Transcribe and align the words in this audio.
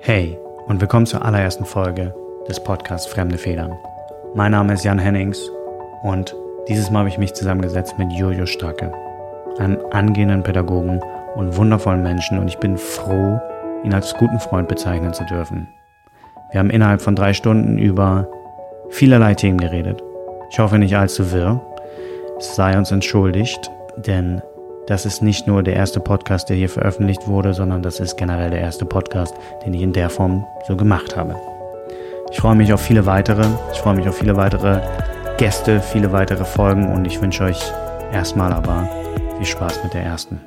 Hey 0.00 0.38
und 0.66 0.80
willkommen 0.80 1.06
zur 1.06 1.24
allerersten 1.24 1.64
Folge 1.64 2.14
des 2.48 2.62
Podcasts 2.62 3.06
Fremde 3.06 3.38
Federn. 3.38 3.72
Mein 4.34 4.52
Name 4.52 4.74
ist 4.74 4.84
Jan 4.84 4.98
Hennings 4.98 5.50
und 6.02 6.34
dieses 6.68 6.90
Mal 6.90 7.00
habe 7.00 7.08
ich 7.08 7.18
mich 7.18 7.34
zusammengesetzt 7.34 7.98
mit 7.98 8.12
Jojo 8.12 8.46
Stracke, 8.46 8.92
einem 9.58 9.78
angehenden 9.90 10.42
Pädagogen 10.42 11.00
und 11.34 11.56
wundervollen 11.56 12.02
Menschen 12.02 12.38
und 12.38 12.48
ich 12.48 12.58
bin 12.58 12.76
froh, 12.76 13.40
ihn 13.84 13.94
als 13.94 14.14
guten 14.14 14.40
Freund 14.40 14.68
bezeichnen 14.68 15.12
zu 15.12 15.24
dürfen. 15.24 15.68
Wir 16.50 16.60
haben 16.60 16.70
innerhalb 16.70 17.00
von 17.00 17.16
drei 17.16 17.32
Stunden 17.32 17.78
über 17.78 18.28
vielerlei 18.90 19.34
Themen 19.34 19.58
geredet. 19.58 20.02
Ich 20.50 20.58
hoffe 20.58 20.78
nicht 20.78 20.96
allzu 20.96 21.32
wirr. 21.32 21.60
Es 22.38 22.56
sei 22.56 22.76
uns 22.76 22.90
entschuldigt, 22.90 23.70
denn 23.96 24.42
das 24.86 25.06
ist 25.06 25.22
nicht 25.22 25.46
nur 25.46 25.62
der 25.62 25.74
erste 25.74 26.00
Podcast, 26.00 26.48
der 26.48 26.56
hier 26.56 26.68
veröffentlicht 26.68 27.28
wurde, 27.28 27.54
sondern 27.54 27.82
das 27.82 28.00
ist 28.00 28.16
generell 28.16 28.50
der 28.50 28.60
erste 28.60 28.84
Podcast, 28.84 29.34
den 29.64 29.74
ich 29.74 29.82
in 29.82 29.92
der 29.92 30.10
Form 30.10 30.44
so 30.66 30.76
gemacht 30.76 31.16
habe. 31.16 31.36
Ich 32.30 32.40
freue 32.40 32.56
mich 32.56 32.72
auf 32.72 32.80
viele 32.80 33.06
weitere. 33.06 33.46
Ich 33.72 33.78
freue 33.78 33.94
mich 33.94 34.08
auf 34.08 34.18
viele 34.18 34.36
weitere 34.36 34.80
Gäste, 35.38 35.80
viele 35.80 36.12
weitere 36.12 36.44
Folgen 36.44 36.92
und 36.92 37.04
ich 37.04 37.20
wünsche 37.20 37.44
euch 37.44 37.62
erstmal 38.12 38.52
aber 38.52 38.88
viel 39.36 39.46
Spaß 39.46 39.84
mit 39.84 39.94
der 39.94 40.02
ersten. 40.02 40.40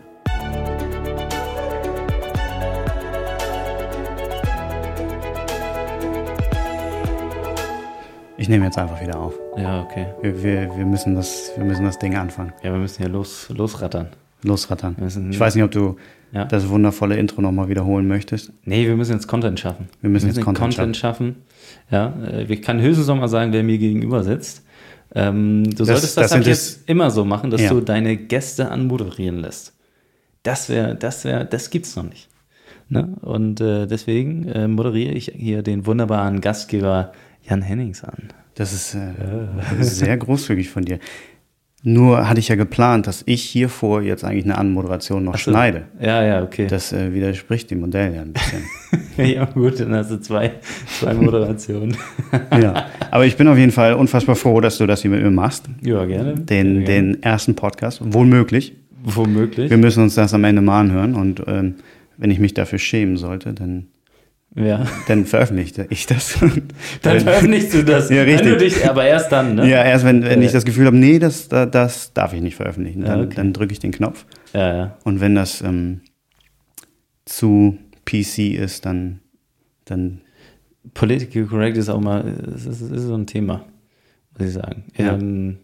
Ich 8.37 8.49
nehme 8.49 8.65
jetzt 8.65 8.77
einfach 8.77 9.01
wieder 9.01 9.17
auf. 9.17 9.33
Ja, 9.55 9.81
okay. 9.81 10.07
Wir, 10.21 10.43
wir, 10.43 10.77
wir, 10.77 10.85
müssen, 10.85 11.15
das, 11.15 11.51
wir 11.55 11.63
müssen 11.63 11.85
das 11.85 11.97
Ding 11.97 12.15
anfangen. 12.15 12.53
Ja, 12.61 12.71
wir 12.73 12.79
müssen 12.79 13.01
ja 13.01 13.07
los, 13.07 13.47
losrattern. 13.49 14.09
Losrattern. 14.45 14.95
Wir 14.97 15.05
müssen- 15.05 15.31
Ich 15.31 15.39
weiß 15.39 15.55
nicht, 15.55 15.63
ob 15.63 15.71
du 15.71 15.95
Ja. 16.31 16.45
das 16.45 16.67
wundervolle 16.69 17.17
Intro 17.17 17.41
nochmal 17.41 17.69
wiederholen 17.69 18.07
möchtest. 18.07 18.51
Nee, 18.65 18.85
wir 18.87 18.95
müssen 18.95 19.13
jetzt 19.13 19.27
Content 19.27 19.59
schaffen. 19.59 19.87
Wir 20.01 20.09
müssen 20.09 20.27
jetzt 20.27 20.41
Content 20.41 20.95
schaffen. 20.97 21.35
Ja, 21.91 22.13
äh, 22.31 22.43
ich 22.51 22.61
kann 22.61 22.81
höchstens 22.81 23.07
noch 23.07 23.17
mal 23.17 23.27
sagen, 23.27 23.53
wer 23.53 23.63
mir 23.63 23.77
gegenüber 23.77 24.23
sitzt. 24.23 24.63
Ähm, 25.13 25.63
du 25.63 25.69
Das- 25.77 25.87
solltest 25.87 26.17
das, 26.17 26.31
das 26.31 26.39
ab 26.39 26.45
jetzt 26.45 26.89
immer 26.89 27.09
so 27.11 27.23
machen, 27.25 27.49
dass 27.51 27.61
Ja. 27.61 27.69
du 27.69 27.79
deine 27.81 28.17
Gäste 28.17 28.69
anmoderieren 28.69 29.37
lässt. 29.37 29.73
Das 30.43 30.67
wäre, 30.69 30.95
das 30.95 31.23
wäre, 31.25 31.45
das 31.45 31.69
gibt's 31.69 31.95
noch 31.95 32.03
nicht. 32.03 32.27
Ne? 32.89 33.15
Und 33.21 33.61
äh, 33.61 33.87
deswegen 33.87 34.47
äh, 34.47 34.67
moderiere 34.67 35.13
ich 35.13 35.31
hier 35.35 35.63
den 35.63 35.85
wunderbaren 35.87 36.41
Gastgeber 36.41 37.13
Jan 37.43 37.61
Hennings 37.61 38.03
an. 38.03 38.29
Das 38.55 38.73
ist 38.73 38.93
äh, 38.95 38.99
sehr 39.83 40.17
großzügig 40.17 40.69
von 40.69 40.83
dir. 40.85 40.99
Nur 41.87 42.27
hatte 42.27 42.39
ich 42.39 42.47
ja 42.47 42.55
geplant, 42.55 43.05
dass 43.05 43.21
ich 43.27 43.43
hier 43.43 43.69
vor 43.69 44.01
jetzt 44.01 44.23
eigentlich 44.23 44.45
eine 44.45 44.57
Anmoderation 44.57 45.23
noch 45.23 45.37
so. 45.37 45.51
schneide. 45.51 45.83
Ja, 46.01 46.23
ja, 46.25 46.43
okay. 46.43 46.65
Das 46.65 46.91
äh, 46.91 47.13
widerspricht 47.13 47.69
dem 47.69 47.81
Modell 47.81 48.15
ja 48.15 48.23
ein 48.23 48.33
bisschen. 48.33 48.63
ja, 49.17 49.45
gut, 49.45 49.79
dann 49.79 49.93
hast 49.93 50.09
du 50.09 50.19
zwei, 50.19 50.53
zwei 50.99 51.13
Moderationen. 51.13 51.95
ja. 52.59 52.87
Aber 53.11 53.27
ich 53.27 53.37
bin 53.37 53.47
auf 53.47 53.57
jeden 53.59 53.71
Fall 53.71 53.93
unfassbar 53.93 54.35
froh, 54.35 54.61
dass 54.61 54.79
du 54.79 54.87
das 54.87 55.03
hier 55.03 55.11
mit 55.11 55.21
mir 55.21 55.29
machst. 55.29 55.65
ja, 55.83 56.03
gerne. 56.05 56.33
Den, 56.33 56.45
Gerne, 56.45 56.73
gerne. 56.73 56.85
den 56.85 57.23
ersten 57.23 57.53
Podcast, 57.53 58.01
wohl 58.03 58.25
möglich. 58.25 58.73
Womöglich. 59.03 59.69
Wir 59.69 59.77
müssen 59.77 60.01
uns 60.01 60.15
das 60.15 60.33
am 60.33 60.43
Ende 60.43 60.63
mal 60.63 60.79
anhören 60.79 61.13
und 61.13 61.43
ähm, 61.45 61.75
wenn 62.17 62.31
ich 62.31 62.39
mich 62.39 62.55
dafür 62.55 62.79
schämen 62.79 63.17
sollte, 63.17 63.53
dann, 63.53 63.89
Ja. 64.55 64.85
dann 65.09 65.25
veröffentliche 65.25 65.85
ich 65.89 66.05
das. 66.05 66.39
Dann 67.01 67.19
veröffentlichst 67.19 67.73
du 67.73 67.83
das. 67.83 68.09
Ja, 68.15 68.21
richtig. 68.23 68.45
Wenn 68.45 68.53
du 68.53 68.57
dich, 68.57 68.89
aber 68.89 69.03
erst 69.05 69.29
dann, 69.31 69.55
ne? 69.55 69.69
Ja, 69.69 69.83
erst 69.83 70.05
wenn, 70.05 70.23
wenn 70.23 70.41
Äh. 70.41 70.45
ich 70.45 70.53
das 70.53 70.63
Gefühl 70.63 70.85
habe, 70.85 70.95
nee, 70.95 71.19
das, 71.19 71.49
da- 71.49 71.65
das 71.65 72.13
darf 72.13 72.31
ich 72.33 72.39
nicht 72.41 72.55
veröffentlichen, 72.55 73.01
dann, 73.03 73.19
Ja, 73.19 73.25
okay. 73.25 73.33
dann 73.35 73.51
drücke 73.51 73.73
ich 73.73 73.79
den 73.79 73.91
Knopf. 73.91 74.25
Ja, 74.53 74.75
ja. 74.77 74.97
Und 75.03 75.19
wenn 75.19 75.35
das 75.35 75.61
ähm, 75.61 75.99
zu 77.25 77.77
PC 78.05 78.53
ist, 78.55 78.85
dann, 78.85 79.19
dann 79.85 80.21
Political 80.93 81.45
Correct 81.45 81.77
ist 81.77 81.89
auch 81.89 81.99
mal, 81.99 82.21
ist, 82.55 82.65
es 82.65 82.81
ist 82.81 83.01
so 83.03 83.15
ein 83.15 83.25
Thema, 83.27 83.65
muss 84.37 84.47
ich 84.47 84.53
sagen. 84.53 84.83
Ja. 84.97 85.13
Ähm, 85.15 85.57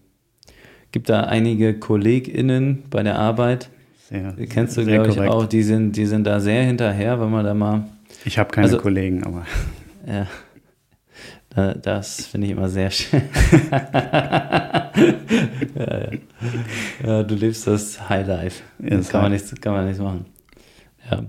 gibt 0.92 1.10
da 1.10 1.22
einige 1.22 1.76
KollegInnen 1.80 2.84
bei 2.90 3.04
der 3.04 3.18
Arbeit, 3.20 3.70
sehr, 4.10 4.34
die 4.34 4.48
kennst 4.48 4.76
du, 4.76 4.84
glaube 4.86 5.10
ich, 5.10 5.20
auch, 5.22 5.46
die 5.46 5.64
sind, 5.64 5.96
die 5.96 6.06
sind 6.06 6.26
da 6.28 6.40
sehr 6.42 6.64
hinterher, 6.64 7.22
wenn 7.22 7.30
man 7.30 7.46
da 7.46 7.54
mal, 7.54 7.84
Ich 8.26 8.38
habe 8.38 8.52
keine 8.52 8.68
Also- 8.68 8.78
Kollegen, 8.80 9.24
aber 9.24 9.46
ja, 10.08 10.28
da, 11.50 11.74
das 11.74 12.28
finde 12.28 12.48
ich 12.48 12.54
immer 12.54 12.70
sehr 12.70 12.90
schön. 12.92 13.24
ja, 13.72 14.92
ja. 15.76 16.10
ja, 17.06 17.24
du 17.24 17.36
lebst 17.36 17.68
das 17.68 18.10
Highlife. 18.10 18.62
Das 18.80 19.10
kann 19.10 19.24
man, 19.24 19.32
nichts, 19.32 19.54
kann 19.60 19.74
man 19.74 19.86
nichts 19.86 20.02
machen. 20.02 20.26
Ja. 21.10 21.24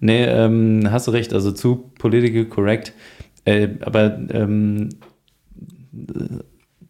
Nee, 0.00 0.24
ähm, 0.24 0.88
hast 0.90 1.06
du 1.06 1.12
recht, 1.12 1.32
also 1.32 1.52
zu 1.52 1.90
political 1.98 2.44
correct. 2.46 2.92
Äh, 3.44 3.68
aber 3.82 4.18
ähm, 4.30 4.88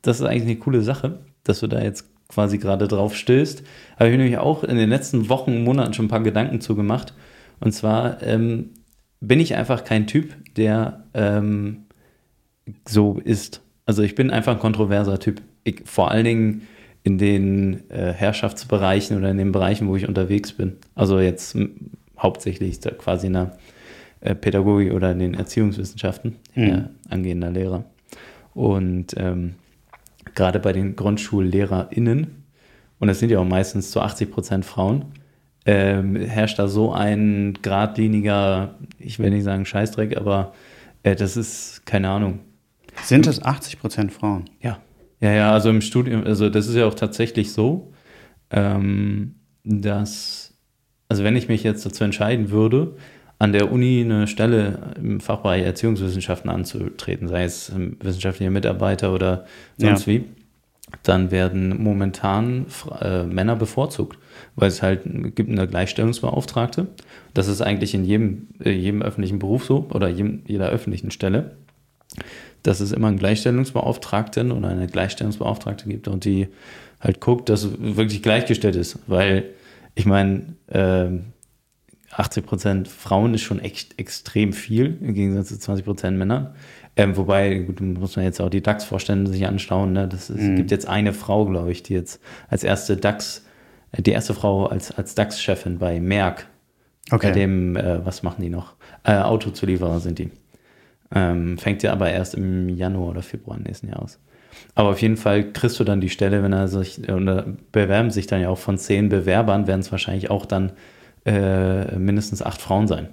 das 0.03 0.21
ist 0.21 0.27
eigentlich 0.27 0.43
eine 0.45 0.57
coole 0.57 0.83
Sache, 0.83 1.19
dass 1.45 1.61
du 1.61 1.67
da 1.67 1.83
jetzt 1.83 2.09
quasi 2.29 2.59
gerade 2.59 2.89
drauf 2.89 3.15
stößt. 3.15 3.63
Habe 3.99 4.09
ich 4.09 4.13
mir 4.17 4.23
nämlich 4.23 4.39
auch 4.39 4.65
in 4.65 4.77
den 4.77 4.89
letzten 4.89 5.29
Wochen 5.29 5.53
und 5.57 5.65
Monaten 5.65 5.93
schon 5.95 6.07
ein 6.07 6.11
paar 6.11 6.23
Gedanken 6.23 6.61
zu 6.61 6.75
gemacht. 6.75 7.13
Und 7.61 7.73
zwar 7.73 8.23
ähm, 8.23 8.71
bin 9.27 9.41
ich 9.41 9.55
einfach 9.55 9.85
kein 9.85 10.07
Typ, 10.07 10.35
der 10.57 11.05
ähm, 11.15 11.85
so 12.87 13.21
ist. 13.23 13.63
Also 13.87 14.03
ich 14.03 14.15
bin 14.15 14.31
einfach 14.31 14.53
ein 14.53 14.59
kontroverser 14.59 15.19
Typ. 15.19 15.43
Ich, 15.65 15.83
vor 15.85 16.11
allen 16.11 16.25
Dingen 16.25 16.63
in 17.03 17.19
den 17.19 17.89
äh, 17.91 18.13
Herrschaftsbereichen 18.13 19.17
oder 19.19 19.31
in 19.31 19.37
den 19.37 19.53
Bereichen, 19.53 19.89
wo 19.89 19.97
ich 19.97 20.09
unterwegs 20.09 20.53
bin. 20.53 20.77
Also 20.95 21.21
jetzt 21.21 21.57
hauptsächlich 22.19 22.81
quasi 22.99 23.27
in 23.27 23.35
der 23.35 23.59
äh, 24.21 24.35
Pädagogik 24.35 24.93
oder 24.93 25.13
in 25.13 25.19
den 25.19 25.35
Erziehungswissenschaften, 25.35 26.37
Mhm. 26.55 26.63
äh, 26.65 26.83
angehender 27.11 27.51
Lehrer. 27.51 27.85
Und 28.55 29.15
ähm, 29.19 29.55
gerade 30.35 30.61
bei 30.61 30.73
den 30.73 30.97
GrundschullehrerInnen, 30.97 32.45
und 33.01 33.09
das 33.09 33.19
sind 33.19 33.31
ja 33.31 33.39
auch 33.39 33.45
meistens 33.45 33.91
zu 33.91 34.01
80 34.01 34.31
Prozent 34.31 34.65
Frauen, 34.65 35.05
ähm, 35.67 36.17
herrscht 36.17 36.59
da 36.59 36.69
so 36.69 36.93
ein 36.93 37.59
geradliniger, 37.63 38.75
ich 38.99 39.19
will 39.19 39.31
nicht 39.31 39.45
sagen 39.45 39.65
Scheißdreck, 39.65 40.17
aber 40.17 40.53
äh, 41.03 41.15
das 41.17 41.37
ist, 41.37 41.87
keine 41.87 42.09
Ahnung, 42.11 42.41
sind 43.03 43.27
es 43.27 43.43
80 43.43 43.81
Prozent 43.81 44.13
Frauen? 44.13 44.45
ja. 44.61 44.79
Ja, 45.21 45.33
ja, 45.33 45.53
also 45.53 45.71
im 45.71 45.81
Studium, 45.81 46.25
also 46.25 46.51
das 46.51 46.69
ist 46.69 46.75
ja 46.75 46.85
auch 46.85 46.93
tatsächlich 46.93 47.53
so, 47.53 47.93
ähm, 48.51 49.37
dass, 49.65 50.53
also 51.09 51.25
wenn 51.25 51.35
ich 51.35 51.49
mich 51.49 51.63
jetzt 51.63 51.87
dazu 51.87 52.05
entscheiden 52.05 52.51
würde, 52.51 52.97
an 53.39 53.53
der 53.53 53.73
Uni 53.73 54.03
eine 54.05 54.27
Stelle 54.27 54.95
im 55.01 55.21
Fachbereich 55.21 55.65
Erziehungswissenschaften 55.65 56.51
anzutreten, 56.51 57.29
sei 57.29 57.45
es 57.45 57.71
ähm, 57.71 57.97
wissenschaftlicher 58.03 58.51
Mitarbeiter 58.51 59.15
oder 59.15 59.47
sonst 59.79 60.07
Ja. 60.07 60.13
wie, 60.13 60.25
dann 61.03 61.31
werden 61.31 61.83
momentan 61.83 62.67
äh, 63.01 63.25
Männer 63.25 63.57
bevorzugt, 63.57 64.19
weil 64.55 64.69
es 64.69 64.83
halt 64.83 65.03
gibt 65.35 65.51
eine 65.51 65.67
Gleichstellungsbeauftragte. 65.67 66.87
Das 67.35 67.49
ist 67.49 67.61
eigentlich 67.61 67.95
in 67.95 68.05
jedem, 68.05 68.49
äh, 68.63 68.71
jedem 68.71 69.03
öffentlichen 69.03 69.39
Beruf 69.39 69.65
so 69.65 69.87
oder 69.91 70.09
jedem, 70.09 70.43
jeder 70.47 70.69
öffentlichen 70.69 71.11
Stelle 71.11 71.57
dass 72.65 72.81
es 72.81 72.93
immer 72.93 73.09
einen 73.09 73.19
Gleichstellungsbeauftragten 73.19 74.51
oder 74.51 74.69
eine 74.69 74.87
Gleichstellungsbeauftragte 74.89 75.87
gibt 75.87 76.09
und 76.09 76.25
die 76.25 76.49
halt 76.99 77.21
guckt, 77.21 77.49
dass 77.51 77.69
wirklich 77.79 78.23
gleichgestellt 78.23 78.75
ist. 78.75 78.99
Weil 79.07 79.51
ich 79.95 80.07
meine, 80.07 80.57
ähm, 80.71 81.27
80 82.11 82.47
Prozent 82.47 82.89
Frauen 82.89 83.35
ist 83.35 83.43
schon 83.43 83.59
echt 83.59 83.99
extrem 83.99 84.53
viel 84.53 84.99
im 85.01 85.15
Gegensatz 85.15 85.49
zu 85.49 85.59
20 85.59 85.85
Prozent 85.85 86.19
Männern. 86.19 86.55
Ähm, 86.97 87.17
wobei, 87.17 87.57
gut, 87.59 87.81
muss 87.81 88.17
man 88.17 88.25
jetzt 88.25 88.41
auch 88.41 88.51
die 88.51 88.63
DAX-Vorstände 88.63 89.31
sich 89.31 89.47
anschauen. 89.47 89.93
Ne? 89.93 90.07
Das 90.09 90.31
ist, 90.31 90.41
Mhm. 90.41 90.57
gibt 90.57 90.71
jetzt 90.71 90.87
eine 90.89 91.13
Frau, 91.13 91.45
glaube 91.47 91.73
ich, 91.73 91.83
die 91.83 91.95
jetzt 91.95 92.21
als 92.49 92.63
erste 92.63 92.97
DAX, 92.97 93.45
äh, 93.93 94.03
die 94.03 94.13
erste 94.13 94.33
Frau 94.35 94.67
als, 94.67 94.93
als 94.97 95.15
DAX-Chefin 95.15 95.79
bei 95.79 96.01
Merck 96.01 96.47
Okay. 97.11 97.29
bei 97.29 97.33
dem, 97.33 97.77
äh, 97.77 98.05
was 98.07 98.23
machen 98.23 98.43
die 98.43 98.49
noch? 98.51 98.75
Äh, 99.03 99.17
Autozulieferer 99.17 100.01
sind 100.01 100.19
die. 100.19 100.31
Ähm, 101.15 101.59
fängt 101.59 101.83
ja 101.83 101.93
aber 101.93 102.11
erst 102.11 102.35
im 102.35 102.69
Januar 102.71 103.11
oder 103.11 103.23
Februar 103.23 103.59
nächsten 103.59 103.89
Jahres. 103.89 104.19
Aber 104.75 104.91
auf 104.91 105.03
jeden 105.03 105.17
Fall 105.17 105.53
kriegst 105.53 105.79
du 105.81 105.85
dann 105.85 106.01
die 106.01 106.09
Stelle, 106.09 106.43
wenn 106.43 106.53
er 106.53 106.69
sich, 106.69 107.09
oder 107.11 107.45
bewerben 107.73 108.11
sich 108.11 108.27
dann 108.27 108.41
ja 108.41 108.49
auch 108.49 108.59
von 108.59 108.79
zehn 108.79 109.09
Bewerbern, 109.09 109.67
werden 109.67 109.81
es 109.81 109.91
wahrscheinlich 109.93 110.31
auch 110.31 110.47
dann 110.47 110.73
äh, 111.27 111.97
mindestens 111.99 112.41
acht 112.43 112.61
Frauen 112.61 112.87
sein. 112.87 113.09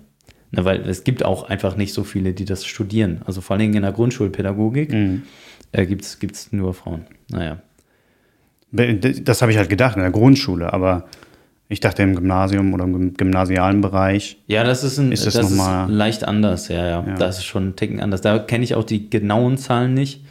Na, 0.52 0.66
weil 0.66 0.82
es 0.90 1.04
gibt 1.06 1.24
auch 1.24 1.44
einfach 1.44 1.78
nicht 1.78 1.94
so 1.94 2.04
viele, 2.04 2.34
die 2.34 2.46
das 2.46 2.66
studieren. 2.66 3.22
Also 3.26 3.40
vor 3.42 3.54
allen 3.54 3.62
Dingen 3.62 3.74
in 3.76 3.84
der 3.84 3.94
Grundschulpädagogik 3.94 4.92
Mhm. 4.92 5.24
äh, 5.72 5.86
gibt 5.86 6.04
es 6.04 6.52
nur 6.52 6.74
Frauen. 6.74 7.06
Naja. 7.30 7.58
Das 8.72 9.42
habe 9.42 9.52
ich 9.52 9.58
halt 9.58 9.70
gedacht 9.70 9.96
in 9.98 10.02
der 10.02 10.12
Grundschule, 10.12 10.72
aber 10.72 11.06
ich 11.68 11.80
dachte 11.82 12.04
im 12.04 12.16
Gymnasium 12.16 12.74
oder 12.74 12.86
im 12.86 13.14
gymnasialen 13.16 13.82
Bereich. 13.82 14.42
Ja, 14.48 14.64
das 14.64 14.84
ist, 14.84 14.98
ein, 14.98 15.12
Ist 15.12 15.26
das 15.26 15.34
das 15.36 15.52
ist 15.52 15.62
leicht 15.90 16.26
anders, 16.26 16.68
ja, 16.70 16.86
ja, 16.86 17.06
Ja. 17.08 17.16
Das 17.16 17.38
ist 17.38 17.46
schon 17.46 17.70
ein 17.70 17.76
Ticken 17.76 18.00
anders. 18.02 18.22
Da 18.22 18.40
kenne 18.40 18.64
ich 18.64 18.76
auch 18.76 18.84
die 18.86 19.10
genauen 19.10 19.58
Zahlen 19.58 19.94
nicht, 19.94 20.24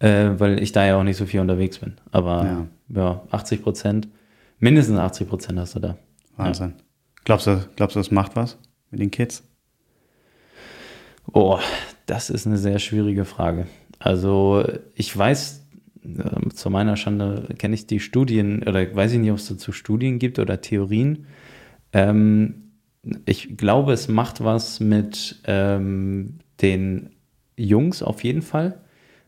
äh, 0.00 0.30
weil 0.38 0.62
ich 0.62 0.72
da 0.72 0.86
ja 0.86 0.96
auch 0.96 1.02
nicht 1.04 1.16
so 1.16 1.26
viel 1.26 1.40
unterwegs 1.40 1.78
bin. 1.78 1.94
Aber 2.12 2.66
ja, 2.94 3.22
80 3.30 3.62
Prozent, 3.62 4.08
mindestens 4.60 4.98
80 4.98 5.28
Prozent 5.28 5.58
hast 5.58 5.74
du 5.74 5.80
da. 5.80 5.96
Wahnsinn. 6.36 6.74
Glaubst, 7.24 7.46
du, 7.48 7.64
glaubst 7.76 7.96
du, 7.96 8.00
das 8.00 8.10
macht 8.12 8.36
was 8.36 8.58
mit 8.90 9.00
den 9.00 9.10
Kids? 9.10 9.42
Oh, 11.32 11.58
das 12.06 12.30
ist 12.30 12.46
eine 12.46 12.58
sehr 12.58 12.78
schwierige 12.78 13.24
Frage. 13.24 13.66
Also 13.98 14.64
ich 14.94 15.16
weiß, 15.16 15.66
äh, 16.04 16.48
zu 16.50 16.70
meiner 16.70 16.96
Schande 16.96 17.48
kenne 17.58 17.74
ich 17.74 17.86
die 17.86 18.00
Studien 18.00 18.62
oder 18.62 18.94
weiß 18.94 19.12
ich 19.12 19.18
nicht, 19.18 19.30
ob 19.30 19.38
es 19.38 19.48
dazu 19.48 19.72
Studien 19.72 20.18
gibt 20.18 20.38
oder 20.38 20.60
Theorien. 20.60 21.26
Ähm, 21.92 22.72
ich 23.26 23.56
glaube, 23.56 23.92
es 23.92 24.08
macht 24.08 24.42
was 24.42 24.80
mit 24.80 25.40
ähm, 25.44 26.38
den 26.60 27.10
Jungs 27.56 28.02
auf 28.02 28.24
jeden 28.24 28.42
Fall, 28.42 28.80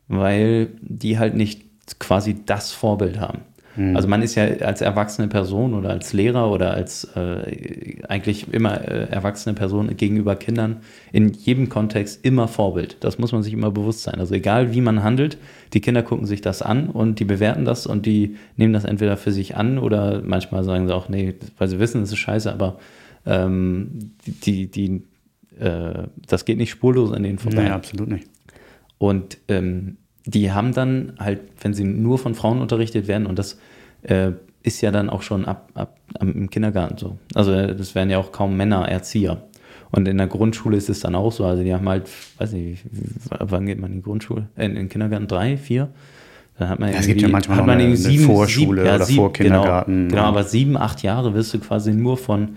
weil 0.09 0.71
die 0.83 1.19
halt 1.19 1.35
nicht 1.35 1.63
quasi 1.99 2.45
das 2.45 2.73
Vorbild 2.73 3.21
haben. 3.21 3.41
Mhm. 3.77 3.97
Also 3.97 4.09
man 4.09 4.23
ist 4.23 4.35
ja 4.35 4.45
als 4.45 4.81
erwachsene 4.81 5.29
Person 5.29 5.75
oder 5.75 5.91
als 5.91 6.13
Lehrer 6.13 6.51
oder 6.51 6.75
als 6.75 7.05
äh, 7.17 8.03
eigentlich 8.09 8.53
immer 8.53 8.81
äh, 8.81 9.09
erwachsene 9.11 9.55
Person 9.55 9.97
gegenüber 9.97 10.37
Kindern 10.37 10.79
in 11.13 11.33
jedem 11.33 11.69
Kontext 11.69 12.25
immer 12.25 12.49
Vorbild. 12.49 12.97
Das 13.01 13.19
muss 13.19 13.33
man 13.33 13.43
sich 13.43 13.53
immer 13.53 13.71
bewusst 13.71 14.03
sein. 14.03 14.19
Also 14.19 14.35
egal 14.35 14.75
wie 14.75 14.81
man 14.81 15.03
handelt, 15.03 15.39
die 15.73 15.81
Kinder 15.81 16.03
gucken 16.03 16.27
sich 16.27 16.41
das 16.41 16.63
an 16.63 16.89
und 16.89 17.21
die 17.21 17.25
bewerten 17.25 17.65
das 17.65 17.87
und 17.87 18.07
die 18.07 18.37
nehmen 18.57 18.73
das 18.73 18.85
entweder 18.85 19.17
für 19.17 19.33
sich 19.33 19.57
an 19.57 19.79
oder 19.79 20.23
manchmal 20.25 20.65
sagen 20.65 20.87
sie 20.87 20.95
auch, 20.95 21.09
nee, 21.09 21.35
weil 21.59 21.69
sie 21.69 21.79
wissen, 21.79 22.03
es 22.03 22.11
ist 22.11 22.19
scheiße, 22.19 22.53
aber 22.53 22.79
ähm, 23.27 24.13
die, 24.45 24.67
die, 24.67 25.03
äh, 25.59 26.05
das 26.27 26.45
geht 26.45 26.59
nicht 26.59 26.71
spurlos 26.71 27.13
an 27.13 27.23
denen 27.23 27.39
vorbei. 27.39 27.65
Nee, 27.65 27.71
absolut 27.71 28.09
nicht. 28.09 28.27
Und 28.99 29.39
ähm, 29.49 29.97
die 30.27 30.53
haben 30.53 30.73
dann 30.75 31.15
halt, 31.19 31.41
wenn 31.61 31.75
sie 31.75 31.85
nur 31.85 32.19
von 32.19 32.35
Frauen 32.35 32.61
unterrichtet 32.61 33.09
werden, 33.09 33.27
und 33.27 33.39
das 33.39 33.59
äh, 34.03 34.33
ist 34.63 34.81
ja 34.81 34.91
dann 34.91 35.11
auch 35.11 35.23
schon 35.23 35.45
ab, 35.45 35.69
ab, 35.75 35.97
im 36.21 36.51
Kindergarten 36.51 36.99
so. 36.99 37.19
Also 37.35 37.53
äh, 37.53 37.75
das 37.75 37.95
werden 37.95 38.11
ja 38.11 38.19
auch 38.19 38.33
kaum 38.33 38.57
Männer 38.57 38.89
Erzieher. 38.89 39.43
Und 39.91 40.07
in 40.07 40.19
der 40.19 40.29
Grundschule 40.29 40.77
ist 40.77 40.89
es 40.89 41.01
dann 41.01 41.15
auch 41.15 41.33
so. 41.33 41.45
Also 41.45 41.65
die 41.65 41.75
haben 41.75 41.89
halt, 41.89 42.09
weiß 42.39 42.53
nicht, 42.53 42.85
wann 43.31 43.67
geht 43.67 43.81
man 43.81 43.91
in 43.91 43.97
die 43.99 44.03
Grundschule? 44.03 44.47
Äh, 44.57 44.67
in 44.67 44.75
den 44.75 44.89
Kindergarten? 44.89 45.27
Drei, 45.27 45.57
vier? 45.57 45.89
Dann 46.59 46.69
hat 46.69 46.79
man 46.79 46.93
ja, 46.93 46.99
es 46.99 47.07
gibt 47.07 47.23
ja 47.23 47.29
manchmal 47.29 47.57
hat 47.59 47.67
man 47.67 47.79
eine, 47.79 47.87
eine 47.87 47.97
sieben, 47.97 48.25
Vorschule 48.25 48.83
sieben, 48.83 48.87
ja, 48.87 48.95
oder 48.97 49.05
sieben, 49.05 49.17
Vorkindergarten. 49.17 50.09
Genau, 50.09 50.23
genau, 50.23 50.29
aber 50.29 50.45
sieben, 50.45 50.77
acht 50.77 51.03
Jahre 51.03 51.35
wirst 51.35 51.55
du 51.55 51.59
quasi 51.59 51.93
nur 51.93 52.19
von 52.19 52.57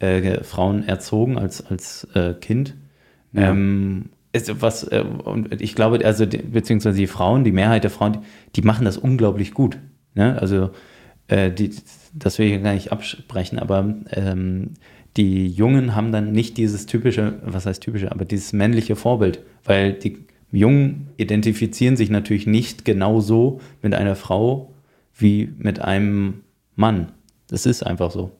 äh, 0.00 0.42
Frauen 0.42 0.86
erzogen 0.86 1.38
als, 1.38 1.64
als 1.64 2.08
äh, 2.14 2.34
Kind. 2.34 2.74
Ja. 3.32 3.50
Ähm, 3.50 4.06
ist 4.34 4.60
was, 4.60 4.84
äh, 4.84 5.04
und 5.24 5.60
ich 5.60 5.74
glaube, 5.74 6.04
also 6.04 6.26
die, 6.26 6.38
beziehungsweise 6.38 6.98
die 6.98 7.06
Frauen, 7.06 7.44
die 7.44 7.52
Mehrheit 7.52 7.84
der 7.84 7.90
Frauen, 7.90 8.14
die, 8.14 8.20
die 8.56 8.62
machen 8.62 8.84
das 8.84 8.98
unglaublich 8.98 9.54
gut. 9.54 9.78
Ne? 10.14 10.36
Also 10.40 10.70
äh, 11.28 11.50
die, 11.50 11.70
das 12.12 12.38
will 12.38 12.50
ich 12.50 12.62
gar 12.62 12.74
nicht 12.74 12.92
absprechen, 12.92 13.58
aber 13.58 13.94
ähm, 14.10 14.70
die 15.16 15.46
Jungen 15.46 15.94
haben 15.94 16.10
dann 16.10 16.32
nicht 16.32 16.56
dieses 16.56 16.86
typische, 16.86 17.34
was 17.44 17.66
heißt 17.66 17.82
typische, 17.82 18.10
aber 18.10 18.24
dieses 18.24 18.52
männliche 18.52 18.96
Vorbild, 18.96 19.40
weil 19.64 19.92
die 19.92 20.26
Jungen 20.50 21.08
identifizieren 21.16 21.96
sich 21.96 22.10
natürlich 22.10 22.46
nicht 22.46 22.84
genauso 22.84 23.60
mit 23.82 23.94
einer 23.94 24.16
Frau 24.16 24.72
wie 25.16 25.52
mit 25.58 25.80
einem 25.80 26.40
Mann. 26.74 27.12
Das 27.48 27.66
ist 27.66 27.84
einfach 27.84 28.10
so. 28.10 28.32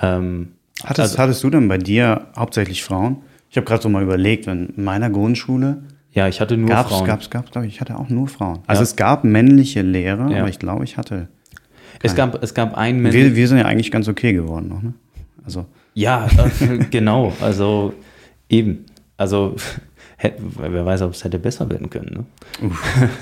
Ähm, 0.00 0.52
hattest, 0.82 1.00
also, 1.00 1.18
hattest 1.18 1.44
du 1.44 1.50
denn 1.50 1.68
bei 1.68 1.78
dir 1.78 2.28
hauptsächlich 2.36 2.82
Frauen? 2.82 3.22
Ich 3.56 3.58
habe 3.58 3.68
gerade 3.68 3.82
so 3.82 3.88
mal 3.88 4.02
überlegt, 4.02 4.46
in 4.48 4.74
meiner 4.76 5.08
Grundschule. 5.08 5.78
Ja, 6.12 6.28
ich 6.28 6.42
hatte 6.42 6.58
nur 6.58 6.68
gab's, 6.68 6.90
Frauen. 6.90 7.06
Gab's, 7.06 7.30
gab's, 7.30 7.50
glaube 7.50 7.66
ich, 7.66 7.76
ich 7.76 7.80
hatte 7.80 7.98
auch 7.98 8.10
nur 8.10 8.28
Frauen. 8.28 8.58
Also 8.66 8.80
ja. 8.80 8.82
es 8.82 8.96
gab 8.96 9.24
männliche 9.24 9.80
Lehrer, 9.80 10.30
ja. 10.30 10.40
aber 10.40 10.50
ich 10.50 10.58
glaube, 10.58 10.84
ich 10.84 10.98
hatte. 10.98 11.28
Es 12.02 12.14
gab, 12.14 12.42
es 12.42 12.52
gab 12.52 12.76
einen 12.76 13.02
wir, 13.10 13.34
wir 13.34 13.48
sind 13.48 13.56
ja 13.56 13.64
eigentlich 13.64 13.90
ganz 13.90 14.08
okay 14.08 14.34
geworden 14.34 14.68
noch, 14.68 14.82
ne? 14.82 14.92
Also. 15.42 15.64
Ja, 15.94 16.28
äh, 16.60 16.84
genau. 16.90 17.32
Also 17.40 17.94
eben. 18.50 18.84
Also 19.16 19.56
hätte, 20.18 20.42
wer 20.58 20.84
weiß, 20.84 21.00
ob 21.00 21.12
es 21.12 21.24
hätte 21.24 21.38
besser 21.38 21.70
werden 21.70 21.88
können. 21.88 22.26
Ne? 22.60 22.72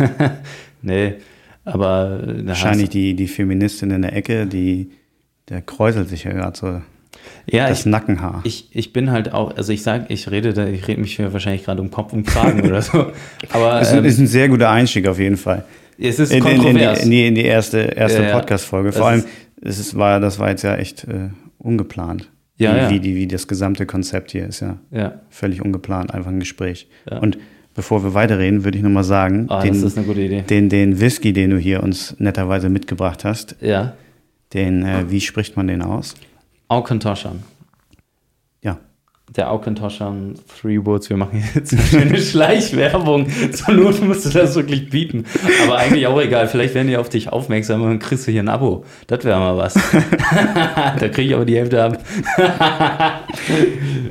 nee, 0.83 1.15
aber 1.65 2.23
wahrscheinlich 2.45 2.89
die, 2.89 3.15
die 3.15 3.29
Feministin 3.29 3.93
in 3.93 4.03
der 4.03 4.17
Ecke, 4.17 4.49
die 4.49 4.91
der 5.49 5.63
kräuselt 5.63 6.09
sich 6.09 6.25
ja 6.25 6.33
gerade 6.33 6.59
so 6.59 6.81
ja, 7.47 7.69
das 7.69 7.81
ich, 7.81 7.87
Nackenhaar. 7.87 8.41
Ich, 8.45 8.69
ich 8.73 8.93
bin 8.93 9.11
halt 9.11 9.33
auch, 9.33 9.57
also 9.57 9.73
ich 9.73 9.83
sage, 9.83 10.07
ich 10.09 10.31
rede 10.31 10.53
da, 10.53 10.67
ich 10.67 10.89
rede 10.89 11.01
mich 11.01 11.19
wahrscheinlich 11.19 11.65
gerade 11.65 11.81
um 11.81 11.91
Kopf 11.91 12.13
und 12.13 12.27
Kragen 12.27 12.63
oder 12.63 12.83
so. 12.83 13.13
Aber 13.51 13.79
das 13.81 13.93
ähm, 13.93 14.05
ist 14.05 14.19
ein 14.19 14.27
sehr 14.27 14.49
guter 14.49 14.71
Einstieg 14.71 15.07
auf 15.07 15.19
jeden 15.19 15.37
Fall. 15.37 15.65
Es 15.99 16.19
ist 16.19 16.33
in, 16.33 16.43
kontrovers. 16.43 17.01
In, 17.01 17.05
in, 17.05 17.11
die, 17.11 17.27
in 17.27 17.35
die 17.35 17.45
erste, 17.45 17.79
erste 17.79 18.23
ja, 18.23 18.39
Podcast-Folge. 18.39 18.93
Vor 18.93 19.09
allem, 19.09 19.25
es 19.63 19.79
ist, 19.79 19.97
war, 19.97 20.21
das 20.21 20.39
war 20.39 20.51
jetzt 20.51 20.63
ja 20.63 20.77
echt 20.77 21.05
äh, 21.05 21.31
ungeplant. 21.59 22.31
Ja, 22.57 22.75
wie, 22.75 22.79
ja. 22.79 22.91
Wie, 22.91 23.01
die, 23.01 23.17
wie 23.17 23.27
das 23.27 23.49
gesamte 23.49 23.85
Konzept 23.85 24.31
hier 24.31 24.47
ist 24.47 24.61
ja, 24.61 24.79
ja. 24.91 25.21
völlig 25.29 25.61
ungeplant, 25.63 26.15
einfach 26.15 26.31
ein 26.31 26.39
Gespräch. 26.39 26.89
Ja. 27.11 27.19
Und 27.19 27.39
bevor 27.75 28.05
wir 28.05 28.15
weiterreden, 28.15 28.65
würde 28.65 28.79
ich 28.79 28.85
nochmal 28.85 29.05
sagen, 29.05 29.49
oh, 29.51 29.61
den, 29.61 30.47
Den, 30.47 30.69
den 30.69 31.01
Whisky, 31.01 31.33
den 31.33 31.51
du 31.51 31.59
hier 31.59 31.83
uns 31.83 32.15
netterweise 32.19 32.69
mitgebracht 32.69 33.25
hast, 33.25 33.57
ja. 33.61 33.95
den, 34.53 34.85
äh, 34.85 35.11
wie 35.11 35.21
spricht 35.21 35.57
man 35.57 35.67
den 35.67 35.83
aus? 35.83 36.15
Aukentoschan. 36.69 37.43
Ja. 38.63 38.79
Der 39.37 39.51
Aukentoschan 39.51 40.35
Three 40.61 40.85
Words. 40.85 41.11
Wir 41.11 41.17
machen 41.17 41.43
jetzt 41.55 41.73
eine 41.73 41.83
schöne 41.83 42.19
Schleichwerbung. 42.19 43.27
Zur 43.53 43.75
Not 43.75 44.03
musst 44.03 44.27
du 44.27 44.31
das 44.31 44.55
wirklich 44.55 44.91
bieten. 44.91 45.25
Aber 45.65 45.79
eigentlich 45.79 46.07
auch 46.07 46.21
egal. 46.21 46.49
Vielleicht 46.49 46.75
werden 46.75 46.89
die 46.89 46.97
auf 46.97 47.09
dich 47.09 47.31
aufmerksam 47.31 47.83
und 47.83 47.99
kriegst 47.99 48.27
du 48.27 48.33
hier 48.33 48.43
ein 48.43 48.49
Abo. 48.49 48.85
Das 49.07 49.25
wäre 49.25 49.39
mal 49.39 49.57
was. 49.57 49.75
da 51.01 51.09
kriege 51.09 51.23
ich 51.23 51.35
aber 51.35 51.45
die 51.45 51.57
Hälfte 51.57 51.83
ab. 51.83 52.05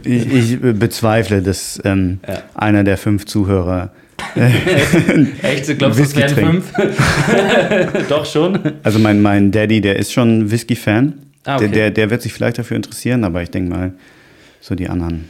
ich, 0.03 0.33
ich, 0.33 0.59
bezweifle, 0.59 1.41
dass 1.41 1.81
ähm, 1.83 2.19
ja. 2.27 2.41
einer 2.55 2.83
der 2.83 2.97
fünf 2.97 3.25
Zuhörer 3.25 3.91
Echt? 5.41 5.69
Du 5.69 5.75
glaubst, 5.75 5.99
Whisky 5.99 6.21
es 6.21 6.35
wären 6.35 6.61
fünf? 6.61 6.73
Doch 8.09 8.25
schon. 8.25 8.59
Also 8.83 8.99
mein, 8.99 9.21
mein 9.21 9.51
Daddy, 9.51 9.81
der 9.81 9.97
ist 9.97 10.13
schon 10.13 10.49
Whisky-Fan. 10.49 11.22
Ah, 11.45 11.55
okay. 11.55 11.67
der, 11.67 11.69
der, 11.69 11.91
der 11.91 12.09
wird 12.09 12.21
sich 12.21 12.33
vielleicht 12.33 12.57
dafür 12.57 12.77
interessieren, 12.77 13.23
aber 13.23 13.41
ich 13.41 13.49
denke 13.49 13.69
mal, 13.69 13.93
so 14.61 14.75
die 14.75 14.87
anderen, 14.87 15.29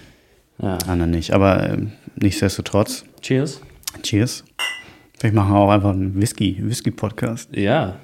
ja. 0.61 0.77
anderen 0.87 1.11
nicht. 1.11 1.31
Aber 1.31 1.69
äh, 1.69 1.77
nichtsdestotrotz. 2.15 3.05
Cheers. 3.21 3.61
Cheers. 4.03 4.43
Vielleicht 5.17 5.35
machen 5.35 5.53
wir 5.53 5.57
auch 5.57 5.71
einfach 5.71 5.91
einen 5.91 6.21
Whisky, 6.21 6.57
Whisky-Podcast. 6.61 7.55
Ja. 7.55 7.99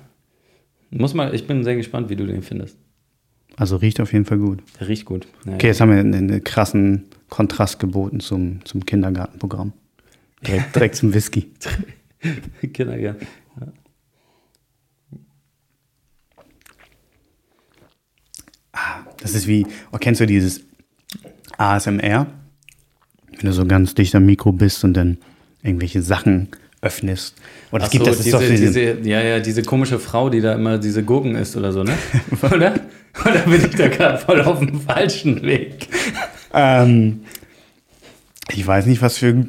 Muss 0.90 1.14
mal, 1.14 1.36
ich 1.36 1.46
bin 1.46 1.64
sehr 1.64 1.76
gespannt, 1.76 2.10
wie 2.10 2.16
du 2.16 2.26
den 2.26 2.42
findest. 2.42 2.78
Also 3.58 3.76
riecht 3.76 4.00
auf 4.00 4.14
jeden 4.14 4.26
Fall 4.26 4.38
gut. 4.38 4.64
Der 4.80 4.88
riecht 4.88 5.06
gut. 5.06 5.28
Ja, 5.46 5.54
okay, 5.54 5.68
jetzt 5.68 5.82
haben 5.82 5.92
wir 5.92 6.00
einen, 6.00 6.14
einen, 6.14 6.44
krassen 6.44 7.06
Kontrast 7.28 7.78
geboten 7.80 8.22
zum, 8.22 8.64
zum 8.66 8.86
Kindergartenprogramm. 8.86 9.74
Direkt, 10.48 10.76
direkt 10.76 10.96
zum 10.96 11.14
Whisky. 11.14 11.52
Kindergarten. 12.74 13.28
Ja. 13.60 13.68
Das 19.22 19.34
ist 19.34 19.48
wie, 19.48 19.66
oh, 19.92 19.98
kennst 20.00 20.22
du 20.22 20.26
dieses 20.26 20.62
ASMR? 21.58 22.28
Wenn 23.32 23.46
du 23.46 23.54
so 23.54 23.66
ganz 23.66 23.96
dicht 23.96 24.16
am 24.16 24.26
Mikro 24.26 24.52
bist 24.52 24.84
und 24.84 24.94
dann 24.94 25.18
irgendwelche 25.64 26.02
Sachen 26.02 26.50
öffnest. 26.82 27.36
Und 27.72 27.84
es 27.84 27.90
gibt 27.90 28.06
so, 28.06 28.12
das 28.12 28.22
diese, 28.22 28.40
diese, 28.40 28.82
ja, 29.02 29.22
ja, 29.22 29.40
diese 29.40 29.64
komische 29.64 30.00
Frau, 30.00 30.30
die 30.30 30.42
da 30.42 30.54
immer 30.54 30.78
diese 30.78 31.04
Gurken 31.04 31.36
isst 31.36 31.58
oder 31.58 31.74
so, 31.74 31.84
ne? 31.84 31.94
oder? 32.42 32.76
Oder 33.26 33.40
bin 33.40 33.66
ich 33.66 33.76
da 33.76 33.88
gerade 33.90 34.18
voll 34.18 34.42
auf 34.42 34.60
dem 34.60 34.80
falschen 34.80 35.42
Weg? 35.42 35.88
Ähm, 36.54 37.22
ich 38.52 38.66
weiß 38.66 38.86
nicht, 38.86 39.02
was 39.02 39.18
für, 39.18 39.34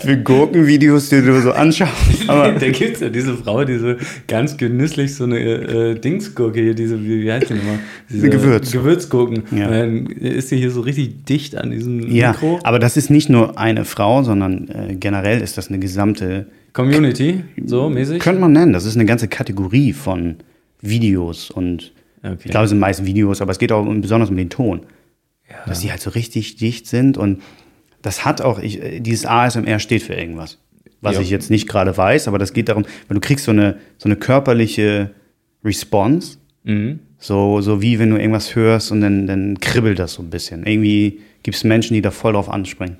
für 0.00 0.16
Gurkenvideos 0.18 1.08
die 1.08 1.22
du 1.22 1.40
so 1.40 1.52
anschaust. 1.52 2.28
Aber 2.28 2.52
da 2.52 2.70
gibt 2.70 2.94
es 2.94 3.00
ja 3.00 3.08
diese 3.08 3.36
Frau, 3.36 3.64
die 3.64 3.78
so 3.78 3.94
ganz 4.26 4.56
genüsslich 4.56 5.14
so 5.14 5.24
eine 5.24 5.38
äh, 5.38 5.94
Dingsgurke 5.98 6.60
hier, 6.60 6.74
diese, 6.74 7.02
wie, 7.02 7.22
wie 7.22 7.32
heißt 7.32 7.50
die 7.50 7.54
nochmal? 7.54 7.78
Diese 8.08 8.28
Gewürz. 8.28 8.70
Gewürzgurken. 8.70 9.42
Ja. 9.56 9.68
dann 9.68 10.06
ist 10.06 10.48
sie 10.48 10.56
hier 10.56 10.70
so 10.70 10.80
richtig 10.82 11.24
dicht 11.24 11.56
an 11.56 11.70
diesem 11.70 12.10
ja, 12.12 12.32
Mikro. 12.32 12.60
aber 12.62 12.78
das 12.78 12.96
ist 12.96 13.10
nicht 13.10 13.28
nur 13.28 13.58
eine 13.58 13.84
Frau, 13.84 14.22
sondern 14.22 14.68
äh, 14.68 14.94
generell 14.94 15.40
ist 15.40 15.58
das 15.58 15.68
eine 15.68 15.78
gesamte 15.78 16.46
Community, 16.72 17.44
so 17.66 17.90
mäßig? 17.90 18.20
Könnte 18.20 18.40
man 18.40 18.52
nennen. 18.52 18.72
Das 18.72 18.84
ist 18.84 18.96
eine 18.96 19.04
ganze 19.04 19.28
Kategorie 19.28 19.92
von 19.92 20.36
Videos 20.80 21.50
und 21.50 21.92
okay. 22.22 22.36
ich 22.44 22.50
glaube, 22.50 22.64
es 22.64 22.70
sind 22.70 22.78
meist 22.78 23.04
Videos, 23.04 23.40
aber 23.42 23.52
es 23.52 23.58
geht 23.58 23.72
auch 23.72 23.84
besonders 23.84 24.30
um 24.30 24.36
den 24.36 24.48
Ton 24.48 24.80
ja. 25.52 25.66
dass 25.66 25.80
die 25.80 25.90
halt 25.90 26.00
so 26.00 26.10
richtig 26.10 26.56
dicht 26.56 26.86
sind 26.86 27.18
und 27.18 27.42
das 28.02 28.24
hat 28.24 28.40
auch, 28.40 28.58
ich, 28.58 28.80
dieses 28.98 29.26
ASMR 29.26 29.78
steht 29.78 30.02
für 30.02 30.14
irgendwas. 30.14 30.58
Was 31.00 31.16
ja. 31.16 31.22
ich 31.22 31.30
jetzt 31.30 31.50
nicht 31.50 31.68
gerade 31.68 31.96
weiß, 31.96 32.28
aber 32.28 32.38
das 32.38 32.52
geht 32.52 32.68
darum, 32.68 32.84
weil 33.08 33.14
du 33.16 33.20
kriegst 33.20 33.44
so 33.44 33.50
eine, 33.50 33.78
so 33.98 34.08
eine 34.08 34.16
körperliche 34.16 35.10
Response. 35.64 36.38
Mhm. 36.64 37.00
So, 37.18 37.60
so 37.60 37.80
wie 37.82 37.98
wenn 37.98 38.10
du 38.10 38.16
irgendwas 38.16 38.54
hörst 38.54 38.90
und 38.90 39.00
dann, 39.00 39.26
dann 39.26 39.58
kribbelt 39.60 39.98
das 39.98 40.14
so 40.14 40.22
ein 40.22 40.30
bisschen. 40.30 40.66
Irgendwie 40.66 41.20
gibt 41.42 41.56
es 41.56 41.64
Menschen, 41.64 41.94
die 41.94 42.02
da 42.02 42.10
voll 42.10 42.32
drauf 42.32 42.48
anspringen. 42.48 42.96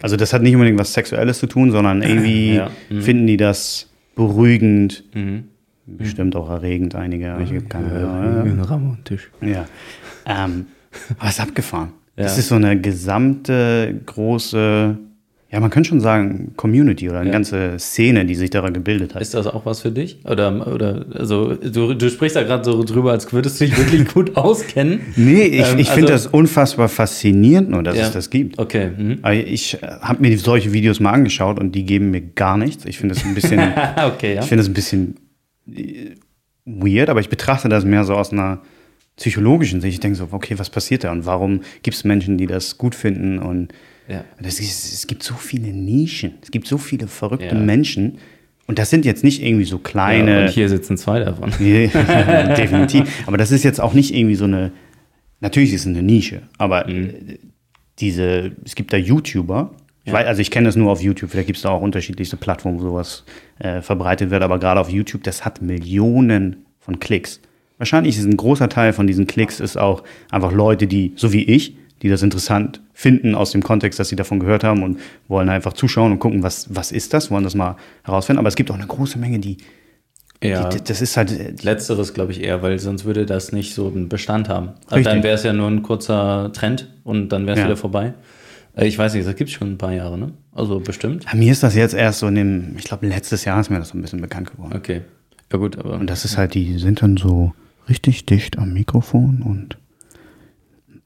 Also 0.00 0.16
das 0.16 0.32
hat 0.32 0.42
nicht 0.42 0.54
unbedingt 0.54 0.78
was 0.78 0.92
Sexuelles 0.92 1.38
zu 1.38 1.46
tun, 1.46 1.70
sondern 1.70 2.02
irgendwie 2.02 2.54
ja. 2.54 2.70
mhm. 2.90 3.02
finden 3.02 3.26
die 3.26 3.36
das 3.36 3.88
beruhigend, 4.14 5.04
mhm. 5.14 5.44
bestimmt 5.86 6.36
auch 6.36 6.50
erregend, 6.50 6.94
einige. 6.94 7.36
Ich 7.42 7.50
habe 7.50 7.62
keine 7.62 7.86
Ahnung. 8.08 8.36
Ja, 8.36 8.44
Ja. 9.40 9.66
Ähm, 10.26 10.66
aber 11.18 11.28
es 11.28 11.38
ist 11.38 11.40
abgefahren. 11.40 11.92
Das 12.16 12.38
ist 12.38 12.48
so 12.48 12.54
eine 12.56 12.78
gesamte 12.80 14.00
große, 14.06 14.96
ja, 15.50 15.60
man 15.60 15.70
könnte 15.70 15.88
schon 15.90 16.00
sagen, 16.00 16.52
Community 16.56 17.08
oder 17.08 17.20
eine 17.20 17.28
Ja. 17.28 17.32
ganze 17.32 17.78
Szene, 17.78 18.24
die 18.26 18.34
sich 18.34 18.50
daran 18.50 18.72
gebildet 18.74 19.14
hat. 19.14 19.22
Ist 19.22 19.34
das 19.34 19.46
auch 19.46 19.66
was 19.66 19.80
für 19.80 19.90
dich? 19.90 20.18
Oder, 20.24 20.66
oder 20.72 21.04
also 21.14 21.54
du, 21.54 21.94
du 21.94 22.10
sprichst 22.10 22.36
da 22.36 22.42
gerade 22.42 22.64
so 22.64 22.82
drüber, 22.84 23.12
als 23.12 23.32
würdest 23.32 23.60
du 23.60 23.64
dich 23.66 23.76
wirklich 23.78 24.08
gut 24.12 24.36
auskennen. 24.36 25.00
Nee, 25.16 25.42
ich, 25.44 25.72
Ähm, 25.72 25.78
ich 25.78 25.88
finde 25.90 26.12
also- 26.12 26.26
das 26.28 26.34
unfassbar 26.34 26.88
faszinierend, 26.88 27.70
nur 27.70 27.82
dass 27.82 27.96
Ja. 27.96 28.06
es 28.06 28.12
das 28.12 28.30
gibt. 28.30 28.58
Okay. 28.58 28.90
Mhm. 28.96 29.18
Ich 29.46 29.78
habe 29.82 30.20
mir 30.22 30.38
solche 30.38 30.72
Videos 30.72 31.00
mal 31.00 31.10
angeschaut 31.12 31.58
und 31.58 31.74
die 31.74 31.84
geben 31.84 32.10
mir 32.10 32.20
gar 32.20 32.56
nichts. 32.56 32.84
Ich 32.84 32.98
finde 32.98 33.14
das 33.14 33.24
ein 33.24 33.34
bisschen, 33.34 33.58
okay, 34.06 34.34
ja. 34.34 34.42
ich 34.42 34.46
finde 34.48 34.62
das 34.62 34.68
ein 34.68 34.74
bisschen 34.74 35.16
äh, 35.74 36.10
weird, 36.64 37.08
aber 37.10 37.20
ich 37.20 37.28
betrachte 37.28 37.68
das 37.68 37.84
mehr 37.84 38.04
so 38.04 38.14
aus 38.14 38.32
einer 38.32 38.60
psychologischen 39.22 39.80
Sicht. 39.80 39.94
Ich 39.94 40.00
denke 40.00 40.16
so, 40.18 40.26
okay, 40.32 40.58
was 40.58 40.68
passiert 40.68 41.04
da 41.04 41.12
und 41.12 41.26
warum 41.26 41.60
gibt 41.84 41.96
es 41.96 42.02
Menschen, 42.02 42.38
die 42.38 42.46
das 42.46 42.76
gut 42.76 42.94
finden 42.96 43.38
und 43.38 43.68
Ja. 44.08 44.24
das 44.40 44.58
ist, 44.58 44.92
es 44.92 45.06
gibt 45.06 45.22
so 45.22 45.34
viele 45.34 45.68
Nischen, 45.68 46.32
es 46.42 46.50
gibt 46.50 46.66
so 46.66 46.76
viele 46.76 47.06
verrückte 47.06 47.54
Ja. 47.54 47.60
Menschen 47.60 48.18
und 48.66 48.78
das 48.80 48.90
sind 48.90 49.04
jetzt 49.04 49.22
nicht 49.22 49.40
irgendwie 49.42 49.64
so 49.64 49.78
kleine. 49.78 50.30
Ja, 50.32 50.40
und 50.46 50.48
hier 50.50 50.68
sitzen 50.68 50.96
zwei 50.96 51.20
davon. 51.20 51.50
Definitiv. 52.56 53.22
Aber 53.26 53.36
das 53.36 53.50
ist 53.52 53.62
jetzt 53.62 53.80
auch 53.80 53.94
nicht 53.94 54.14
irgendwie 54.14 54.34
so 54.34 54.44
eine. 54.44 54.72
Natürlich 55.40 55.72
ist 55.72 55.82
es 55.82 55.86
eine 55.86 56.02
Nische, 56.02 56.42
aber 56.58 56.88
äh, 56.88 57.38
diese, 57.98 58.52
es 58.64 58.74
gibt 58.74 58.92
da 58.92 58.96
YouTuber. 58.96 59.72
Ich 60.04 60.08
Ja. 60.12 60.18
weiß, 60.18 60.26
also 60.26 60.40
ich 60.40 60.50
kenne 60.50 60.66
das 60.66 60.74
nur 60.76 60.90
auf 60.90 61.00
YouTube, 61.00 61.30
vielleicht 61.30 61.46
gibt 61.46 61.56
es 61.58 61.62
da 61.62 61.70
auch 61.70 61.80
unterschiedlichste 61.80 62.36
Plattformen, 62.36 62.78
wo 62.80 62.82
sowas 62.82 63.24
äh, 63.60 63.82
verbreitet 63.82 64.30
wird, 64.30 64.42
aber 64.42 64.58
gerade 64.58 64.80
auf 64.80 64.88
YouTube, 64.90 65.22
das 65.22 65.44
hat 65.44 65.62
Millionen 65.62 66.64
von 66.80 66.98
Klicks. 66.98 67.40
Wahrscheinlich 67.82 68.16
ist 68.16 68.24
ein 68.26 68.36
großer 68.36 68.68
Teil 68.68 68.92
von 68.92 69.08
diesen 69.08 69.26
Klicks 69.26 69.58
ist 69.58 69.76
auch 69.76 70.04
einfach 70.30 70.52
Leute, 70.52 70.86
die, 70.86 71.14
so 71.16 71.32
wie 71.32 71.42
ich, 71.42 71.76
die 72.00 72.08
das 72.08 72.22
interessant 72.22 72.80
finden 72.92 73.34
aus 73.34 73.50
dem 73.50 73.60
Kontext, 73.64 73.98
dass 73.98 74.08
sie 74.08 74.14
davon 74.14 74.38
gehört 74.38 74.62
haben 74.62 74.84
und 74.84 75.00
wollen 75.26 75.48
einfach 75.48 75.72
zuschauen 75.72 76.12
und 76.12 76.20
gucken, 76.20 76.44
was, 76.44 76.72
was 76.72 76.92
ist 76.92 77.12
das, 77.12 77.32
wollen 77.32 77.42
das 77.42 77.56
mal 77.56 77.74
herausfinden. 78.04 78.38
Aber 78.38 78.46
es 78.46 78.54
gibt 78.54 78.70
auch 78.70 78.76
eine 78.76 78.86
große 78.86 79.18
Menge, 79.18 79.40
die, 79.40 79.56
Ja. 80.44 80.68
die 80.68 80.78
das 80.84 81.00
ist 81.02 81.16
halt, 81.16 81.32
äh, 81.32 81.54
Letzteres 81.62 82.14
glaube 82.14 82.30
ich 82.30 82.40
eher, 82.44 82.62
weil 82.62 82.78
sonst 82.78 83.04
würde 83.04 83.26
das 83.26 83.50
nicht 83.50 83.74
so 83.74 83.88
einen 83.88 84.08
Bestand 84.08 84.48
haben. 84.48 84.74
Also 84.88 85.02
dann 85.10 85.24
wäre 85.24 85.34
es 85.34 85.42
ja 85.42 85.52
nur 85.52 85.66
ein 85.66 85.82
kurzer 85.82 86.52
Trend 86.52 86.88
und 87.02 87.30
dann 87.30 87.46
wäre 87.46 87.54
es 87.54 87.58
Ja. 87.62 87.64
wieder 87.66 87.76
vorbei. 87.76 88.14
Äh, 88.76 88.86
Ich 88.86 88.96
weiß 88.96 89.12
nicht, 89.14 89.26
das 89.26 89.34
gibt 89.34 89.50
es 89.50 89.54
schon 89.56 89.72
ein 89.72 89.78
paar 89.78 89.92
Jahre, 89.92 90.16
ne? 90.16 90.30
Also 90.52 90.78
bestimmt. 90.78 91.24
Ja, 91.24 91.34
mir 91.36 91.50
ist 91.50 91.64
das 91.64 91.74
jetzt 91.74 91.94
erst 91.94 92.20
so 92.20 92.28
in 92.28 92.36
dem, 92.36 92.76
ich 92.78 92.84
glaube, 92.84 93.08
letztes 93.08 93.44
Jahr 93.44 93.58
ist 93.60 93.70
mir 93.70 93.80
das 93.80 93.88
so 93.88 93.98
ein 93.98 94.02
bisschen 94.02 94.20
bekannt 94.20 94.52
geworden. 94.52 94.72
Okay. 94.76 95.00
Ja 95.52 95.58
gut, 95.58 95.76
aber 95.78 95.94
Und 95.94 96.08
das 96.08 96.24
ist 96.24 96.38
halt, 96.38 96.54
die 96.54 96.78
sind 96.78 97.02
dann 97.02 97.16
so 97.16 97.52
richtig 97.88 98.26
dicht 98.26 98.58
am 98.58 98.72
Mikrofon 98.72 99.42
und 99.42 99.78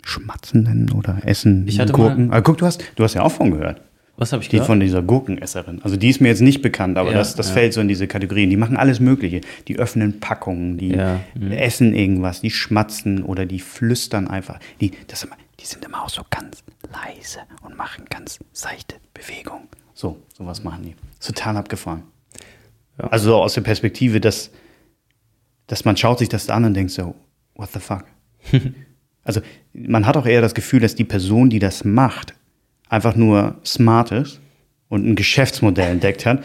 schmatzen 0.04 0.64
dann 0.64 0.90
oder 0.92 1.18
essen 1.24 1.66
Ich 1.66 1.80
hatte 1.80 1.92
Gurken. 1.92 2.30
Aber 2.30 2.42
guck, 2.42 2.58
du 2.58 2.66
hast, 2.66 2.84
du 2.96 3.04
hast 3.04 3.14
ja 3.14 3.22
auch 3.22 3.32
von 3.32 3.50
gehört. 3.50 3.80
was 4.16 4.32
habe 4.32 4.42
ich 4.42 4.48
Die 4.48 4.56
gehört? 4.56 4.66
von 4.68 4.80
dieser 4.80 5.02
Gurkenesserin. 5.02 5.82
Also 5.82 5.96
die 5.96 6.08
ist 6.08 6.20
mir 6.20 6.28
jetzt 6.28 6.42
nicht 6.42 6.62
bekannt, 6.62 6.96
aber 6.96 7.10
Ja, 7.10 7.18
das, 7.18 7.34
das 7.34 7.48
ja. 7.48 7.54
fällt 7.54 7.72
so 7.72 7.80
in 7.80 7.88
diese 7.88 8.06
Kategorien. 8.06 8.48
Die 8.50 8.56
machen 8.56 8.76
alles 8.76 9.00
Mögliche. 9.00 9.40
Die 9.68 9.78
öffnen 9.78 10.20
Packungen, 10.20 10.78
die 10.78 10.90
Ja, 10.94 11.20
mhm. 11.34 11.50
essen 11.52 11.92
irgendwas, 11.94 12.40
die 12.40 12.50
schmatzen 12.50 13.22
oder 13.24 13.46
die 13.46 13.58
flüstern 13.60 14.28
einfach. 14.28 14.60
Die, 14.80 14.92
das, 15.08 15.24
immer- 15.24 15.36
die 15.60 15.66
sind 15.66 15.84
immer 15.84 16.04
auch 16.04 16.08
so 16.08 16.22
ganz 16.30 16.62
leise 16.92 17.40
und 17.62 17.76
machen 17.76 18.04
ganz 18.08 18.38
seichte 18.52 18.96
Bewegungen. 19.12 19.64
So, 19.94 20.18
sowas 20.36 20.62
machen 20.62 20.84
die. 20.84 20.94
Ist 21.18 21.26
total 21.26 21.56
abgefahren. 21.56 22.02
Also 22.98 23.30
so 23.30 23.36
aus 23.36 23.54
der 23.54 23.60
Perspektive, 23.62 24.20
dass, 24.20 24.50
dass 25.66 25.84
man 25.84 25.96
schaut 25.96 26.18
sich 26.18 26.28
das 26.28 26.48
an 26.50 26.64
und 26.64 26.74
denkt 26.74 26.92
so, 26.92 27.14
what 27.54 27.70
the 27.72 27.80
fuck? 27.80 28.04
also 29.24 29.40
man 29.72 30.06
hat 30.06 30.16
auch 30.16 30.26
eher 30.26 30.40
das 30.40 30.54
Gefühl, 30.54 30.80
dass 30.80 30.94
die 30.94 31.04
Person, 31.04 31.50
die 31.50 31.58
das 31.58 31.84
macht, 31.84 32.34
einfach 32.88 33.16
nur 33.16 33.56
smart 33.64 34.12
ist 34.12 34.40
und 34.88 35.06
ein 35.06 35.16
Geschäftsmodell 35.16 35.90
entdeckt 35.90 36.24
hat 36.26 36.44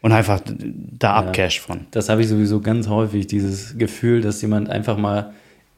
und 0.00 0.12
einfach 0.12 0.40
da 0.46 1.14
abcasht 1.14 1.60
von. 1.60 1.80
Das 1.90 2.08
habe 2.08 2.22
ich 2.22 2.28
sowieso 2.28 2.60
ganz 2.60 2.88
häufig, 2.88 3.26
dieses 3.26 3.76
Gefühl, 3.76 4.20
dass 4.22 4.40
jemand 4.42 4.70
einfach 4.70 4.96
mal 4.96 5.32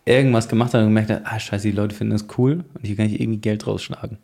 irgendwas 0.06 0.48
gemacht 0.48 0.72
hat 0.74 0.80
und 0.82 0.88
gemerkt 0.88 1.10
hat, 1.10 1.22
ah 1.24 1.38
scheiße, 1.40 1.68
die 1.68 1.74
Leute 1.74 1.94
finden 1.94 2.12
das 2.12 2.26
cool 2.38 2.64
und 2.74 2.86
hier 2.86 2.94
kann 2.94 3.06
ich 3.06 3.20
irgendwie 3.20 3.40
Geld 3.40 3.66
rausschlagen. 3.66 4.18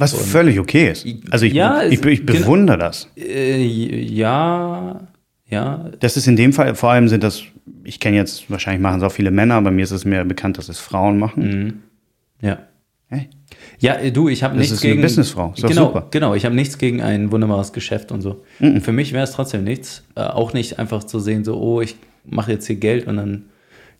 Was 0.00 0.12
völlig 0.14 0.60
okay 0.60 0.92
ist. 0.92 1.04
Also 1.30 1.44
ich, 1.44 1.52
Ja, 1.54 1.82
ich, 1.82 1.98
es- 2.00 2.06
ich 2.06 2.24
genau. 2.24 2.38
bewundere 2.38 2.78
das. 2.78 3.08
Äh, 3.16 3.64
ja, 3.64 5.07
ja, 5.48 5.90
Das 6.00 6.16
ist 6.16 6.26
in 6.26 6.36
dem 6.36 6.52
Fall, 6.52 6.74
vor 6.74 6.90
allem 6.90 7.08
sind 7.08 7.22
das, 7.22 7.42
ich 7.84 8.00
kenne 8.00 8.16
jetzt, 8.16 8.50
wahrscheinlich 8.50 8.82
machen 8.82 8.98
es 8.98 9.02
auch 9.02 9.12
viele 9.12 9.30
Männer, 9.30 9.54
aber 9.54 9.70
mir 9.70 9.82
ist 9.82 9.90
es 9.90 10.04
mehr 10.04 10.24
bekannt, 10.24 10.58
dass 10.58 10.68
es 10.68 10.78
Frauen 10.78 11.18
machen. 11.18 11.82
ja. 12.40 12.58
Hey, 13.10 13.30
Ja, 13.78 13.96
du, 14.10 14.28
ich 14.28 14.42
habe 14.42 14.54
nichts 14.58 14.72
ist 14.74 14.82
eine 14.84 14.90
gegen. 14.90 15.02
Businessfrau, 15.02 15.54
ist 15.56 15.66
genau, 15.66 15.86
super. 15.86 16.08
Genau, 16.10 16.34
ich 16.34 16.44
habe 16.44 16.54
nichts 16.54 16.76
gegen 16.76 17.00
ein 17.00 17.32
wunderbares 17.32 17.72
Geschäft 17.72 18.12
und 18.12 18.20
so. 18.20 18.44
Und 18.60 18.82
für 18.82 18.92
mich 18.92 19.14
wäre 19.14 19.24
es 19.24 19.32
trotzdem 19.32 19.64
nichts. 19.64 20.04
Äh, 20.14 20.20
auch 20.24 20.52
nicht 20.52 20.78
einfach 20.78 21.02
zu 21.04 21.18
sehen, 21.18 21.42
so, 21.42 21.58
oh, 21.58 21.80
ich 21.80 21.96
mache 22.26 22.52
jetzt 22.52 22.66
hier 22.66 22.76
Geld 22.76 23.06
und 23.06 23.16
dann 23.16 23.44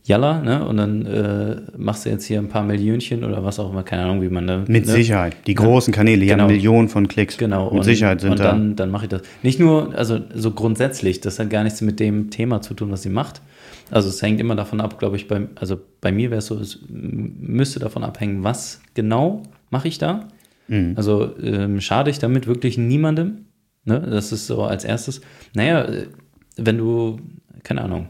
Jalla, 0.08 0.40
ne? 0.40 0.64
Und 0.66 0.78
dann 0.78 1.04
äh, 1.04 1.56
machst 1.76 2.06
du 2.06 2.08
jetzt 2.10 2.24
hier 2.24 2.38
ein 2.38 2.48
paar 2.48 2.62
Millionchen 2.64 3.24
oder 3.24 3.44
was 3.44 3.58
auch 3.60 3.70
immer, 3.70 3.82
keine 3.82 4.04
Ahnung, 4.04 4.22
wie 4.22 4.30
man 4.30 4.46
da. 4.46 4.58
mit 4.66 4.86
ne? 4.86 4.92
Sicherheit. 4.92 5.36
Die 5.46 5.52
großen 5.54 5.92
Kanäle, 5.92 6.20
die 6.22 6.28
Genau. 6.28 6.44
haben 6.44 6.50
Millionen 6.50 6.88
von 6.88 7.08
Klicks. 7.08 7.36
Genau. 7.36 7.70
Mit 7.70 7.84
Sicherheit 7.84 8.22
sind 8.22 8.30
und 8.30 8.40
da. 8.40 8.44
dann, 8.52 8.74
dann 8.74 8.90
mache 8.90 9.04
ich 9.04 9.10
das. 9.10 9.20
Nicht 9.42 9.60
nur, 9.60 9.94
also 9.94 10.18
so 10.34 10.52
grundsätzlich, 10.52 11.20
das 11.20 11.38
hat 11.38 11.50
gar 11.50 11.62
nichts 11.62 11.82
mit 11.82 12.00
dem 12.00 12.30
Thema 12.30 12.62
zu 12.62 12.72
tun, 12.72 12.90
was 12.90 13.02
sie 13.02 13.10
macht. 13.10 13.42
Also 13.90 14.08
es 14.08 14.22
hängt 14.22 14.40
immer 14.40 14.56
davon 14.56 14.80
ab, 14.80 14.98
glaube 14.98 15.16
ich, 15.16 15.28
bei, 15.28 15.46
also 15.56 15.78
bei 16.00 16.10
mir 16.10 16.30
wäre 16.30 16.38
es 16.38 16.46
so, 16.46 16.58
es 16.58 16.78
müsste 16.88 17.78
davon 17.78 18.02
abhängen, 18.02 18.42
was 18.44 18.80
genau 18.94 19.42
mache 19.68 19.88
ich 19.88 19.98
da. 19.98 20.28
Mhm. 20.68 20.94
Also 20.96 21.36
ähm, 21.42 21.82
schade 21.82 22.10
ich 22.10 22.18
damit 22.18 22.46
wirklich 22.46 22.78
niemandem. 22.78 23.44
Ne? 23.84 24.00
Das 24.10 24.32
ist 24.32 24.46
so 24.46 24.62
als 24.62 24.84
erstes. 24.84 25.20
Naja, 25.54 25.84
äh, 25.84 26.06
wenn 26.56 26.78
du, 26.78 27.18
keine 27.62 27.82
Ahnung, 27.82 28.08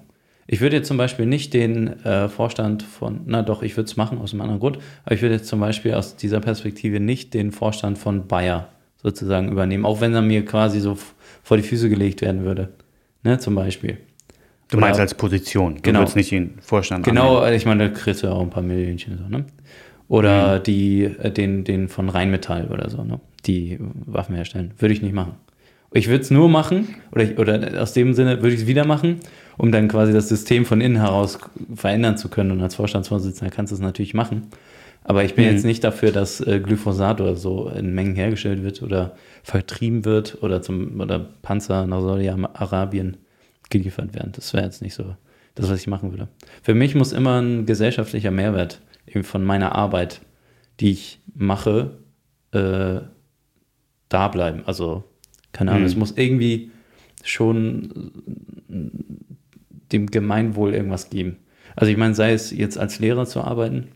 ich 0.50 0.60
würde 0.60 0.76
jetzt 0.76 0.88
zum 0.88 0.96
Beispiel 0.96 1.26
nicht 1.26 1.52
den 1.54 2.02
äh, 2.04 2.28
Vorstand 2.28 2.82
von, 2.82 3.20
na 3.26 3.42
doch, 3.42 3.62
ich 3.62 3.76
würde 3.76 3.86
es 3.88 3.96
machen 3.96 4.18
aus 4.18 4.32
einem 4.32 4.40
anderen 4.40 4.60
Grund, 4.60 4.78
aber 5.04 5.14
ich 5.14 5.22
würde 5.22 5.34
jetzt 5.36 5.46
zum 5.46 5.60
Beispiel 5.60 5.92
aus 5.94 6.16
dieser 6.16 6.40
Perspektive 6.40 6.98
nicht 7.00 7.34
den 7.34 7.52
Vorstand 7.52 7.98
von 7.98 8.26
Bayer 8.26 8.68
sozusagen 9.00 9.52
übernehmen, 9.52 9.84
auch 9.84 10.00
wenn 10.00 10.14
er 10.14 10.22
mir 10.22 10.44
quasi 10.44 10.80
so 10.80 10.96
vor 11.44 11.56
die 11.58 11.62
Füße 11.62 11.88
gelegt 11.88 12.22
werden 12.22 12.44
würde. 12.44 12.70
Ne, 13.22 13.38
zum 13.38 13.54
Beispiel. 13.54 13.98
Du 14.70 14.78
meinst 14.78 14.96
Oder- 14.96 15.02
als 15.02 15.14
Position. 15.14 15.76
Du 15.76 15.82
Genau. 15.82 16.00
willst 16.00 16.16
nicht 16.16 16.30
den 16.30 16.54
Vorstand 16.60 17.04
Genau, 17.04 17.36
annehmen. 17.38 17.52
äh, 17.52 17.56
ich 17.56 17.66
meine, 17.66 17.88
da 17.90 17.94
kriegst 17.94 18.22
du 18.22 18.26
ja 18.28 18.32
auch 18.32 18.42
ein 18.42 18.50
paar 18.50 18.62
Millionchen 18.62 19.18
so, 19.18 19.28
ne? 19.28 19.44
Oder 20.08 20.58
die, 20.58 21.04
äh, 21.04 21.30
den, 21.30 21.64
den 21.64 21.88
von 21.88 22.08
Rheinmetall 22.08 22.68
oder 22.68 22.88
so, 22.88 23.04
ne? 23.04 23.20
Die 23.46 23.78
Waffen 24.06 24.34
herstellen. 24.34 24.72
Würde 24.78 24.94
ich 24.94 25.02
nicht 25.02 25.14
machen. 25.14 25.34
Ich 25.92 26.08
würde 26.08 26.22
es 26.22 26.30
nur 26.30 26.48
machen, 26.48 26.96
oder, 27.12 27.22
ich, 27.24 27.38
oder 27.38 27.80
aus 27.80 27.92
dem 27.94 28.12
Sinne 28.14 28.42
würde 28.42 28.54
ich 28.54 28.62
es 28.62 28.66
wieder 28.66 28.84
machen, 28.86 29.20
um 29.58 29.70
dann 29.70 29.88
quasi 29.88 30.12
das 30.12 30.28
System 30.28 30.64
von 30.64 30.80
innen 30.80 30.96
heraus 30.96 31.38
verändern 31.74 32.16
zu 32.16 32.28
können. 32.30 32.50
Und 32.52 32.62
als 32.62 32.76
Vorstandsvorsitzender 32.76 33.54
kannst 33.54 33.70
du 33.72 33.74
es 33.74 33.80
natürlich 33.82 34.14
machen. 34.14 34.46
Aber 35.04 35.24
ich 35.24 35.34
bin 35.34 35.44
jetzt 35.44 35.64
nicht 35.64 35.84
dafür, 35.84 36.12
dass 36.12 36.40
äh, 36.40 36.60
Glyphosat 36.60 37.20
oder 37.20 37.34
so 37.36 37.68
in 37.68 37.94
Mengen 37.94 38.14
hergestellt 38.14 38.62
wird 38.62 38.82
oder 38.82 39.16
vertrieben 39.42 40.04
wird 40.04 40.42
oder 40.42 40.60
zum 40.62 41.00
oder 41.00 41.18
Panzer 41.42 41.86
nach 41.86 42.00
Saudi-Arabien 42.02 43.16
geliefert 43.70 44.14
werden. 44.14 44.32
Das 44.34 44.52
wäre 44.54 44.64
jetzt 44.64 44.82
nicht 44.82 44.94
so 44.94 45.16
das, 45.54 45.70
was 45.70 45.80
ich 45.80 45.86
machen 45.86 46.10
würde. 46.12 46.28
Für 46.62 46.74
mich 46.74 46.94
muss 46.94 47.12
immer 47.12 47.40
ein 47.40 47.64
gesellschaftlicher 47.66 48.30
Mehrwert 48.30 48.80
eben 49.06 49.24
von 49.24 49.44
meiner 49.44 49.74
Arbeit, 49.74 50.20
die 50.80 50.90
ich 50.90 51.20
mache, 51.34 51.92
äh, 52.52 53.00
da 54.10 54.28
bleiben. 54.28 54.62
Also, 54.66 55.04
keine 55.52 55.70
Ahnung, 55.70 55.82
Mhm. 55.82 55.88
es 55.88 55.96
muss 55.96 56.12
irgendwie 56.16 56.70
schon 57.24 58.12
dem 59.92 60.06
Gemeinwohl 60.06 60.74
irgendwas 60.74 61.10
geben. 61.10 61.36
Also 61.76 61.90
ich 61.90 61.96
meine, 61.96 62.14
sei 62.14 62.32
es 62.32 62.50
jetzt 62.50 62.78
als 62.78 62.98
Lehrer 62.98 63.26
zu 63.26 63.40
arbeiten, 63.40 63.88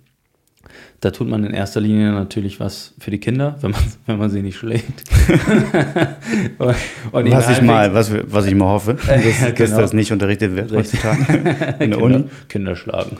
da 1.00 1.10
tut 1.10 1.28
man 1.28 1.44
in 1.44 1.52
erster 1.52 1.80
Linie 1.80 2.12
natürlich 2.12 2.60
was 2.60 2.94
für 3.00 3.10
die 3.10 3.18
Kinder, 3.18 3.56
wenn 3.60 3.72
man, 3.72 3.80
wenn 4.06 4.18
man 4.18 4.30
sie 4.30 4.42
nicht 4.42 4.56
schlägt. 4.56 5.02
und, 6.58 7.30
Was 7.32 7.50
ich 7.50 7.62
mal, 7.62 7.92
was, 7.92 8.12
was 8.32 8.46
ich 8.46 8.54
mal 8.54 8.66
hoffe, 8.66 8.94
dass, 9.06 9.40
Ja, 9.40 9.50
dass 9.50 9.54
genau. 9.54 9.78
das 9.78 9.92
nicht 9.92 10.12
unterrichtet 10.12 10.54
wird 10.54 10.70
heutzutage 10.72 11.32
in 11.32 11.44
der 11.44 11.72
Kinder, 11.74 11.98
Uni. 11.98 12.24
Kinder 12.48 12.76
schlagen. 12.76 13.16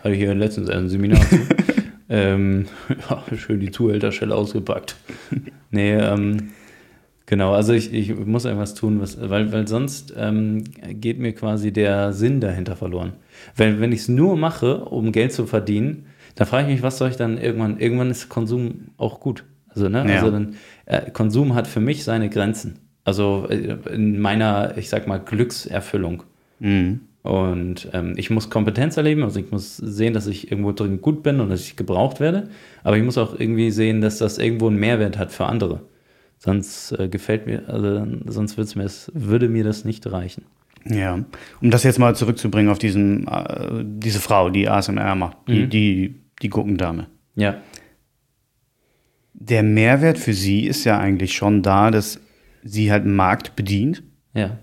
Hatte 0.00 0.14
ich 0.14 0.18
hier 0.18 0.34
letztens 0.34 0.68
ein 0.70 0.88
Seminar 0.88 1.20
zu. 1.28 1.38
ähm, 2.08 2.66
ja, 2.88 3.22
schön 3.36 3.60
die 3.60 3.70
Zuhälterstelle 3.70 4.34
ausgepackt. 4.34 4.96
Nee, 5.70 5.94
ähm, 5.94 6.50
genau, 7.30 7.54
also 7.54 7.72
ich, 7.72 7.94
ich 7.94 8.14
muss 8.14 8.44
irgendwas 8.44 8.74
tun, 8.74 9.00
was, 9.00 9.16
weil, 9.30 9.50
weil 9.52 9.66
sonst 9.66 10.12
ähm, 10.18 10.64
geht 11.00 11.18
mir 11.18 11.32
quasi 11.32 11.72
der 11.72 12.12
Sinn 12.12 12.40
dahinter 12.40 12.76
verloren. 12.76 13.12
Wenn, 13.56 13.80
wenn 13.80 13.92
ich 13.92 14.00
es 14.00 14.08
nur 14.08 14.36
mache, 14.36 14.84
um 14.84 15.12
Geld 15.12 15.32
zu 15.32 15.46
verdienen, 15.46 16.06
dann 16.34 16.46
frage 16.46 16.68
ich 16.68 16.74
mich, 16.74 16.82
was 16.82 16.98
soll 16.98 17.08
ich 17.08 17.16
dann 17.16 17.38
irgendwann, 17.38 17.78
irgendwann 17.78 18.10
ist 18.10 18.28
Konsum 18.28 18.88
auch 18.98 19.20
gut. 19.20 19.44
Also, 19.68 19.88
ne, 19.88 20.04
Ja. 20.06 20.16
also 20.16 20.30
dann, 20.30 20.56
äh, 20.86 21.10
Konsum 21.10 21.54
hat 21.54 21.66
für 21.66 21.80
mich 21.80 22.04
seine 22.04 22.28
Grenzen. 22.28 22.80
Also 23.04 23.46
äh, 23.48 23.78
in 23.94 24.20
meiner, 24.20 24.76
ich 24.76 24.88
sag 24.88 25.06
mal, 25.06 25.18
Glückserfüllung. 25.18 26.24
Mhm. 26.58 27.00
Und 27.22 27.88
ähm, 27.92 28.14
ich 28.16 28.30
muss 28.30 28.48
Kompetenz 28.50 28.96
erleben, 28.96 29.22
also 29.22 29.38
ich 29.38 29.50
muss 29.50 29.76
sehen, 29.76 30.14
dass 30.14 30.26
ich 30.26 30.50
irgendwo 30.50 30.72
drin 30.72 31.00
gut 31.02 31.22
bin 31.22 31.40
und 31.40 31.50
dass 31.50 31.60
ich 31.62 31.76
gebraucht 31.76 32.18
werde. 32.18 32.48
Aber 32.82 32.96
ich 32.96 33.04
muss 33.04 33.18
auch 33.18 33.38
irgendwie 33.38 33.70
sehen, 33.70 34.00
dass 34.00 34.18
das 34.18 34.38
irgendwo 34.38 34.68
einen 34.68 34.80
Mehrwert 34.80 35.18
hat 35.18 35.30
für 35.30 35.44
andere. 35.46 35.80
Sonst 36.42 36.92
äh, 36.92 37.08
gefällt 37.08 37.46
mir, 37.46 37.68
also 37.68 38.06
sonst 38.26 38.56
mir, 38.56 38.88
würde 39.12 39.48
mir 39.48 39.62
das 39.62 39.84
nicht 39.84 40.10
reichen. 40.10 40.44
Ja, 40.86 41.22
um 41.60 41.70
das 41.70 41.82
jetzt 41.82 41.98
mal 41.98 42.16
zurückzubringen 42.16 42.72
auf 42.72 42.78
diesen, 42.78 43.28
äh, 43.28 43.84
diese 43.84 44.20
Frau, 44.20 44.48
die 44.48 44.66
ASMR 44.66 45.14
macht, 45.14 45.36
die, 45.46 45.64
Mhm. 45.66 45.70
die, 45.70 46.14
die 46.40 46.48
Gurkendame. 46.48 47.06
Ja, 47.36 47.58
Der 49.34 49.62
Mehrwert 49.62 50.18
für 50.18 50.32
sie 50.32 50.66
ist 50.66 50.84
ja 50.84 50.98
eigentlich 50.98 51.34
schon 51.34 51.62
da, 51.62 51.90
dass 51.90 52.20
sie 52.62 52.90
halt 52.90 53.04
einen 53.04 53.16
Markt 53.16 53.54
bedient 53.56 54.02
ja, 54.34 54.58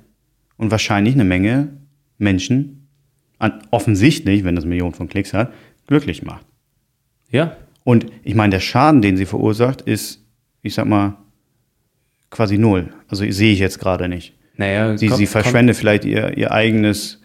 und 0.57 0.71
wahrscheinlich 0.71 1.13
eine 1.13 1.23
Menge 1.23 1.69
Menschen, 2.17 2.87
an, 3.39 3.61
offensichtlich, 3.69 4.43
wenn 4.43 4.55
das 4.55 4.65
Millionen 4.65 4.93
von 4.93 5.07
Klicks 5.09 5.33
hat, 5.33 5.53
glücklich 5.85 6.23
macht. 6.23 6.45
ja, 7.29 7.55
Und 7.83 8.07
ich 8.23 8.33
meine, 8.35 8.51
der 8.51 8.59
Schaden, 8.59 9.01
den 9.03 9.15
sie 9.17 9.25
verursacht, 9.27 9.81
ist, 9.81 10.25
ich 10.63 10.73
sag 10.73 10.87
mal, 10.87 11.15
quasi 12.29 12.57
null. 12.57 12.89
Also 13.07 13.29
sehe 13.29 13.53
ich 13.53 13.59
jetzt 13.59 13.79
gerade 13.79 14.07
nicht. 14.09 14.33
naja, 14.57 14.97
Sie, 14.97 15.07
kommt- 15.07 15.17
sie 15.17 15.23
kommt- 15.25 15.31
verschwendet 15.31 15.75
vielleicht 15.77 16.03
ihr, 16.05 16.37
ihr 16.37 16.51
eigenes, 16.51 17.21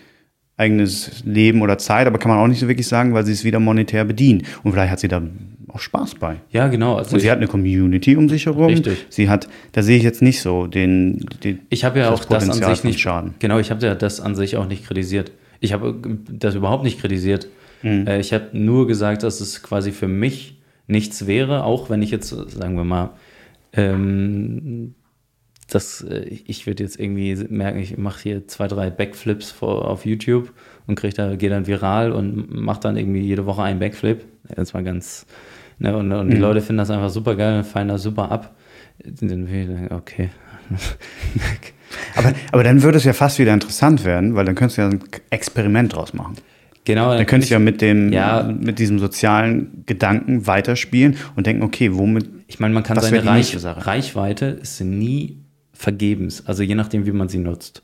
eigenes 0.56 1.22
Leben 1.24 1.62
oder 1.62 1.78
Zeit, 1.78 2.06
aber 2.06 2.18
kann 2.18 2.30
man 2.30 2.38
auch 2.38 2.46
nicht 2.46 2.60
so 2.60 2.68
wirklich 2.68 2.86
sagen, 2.86 3.14
weil 3.14 3.24
sie 3.24 3.32
es 3.32 3.42
wieder 3.44 3.58
monetär 3.58 4.04
bedient. 4.04 4.44
Und 4.62 4.72
vielleicht 4.72 4.92
hat 4.92 5.00
sie 5.00 5.08
da 5.08 5.22
auch 5.68 5.80
Spaß 5.80 6.16
bei. 6.16 6.36
Ja, 6.50 6.68
genau. 6.68 6.96
Also 6.96 7.14
Und 7.14 7.20
sie 7.20 7.30
hat 7.30 7.38
eine 7.38 7.46
Community 7.48 8.16
um 8.16 8.28
sich 8.28 8.44
herum. 8.46 8.66
Richtig. 8.66 9.06
Sie 9.08 9.28
hat, 9.30 9.48
da 9.72 9.82
sehe 9.82 9.96
ich 9.96 10.02
jetzt 10.02 10.20
nicht 10.20 10.40
so 10.42 10.66
den, 10.66 11.24
den 11.42 11.60
ich 11.70 11.84
habe 11.84 11.98
ja 11.98 12.10
das 12.10 12.20
auch 12.20 12.24
das 12.26 12.48
an 12.50 12.74
sich 12.74 12.84
nicht 12.84 13.00
Schaden. 13.00 13.34
Genau, 13.38 13.58
ich 13.58 13.70
habe 13.70 13.84
ja 13.86 13.94
das 13.94 14.20
an 14.20 14.34
sich 14.34 14.56
auch 14.58 14.68
nicht 14.68 14.86
kritisiert. 14.86 15.32
Ich 15.60 15.72
habe 15.72 15.94
das 16.30 16.54
überhaupt 16.54 16.84
nicht 16.84 17.00
kritisiert. 17.00 17.48
Mhm. 17.82 18.06
Äh, 18.06 18.20
ich 18.20 18.32
habe 18.34 18.48
nur 18.52 18.86
gesagt, 18.86 19.22
dass 19.22 19.40
es 19.40 19.62
quasi 19.62 19.90
für 19.92 20.08
mich 20.08 20.58
nichts 20.86 21.26
wäre, 21.26 21.64
auch 21.64 21.88
wenn 21.88 22.02
ich 22.02 22.10
jetzt, 22.10 22.28
sagen 22.28 22.76
wir 22.76 22.84
mal, 22.84 23.10
ähm, 23.72 24.94
das, 25.68 26.02
äh, 26.02 26.24
ich 26.24 26.66
würde 26.66 26.82
jetzt 26.82 26.98
irgendwie 26.98 27.34
merken, 27.48 27.78
ich 27.78 27.96
mache 27.96 28.22
hier 28.22 28.48
zwei, 28.48 28.68
drei 28.68 28.90
Backflips 28.90 29.50
vor, 29.50 29.88
auf 29.88 30.04
YouTube 30.04 30.52
und 30.86 30.96
krieg 30.96 31.14
da, 31.14 31.36
gehe 31.36 31.50
dann 31.50 31.66
viral 31.66 32.12
und 32.12 32.52
mache 32.54 32.80
dann 32.80 32.96
irgendwie 32.96 33.20
jede 33.20 33.46
Woche 33.46 33.62
einen 33.62 33.78
Backflip. 33.78 34.24
Das 34.54 34.74
war 34.74 34.82
ganz, 34.82 35.26
ne, 35.78 35.96
und, 35.96 36.12
und 36.12 36.30
die 36.30 36.36
Mhm. 36.36 36.42
Leute 36.42 36.60
finden 36.60 36.78
das 36.78 36.90
einfach 36.90 37.10
super 37.10 37.36
geil 37.36 37.58
und 37.58 37.64
fallen 37.64 37.88
da 37.88 37.98
super 37.98 38.30
ab. 38.30 38.54
Dann 39.04 39.30
würde 39.48 39.60
ich 39.60 39.66
denken, 39.66 39.94
okay. 39.94 40.30
Aber, 42.16 42.32
aber 42.52 42.64
dann 42.64 42.82
würde 42.82 42.96
es 42.96 43.04
ja 43.04 43.12
fast 43.12 43.38
wieder 43.38 43.52
interessant 43.52 44.06
werden, 44.06 44.34
weil 44.34 44.46
dann 44.46 44.54
könntest 44.54 44.78
du 44.78 44.82
ja 44.82 44.88
ein 44.88 45.00
Experiment 45.28 45.94
draus 45.94 46.14
machen. 46.14 46.36
Genau, 46.84 47.14
Dann 47.16 47.26
könntest 47.26 47.50
du 47.50 47.54
ja 47.54 47.58
mit 47.60 47.80
dem, 47.80 48.12
Ja. 48.12 48.42
mit 48.42 48.78
diesem 48.80 48.98
sozialen 48.98 49.84
Gedanken 49.86 50.46
weiterspielen 50.48 51.16
und 51.36 51.46
denken, 51.46 51.62
okay, 51.62 51.90
womit, 51.94 52.28
Ich 52.48 52.58
meine, 52.60 52.74
man 52.74 52.82
kann 52.82 52.98
seine 53.00 53.24
Reich? 53.24 53.56
Reichweite 53.64 54.46
ist 54.46 54.80
nie 54.80 55.38
vergebens, 55.72 56.44
also 56.46 56.62
je 56.62 56.74
nachdem, 56.74 57.06
wie 57.06 57.12
man 57.12 57.28
sie 57.28 57.38
nutzt. 57.38 57.82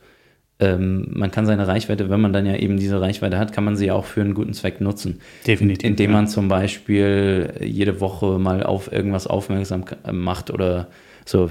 Ähm, 0.61 1.07
man 1.13 1.31
kann 1.31 1.47
seine 1.47 1.69
Reichweite, 1.69 2.11
wenn 2.11 2.21
man 2.21 2.33
dann 2.33 2.45
ja 2.45 2.57
eben 2.57 2.77
diese 2.79 3.01
Reichweite 3.01 3.39
hat, 3.39 3.53
kann 3.53 3.63
man 3.65 3.77
sie 3.77 3.87
ja 3.87 3.95
auch 3.95 4.05
für 4.05 4.21
einen 4.21 4.35
guten 4.35 4.53
Zweck 4.55 4.81
nutzen. 4.81 5.21
Definitiv, 5.47 5.89
Indem 5.89 6.11
ja. 6.11 6.17
man 6.17 6.27
zum 6.27 6.49
Beispiel 6.49 7.53
jede 7.63 8.01
Woche 8.01 8.39
mal 8.41 8.65
auf 8.65 8.91
irgendwas 8.93 9.29
aufmerksam 9.29 9.85
k- 9.85 10.13
macht 10.13 10.51
oder 10.51 10.89
so 11.25 11.49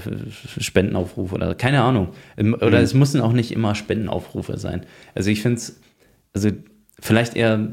Spendenaufrufe 0.58 1.34
oder 1.34 1.54
keine 1.54 1.80
Ahnung. 1.82 2.08
Ähm, 2.36 2.48
Mhm. 2.48 2.54
Oder 2.54 2.80
es 2.80 2.94
müssen 2.94 3.20
auch 3.20 3.32
nicht 3.32 3.50
immer 3.52 3.74
Spendenaufrufe 3.74 4.58
sein. 4.58 4.82
Also 5.14 5.30
ich 5.30 5.40
finde 5.42 5.56
es, 5.58 5.80
also 6.34 6.50
vielleicht 7.00 7.36
eher 7.36 7.68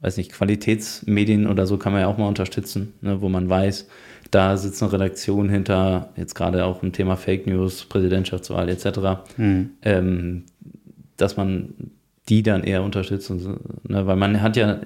weiß 0.00 0.16
nicht, 0.16 0.32
Qualitätsmedien 0.32 1.46
oder 1.46 1.66
so 1.66 1.76
kann 1.76 1.92
man 1.92 2.02
ja 2.02 2.08
auch 2.08 2.18
mal 2.18 2.28
unterstützen, 2.28 2.94
ne, 3.00 3.20
wo 3.20 3.28
man 3.28 3.48
weiß, 3.48 3.88
da 4.30 4.56
sitzt 4.56 4.82
eine 4.82 4.92
Redaktion 4.92 5.48
hinter, 5.48 6.12
jetzt 6.16 6.34
gerade 6.34 6.64
auch 6.64 6.82
im 6.82 6.92
Thema 6.92 7.16
Fake 7.16 7.46
News, 7.46 7.84
Präsidentschaftswahl 7.84 8.68
etc., 8.68 8.86
ähm, 9.82 10.44
dass 11.16 11.36
man 11.36 11.74
die 12.28 12.42
dann 12.42 12.62
eher 12.64 12.82
unterstützt. 12.82 13.30
Und, 13.30 13.40
so, 13.40 13.50
ne, 13.88 14.06
weil 14.06 14.16
man 14.16 14.40
hat 14.40 14.56
ja, 14.56 14.80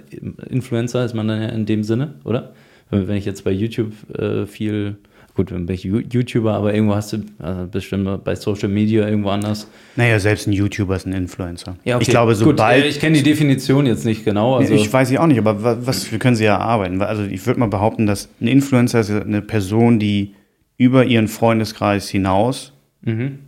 Influencer 0.48 1.04
ist 1.04 1.14
man 1.14 1.28
dann 1.28 1.42
ja 1.42 1.48
in 1.48 1.66
dem 1.66 1.84
Sinne, 1.84 2.14
oder? 2.24 2.54
Wenn, 2.90 3.06
wenn 3.06 3.16
ich 3.16 3.24
jetzt 3.24 3.44
bei 3.44 3.52
YouTube 3.52 3.92
äh, 4.18 4.46
viel, 4.46 4.96
gut, 5.34 5.50
dann 5.50 5.66
bin 5.66 5.74
ich 5.74 5.84
YouTuber, 5.84 6.54
aber 6.54 6.72
irgendwo 6.74 6.94
hast 6.94 7.12
du 7.12 7.16
äh, 7.16 7.66
bestimmt 7.70 8.24
bei 8.24 8.34
Social 8.36 8.68
Media 8.68 9.06
irgendwo 9.08 9.30
anders. 9.30 9.66
naja, 9.96 10.18
selbst 10.18 10.46
ein 10.46 10.52
YouTuber 10.52 10.96
ist 10.96 11.06
ein 11.06 11.12
Influencer. 11.12 11.76
Ja, 11.84 11.96
okay. 11.96 12.02
Ich 12.04 12.08
glaube, 12.10 12.32
Gut, 12.32 12.38
sobald 12.58 12.84
äh, 12.84 12.88
ich 12.88 13.00
kenne 13.00 13.16
die 13.16 13.22
Definition 13.22 13.86
jetzt 13.86 14.04
nicht 14.04 14.24
genau. 14.24 14.56
Also, 14.56 14.74
ich 14.74 14.92
weiß 14.92 15.10
ja 15.10 15.20
auch 15.20 15.26
nicht, 15.26 15.38
aber 15.38 15.62
wa- 15.62 15.78
was, 15.80 16.10
wir 16.12 16.18
können 16.18 16.36
sie 16.36 16.44
ja 16.44 16.54
erarbeiten. 16.54 17.02
Also 17.02 17.24
ich 17.24 17.44
würde 17.46 17.60
mal 17.60 17.68
behaupten, 17.68 18.06
dass 18.06 18.28
ein 18.40 18.46
Influencer 18.46 19.00
ist 19.00 19.10
eine 19.10 19.42
Person, 19.42 19.98
die 19.98 20.34
über 20.76 21.04
ihren 21.04 21.28
Freundeskreis 21.28 22.08
hinaus 22.08 22.72
mhm. 23.02 23.38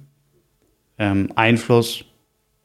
ähm, 0.99 1.29
Einfluss, 1.35 2.05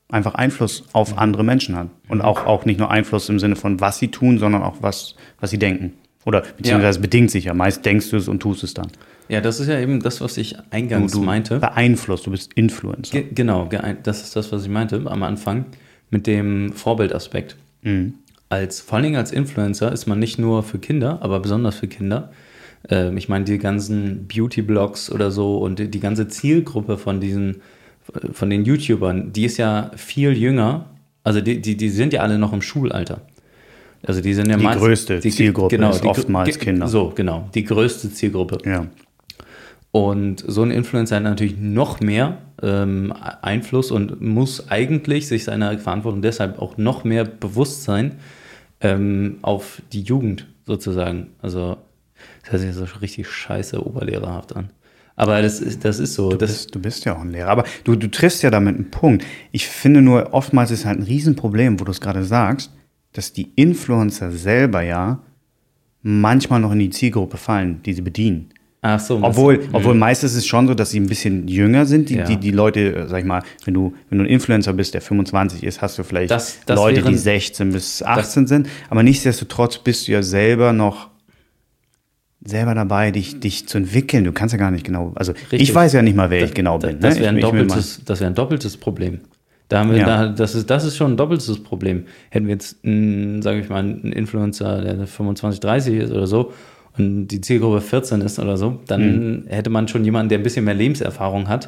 einfach 0.09 0.35
Einfluss 0.35 0.83
auf 0.93 1.17
andere 1.17 1.43
Menschen 1.43 1.75
hat. 1.75 1.87
Und 2.09 2.21
auch, 2.21 2.45
auch 2.45 2.65
nicht 2.65 2.79
nur 2.79 2.91
Einfluss 2.91 3.29
im 3.29 3.39
Sinne 3.39 3.55
von, 3.55 3.79
was 3.79 3.97
sie 3.99 4.09
tun, 4.09 4.37
sondern 4.39 4.61
auch 4.63 4.77
was, 4.81 5.15
was 5.39 5.49
sie 5.51 5.57
denken. 5.57 5.93
Oder 6.25 6.43
beziehungsweise 6.57 6.99
bedingt 6.99 7.31
sich 7.31 7.45
ja. 7.45 7.53
Meist 7.55 7.83
denkst 7.85 8.11
du 8.11 8.17
es 8.17 8.27
und 8.27 8.39
tust 8.41 8.63
es 8.63 8.73
dann. 8.75 8.89
Ja, 9.31 9.39
das 9.41 9.59
ist 9.61 9.67
ja 9.67 9.79
eben 9.79 10.01
das, 10.01 10.19
was 10.21 10.37
ich 10.37 10.55
eingangs 10.71 11.15
meinte. 11.15 11.59
beeinflusst, 11.59 12.25
du 12.27 12.31
bist 12.31 12.51
Influencer. 12.53 13.11
Ge 13.21 13.25
genau, 13.33 13.65
ge 13.67 13.79
das 14.03 14.23
ist 14.23 14.35
das, 14.35 14.51
was 14.51 14.63
ich 14.63 14.69
meinte 14.69 15.01
am 15.05 15.23
Anfang 15.23 15.65
mit 16.09 16.27
dem 16.27 16.73
Vorbildaspekt. 16.73 17.55
Als, 18.49 18.81
vor 18.81 18.95
allen 18.95 19.03
Dingen 19.05 19.15
als 19.15 19.31
Influencer 19.31 19.91
ist 19.91 20.05
man 20.07 20.19
nicht 20.19 20.37
nur 20.37 20.63
für 20.63 20.77
Kinder, 20.79 21.19
aber 21.21 21.39
besonders 21.39 21.75
für 21.77 21.87
Kinder. 21.87 22.31
Ähm, 22.89 23.15
ich 23.15 23.29
meine, 23.29 23.45
die 23.45 23.57
ganzen 23.57 24.27
Beauty-Blogs 24.27 25.09
oder 25.11 25.31
so 25.31 25.57
und 25.59 25.79
die, 25.79 25.89
die 25.89 25.99
ganze 26.01 26.27
Zielgruppe 26.27 26.97
von 26.97 27.21
diesen, 27.21 27.61
von 28.33 28.49
den 28.49 28.65
YouTubern, 28.65 29.31
die 29.31 29.45
ist 29.45 29.57
ja 29.57 29.91
viel 29.95 30.33
jünger. 30.37 30.87
Also 31.23 31.39
die, 31.39 31.61
die, 31.61 31.77
die 31.77 31.89
sind 31.89 32.11
ja 32.13 32.21
alle 32.21 32.37
noch 32.37 32.51
im 32.51 32.61
Schulalter. 32.61 33.21
Also 34.05 34.19
die 34.21 34.33
sind 34.33 34.49
ja 34.49 34.57
Die 34.57 34.63
meist- 34.63 34.79
größte 34.79 35.19
Zielgruppe 35.21 35.75
ist 35.75 36.03
die- 36.03 36.07
oftmals 36.07 36.57
Kinder. 36.59 36.87
So, 36.87 37.13
genau, 37.15 37.47
die 37.53 37.63
größte 37.63 38.11
Zielgruppe. 38.11 38.57
Ja. 38.67 38.87
Und 39.91 40.43
so 40.47 40.63
ein 40.63 40.71
Influencer 40.71 41.17
hat 41.17 41.23
natürlich 41.23 41.57
noch 41.57 41.99
mehr 41.99 42.37
ähm, 42.61 43.13
Einfluss 43.41 43.91
und 43.91 44.21
muss 44.21 44.69
eigentlich 44.69 45.27
sich 45.27 45.43
seiner 45.43 45.77
Verantwortung 45.77 46.21
deshalb 46.21 46.59
auch 46.59 46.77
noch 46.77 47.03
mehr 47.03 47.25
bewusst 47.25 47.83
sein 47.83 48.15
ähm, 48.79 49.39
auf 49.41 49.81
die 49.91 50.01
Jugend 50.01 50.47
sozusagen. 50.65 51.31
Also 51.41 51.77
das 52.43 52.51
hört 52.53 52.61
sich 52.61 52.73
so 52.73 52.85
richtig 53.01 53.29
scheiße 53.29 53.85
oberlehrerhaft 53.85 54.55
an. 54.55 54.69
Aber 55.15 55.41
das 55.41 55.59
ist, 55.59 55.83
das 55.83 55.99
ist 55.99 56.13
so. 56.13 56.29
Du 56.29 56.37
bist, 56.37 56.73
du 56.73 56.79
bist 56.79 57.05
ja 57.05 57.15
auch 57.15 57.21
ein 57.21 57.31
Lehrer. 57.31 57.49
Aber 57.49 57.65
du, 57.83 57.95
du 57.95 58.09
triffst 58.09 58.43
ja 58.43 58.49
damit 58.49 58.75
einen 58.75 58.91
Punkt. 58.91 59.25
Ich 59.51 59.67
finde 59.67 60.01
nur, 60.01 60.33
oftmals 60.33 60.71
ist 60.71 60.85
halt 60.85 60.99
ein 60.99 61.03
Riesenproblem, 61.03 61.79
wo 61.79 61.83
du 61.83 61.91
es 61.91 62.01
gerade 62.01 62.23
sagst, 62.23 62.71
dass 63.13 63.33
die 63.33 63.51
Influencer 63.55 64.31
selber 64.31 64.81
ja 64.81 65.21
manchmal 66.01 66.61
noch 66.61 66.71
in 66.71 66.79
die 66.79 66.89
Zielgruppe 66.89 67.37
fallen, 67.37 67.83
die 67.83 67.93
sie 67.93 68.01
bedienen. 68.01 68.49
Ach 68.81 68.99
so. 68.99 69.19
Obwohl, 69.21 69.61
obwohl 69.73 69.95
meistens 69.95 70.31
ist 70.31 70.37
es 70.39 70.47
schon 70.47 70.67
so, 70.67 70.73
dass 70.73 70.91
sie 70.91 70.99
ein 70.99 71.07
bisschen 71.07 71.47
jünger 71.47 71.85
sind. 71.85 72.09
Die, 72.09 72.15
Ja. 72.15 72.25
die, 72.25 72.37
die 72.37 72.51
Leute, 72.51 72.95
äh, 72.95 73.07
sag 73.07 73.19
ich 73.19 73.25
mal, 73.25 73.43
wenn 73.65 73.73
du, 73.73 73.93
wenn 74.09 74.17
du 74.19 74.23
ein 74.25 74.29
Influencer 74.29 74.73
bist, 74.73 74.93
der 74.93 75.01
25 75.01 75.63
ist, 75.63 75.81
hast 75.81 75.97
du 75.99 76.03
vielleicht 76.03 76.31
Das- 76.31 76.59
das 76.65 76.75
Leute, 76.75 76.99
die 77.01 77.05
wären- 77.05 77.17
16 77.17 77.71
bis 77.71 78.01
18 78.03 78.47
sind. 78.47 78.67
Aber 78.89 79.03
nichtsdestotrotz 79.03 79.77
bist 79.77 80.07
du 80.07 80.13
ja 80.13 80.23
selber 80.23 80.73
noch 80.73 81.09
selber 82.43 82.73
dabei, 82.73 83.11
dich, 83.11 83.39
dich 83.39 83.67
zu 83.67 83.77
entwickeln. 83.77 84.23
Du 84.23 84.31
kannst 84.31 84.51
ja 84.53 84.57
gar 84.57 84.71
nicht 84.71 84.83
genau, 84.83 85.11
also 85.15 85.33
ich 85.33 85.51
Richtig. 85.51 85.75
weiß 85.75 85.93
ja 85.93 86.01
nicht 86.01 86.15
mal, 86.15 86.31
wer 86.31 86.43
ich 86.43 86.55
genau 86.55 86.79
bin. 86.79 86.99
Das 86.99 87.15
ne? 87.15 87.21
wäre 87.21 87.29
ein, 87.29 87.37
Ich- 87.37 87.43
ich 87.43 87.49
doppeltes, 87.51 88.01
das 88.03 88.19
wär 88.19 88.27
ein 88.27 88.33
doppeltes 88.33 88.77
Problem. 88.77 89.19
Da 89.69 89.79
haben 89.79 89.91
wir, 89.91 89.99
Ja. 89.99 90.05
da, 90.05 90.27
das, 90.29 90.55
ist, 90.55 90.69
das 90.69 90.83
ist 90.83 90.97
schon 90.97 91.11
ein 91.13 91.17
doppeltes 91.17 91.61
Problem. 91.63 92.05
Hätten 92.29 92.47
wir 92.47 92.53
jetzt, 92.55 92.77
sage 92.81 93.59
ich 93.59 93.69
mal, 93.69 93.77
einen 93.77 94.11
Influencer, 94.11 94.81
der 94.81 95.05
25, 95.05 95.59
30 95.59 95.95
ist 95.97 96.11
oder 96.11 96.25
so 96.25 96.51
und 96.97 97.27
die 97.27 97.39
Zielgruppe 97.41 97.81
14 97.81 98.21
ist 98.21 98.37
oder 98.39 98.57
so, 98.57 98.79
dann 98.87 99.45
hätte 99.47 99.69
man 99.69 99.87
schon 99.87 100.03
jemanden, 100.03 100.29
der 100.29 100.39
ein 100.39 100.43
bisschen 100.43 100.65
mehr 100.65 100.73
Lebenserfahrung 100.73 101.47
hat 101.47 101.67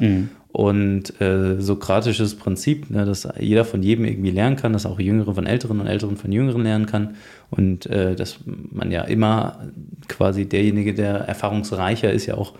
und 0.52 1.20
äh, 1.20 1.60
sokratisches 1.60 2.34
Prinzip, 2.36 2.90
ne, 2.90 3.04
dass 3.06 3.26
jeder 3.40 3.64
von 3.64 3.82
jedem 3.82 4.04
irgendwie 4.04 4.30
lernen 4.30 4.56
kann, 4.56 4.72
dass 4.74 4.84
auch 4.86 5.00
Jüngere 5.00 5.34
von 5.34 5.46
Älteren 5.46 5.80
und 5.80 5.86
Älteren 5.86 6.16
von 6.16 6.30
Jüngeren 6.30 6.62
lernen 6.62 6.86
kann 6.86 7.14
und 7.50 7.86
äh, 7.86 8.14
dass 8.14 8.38
man 8.44 8.90
ja 8.90 9.02
immer 9.02 9.60
quasi 10.08 10.46
derjenige, 10.46 10.92
der 10.94 11.14
erfahrungsreicher 11.20 12.12
ist, 12.12 12.26
ja 12.26 12.34
auch 12.36 12.52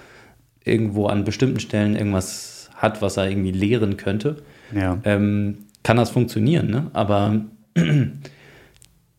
irgendwo 0.65 1.07
an 1.07 1.25
bestimmten 1.25 1.61
Stellen 1.61 1.95
irgendwas 1.97 2.71
hat, 2.75 3.03
was 3.03 3.17
er 3.19 3.29
irgendwie 3.29 3.53
lehren 3.53 3.97
könnte, 3.99 4.37
Ja. 4.75 4.99
ähm, 5.05 5.59
kann 5.83 5.99
das 5.99 6.09
funktionieren. 6.11 6.71
Ne? 6.71 6.87
Aber 6.95 7.43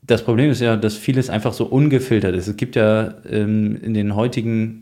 das 0.06 0.24
Problem 0.24 0.52
ist 0.52 0.62
ja, 0.62 0.76
dass 0.78 0.96
vieles 0.96 1.30
einfach 1.30 1.54
so 1.54 1.66
ungefiltert 1.66 2.36
ist. 2.36 2.48
Es 2.48 2.58
gibt 2.58 2.76
ja 2.76 3.16
ähm, 3.30 3.78
in 3.82 3.94
den 3.94 4.16
heutigen 4.16 4.82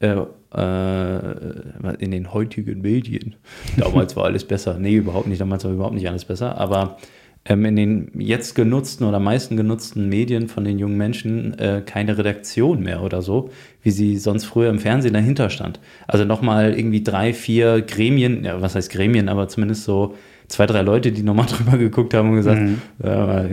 äh, 0.00 0.16
äh, 0.54 1.94
in 1.98 2.10
den 2.10 2.32
heutigen 2.32 2.80
Medien. 2.80 3.36
Damals 3.76 4.16
war 4.16 4.24
alles 4.24 4.44
besser. 4.44 4.78
Nee, 4.78 4.96
überhaupt 4.96 5.26
nicht. 5.26 5.40
Damals 5.40 5.64
war 5.64 5.72
überhaupt 5.72 5.94
nicht 5.94 6.08
alles 6.08 6.24
besser. 6.24 6.58
Aber 6.58 6.98
ähm, 7.44 7.64
in 7.64 7.76
den 7.76 8.10
jetzt 8.18 8.54
genutzten 8.54 9.06
oder 9.06 9.18
meisten 9.18 9.56
genutzten 9.56 10.08
Medien 10.08 10.48
von 10.48 10.64
den 10.64 10.78
jungen 10.78 10.96
Menschen 10.96 11.58
äh, 11.58 11.82
keine 11.84 12.18
Redaktion 12.18 12.82
mehr 12.82 13.02
oder 13.02 13.22
so, 13.22 13.50
wie 13.82 13.90
sie 13.90 14.18
sonst 14.18 14.44
früher 14.44 14.70
im 14.70 14.78
Fernsehen 14.78 15.14
dahinter 15.14 15.50
stand. 15.50 15.80
Also 16.06 16.24
nochmal 16.24 16.74
irgendwie 16.74 17.02
drei, 17.02 17.32
vier 17.32 17.80
Gremien, 17.82 18.44
ja, 18.44 18.60
was 18.60 18.74
heißt 18.74 18.90
Gremien, 18.90 19.28
aber 19.28 19.48
zumindest 19.48 19.84
so 19.84 20.14
zwei, 20.52 20.66
drei 20.66 20.82
Leute, 20.82 21.12
die 21.12 21.22
nochmal 21.22 21.46
drüber 21.50 21.78
geguckt 21.78 22.12
haben 22.14 22.30
und 22.30 22.36
gesagt, 22.36 22.60
mhm. 22.60 22.82
ja, 23.02 23.46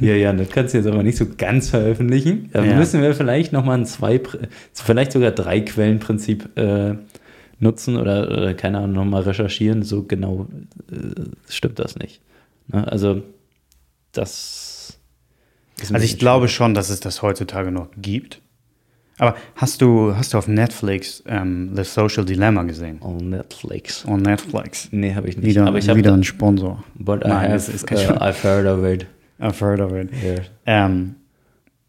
ja, 0.00 0.14
ja, 0.14 0.32
das 0.32 0.48
kannst 0.48 0.72
du 0.72 0.78
jetzt 0.78 0.86
aber 0.86 1.02
nicht 1.02 1.18
so 1.18 1.26
ganz 1.36 1.68
veröffentlichen. 1.68 2.48
Da 2.52 2.64
ja. 2.64 2.74
müssen 2.74 3.02
wir 3.02 3.14
vielleicht 3.14 3.52
nochmal 3.52 3.78
ein 3.78 3.86
zwei, 3.86 4.20
vielleicht 4.72 5.12
sogar 5.12 5.30
drei 5.30 5.60
Quellenprinzip 5.60 6.56
äh, 6.58 6.94
nutzen 7.58 7.98
oder, 7.98 8.30
oder 8.30 8.54
keine 8.54 8.78
Ahnung, 8.78 8.92
nochmal 8.92 9.22
recherchieren. 9.22 9.82
So 9.82 10.04
genau 10.04 10.48
äh, 10.90 11.52
stimmt 11.52 11.78
das 11.78 11.96
nicht. 11.96 12.22
Ne? 12.68 12.90
Also 12.90 13.22
das. 14.12 14.98
also 15.80 16.04
ich 16.04 16.18
glaube 16.18 16.48
schon, 16.48 16.72
dass 16.72 16.88
es 16.88 17.00
das 17.00 17.20
heutzutage 17.20 17.70
noch 17.70 17.88
gibt. 17.98 18.40
Aber 19.20 19.36
hast 19.54 19.82
du, 19.82 20.16
hast 20.16 20.32
du 20.32 20.38
auf 20.38 20.48
Netflix 20.48 21.22
ähm, 21.26 21.70
The 21.76 21.84
Social 21.84 22.24
Dilemma 22.24 22.62
gesehen? 22.62 22.98
On 23.02 23.18
Netflix. 23.18 24.04
On 24.06 24.20
Netflix. 24.20 24.88
Nee, 24.92 25.14
habe 25.14 25.28
ich 25.28 25.36
nicht. 25.36 25.46
Wieder, 25.46 25.66
Aber 25.66 25.78
ich 25.78 25.94
wieder 25.94 26.14
ein 26.14 26.24
Sponsor. 26.24 26.82
But 26.94 27.24
Nein, 27.26 27.50
I 27.50 27.52
have, 27.52 27.70
ist, 27.70 27.90
uh, 27.90 27.94
I've 27.94 28.42
heard 28.42 28.66
of 28.66 28.84
it. 28.84 29.06
I've 29.38 29.60
heard 29.60 29.80
of 29.80 29.92
it. 29.92 30.08
Yeah. 30.66 30.86
Um, 30.86 31.16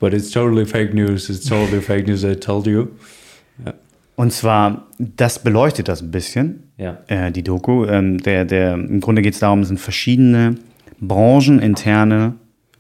But 0.02 0.14
it's 0.14 0.32
totally 0.32 0.66
fake 0.66 0.94
news. 0.94 1.30
It's 1.30 1.48
totally 1.48 1.80
fake 1.82 2.08
news, 2.08 2.26
I 2.26 2.36
told 2.36 2.66
you. 2.66 2.88
Und 4.16 4.34
zwar, 4.34 4.88
das 5.00 5.40
beleuchtet 5.40 5.88
das 5.88 6.02
ein 6.02 6.12
bisschen, 6.12 6.64
ja. 6.78 6.98
äh, 7.08 7.32
die 7.32 7.44
Doku. 7.44 7.86
Ähm, 7.86 8.18
der, 8.18 8.46
der, 8.46 8.74
Im 8.74 9.00
Grunde 9.00 9.22
geht 9.22 9.36
es 9.36 9.40
darum, 9.40 9.62
es 9.62 9.70
sind 9.70 9.80
verschiedene 9.80 10.56
brancheninterne 11.00 12.34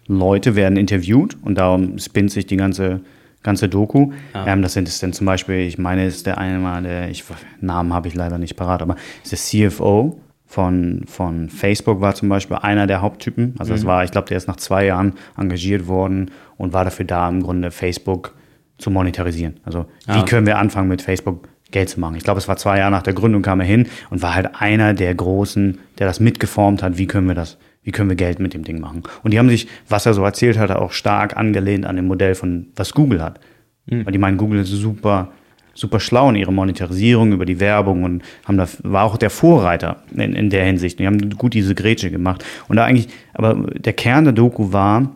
Leute 0.07 0.55
werden 0.55 0.77
interviewt 0.77 1.37
und 1.41 1.57
darum 1.57 1.97
spinnt 1.99 2.31
sich 2.31 2.47
die 2.47 2.57
ganze, 2.57 3.01
ganze 3.43 3.69
Doku. 3.69 4.11
Ah. 4.33 4.45
Ähm, 4.47 4.61
das 4.61 4.73
sind 4.73 4.87
es 4.87 4.99
dann 4.99 5.13
zum 5.13 5.25
Beispiel, 5.25 5.55
ich 5.55 5.77
meine, 5.77 6.05
ist 6.05 6.25
der 6.25 6.37
eine 6.37 6.59
mal, 6.59 6.83
der, 6.83 7.09
ich, 7.09 7.23
Namen 7.59 7.93
habe 7.93 8.07
ich 8.07 8.15
leider 8.15 8.37
nicht 8.37 8.55
parat, 8.55 8.81
aber 8.81 8.95
ist 9.23 9.31
der 9.31 9.69
CFO 9.69 10.19
von, 10.45 11.03
von 11.07 11.49
Facebook 11.49 12.01
war 12.01 12.13
zum 12.13 12.29
Beispiel 12.29 12.57
einer 12.57 12.87
der 12.87 13.01
Haupttypen. 13.01 13.55
Also 13.57 13.73
das 13.73 13.83
mhm. 13.83 13.87
war, 13.87 14.03
ich 14.03 14.11
glaube, 14.11 14.27
der 14.27 14.37
ist 14.37 14.47
nach 14.47 14.57
zwei 14.57 14.85
Jahren 14.85 15.13
engagiert 15.37 15.87
worden 15.87 16.31
und 16.57 16.73
war 16.73 16.83
dafür 16.83 17.05
da, 17.05 17.27
im 17.29 17.41
Grunde 17.41 17.71
Facebook 17.71 18.33
zu 18.77 18.91
monetarisieren. 18.91 19.59
Also 19.63 19.85
ah. 20.07 20.15
wie 20.15 20.25
können 20.25 20.45
wir 20.45 20.57
anfangen 20.57 20.89
mit 20.89 21.01
Facebook 21.01 21.47
Geld 21.71 21.89
zu 21.89 21.99
machen. 21.99 22.15
Ich 22.15 22.23
glaube, 22.23 22.37
es 22.37 22.47
war 22.47 22.57
zwei 22.57 22.77
Jahre 22.77 22.91
nach 22.91 23.01
der 23.01 23.13
Gründung 23.13 23.41
kam 23.41 23.61
er 23.61 23.65
hin 23.65 23.87
und 24.09 24.21
war 24.21 24.35
halt 24.35 24.61
einer 24.61 24.93
der 24.93 25.15
Großen, 25.15 25.79
der 25.97 26.07
das 26.07 26.19
mitgeformt 26.19 26.83
hat. 26.83 26.97
Wie 26.97 27.07
können 27.07 27.27
wir 27.27 27.35
das 27.35 27.57
wie 27.83 27.91
können 27.91 28.09
wir 28.09 28.15
Geld 28.15 28.39
mit 28.39 28.53
dem 28.53 28.63
Ding 28.63 28.79
machen? 28.79 29.03
Und 29.23 29.31
die 29.33 29.39
haben 29.39 29.49
sich, 29.49 29.67
was 29.89 30.05
er 30.05 30.13
so 30.13 30.23
erzählt 30.23 30.57
hat, 30.57 30.71
auch 30.71 30.91
stark 30.91 31.35
angelehnt 31.35 31.85
an 31.85 31.95
dem 31.95 32.07
Modell 32.07 32.35
von, 32.35 32.67
was 32.75 32.93
Google 32.93 33.21
hat. 33.21 33.39
Mhm. 33.87 34.05
Weil 34.05 34.11
die 34.11 34.19
meinen, 34.19 34.37
Google 34.37 34.61
ist 34.61 34.69
super, 34.69 35.31
super 35.73 35.99
schlau 35.99 36.29
in 36.29 36.35
ihrer 36.35 36.51
Monetarisierung 36.51 37.31
über 37.31 37.45
die 37.45 37.59
Werbung 37.59 38.03
und 38.03 38.23
haben 38.45 38.57
da, 38.57 38.67
war 38.83 39.05
auch 39.05 39.17
der 39.17 39.31
Vorreiter 39.31 40.03
in, 40.11 40.33
in 40.33 40.49
der 40.49 40.65
Hinsicht. 40.65 40.99
Die 40.99 41.07
haben 41.07 41.31
gut 41.31 41.53
diese 41.53 41.73
Grätsche 41.73 42.11
gemacht. 42.11 42.45
Und 42.67 42.75
da 42.75 42.85
eigentlich, 42.85 43.07
aber 43.33 43.55
der 43.71 43.93
Kern 43.93 44.25
der 44.25 44.33
Doku 44.33 44.71
war 44.71 45.11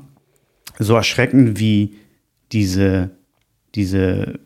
so 0.79 0.95
erschreckend, 0.95 1.59
wie 1.59 1.95
diese, 2.51 3.11
diese 3.75 4.39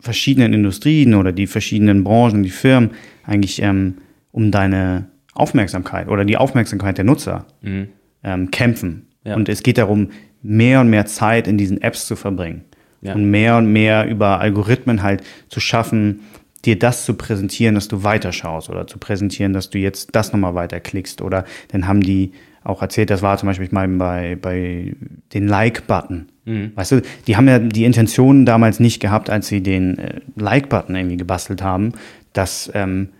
verschiedenen 0.00 0.52
Industrien 0.52 1.14
oder 1.14 1.32
die 1.32 1.46
verschiedenen 1.46 2.04
Branchen, 2.04 2.42
die 2.42 2.50
Firmen 2.50 2.90
eigentlich 3.24 3.62
ähm, 3.62 3.94
um 4.32 4.50
deine 4.50 5.08
Aufmerksamkeit 5.34 6.08
oder 6.08 6.24
die 6.24 6.36
Aufmerksamkeit 6.36 6.98
der 6.98 7.04
Nutzer 7.04 7.46
mhm. 7.62 7.88
ähm, 8.22 8.50
kämpfen. 8.50 9.06
Ja. 9.24 9.36
Und 9.36 9.48
es 9.48 9.62
geht 9.62 9.78
darum, 9.78 10.10
mehr 10.42 10.80
und 10.80 10.90
mehr 10.90 11.06
Zeit 11.06 11.46
in 11.46 11.58
diesen 11.58 11.80
Apps 11.82 12.06
zu 12.06 12.16
verbringen. 12.16 12.64
Ja. 13.00 13.14
Und 13.14 13.30
mehr 13.30 13.56
und 13.56 13.72
mehr 13.72 14.08
über 14.08 14.40
Algorithmen 14.40 15.02
halt 15.02 15.22
zu 15.48 15.60
schaffen, 15.60 16.20
dir 16.64 16.78
das 16.78 17.04
zu 17.04 17.14
präsentieren, 17.14 17.74
dass 17.74 17.88
du 17.88 18.02
weiterschaust 18.02 18.68
oder 18.70 18.86
zu 18.86 18.98
präsentieren, 18.98 19.52
dass 19.52 19.70
du 19.70 19.78
jetzt 19.78 20.14
das 20.14 20.32
nochmal 20.32 20.54
weiterklickst. 20.54 21.22
Oder 21.22 21.44
dann 21.68 21.86
haben 21.86 22.00
die 22.00 22.32
auch 22.64 22.82
erzählt, 22.82 23.10
das 23.10 23.22
war 23.22 23.38
zum 23.38 23.48
Beispiel 23.48 23.68
mal 23.70 23.86
bei, 23.88 24.36
bei 24.40 24.94
den 25.32 25.46
Like-Button. 25.46 26.28
Mhm. 26.44 26.72
Weißt 26.74 26.92
du, 26.92 27.02
die 27.26 27.36
haben 27.36 27.46
ja 27.46 27.58
die 27.58 27.84
Intention 27.84 28.44
damals 28.44 28.80
nicht 28.80 29.00
gehabt, 29.00 29.30
als 29.30 29.48
sie 29.48 29.62
den 29.62 29.98
äh, 29.98 30.20
Like-Button 30.36 30.96
irgendwie 30.96 31.16
gebastelt 31.16 31.62
haben, 31.62 31.92
dass 32.32 32.70
ähm, 32.74 33.10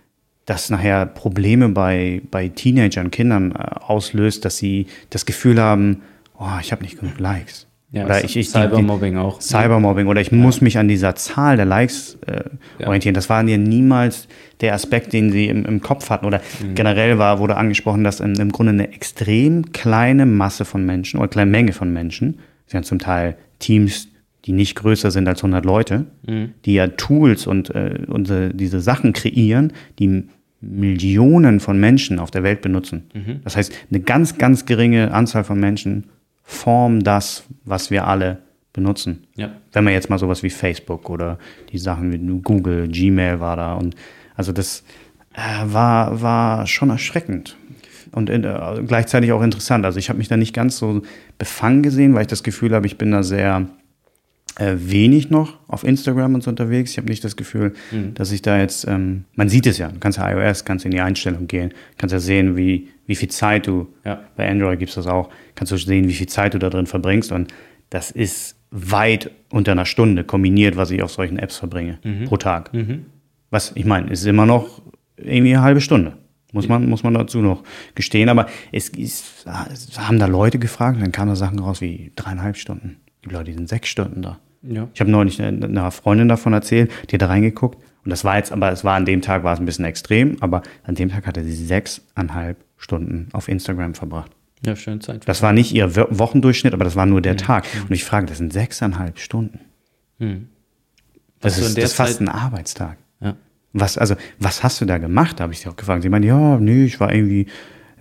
das 0.49 0.69
nachher 0.69 1.05
Probleme 1.05 1.69
bei, 1.69 2.21
bei 2.31 2.49
Teenagern, 2.49 3.11
Kindern 3.11 3.51
äh, 3.51 3.57
auslöst, 3.85 4.45
dass 4.45 4.57
sie 4.57 4.87
das 5.09 5.25
Gefühl 5.25 5.61
haben, 5.61 6.01
oh, 6.37 6.47
ich 6.61 6.71
habe 6.71 6.83
nicht 6.83 6.99
genug 6.99 7.19
Likes. 7.19 7.67
Ja, 7.91 8.05
oder 8.05 8.23
ich, 8.23 8.35
ich, 8.35 8.49
Cybermobbing 8.49 9.13
die, 9.13 9.19
auch. 9.19 9.41
Cybermobbing 9.41 10.05
oder 10.07 10.21
ich 10.21 10.29
ja. 10.29 10.37
muss 10.37 10.61
mich 10.61 10.77
an 10.77 10.87
dieser 10.87 11.15
Zahl 11.15 11.57
der 11.57 11.65
Likes 11.65 12.19
äh, 12.27 12.43
ja. 12.77 12.87
orientieren. 12.87 13.15
Das 13.15 13.29
war 13.29 13.43
ja 13.43 13.57
niemals 13.57 14.27
der 14.61 14.75
Aspekt, 14.75 15.11
den 15.11 15.31
sie 15.31 15.47
im, 15.47 15.65
im 15.65 15.81
Kopf 15.81 16.11
hatten. 16.11 16.25
Oder 16.25 16.41
mhm. 16.61 16.75
generell 16.75 17.17
war, 17.17 17.39
wurde 17.39 17.57
angesprochen, 17.57 18.03
dass 18.03 18.19
im, 18.19 18.35
im, 18.35 18.51
Grunde 18.51 18.73
eine 18.73 18.93
extrem 18.93 19.71
kleine 19.71 20.27
Masse 20.27 20.65
von 20.65 20.85
Menschen 20.85 21.19
oder 21.19 21.29
kleine 21.29 21.49
Menge 21.49 21.73
von 21.73 21.91
Menschen, 21.91 22.39
sie 22.67 22.77
haben 22.77 22.83
zum 22.83 22.99
Teil 22.99 23.37
Teams, 23.57 24.07
die 24.45 24.51
nicht 24.51 24.75
größer 24.75 25.09
sind 25.09 25.27
als 25.27 25.39
100 25.39 25.65
Leute, 25.65 26.05
mhm. 26.27 26.53
die 26.65 26.75
ja 26.75 26.87
Tools 26.87 27.47
und, 27.47 27.73
äh, 27.73 28.05
und 28.07 28.29
äh, 28.29 28.53
diese 28.53 28.81
Sachen 28.81 29.13
kreieren, 29.13 29.73
die 29.97 30.25
Millionen 30.61 31.59
von 31.59 31.79
Menschen 31.79 32.19
auf 32.19 32.31
der 32.31 32.43
Welt 32.43 32.61
benutzen. 32.61 33.09
Mhm. 33.13 33.41
Das 33.43 33.55
heißt, 33.55 33.73
eine 33.89 34.01
ganz, 34.01 34.37
ganz 34.37 34.65
geringe 34.65 35.13
Anzahl 35.13 35.43
von 35.43 35.59
Menschen 35.59 36.05
formen 36.43 37.03
das, 37.03 37.45
was 37.63 37.91
wir 37.91 38.07
alle 38.07 38.39
benutzen. 38.73 39.27
Ja. 39.35 39.51
Wenn 39.71 39.83
man 39.83 39.93
jetzt 39.93 40.09
mal 40.09 40.19
sowas 40.19 40.43
wie 40.43 40.49
Facebook 40.49 41.09
oder 41.09 41.37
die 41.71 41.77
Sachen 41.77 42.11
wie 42.11 42.41
Google, 42.41 42.87
Gmail 42.87 43.39
war 43.39 43.55
da 43.55 43.73
und 43.75 43.95
also 44.35 44.51
das 44.51 44.83
äh, 45.33 45.39
war, 45.65 46.21
war 46.21 46.67
schon 46.67 46.89
erschreckend 46.89 47.57
und 48.11 48.29
in, 48.29 48.43
äh, 48.43 48.83
gleichzeitig 48.85 49.31
auch 49.31 49.41
interessant. 49.41 49.85
Also 49.85 49.99
ich 49.99 50.09
habe 50.09 50.17
mich 50.17 50.27
da 50.27 50.37
nicht 50.37 50.53
ganz 50.53 50.77
so 50.77 51.01
befangen 51.37 51.83
gesehen, 51.83 52.13
weil 52.13 52.21
ich 52.21 52.27
das 52.27 52.43
Gefühl 52.43 52.73
habe, 52.73 52.87
ich 52.87 52.97
bin 52.97 53.11
da 53.11 53.23
sehr 53.23 53.67
äh, 54.59 54.75
wenig 54.77 55.29
noch 55.29 55.57
auf 55.67 55.83
Instagram 55.83 56.35
und 56.35 56.43
so 56.43 56.49
unterwegs. 56.49 56.91
Ich 56.91 56.97
habe 56.97 57.07
nicht 57.07 57.23
das 57.23 57.35
Gefühl, 57.35 57.73
mhm. 57.91 58.13
dass 58.13 58.31
ich 58.31 58.41
da 58.41 58.59
jetzt, 58.59 58.85
ähm, 58.87 59.23
man 59.35 59.47
sieht 59.47 59.65
es 59.65 59.77
ja, 59.77 59.87
du 59.87 59.99
kannst 59.99 60.17
ja 60.17 60.29
iOS, 60.29 60.65
kannst 60.65 60.85
in 60.85 60.91
die 60.91 60.99
Einstellung 60.99 61.47
gehen, 61.47 61.73
kannst 61.97 62.13
ja 62.13 62.19
sehen, 62.19 62.57
wie, 62.57 62.89
wie 63.07 63.15
viel 63.15 63.29
Zeit 63.29 63.67
du, 63.67 63.87
ja. 64.03 64.21
bei 64.35 64.49
Android 64.49 64.77
gibt 64.77 64.89
es 64.89 64.95
das 64.95 65.07
auch, 65.07 65.29
kannst 65.55 65.71
du 65.71 65.77
sehen, 65.77 66.09
wie 66.09 66.13
viel 66.13 66.27
Zeit 66.27 66.53
du 66.53 66.59
da 66.59 66.69
drin 66.69 66.87
verbringst 66.87 67.31
und 67.31 67.53
das 67.89 68.11
ist 68.11 68.57
weit 68.71 69.31
unter 69.49 69.71
einer 69.71 69.85
Stunde 69.85 70.23
kombiniert, 70.23 70.75
was 70.75 70.91
ich 70.91 71.01
auf 71.01 71.11
solchen 71.11 71.39
Apps 71.39 71.57
verbringe 71.57 71.99
mhm. 72.03 72.25
pro 72.25 72.37
Tag. 72.37 72.73
Mhm. 72.73 73.05
Was, 73.49 73.71
ich 73.75 73.85
meine, 73.85 74.11
ist 74.11 74.25
immer 74.25 74.45
noch 74.45 74.81
irgendwie 75.15 75.55
eine 75.55 75.63
halbe 75.63 75.81
Stunde. 75.81 76.17
Muss 76.51 76.67
man, 76.67 76.87
muss 76.89 77.03
man 77.03 77.13
dazu 77.13 77.39
noch 77.39 77.63
gestehen. 77.95 78.27
Aber 78.27 78.47
es, 78.71 78.89
es, 78.89 79.45
es 79.71 79.99
haben 79.99 80.19
da 80.19 80.25
Leute 80.25 80.59
gefragt, 80.59 81.01
dann 81.01 81.11
kamen 81.11 81.29
da 81.29 81.35
Sachen 81.35 81.59
raus 81.59 81.79
wie 81.79 82.11
dreieinhalb 82.15 82.57
Stunden. 82.57 82.97
Die 83.25 83.29
Leute 83.29 83.53
sind 83.53 83.69
sechs 83.69 83.89
Stunden 83.89 84.21
da. 84.21 84.39
Ja. 84.61 84.87
Ich 84.93 84.99
habe 84.99 85.09
neulich 85.09 85.41
einer 85.41 85.91
Freundin 85.91 86.27
davon 86.27 86.53
erzählt, 86.53 86.91
die 87.09 87.15
hat 87.15 87.21
da 87.21 87.27
reingeguckt. 87.27 87.77
Und 88.03 88.11
das 88.11 88.23
war 88.23 88.37
jetzt, 88.37 88.51
aber 88.51 88.71
es 88.71 88.83
war 88.83 88.95
an 88.95 89.05
dem 89.05 89.21
Tag 89.21 89.43
war 89.43 89.53
es 89.53 89.59
ein 89.59 89.65
bisschen 89.65 89.85
extrem, 89.85 90.37
aber 90.41 90.63
an 90.83 90.95
dem 90.95 91.09
Tag 91.09 91.27
hatte 91.27 91.43
sie 91.43 91.53
sechseinhalb 91.53 92.57
Stunden 92.77 93.27
auf 93.33 93.47
Instagram 93.47 93.93
verbracht. 93.93 94.31
Ja, 94.65 94.75
schön 94.75 94.99
Zeit. 94.99 95.27
Das 95.27 95.41
war 95.41 95.53
nicht 95.53 95.73
ihr 95.73 95.95
Wochendurchschnitt, 95.95 96.73
aber 96.73 96.83
das 96.83 96.95
war 96.95 97.05
nur 97.05 97.21
der 97.21 97.33
ja. 97.33 97.37
Tag. 97.37 97.65
Und 97.81 97.91
ich 97.91 98.03
frage, 98.03 98.25
das 98.25 98.37
sind 98.37 98.51
sechseinhalb 98.51 99.19
Stunden. 99.19 99.59
Hm. 100.19 100.49
Das 101.39 101.57
ist, 101.57 101.77
das 101.77 101.85
ist 101.85 101.93
fast 101.93 102.19
ein 102.19 102.27
Arbeitstag. 102.27 102.97
Ja. 103.21 103.35
Was, 103.71 103.97
also, 103.97 104.15
was 104.39 104.63
hast 104.63 104.81
du 104.81 104.85
da 104.85 104.97
gemacht? 104.97 105.39
habe 105.39 105.53
ich 105.53 105.59
sie 105.59 105.69
auch 105.69 105.75
gefragt. 105.75 106.03
Sie 106.03 106.09
meinte, 106.09 106.27
ja, 106.27 106.57
nee, 106.57 106.85
ich 106.85 106.99
war 106.99 107.13
irgendwie 107.13 107.47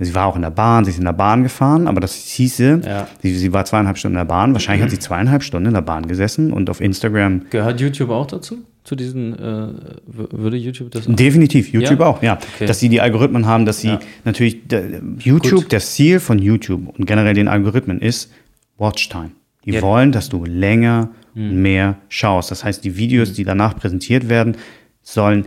Sie 0.00 0.14
war 0.14 0.26
auch 0.26 0.36
in 0.36 0.42
der 0.42 0.50
Bahn, 0.50 0.84
sie 0.84 0.92
ist 0.92 0.98
in 0.98 1.04
der 1.04 1.12
Bahn 1.12 1.42
gefahren, 1.42 1.88
aber 1.88 2.00
das 2.00 2.14
hieße, 2.14 2.82
ja. 2.84 3.08
sie, 3.20 3.34
sie, 3.34 3.52
war 3.52 3.64
zweieinhalb 3.64 3.98
Stunden 3.98 4.16
in 4.16 4.20
der 4.20 4.26
Bahn. 4.26 4.52
Wahrscheinlich 4.52 4.82
mhm. 4.82 4.84
hat 4.84 4.90
sie 4.90 4.98
zweieinhalb 4.98 5.42
Stunden 5.42 5.68
in 5.68 5.74
der 5.74 5.82
Bahn 5.82 6.06
gesessen 6.06 6.52
und 6.52 6.70
auf 6.70 6.80
Instagram. 6.80 7.46
Gehört 7.50 7.80
YouTube 7.80 8.10
auch 8.10 8.26
dazu? 8.26 8.58
Zu 8.84 8.94
diesen, 8.94 9.38
äh, 9.38 9.68
würde 10.06 10.56
YouTube 10.56 10.90
das 10.92 11.08
auch? 11.08 11.14
Definitiv, 11.14 11.72
YouTube 11.72 12.00
ja? 12.00 12.06
auch, 12.06 12.22
ja. 12.22 12.38
Okay. 12.54 12.66
Dass 12.66 12.78
sie 12.78 12.88
die 12.88 13.00
Algorithmen 13.00 13.46
haben, 13.46 13.66
dass 13.66 13.80
sie 13.80 13.88
ja. 13.88 14.00
natürlich, 14.24 14.68
der, 14.68 14.84
YouTube, 15.18 15.62
Gut. 15.62 15.72
das 15.72 15.94
Ziel 15.94 16.20
von 16.20 16.38
YouTube 16.38 16.96
und 16.96 17.04
generell 17.04 17.34
den 17.34 17.48
Algorithmen 17.48 18.00
ist 18.00 18.30
Watchtime. 18.78 19.32
Die 19.64 19.82
wollen, 19.82 20.12
dass 20.12 20.28
du 20.28 20.44
länger 20.44 21.10
mhm. 21.34 21.60
mehr 21.60 21.96
schaust. 22.08 22.50
Das 22.50 22.64
heißt, 22.64 22.84
die 22.84 22.96
Videos, 22.96 23.32
die 23.34 23.44
danach 23.44 23.76
präsentiert 23.76 24.28
werden, 24.28 24.56
sollen 25.02 25.44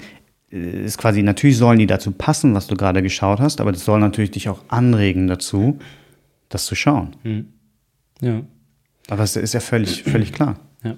ist 0.51 0.97
quasi, 0.97 1.23
natürlich 1.23 1.57
sollen 1.57 1.79
die 1.79 1.87
dazu 1.87 2.11
passen, 2.11 2.53
was 2.53 2.67
du 2.67 2.75
gerade 2.75 3.01
geschaut 3.01 3.39
hast, 3.39 3.61
aber 3.61 3.71
das 3.71 3.85
soll 3.85 3.99
natürlich 3.99 4.31
dich 4.31 4.49
auch 4.49 4.63
anregen 4.67 5.27
dazu, 5.27 5.79
das 6.49 6.65
zu 6.65 6.75
schauen. 6.75 7.15
Mhm. 7.23 7.47
Ja. 8.19 8.43
Aber 9.09 9.21
das 9.21 9.35
ist 9.35 9.53
ja 9.53 9.61
völlig, 9.61 10.03
völlig 10.03 10.33
klar. 10.33 10.59
Ja. 10.83 10.97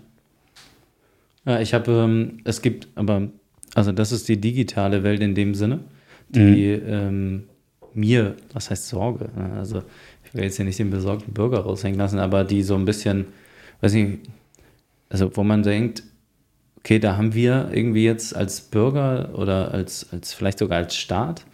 Ja, 1.46 1.60
ich 1.60 1.74
habe, 1.74 1.92
ähm, 1.92 2.40
es 2.46 2.62
gibt, 2.62 2.88
aber, 2.96 3.30
also 3.76 3.92
das 3.92 4.12
ist 4.12 4.28
die 4.28 4.42
digitale 4.42 5.04
Welt 5.04 5.22
in 5.22 5.36
dem 5.36 5.54
Sinne, 5.54 5.82
die 6.30 6.76
mhm. 6.76 6.82
ähm, 6.88 7.44
mir, 7.94 8.36
was 8.54 8.72
heißt 8.72 8.88
Sorge? 8.88 9.30
Ne? 9.36 9.54
Also 9.54 9.84
ich 10.24 10.34
will 10.34 10.44
jetzt 10.44 10.56
hier 10.56 10.66
nicht 10.66 10.80
den 10.80 10.90
besorgten 10.90 11.34
Bürger 11.34 11.60
raushängen 11.60 12.00
lassen, 12.00 12.18
aber 12.18 12.44
die 12.44 12.64
so 12.64 12.76
ein 12.76 12.86
bisschen, 12.86 13.26
weiß 13.82 13.94
nicht, 13.94 14.20
also 15.10 15.30
wo 15.36 15.44
man 15.44 15.62
denkt, 15.62 16.04
okay, 16.84 17.00
da 17.00 17.16
haben 17.16 17.34
wir 17.34 17.70
irgendwie 17.72 18.04
jetzt 18.04 18.36
als 18.36 18.62
Bürger 18.62 19.30
oder 19.34 19.72
als, 19.72 20.12
als 20.12 20.34
vielleicht 20.34 20.60
sogar 20.60 20.80
als 20.80 20.96
Staat 20.96 21.46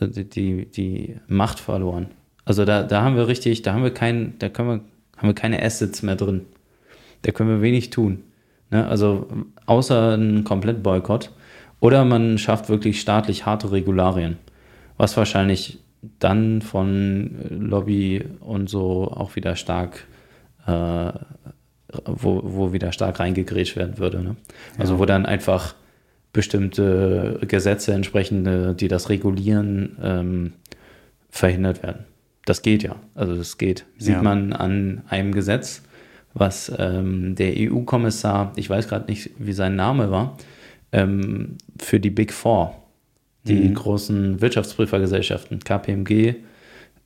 die, 0.00 0.28
die, 0.28 0.66
die 0.66 1.16
Macht 1.28 1.60
verloren. 1.60 2.08
Also 2.44 2.64
da, 2.64 2.82
da 2.82 3.02
haben 3.02 3.16
wir 3.16 3.28
richtig, 3.28 3.62
da 3.62 3.72
haben 3.72 3.84
wir 3.84 3.94
kein, 3.94 4.34
da 4.38 4.48
können 4.48 4.68
wir, 4.68 4.80
haben 5.16 5.28
wir 5.28 5.34
keine 5.34 5.62
Assets 5.62 6.02
mehr 6.02 6.16
drin. 6.16 6.42
Da 7.22 7.32
können 7.32 7.48
wir 7.48 7.62
wenig 7.62 7.90
tun. 7.90 8.24
Ne? 8.70 8.86
Also 8.86 9.28
außer 9.66 10.16
ein 10.16 10.44
Komplettboykott. 10.44 11.30
Oder 11.80 12.04
man 12.04 12.38
schafft 12.38 12.68
wirklich 12.68 13.00
staatlich 13.00 13.46
harte 13.46 13.70
Regularien. 13.70 14.38
Was 14.96 15.16
wahrscheinlich 15.16 15.78
dann 16.18 16.62
von 16.62 17.36
Lobby 17.50 18.24
und 18.40 18.68
so 18.68 19.10
auch 19.10 19.36
wieder 19.36 19.56
stark, 19.56 20.06
äh, 20.66 21.12
wo, 22.04 22.40
wo 22.44 22.72
wieder 22.72 22.92
stark 22.92 23.20
reingegrätscht 23.20 23.76
werden 23.76 23.98
würde. 23.98 24.22
Ne? 24.22 24.36
Also 24.78 24.94
ja. 24.94 24.98
wo 25.00 25.04
dann 25.04 25.26
einfach 25.26 25.74
bestimmte 26.32 27.38
Gesetze 27.46 27.92
entsprechende, 27.92 28.74
die 28.74 28.88
das 28.88 29.08
regulieren, 29.08 29.96
ähm, 30.02 30.52
verhindert 31.30 31.82
werden. 31.82 32.04
Das 32.44 32.62
geht 32.62 32.82
ja. 32.82 32.96
Also 33.14 33.36
das 33.36 33.56
geht. 33.58 33.86
Sieht 33.98 34.16
ja. 34.16 34.22
man 34.22 34.52
an 34.52 35.02
einem 35.08 35.32
Gesetz, 35.32 35.82
was 36.34 36.72
ähm, 36.78 37.36
der 37.36 37.54
EU-Kommissar, 37.56 38.52
ich 38.56 38.68
weiß 38.68 38.88
gerade 38.88 39.10
nicht, 39.10 39.30
wie 39.38 39.52
sein 39.52 39.76
Name 39.76 40.10
war, 40.10 40.36
ähm, 40.92 41.56
für 41.80 42.00
die 42.00 42.10
Big 42.10 42.32
Four, 42.32 42.74
die 43.44 43.68
mhm. 43.68 43.74
großen 43.74 44.40
Wirtschaftsprüfergesellschaften, 44.40 45.60
KPMG, 45.60 46.34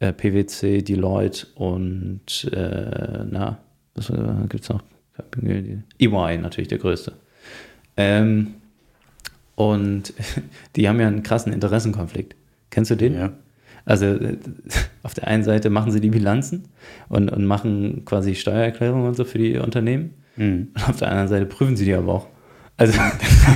äh, 0.00 0.12
PwC, 0.12 0.82
Deloitte 0.82 1.46
und 1.54 2.50
äh, 2.52 3.24
na, 3.30 3.58
was 3.98 4.10
äh, 4.10 4.46
gibt 4.48 4.64
es 4.64 4.70
noch? 4.70 4.82
EY 5.98 6.38
natürlich 6.38 6.68
der 6.68 6.78
größte. 6.78 7.12
Ähm, 7.96 8.54
und 9.54 10.14
die 10.76 10.88
haben 10.88 11.00
ja 11.00 11.08
einen 11.08 11.22
krassen 11.22 11.52
Interessenkonflikt. 11.52 12.36
Kennst 12.70 12.90
du 12.90 12.94
den? 12.94 13.14
Ja. 13.14 13.32
Also 13.84 14.06
äh, 14.06 14.36
auf 15.02 15.14
der 15.14 15.26
einen 15.26 15.42
Seite 15.42 15.70
machen 15.70 15.90
sie 15.92 16.00
die 16.00 16.10
Bilanzen 16.10 16.64
und, 17.08 17.30
und 17.30 17.44
machen 17.44 18.04
quasi 18.04 18.34
Steuererklärungen 18.34 19.08
und 19.08 19.16
so 19.16 19.24
für 19.24 19.38
die 19.38 19.58
Unternehmen. 19.58 20.14
Mhm. 20.36 20.68
Und 20.74 20.88
auf 20.88 20.96
der 20.98 21.08
anderen 21.08 21.28
Seite 21.28 21.46
prüfen 21.46 21.76
sie 21.76 21.84
die 21.84 21.94
aber 21.94 22.12
auch. 22.12 22.26
Also 22.76 22.96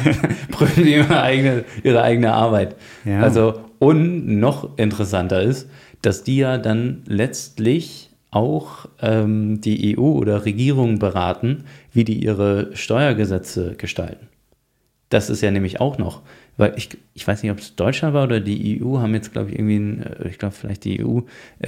prüfen 0.50 0.84
die 0.84 0.94
ihre 0.94 1.22
eigene, 1.22 1.64
ihre 1.84 2.02
eigene 2.02 2.32
Arbeit. 2.32 2.74
Ja. 3.04 3.20
Also 3.20 3.60
und 3.78 4.26
noch 4.26 4.78
interessanter 4.78 5.42
ist, 5.42 5.68
dass 6.02 6.24
die 6.24 6.38
ja 6.38 6.58
dann 6.58 7.02
letztlich 7.06 8.11
auch 8.32 8.86
ähm, 9.00 9.60
die 9.60 9.96
EU 9.96 10.00
oder 10.00 10.44
Regierungen 10.44 10.98
beraten, 10.98 11.64
wie 11.92 12.02
die 12.02 12.24
ihre 12.24 12.74
Steuergesetze 12.74 13.74
gestalten. 13.76 14.26
Das 15.10 15.28
ist 15.28 15.42
ja 15.42 15.50
nämlich 15.50 15.80
auch 15.80 15.98
noch, 15.98 16.22
weil 16.56 16.72
ich, 16.76 16.88
ich 17.12 17.28
weiß 17.28 17.42
nicht, 17.42 17.52
ob 17.52 17.58
es 17.58 17.76
Deutschland 17.76 18.14
war 18.14 18.24
oder 18.24 18.40
die 18.40 18.82
EU, 18.82 18.98
haben 18.98 19.14
jetzt, 19.14 19.32
glaube 19.32 19.50
ich, 19.50 19.58
irgendwie, 19.58 19.76
ein, 19.76 20.02
äh, 20.02 20.28
ich 20.28 20.38
glaube, 20.38 20.54
vielleicht 20.54 20.84
die 20.84 21.04
EU, 21.04 21.20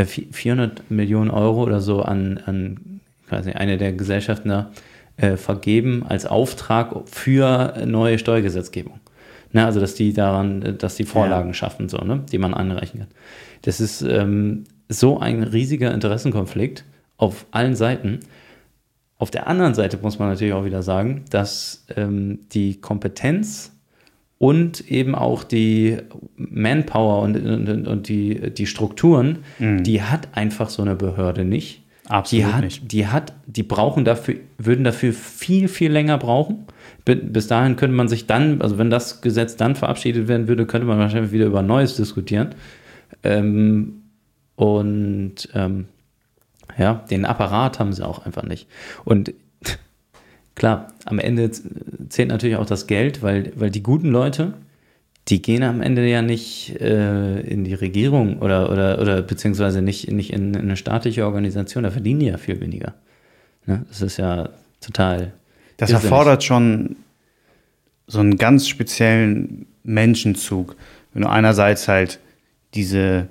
400 0.03 0.81
äh, 0.81 0.83
Millionen 0.89 1.31
Euro 1.31 1.63
oder 1.63 1.81
so 1.81 2.03
an, 2.03 2.41
an 2.47 3.01
quasi 3.29 3.53
eine 3.53 3.77
der 3.77 3.93
Gesellschaften 3.93 4.49
da 4.49 4.71
äh, 5.19 5.37
vergeben 5.37 6.05
als 6.09 6.25
Auftrag 6.25 6.95
für 7.07 7.85
neue 7.87 8.19
Steuergesetzgebung. 8.19 9.01
Ne, 9.53 9.65
also, 9.65 9.79
dass 9.79 9.95
die 9.95 10.15
daran, 10.15 10.63
äh, 10.63 10.73
dass 10.73 10.97
die 10.97 11.05
Vorlagen 11.05 11.51
ja. 11.51 11.55
schaffen, 11.55 11.91
so, 11.91 11.99
ne, 11.99 12.25
die 12.33 12.39
man 12.39 12.55
anrechnen 12.55 13.03
kann. 13.03 13.13
Das 13.63 13.81
ist 13.81 14.01
ähm, 14.01 14.65
so 14.95 15.19
ein 15.19 15.43
riesiger 15.43 15.93
Interessenkonflikt 15.93 16.85
auf 17.17 17.47
allen 17.51 17.77
Seiten. 17.77 18.21
Auf 19.19 19.31
der 19.31 19.47
anderen 19.47 19.75
Seite 19.75 19.99
muss 20.03 20.19
man 20.19 20.29
natürlich 20.29 20.55
auch 20.55 20.65
wieder 20.65 20.83
sagen, 20.83 21.25
dass 21.31 21.87
ähm, 21.97 22.41
die 22.53 22.81
Kompetenz 22.81 23.73
und 24.39 24.91
eben 24.91 25.15
auch 25.15 25.45
die 25.45 25.99
Manpower 26.37 27.23
und, 27.23 27.37
und, 27.37 27.87
und 27.87 28.09
die, 28.09 28.51
die 28.51 28.67
Strukturen, 28.67 29.39
mhm. 29.59 29.83
die 29.85 30.03
hat 30.03 30.29
einfach 30.33 30.69
so 30.69 30.83
eine 30.83 30.97
Behörde 30.97 31.45
nicht. 31.45 31.83
Absolut 32.07 32.45
die 32.45 32.53
hat, 32.53 32.65
nicht. 32.65 32.93
Die 32.93 33.07
hat, 33.07 33.33
die 33.47 33.63
brauchen 33.63 34.05
dafür, 34.05 34.37
würden 34.59 34.85
dafür 34.85 35.13
viel, 35.15 35.69
viel 35.69 35.91
länger 35.91 36.19
brauchen. 36.19 36.67
Bis 37.07 37.47
dahin 37.47 37.77
könnte 37.77 37.97
man 37.97 38.09
sich 38.09 38.27
dann, 38.27 38.61
also 38.61 38.77
wenn 38.77 38.91
das 38.91 39.23
Gesetz 39.23 39.57
dann 39.57 39.75
verabschiedet 39.75 40.29
werden 40.29 40.49
würde, 40.49 40.67
könnte 40.67 40.87
man 40.87 40.99
wahrscheinlich 40.99 41.33
wieder 41.33 41.47
über 41.47 41.63
Neues 41.63 41.97
diskutieren. 41.97 42.51
Ähm, 43.23 44.03
und 44.57 45.49
ähm, 45.55 45.87
ja, 46.79 47.05
den 47.11 47.25
Apparat 47.25 47.79
haben 47.79 47.93
sie 47.93 48.07
auch 48.07 48.25
einfach 48.25 48.43
nicht. 48.43 48.69
Und 49.05 49.35
klar, 50.55 50.93
am 51.05 51.19
Ende 51.19 51.51
zählt 52.09 52.29
natürlich 52.29 52.57
auch 52.57 52.67
das 52.67 52.87
Geld, 52.87 53.23
weil, 53.23 53.53
weil 53.57 53.71
die 53.71 53.83
guten 53.83 54.09
Leute, 54.09 54.55
die 55.29 55.41
gehen 55.41 55.63
am 55.63 55.81
Ende 55.81 56.07
ja 56.07 56.23
nicht 56.23 56.81
äh, 56.81 57.41
in 57.41 57.65
die 57.65 57.75
Regierung 57.75 58.41
oder, 58.41 58.71
oder, 58.71 59.01
oder 59.01 59.23
beziehungsweise 59.23 59.81
nicht, 59.81 60.11
nicht 60.11 60.33
in, 60.33 60.55
in 60.55 60.61
eine 60.63 60.77
staatliche 60.77 61.25
Organisation, 61.25 61.85
da 61.85 61.91
verdienen 61.91 62.21
die 62.21 62.27
ja 62.27 62.37
viel 62.37 62.61
weniger. 62.61 62.95
Ne? 63.67 63.85
Das 63.89 64.03
ist 64.03 64.19
ja 64.19 64.51
total. 64.81 65.33
Das 65.79 65.91
erfordert 65.91 66.45
schon 66.45 66.97
so 68.07 68.21
einen 68.21 68.37
ganz 68.37 68.69
speziellen 68.69 69.67
Menschenzug, 69.83 70.77
wenn 71.13 71.23
du 71.23 71.29
einerseits 71.29 71.89
halt 71.89 72.21
diese 72.75 73.29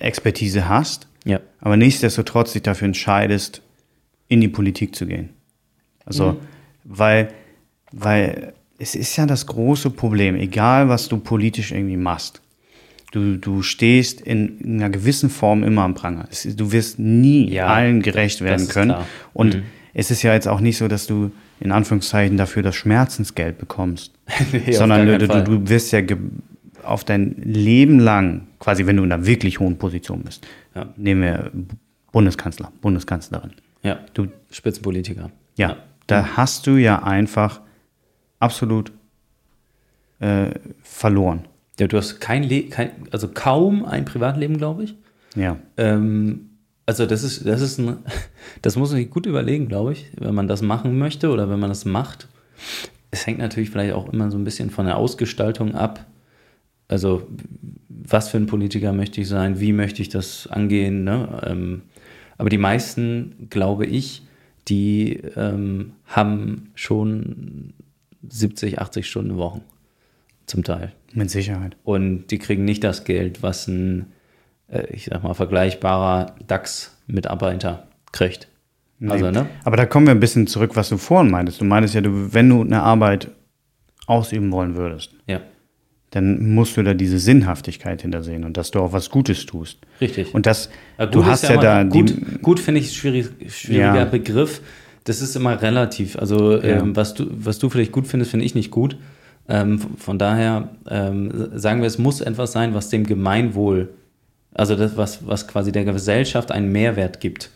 Expertise 0.00 0.68
hast, 0.68 1.06
ja. 1.24 1.40
aber 1.60 1.76
nichtsdestotrotz 1.76 2.52
dich 2.52 2.62
dafür 2.62 2.86
entscheidest, 2.86 3.62
in 4.28 4.40
die 4.40 4.48
Politik 4.48 4.94
zu 4.96 5.06
gehen. 5.06 5.30
Also, 6.04 6.32
mhm. 6.32 6.38
weil, 6.84 7.28
weil 7.92 8.54
es 8.78 8.94
ist 8.94 9.16
ja 9.16 9.26
das 9.26 9.46
große 9.46 9.90
Problem, 9.90 10.36
egal 10.36 10.88
was 10.88 11.08
du 11.08 11.18
politisch 11.18 11.72
irgendwie 11.72 11.96
machst. 11.96 12.40
Du, 13.12 13.36
du 13.36 13.62
stehst 13.62 14.22
in, 14.22 14.58
einer 14.64 14.88
gewissen 14.88 15.28
Form 15.28 15.62
immer 15.62 15.82
am 15.82 15.94
Pranger. 15.94 16.26
Es, 16.30 16.48
du 16.56 16.72
wirst 16.72 16.98
nie 16.98 17.50
ja, 17.50 17.66
allen 17.66 18.00
gerecht 18.00 18.40
werden 18.40 18.68
können. 18.68 18.92
Klar. 18.92 19.06
Und 19.34 19.56
mhm. 19.56 19.62
es 19.92 20.10
ist 20.10 20.22
ja 20.22 20.32
jetzt 20.32 20.48
auch 20.48 20.60
nicht 20.60 20.78
so, 20.78 20.88
dass 20.88 21.06
du 21.06 21.30
in 21.60 21.72
Anführungszeichen 21.72 22.36
dafür 22.38 22.62
das 22.62 22.74
Schmerzensgeld 22.74 23.58
bekommst, 23.58 24.12
nee, 24.52 24.72
sondern 24.72 25.06
du, 25.06 25.28
du, 25.28 25.44
du 25.44 25.68
wirst 25.68 25.92
ja 25.92 26.00
auf 26.84 27.04
dein 27.04 27.34
Leben 27.42 27.98
lang, 27.98 28.48
quasi 28.58 28.86
wenn 28.86 28.96
du 28.96 29.04
in 29.04 29.12
einer 29.12 29.26
wirklich 29.26 29.60
hohen 29.60 29.78
Position 29.78 30.22
bist, 30.22 30.46
ja. 30.74 30.92
nehmen 30.96 31.22
wir 31.22 31.50
Bundeskanzler, 32.12 32.72
Bundeskanzlerin. 32.80 33.52
Ja, 33.82 34.00
du 34.14 34.28
Spitzenpolitiker. 34.50 35.30
Ja, 35.56 35.70
ja. 35.70 35.76
da 36.06 36.36
hast 36.36 36.66
du 36.66 36.76
ja 36.76 37.02
einfach 37.02 37.60
absolut 38.38 38.92
äh, 40.20 40.50
verloren. 40.82 41.46
Ja, 41.78 41.86
du 41.86 41.96
hast 41.96 42.20
kein, 42.20 42.42
Le 42.42 42.64
kein 42.64 42.90
also 43.10 43.28
kaum 43.28 43.84
ein 43.84 44.04
Privatleben, 44.04 44.58
glaube 44.58 44.84
ich. 44.84 44.94
Ja. 45.34 45.56
Ähm, 45.76 46.50
also 46.86 47.06
das 47.06 47.22
ist, 47.22 47.46
das 47.46 47.60
ist 47.60 47.78
ein, 47.78 47.98
das 48.62 48.76
muss 48.76 48.90
man 48.90 48.98
sich 48.98 49.10
gut 49.10 49.26
überlegen, 49.26 49.68
glaube 49.68 49.92
ich, 49.92 50.12
wenn 50.18 50.34
man 50.34 50.48
das 50.48 50.62
machen 50.62 50.98
möchte 50.98 51.30
oder 51.30 51.48
wenn 51.48 51.58
man 51.58 51.70
das 51.70 51.84
macht. 51.84 52.28
Es 53.10 53.26
hängt 53.26 53.38
natürlich 53.38 53.70
vielleicht 53.70 53.94
auch 53.94 54.12
immer 54.12 54.30
so 54.30 54.38
ein 54.38 54.44
bisschen 54.44 54.70
von 54.70 54.86
der 54.86 54.96
Ausgestaltung 54.96 55.74
ab. 55.74 56.06
Also 56.92 57.26
was 57.88 58.28
für 58.28 58.36
ein 58.36 58.46
Politiker 58.46 58.92
möchte 58.92 59.22
ich 59.22 59.28
sein, 59.28 59.58
wie 59.58 59.72
möchte 59.72 60.02
ich 60.02 60.10
das 60.10 60.46
angehen. 60.46 61.04
Ne? 61.04 61.40
Ähm, 61.46 61.82
aber 62.36 62.50
die 62.50 62.58
meisten, 62.58 63.48
glaube 63.48 63.86
ich, 63.86 64.22
die 64.68 65.14
ähm, 65.36 65.92
haben 66.06 66.70
schon 66.74 67.72
70, 68.28 68.78
80 68.80 69.08
Stunden 69.08 69.36
Wochen 69.36 69.62
zum 70.46 70.62
Teil. 70.62 70.92
Mit 71.14 71.30
Sicherheit. 71.30 71.76
Und 71.84 72.26
die 72.26 72.38
kriegen 72.38 72.64
nicht 72.64 72.84
das 72.84 73.04
Geld, 73.04 73.42
was 73.42 73.66
ein, 73.68 74.12
äh, 74.68 74.86
ich 74.92 75.06
sag 75.06 75.22
mal, 75.22 75.34
vergleichbarer 75.34 76.36
DAX-Mitarbeiter 76.46 77.86
kriegt. 78.12 78.48
Nee. 78.98 79.12
Also, 79.12 79.30
ne? 79.30 79.46
Aber 79.64 79.76
da 79.76 79.86
kommen 79.86 80.06
wir 80.06 80.14
ein 80.14 80.20
bisschen 80.20 80.46
zurück, 80.46 80.76
was 80.76 80.90
du 80.90 80.98
vorhin 80.98 81.30
meintest. 81.30 81.60
Du 81.60 81.64
meintest 81.64 81.94
ja, 81.94 82.02
du, 82.02 82.34
wenn 82.34 82.48
du 82.48 82.60
eine 82.60 82.82
Arbeit 82.82 83.30
ausüben 84.06 84.52
wollen 84.52 84.76
würdest, 84.76 85.14
ja. 85.26 85.40
Dann 86.12 86.54
musst 86.54 86.76
du 86.76 86.82
da 86.82 86.94
diese 86.94 87.18
Sinnhaftigkeit 87.18 88.02
hintersehen 88.02 88.44
und 88.44 88.56
dass 88.56 88.70
du 88.70 88.78
auch 88.78 88.92
was 88.92 89.10
Gutes 89.10 89.44
tust. 89.44 89.78
Richtig. 90.00 90.34
Und 90.34 90.46
das, 90.46 90.70
ja, 90.98 91.06
du 91.06 91.26
hast 91.26 91.42
ja, 91.42 91.54
ja 91.54 91.60
da. 91.60 91.82
Gut, 91.82 92.14
gut 92.40 92.60
finde 92.60 92.80
ich 92.80 92.92
schwierig, 92.92 93.28
schwieriger 93.48 93.96
ja. 93.96 94.04
Begriff 94.04 94.62
das 95.04 95.20
ist 95.20 95.36
immer 95.36 95.60
relativ. 95.60 96.16
Also 96.16 96.56
ja. 96.56 96.78
ähm, 96.78 96.96
was, 96.96 97.14
du, 97.14 97.26
was 97.30 97.58
du 97.58 97.68
vielleicht 97.68 97.92
gut 97.92 98.06
findest, 98.06 98.30
finde 98.30 98.46
ich 98.46 98.54
nicht 98.54 98.70
gut. 98.70 98.96
Ähm, 99.48 99.78
von 99.98 100.18
daher 100.18 100.68
ähm, 100.88 101.50
sagen 101.58 101.80
wir, 101.80 101.86
es 101.86 101.98
muss 101.98 102.20
etwas 102.20 102.52
sein, 102.52 102.74
was 102.74 102.90
dem 102.90 103.04
Gemeinwohl, 103.04 103.92
also 104.54 104.76
das, 104.76 104.96
was, 104.96 105.26
was 105.26 105.48
quasi 105.48 105.72
der 105.72 105.84
Gesellschaft 105.84 106.52
einen 106.52 106.70
Mehrwert 106.70 107.20
gibt. 107.20 107.50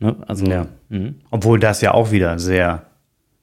Ne? 0.00 0.16
Also, 0.26 0.46
ja. 0.46 0.66
Mhm. 0.88 1.16
Obwohl 1.30 1.60
das 1.60 1.80
ja 1.80 1.92
auch 1.92 2.10
wieder 2.10 2.38
sehr 2.38 2.86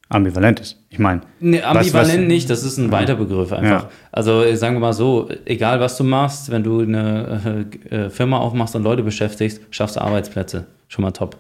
ambivalent 0.10 0.60
ist. 0.60 0.78
Ich 0.90 1.00
meine, 1.00 1.22
Nee, 1.40 1.60
Was- 1.60 1.66
ambivalent 1.78 2.22
was- 2.22 2.28
nicht, 2.28 2.50
das 2.50 2.64
ist 2.64 2.78
ein 2.78 2.92
weiter 2.92 3.16
Begriff 3.16 3.52
einfach. 3.54 3.84
Ja. 3.84 3.90
Also 4.12 4.44
äh, 4.44 4.56
sagen 4.58 4.76
wir 4.76 4.80
mal 4.80 4.94
so, 4.94 5.30
egal 5.46 5.80
was 5.80 5.96
du 5.98 6.04
machst, 6.04 6.50
wenn 6.52 6.64
du 6.64 6.82
eine 6.82 7.68
äh, 7.92 7.96
äh, 7.96 8.10
Firma 8.10 8.38
aufmachst 8.38 8.76
und 8.76 8.84
Leute 8.84 9.04
beschäftigst, 9.04 9.62
schaffst 9.70 9.96
du 9.96 10.02
Arbeitsplätze. 10.02 10.66
Schon 10.88 11.04
mal 11.04 11.12
top. 11.12 11.38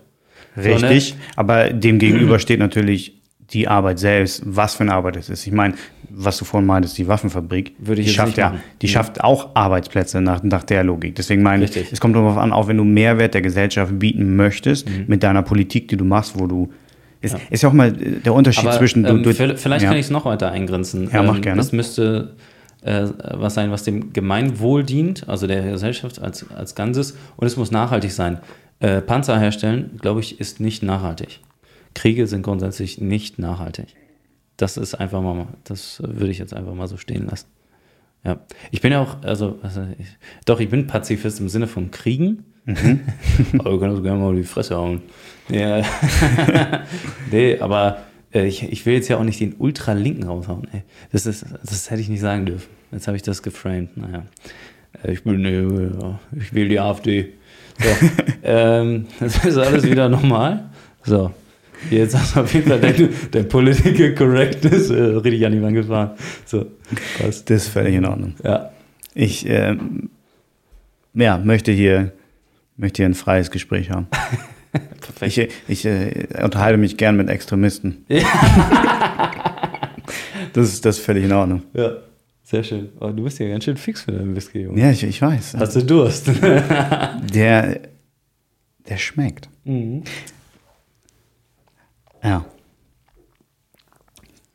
richtig, 0.57 1.15
aber 1.35 1.69
dem 1.69 1.99
gegenüber 1.99 2.39
steht 2.39 2.59
natürlich 2.59 3.15
die 3.51 3.67
Arbeit 3.67 3.97
selbst, 3.97 4.43
was 4.45 4.75
für 4.75 4.81
eine 4.83 4.93
Arbeit 4.93 5.15
es 5.15 5.29
ist. 5.29 5.47
Ich 5.47 5.53
meine, 5.53 5.73
was 6.11 6.37
du 6.37 6.45
vorhin 6.45 6.67
meintest, 6.67 6.97
die 6.99 7.07
Waffenfabrik, 7.07 7.73
Würde 7.79 8.01
ich 8.01 8.07
die 8.07 8.13
schafft 8.13 8.37
ja, 8.37 8.55
die 8.81 8.87
schafft 8.87 9.23
auch 9.23 9.55
Arbeitsplätze 9.55 10.21
nach, 10.21 10.43
nach 10.43 10.63
der 10.63 10.83
Logik. 10.83 11.15
Deswegen 11.15 11.41
meine 11.41 11.63
ich, 11.65 11.71
Richtig. 11.75 11.93
es 11.93 11.99
kommt 11.99 12.15
darauf 12.15 12.37
an, 12.37 12.51
auch 12.51 12.67
wenn 12.67 12.77
du 12.77 12.83
Mehrwert 12.83 13.33
der 13.33 13.41
Gesellschaft 13.41 13.97
bieten 13.97 14.35
möchtest, 14.35 14.87
Mhm. 14.87 15.05
mit 15.07 15.23
deiner 15.23 15.41
Politik, 15.41 15.87
die 15.87 15.97
du 15.97 16.03
machst, 16.05 16.37
wo 16.39 16.45
du 16.45 16.71
ist, 17.21 17.37
ist 17.49 17.63
ja 17.63 17.69
auch 17.69 17.73
mal 17.73 17.91
der 17.91 18.33
Unterschied 18.33 18.65
Aber 18.65 18.77
zwischen 18.77 19.03
du, 19.03 19.09
ähm, 19.09 19.23
du, 19.23 19.33
vielleicht 19.33 19.83
ja. 19.83 19.89
kann 19.89 19.97
ich 19.97 20.05
es 20.05 20.09
noch 20.09 20.25
weiter 20.25 20.51
eingrenzen. 20.51 21.09
Ja, 21.11 21.23
mach 21.23 21.35
Ähm, 21.35 21.41
gerne. 21.41 21.57
Das 21.57 21.71
müsste 21.71 22.35
äh, 22.81 23.07
was 23.33 23.55
sein, 23.55 23.71
was 23.71 23.83
dem 23.83 24.13
Gemeinwohl 24.13 24.83
dient, 24.83 25.27
also 25.27 25.47
der 25.47 25.63
Gesellschaft 25.63 26.21
als, 26.21 26.49
als 26.51 26.75
Ganzes, 26.75 27.17
und 27.35 27.45
es 27.45 27.57
muss 27.57 27.71
nachhaltig 27.71 28.11
sein. 28.11 28.39
Äh, 28.79 29.01
Panzer 29.01 29.37
herstellen, 29.37 29.97
glaube 29.99 30.21
ich, 30.21 30.39
ist 30.39 30.59
nicht 30.59 30.83
nachhaltig. 30.83 31.41
Kriege 31.93 32.27
sind 32.27 32.43
grundsätzlich 32.43 33.01
nicht 33.01 33.39
nachhaltig. 33.39 33.87
Das 34.55 34.77
ist 34.77 34.95
einfach 34.95 35.21
mal, 35.21 35.47
das 35.65 36.01
würde 36.05 36.31
ich 36.31 36.37
jetzt 36.37 36.53
einfach 36.53 36.73
mal 36.73 36.87
so 36.87 36.97
stehen 36.97 37.27
lassen. 37.27 37.47
Ja, 38.23 38.39
ich 38.71 38.81
bin 38.81 38.91
ja 38.91 39.01
auch, 39.01 39.17
also, 39.23 39.59
also 39.61 39.85
ich, 39.97 40.07
doch, 40.45 40.59
ich 40.59 40.69
bin 40.69 40.87
Pazifist 40.87 41.39
im 41.39 41.49
Sinne 41.49 41.67
von 41.67 41.91
Kriegen. 41.91 42.45
aber 43.57 43.71
wir 43.71 43.79
können 43.79 43.95
uns 43.95 44.03
gerne 44.03 44.19
mal 44.19 44.35
die 44.35 44.43
Fresse 44.43 44.75
hauen. 44.75 45.01
Ja. 45.49 45.81
nee, 47.31 47.57
aber 47.59 48.03
äh, 48.33 48.45
ich, 48.45 48.63
ich 48.71 48.85
will 48.85 48.93
jetzt 48.93 49.07
ja 49.07 49.17
auch 49.17 49.23
nicht 49.23 49.39
den 49.39 49.55
Ultralinken 49.57 50.23
raushauen. 50.23 50.67
Ey. 50.71 50.83
Das, 51.11 51.25
ist, 51.25 51.45
das 51.63 51.89
hätte 51.89 52.01
ich 52.01 52.09
nicht 52.09 52.19
sagen 52.21 52.45
dürfen. 52.45 52.67
Jetzt 52.91 53.07
habe 53.07 53.17
ich 53.17 53.23
das 53.23 53.41
geframed. 53.43 53.97
Naja. 53.97 54.23
Äh, 55.03 55.13
Ich 55.13 55.23
bin, 55.23 55.43
äh, 55.45 56.39
ich 56.39 56.53
will 56.53 56.69
die 56.69 56.79
AfD. 56.79 57.33
So, 57.79 57.89
ähm, 58.43 59.07
das 59.19 59.43
ist 59.45 59.57
alles 59.57 59.83
wieder 59.83 60.09
normal. 60.09 60.69
So, 61.03 61.31
jetzt 61.89 62.15
hast 62.17 62.35
du 62.35 62.41
auf 62.41 62.53
jeden 62.53 62.67
Fall 62.67 62.79
dein, 62.81 63.09
dein 63.31 63.47
Political 63.47 64.13
Correctness 64.15 64.89
äh, 64.89 65.01
richtig 65.01 65.45
an 65.45 65.53
die 65.53 65.61
Wand 65.61 65.75
gefahren. 65.75 66.11
So, 66.45 66.65
passt. 67.17 67.49
das 67.49 67.63
ist 67.63 67.69
völlig 67.69 67.95
in 67.95 68.05
Ordnung. 68.05 68.35
Ja, 68.43 68.71
Ich 69.13 69.47
ähm, 69.47 70.09
ja, 71.13 71.37
möchte 71.37 71.71
hier 71.71 72.11
möchte 72.75 73.01
hier 73.01 73.09
ein 73.09 73.13
freies 73.15 73.49
Gespräch 73.51 73.89
haben. 73.91 74.07
perfekt. 75.17 75.53
Ich, 75.67 75.83
ich 75.83 75.85
äh, 75.85 76.27
unterhalte 76.43 76.77
mich 76.77 76.97
gern 76.97 77.15
mit 77.17 77.29
Extremisten. 77.29 78.05
das, 80.53 80.67
ist, 80.73 80.85
das 80.85 80.97
ist 80.97 81.05
völlig 81.05 81.25
in 81.25 81.31
Ordnung. 81.31 81.63
ja, 81.73 81.91
sehr 82.43 82.63
schön. 82.63 82.89
Oh, 82.99 83.09
du 83.09 83.23
bist 83.23 83.37
ja 83.39 83.47
ganz 83.47 83.63
schön 83.63 83.77
fix 83.77 84.01
für 84.03 84.11
deinen 84.11 84.35
Whisky, 84.35 84.61
Junge. 84.61 84.81
Ja, 84.81 84.89
ich, 84.91 85.03
ich 85.03 85.21
weiß. 85.21 85.55
Hast 85.59 85.75
du 85.75 85.83
Durst? 85.83 86.27
Der, 87.33 87.79
der 88.87 88.97
schmeckt. 88.97 89.49
mhm. 89.65 90.03
Ja. 92.23 92.43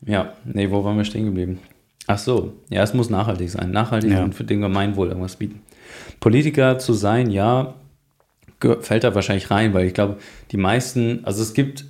Ja, 0.05 0.33
nee, 0.43 0.69
wo 0.69 0.83
waren 0.83 0.97
wir 0.97 1.05
stehen 1.05 1.25
geblieben? 1.25 1.57
Ach 2.05 2.19
so, 2.19 2.53
ja, 2.69 2.83
es 2.83 2.93
muss 2.93 3.09
nachhaltig 3.09 3.49
sein. 3.49 3.71
Nachhaltig 3.71 4.11
Ja. 4.11 4.23
und 4.23 4.35
für 4.35 4.43
den 4.43 4.61
Gemeinwohl 4.61 5.07
irgendwas 5.07 5.35
bieten. 5.37 5.61
Politiker 6.19 6.77
zu 6.77 6.93
sein, 6.93 7.31
ja, 7.31 7.73
fällt 8.81 9.03
da 9.03 9.15
wahrscheinlich 9.15 9.49
rein, 9.51 9.73
weil 9.73 9.85
ich 9.87 9.93
glaube, 9.93 10.17
die 10.51 10.57
meisten, 10.57 11.19
also 11.23 11.41
es 11.41 11.53
gibt 11.53 11.85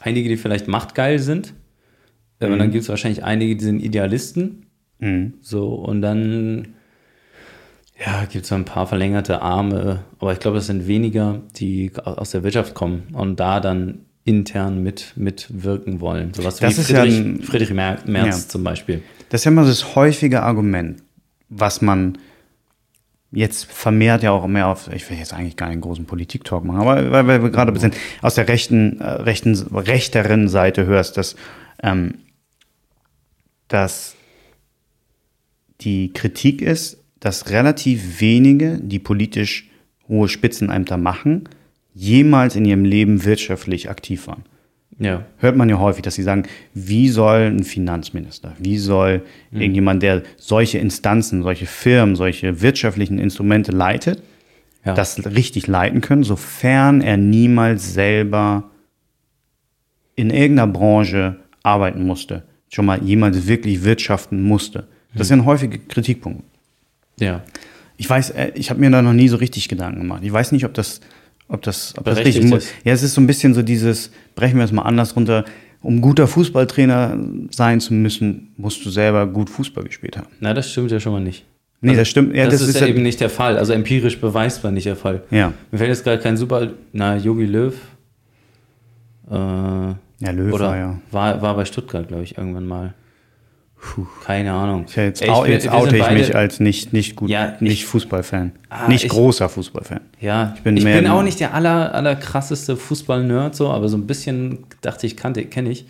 einige, 0.00 0.28
die 0.28 0.36
vielleicht 0.36 0.68
machtgeil 0.68 1.18
sind, 1.18 1.54
äh, 2.40 2.46
und 2.46 2.58
dann 2.58 2.70
gibt 2.70 2.82
es 2.82 2.88
wahrscheinlich 2.88 3.24
einige, 3.24 3.56
die 3.56 3.64
sind 3.64 3.80
Idealisten, 3.80 4.66
Mhm. 4.98 5.34
so, 5.40 5.74
und 5.74 6.00
dann, 6.02 6.68
ja, 8.04 8.24
gibt 8.24 8.44
es 8.44 8.48
so 8.48 8.54
ein 8.54 8.64
paar 8.64 8.86
verlängerte 8.86 9.42
Arme, 9.42 10.04
aber 10.18 10.32
ich 10.32 10.38
glaube, 10.40 10.58
es 10.58 10.66
sind 10.66 10.86
weniger, 10.86 11.40
die 11.56 11.92
aus 12.04 12.30
der 12.30 12.42
Wirtschaft 12.42 12.74
kommen 12.74 13.04
und 13.12 13.38
da 13.40 13.60
dann 13.60 14.00
intern 14.24 14.82
mit, 14.82 15.12
mitwirken 15.16 16.00
wollen. 16.00 16.32
Sowas 16.34 16.58
Das 16.58 16.76
wie 16.76 16.80
ist 16.82 16.90
ja 16.90 17.00
Friedrich, 17.02 17.18
ein- 17.18 17.42
Friedrich 17.42 17.70
Mer 17.72 17.98
Merz 18.06 18.42
Ja. 18.44 18.48
zum 18.48 18.62
Beispiel. 18.64 19.02
Das 19.30 19.40
ist 19.40 19.44
ja 19.46 19.50
immer 19.50 19.64
das 19.64 19.96
häufige 19.96 20.42
Argument, 20.42 21.02
was 21.48 21.82
man 21.82 22.18
jetzt 23.32 23.64
vermehrt 23.64 24.22
ja 24.22 24.30
auch 24.30 24.46
mehr 24.46 24.68
auf, 24.68 24.90
ich 24.92 25.08
will 25.08 25.18
jetzt 25.18 25.32
eigentlich 25.32 25.56
gar 25.56 25.68
keinen 25.68 25.80
großen 25.80 26.04
Politik-Talk 26.04 26.64
machen, 26.64 26.80
aber 26.80 27.10
weil, 27.10 27.26
weil 27.26 27.42
wir 27.42 27.50
gerade 27.50 27.78
sind, 27.78 27.96
aus 28.20 28.34
der 28.34 28.48
rechten, 28.48 29.00
äh, 29.00 29.04
rechten, 29.04 29.54
rechteren 29.54 30.48
Seite 30.48 30.86
hörst, 30.86 31.16
dass, 31.16 31.34
ähm, 31.82 32.14
dass 33.68 34.14
die 35.80 36.12
Kritik 36.12 36.62
ist, 36.62 36.98
dass 37.20 37.50
relativ 37.50 38.20
wenige, 38.20 38.78
die 38.78 38.98
politisch 38.98 39.70
hohe 40.08 40.28
Spitzenämter 40.28 40.96
machen, 40.96 41.48
jemals 41.94 42.56
in 42.56 42.64
ihrem 42.64 42.84
Leben 42.84 43.24
wirtschaftlich 43.24 43.88
aktiv 43.88 44.26
waren 44.26 44.44
Ja, 44.98 45.24
hört 45.38 45.56
man 45.56 45.68
ja 45.68 45.78
häufig, 45.78 46.02
dass 46.02 46.14
sie 46.14 46.22
sagen, 46.22 46.44
wie 46.74 47.08
soll 47.08 47.40
ein 47.40 47.64
Finanzminister, 47.64 48.54
wie 48.58 48.78
soll 48.78 49.22
irgendjemand, 49.50 50.02
der 50.02 50.22
solche 50.36 50.78
Instanzen, 50.78 51.42
solche 51.42 51.66
Firmen, 51.66 52.14
solche 52.14 52.60
wirtschaftlichen 52.60 53.18
Instrumente 53.18 53.72
leitet, 53.72 54.22
ja. 54.84 54.94
das 54.94 55.24
richtig 55.24 55.66
leiten 55.66 56.00
können, 56.00 56.24
sofern 56.24 57.00
er 57.00 57.16
niemals 57.16 57.94
selber 57.94 58.70
in 60.14 60.30
irgendeiner 60.30 60.70
Branche 60.70 61.36
arbeiten 61.62 62.04
musste, 62.06 62.44
schon 62.68 62.84
mal 62.84 63.02
jemals 63.02 63.46
wirklich 63.46 63.84
wirtschaften 63.84 64.42
musste. 64.42 64.88
Das 65.14 65.26
ist 65.26 65.30
ja 65.30 65.36
ein 65.36 65.46
häufiger 65.46 65.78
Kritikpunkt. 65.78 66.44
ja. 67.18 67.42
Ich 67.98 68.10
weiß, 68.10 68.30
äh, 68.30 68.50
ich 68.54 68.70
habe 68.70 68.80
mir 68.80 68.90
da 68.90 69.00
noch 69.00 69.12
nie 69.12 69.28
so 69.28 69.36
richtig 69.36 69.68
Gedanken 69.68 70.00
gemacht. 70.00 70.22
Ich 70.24 70.32
weiß 70.32 70.50
nicht, 70.50 70.64
ob 70.64 70.74
das, 70.74 71.00
ob 71.52 71.62
das, 71.62 71.94
ob 71.98 72.04
das 72.04 72.18
richtig 72.18 72.50
ist. 72.50 72.68
Ja, 72.82 72.92
es 72.92 73.02
ist 73.02 73.14
so 73.14 73.20
ein 73.20 73.26
bisschen 73.26 73.54
so 73.54 73.62
dieses, 73.62 74.10
brechen 74.34 74.56
wir 74.58 74.64
es 74.64 74.72
mal 74.72 74.82
anders 74.82 75.14
runter. 75.14 75.44
Um 75.82 76.00
guter 76.00 76.28
Fußballtrainer 76.28 77.18
sein 77.50 77.80
zu 77.80 77.92
müssen, 77.92 78.52
musst 78.56 78.84
du 78.86 78.90
selber 78.90 79.26
gut 79.26 79.50
Fußball 79.50 79.84
gespielt 79.84 80.16
haben. 80.16 80.28
Na, 80.40 80.54
das 80.54 80.70
stimmt 80.70 80.92
ja 80.92 81.00
schon 81.00 81.12
mal 81.12 81.20
nicht. 81.20 81.44
Nee, 81.80 81.96
das 81.96 82.08
stimmt. 82.08 82.34
Ja, 82.36 82.44
das, 82.44 82.60
das, 82.60 82.68
ist, 82.68 82.80
ja 82.80 82.86
eben 82.86 83.02
nicht 83.02 83.20
der 83.20 83.28
Fall. 83.28 83.58
Also 83.58 83.72
empirisch 83.72 84.20
beweisbar 84.20 84.70
nicht 84.70 84.86
der 84.86 84.94
Fall. 84.94 85.24
Ja. 85.32 85.52
Mir 85.72 85.78
fällt 85.78 85.90
jetzt 85.90 86.04
gerade 86.04 86.22
kein 86.22 86.36
super, 86.36 86.70
na, 86.92 87.16
Yogi 87.16 87.46
Löw. 87.46 87.74
Äh, 89.28 89.34
Ja, 89.34 90.30
Löw 90.30 90.52
oder 90.52 90.68
war 90.68 90.76
ja. 90.76 91.00
war, 91.10 91.42
war 91.42 91.56
bei 91.56 91.64
Stuttgart, 91.64 92.06
glaube 92.06 92.22
ich, 92.22 92.38
irgendwann 92.38 92.66
mal. 92.66 92.94
Keine 94.24 94.52
Ahnung. 94.52 94.86
Ja, 94.94 95.02
jetzt 95.02 95.22
Ey, 95.22 95.28
bin- 95.42 95.50
jetzt 95.52 95.64
wir 95.64 95.74
oute 95.74 95.96
ich 95.96 96.02
beide- 96.02 96.14
mich 96.18 96.34
als 96.36 96.60
nicht, 96.60 96.92
nicht 96.92 97.16
gut, 97.16 97.28
Ja, 97.28 97.56
nicht 97.60 97.84
Fußballfan. 97.84 98.52
Ah, 98.70 98.86
nicht 98.88 99.04
ich- 99.04 99.10
großer 99.10 99.48
Fußballfan. 99.48 100.00
Ja, 100.20 100.54
ich 100.56 100.62
bin 100.62 100.76
bin, 100.76 100.84
mehr 100.84 100.98
ein- 100.98 101.06
auch 101.08 101.22
nicht 101.22 101.40
der 101.40 101.52
aller, 101.52 101.92
aller 101.94 102.14
krasseste 102.16 102.76
Fußball-Nerd, 102.76 103.54
so, 103.56 103.70
aber 103.70 103.88
so 103.88 103.96
ein 103.96 104.06
bisschen 104.06 104.60
dachte 104.82 105.06
ich, 105.06 105.16
kannte, 105.16 105.44
kenne 105.46 105.70
ich. 105.70 105.86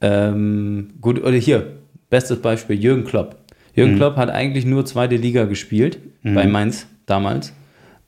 Ähm, 0.00 0.94
gut, 1.00 1.20
oder 1.22 1.32
hier, 1.36 1.66
bestes 2.10 2.40
Beispiel, 2.40 2.76
Jürgen 2.82 3.04
Klopp. 3.04 3.36
Jürgen 3.74 3.92
Mhm. 3.94 3.96
Klopp 3.98 4.16
hat 4.16 4.30
eigentlich 4.30 4.64
nur 4.64 4.84
zweite 4.86 5.16
Liga 5.16 5.44
gespielt, 5.44 5.98
bei 6.22 6.46
Mainz 6.46 6.86
damals. 7.06 7.52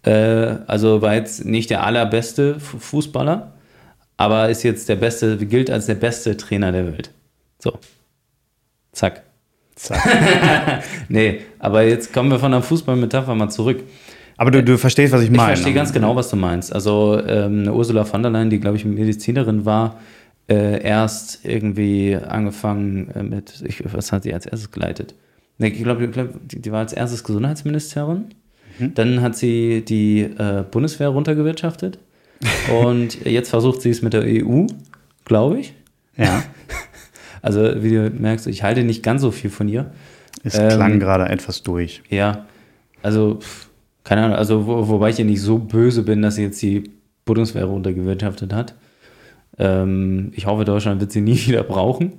Äh, 0.05 0.11
also 0.67 1.03
war 1.03 1.15
jetzt 1.15 1.45
nicht 1.45 1.71
der 1.71 1.85
allerbeste 1.85 2.59
Fu- 2.59 2.79
Fußballer, 2.79 3.53
aber 4.17 4.49
ist 4.49 4.63
jetzt 4.63 4.89
der 4.89 4.97
beste, 4.97 5.37
gilt 5.37 5.71
als 5.71 5.87
der 5.87 5.95
beste 5.97 6.37
Trainer 6.37 6.73
der 6.73 6.87
Welt. 6.87 7.11
So. 7.59 7.79
Zack. 8.93 9.23
Zack. 9.75 10.83
Nee, 11.09 11.41
aber 11.59 11.83
jetzt 11.85 12.13
kommen 12.13 12.31
wir 12.31 12.39
von 12.39 12.51
der 12.53 12.63
Fußballmetapher 12.63 13.35
mal 13.35 13.49
zurück. 13.49 13.83
Aber 14.37 14.51
du, 14.51 14.63
du 14.63 14.77
verstehst, 14.79 15.13
was 15.13 15.23
ich 15.23 15.31
Ich 15.31 15.37
meine. 15.37 15.49
verstehe 15.49 15.73
ganz 15.75 15.93
genau, 15.93 16.15
was 16.17 16.31
du 16.31 16.37
meinst. 16.37 16.73
Also 16.73 17.21
ähm, 17.27 17.69
Ursula 17.69 18.05
von 18.05 18.23
der 18.23 18.31
Leyen, 18.31 18.51
die, 18.51 18.61
glaube 18.61 18.77
ich, 18.77 18.85
Medizinerin 18.85 19.65
war, 19.65 19.99
äh, 20.49 20.83
erst 20.83 21.45
irgendwie 21.45 22.17
angefangen 22.17 23.11
äh, 23.15 23.23
mit, 23.23 23.63
ich, 23.67 23.83
was 23.93 24.13
hat 24.13 24.23
sie 24.23 24.33
als 24.35 24.47
erstes 24.47 24.71
geleitet? 24.71 25.15
Nee, 25.59 25.69
ich 25.69 25.83
glaube, 25.83 26.05
ich 26.05 26.13
glaub, 26.13 26.29
die, 26.47 26.61
die 26.61 26.71
war 26.73 26.81
als 26.81 26.93
erstes 26.93 27.25
Gesundheitsministerin. 27.25 28.27
Dann 28.81 29.23
hat 29.23 29.37
sie 29.37 29.85
die 29.85 30.21
äh, 30.21 30.63
Bundeswehr 30.71 31.09
runtergewirtschaftet. 31.09 31.99
Und 32.85 33.25
jetzt 33.25 33.51
versucht 33.51 33.83
sie 33.83 33.91
es 33.91 34.03
mit 34.03 34.13
der 34.13 34.23
EU, 34.25 34.67
glaube 35.25 35.59
ich. 35.59 35.75
Ja, 36.17 36.45
Also, 37.43 37.83
wie 37.83 37.91
du 37.91 38.11
merkst, 38.11 38.47
ich 38.47 38.63
halte 38.63 38.85
nicht 38.85 39.03
ganz 39.03 39.23
so 39.23 39.31
viel 39.31 39.51
von 39.51 39.69
ihr. 39.69 39.91
es 40.43 40.59
Ähm, 40.59 40.69
klang 40.69 41.01
gerade 41.01 41.29
etwas 41.29 41.63
durch. 41.63 42.03
Ja, 42.09 42.47
also, 43.03 43.39
keine 44.05 44.25
Ahnung, 44.25 44.37
also 44.37 44.67
wo, 44.67 44.89
wobei 44.89 45.11
ich 45.11 45.19
ihr 45.19 45.25
nicht 45.25 45.43
so 45.43 45.59
böse 45.59 46.03
bin, 46.03 46.23
dass 46.23 46.37
sie 46.37 46.43
jetzt 46.43 46.61
die 46.63 46.91
Bundeswehr 47.25 47.65
runtergewirtschaftet 47.65 48.53
hat. 48.53 48.75
Ähm, 49.59 50.33
ich 50.35 50.47
hoffe, 50.47 50.65
Deutschland 50.65 51.01
wird 51.01 51.13
sie 51.13 51.21
nie 51.21 51.37
wieder 51.47 51.63
brauchen. 51.63 52.15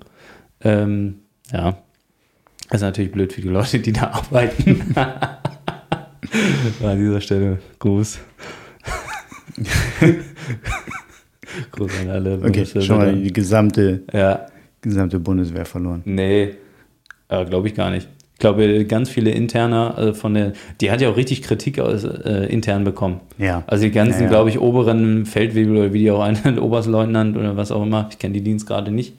Ähm, 0.61 1.15
ja, 1.51 1.77
das 2.69 2.81
ist 2.81 2.81
natürlich 2.81 3.11
blöd 3.11 3.33
für 3.33 3.41
die 3.41 3.47
Leute, 3.49 3.79
die 3.79 3.91
da 3.91 4.11
arbeiten. 4.11 4.93
An 6.83 6.99
dieser 6.99 7.21
Stelle 7.21 7.59
Gruß. 7.79 8.19
Gruß 11.71 11.91
an 12.01 12.09
alle 12.09 12.39
Okay, 12.43 12.65
schon 12.65 12.97
mal 12.97 13.15
die 13.15 13.33
gesamte, 13.33 14.03
Ja, 14.13 14.45
gesamte 14.81 15.19
Bundeswehr 15.19 15.65
verloren. 15.65 16.01
nee, 16.05 16.55
äh, 17.29 17.45
glaube 17.45 17.67
ich 17.67 17.75
gar 17.75 17.91
nicht. 17.91 18.07
Ich 18.33 18.39
glaube, 18.39 18.85
ganz 18.85 19.09
viele 19.09 19.31
Interner 19.31 19.97
äh, 19.97 20.13
von 20.13 20.33
der, 20.33 20.53
die 20.79 20.91
hat 20.91 21.01
ja 21.01 21.09
auch 21.09 21.17
richtig 21.17 21.41
Kritik 21.41 21.77
aus, 21.77 22.05
äh, 22.05 22.45
intern 22.49 22.85
bekommen. 22.85 23.19
Ja. 23.37 23.63
Also 23.67 23.83
die 23.83 23.91
ganzen, 23.91 24.19
Ja, 24.19 24.23
ja. 24.23 24.29
glaube 24.29 24.49
ich, 24.49 24.59
oberen 24.59 25.25
Feldwebel 25.25 25.75
oder 25.75 25.93
wie 25.93 25.99
die 25.99 26.11
auch 26.11 26.21
einen 26.21 26.57
Oberstleutnant 26.59 27.35
oder 27.35 27.57
was 27.57 27.71
auch 27.71 27.83
immer, 27.83 28.07
ich 28.09 28.17
kenne 28.17 28.33
die 28.35 28.41
Dienstgrade 28.41 28.91
nicht, 28.91 29.13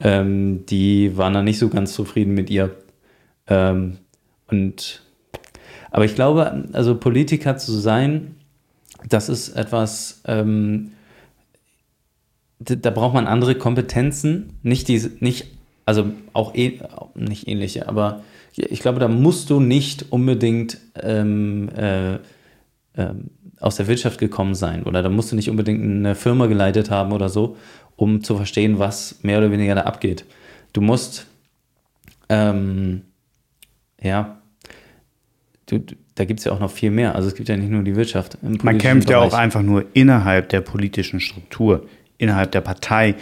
ähm, 0.00 0.66
die 0.66 1.16
waren 1.16 1.34
da 1.34 1.42
nicht 1.42 1.60
so 1.60 1.68
ganz 1.68 1.92
zufrieden 1.92 2.34
mit 2.34 2.50
ihr. 2.50 2.70
Ähm, 3.46 3.98
und 4.50 5.02
aber 5.92 6.04
ich 6.04 6.16
glaube, 6.16 6.64
also 6.72 6.96
Politiker 6.96 7.56
zu 7.56 7.72
sein, 7.72 8.34
das 9.08 9.28
ist 9.28 9.50
etwas, 9.50 10.20
ähm, 10.26 10.90
da, 12.58 12.90
braucht 12.90 13.14
man 13.14 13.26
andere 13.26 13.54
Kompetenzen, 13.54 14.54
nicht 14.62 14.88
diese, 14.88 15.12
nicht, 15.20 15.46
also 15.84 16.06
auch 16.32 16.54
eh, 16.54 16.80
nicht 17.14 17.48
ähnliche, 17.48 17.88
aber 17.88 18.22
ich 18.54 18.80
glaube, 18.80 18.98
da 18.98 19.08
musst 19.08 19.50
du 19.50 19.60
nicht 19.60 20.06
unbedingt 20.10 20.78
ähm, 21.00 21.68
äh, 21.76 22.18
ähm, 22.96 23.30
aus 23.60 23.76
der 23.76 23.86
Wirtschaft 23.86 24.18
gekommen 24.18 24.54
sein 24.54 24.82
oder 24.82 25.02
da 25.02 25.08
musst 25.08 25.30
du 25.32 25.36
nicht 25.36 25.50
unbedingt 25.50 25.82
eine 25.82 26.14
Firma 26.14 26.46
geleitet 26.46 26.90
haben 26.90 27.12
oder 27.12 27.28
so, 27.28 27.56
um 27.96 28.22
zu 28.22 28.36
verstehen, 28.36 28.78
was 28.78 29.20
mehr 29.22 29.38
oder 29.38 29.50
weniger 29.50 29.74
da 29.74 29.82
abgeht. 29.82 30.24
Du 30.72 30.80
musst, 30.80 31.26
ähm, 32.28 33.02
ja, 34.00 34.38
du, 35.66 35.80
da 36.14 36.24
gibt 36.24 36.40
es 36.40 36.44
ja 36.44 36.52
auch 36.52 36.60
noch 36.60 36.70
viel 36.70 36.90
mehr. 36.90 37.14
Also 37.14 37.28
es 37.28 37.34
gibt 37.34 37.48
ja 37.48 37.56
nicht 37.56 37.70
nur 37.70 37.82
die 37.82 37.96
Wirtschaft. 37.96 38.38
Man 38.42 38.78
kämpft 38.78 39.10
ja 39.10 39.18
auch 39.18 39.30
Bereich. 39.30 39.42
einfach 39.42 39.62
nur 39.62 39.84
innerhalb 39.92 40.48
der 40.48 40.60
politischen 40.60 41.20
Struktur, 41.20 41.86
innerhalb 42.18 42.52
der 42.52 42.60
Partei 42.60 43.14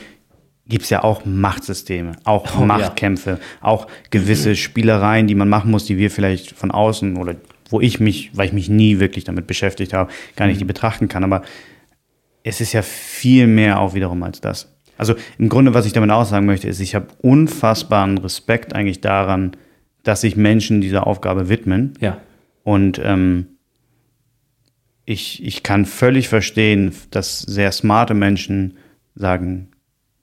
gibt 0.68 0.84
es 0.84 0.90
ja 0.90 1.05
auch 1.05 1.24
Machtsysteme, 1.24 2.12
auch 2.24 2.57
Oh, 2.57 2.61
ja. 2.61 2.66
Machtkämpfe, 2.66 3.38
auch 3.61 3.86
gewisse 4.11 4.57
Spielereien, 4.57 5.28
die 5.28 5.36
man 5.36 5.49
machen 5.49 5.70
muss, 5.70 5.84
die 5.84 5.97
wir 5.97 6.11
vielleicht 6.11 6.51
von 6.53 6.72
außen 6.72 7.16
oder 7.16 7.36
wo 7.70 7.80
ich 7.80 8.01
mich, 8.01 8.30
weil 8.34 8.47
ich 8.47 8.53
mich 8.53 8.68
nie 8.68 8.99
wirklich 8.99 9.24
damit 9.24 9.47
beschäftigt 9.47 9.92
habe, 9.92 10.11
gar 10.34 10.47
Mhm. 10.47 10.51
nicht 10.51 10.61
die 10.61 10.64
betrachten 10.64 11.09
kann. 11.09 11.22
Aber 11.24 11.42
es 12.42 12.61
ist 12.61 12.72
ja 12.72 12.82
viel 12.82 13.47
mehr 13.47 13.78
auch 13.80 13.94
wiederum 13.94 14.22
als 14.24 14.40
das. 14.40 14.72
Also 14.99 15.14
im 15.38 15.49
Grunde, 15.49 15.74
was 15.74 15.84
ich 15.86 15.92
damit 15.92 16.11
aussagen 16.11 16.47
möchte, 16.47 16.68
ist, 16.68 16.80
ich 16.80 16.94
habe 16.94 17.09
unfassbaren 17.22 18.18
Respekt 18.18 18.74
eigentlich 18.74 19.01
daran, 19.01 19.53
dass 20.05 20.22
sich 20.22 20.36
Menschen 20.36 20.80
dieser 20.80 21.07
Aufgabe 21.07 21.49
widmen. 21.49 21.94
Ja, 22.01 22.18
Und 22.64 23.01
ähm, 23.05 23.47
ich, 25.05 25.44
ich 25.44 25.62
kann 25.62 25.84
völlig 25.86 26.28
verstehen, 26.28 26.92
dass 27.11 27.40
sehr 27.40 27.70
smarte 27.72 28.14
Menschen 28.14 28.78
sagen, 29.16 29.68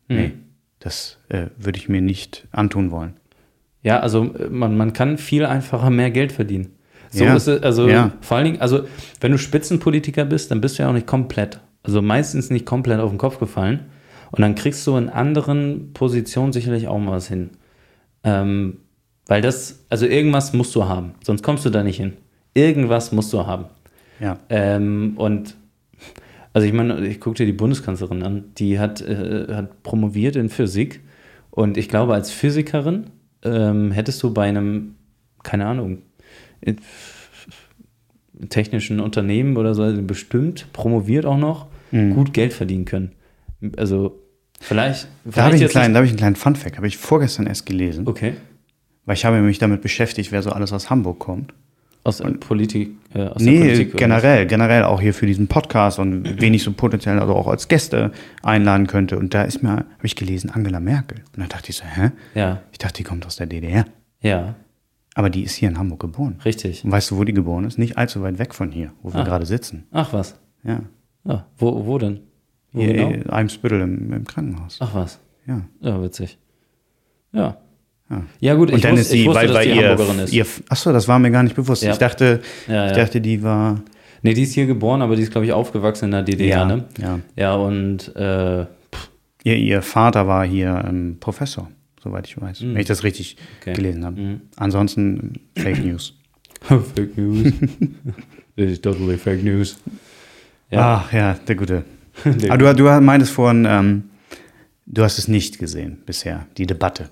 nee, 0.07 0.31
das 0.79 1.17
äh, 1.29 1.47
würde 1.57 1.79
ich 1.79 1.89
mir 1.89 2.01
nicht 2.01 2.47
antun 2.51 2.91
wollen. 2.91 3.15
Ja, 3.81 3.99
also 3.99 4.33
äh, 4.33 4.49
man, 4.49 4.77
man 4.77 4.93
kann 4.93 5.17
viel 5.17 5.45
einfacher 5.45 5.89
mehr 5.89 6.11
Geld 6.11 6.31
verdienen. 6.31 6.75
So 7.09 7.25
Ja, 7.25 7.35
ist 7.35 7.47
es, 7.47 7.61
also 7.61 7.87
ja. 7.87 8.11
vor 8.21 8.37
allen 8.37 8.45
Dingen, 8.45 8.61
also 8.61 8.85
wenn 9.19 9.31
du 9.31 9.37
Spitzenpolitiker 9.37 10.25
bist, 10.25 10.49
dann 10.51 10.61
bist 10.61 10.77
du 10.77 10.83
ja 10.83 10.89
auch 10.89 10.93
nicht 10.93 11.07
komplett, 11.07 11.59
also 11.83 12.01
meistens 12.01 12.49
nicht 12.49 12.65
komplett 12.65 12.99
auf 12.99 13.09
den 13.09 13.19
Kopf 13.19 13.39
gefallen. 13.39 13.87
Und 14.31 14.41
dann 14.41 14.55
kriegst 14.55 14.87
du 14.87 14.97
in 14.97 15.09
anderen 15.09 15.93
Positionen 15.93 16.53
sicherlich 16.53 16.87
auch 16.87 16.97
mal 16.97 17.11
was 17.11 17.27
hin. 17.27 17.51
Ähm, 18.23 18.77
weil 19.27 19.41
das, 19.41 19.85
also 19.89 20.07
irgendwas 20.07 20.53
musst 20.53 20.73
du 20.75 20.85
haben, 20.85 21.13
sonst 21.23 21.43
kommst 21.43 21.65
du 21.65 21.69
da 21.69 21.83
nicht 21.83 21.97
hin. 21.97 22.13
Irgendwas 22.55 23.11
musst 23.11 23.31
du 23.31 23.45
haben. 23.45 23.65
Ja. 24.19 24.39
Ähm, 24.49 25.13
und 25.17 25.55
also 26.53 26.67
ich 26.67 26.73
meine, 26.73 27.05
ich 27.07 27.19
gucke 27.19 27.37
dir 27.37 27.45
die 27.45 27.53
Bundeskanzlerin 27.53 28.23
an, 28.23 28.43
die 28.57 28.79
hat, 28.79 29.01
äh, 29.01 29.47
hat 29.53 29.83
promoviert 29.83 30.35
in 30.35 30.49
Physik. 30.49 31.01
Und 31.49 31.77
ich 31.77 31.89
glaube, 31.89 32.13
als 32.13 32.31
Physikerin 32.31 33.07
ähm, 33.43 33.91
hättest 33.91 34.21
du 34.23 34.33
bei 34.33 34.47
einem, 34.47 34.95
keine 35.43 35.65
Ahnung, 35.65 35.99
technischen 38.49 38.99
Unternehmen 38.99 39.57
oder 39.57 39.73
so, 39.75 39.83
also 39.83 40.01
bestimmt 40.01 40.67
promoviert 40.73 41.25
auch 41.25 41.37
noch, 41.37 41.67
gut 42.15 42.33
Geld 42.33 42.53
verdienen 42.53 42.85
können. 42.85 43.11
Also 43.77 44.19
vielleicht, 44.59 45.07
Da 45.25 45.43
habe 45.43 45.55
vielleicht 45.55 45.55
ich, 45.55 45.61
einen 45.61 45.69
kleinen- 45.69 45.93
da 45.93 45.99
hab 45.99 46.05
ich 46.05 46.09
einen 46.11 46.17
kleinen 46.17 46.35
Funfact, 46.35 46.77
habe 46.77 46.87
ich 46.87 46.97
vorgestern 46.97 47.45
erst 47.45 47.67
gelesen, 47.67 48.07
okay, 48.07 48.33
weil 49.05 49.13
ich 49.15 49.25
habe 49.25 49.39
mich 49.41 49.59
damit 49.59 49.81
beschäftigt, 49.81 50.31
wer 50.31 50.41
so 50.41 50.49
alles 50.51 50.73
aus 50.73 50.89
Hamburg 50.89 51.19
kommt. 51.19 51.53
Aus 52.03 52.17
der 52.17 52.29
Politik, 52.31 52.91
äh, 53.13 53.21
aus 53.27 53.41
der 53.41 53.51
Nee, 53.53 53.59
Politik. 53.59 53.97
generell, 53.97 54.45
generell 54.45 54.83
auch 54.83 54.99
hier 54.99 55.13
für 55.13 55.25
diesen 55.25 55.47
Podcast 55.47 55.99
und 55.99 56.41
wen 56.41 56.53
ich 56.53 56.63
so 56.63 56.73
potenziell 56.73 57.17
also 57.19 57.33
auch 57.33 57.47
als 57.47 57.67
Gäste 57.69 58.11
einladen 58.41 58.87
könnte. 58.87 59.17
Und 59.17 59.33
da 59.33 59.43
ist 59.43 59.63
mir, 59.63 59.69
habe 59.71 59.85
ich 60.03 60.15
gelesen, 60.15 60.49
Angela 60.49 60.79
Merkel. 60.79 61.19
Und 61.33 61.39
dann 61.39 61.49
dachte 61.49 61.69
ich 61.69 61.77
so, 61.77 61.85
hä? 61.85 62.11
Ja, 62.35 62.61
Ich 62.71 62.77
dachte, 62.77 62.95
die 62.97 63.03
kommt 63.03 63.25
aus 63.25 63.37
der 63.37 63.47
DDR. 63.47 63.85
ja, 64.21 64.55
Aber 65.15 65.29
die 65.29 65.43
ist 65.43 65.53
hier 65.55 65.69
in 65.69 65.77
Hamburg 65.77 65.99
geboren. 66.01 66.39
richtig. 66.43 66.83
Und 66.83 66.91
weißt 66.91 67.11
du, 67.11 67.17
wo 67.17 67.23
die 67.23 67.33
geboren 67.33 67.63
ist? 67.65 67.77
Nicht 67.77 67.97
allzu 67.97 68.21
weit 68.21 68.37
weg 68.39 68.53
von 68.53 68.71
hier, 68.71 68.91
wo 69.01 69.13
wir 69.13 69.21
Ah. 69.21 69.23
gerade 69.23 69.45
sitzen. 69.45 69.85
Ach 69.91 70.11
was. 70.11 70.39
Ja. 70.63 70.79
Ja, 71.25 71.45
wo, 71.57 71.85
wo 71.85 71.97
denn? 71.99 72.19
Wo 72.73 72.81
Hier 72.81 72.93
genau? 72.93 73.09
in 73.11 73.29
Eimsbüttel 73.29 73.79
im, 73.81 74.11
im 74.11 74.25
Krankenhaus. 74.25 74.77
Ach 74.81 74.93
was. 74.95 75.19
Ja. 75.45 75.61
Ja, 75.79 76.01
witzig. 76.01 76.37
Ja. 77.31 77.57
Ja. 78.09 78.23
Ja, 78.39 78.53
gut, 78.55 78.71
ich, 78.71 78.81
dann 78.81 78.95
wus- 78.95 78.99
ist 78.99 79.09
sie, 79.11 79.25
wusste, 79.25 79.39
weil, 79.41 79.47
dass 79.47 79.55
weil 79.57 79.71
die 79.71 79.79
ihr, 79.79 79.89
Hamburgerin 79.89 80.19
ist. 80.19 80.33
ihr, 80.33 80.45
achso, 80.69 80.91
das 80.91 81.07
war 81.07 81.19
mir 81.19 81.31
gar 81.31 81.43
nicht 81.43 81.55
bewusst. 81.55 81.83
Ja. 81.83 81.91
Ich 81.93 81.97
dachte, 81.97 82.41
Ja, 82.67 82.87
ich 82.91 82.97
dachte, 82.97 83.21
die 83.21 83.41
war, 83.43 83.81
nee, 84.21 84.33
die 84.33 84.43
ist 84.43 84.53
hier 84.53 84.65
geboren, 84.65 85.01
aber 85.01 85.15
die 85.15 85.23
ist, 85.23 85.31
glaube 85.31 85.45
ich, 85.45 85.53
aufgewachsen 85.53 86.05
in 86.05 86.11
der 86.11 86.23
DDR, 86.23 86.47
Ja, 86.59 86.65
ne? 86.65 86.83
ja. 87.01 87.19
Ja, 87.35 87.55
und 87.55 88.15
äh, 88.15 88.61
ihr, 89.43 89.55
ihr 89.57 89.81
Vater 89.81 90.27
war 90.27 90.45
hier 90.45 90.83
ähm, 90.87 91.17
Professor, 91.19 91.69
soweit 92.03 92.27
ich 92.27 92.39
weiß, 92.39 92.61
wenn 92.61 92.77
ich 92.77 92.87
das 92.87 93.03
richtig 93.03 93.35
Mhm. 93.37 93.41
Okay. 93.61 93.69
Mhm. 93.71 93.75
gelesen 93.75 94.05
habe. 94.05 94.39
Ansonsten 94.57 95.33
ähm, 95.55 95.63
Fake 95.63 95.83
News. 95.85 96.13
Fake 96.61 97.17
News. 97.17 97.53
This 98.55 98.71
is 98.71 98.81
totally 98.81 99.17
Fake 99.17 99.43
News. 99.43 99.77
Ja. 100.69 101.03
Ach 101.05 101.13
ja, 101.13 101.33
der 101.47 101.55
Gute. 101.55 101.83
Der 102.25 102.51
Aber 102.51 102.73
du, 102.75 102.83
du 102.83 103.01
meintest 103.01 103.31
vorhin, 103.33 103.65
ähm, 103.67 104.03
du 104.85 105.03
hast 105.03 105.17
es 105.17 105.27
nicht 105.27 105.57
gesehen 105.57 105.97
bisher, 106.05 106.45
die 106.57 106.67
Debatte 106.67 107.09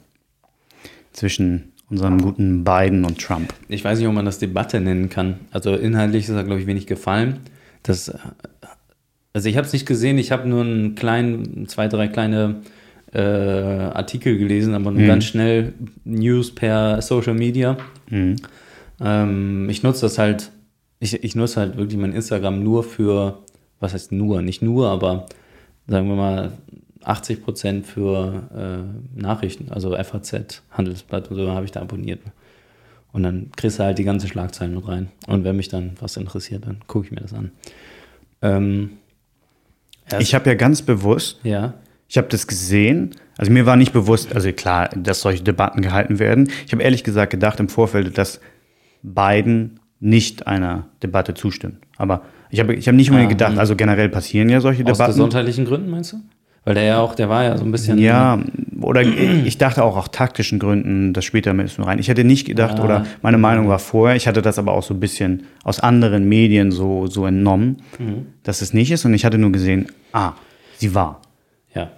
zwischen 1.14 1.72
unserem 1.90 2.22
guten 2.22 2.64
Biden 2.64 3.04
und 3.04 3.20
Trump. 3.20 3.54
Ich 3.68 3.84
weiß 3.84 4.00
nicht, 4.00 4.08
ob 4.08 4.14
man 4.14 4.26
das 4.26 4.40
Debatte 4.40 4.80
nennen 4.80 5.10
kann. 5.10 5.42
Also 5.52 5.76
inhaltlich 5.76 6.28
ist 6.28 6.34
da, 6.34 6.42
glaube 6.44 6.62
ich, 6.62 6.68
wenig 6.68 6.88
gefallen. 6.88 7.40
Das, 7.84 8.14
also 9.34 9.50
ich 9.50 9.58
habe 9.58 9.68
es 9.68 9.74
nicht 9.74 9.86
gesehen, 9.86 10.18
ich 10.18 10.32
habe 10.32 10.48
nur 10.48 10.62
einen 10.62 10.96
kleinen, 10.96 11.68
zwei, 11.68 11.88
drei 11.90 12.08
kleine 12.08 12.62
äh, 13.14 13.20
Artikel 13.20 14.38
gelesen, 14.38 14.74
aber 14.74 14.92
nur 14.92 15.02
ganz 15.08 15.26
schnell 15.26 15.74
News 16.06 16.56
per 16.56 17.02
Social 17.02 17.34
Media. 17.34 17.78
Ähm, 19.02 19.70
ich 19.70 19.84
nutze 19.84 20.02
das 20.02 20.18
halt, 20.18 20.52
ich, 21.00 21.22
ich 21.24 21.36
nutze 21.36 21.60
halt 21.60 21.76
wirklich 21.78 22.00
mein 22.00 22.14
Instagram 22.14 22.64
nur 22.64 22.84
für, 22.84 23.40
was 23.82 23.94
heißt 23.94 24.14
nur, 24.14 24.42
nicht 24.42 24.62
nur, 24.62 24.88
aber 24.90 25.26
sagen 25.88 26.08
wir 26.08 26.16
mal 26.16 26.52
80 27.04 27.44
Prozent 27.44 27.86
für 27.86 28.44
äh, 29.16 29.20
Nachrichten, 29.20 29.72
also 29.72 29.96
FAZ, 29.96 30.62
Handelsblatt 30.72 31.30
und 31.30 31.38
so 31.38 31.50
habe 31.52 31.66
ich 31.66 31.72
da 31.72 31.82
abonniert. 31.82 32.20
Und 33.12 33.24
dann 33.24 33.52
kriegst 33.56 33.80
du 33.80 33.84
halt 33.84 33.98
die 33.98 34.04
ganzen 34.04 34.30
Schlagzeilen 34.30 34.74
mit 34.76 34.88
rein. 34.88 35.10
Und 35.28 35.44
wenn 35.44 35.56
mich 35.58 35.68
dann 35.68 35.92
was 36.00 36.16
interessiert, 36.18 36.66
dann 36.66 36.78
gucke 36.88 37.08
ich 37.08 37.12
mir 37.12 37.20
das 37.22 37.34
an. 37.34 37.52
Ähm, 38.42 38.92
Ich 40.20 40.34
habe 40.34 40.50
ja 40.50 40.56
ganz 40.56 40.82
bewusst, 40.82 41.40
ja, 41.44 41.74
ich 42.08 42.18
habe 42.18 42.28
das 42.28 42.46
gesehen, 42.48 43.16
also 43.38 43.52
mir 43.52 43.66
war 43.66 43.78
nicht 43.78 43.94
bewusst, 43.94 44.36
also 44.36 44.52
klar, 44.52 44.90
dass 44.90 45.22
solche 45.22 45.44
Debatten 45.44 45.82
gehalten 45.82 46.20
werden. 46.20 46.50
Ich 46.66 46.74
habe 46.74 46.84
ehrlich 46.84 47.04
gesagt 47.04 47.32
gedacht 47.32 47.60
im 47.60 47.70
Vorfeld, 47.70 48.18
dass 48.18 48.42
Biden 49.02 49.80
nicht 50.02 50.48
einer 50.48 50.88
Debatte 51.04 51.34
zustimmt. 51.34 51.78
Aber 51.98 52.24
ich 52.50 52.60
habe 52.60 52.74
ich 52.76 52.88
hab 52.88 52.96
nicht 52.96 53.10
unbedingt 53.10 53.32
gedacht, 53.32 53.58
also 53.58 53.76
generell 53.76 54.10
passieren 54.10 54.50
ja 54.50 54.60
solche 54.60 54.84
aus 54.84 54.98
Debatten. 54.98 55.14
gesundheitlichen 55.14 55.66
Gründen 55.66 55.90
meinst 55.90 56.14
du? 56.14 56.18
Weil 56.64 56.76
der 56.76 56.84
ja 56.84 57.00
auch, 57.00 57.16
der 57.16 57.28
war 57.28 57.44
ja 57.44 57.58
so 57.58 57.66
ein 57.66 57.72
bisschen. 57.72 57.98
Ja, 57.98 58.40
oder 58.82 59.02
ich 59.02 59.58
dachte 59.58 59.84
auch, 59.84 59.98
auch 59.98 60.08
taktischen 60.08 60.60
Gründen, 60.60 61.12
das 61.14 61.26
später 61.26 61.54
mit 61.54 61.76
rein. 61.80 61.98
Ich 61.98 62.08
hätte 62.08 62.24
nicht 62.24 62.46
gedacht, 62.46 62.80
Ah. 62.80 62.84
oder 62.84 63.06
meine 63.24 63.40
Meinung 63.40 63.68
war 63.68 63.80
vorher, 63.80 64.16
ich 64.16 64.28
hatte 64.28 64.42
das 64.44 64.60
aber 64.60 64.72
auch 64.74 64.84
so 64.84 64.94
ein 64.94 65.00
bisschen 65.00 65.44
aus 65.64 65.80
anderen 65.80 66.30
Medien 66.30 66.72
so, 66.72 67.08
so 67.08 67.26
entnommen, 67.26 67.78
Mhm. 67.98 68.28
dass 68.44 68.62
es 68.62 68.74
nicht 68.76 68.92
ist. 68.92 69.06
Und 69.06 69.14
ich 69.16 69.26
hatte 69.26 69.40
nur 69.40 69.52
gesehen, 69.52 69.88
ah, 70.14 70.34
sie 70.78 70.94
war. 70.94 71.22
Ja. 71.74 71.90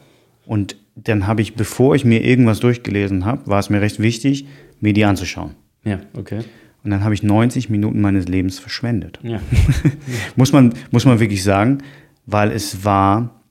Und 0.45 0.77
dann 0.95 1.27
habe 1.27 1.41
ich, 1.41 1.55
bevor 1.55 1.95
ich 1.95 2.05
mir 2.05 2.23
irgendwas 2.23 2.59
durchgelesen 2.61 3.25
habe, 3.25 3.45
war 3.47 3.59
es 3.59 3.69
mir 3.69 3.81
recht 3.81 3.99
wichtig, 3.99 4.45
mir 4.79 4.93
die 4.93 5.03
anzuschauen. 5.03 5.55
Ja, 5.83 5.99
okay. 6.17 6.39
Und 6.85 6.91
dann 6.91 7.03
habe 7.03 7.13
ich 7.13 7.23
90 7.23 7.69
Minuten 7.69 7.99
meines 7.99 8.27
Lebens 8.29 8.59
verschwendet. 8.59 9.19
Ja. 9.23 9.39
muss, 10.37 10.53
man, 10.53 10.73
muss 10.91 11.05
man 11.05 11.19
wirklich 11.19 11.43
sagen, 11.43 11.79
weil 12.25 12.51
es 12.51 12.83
war, 12.85 13.41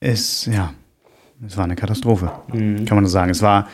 es, 0.00 0.46
ja, 0.46 0.72
es 1.46 1.56
war 1.56 1.64
eine 1.64 1.76
Katastrophe, 1.76 2.30
Mhm. 2.52 2.84
kann 2.84 2.96
man 2.96 3.04
so 3.04 3.10
sagen. 3.10 3.30
Es 3.30 3.42
war 3.42 3.68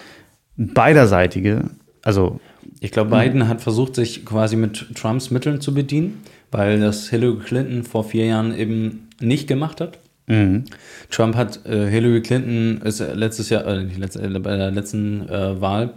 beiderseitige, 0.57 1.71
also 2.03 2.41
Ich 2.81 2.91
glaube, 2.93 3.11
Biden 3.17 3.49
hat 3.49 3.61
versucht, 3.61 3.95
sich 3.95 4.25
quasi 4.25 4.57
mit 4.57 4.95
Trumps 4.95 5.31
Mitteln 5.31 5.61
zu 5.61 5.75
bedienen, 5.75 6.23
weil 6.51 6.81
das 6.81 7.09
Hillary 7.11 7.39
Clinton 7.39 7.83
vor 7.83 8.05
vier 8.05 8.27
Jahren 8.27 8.57
eben 8.57 9.09
nicht 9.21 9.47
gemacht 9.49 9.81
hat. 9.81 9.99
Mhm. 10.27 10.65
Trump 11.11 11.37
hat 11.37 11.65
äh, 11.67 11.89
Hillary 11.91 12.23
Clinton 12.23 12.81
ist 12.83 13.01
letztes 13.01 13.51
Jahr, 13.51 13.67
äh, 13.67 13.83
letztes, 13.83 14.23
äh, 14.23 14.39
bei 14.39 14.57
der 14.57 14.71
letzten 14.71 15.29
äh, 15.29 15.61
Wahl 15.61 15.95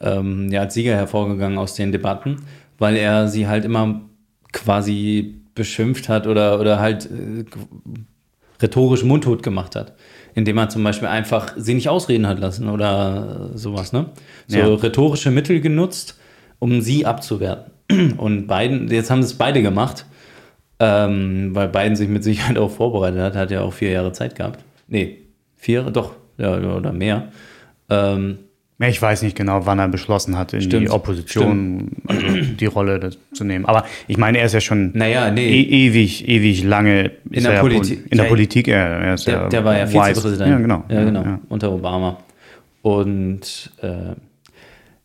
ähm, 0.00 0.48
ja, 0.50 0.60
als 0.62 0.74
Sieger 0.74 0.94
hervorgegangen 0.94 1.58
aus 1.58 1.74
den 1.74 1.90
Debatten, 1.92 2.42
weil 2.78 2.96
er 2.96 3.28
sie 3.28 3.46
halt 3.48 3.64
immer 3.64 4.02
quasi 4.52 5.40
beschimpft 5.54 6.08
hat 6.08 6.26
oder, 6.26 6.60
oder 6.60 6.78
halt 6.80 7.06
äh, 7.06 7.44
rhetorisch 8.60 9.04
mundtot 9.04 9.42
gemacht 9.42 9.76
hat. 9.76 9.94
Indem 10.34 10.58
er 10.58 10.68
zum 10.68 10.82
Beispiel 10.82 11.08
einfach 11.08 11.52
sie 11.56 11.74
nicht 11.74 11.88
ausreden 11.88 12.26
hat 12.26 12.40
lassen 12.40 12.68
oder 12.68 13.50
sowas, 13.54 13.92
ne? 13.92 14.06
So 14.48 14.58
ja. 14.58 14.66
rhetorische 14.66 15.30
Mittel 15.30 15.60
genutzt, 15.60 16.18
um 16.58 16.80
sie 16.80 17.06
abzuwerten. 17.06 17.72
Und 18.16 18.46
beiden, 18.46 18.88
jetzt 18.88 19.10
haben 19.10 19.20
es 19.20 19.34
beide 19.34 19.62
gemacht, 19.62 20.06
ähm, 20.80 21.54
weil 21.54 21.68
Biden 21.68 21.96
sich 21.96 22.08
mit 22.08 22.24
Sicherheit 22.24 22.58
auch 22.58 22.70
vorbereitet 22.70 23.20
hat, 23.20 23.36
hat 23.36 23.50
ja 23.50 23.60
auch 23.60 23.72
vier 23.72 23.90
Jahre 23.90 24.12
Zeit 24.12 24.34
gehabt. 24.34 24.64
Nee, 24.88 25.18
vier, 25.56 25.82
doch, 25.82 26.14
ja, 26.36 26.56
oder 26.56 26.92
mehr. 26.92 27.28
Ähm, 27.88 28.38
ich 28.78 29.00
weiß 29.00 29.22
nicht 29.22 29.36
genau, 29.36 29.66
wann 29.66 29.78
er 29.78 29.88
beschlossen 29.88 30.36
hat, 30.36 30.52
in 30.52 30.62
Stimmt. 30.62 30.82
die 30.82 30.90
Opposition 30.90 31.92
also 32.06 32.26
die 32.26 32.66
Rolle 32.66 33.10
zu 33.32 33.44
nehmen. 33.44 33.66
Aber 33.66 33.84
ich 34.08 34.16
meine, 34.16 34.38
er 34.38 34.46
ist 34.46 34.52
ja 34.52 34.60
schon 34.60 34.90
naja, 34.94 35.30
nee. 35.30 35.48
e 35.48 35.86
ewig, 35.86 36.28
ewig 36.28 36.64
lange 36.64 37.12
in 37.30 37.44
der, 37.44 37.60
Politik. 37.60 38.04
in 38.10 38.18
der 38.18 38.24
Politik. 38.24 38.68
Er, 38.68 38.76
er 38.76 39.16
der, 39.16 39.34
ja 39.34 39.48
der, 39.48 39.64
war 39.64 39.78
ja 39.78 39.86
Vizepräsident. 39.86 40.50
Ja, 40.50 40.58
genau. 40.58 40.84
Ja, 40.88 41.04
genau. 41.04 41.22
Ja. 41.22 41.40
Unter 41.48 41.72
Obama. 41.72 42.18
Und 42.82 43.70
äh, 43.80 44.14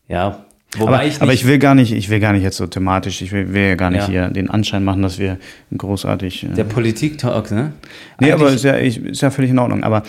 ja, 0.08 0.46
Wobei 0.78 0.98
aber, 0.98 1.06
ich 1.06 1.22
aber 1.22 1.34
ich 1.34 1.48
will 1.48 1.58
gar 1.58 1.74
nicht, 1.74 1.92
ich 1.92 2.10
will 2.10 2.20
gar 2.20 2.32
nicht 2.32 2.44
jetzt 2.44 2.58
so 2.58 2.68
thematisch, 2.68 3.24
ich 3.24 3.32
will, 3.32 3.54
will 3.54 3.70
ja 3.70 3.76
gar 3.76 3.90
nicht 3.90 4.08
ja. 4.08 4.26
hier 4.26 4.28
den 4.28 4.52
Anschein 4.52 4.84
machen, 4.84 5.02
dass 5.02 5.18
wir 5.18 5.40
großartig. 5.76 6.44
Äh, 6.44 6.48
der 6.50 6.64
Politik-Talk, 6.64 7.50
ne? 7.50 7.74
Nee, 8.20 8.32
Eigentlich 8.32 8.34
aber 8.34 8.52
ist 8.52 8.64
ja, 8.64 8.74
ist 8.74 9.22
ja 9.22 9.32
völlig 9.32 9.50
in 9.50 9.58
Ordnung. 9.58 9.84
Aber 9.84 10.04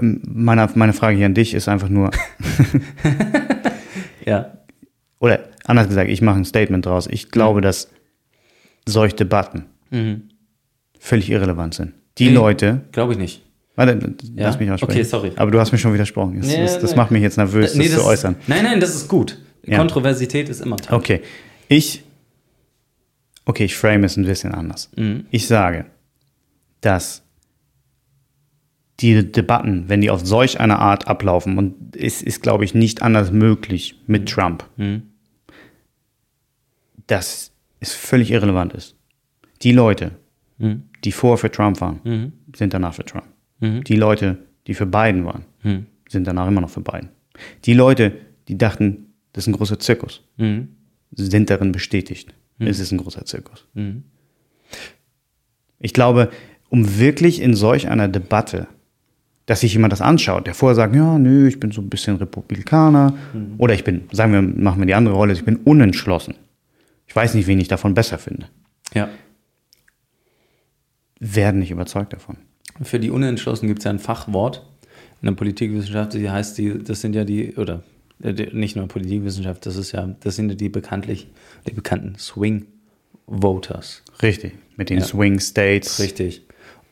meine, 0.00 0.68
meine 0.74 0.92
Frage 0.92 1.16
hier 1.16 1.26
an 1.26 1.34
dich 1.34 1.54
ist 1.54 1.68
einfach 1.68 1.88
nur. 1.88 2.10
ja. 4.26 4.58
Oder 5.18 5.48
anders 5.64 5.88
gesagt, 5.88 6.10
ich 6.10 6.22
mache 6.22 6.38
ein 6.38 6.44
Statement 6.44 6.84
draus. 6.86 7.06
Ich 7.10 7.30
glaube, 7.30 7.60
mhm. 7.60 7.62
dass 7.62 7.90
solche 8.86 9.16
Debatten 9.16 9.66
mhm. 9.90 10.28
völlig 10.98 11.30
irrelevant 11.30 11.74
sind. 11.74 11.94
Die 12.18 12.28
nee, 12.28 12.34
Leute. 12.34 12.82
Glaube 12.92 13.12
ich 13.12 13.18
nicht. 13.18 13.42
Warte, 13.74 13.92
ja? 13.92 14.46
lass 14.46 14.60
mich 14.60 14.70
aussprechen. 14.70 15.00
Okay, 15.00 15.02
sorry. 15.04 15.32
Aber 15.36 15.50
du 15.50 15.58
hast 15.58 15.72
mir 15.72 15.78
schon 15.78 15.94
widersprochen. 15.94 16.38
Das, 16.38 16.46
nee, 16.46 16.62
das, 16.62 16.78
das 16.78 16.90
nee. 16.90 16.96
macht 16.96 17.10
mich 17.10 17.22
jetzt 17.22 17.38
nervös, 17.38 17.74
nee, 17.74 17.84
das, 17.84 17.94
das, 17.94 18.02
zu 18.02 18.06
äußern. 18.06 18.36
Nein, 18.46 18.64
nein, 18.64 18.80
das 18.80 18.94
ist 18.94 19.08
gut. 19.08 19.38
Ja. 19.64 19.78
Kontroversität 19.78 20.48
ist 20.48 20.60
immer 20.60 20.76
toll. 20.76 20.98
Okay. 20.98 21.22
Ich. 21.68 22.02
Okay, 23.44 23.64
ich 23.64 23.76
frame 23.76 24.04
es 24.04 24.16
ein 24.16 24.24
bisschen 24.24 24.52
anders. 24.52 24.90
Mhm. 24.96 25.26
Ich 25.30 25.46
sage, 25.46 25.86
dass 26.80 27.21
die 29.02 29.30
Debatten, 29.30 29.88
wenn 29.88 30.00
die 30.00 30.10
auf 30.10 30.24
solch 30.24 30.60
eine 30.60 30.78
Art 30.78 31.08
ablaufen, 31.08 31.58
und 31.58 31.96
es 31.96 32.22
ist, 32.22 32.42
glaube 32.42 32.64
ich, 32.64 32.74
nicht 32.74 33.02
anders 33.02 33.32
möglich 33.32 34.00
mit 34.06 34.28
Trump, 34.28 34.64
mhm. 34.76 35.02
dass 37.06 37.52
es 37.80 37.92
völlig 37.94 38.30
irrelevant 38.30 38.72
ist. 38.72 38.96
Die 39.62 39.72
Leute, 39.72 40.12
mhm. 40.58 40.84
die 41.04 41.12
vorher 41.12 41.38
für 41.38 41.50
Trump 41.50 41.80
waren, 41.80 42.00
mhm. 42.04 42.32
sind 42.54 42.72
danach 42.72 42.94
für 42.94 43.04
Trump. 43.04 43.26
Mhm. 43.60 43.84
Die 43.84 43.96
Leute, 43.96 44.38
die 44.66 44.74
für 44.74 44.86
Biden 44.86 45.24
waren, 45.24 45.44
mhm. 45.62 45.86
sind 46.08 46.26
danach 46.26 46.46
immer 46.46 46.60
noch 46.60 46.70
für 46.70 46.80
Biden. 46.80 47.10
Die 47.64 47.74
Leute, 47.74 48.12
die 48.48 48.56
dachten, 48.56 49.12
das 49.32 49.44
ist 49.44 49.48
ein 49.48 49.56
großer 49.56 49.78
Zirkus, 49.78 50.22
mhm. 50.36 50.68
sind 51.10 51.50
darin 51.50 51.72
bestätigt. 51.72 52.32
Es 52.58 52.78
ist 52.78 52.92
ein 52.92 52.98
großer 52.98 53.24
Zirkus. 53.24 53.66
Ich 55.80 55.92
glaube, 55.92 56.30
um 56.68 56.98
wirklich 57.00 57.40
in 57.40 57.54
solch 57.54 57.88
einer 57.88 58.06
Debatte 58.06 58.68
dass 59.46 59.60
sich 59.60 59.72
jemand 59.72 59.92
das 59.92 60.00
anschaut, 60.00 60.46
der 60.46 60.54
vorher 60.54 60.76
sagt, 60.76 60.94
ja, 60.94 61.18
nö, 61.18 61.48
ich 61.48 61.58
bin 61.58 61.72
so 61.72 61.80
ein 61.80 61.88
bisschen 61.88 62.16
Republikaner 62.16 63.14
mhm. 63.32 63.54
oder 63.58 63.74
ich 63.74 63.84
bin, 63.84 64.02
sagen 64.12 64.32
wir, 64.32 64.42
machen 64.42 64.80
wir 64.80 64.86
die 64.86 64.94
andere 64.94 65.14
Rolle, 65.14 65.32
ich 65.32 65.44
bin 65.44 65.56
unentschlossen. 65.56 66.34
Ich 67.06 67.16
weiß 67.16 67.34
nicht, 67.34 67.46
wen 67.46 67.60
ich 67.60 67.68
davon 67.68 67.94
besser 67.94 68.18
finde. 68.18 68.46
Ja. 68.94 69.08
Werden 71.18 71.60
nicht 71.60 71.70
überzeugt 71.70 72.12
davon. 72.12 72.36
Für 72.82 72.98
die 72.98 73.10
Unentschlossen 73.10 73.66
gibt 73.66 73.80
es 73.80 73.84
ja 73.84 73.90
ein 73.90 73.98
Fachwort 73.98 74.66
in 75.20 75.26
der 75.26 75.34
Politikwissenschaft, 75.34 76.14
die 76.14 76.30
heißt 76.30 76.56
die, 76.58 76.82
das 76.82 77.00
sind 77.00 77.14
ja 77.14 77.24
die, 77.24 77.54
oder 77.56 77.82
äh, 78.22 78.32
nicht 78.52 78.76
nur 78.76 78.88
Politikwissenschaft, 78.88 79.66
das 79.66 79.76
ist 79.76 79.92
ja, 79.92 80.14
das 80.20 80.36
sind 80.36 80.48
ja 80.50 80.54
die 80.54 80.68
bekanntlich, 80.68 81.28
die 81.68 81.72
bekannten 81.72 82.16
Swing 82.18 82.66
Voters. 83.26 84.02
Richtig, 84.22 84.54
mit 84.76 84.90
den 84.90 84.98
ja. 84.98 85.04
Swing 85.04 85.38
States. 85.40 86.00
Richtig. 86.00 86.42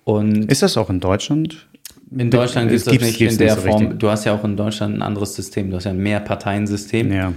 Und 0.04 0.50
ist 0.50 0.62
das 0.62 0.76
auch 0.76 0.90
in 0.90 1.00
Deutschland 1.00 1.68
in 2.16 2.30
Deutschland 2.30 2.68
gibt 2.68 2.78
es 2.78 2.84
das 2.84 2.98
nicht 2.98 3.20
in 3.20 3.38
der 3.38 3.56
Form. 3.56 3.82
Richtig. 3.82 4.00
Du 4.00 4.10
hast 4.10 4.24
ja 4.24 4.34
auch 4.34 4.44
in 4.44 4.56
Deutschland 4.56 4.96
ein 4.96 5.02
anderes 5.02 5.34
System. 5.34 5.70
Du 5.70 5.76
hast 5.76 5.84
ja 5.84 5.92
ein 5.92 5.98
Mehrparteiensystem. 5.98 7.12
Ja. 7.12 7.32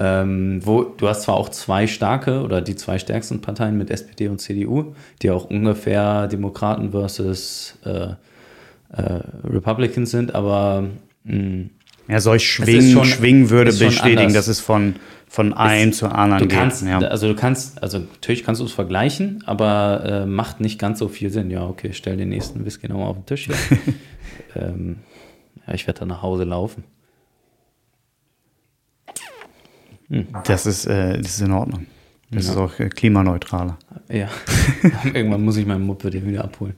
Ähm, 0.00 0.60
wo 0.64 0.84
du 0.84 1.08
hast 1.08 1.22
zwar 1.22 1.36
auch 1.36 1.48
zwei 1.48 1.88
starke 1.88 2.42
oder 2.42 2.60
die 2.60 2.76
zwei 2.76 3.00
stärksten 3.00 3.40
Parteien 3.40 3.76
mit 3.76 3.90
SPD 3.90 4.28
und 4.28 4.40
CDU, 4.40 4.94
die 5.22 5.30
auch 5.30 5.50
ungefähr 5.50 6.28
Demokraten 6.28 6.92
versus 6.92 7.76
äh, 7.84 8.10
äh, 8.92 9.20
Republicans 9.44 10.12
sind, 10.12 10.36
aber 10.36 10.84
mh, 11.24 11.32
hm, 11.34 11.70
ja, 12.08 12.20
solch 12.20 12.50
Schwingen, 12.50 12.92
schon, 12.92 13.04
Schwingen 13.04 13.50
würde 13.50 13.70
bestätigen, 13.70 14.32
dass 14.32 14.48
es 14.48 14.60
von, 14.60 14.94
von 15.26 15.52
einem 15.52 15.92
zu 15.92 16.08
anderen 16.08 16.48
du 16.48 16.54
kannst, 16.54 16.80
geht. 16.80 16.88
Ja. 16.88 16.98
Also 17.00 17.28
du 17.28 17.34
kannst, 17.34 17.82
also 17.82 17.98
natürlich 17.98 18.44
kannst 18.44 18.62
du 18.62 18.64
es 18.64 18.72
vergleichen, 18.72 19.44
aber 19.44 20.04
äh, 20.06 20.26
macht 20.26 20.60
nicht 20.60 20.78
ganz 20.78 21.00
so 21.00 21.08
viel 21.08 21.28
Sinn. 21.28 21.50
Ja, 21.50 21.66
okay, 21.66 21.90
stell 21.92 22.16
den 22.16 22.30
nächsten 22.30 22.64
Whisky 22.64 22.88
nochmal 22.88 23.08
auf 23.08 23.16
den 23.16 23.26
Tisch 23.26 23.46
hier. 23.46 23.56
ähm, 24.54 25.00
ja, 25.66 25.74
ich 25.74 25.86
werde 25.86 26.00
dann 26.00 26.08
nach 26.08 26.22
Hause 26.22 26.44
laufen. 26.44 26.84
Hm. 30.08 30.26
Das, 30.44 30.66
ist, 30.66 30.86
äh, 30.86 31.18
das 31.18 31.32
ist 31.32 31.40
in 31.42 31.52
Ordnung. 31.52 31.86
Das 32.30 32.46
ja. 32.46 32.52
ist 32.52 32.58
auch 32.58 32.78
äh, 32.78 32.88
klimaneutraler. 32.88 33.78
Ja. 34.08 34.28
Irgendwann 35.04 35.42
muss 35.42 35.56
ich 35.56 35.66
meinen 35.66 35.84
Muppe 35.84 36.10
dir 36.10 36.24
wieder 36.26 36.44
abholen. 36.44 36.74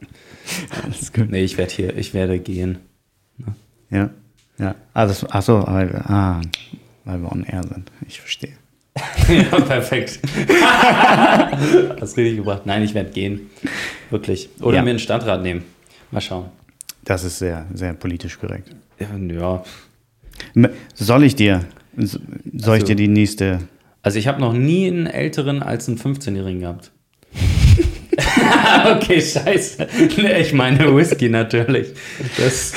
Alles 0.82 1.12
gut. 1.12 1.30
Nee, 1.30 1.42
ich 1.42 1.58
werde 1.58 1.72
hier, 1.72 1.96
ich 1.96 2.14
werde 2.14 2.38
gehen. 2.38 2.78
Ne? 3.38 3.54
Ja. 3.90 4.10
Ja, 4.58 4.74
also, 4.92 5.26
achso, 5.28 5.66
weil, 5.66 5.96
ah, 6.04 6.42
weil 7.06 7.22
wir 7.22 7.32
on 7.32 7.44
air 7.44 7.62
sind. 7.62 7.90
Ich 8.06 8.20
verstehe. 8.20 8.52
ja, 9.28 9.60
perfekt. 9.60 10.20
Hast 12.00 12.16
richtig 12.16 12.36
gebracht. 12.36 12.66
Nein, 12.66 12.82
ich 12.82 12.92
werde 12.92 13.10
gehen. 13.10 13.50
Wirklich. 14.10 14.50
Oder 14.60 14.76
ja. 14.76 14.82
mir 14.82 14.90
einen 14.90 14.98
Stadtrat 14.98 15.42
nehmen. 15.42 15.64
Mal 16.10 16.20
schauen. 16.20 16.50
Das 17.10 17.24
ist 17.24 17.40
sehr, 17.40 17.66
sehr 17.74 17.92
politisch 17.94 18.38
korrekt. 18.38 18.68
Ja. 19.00 19.64
Soll 20.94 21.24
ich 21.24 21.34
dir, 21.34 21.64
soll 21.96 22.20
also, 22.54 22.74
ich 22.74 22.84
dir 22.84 22.94
die 22.94 23.08
nächste. 23.08 23.58
Also 24.00 24.20
ich 24.20 24.28
habe 24.28 24.40
noch 24.40 24.52
nie 24.52 24.86
einen 24.86 25.08
älteren 25.08 25.60
als 25.60 25.88
einen 25.88 25.98
15-Jährigen 25.98 26.60
gehabt. 26.60 26.92
okay, 28.94 29.20
scheiße. 29.20 29.88
Ich 30.38 30.52
meine 30.52 30.94
Whisky 30.94 31.28
natürlich. 31.28 31.88
Das, 32.36 32.74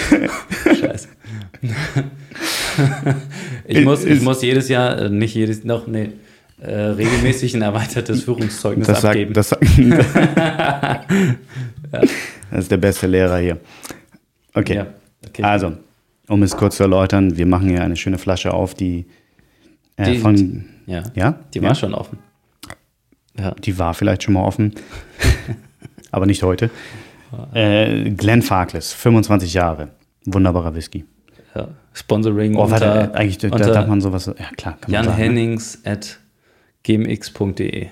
scheiße. 0.79 1.09
ich, 3.67 3.85
muss, 3.85 4.03
ich 4.03 4.19
muss 4.21 4.41
jedes 4.41 4.67
Jahr, 4.67 4.97
äh, 4.99 5.09
nicht 5.11 5.35
jedes, 5.35 5.63
noch, 5.63 5.85
nee, 5.85 6.09
äh, 6.59 6.73
regelmäßig 6.73 7.53
ein 7.53 7.61
erweitertes 7.61 8.23
Führungszeugnis 8.23 8.87
das 8.87 9.05
abgeben. 9.05 9.35
Sagt, 9.35 9.61
das, 9.61 9.77
sagt, 9.77 11.05
das 12.51 12.59
ist 12.59 12.71
der 12.71 12.77
beste 12.77 13.05
Lehrer 13.05 13.37
hier. 13.37 13.59
Okay. 14.53 14.75
Ja, 14.75 14.87
okay. 15.27 15.43
Also, 15.43 15.73
um 16.27 16.43
es 16.43 16.55
kurz 16.55 16.77
zu 16.77 16.83
erläutern, 16.83 17.37
wir 17.37 17.45
machen 17.45 17.69
hier 17.69 17.83
eine 17.83 17.95
schöne 17.95 18.17
Flasche 18.17 18.53
auf, 18.53 18.73
die, 18.73 19.05
äh, 19.97 20.11
die 20.11 20.17
von. 20.19 20.65
Ja, 20.85 21.03
ja, 21.15 21.39
die 21.53 21.61
war 21.61 21.69
ja? 21.69 21.75
schon 21.75 21.93
offen. 21.93 22.19
Ja. 23.37 23.51
Die 23.51 23.79
war 23.79 23.93
vielleicht 23.93 24.23
schon 24.23 24.35
mal 24.35 24.43
offen, 24.43 24.73
aber 26.11 26.25
nicht 26.25 26.43
heute. 26.43 26.69
Äh, 27.53 28.11
Glenn 28.11 28.41
Farkless, 28.41 28.93
25 28.93 29.53
Jahre. 29.53 29.89
Wunderbarer 30.25 30.75
Whisky. 30.75 31.05
Ja. 31.55 31.69
Sponsoring 31.93 32.55
oh, 32.55 32.69
warte, 32.69 32.85
unter, 32.85 33.15
eigentlich 33.15 33.37
da 33.37 33.49
darf 33.49 33.87
man 33.87 34.01
sowas, 34.01 34.25
ja 34.25 34.49
klar. 34.55 34.77
Kann 34.79 34.91
Jan 34.91 35.05
sagen, 35.05 35.17
ne? 35.17 35.23
Hennings 35.23 35.79
at 35.85 36.19
gmx.de. 36.83 37.87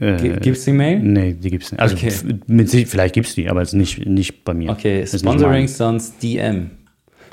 Äh, 0.00 0.38
gibt's 0.40 0.64
die 0.64 0.72
Mail? 0.72 1.00
Nee, 1.00 1.32
die 1.32 1.50
gibt's 1.50 1.72
nicht. 1.72 1.80
Also 1.80 1.96
okay. 1.96 2.12
mit, 2.46 2.70
vielleicht 2.70 3.14
gibt's 3.14 3.34
die, 3.34 3.48
aber 3.48 3.62
es 3.62 3.70
ist 3.70 3.74
nicht, 3.74 4.06
nicht 4.06 4.44
bei 4.44 4.54
mir. 4.54 4.70
Okay, 4.70 5.04
Sponsoring 5.06 5.66
sonst 5.66 6.22
DM. 6.22 6.70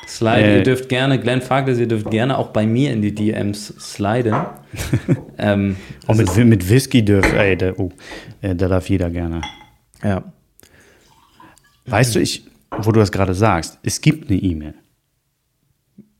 Slide, 0.08 0.44
äh, 0.44 0.58
ihr 0.58 0.64
dürft 0.64 0.88
gerne, 0.90 1.20
Glenn 1.20 1.42
Farkless, 1.42 1.80
ihr 1.80 1.88
dürft 1.88 2.12
gerne 2.12 2.38
auch 2.38 2.50
bei 2.50 2.68
mir 2.68 2.92
in 2.92 3.02
die 3.02 3.14
DMs 3.14 3.74
sliden. 3.80 4.36
ähm, 5.38 5.76
oh, 6.08 6.14
mit, 6.14 6.36
mit 6.38 6.70
Whisky 6.70 7.04
dürft, 7.04 7.34
ey, 7.34 7.58
da, 7.58 7.74
oh, 7.78 7.92
äh, 8.42 8.54
da 8.54 8.68
darf 8.68 8.88
jeder 8.90 9.10
gerne. 9.10 9.42
Ja. 10.04 10.24
Weißt 11.88 12.16
du, 12.16 12.20
ich, 12.20 12.46
wo 12.72 12.92
du 12.92 13.00
das 13.00 13.12
gerade 13.12 13.34
sagst, 13.34 13.80
es 13.84 14.00
gibt 14.00 14.30
eine 14.30 14.40
E-Mail. 14.40 14.76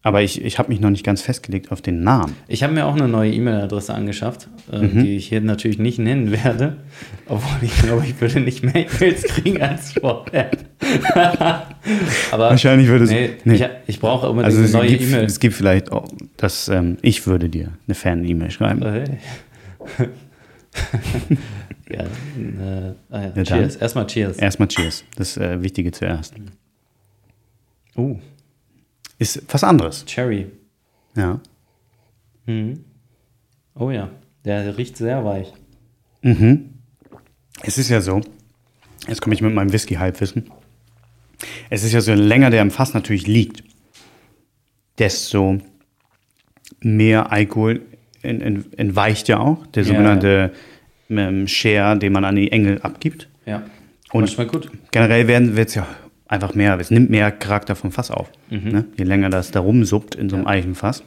Aber 0.06 0.22
ich, 0.22 0.40
ich 0.46 0.60
habe 0.60 0.70
mich 0.70 0.80
noch 0.80 0.92
nicht 0.92 1.04
ganz 1.04 1.24
festgelegt 1.24 1.72
auf 1.72 1.82
den 1.82 2.04
Namen. 2.04 2.36
Ich 2.48 2.62
habe 2.62 2.72
mir 2.74 2.86
auch 2.86 2.94
eine 2.96 3.08
neue 3.08 3.34
E-Mail-Adresse 3.34 3.92
angeschafft, 3.92 4.48
äh, 4.72 4.78
Mhm. 4.84 5.00
die 5.04 5.16
ich 5.16 5.28
hier 5.30 5.42
natürlich 5.42 5.80
nicht 5.80 5.98
nennen 5.98 6.32
werde. 6.32 6.78
Obwohl 7.28 7.58
ich 7.64 7.76
glaube, 7.82 8.06
ich 8.06 8.22
würde 8.22 8.40
nicht 8.42 8.62
mehr 8.64 8.76
E-Mails 8.76 9.24
kriegen 9.24 9.60
als 9.64 9.94
vorher. 9.94 10.52
Aber 12.32 12.50
Wahrscheinlich 12.52 12.88
würde 12.88 13.06
es- 13.06 13.10
Nee, 13.10 13.32
nee. 13.46 13.56
Ich, 13.56 13.66
ich 13.88 14.00
brauche 14.00 14.30
unbedingt 14.30 14.56
Also 14.56 14.78
eine 14.78 14.86
neue 14.88 14.96
E-Mail. 14.96 15.24
es 15.26 15.40
gibt 15.40 15.56
vielleicht 15.56 15.92
auch, 15.92 16.08
dass 16.38 16.68
ähm, 16.68 16.98
ich 17.02 17.26
würde 17.26 17.50
dir 17.50 17.72
eine 17.88 17.96
Fan-E-Mail 17.96 18.52
schreiben. 18.52 18.84
Hey. 18.84 19.06
ja, 21.90 22.02
äh, 22.02 22.94
ah 23.10 23.22
ja, 23.22 23.30
dann. 23.30 23.44
cheers. 23.44 23.76
Erstmal 23.78 24.06
Cheers. 24.08 24.38
Erstmal 24.38 24.68
Cheers. 24.68 25.04
Das 25.16 25.36
äh, 25.38 25.64
Wichtige 25.64 25.92
zuerst. 25.92 26.36
Uh, 27.98 28.20
Ist 29.18 29.44
was 29.54 29.64
anderes. 29.64 30.06
Cherry. 30.06 30.48
Ja. 31.16 31.40
Mhm. 32.46 32.84
Oh 33.76 33.90
ja, 33.92 34.10
der 34.44 34.78
riecht 34.78 34.98
sehr 34.98 35.24
weich. 35.26 35.54
Mhm. 36.22 36.70
Es 37.64 37.78
ist 37.78 37.90
ja 37.90 38.02
so, 38.02 38.22
jetzt 39.08 39.22
komme 39.22 39.34
ich 39.36 39.42
mit 39.42 39.54
meinem 39.54 39.72
Whisky-Halbwissen. 39.72 40.50
Es 41.70 41.84
ist 41.84 41.94
ja 41.94 42.02
so, 42.02 42.12
je 42.12 42.18
länger 42.18 42.50
der 42.50 42.62
im 42.62 42.72
Fass 42.72 42.94
natürlich 42.94 43.28
liegt, 43.28 43.64
desto 44.98 45.58
mehr 46.82 47.32
Alkohol 47.32 47.82
en- 48.22 48.42
en- 48.42 48.74
entweicht 48.78 49.28
ja 49.28 49.40
auch. 49.40 49.66
Der 49.68 49.84
Ja. 49.84 49.90
sogenannte 49.90 50.54
ähm, 51.10 51.48
Share, 51.48 51.98
den 52.00 52.14
man 52.14 52.26
an 52.26 52.36
die 52.36 52.52
Engel 52.52 52.82
abgibt. 52.82 53.30
Ja. 53.46 53.64
Und- 54.12 54.36
gut. 54.48 54.72
Generell 54.92 55.28
wird 55.56 55.70
es 55.70 55.76
ja 55.76 55.86
einfach 56.36 56.54
mehr, 56.56 56.80
es 56.80 56.92
nimmt 56.92 57.10
mehr 57.10 57.32
Charakter 57.32 57.76
vom 57.76 57.92
Fass 57.92 58.12
auf. 58.12 58.30
Ne? 58.50 58.86
Je 58.98 59.04
länger 59.04 59.30
das 59.30 59.52
da 59.52 59.60
rumsuppt 59.60 60.16
in 60.16 60.30
so 60.30 60.36
einem 60.36 60.48
Eichenfass. 60.48 61.04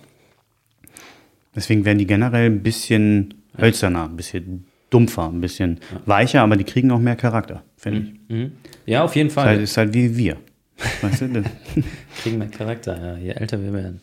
Deswegen 1.54 1.84
werden 1.84 1.98
die 1.98 2.06
generell 2.06 2.46
ein 2.50 2.62
bisschen 2.62 3.34
hölzerner, 3.58 4.04
ein 4.04 4.16
bisschen 4.16 4.64
dumpfer, 4.90 5.28
ein 5.28 5.40
bisschen 5.40 5.80
weicher, 6.06 6.42
aber 6.42 6.56
die 6.56 6.64
kriegen 6.64 6.90
auch 6.90 6.98
mehr 7.00 7.16
Charakter, 7.16 7.62
finde 7.76 8.00
ich. 8.00 8.14
Mhm. 8.36 8.52
Ja, 8.86 9.04
auf 9.04 9.16
jeden 9.16 9.28
Ist 9.28 9.36
halt, 9.36 9.46
Fall. 9.56 9.62
ist 9.62 9.76
halt 9.76 9.94
wie 9.94 10.16
wir. 10.16 10.36
Weißt 11.02 11.22
du? 11.22 11.28
das- 11.28 11.44
Kriegen 12.22 12.38
mehr 12.38 12.48
Charakter, 12.48 12.96
ja, 12.98 13.16
je 13.18 13.30
älter 13.30 13.60
wir 13.62 13.72
werden. 13.72 14.00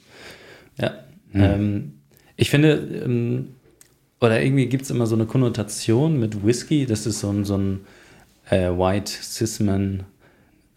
Ja. 0.79 0.91
Mhm. 1.31 1.41
Ähm, 1.41 1.91
ich 2.35 2.49
finde, 2.49 2.73
ähm, 3.05 3.49
oder 4.19 4.41
irgendwie 4.41 4.65
gibt 4.67 4.83
es 4.83 4.91
immer 4.91 5.05
so 5.07 5.15
eine 5.15 5.25
Konnotation 5.25 6.19
mit 6.19 6.45
Whisky, 6.45 6.85
dass 6.85 7.05
es 7.05 7.19
so 7.21 7.29
ein, 7.29 7.45
so 7.45 7.57
ein 7.57 7.79
äh, 8.49 8.69
White 8.69 9.11
Cisman 9.11 10.03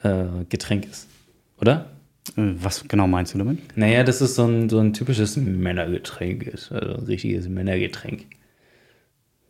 äh, 0.02 0.24
Getränk 0.48 0.86
ist. 0.86 1.08
Oder? 1.60 1.86
Äh, 2.36 2.42
Was 2.62 2.86
genau 2.86 3.06
meinst 3.06 3.34
du 3.34 3.38
damit? 3.38 3.58
Naja, 3.76 4.04
dass 4.04 4.20
es 4.20 4.34
so 4.34 4.44
ein, 4.46 4.68
so 4.68 4.78
ein 4.78 4.92
typisches 4.92 5.36
Männergetränk 5.36 6.44
ist. 6.44 6.72
Also 6.72 6.94
ein 6.94 7.04
richtiges 7.04 7.48
Männergetränk. 7.48 8.26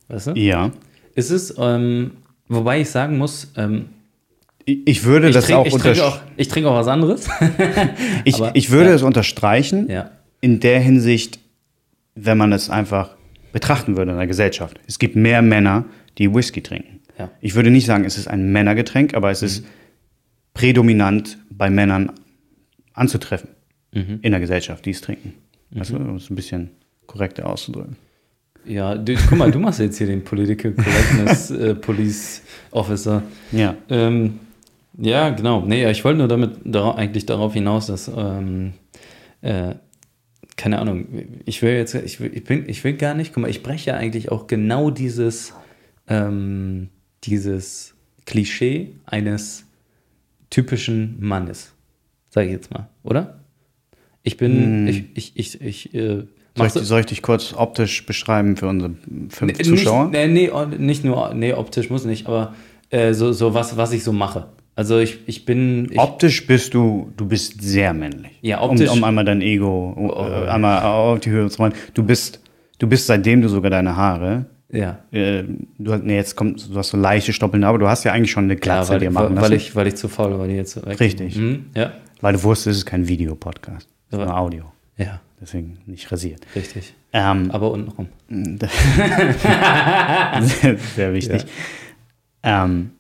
Weißt 0.09 0.29
du? 0.29 0.33
Ja. 0.33 0.71
Ist 1.15 1.31
es, 1.31 1.55
ähm, 1.59 2.13
wobei 2.49 2.81
ich 2.81 2.91
sagen 2.91 3.19
muss, 3.19 3.53
ähm, 3.57 3.87
Ich, 4.65 5.05
würde 5.05 5.29
ich, 5.29 5.35
das 5.35 5.47
trink, 5.47 5.59
auch, 5.59 6.03
auch, 6.03 6.21
ich 6.37 6.49
trinke 6.49 6.71
auch 6.71 6.77
was 6.77 6.89
anderes. 6.89 7.29
ich, 8.25 8.37
aber- 8.37 8.55
ich 8.55 8.71
würde 8.71 8.91
ja. 8.91 8.95
es 8.95 9.03
unterstreichen, 9.03 9.89
ja. 9.91 10.11
in 10.41 10.61
der 10.61 10.81
Hinsicht, 10.81 11.41
wenn 12.15 12.39
man 12.39 12.53
es 12.53 12.71
einfach 12.71 13.17
betrachten 13.53 13.97
würde 13.97 14.13
in 14.13 14.19
der 14.19 14.27
Gesellschaft. 14.27 14.79
Es 14.87 14.99
gibt 14.99 15.17
mehr 15.17 15.43
Männer, 15.43 15.85
die 16.19 16.33
Whisky 16.35 16.63
trinken. 16.63 17.01
Ja. 17.19 17.31
Ich 17.41 17.55
würde 17.55 17.71
nicht 17.71 17.87
sagen, 17.87 18.05
es 18.05 18.17
ist 18.17 18.29
ein 18.29 18.53
Männergetränk, 18.53 19.15
aber 19.15 19.31
es 19.31 19.43
ist 19.43 19.65
prädominant 20.59 21.39
bei 21.51 21.71
Männern 21.71 22.11
anzutreffen 22.93 23.51
Mhm. 23.95 24.19
in 24.23 24.33
der 24.33 24.41
Gesellschaft, 24.41 24.85
die 24.85 24.91
es 24.91 25.01
trinken. 25.01 25.35
Weißt 25.71 25.91
du, 25.91 25.97
um 25.97 26.17
es 26.17 26.29
ein 26.31 26.35
bisschen 26.35 26.71
korrekter 27.07 27.49
auszudrücken. 27.49 27.97
Ja, 28.67 28.97
du, 28.97 29.15
guck 29.29 29.39
mal, 29.39 29.51
du 29.51 29.61
machst 29.61 29.79
jetzt 29.81 29.97
hier 29.99 30.09
den 30.09 30.25
Political 30.25 30.73
Correctness 30.73 31.51
äh, 31.53 31.75
Police 31.75 32.43
Officer. 32.73 33.23
Ja. 33.53 33.77
Ähm, 33.89 34.41
ja, 34.99 35.31
genau. 35.31 35.65
Nee, 35.65 35.89
ich 35.91 36.05
wollte 36.05 36.19
nur 36.19 36.29
damit 36.29 36.57
dara 36.65 36.97
eigentlich 36.97 37.25
darauf 37.25 37.55
hinaus, 37.55 37.87
dass, 37.87 38.11
ähm, 38.15 38.73
äh, 39.43 39.77
keine 40.57 40.81
Ahnung, 40.81 41.07
ich 41.47 41.63
will 41.63 41.73
jetzt, 41.75 41.95
ich 41.95 42.21
will, 42.21 42.33
ich, 42.35 42.45
bin, 42.45 42.69
ich 42.69 42.83
will 42.83 42.95
gar 42.95 43.15
nicht, 43.15 43.33
guck 43.33 43.43
mal, 43.43 43.49
ich 43.51 43.63
breche 43.63 43.91
ja 43.93 43.97
eigentlich 43.97 44.31
auch 44.33 44.49
genau 44.49 44.91
dieses, 44.91 45.55
ähm, 46.09 46.89
dieses 47.25 47.95
Klischee 48.27 48.97
eines 49.07 49.65
typischen 50.51 51.17
Mannes. 51.21 51.73
Sag 52.31 52.47
ich 52.47 52.53
jetzt 52.53 52.71
mal, 52.73 52.89
oder? 53.03 53.41
Ich 54.23 54.37
bin, 54.37 54.87
ich, 54.87 55.05
ich, 55.15 55.33
ich, 55.37 55.61
ich, 55.61 55.95
äh, 55.95 56.25
Soll 56.57 56.67
ich, 56.67 56.73
so- 56.73 56.83
soll 56.83 57.01
ich 57.01 57.07
dich 57.07 57.23
kurz 57.23 57.55
optisch 57.57 58.05
beschreiben 58.05 58.57
für 58.57 58.67
unsere 58.69 58.95
fünf 59.31 59.59
Nee, 59.59 59.65
Zuschauer? 59.65 60.05
Nicht, 60.09 60.13
nee, 60.13 60.27
nee, 60.29 60.51
oh, 60.51 60.65
nicht 60.67 61.05
nur, 61.05 61.33
nee, 61.35 61.53
optisch 61.53 61.89
muss 61.89 62.05
nicht, 62.05 62.27
aber 62.27 62.55
äh, 62.91 63.15
so, 63.15 63.33
so 63.33 63.55
was, 63.55 63.77
was 63.77 63.93
ich 63.93 64.03
so 64.05 64.13
mache. 64.13 64.49
Also 64.75 64.99
ich, 64.99 65.19
ich 65.27 65.45
bin. 65.45 65.89
Ich, 65.91 65.99
Optisch 65.99 66.47
bist 66.47 66.73
du, 66.75 67.13
du 67.17 67.27
bist 67.27 67.61
sehr 67.63 67.93
männlich. 67.95 68.33
Ja, 68.43 68.61
optisch- 68.63 68.91
Um, 68.91 68.99
um 68.99 69.05
einmal 69.05 69.25
dein 69.25 69.41
Ego 69.43 69.95
Oh, 69.97 70.25
äh, 70.25 70.49
einmal 70.49 70.83
auf 70.83 71.21
die 71.21 71.31
Höhe 71.31 71.49
zu 71.49 71.59
rollen. 71.59 71.75
Du 71.95 72.03
bist, 72.05 72.41
du 72.79 72.87
bist 72.87 73.07
seitdem 73.07 73.41
du 73.43 73.49
sogar 73.49 73.71
deine 73.71 73.97
Haare, 73.97 74.47
ja. 74.71 74.99
äh, 75.13 75.45
du 75.79 75.93
hast, 75.93 76.03
nee, 76.05 76.17
jetzt 76.17 76.37
kommt, 76.37 76.69
du 76.73 76.77
hast 76.77 76.91
so 76.91 76.97
leichte 76.97 77.33
Stoppeln, 77.33 77.65
aber 77.65 77.79
du 77.79 77.89
hast 77.89 78.05
ja 78.05 78.13
eigentlich 78.13 78.31
schon 78.31 78.45
eine 78.45 78.55
Ja, 78.55 78.61
Glatze 78.61 78.93
weil, 78.93 79.01
dir 79.01 79.11
machen 79.11 79.29
weil, 79.29 79.35
lassen. 79.37 79.51
weil, 79.51 79.57
ich, 79.57 79.77
weil 79.77 79.87
ich 79.87 79.97
zu 79.97 80.09
faul 80.09 80.39
war, 80.39 80.47
die 80.47 80.55
jetzt 80.55 80.77
weg. 80.87 81.01
Richtig. 81.01 81.37
Mhm, 81.37 81.67
ja, 81.75 81.93
weil 82.21 82.35
du 82.35 82.43
wusstest, 82.43 82.73
es 82.73 82.77
ist 82.79 82.87
kein 82.87 83.09
Videopodcast, 83.09 83.89
es 84.11 84.19
ist 84.19 84.25
nur 84.25 84.37
Audio. 84.37 84.65
ja, 84.97 85.21
Deswegen 85.41 85.79
nicht 85.87 86.11
rasiert. 86.11 86.41
richtig. 86.57 86.95
Ähm, 87.13 87.51
Aber 87.53 87.71
untenrum. 87.71 88.09
sehr, 88.29 88.69
sehr 90.97 91.15
wichtig. 91.15 91.45
Ähm, 92.43 92.91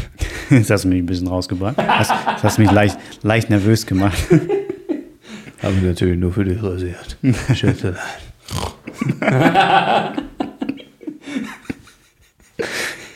jetzt 0.50 0.70
hast 0.70 0.84
du 0.84 0.88
mich 0.88 1.02
ein 1.02 1.06
bisschen 1.06 1.26
rausgebracht. 1.26 1.76
Hast, 1.76 2.10
das 2.10 2.44
hast 2.44 2.58
mich 2.58 2.70
leicht, 2.70 2.96
leicht 3.22 3.50
nervös 3.50 3.86
gemacht. 3.86 4.18
Habe 5.62 5.74
ich 5.74 5.82
natürlich 5.82 6.18
nur 6.18 6.32
für 6.32 6.44
dich 6.44 6.62
rasiert. 6.62 7.18
Schätze. 7.54 7.96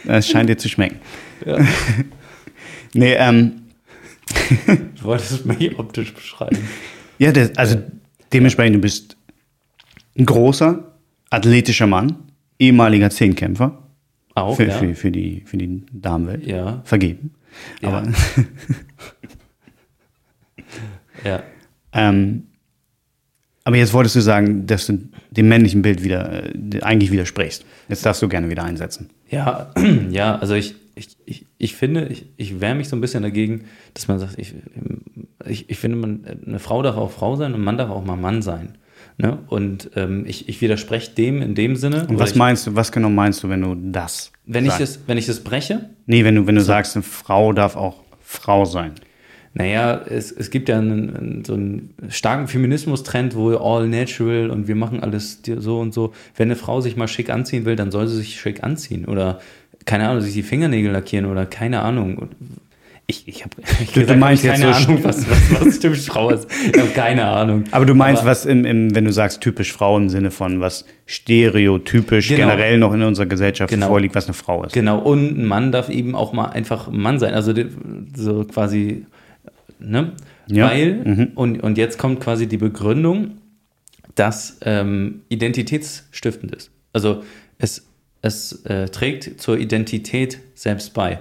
Es 0.06 0.28
scheint 0.28 0.48
dir 0.48 0.58
zu 0.58 0.68
schmecken. 0.68 1.00
Ja. 1.44 1.58
Nee, 2.96 3.14
ähm, 3.14 3.62
Du 4.96 5.04
wolltest 5.04 5.44
mich 5.46 5.78
optisch 5.78 6.14
beschreiben. 6.14 6.58
ja, 7.18 7.32
das, 7.32 7.56
also 7.56 7.82
dementsprechend, 8.32 8.76
du 8.76 8.80
bist 8.80 9.16
ein 10.16 10.26
großer, 10.26 10.92
athletischer 11.30 11.86
Mann, 11.86 12.16
ehemaliger 12.58 13.10
Zehnkämpfer 13.10 13.82
Auch, 14.34 14.56
für, 14.56 14.66
ja. 14.68 14.78
für, 14.78 14.94
für, 14.94 15.10
die, 15.10 15.42
für 15.44 15.56
die 15.56 15.84
Damenwelt. 15.92 16.46
Ja. 16.46 16.82
Vergeben. 16.84 17.34
Ja. 17.82 17.88
Aber, 17.88 18.12
ja. 21.24 21.42
ähm, 21.92 22.44
aber 23.64 23.76
jetzt 23.76 23.92
wolltest 23.92 24.16
du 24.16 24.20
sagen, 24.20 24.66
dass 24.66 24.86
du 24.86 25.08
dem 25.30 25.48
männlichen 25.48 25.82
Bild 25.82 26.04
wieder 26.04 26.44
äh, 26.54 26.80
eigentlich 26.82 27.10
widersprichst. 27.10 27.64
Jetzt 27.88 28.04
darfst 28.04 28.22
du 28.22 28.28
gerne 28.28 28.50
wieder 28.50 28.62
einsetzen. 28.62 29.10
Ja, 29.34 29.72
ja, 30.10 30.36
also 30.38 30.54
ich, 30.54 30.74
ich, 30.94 31.08
ich, 31.26 31.46
ich 31.58 31.74
finde, 31.74 32.06
ich, 32.06 32.26
ich 32.36 32.60
wehre 32.60 32.74
mich 32.74 32.88
so 32.88 32.96
ein 32.96 33.00
bisschen 33.00 33.22
dagegen, 33.22 33.64
dass 33.94 34.08
man 34.08 34.18
sagt, 34.18 34.38
ich, 34.38 34.54
ich, 35.44 35.68
ich 35.68 35.78
finde, 35.78 35.96
man, 35.96 36.24
eine 36.46 36.58
Frau 36.58 36.82
darf 36.82 36.96
auch 36.96 37.10
Frau 37.10 37.36
sein 37.36 37.52
und 37.52 37.60
ein 37.60 37.64
Mann 37.64 37.78
darf 37.78 37.90
auch 37.90 38.04
mal 38.04 38.16
Mann 38.16 38.42
sein. 38.42 38.78
Ne? 39.16 39.38
Und 39.48 39.90
ähm, 39.96 40.24
ich, 40.26 40.48
ich 40.48 40.60
widerspreche 40.60 41.12
dem 41.12 41.42
in 41.42 41.54
dem 41.54 41.76
Sinne. 41.76 42.06
Und 42.08 42.18
was 42.18 42.30
ich, 42.30 42.36
meinst 42.36 42.66
du, 42.66 42.74
was 42.74 42.90
genau 42.90 43.10
meinst 43.10 43.42
du, 43.42 43.48
wenn 43.48 43.60
du 43.60 43.74
das 43.74 44.32
wenn 44.46 44.64
ich, 44.64 44.72
sagst? 44.72 44.96
das, 44.96 45.00
wenn 45.06 45.18
ich 45.18 45.26
das 45.26 45.40
breche, 45.40 45.90
Nee, 46.06 46.24
wenn 46.24 46.34
du, 46.34 46.46
wenn 46.46 46.54
du 46.54 46.62
sagst, 46.62 46.96
eine 46.96 47.02
Frau 47.02 47.52
darf 47.52 47.76
auch 47.76 48.02
Frau 48.20 48.64
sein. 48.64 48.92
Naja, 49.56 50.00
es, 50.08 50.32
es 50.32 50.50
gibt 50.50 50.68
ja 50.68 50.78
einen, 50.78 51.14
einen, 51.16 51.44
so 51.44 51.54
einen 51.54 51.94
starken 52.08 52.48
Feminismus-Trend, 52.48 53.36
wo 53.36 53.56
all 53.56 53.86
natural 53.88 54.50
und 54.50 54.66
wir 54.66 54.74
machen 54.74 55.00
alles 55.00 55.40
so 55.58 55.78
und 55.78 55.94
so. 55.94 56.12
Wenn 56.36 56.48
eine 56.48 56.56
Frau 56.56 56.80
sich 56.80 56.96
mal 56.96 57.06
schick 57.08 57.30
anziehen 57.30 57.64
will, 57.64 57.76
dann 57.76 57.92
soll 57.92 58.08
sie 58.08 58.16
sich 58.16 58.40
schick 58.40 58.64
anziehen 58.64 59.04
oder, 59.04 59.38
keine 59.84 60.08
Ahnung, 60.08 60.22
sich 60.22 60.34
die 60.34 60.42
Fingernägel 60.42 60.90
lackieren 60.90 61.26
oder 61.26 61.46
keine 61.46 61.82
Ahnung. 61.82 62.30
Ich, 63.06 63.28
ich 63.28 63.44
habe 63.44 63.54
Du- 63.94 64.04
du 64.06 64.16
meinst 64.16 64.42
jetzt 64.44 64.60
keine 64.62 64.72
so 64.74 64.88
Ahnung, 64.90 65.04
was, 65.04 65.30
was, 65.30 65.60
was 65.66 65.78
typisch 65.78 66.06
Frau 66.06 66.30
ist. 66.30 66.48
Ich 66.72 66.80
habe 66.80 66.90
keine 66.90 67.24
Ahnung. 67.26 67.64
Aber 67.70 67.84
du 67.86 67.94
meinst, 67.94 68.22
Aber- 68.22 68.30
was 68.32 68.46
im, 68.46 68.64
im, 68.64 68.94
wenn 68.94 69.04
du 69.04 69.12
sagst 69.12 69.40
typisch 69.40 69.72
Frau 69.72 69.96
im 69.98 70.08
Sinne 70.08 70.30
von 70.32 70.60
was 70.60 70.84
stereotypisch 71.06 72.28
Genau. 72.28 72.40
generell 72.40 72.78
noch 72.78 72.92
in 72.94 73.02
unserer 73.02 73.26
Gesellschaft 73.26 73.70
Genau. 73.72 73.88
vorliegt, 73.88 74.14
was 74.14 74.24
eine 74.26 74.34
Frau 74.34 74.64
ist. 74.64 74.72
Genau, 74.72 74.98
und 74.98 75.38
ein 75.38 75.44
Mann 75.44 75.70
darf 75.70 75.90
eben 75.90 76.14
auch 76.14 76.32
mal 76.32 76.46
einfach 76.46 76.88
ein 76.88 76.96
Mann 76.98 77.18
sein. 77.18 77.34
Also 77.34 77.52
so 78.16 78.44
quasi, 78.44 79.04
ne? 79.90 80.12
Ja. 80.48 80.68
Weil, 80.68 80.94
Mhm. 81.04 81.28
und, 81.34 81.62
und 81.62 81.78
jetzt 81.78 81.98
kommt 81.98 82.20
quasi 82.20 82.46
die 82.46 82.56
Begründung, 82.58 83.38
dass 84.14 84.58
ähm, 84.62 85.22
identitätsstiftend 85.28 86.54
ist. 86.54 86.70
Also 86.92 87.22
es, 87.58 87.86
es 88.22 88.64
äh, 88.64 88.88
trägt 88.88 89.40
zur 89.40 89.58
Identität 89.58 90.38
selbst 90.54 90.94
bei. 90.94 91.18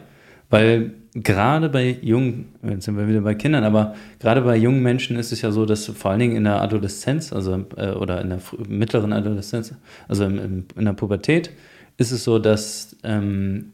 Weil 0.50 0.94
gerade 1.16 1.70
bei 1.70 1.98
jungen, 2.02 2.50
jetzt 2.64 2.86
sind 2.86 2.98
wir 2.98 3.08
wieder 3.08 3.22
bei 3.22 3.36
Kindern, 3.36 3.64
aber 3.64 3.96
gerade 4.20 4.42
bei 4.42 4.56
jungen 4.56 4.84
Menschen 4.84 5.18
ist 5.18 5.32
es 5.32 5.42
ja 5.42 5.52
so, 5.52 5.66
dass 5.66 5.86
vor 5.88 6.12
allen 6.12 6.20
Dingen 6.20 6.36
in 6.36 6.44
der 6.44 6.62
Adoleszenz, 6.62 7.34
also 7.34 7.66
äh, 7.78 7.92
oder 7.92 8.22
in 8.22 8.30
der 8.30 8.40
mittleren 8.68 9.14
Adoleszenz, 9.14 9.74
also 10.08 10.26
im, 10.26 10.38
im, 10.40 10.66
in 10.76 10.86
der 10.86 10.94
Pubertät, 10.94 11.52
ist 11.98 12.12
es 12.12 12.24
so, 12.24 12.40
dass 12.40 12.96
ähm, 13.04 13.74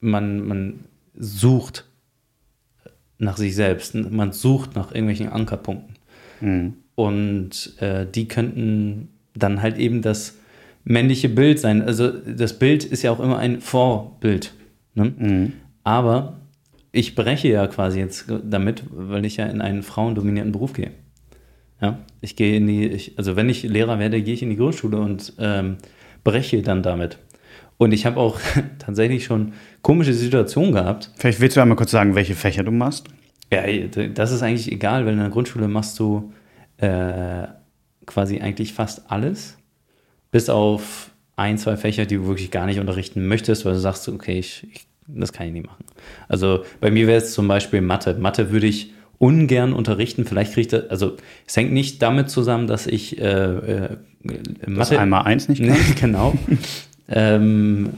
man, 0.00 0.46
man 0.46 0.80
sucht 1.16 1.84
nach 3.18 3.36
sich 3.36 3.54
selbst, 3.54 3.94
man 3.94 4.32
sucht 4.32 4.74
nach 4.74 4.90
irgendwelchen 4.90 5.28
Ankerpunkten. 5.28 5.96
Mhm. 6.40 6.74
Und 6.94 7.74
äh, 7.80 8.06
die 8.06 8.28
könnten 8.28 9.08
dann 9.34 9.62
halt 9.62 9.78
eben 9.78 10.02
das 10.02 10.36
männliche 10.84 11.28
Bild 11.28 11.58
sein. 11.58 11.82
Also 11.82 12.10
das 12.10 12.58
Bild 12.58 12.84
ist 12.84 13.02
ja 13.02 13.10
auch 13.10 13.20
immer 13.20 13.38
ein 13.38 13.60
Vorbild. 13.60 14.54
Ne? 14.94 15.12
Mhm. 15.16 15.52
Aber 15.82 16.40
ich 16.92 17.14
breche 17.14 17.48
ja 17.48 17.66
quasi 17.66 17.98
jetzt 17.98 18.26
damit, 18.44 18.84
weil 18.90 19.24
ich 19.24 19.36
ja 19.36 19.46
in 19.46 19.60
einen 19.60 19.82
frauendominierten 19.82 20.52
Beruf 20.52 20.72
gehe. 20.74 20.92
Ja, 21.80 21.98
ich 22.20 22.36
gehe 22.36 22.56
in 22.56 22.66
die, 22.66 22.86
ich, 22.86 23.18
also 23.18 23.34
wenn 23.36 23.48
ich 23.48 23.64
Lehrer 23.64 23.98
werde, 23.98 24.22
gehe 24.22 24.34
ich 24.34 24.42
in 24.42 24.50
die 24.50 24.56
Grundschule 24.56 24.98
und 24.98 25.34
ähm, 25.38 25.76
breche 26.22 26.62
dann 26.62 26.82
damit. 26.82 27.18
Und 27.78 27.92
ich 27.92 28.06
habe 28.06 28.20
auch 28.20 28.38
tatsächlich 28.78 29.24
schon 29.24 29.54
komische 29.84 30.14
Situationen 30.14 30.72
gehabt. 30.72 31.10
Vielleicht 31.16 31.40
willst 31.40 31.56
du 31.56 31.60
einmal 31.60 31.76
kurz 31.76 31.90
sagen, 31.92 32.14
welche 32.14 32.34
Fächer 32.34 32.64
du 32.64 32.72
machst? 32.72 33.06
Ja, 33.52 33.62
das 34.08 34.32
ist 34.32 34.42
eigentlich 34.42 34.72
egal, 34.72 35.04
weil 35.04 35.12
in 35.12 35.20
der 35.20 35.28
Grundschule 35.28 35.68
machst 35.68 36.00
du 36.00 36.32
äh, 36.78 37.46
quasi 38.06 38.40
eigentlich 38.40 38.72
fast 38.72 39.10
alles, 39.10 39.58
bis 40.32 40.48
auf 40.48 41.10
ein, 41.36 41.58
zwei 41.58 41.76
Fächer, 41.76 42.06
die 42.06 42.16
du 42.16 42.26
wirklich 42.26 42.50
gar 42.50 42.64
nicht 42.66 42.80
unterrichten 42.80 43.28
möchtest, 43.28 43.66
weil 43.66 43.74
du 43.74 43.78
sagst, 43.78 44.08
okay, 44.08 44.38
ich, 44.38 44.66
ich 44.72 44.86
das 45.06 45.34
kann 45.34 45.46
ich 45.48 45.52
nicht 45.52 45.66
machen. 45.66 45.84
Also 46.28 46.64
bei 46.80 46.90
mir 46.90 47.06
wäre 47.06 47.18
es 47.18 47.34
zum 47.34 47.46
Beispiel 47.46 47.82
Mathe. 47.82 48.14
Mathe 48.14 48.50
würde 48.50 48.66
ich 48.66 48.94
ungern 49.18 49.74
unterrichten. 49.74 50.24
Vielleicht 50.24 50.54
kriege 50.54 50.60
ich 50.62 50.68
das, 50.68 50.88
also 50.88 51.18
es 51.46 51.54
hängt 51.58 51.72
nicht 51.72 52.00
damit 52.00 52.30
zusammen, 52.30 52.66
dass 52.66 52.86
ich 52.86 53.20
äh, 53.20 53.24
äh, 53.24 53.96
Mathe. 54.22 54.74
Das 54.76 54.92
einmal 54.92 55.24
eins 55.24 55.50
nicht 55.50 55.62
kann. 55.66 55.76
genau. 56.00 56.34
ähm, 57.08 57.90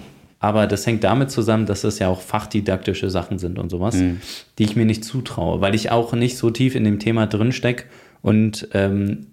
aber 0.46 0.68
das 0.68 0.86
hängt 0.86 1.02
damit 1.02 1.32
zusammen, 1.32 1.66
dass 1.66 1.80
das 1.80 1.98
ja 1.98 2.06
auch 2.06 2.20
fachdidaktische 2.20 3.10
Sachen 3.10 3.40
sind 3.40 3.58
und 3.58 3.68
sowas, 3.68 3.96
mhm. 3.96 4.20
die 4.58 4.62
ich 4.62 4.76
mir 4.76 4.84
nicht 4.84 5.04
zutraue, 5.04 5.60
weil 5.60 5.74
ich 5.74 5.90
auch 5.90 6.12
nicht 6.12 6.38
so 6.38 6.50
tief 6.50 6.76
in 6.76 6.84
dem 6.84 7.00
Thema 7.00 7.26
drin 7.26 7.50
stecke. 7.50 7.86
Und 8.22 8.68
ähm, 8.72 9.26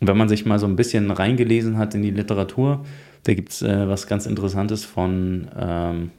wenn 0.00 0.16
man 0.16 0.30
sich 0.30 0.46
mal 0.46 0.58
so 0.58 0.64
ein 0.66 0.74
bisschen 0.74 1.10
reingelesen 1.10 1.76
hat 1.76 1.94
in 1.94 2.00
die 2.00 2.10
Literatur, 2.10 2.86
da 3.24 3.34
gibt 3.34 3.52
es 3.52 3.60
äh, 3.60 3.86
was 3.86 4.06
ganz 4.06 4.24
Interessantes 4.24 4.86
von, 4.86 5.48
ähm, 5.58 6.10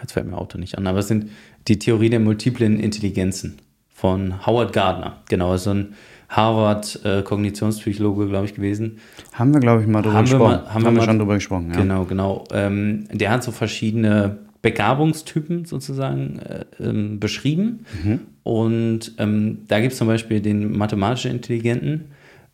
jetzt 0.00 0.12
fällt 0.12 0.28
mir 0.28 0.38
Auto 0.38 0.56
nicht 0.56 0.78
an, 0.78 0.86
aber 0.86 1.00
es 1.00 1.08
sind 1.08 1.28
die 1.68 1.78
Theorie 1.78 2.08
der 2.08 2.20
multiplen 2.20 2.80
Intelligenzen 2.80 3.58
von 3.90 4.46
Howard 4.46 4.72
Gardner. 4.72 5.18
Genau, 5.28 5.54
so 5.58 5.70
ein 5.70 5.94
Harvard-Kognitionspsychologe, 6.36 8.24
äh, 8.24 8.28
glaube 8.28 8.46
ich, 8.46 8.54
gewesen. 8.54 8.98
Haben 9.32 9.54
wir, 9.54 9.60
glaube 9.60 9.82
ich, 9.82 9.88
mal 9.88 10.02
drüber 10.02 10.16
haben 10.16 10.24
gesprochen. 10.24 10.40
Wir 10.40 10.58
mal, 10.58 10.74
haben, 10.74 10.84
haben 10.84 10.96
wir, 10.96 11.02
schon 11.02 11.18
drüber 11.18 11.34
gesprochen, 11.34 11.70
ja. 11.72 11.80
Genau, 11.80 12.04
genau. 12.04 12.44
Ähm, 12.52 13.04
der 13.12 13.30
hat 13.30 13.44
so 13.44 13.52
verschiedene 13.52 14.38
Begabungstypen 14.62 15.66
sozusagen 15.66 16.38
äh, 16.38 16.64
ähm, 16.80 17.20
beschrieben. 17.20 17.84
Mhm. 18.02 18.20
Und 18.42 19.12
ähm, 19.18 19.58
da 19.68 19.80
gibt 19.80 19.92
es 19.92 19.98
zum 19.98 20.08
Beispiel 20.08 20.40
den 20.40 20.76
mathematischen 20.76 21.30
Intelligenten, 21.30 22.06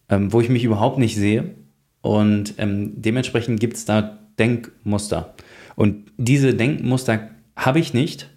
ähm, 0.09 0.33
wo 0.33 0.41
ich 0.41 0.49
mich 0.49 0.65
überhaupt 0.65 0.99
nicht 0.99 1.17
sehe. 1.17 1.51
Und 2.03 2.55
ähm, 2.59 3.01
dementsprechend 3.01 3.61
gibt 3.61 3.77
es 3.77 3.85
da 3.85 4.19
Denkmuster. 4.39 5.35
Und 5.77 6.11
diese 6.17 6.55
Denkmuster 6.55 7.31
habe 7.57 7.79
ich 7.79 7.95
nicht, 7.95 8.29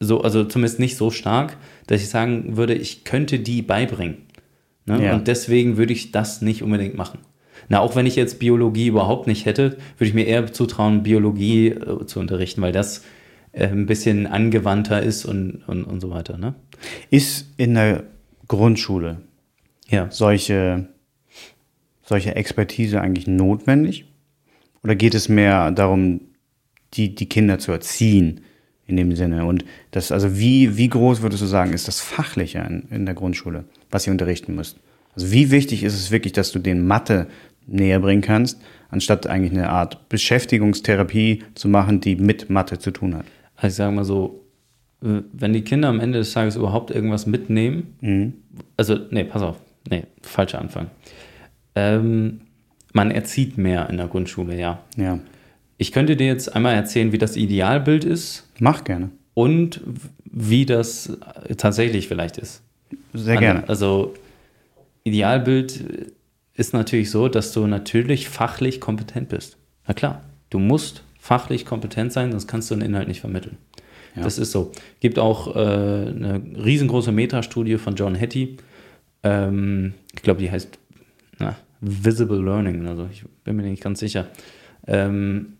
so, 0.00 0.22
also 0.22 0.44
zumindest 0.44 0.78
nicht 0.78 0.96
so 0.96 1.10
stark, 1.10 1.56
dass 1.86 2.00
ich 2.00 2.08
sagen 2.08 2.56
würde, 2.56 2.74
ich 2.74 3.04
könnte 3.04 3.40
die 3.40 3.62
beibringen. 3.62 4.27
Ne? 4.88 5.04
Ja. 5.04 5.14
Und 5.14 5.28
deswegen 5.28 5.76
würde 5.76 5.92
ich 5.92 6.10
das 6.10 6.42
nicht 6.42 6.62
unbedingt 6.62 6.96
machen. 6.96 7.20
Na, 7.68 7.80
auch 7.80 7.96
wenn 7.96 8.06
ich 8.06 8.16
jetzt 8.16 8.38
Biologie 8.38 8.86
überhaupt 8.86 9.26
nicht 9.26 9.44
hätte, 9.44 9.76
würde 9.98 10.08
ich 10.08 10.14
mir 10.14 10.26
eher 10.26 10.52
zutrauen, 10.52 11.02
Biologie 11.02 11.68
äh, 11.68 12.06
zu 12.06 12.18
unterrichten, 12.18 12.62
weil 12.62 12.72
das 12.72 13.04
äh, 13.52 13.66
ein 13.66 13.86
bisschen 13.86 14.26
angewandter 14.26 15.02
ist 15.02 15.24
und, 15.24 15.62
und, 15.66 15.84
und 15.84 16.00
so 16.00 16.10
weiter. 16.10 16.38
Ne? 16.38 16.54
Ist 17.10 17.52
in 17.58 17.74
der 17.74 18.04
Grundschule 18.46 19.18
ja. 19.88 20.10
solche, 20.10 20.88
solche 22.02 22.34
Expertise 22.34 23.00
eigentlich 23.00 23.26
notwendig? 23.26 24.06
Oder 24.82 24.94
geht 24.94 25.14
es 25.14 25.28
mehr 25.28 25.70
darum, 25.70 26.20
die, 26.94 27.14
die 27.14 27.28
Kinder 27.28 27.58
zu 27.58 27.72
erziehen 27.72 28.40
in 28.88 28.96
dem 28.96 29.14
Sinne? 29.14 29.44
Und 29.44 29.64
das, 29.92 30.10
also 30.10 30.36
wie, 30.36 30.76
wie 30.76 30.88
groß 30.88 31.22
würdest 31.22 31.42
du 31.42 31.46
sagen, 31.46 31.72
ist 31.72 31.86
das 31.86 32.00
Fachliche 32.00 32.58
in, 32.58 32.88
in 32.90 33.06
der 33.06 33.14
Grundschule? 33.14 33.64
was 33.90 34.06
ihr 34.06 34.12
unterrichten 34.12 34.54
müsst. 34.54 34.78
Also 35.14 35.32
wie 35.32 35.50
wichtig 35.50 35.82
ist 35.82 35.94
es 35.94 36.10
wirklich, 36.10 36.32
dass 36.32 36.52
du 36.52 36.58
den 36.58 36.86
Mathe 36.86 37.26
näher 37.66 38.00
bringen 38.00 38.22
kannst, 38.22 38.60
anstatt 38.90 39.26
eigentlich 39.26 39.52
eine 39.52 39.70
Art 39.70 40.08
Beschäftigungstherapie 40.08 41.42
zu 41.54 41.68
machen, 41.68 42.00
die 42.00 42.16
mit 42.16 42.50
Mathe 42.50 42.78
zu 42.78 42.90
tun 42.90 43.14
hat? 43.14 43.26
Also 43.56 43.68
ich 43.68 43.74
sage 43.74 43.94
mal 43.94 44.04
so, 44.04 44.44
wenn 45.00 45.52
die 45.52 45.62
Kinder 45.62 45.88
am 45.88 46.00
Ende 46.00 46.18
des 46.18 46.32
Tages 46.32 46.56
überhaupt 46.56 46.90
irgendwas 46.90 47.26
mitnehmen, 47.26 47.94
mhm. 48.00 48.34
also, 48.76 48.98
nee, 49.10 49.24
pass 49.24 49.42
auf, 49.42 49.56
nee, 49.88 50.04
falscher 50.22 50.60
Anfang. 50.60 50.88
Ähm, 51.74 52.40
man 52.92 53.10
erzieht 53.10 53.58
mehr 53.58 53.88
in 53.90 53.96
der 53.96 54.08
Grundschule, 54.08 54.58
ja. 54.58 54.80
Ja. 54.96 55.20
Ich 55.78 55.92
könnte 55.92 56.16
dir 56.16 56.26
jetzt 56.26 56.54
einmal 56.54 56.74
erzählen, 56.74 57.12
wie 57.12 57.18
das 57.18 57.36
Idealbild 57.36 58.04
ist. 58.04 58.48
Mach 58.58 58.84
gerne. 58.84 59.10
Und 59.34 59.80
wie 60.24 60.66
das 60.66 61.16
tatsächlich 61.56 62.08
vielleicht 62.08 62.36
ist. 62.36 62.62
Sehr 63.14 63.36
gerne. 63.36 63.68
Also 63.68 64.14
Idealbild 65.04 66.12
ist 66.54 66.74
natürlich 66.74 67.10
so, 67.10 67.28
dass 67.28 67.52
du 67.52 67.66
natürlich 67.66 68.28
fachlich 68.28 68.80
kompetent 68.80 69.28
bist. 69.28 69.56
Na 69.86 69.94
klar, 69.94 70.22
du 70.50 70.58
musst 70.58 71.04
fachlich 71.18 71.64
kompetent 71.64 72.12
sein, 72.12 72.32
sonst 72.32 72.48
kannst 72.48 72.70
du 72.70 72.74
den 72.74 72.84
Inhalt 72.84 73.06
nicht 73.06 73.20
vermitteln. 73.20 73.56
Ja. 74.16 74.22
Das 74.24 74.38
ist 74.38 74.50
so. 74.50 74.72
Gibt 74.98 75.18
auch 75.18 75.54
äh, 75.54 75.60
eine 75.60 76.42
riesengroße 76.56 77.12
Metastudie 77.12 77.78
von 77.78 77.94
John 77.94 78.18
Hattie. 78.18 78.56
Ähm, 79.22 79.94
ich 80.14 80.22
glaube, 80.22 80.40
die 80.40 80.50
heißt 80.50 80.76
na, 81.38 81.56
Visible 81.80 82.42
Learning. 82.42 82.86
Also 82.88 83.08
ich 83.12 83.24
bin 83.44 83.56
mir 83.56 83.62
nicht 83.62 83.82
ganz 83.82 84.00
sicher. 84.00 84.26
Ähm, 84.86 85.57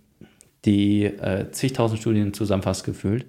die 0.69 1.05
äh, 1.05 1.51
zigtausend 1.51 2.01
Studien 2.01 2.35
zusammenfasst 2.35 2.85
gefühlt. 2.85 3.25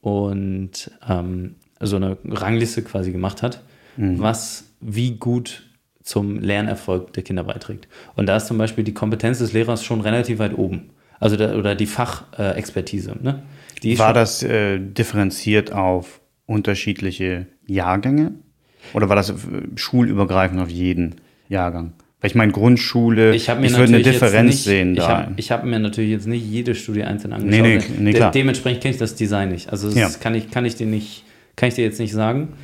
Und 0.00 0.90
ähm, 1.06 1.56
so 1.78 1.96
eine 1.96 2.16
Rangliste 2.24 2.82
quasi 2.82 3.12
gemacht 3.12 3.42
hat, 3.42 3.62
mhm. 3.96 4.18
was 4.18 4.64
wie 4.80 5.12
gut 5.12 5.66
zum 6.02 6.38
Lernerfolg 6.40 7.12
der 7.12 7.22
Kinder 7.22 7.44
beiträgt. 7.44 7.86
Und 8.16 8.26
da 8.26 8.36
ist 8.36 8.46
zum 8.46 8.56
Beispiel 8.56 8.82
die 8.82 8.94
Kompetenz 8.94 9.38
des 9.38 9.52
Lehrers 9.52 9.84
schon 9.84 10.00
relativ 10.00 10.38
weit 10.38 10.56
oben. 10.56 10.90
Also 11.18 11.36
da, 11.36 11.54
oder 11.54 11.74
die 11.74 11.86
Fachexpertise. 11.86 13.12
Äh, 13.12 13.22
ne? 13.22 13.42
War 13.98 14.14
das 14.14 14.42
äh, 14.42 14.78
differenziert 14.78 15.72
auf 15.72 16.20
unterschiedliche 16.46 17.46
Jahrgänge? 17.66 18.32
Oder 18.94 19.10
war 19.10 19.16
das 19.16 19.30
äh, 19.30 19.34
schulübergreifend 19.76 20.60
auf 20.60 20.70
jeden 20.70 21.16
Jahrgang? 21.50 21.92
Weil 22.20 22.28
ich 22.28 22.34
meine, 22.34 22.52
Grundschule, 22.52 23.34
ich, 23.34 23.48
ich 23.48 23.76
würde 23.76 23.94
eine 23.94 24.02
Differenz 24.02 24.50
nicht, 24.50 24.64
sehen 24.64 24.94
da. 24.94 25.32
Ich 25.36 25.50
habe 25.50 25.62
hab 25.62 25.68
mir 25.68 25.78
natürlich 25.78 26.10
jetzt 26.10 26.26
nicht 26.26 26.44
jede 26.44 26.74
Studie 26.74 27.04
einzeln 27.04 27.32
angeschaut. 27.32 27.62
Nee, 27.62 27.78
nee, 27.78 27.84
nee, 27.98 28.12
klar. 28.12 28.30
De 28.30 28.40
dementsprechend 28.40 28.82
kenne 28.82 28.92
ich 28.92 28.98
das 28.98 29.14
Design 29.14 29.50
nicht. 29.50 29.70
Also 29.70 29.88
das 29.88 29.96
ja. 29.96 30.08
kann, 30.20 30.34
ich, 30.34 30.50
kann 30.50 30.64
ich 30.66 30.74
dir 30.74 30.86
nicht 30.86 31.24
kann 31.60 31.68
ich 31.68 31.74
dir 31.74 31.84
jetzt 31.84 32.00
nicht 32.00 32.14
sagen. 32.14 32.54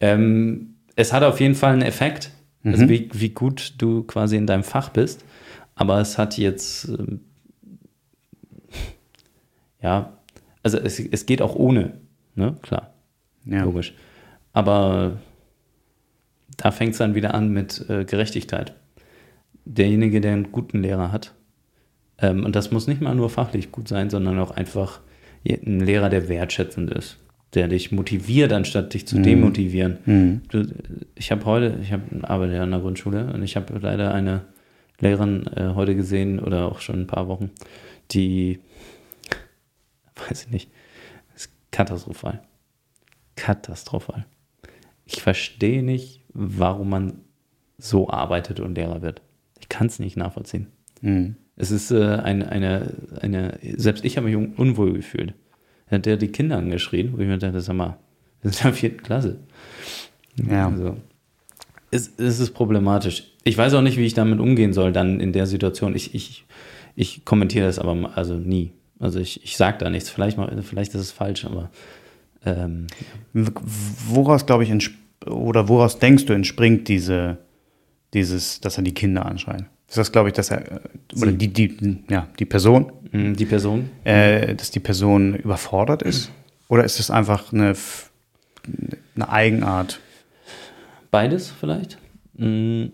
Ähm, 0.00 0.74
es 0.96 1.12
hat 1.12 1.22
auf 1.22 1.38
jeden 1.40 1.54
Fall 1.54 1.72
einen 1.72 1.82
Effekt, 1.82 2.32
mhm. 2.62 2.72
also 2.72 2.88
wie, 2.88 3.08
wie 3.12 3.28
gut 3.28 3.74
du 3.78 4.02
quasi 4.02 4.36
in 4.36 4.48
deinem 4.48 4.64
Fach 4.64 4.88
bist. 4.88 5.24
Aber 5.76 6.00
es 6.00 6.18
hat 6.18 6.36
jetzt, 6.36 6.88
ähm, 6.88 7.20
ja, 9.80 10.18
also 10.64 10.78
es, 10.78 10.98
es 10.98 11.26
geht 11.26 11.42
auch 11.42 11.54
ohne, 11.54 11.92
ne? 12.34 12.56
Klar. 12.60 12.92
Ja. 13.46 13.62
Logisch. 13.62 13.94
Aber 14.52 15.20
da 16.56 16.72
fängt 16.72 16.92
es 16.92 16.98
dann 16.98 17.14
wieder 17.14 17.34
an 17.34 17.50
mit 17.50 17.88
äh, 17.88 18.04
Gerechtigkeit. 18.04 18.74
Derjenige, 19.74 20.20
der 20.20 20.32
einen 20.32 20.52
guten 20.52 20.82
Lehrer 20.82 21.12
hat, 21.12 21.34
ähm, 22.18 22.44
und 22.44 22.56
das 22.56 22.70
muss 22.70 22.86
nicht 22.86 23.00
mal 23.00 23.14
nur 23.14 23.30
fachlich 23.30 23.72
gut 23.72 23.88
sein, 23.88 24.10
sondern 24.10 24.38
auch 24.38 24.50
einfach 24.50 25.00
ein 25.48 25.80
Lehrer, 25.80 26.10
der 26.10 26.28
wertschätzend 26.28 26.90
ist 26.90 27.18
der 27.54 27.68
dich 27.68 27.90
motiviert, 27.90 28.52
anstatt 28.52 28.94
dich 28.94 29.06
zu 29.06 29.18
mhm. 29.18 29.22
demotivieren. 29.22 29.98
Mhm. 30.04 30.42
Du, 30.48 30.66
ich 31.16 31.30
habe 31.32 31.44
heute, 31.44 31.78
ich 31.82 31.92
habe 31.92 32.04
arbeite 32.22 32.54
ja 32.54 32.62
an 32.62 32.70
der 32.70 32.80
Grundschule 32.80 33.32
und 33.32 33.42
ich 33.42 33.56
habe 33.56 33.78
leider 33.78 34.14
eine 34.14 34.42
Lehrerin 35.00 35.46
äh, 35.56 35.72
heute 35.74 35.96
gesehen 35.96 36.38
oder 36.38 36.66
auch 36.66 36.80
schon 36.80 37.00
ein 37.00 37.06
paar 37.06 37.26
Wochen, 37.28 37.50
die, 38.12 38.60
weiß 40.28 40.44
ich 40.44 40.50
nicht, 40.50 40.70
ist 41.34 41.50
katastrophal. 41.70 42.42
Katastrophal. 43.34 44.26
Ich 45.04 45.22
verstehe 45.22 45.82
nicht, 45.82 46.22
warum 46.32 46.90
man 46.90 47.20
so 47.78 48.10
arbeitet 48.10 48.60
und 48.60 48.76
Lehrer 48.76 49.02
wird. 49.02 49.22
Kann 49.70 49.86
es 49.86 49.98
nicht 49.98 50.18
nachvollziehen. 50.18 50.66
Mhm. 51.00 51.36
Es 51.56 51.70
ist 51.70 51.90
äh, 51.90 52.16
eine, 52.16 52.50
eine, 52.50 52.92
eine, 53.22 53.58
selbst 53.76 54.04
ich 54.04 54.18
habe 54.18 54.28
mich 54.28 54.36
unwohl 54.36 54.92
gefühlt. 54.92 55.32
hat 55.90 56.04
der 56.04 56.18
die 56.18 56.28
Kinder 56.28 56.58
angeschrien, 56.58 57.12
wo 57.12 57.18
ich 57.18 57.26
mir 57.26 57.38
dachte, 57.38 57.60
sag 57.62 57.76
mal, 57.76 57.96
wir 58.42 58.50
sind 58.50 58.60
in 58.60 58.70
der 58.70 58.74
vierten 58.78 59.02
Klasse. 59.02 59.38
Ja. 60.48 60.68
Also, 60.68 60.96
es, 61.90 62.12
es 62.18 62.40
ist 62.40 62.52
problematisch. 62.52 63.32
Ich 63.44 63.56
weiß 63.56 63.74
auch 63.74 63.82
nicht, 63.82 63.96
wie 63.96 64.04
ich 64.04 64.14
damit 64.14 64.38
umgehen 64.38 64.72
soll 64.72 64.92
dann 64.92 65.20
in 65.20 65.32
der 65.32 65.46
Situation. 65.46 65.96
Ich, 65.96 66.14
ich, 66.14 66.44
ich 66.94 67.24
kommentiere 67.24 67.66
das 67.66 67.78
aber 67.78 68.12
also 68.16 68.34
nie. 68.34 68.72
Also 68.98 69.18
ich, 69.18 69.42
ich 69.42 69.56
sage 69.56 69.78
da 69.78 69.90
nichts. 69.90 70.10
Vielleicht, 70.10 70.36
mal, 70.36 70.62
vielleicht 70.62 70.94
ist 70.94 71.00
es 71.00 71.10
falsch, 71.10 71.44
aber 71.46 71.70
ähm, 72.44 72.86
Woraus, 73.32 74.46
glaube 74.46 74.64
ich, 74.64 74.90
oder 75.26 75.68
woraus 75.68 75.98
denkst 75.98 76.26
du, 76.26 76.32
entspringt 76.32 76.88
diese, 76.88 77.38
dieses, 78.14 78.60
dass 78.60 78.76
er 78.76 78.82
die 78.82 78.94
Kinder 78.94 79.26
anschreit? 79.26 79.64
Ist 79.88 79.98
das, 79.98 80.12
glaube 80.12 80.28
ich, 80.28 80.34
dass 80.34 80.50
er, 80.50 80.70
äh, 80.72 80.80
oder 81.20 81.32
die, 81.32 81.48
die, 81.48 81.98
ja, 82.08 82.28
die 82.38 82.44
Person, 82.44 82.92
mh, 83.12 83.32
die 83.34 83.46
Person, 83.46 83.90
äh, 84.04 84.54
dass 84.54 84.70
die 84.70 84.80
Person 84.80 85.34
überfordert 85.34 86.02
ist? 86.02 86.30
Oder 86.68 86.84
ist 86.84 87.00
es 87.00 87.10
einfach 87.10 87.52
eine, 87.52 87.74
eine 89.16 89.28
Eigenart? 89.28 90.00
beides 91.10 91.50
vielleicht? 91.50 91.98
Mm, 92.34 92.84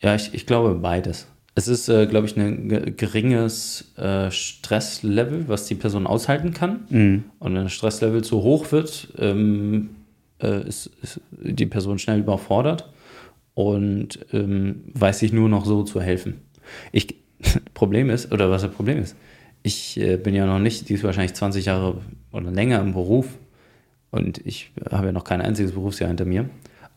Ja, 0.00 0.14
ich, 0.14 0.32
ich 0.32 0.46
glaube 0.46 0.74
beides. 0.76 1.26
Es 1.54 1.68
ist, 1.68 1.88
äh, 1.90 2.06
glaube 2.06 2.26
ich, 2.26 2.34
ein 2.38 2.70
ge- 2.70 2.92
geringes 2.92 3.92
äh, 3.98 4.30
Stresslevel, 4.30 5.48
was 5.48 5.66
die 5.66 5.74
Person 5.74 6.06
aushalten 6.06 6.54
kann. 6.54 6.86
Mhm. 6.88 7.24
Und 7.40 7.54
wenn 7.54 7.64
das 7.64 7.74
Stresslevel 7.74 8.24
zu 8.24 8.42
hoch 8.42 8.72
wird, 8.72 9.08
ähm, 9.18 9.90
äh, 10.42 10.66
ist, 10.66 10.86
ist 11.02 11.20
die 11.30 11.66
Person 11.66 11.98
schnell 11.98 12.20
überfordert 12.20 12.88
und 13.54 14.18
ähm, 14.32 14.82
weiß 14.94 15.18
sich 15.20 15.32
nur 15.32 15.48
noch 15.48 15.64
so 15.64 15.82
zu 15.82 16.00
helfen. 16.00 16.36
Ich, 16.92 17.14
Problem 17.74 18.10
ist, 18.10 18.32
oder 18.32 18.50
was 18.50 18.62
das 18.62 18.70
Problem 18.72 18.98
ist, 18.98 19.16
ich 19.62 19.98
äh, 20.00 20.16
bin 20.16 20.34
ja 20.34 20.46
noch 20.46 20.58
nicht, 20.58 20.88
die 20.88 20.94
ist 20.94 21.04
wahrscheinlich 21.04 21.34
20 21.34 21.66
Jahre 21.66 22.00
oder 22.32 22.50
länger 22.50 22.80
im 22.80 22.92
Beruf 22.92 23.26
und 24.10 24.38
ich 24.46 24.72
habe 24.90 25.06
ja 25.06 25.12
noch 25.12 25.24
kein 25.24 25.40
einziges 25.40 25.72
Berufsjahr 25.72 26.08
hinter 26.08 26.24
mir. 26.24 26.48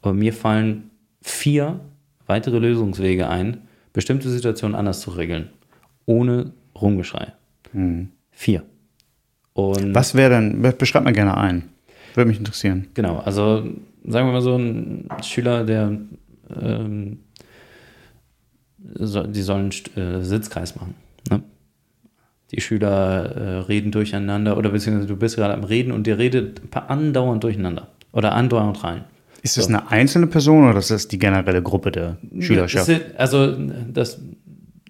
Aber 0.01 0.13
mir 0.13 0.33
fallen 0.33 0.89
vier 1.21 1.79
weitere 2.27 2.59
Lösungswege 2.59 3.27
ein, 3.29 3.61
bestimmte 3.93 4.29
Situationen 4.29 4.75
anders 4.75 4.99
zu 5.01 5.11
regeln, 5.11 5.49
ohne 6.05 6.51
Rumgeschrei. 6.79 7.33
Vier. 8.31 8.63
Und 9.53 9.93
Was 9.95 10.15
wäre 10.15 10.31
denn, 10.31 10.61
be- 10.61 10.71
beschreib 10.73 11.03
mal 11.03 11.13
gerne 11.13 11.37
ein. 11.37 11.63
Würde 12.13 12.27
mich 12.29 12.37
interessieren. 12.39 12.87
Genau, 12.93 13.17
also 13.19 13.63
sagen 14.05 14.27
wir 14.27 14.33
mal 14.33 14.41
so, 14.41 14.55
ein 14.57 15.07
Schüler, 15.23 15.63
der 15.63 15.97
ähm, 16.49 17.19
soll, 18.93 19.27
die 19.29 19.41
sollen 19.41 19.71
äh, 19.95 20.21
Sitzkreis 20.21 20.75
machen. 20.75 20.95
Ne? 21.29 21.41
Die 22.51 22.61
Schüler 22.61 23.25
äh, 23.35 23.57
reden 23.59 23.91
durcheinander 23.91 24.57
oder 24.57 24.69
beziehungsweise 24.69 25.07
du 25.07 25.15
bist 25.17 25.35
gerade 25.35 25.53
am 25.53 25.63
Reden 25.63 25.91
und 25.91 26.05
dir 26.07 26.17
redet 26.17 26.61
andauernd 26.75 27.43
durcheinander 27.43 27.87
oder 28.11 28.33
andauernd 28.33 28.83
rein. 28.83 29.03
Ist 29.41 29.57
das 29.57 29.65
So. 29.65 29.69
eine 29.69 29.91
einzelne 29.91 30.27
Person 30.27 30.69
oder 30.69 30.79
ist 30.79 30.91
das 30.91 31.07
die 31.07 31.19
generelle 31.19 31.61
Gruppe 31.61 31.91
der 31.91 32.17
Schülerschaft? 32.39 32.85
Sind- 32.85 33.03
Also 33.17 33.55
das 33.91 34.19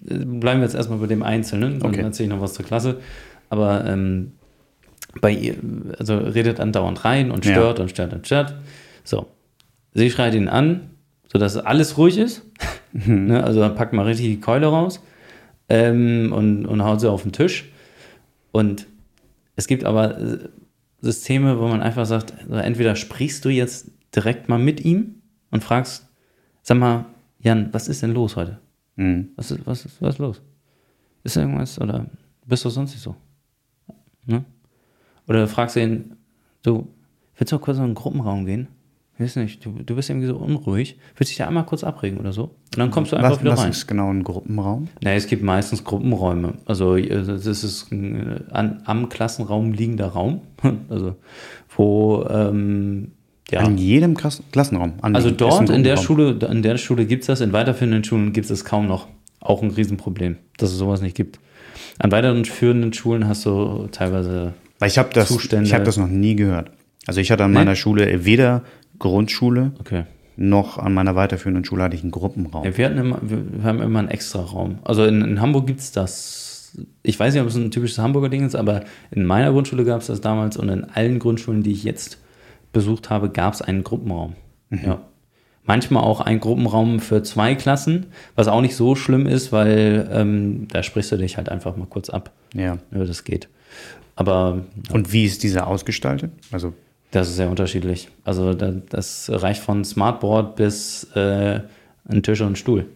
äh, 0.08 0.14
bleiben 0.24 0.60
wir 0.60 0.64
jetzt 0.66 0.74
erstmal 0.74 0.98
bei 0.98 1.06
dem 1.06 1.22
Einzelnen, 1.22 1.80
dann 1.80 1.90
Okay. 1.90 2.02
erzähle 2.02 2.28
ich 2.28 2.34
noch 2.34 2.40
was 2.42 2.54
zur 2.54 2.64
Klasse. 2.64 3.00
Aber 3.48 3.84
ähm, 3.86 4.32
bei 5.20 5.30
ihr, 5.30 5.54
also 5.98 6.18
redet 6.18 6.60
andauernd 6.60 7.04
rein 7.04 7.30
und 7.30 7.44
Ja. 7.46 7.52
stört 7.52 7.80
und 7.80 7.90
stört 7.90 8.12
und 8.12 8.26
stört. 8.26 8.54
So. 9.04 9.26
Sie 9.94 10.10
schreit 10.10 10.34
ihn 10.34 10.48
an, 10.48 10.90
sodass 11.36 11.58
alles 11.58 11.98
ruhig 11.98 12.16
ist. 12.16 12.46
ne? 12.92 13.44
Also 13.44 13.60
dann 13.60 13.74
packt 13.74 13.92
mal 13.92 14.06
richtig 14.06 14.26
die 14.26 14.40
Keule 14.40 14.68
raus 14.68 15.02
ähm, 15.68 16.32
und, 16.32 16.64
und 16.64 16.82
haut 16.82 17.02
sie 17.02 17.10
auf 17.10 17.24
den 17.24 17.32
Tisch. 17.32 17.70
Und 18.52 18.86
es 19.54 19.66
gibt 19.66 19.84
aber 19.84 20.18
äh, 20.18 20.38
Systeme, 21.02 21.58
wo 21.60 21.68
man 21.68 21.82
einfach 21.82 22.06
sagt, 22.06 22.32
also 22.40 22.54
entweder 22.54 22.96
sprichst 22.96 23.44
du 23.44 23.50
jetzt 23.50 23.90
direkt 24.14 24.48
mal 24.48 24.58
mit 24.58 24.82
ihm 24.82 25.16
und 25.50 25.62
fragst, 25.62 26.08
sag 26.62 26.78
mal, 26.78 27.04
Jan, 27.38 27.68
was 27.72 27.88
ist 27.88 28.02
denn 28.02 28.14
los 28.14 28.34
heute? 28.36 28.58
Mhm. 28.94 29.28
Was 29.36 29.50
ist, 29.50 29.66
was 29.66 29.84
ist, 29.84 30.00
was 30.00 30.14
ist 30.14 30.18
los? 30.18 30.40
Ist 31.22 31.36
irgendwas 31.36 31.78
oder 31.78 32.06
bist 32.46 32.64
du 32.64 32.70
sonst 32.70 32.92
nicht 32.92 33.02
so? 33.02 33.14
Ne? 34.24 34.42
Oder 35.28 35.40
du 35.40 35.48
fragst 35.48 35.76
ihn, 35.76 36.16
du, 36.62 36.88
willst 37.36 37.52
du 37.52 37.58
kurz 37.58 37.76
in 37.76 37.84
einen 37.84 37.94
Gruppenraum 37.94 38.46
gehen? 38.46 38.68
Ich 39.18 39.24
weiß 39.24 39.36
nicht, 39.36 39.64
du, 39.64 39.70
du 39.84 39.94
bist 39.96 40.10
irgendwie 40.10 40.26
so 40.26 40.36
unruhig. 40.36 40.96
Willst 41.16 41.30
du 41.30 41.32
dich 41.32 41.36
da 41.38 41.46
einmal 41.48 41.64
kurz 41.64 41.82
abregen 41.84 42.18
oder 42.18 42.32
so? 42.32 42.44
Und 42.44 42.50
dann 42.76 42.90
kommst 42.90 43.12
du 43.12 43.16
einfach 43.16 43.32
Was, 43.32 43.40
wieder 43.40 43.52
was 43.52 43.62
rein. 43.62 43.70
ist 43.70 43.86
genau 43.86 44.10
ein 44.10 44.22
Gruppenraum? 44.24 44.88
Naja, 45.02 45.16
es 45.16 45.26
gibt 45.26 45.42
meistens 45.42 45.84
Gruppenräume. 45.84 46.54
Also 46.66 46.96
äh, 46.96 47.08
das 47.24 47.46
ist 47.46 47.90
ein 47.90 48.44
äh, 48.48 48.52
an, 48.52 48.82
am 48.84 49.08
Klassenraum 49.08 49.72
liegender 49.72 50.08
Raum. 50.08 50.40
Also 50.90 51.16
wo 51.76 52.26
ähm, 52.30 53.12
ja. 53.50 53.60
An 53.60 53.78
jedem 53.78 54.14
Klassen 54.16 54.44
Klassenraum. 54.52 54.94
An 55.02 55.14
Also 55.14 55.30
dort 55.30 55.70
in 55.70 55.84
der. 55.84 55.96
Schule, 55.96 56.36
in 56.50 56.62
der 56.62 56.76
Schule 56.78 57.06
gibt 57.06 57.22
es 57.22 57.26
das, 57.28 57.40
in 57.40 57.52
weiterführenden 57.52 58.02
Schulen 58.02 58.32
gibt 58.32 58.46
es 58.46 58.50
es 58.50 58.64
kaum 58.64 58.86
noch. 58.88 59.06
Auch 59.40 59.62
ein 59.62 59.70
Riesenproblem, 59.70 60.36
dass 60.58 60.72
es 60.72 60.78
sowas 60.78 61.00
nicht 61.00 61.16
gibt. 61.16 61.38
An 61.98 62.10
weiterführenden 62.10 62.92
Schulen 62.92 63.28
hast 63.28 63.46
du 63.46 63.86
teilweise, 63.92 64.54
Weil 64.80 64.88
ich 64.88 64.98
habe 64.98 65.10
das, 65.12 65.28
Zustände. 65.28 65.64
ich 65.66 65.72
hab 65.74 65.84
das 65.84 65.96
noch 65.96 66.08
nie 66.08 66.34
gehört. 66.34 66.72
Also 67.06 67.20
ich 67.20 67.30
hatte 67.30 67.44
an 67.44 67.52
Nee? 67.52 67.58
meiner 67.58 67.76
Schule 67.76 68.24
weder 68.24 68.64
Grundschule 68.98 69.72
okay. 69.80 70.04
noch 70.36 70.78
an 70.78 70.94
meiner 70.94 71.14
weiterführenden 71.16 71.64
Schule 71.64 71.84
hatte 71.84 71.96
ich 71.96 72.02
einen 72.02 72.10
Gruppenraum. 72.10 72.64
Ja, 72.64 72.76
wir, 72.76 72.86
hatten 72.86 72.98
immer, 72.98 73.18
wir, 73.22 73.62
haben 73.62 73.80
immer 73.80 73.98
einen 73.98 74.08
extra 74.08 74.40
Raum. 74.40 74.78
Also 74.84 75.04
in, 75.04 75.22
in 75.22 75.40
Hamburg 75.40 75.66
gibt 75.66 75.80
es 75.80 75.92
das. 75.92 76.76
Ich 77.02 77.18
weiß 77.18 77.32
nicht, 77.32 77.42
ob 77.42 77.48
es 77.48 77.56
ein 77.56 77.70
typisches 77.70 77.98
Hamburger 77.98 78.28
Ding 78.28 78.44
ist, 78.44 78.54
aber 78.54 78.84
in 79.10 79.24
meiner 79.24 79.50
Grundschule 79.50 79.84
gab 79.84 80.00
es 80.00 80.08
das 80.08 80.20
damals 80.20 80.56
und 80.56 80.68
in 80.68 80.84
allen 80.84 81.18
Grundschulen, 81.18 81.62
die 81.62 81.72
ich 81.72 81.84
jetzt 81.84 82.18
besucht 82.72 83.08
habe, 83.08 83.30
gab 83.30 83.54
es 83.54 83.62
einen 83.62 83.82
Gruppenraum. 83.84 84.34
Ja. 84.70 85.00
Manchmal 85.64 86.04
auch 86.04 86.20
einen 86.20 86.40
Gruppenraum 86.40 87.00
für 87.00 87.22
zwei 87.22 87.54
Klassen, 87.54 88.06
was 88.34 88.46
auch 88.46 88.60
nicht 88.60 88.76
so 88.76 88.94
schlimm 88.94 89.26
ist, 89.26 89.50
weil 89.50 90.08
ähm, 90.12 90.68
da 90.68 90.82
sprichst 90.82 91.10
du 91.10 91.16
dich 91.16 91.38
halt 91.38 91.48
einfach 91.48 91.76
mal 91.76 91.86
kurz 91.86 92.08
ab. 92.10 92.32
Ja. 92.54 92.78
Ja, 92.92 93.04
das 93.04 93.24
geht. 93.24 93.48
Aber 94.14 94.62
Und 94.92 95.12
wie 95.12 95.24
ist 95.24 95.42
dieser 95.42 95.66
ausgestaltet? 95.66 96.30
Also 96.52 96.72
das 97.16 97.28
ist 97.28 97.36
sehr 97.36 97.48
unterschiedlich. 97.48 98.08
Also 98.24 98.52
da, 98.54 98.70
das 98.70 99.30
reicht 99.32 99.62
von 99.62 99.84
Smartboard 99.84 100.56
bis 100.56 101.04
äh, 101.14 101.60
ein 102.04 102.22
Tisch 102.22 102.40
und 102.42 102.48
ein 102.52 102.56
Stuhl. 102.56 102.86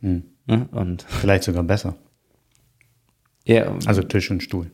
Ne? 0.00 0.22
Und 0.72 1.02
vielleicht 1.08 1.44
sogar 1.44 1.62
besser. 1.62 1.94
ja, 3.44 3.74
Also 3.86 4.02
Tisch 4.02 4.30
und 4.30 4.42
Stuhl. 4.42 4.70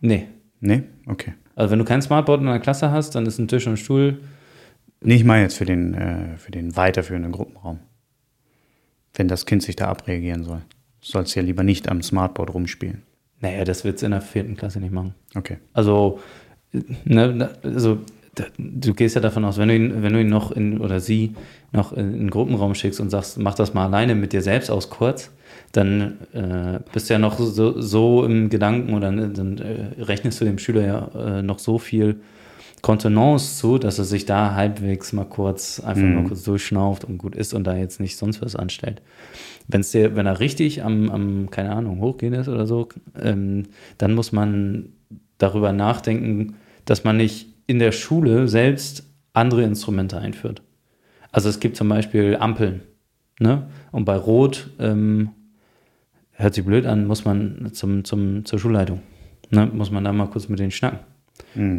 nee. 0.00 0.26
Nee? 0.58 0.84
Okay. 1.06 1.34
Also 1.54 1.70
wenn 1.70 1.78
du 1.78 1.84
kein 1.84 2.00
Smartboard 2.00 2.40
in 2.40 2.46
der 2.46 2.58
Klasse 2.60 2.90
hast, 2.90 3.14
dann 3.14 3.26
ist 3.26 3.38
ein 3.38 3.46
Tisch 3.46 3.66
und 3.66 3.74
ein 3.74 3.76
Stuhl. 3.76 4.20
Nee, 5.02 5.16
ich 5.16 5.24
meine 5.24 5.42
jetzt 5.42 5.58
für 5.58 5.66
den, 5.66 5.92
äh, 5.94 6.38
für 6.38 6.50
den 6.50 6.74
weiterführenden 6.76 7.30
Gruppenraum. 7.30 7.78
Wenn 9.14 9.28
das 9.28 9.44
Kind 9.44 9.62
sich 9.62 9.76
da 9.76 9.88
abreagieren 9.88 10.44
soll. 10.44 10.62
Sollst 11.02 11.34
ja 11.36 11.42
lieber 11.42 11.62
nicht 11.62 11.88
am 11.88 12.02
Smartboard 12.02 12.54
rumspielen. 12.54 13.02
Naja, 13.40 13.64
das 13.64 13.84
wird 13.84 13.96
es 13.98 14.02
in 14.02 14.12
der 14.12 14.22
vierten 14.22 14.56
Klasse 14.56 14.80
nicht 14.80 14.92
machen. 14.92 15.14
Okay. 15.34 15.58
Also, 15.74 16.20
ne, 16.72 17.34
ne, 17.34 17.50
also 17.62 17.98
du 18.58 18.94
gehst 18.94 19.14
ja 19.14 19.20
davon 19.20 19.44
aus, 19.44 19.58
wenn 19.58 19.68
du 19.68 19.76
ihn, 19.76 20.02
wenn 20.02 20.12
du 20.12 20.20
ihn 20.20 20.28
noch 20.28 20.52
in 20.52 20.80
oder 20.80 21.00
sie 21.00 21.34
noch 21.72 21.92
in 21.92 22.14
einen 22.14 22.30
Gruppenraum 22.30 22.74
schickst 22.74 23.00
und 23.00 23.10
sagst, 23.10 23.38
mach 23.38 23.54
das 23.54 23.74
mal 23.74 23.86
alleine 23.86 24.14
mit 24.14 24.32
dir 24.32 24.42
selbst 24.42 24.70
aus 24.70 24.90
kurz, 24.90 25.30
dann 25.72 26.18
äh, 26.32 26.80
bist 26.92 27.08
du 27.08 27.14
ja 27.14 27.18
noch 27.18 27.38
so, 27.38 27.80
so 27.80 28.24
im 28.24 28.50
Gedanken 28.50 28.94
oder 28.94 29.10
ne, 29.10 29.28
dann 29.28 29.58
äh, 29.58 30.02
rechnest 30.02 30.40
du 30.40 30.44
dem 30.44 30.58
Schüler 30.58 30.86
ja 30.86 31.38
äh, 31.38 31.42
noch 31.42 31.58
so 31.58 31.78
viel 31.78 32.20
Kontenance 32.82 33.56
zu, 33.56 33.78
dass 33.78 33.98
er 33.98 34.04
sich 34.04 34.26
da 34.26 34.54
halbwegs 34.54 35.12
mal 35.12 35.24
kurz 35.24 35.80
einfach 35.80 36.04
mal 36.04 36.24
kurz 36.24 36.44
durchschnauft 36.44 37.04
und 37.04 37.18
gut 37.18 37.34
ist 37.34 37.54
und 37.54 37.64
da 37.64 37.74
jetzt 37.74 38.00
nicht 38.00 38.16
sonst 38.16 38.42
was 38.42 38.54
anstellt. 38.54 39.02
Wenn's 39.66 39.90
dir, 39.90 40.14
wenn 40.14 40.26
er 40.26 40.38
richtig 40.38 40.84
am, 40.84 41.10
am, 41.10 41.50
keine 41.50 41.72
Ahnung, 41.72 42.00
hochgehen 42.00 42.34
ist 42.34 42.48
oder 42.48 42.66
so, 42.66 42.88
ähm, 43.20 43.64
dann 43.98 44.14
muss 44.14 44.30
man 44.30 44.90
darüber 45.38 45.72
nachdenken, 45.72 46.56
dass 46.84 47.04
man 47.04 47.16
nicht 47.16 47.48
in 47.66 47.78
der 47.78 47.92
Schule 47.92 48.48
selbst 48.48 49.04
andere 49.32 49.62
Instrumente 49.62 50.18
einführt. 50.18 50.62
Also 51.32 51.48
es 51.48 51.60
gibt 51.60 51.76
zum 51.76 51.88
Beispiel 51.88 52.36
Ampeln. 52.36 52.82
Ne? 53.38 53.68
Und 53.92 54.04
bei 54.04 54.16
Rot, 54.16 54.70
ähm, 54.78 55.30
hört 56.32 56.54
sich 56.54 56.64
blöd 56.64 56.86
an, 56.86 57.06
muss 57.06 57.24
man 57.24 57.70
zum, 57.72 58.04
zum, 58.04 58.44
zur 58.44 58.58
Schulleitung. 58.58 59.02
Ne? 59.50 59.66
Muss 59.72 59.90
man 59.90 60.04
da 60.04 60.12
mal 60.12 60.28
kurz 60.28 60.48
mit 60.48 60.58
denen 60.58 60.70
schnacken. 60.70 61.00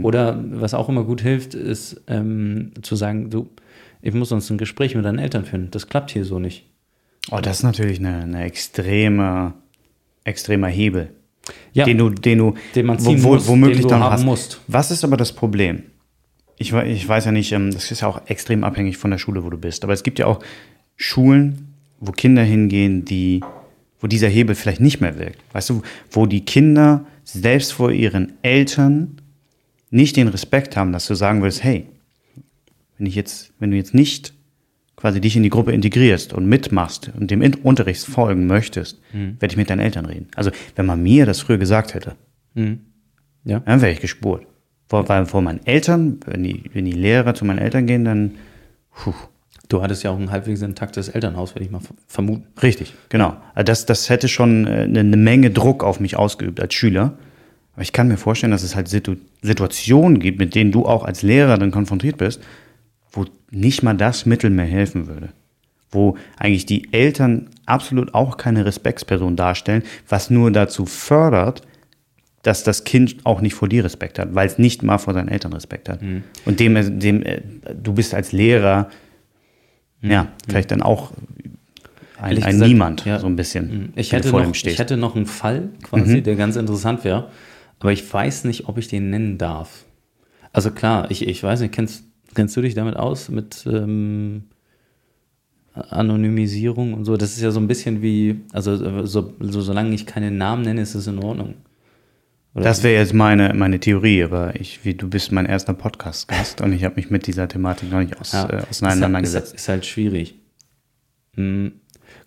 Oder 0.04 0.44
was 0.52 0.74
auch 0.74 0.90
immer 0.90 1.04
gut 1.04 1.22
hilft, 1.22 1.56
ist 1.56 2.02
ähm, 2.08 2.72
zu 2.82 2.96
sagen, 2.96 3.30
du, 3.30 3.50
ich 4.02 4.14
muss 4.14 4.30
sonst 4.30 4.50
ein 4.50 4.58
Gespräch 4.58 4.96
mit 4.96 5.06
deinen 5.06 5.20
Eltern 5.20 5.46
führen. 5.46 5.70
Das 5.72 5.88
klappt 5.88 6.12
hier 6.12 6.26
so 6.26 6.40
nicht. 6.40 6.66
Oh, 7.32 7.40
das 7.42 7.58
ist 7.58 7.64
natürlich 7.64 8.00
eine, 8.00 8.22
eine 8.22 8.44
extreme, 8.44 9.54
extremer 10.24 10.68
Hebel. 10.68 11.12
Ja, 11.74 11.86
Den 11.86 11.98
du, 11.98 12.10
den 12.10 12.38
du, 12.38 12.54
den 12.76 12.86
man 12.86 13.00
ziehen 13.00 13.24
wo, 13.24 13.34
muss, 13.34 13.48
womöglich 13.48 13.78
den 13.80 13.84
du 13.84 13.90
dann 13.90 14.04
haben 14.04 14.14
hast. 14.14 14.26
musst. 14.26 14.62
Was 14.68 14.92
ist 14.92 15.04
aber 15.04 15.18
das 15.18 15.34
Problem? 15.34 15.84
Ich, 16.58 16.74
ich 16.74 17.08
weiß 17.08 17.26
ja 17.26 17.32
nicht, 17.32 17.52
ähm, 17.52 17.72
das 17.72 17.92
ist 17.92 18.02
ja 18.02 18.08
auch 18.08 18.22
extrem 18.28 18.64
abhängig 18.64 18.98
von 18.98 19.12
der 19.12 19.18
Schule, 19.18 19.44
wo 19.44 19.50
du 19.50 19.58
bist. 19.58 19.84
Aber 19.84 19.94
es 19.94 20.04
gibt 20.04 20.18
ja 20.20 20.26
auch 20.26 20.40
Schulen, 20.96 21.76
wo 22.00 22.12
Kinder 22.12 22.44
hingehen, 22.44 23.06
die, 23.06 23.42
wo 24.00 24.08
dieser 24.08 24.28
Hebel 24.28 24.56
vielleicht 24.56 24.82
nicht 24.82 25.00
mehr 25.00 25.18
wirkt. 25.20 25.40
Weißt 25.54 25.70
du, 25.70 25.82
wo 26.12 26.26
die 26.26 26.44
Kinder 26.46 27.06
selbst 27.24 27.74
vor 27.74 27.92
ihren 27.92 28.34
Eltern 28.42 29.18
nicht 29.90 30.16
den 30.16 30.28
Respekt 30.28 30.76
haben, 30.76 30.92
dass 30.92 31.08
du 31.08 31.16
sagen 31.16 31.42
würdest, 31.42 31.64
hey, 31.64 31.88
wenn 32.98 33.06
ich 33.08 33.16
jetzt, 33.16 33.54
wenn 33.60 33.72
du 33.72 33.78
jetzt 33.78 33.94
nicht 33.94 34.34
quasi 34.98 35.22
dich 35.22 35.36
in 35.38 35.44
die 35.44 35.50
Gruppe 35.50 35.72
integrierst 35.72 36.34
und 36.34 36.48
mitmachst 36.48 37.12
und 37.18 37.32
dem 37.32 37.42
Unterricht 37.64 38.04
folgen 38.06 38.48
möchtest, 38.48 39.00
Mhm. 39.14 39.38
werde 39.40 39.54
ich 39.54 39.58
mit 39.58 39.70
deinen 39.70 39.80
Eltern 39.80 40.06
reden. 40.06 40.28
Also 40.36 40.52
wenn 40.76 40.86
man 40.86 41.02
mir 41.02 41.26
das 41.26 41.40
früher 41.40 41.58
gesagt 41.58 41.94
hätte, 41.94 42.16
Ja. 43.46 43.60
dann 43.60 43.82
wäre 43.82 43.92
ich 43.92 44.00
gespurt. 44.02 44.46
Vor, 44.90 45.08
weil 45.10 45.26
vor 45.26 45.42
meinen 45.42 45.66
Eltern, 45.66 46.20
wenn 46.26 46.44
die, 46.44 46.64
wenn 46.74 46.86
die 46.86 46.92
Lehrer 46.94 47.34
zu 47.36 47.46
meinen 47.46 47.60
Eltern 47.60 47.86
gehen, 47.88 48.04
dann 48.06 48.32
puh, 48.94 49.14
Du 49.70 49.82
hattest 49.82 50.02
ja 50.04 50.12
auch 50.12 50.18
ein 50.18 50.32
halbwegs 50.32 50.62
intaktes 50.62 51.10
Elternhaus, 51.10 51.54
würde 51.54 51.66
ich 51.66 51.72
mal 51.72 51.82
vermuten. 52.08 52.46
Richtig, 52.64 52.94
genau. 53.10 53.36
Also 53.54 53.66
Das, 53.66 53.86
das 53.86 54.10
hätte 54.10 54.30
schon 54.30 54.66
äh, 54.66 54.84
eine 54.84 55.02
eine 55.02 55.18
Menge 55.18 55.52
Druck 55.52 55.84
auf 55.84 56.00
mich 56.00 56.16
ausgeübt 56.16 56.62
als 56.62 56.74
Schüler. 56.74 57.18
Aber 57.74 57.82
ich 57.82 57.92
kann 57.92 58.08
mir 58.08 58.16
vorstellen, 58.16 58.52
dass 58.52 58.64
es 58.64 58.78
halt 58.78 58.88
Situ 58.88 59.18
Situationen 59.42 60.20
gibt, 60.22 60.40
mit 60.40 60.56
denen 60.56 60.72
du 60.72 60.86
auch 60.86 61.04
als 61.04 61.22
Lehrer 61.22 61.58
dann 61.58 61.72
konfrontiert 61.72 62.16
bist, 62.18 62.42
wo 63.18 63.26
nicht 63.50 63.84
mal 63.84 63.96
das 63.96 64.26
Mittel 64.26 64.50
mehr 64.50 64.66
helfen 64.66 65.08
würde. 65.08 65.30
Wo 65.90 66.18
eigentlich 66.38 66.66
die 66.66 66.94
Eltern 66.94 67.50
absolut 67.66 68.14
auch 68.14 68.38
keine 68.38 68.66
Respektsperson 68.66 69.36
darstellen, 69.36 69.84
was 70.08 70.30
nur 70.30 70.52
dazu 70.52 70.86
fördert, 70.86 71.64
dass 72.44 72.64
das 72.64 72.84
Kind 72.84 73.18
auch 73.26 73.42
nicht 73.42 73.56
vor 73.56 73.68
dir 73.68 73.84
Respekt 73.84 74.20
hat, 74.20 74.36
weil 74.36 74.48
es 74.48 74.58
nicht 74.58 74.84
mal 74.84 75.00
vor 75.00 75.14
seinen 75.14 75.30
Eltern 75.30 75.52
Respekt 75.54 75.90
hat. 75.90 76.02
Und 76.46 76.60
dem, 76.60 77.00
dem, 77.00 77.24
äh, 77.24 77.42
du 77.74 77.94
bist 77.94 78.14
als 78.14 78.32
Lehrer, 78.32 78.90
ja, 80.02 80.28
vielleicht 80.48 80.72
dann 80.72 80.82
auch 80.82 81.12
ein, 82.20 82.30
ein 82.30 82.36
gesagt, 82.36 82.68
Niemand, 82.68 83.06
ja. 83.06 83.20
so 83.20 83.28
ein 83.28 83.36
bisschen, 83.36 83.94
Ich 83.96 84.12
wenn 84.12 84.20
hätte, 84.24 84.32
noch, 84.32 84.54
ich 84.54 84.80
hätte 84.80 84.98
noch 84.98 85.16
einen 85.16 85.26
Fall 85.26 85.70
quasi, 85.84 86.22
der 86.22 86.36
ganz 86.36 86.56
interessant 86.56 87.04
wäre, 87.04 87.30
aber 87.80 87.92
ich 87.92 88.12
weiß 88.14 88.44
nicht, 88.44 88.68
ob 88.68 88.78
ich 88.78 88.88
den 88.88 89.10
nennen 89.10 89.38
darf. 89.38 89.86
Also 90.54 90.72
klar, 90.72 91.10
ich, 91.12 91.28
ich 91.28 91.44
weiß 91.44 91.62
nicht, 91.62 91.74
kennst, 91.74 92.04
kennst 92.38 92.56
du 92.56 92.62
dich 92.62 92.74
damit 92.76 92.96
aus, 92.96 93.28
mit 93.30 93.66
ähm, 93.70 94.44
Anonymisierung 95.74 96.94
und 96.94 97.06
so? 97.06 97.18
Das 97.18 97.32
ist 97.36 97.42
ja 97.42 97.52
so 97.52 97.60
ein 97.60 97.68
bisschen 97.68 98.02
wie, 98.02 98.40
also 98.54 99.06
so, 99.06 99.34
so, 99.40 99.62
solange 99.62 99.94
ich 99.94 100.06
keinen 100.06 100.38
Namen 100.38 100.64
nenne, 100.64 100.82
ist 100.82 100.96
es 100.96 101.08
in 101.08 101.20
Ordnung. 101.20 101.56
Oder 102.56 102.64
Das 102.64 102.84
wäre 102.84 103.00
jetzt 103.00 103.14
meine, 103.14 103.54
meine 103.54 103.80
Theorie, 103.80 104.24
aber 104.24 104.60
ich, 104.60 104.84
wie, 104.86 104.94
du 104.96 105.10
bist 105.10 105.32
mein 105.32 105.46
erster 105.46 105.74
Podcast-Gast 105.74 106.62
und 106.62 106.74
ich 106.74 106.84
habe 106.84 106.96
mich 106.96 107.10
mit 107.10 107.28
dieser 107.28 107.48
Thematik 107.48 107.92
noch 107.92 108.00
nicht 108.00 108.20
aus, 108.20 108.32
Ja, 108.32 108.50
äh, 108.50 108.62
auseinandergesetzt. 108.70 109.48
Ist, 109.48 109.52
halt- 109.52 109.60
ist 109.60 109.70
halt 109.70 109.86
schwierig. 109.86 110.36
Hm. 111.36 111.74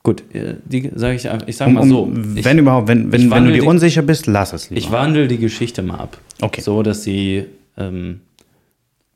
Gut, 0.02 0.22
äh, 0.34 0.54
die 0.64 0.90
sage 0.94 1.16
ich 1.16 1.24
ich 1.46 1.56
sage 1.56 1.70
Um, 1.70 1.74
mal 1.74 1.88
so. 1.88 2.02
um, 2.02 2.36
ich, 2.36 2.44
wenn 2.44 2.58
überhaupt, 2.58 2.88
wenn, 2.88 3.10
wenn, 3.12 3.30
wenn 3.30 3.44
du 3.44 3.52
dir 3.52 3.60
die- 3.62 3.66
unsicher 3.66 4.02
bist, 4.02 4.26
lass 4.26 4.52
es 4.52 4.70
lieber. 4.70 4.78
Ich 4.78 4.90
wandle 4.92 5.26
die 5.26 5.38
Geschichte 5.38 5.82
mal 5.82 5.98
ab. 5.98 6.18
Okay. 6.40 6.60
So, 6.60 6.82
dass 6.82 7.02
sie 7.02 7.46
ähm, 7.76 8.20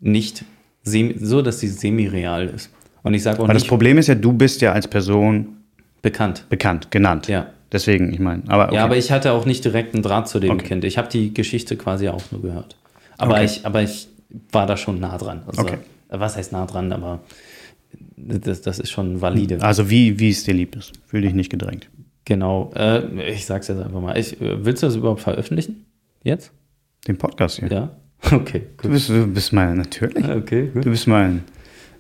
nicht 0.01 0.45
semi, 0.85 1.17
so, 1.19 1.43
dass 1.43 1.59
sie 1.61 1.69
semi-real 1.69 2.47
ist. 2.47 2.71
Und 3.03 3.13
ich 3.15 3.23
sage 3.23 3.43
auch 3.43 3.47
das 3.49 3.55
nicht 3.63 3.69
Problem 3.69 3.99
ist 3.99 4.07
ja, 4.07 4.15
du 4.15 4.33
bist 4.33 4.61
ja 4.61 4.73
als 4.73 4.87
Person 4.89 5.57
bekannt. 6.03 6.47
bekannt, 6.49 6.91
genannt. 6.91 7.29
Ja. 7.29 7.49
Deswegen, 7.73 8.13
ich 8.13 8.21
meine, 8.21 8.43
aber 8.47 8.67
okay. 8.67 8.77
Ja, 8.77 8.85
aber 8.85 8.97
ich 8.97 9.11
hatte 9.11 9.33
auch 9.33 9.47
nicht 9.47 9.65
direkt 9.65 9.95
einen 9.95 10.03
Draht 10.05 10.29
zu 10.29 10.39
dem 10.39 10.53
Okay. 10.53 10.69
Kind. 10.69 10.85
Ich 10.85 10.97
habe 10.97 11.09
die 11.09 11.35
Geschichte 11.35 11.77
quasi 11.77 12.09
auch 12.09 12.23
nur 12.31 12.41
gehört. 12.41 12.77
Aber, 13.19 13.35
Okay. 13.35 13.45
ich, 13.47 13.67
aber 13.67 13.83
ich 13.83 14.09
war 14.53 14.67
da 14.67 14.77
schon 14.77 15.01
nah 15.01 15.19
dran. 15.19 15.43
Also, 15.47 15.63
Okay. 15.63 15.79
Was 16.09 16.37
heißt 16.37 16.53
nah 16.53 16.67
dran, 16.67 16.93
aber 16.93 17.21
das, 18.17 18.61
das 18.63 18.79
ist 18.79 18.91
schon 18.91 19.21
valide. 19.21 19.61
also 19.63 19.91
wie, 19.91 20.19
wie 20.21 20.31
es 20.31 20.45
dir 20.45 20.55
lieb 20.55 20.77
ist. 20.77 20.93
Fühl 21.07 21.23
dich 21.23 21.35
nicht 21.35 21.51
gedrängt. 21.51 21.89
Genau. 22.25 22.71
Äh, 22.77 23.33
ich 23.33 23.45
sag's 23.45 23.69
jetzt 23.69 23.81
einfach 23.83 24.01
mal. 24.01 24.17
Ich, 24.17 24.41
äh, 24.41 24.65
willst 24.65 24.83
du 24.83 24.87
das 24.87 24.97
überhaupt 24.97 25.21
veröffentlichen? 25.21 25.85
Jetzt? 26.23 26.53
Den 27.09 27.19
Podcast 27.19 27.59
hier. 27.59 27.69
Ja? 27.69 27.91
Okay, 28.33 28.63
Du 28.79 28.83
gut. 28.89 28.93
bist, 28.93 29.09
du 29.09 29.27
bist 29.27 29.53
mein, 29.53 29.77
natürlich. 29.77 30.29
Okay, 30.29 30.71
gut. 30.73 30.85
Du 30.85 30.91
bist 30.91 31.07
mein, 31.07 31.43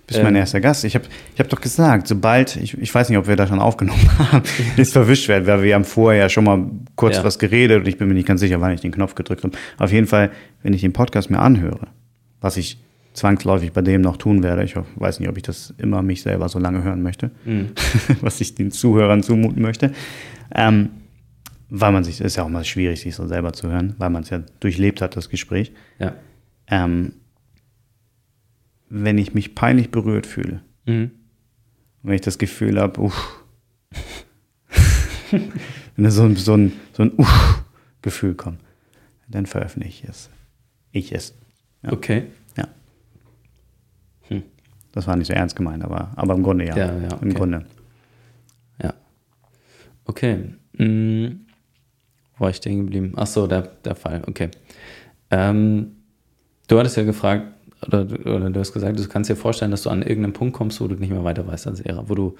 bist 0.06 0.22
mein 0.22 0.34
Ähm. 0.34 0.40
erster 0.40 0.60
Gast. 0.60 0.84
Ich 0.84 0.94
habe 0.94 1.04
ich 1.34 1.40
hab 1.40 1.48
doch 1.48 1.60
gesagt, 1.60 2.06
sobald, 2.08 2.56
ich, 2.56 2.76
ich 2.78 2.94
weiß 2.94 3.08
nicht, 3.08 3.18
ob 3.18 3.26
wir 3.28 3.36
das 3.36 3.48
schon 3.48 3.58
aufgenommen 3.60 4.00
haben, 4.18 4.42
ist 4.76 4.92
verwischt 4.92 5.28
werden, 5.28 5.46
weil 5.46 5.62
wir 5.62 5.74
haben 5.74 5.84
vorher 5.84 6.22
ja 6.22 6.28
schon 6.28 6.44
mal 6.44 6.64
kurz 6.96 7.16
Ja. 7.16 7.24
was 7.24 7.38
geredet 7.38 7.80
und 7.80 7.88
ich 7.88 7.98
bin 7.98 8.08
mir 8.08 8.14
nicht 8.14 8.26
ganz 8.28 8.40
sicher, 8.40 8.60
wann 8.60 8.72
ich 8.72 8.80
den 8.80 8.92
Knopf 8.92 9.14
gedrückt 9.14 9.44
habe. 9.44 9.56
Auf 9.78 9.92
jeden 9.92 10.06
Fall, 10.06 10.30
wenn 10.62 10.72
ich 10.72 10.80
den 10.80 10.92
Podcast 10.92 11.30
mir 11.30 11.38
anhöre, 11.40 11.88
was 12.40 12.56
ich 12.56 12.78
zwangsläufig 13.12 13.72
bei 13.72 13.80
dem 13.80 14.00
noch 14.00 14.16
tun 14.16 14.42
werde, 14.42 14.64
ich 14.64 14.74
weiß 14.96 15.20
nicht, 15.20 15.28
ob 15.28 15.36
ich 15.36 15.44
das 15.44 15.72
immer 15.78 16.02
mich 16.02 16.22
selber 16.22 16.48
so 16.48 16.58
lange 16.58 16.82
hören 16.82 17.02
möchte, 17.02 17.30
Mhm. 17.44 17.68
was 18.22 18.40
ich 18.40 18.54
den 18.54 18.70
Zuhörern 18.72 19.22
zumuten 19.22 19.62
möchte, 19.62 19.92
ähm, 20.54 20.88
weil 21.68 21.92
man 21.92 22.04
sich, 22.04 22.20
ist 22.20 22.36
ja 22.36 22.42
auch 22.44 22.48
mal 22.48 22.64
schwierig, 22.64 23.00
sich 23.00 23.14
so 23.14 23.26
selber 23.26 23.52
zu 23.52 23.68
hören, 23.68 23.94
weil 23.98 24.10
man 24.10 24.22
es 24.22 24.30
ja 24.30 24.42
durchlebt 24.60 25.00
hat, 25.00 25.16
das 25.16 25.28
Gespräch. 25.28 25.72
Ja. 25.98 26.14
Ähm, 26.66 27.14
wenn 28.88 29.18
ich 29.18 29.34
mich 29.34 29.54
peinlich 29.54 29.90
berührt 29.90 30.26
fühle, 30.26 30.60
Mhm. 30.86 31.10
wenn 32.02 32.14
ich 32.14 32.20
das 32.20 32.36
Gefühl 32.38 32.78
habe, 32.78 33.00
uff, 33.00 33.44
wenn 35.96 36.10
so 36.10 36.24
ein, 36.24 36.36
so 36.36 36.54
ein, 36.56 36.72
so 36.92 37.02
ein 37.04 37.12
uff 37.16 37.64
Gefühl 38.02 38.34
kommt, 38.34 38.60
dann 39.28 39.46
veröffentliche 39.46 40.04
ich 40.04 40.10
es. 40.10 40.30
Ich 40.92 41.12
es. 41.12 41.34
Ja. 41.82 41.92
Okay. 41.92 42.24
Ja. 42.56 42.68
Hm. 44.28 44.42
Das 44.92 45.06
war 45.06 45.16
nicht 45.16 45.26
so 45.28 45.32
ernst 45.32 45.56
gemeint, 45.56 45.82
aber, 45.82 46.12
aber 46.16 46.34
im 46.34 46.42
Grunde 46.42 46.66
ja. 46.66 46.76
Ja, 46.76 46.86
ja, 46.98 47.08
Im 47.08 47.28
okay. 47.30 47.32
Grunde. 47.34 47.66
Ja. 48.82 48.92
Okay. 50.04 50.54
Mhm. 50.76 51.43
Wo 52.36 52.44
war 52.44 52.50
ich 52.50 52.56
stehen 52.56 52.78
geblieben? 52.78 53.12
Ach 53.16 53.26
so, 53.26 53.46
der, 53.46 53.62
der 53.84 53.94
Fall. 53.94 54.22
Okay. 54.26 54.50
Ähm, 55.30 55.96
du 56.68 56.78
hattest 56.78 56.96
ja 56.96 57.04
gefragt, 57.04 57.46
oder, 57.86 58.06
oder 58.24 58.50
du 58.50 58.60
hast 58.60 58.72
gesagt, 58.72 58.98
du 58.98 59.08
kannst 59.08 59.30
dir 59.30 59.36
vorstellen, 59.36 59.70
dass 59.70 59.82
du 59.82 59.90
an 59.90 60.02
irgendeinem 60.02 60.32
Punkt 60.32 60.54
kommst, 60.54 60.80
wo 60.80 60.88
du 60.88 60.94
nicht 60.94 61.10
mehr 61.10 61.24
weiter 61.24 61.46
weißt 61.46 61.66
als 61.66 61.84
Lehrer, 61.84 62.08
wo 62.08 62.14
du, 62.14 62.34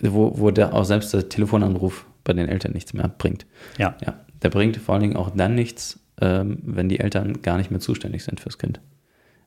wo, 0.00 0.32
wo 0.38 0.50
der 0.50 0.74
auch 0.74 0.84
selbst 0.84 1.12
der 1.14 1.28
Telefonanruf 1.28 2.06
bei 2.24 2.32
den 2.32 2.48
Eltern 2.48 2.72
nichts 2.72 2.92
mehr 2.92 3.08
bringt. 3.08 3.46
Ja. 3.78 3.96
Ja, 4.04 4.14
der 4.42 4.50
bringt 4.50 4.76
vor 4.76 4.94
allen 4.94 5.02
Dingen 5.02 5.16
auch 5.16 5.30
dann 5.30 5.54
nichts, 5.54 6.00
ähm, 6.20 6.58
wenn 6.62 6.88
die 6.88 7.00
Eltern 7.00 7.42
gar 7.42 7.56
nicht 7.58 7.70
mehr 7.70 7.80
zuständig 7.80 8.24
sind 8.24 8.40
fürs 8.40 8.58
Kind. 8.58 8.80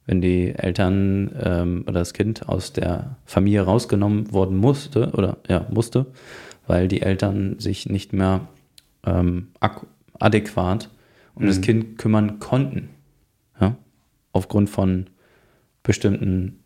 Wenn 0.06 0.20
die 0.20 0.54
Eltern 0.56 1.32
ähm, 1.41 1.84
oder 1.88 1.99
das 1.99 2.14
Kind 2.14 2.49
aus 2.49 2.74
der 2.74 3.18
Familie 3.26 3.62
rausgenommen 3.62 4.34
worden 4.34 4.58
musste 4.58 5.12
oder 5.12 5.38
ja 5.47 5.66
musste, 5.70 6.08
weil 6.68 6.88
die 6.88 7.01
Eltern 7.01 7.58
sich 7.60 7.88
nicht 7.88 8.12
mehr 8.12 8.47
ähm, 9.06 9.49
adäquat 10.20 10.89
um 11.36 11.45
das 11.47 11.62
Kind 11.62 11.97
kümmern 11.97 12.39
konnten. 12.39 12.89
Ja? 13.60 13.76
Aufgrund 14.32 14.70
von 14.70 15.08
bestimmten 15.82 16.60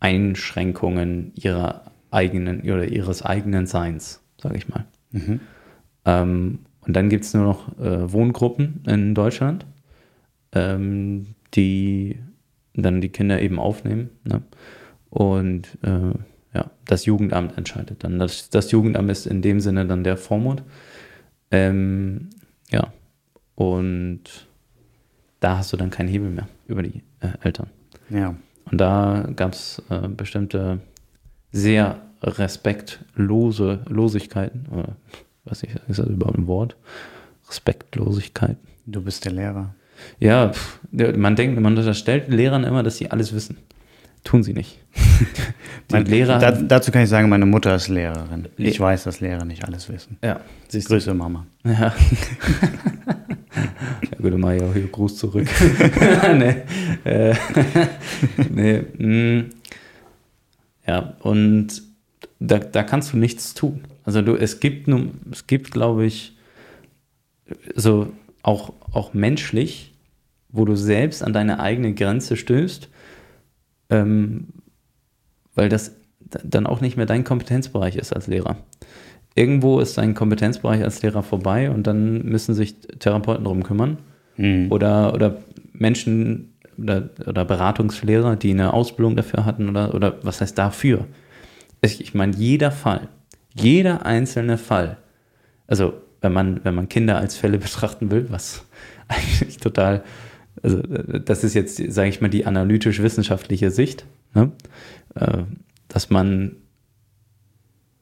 Einschränkungen 0.00 1.32
ihrer 1.34 1.92
eigenen 2.10 2.62
oder 2.62 2.86
ihres 2.86 3.22
eigenen 3.22 3.66
Seins, 3.66 4.20
sage 4.40 4.56
ich 4.56 4.68
mal. 4.68 4.86
Ähm, 6.04 6.60
und 6.80 6.96
dann 6.96 7.08
gibt 7.08 7.24
es 7.24 7.34
nur 7.34 7.44
noch 7.44 7.78
äh, 7.78 8.12
Wohngruppen 8.12 8.82
in 8.86 9.14
Deutschland, 9.14 9.66
ähm, 10.52 11.34
die 11.54 12.18
dann 12.74 13.00
die 13.00 13.10
Kinder 13.10 13.40
eben 13.40 13.58
aufnehmen. 13.58 14.10
Ne? 14.24 14.42
Und 15.10 15.78
äh, 15.82 16.12
ja, 16.54 16.70
das 16.84 17.06
Jugendamt 17.06 17.56
entscheidet 17.56 18.04
dann. 18.04 18.18
Das, 18.18 18.50
das 18.50 18.70
Jugendamt 18.70 19.10
ist 19.10 19.26
in 19.26 19.42
dem 19.42 19.60
Sinne 19.60 19.86
dann 19.86 20.04
der 20.04 20.16
Vormund. 20.16 20.62
Ähm, 21.50 22.30
ja, 22.70 22.92
und 23.54 24.22
da 25.40 25.58
hast 25.58 25.72
du 25.72 25.76
dann 25.76 25.90
keinen 25.90 26.08
Hebel 26.08 26.30
mehr 26.30 26.48
über 26.66 26.82
die 26.82 27.02
äh, 27.20 27.28
Eltern. 27.42 27.68
Ja. 28.10 28.34
Und 28.70 28.80
da 28.80 29.28
gab 29.34 29.52
es 29.52 29.82
äh, 29.90 30.08
bestimmte 30.08 30.80
sehr 31.50 32.00
respektlose 32.22 33.80
Losigkeiten. 33.88 34.66
Oder 34.70 34.96
was 35.44 35.62
ich, 35.62 35.70
ist 35.88 35.98
das 35.98 36.06
überhaupt 36.06 36.38
ein 36.38 36.46
Wort? 36.46 36.76
Respektlosigkeit. 37.48 38.56
Du 38.86 39.02
bist 39.02 39.24
der 39.24 39.32
Lehrer. 39.32 39.74
Ja, 40.18 40.52
pff, 40.52 40.80
man 40.90 41.36
denkt, 41.36 41.60
man 41.60 41.76
unterstellt 41.76 42.28
Lehrern 42.28 42.64
immer, 42.64 42.82
dass 42.82 42.96
sie 42.96 43.10
alles 43.10 43.34
wissen. 43.34 43.58
Tun 44.24 44.42
sie 44.42 44.52
nicht. 44.52 44.78
Mein, 45.90 46.04
Lehrer. 46.06 46.38
da, 46.38 46.52
dazu 46.52 46.90
kann 46.92 47.02
ich 47.02 47.08
sagen, 47.08 47.28
meine 47.28 47.44
Mutter 47.46 47.74
ist 47.74 47.88
Lehrerin. 47.88 48.48
Le- 48.56 48.68
Ich 48.68 48.78
weiß, 48.78 49.04
dass 49.04 49.20
Lehrer 49.20 49.44
nicht 49.44 49.64
alles 49.64 49.88
wissen. 49.88 50.16
ja, 50.22 50.40
siehst 50.68 50.88
du. 50.88 50.94
Grüße, 50.94 51.12
Mama. 51.12 51.46
Ja. 51.64 51.72
ja 54.10 54.18
gut, 54.20 54.32
ich 54.34 54.62
auch 54.62 54.72
hier 54.72 54.86
Gruß 54.90 55.16
zurück. 55.18 55.48
nee. 56.38 56.56
Äh, 57.04 57.34
nee. 58.50 58.78
mm. 58.80 59.50
Ja, 60.86 61.14
und 61.20 61.82
da, 62.40 62.58
da 62.58 62.82
kannst 62.82 63.12
du 63.12 63.16
nichts 63.16 63.54
tun. 63.54 63.82
Also 64.04 64.22
du, 64.22 64.34
es 64.34 64.60
gibt 64.60 64.88
nun, 64.88 65.12
es 65.30 65.46
gibt, 65.46 65.70
glaube 65.70 66.04
ich, 66.06 66.36
so 67.74 68.12
auch, 68.42 68.72
auch 68.92 69.14
menschlich, 69.14 69.92
wo 70.48 70.64
du 70.64 70.74
selbst 70.74 71.22
an 71.22 71.32
deine 71.32 71.60
eigene 71.60 71.94
Grenze 71.94 72.36
stößt, 72.36 72.88
ähm, 73.92 74.48
weil 75.54 75.68
das 75.68 75.92
dann 76.18 76.66
auch 76.66 76.80
nicht 76.80 76.96
mehr 76.96 77.06
dein 77.06 77.24
Kompetenzbereich 77.24 77.96
ist 77.96 78.12
als 78.12 78.26
Lehrer. 78.26 78.56
irgendwo 79.34 79.80
ist 79.80 79.96
dein 79.96 80.14
Kompetenzbereich 80.14 80.82
als 80.82 81.02
Lehrer 81.02 81.22
vorbei 81.22 81.70
und 81.70 81.86
dann 81.86 82.22
müssen 82.22 82.54
sich 82.54 82.80
Therapeuten 82.98 83.44
drum 83.44 83.62
kümmern. 83.62 83.98
Oder, 84.70 85.14
oder 85.14 85.36
Menschen 85.72 86.52
oder, 86.78 87.10
oder 87.26 87.44
Beratungslehrer, 87.44 88.36
die 88.36 88.50
eine 88.50 88.72
Ausbildung 88.72 89.16
dafür 89.16 89.44
hatten 89.44 89.68
oder, 89.68 89.94
oder 89.94 90.16
was 90.22 90.40
heißt 90.40 90.56
dafür? 90.56 91.06
Ich, 91.80 92.00
ich 92.00 92.14
meine, 92.14 92.34
jeder 92.36 92.70
Fall, 92.70 93.08
jeder 93.54 94.06
einzelne 94.06 94.58
Fall, 94.58 94.96
also 95.66 95.94
wenn 96.20 96.32
man, 96.32 96.64
wenn 96.64 96.74
man 96.74 96.88
Kinder 96.88 97.18
als 97.18 97.36
Fälle 97.36 97.58
betrachten 97.66 98.10
will, 98.10 98.26
was 98.30 98.64
eigentlich 99.08 99.58
total, 99.58 100.02
also 100.62 100.78
das 100.82 101.44
ist 101.44 101.54
jetzt, 101.54 101.76
sage 101.92 102.08
ich 102.08 102.20
mal, 102.20 102.28
die 102.28 102.44
analytisch-wissenschaftliche 102.46 103.70
Sicht, 103.70 104.04
ne? 104.34 104.52
äh, 105.14 105.44
dass 105.88 106.10
man, 106.10 106.56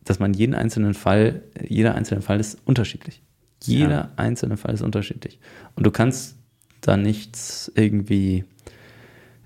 dass 0.05 0.19
man 0.19 0.35
jeden 0.35 0.55
einzelnen 0.55 0.95
Fall, 0.95 1.43
jeder 1.67 1.95
einzelne 1.95 2.23
Fall 2.23 2.41
ist 2.41 2.59
unterschiedlich. 2.65 3.23
Jeder 3.63 3.91
Ja. 3.91 4.11
einzelne 4.17 4.57
Fall 4.57 4.75
ist 4.75 4.83
unterschiedlich. 4.83 5.39
Und 5.77 5.85
du 5.87 5.91
kannst 5.91 6.37
da 6.81 6.97
nichts 6.97 7.71
irgendwie, 7.75 8.45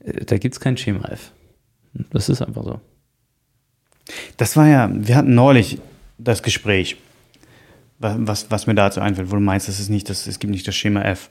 äh, 0.04 0.24
da 0.24 0.38
gibt 0.38 0.54
es 0.54 0.60
kein 0.60 0.76
Schema 0.76 1.08
F. 1.08 1.32
Das 2.10 2.28
ist 2.28 2.40
einfach 2.42 2.64
so. 2.64 2.80
Das 4.36 4.56
war 4.56 4.66
ja, 4.68 4.90
wir 4.92 5.16
hatten 5.16 5.34
neulich 5.34 5.78
das 6.18 6.42
Gespräch, 6.42 6.96
wa- 7.98 8.16
was, 8.20 8.50
was 8.50 8.66
mir 8.66 8.74
dazu 8.74 9.00
einfällt, 9.00 9.30
wo 9.30 9.34
du 9.36 9.40
meinst, 9.42 9.68
das 9.68 9.80
ist 9.80 9.88
nicht 9.90 10.08
das, 10.10 10.26
es 10.26 10.38
gibt 10.38 10.50
nicht 10.52 10.66
das 10.68 10.74
Schema 10.74 11.02
F, 11.02 11.30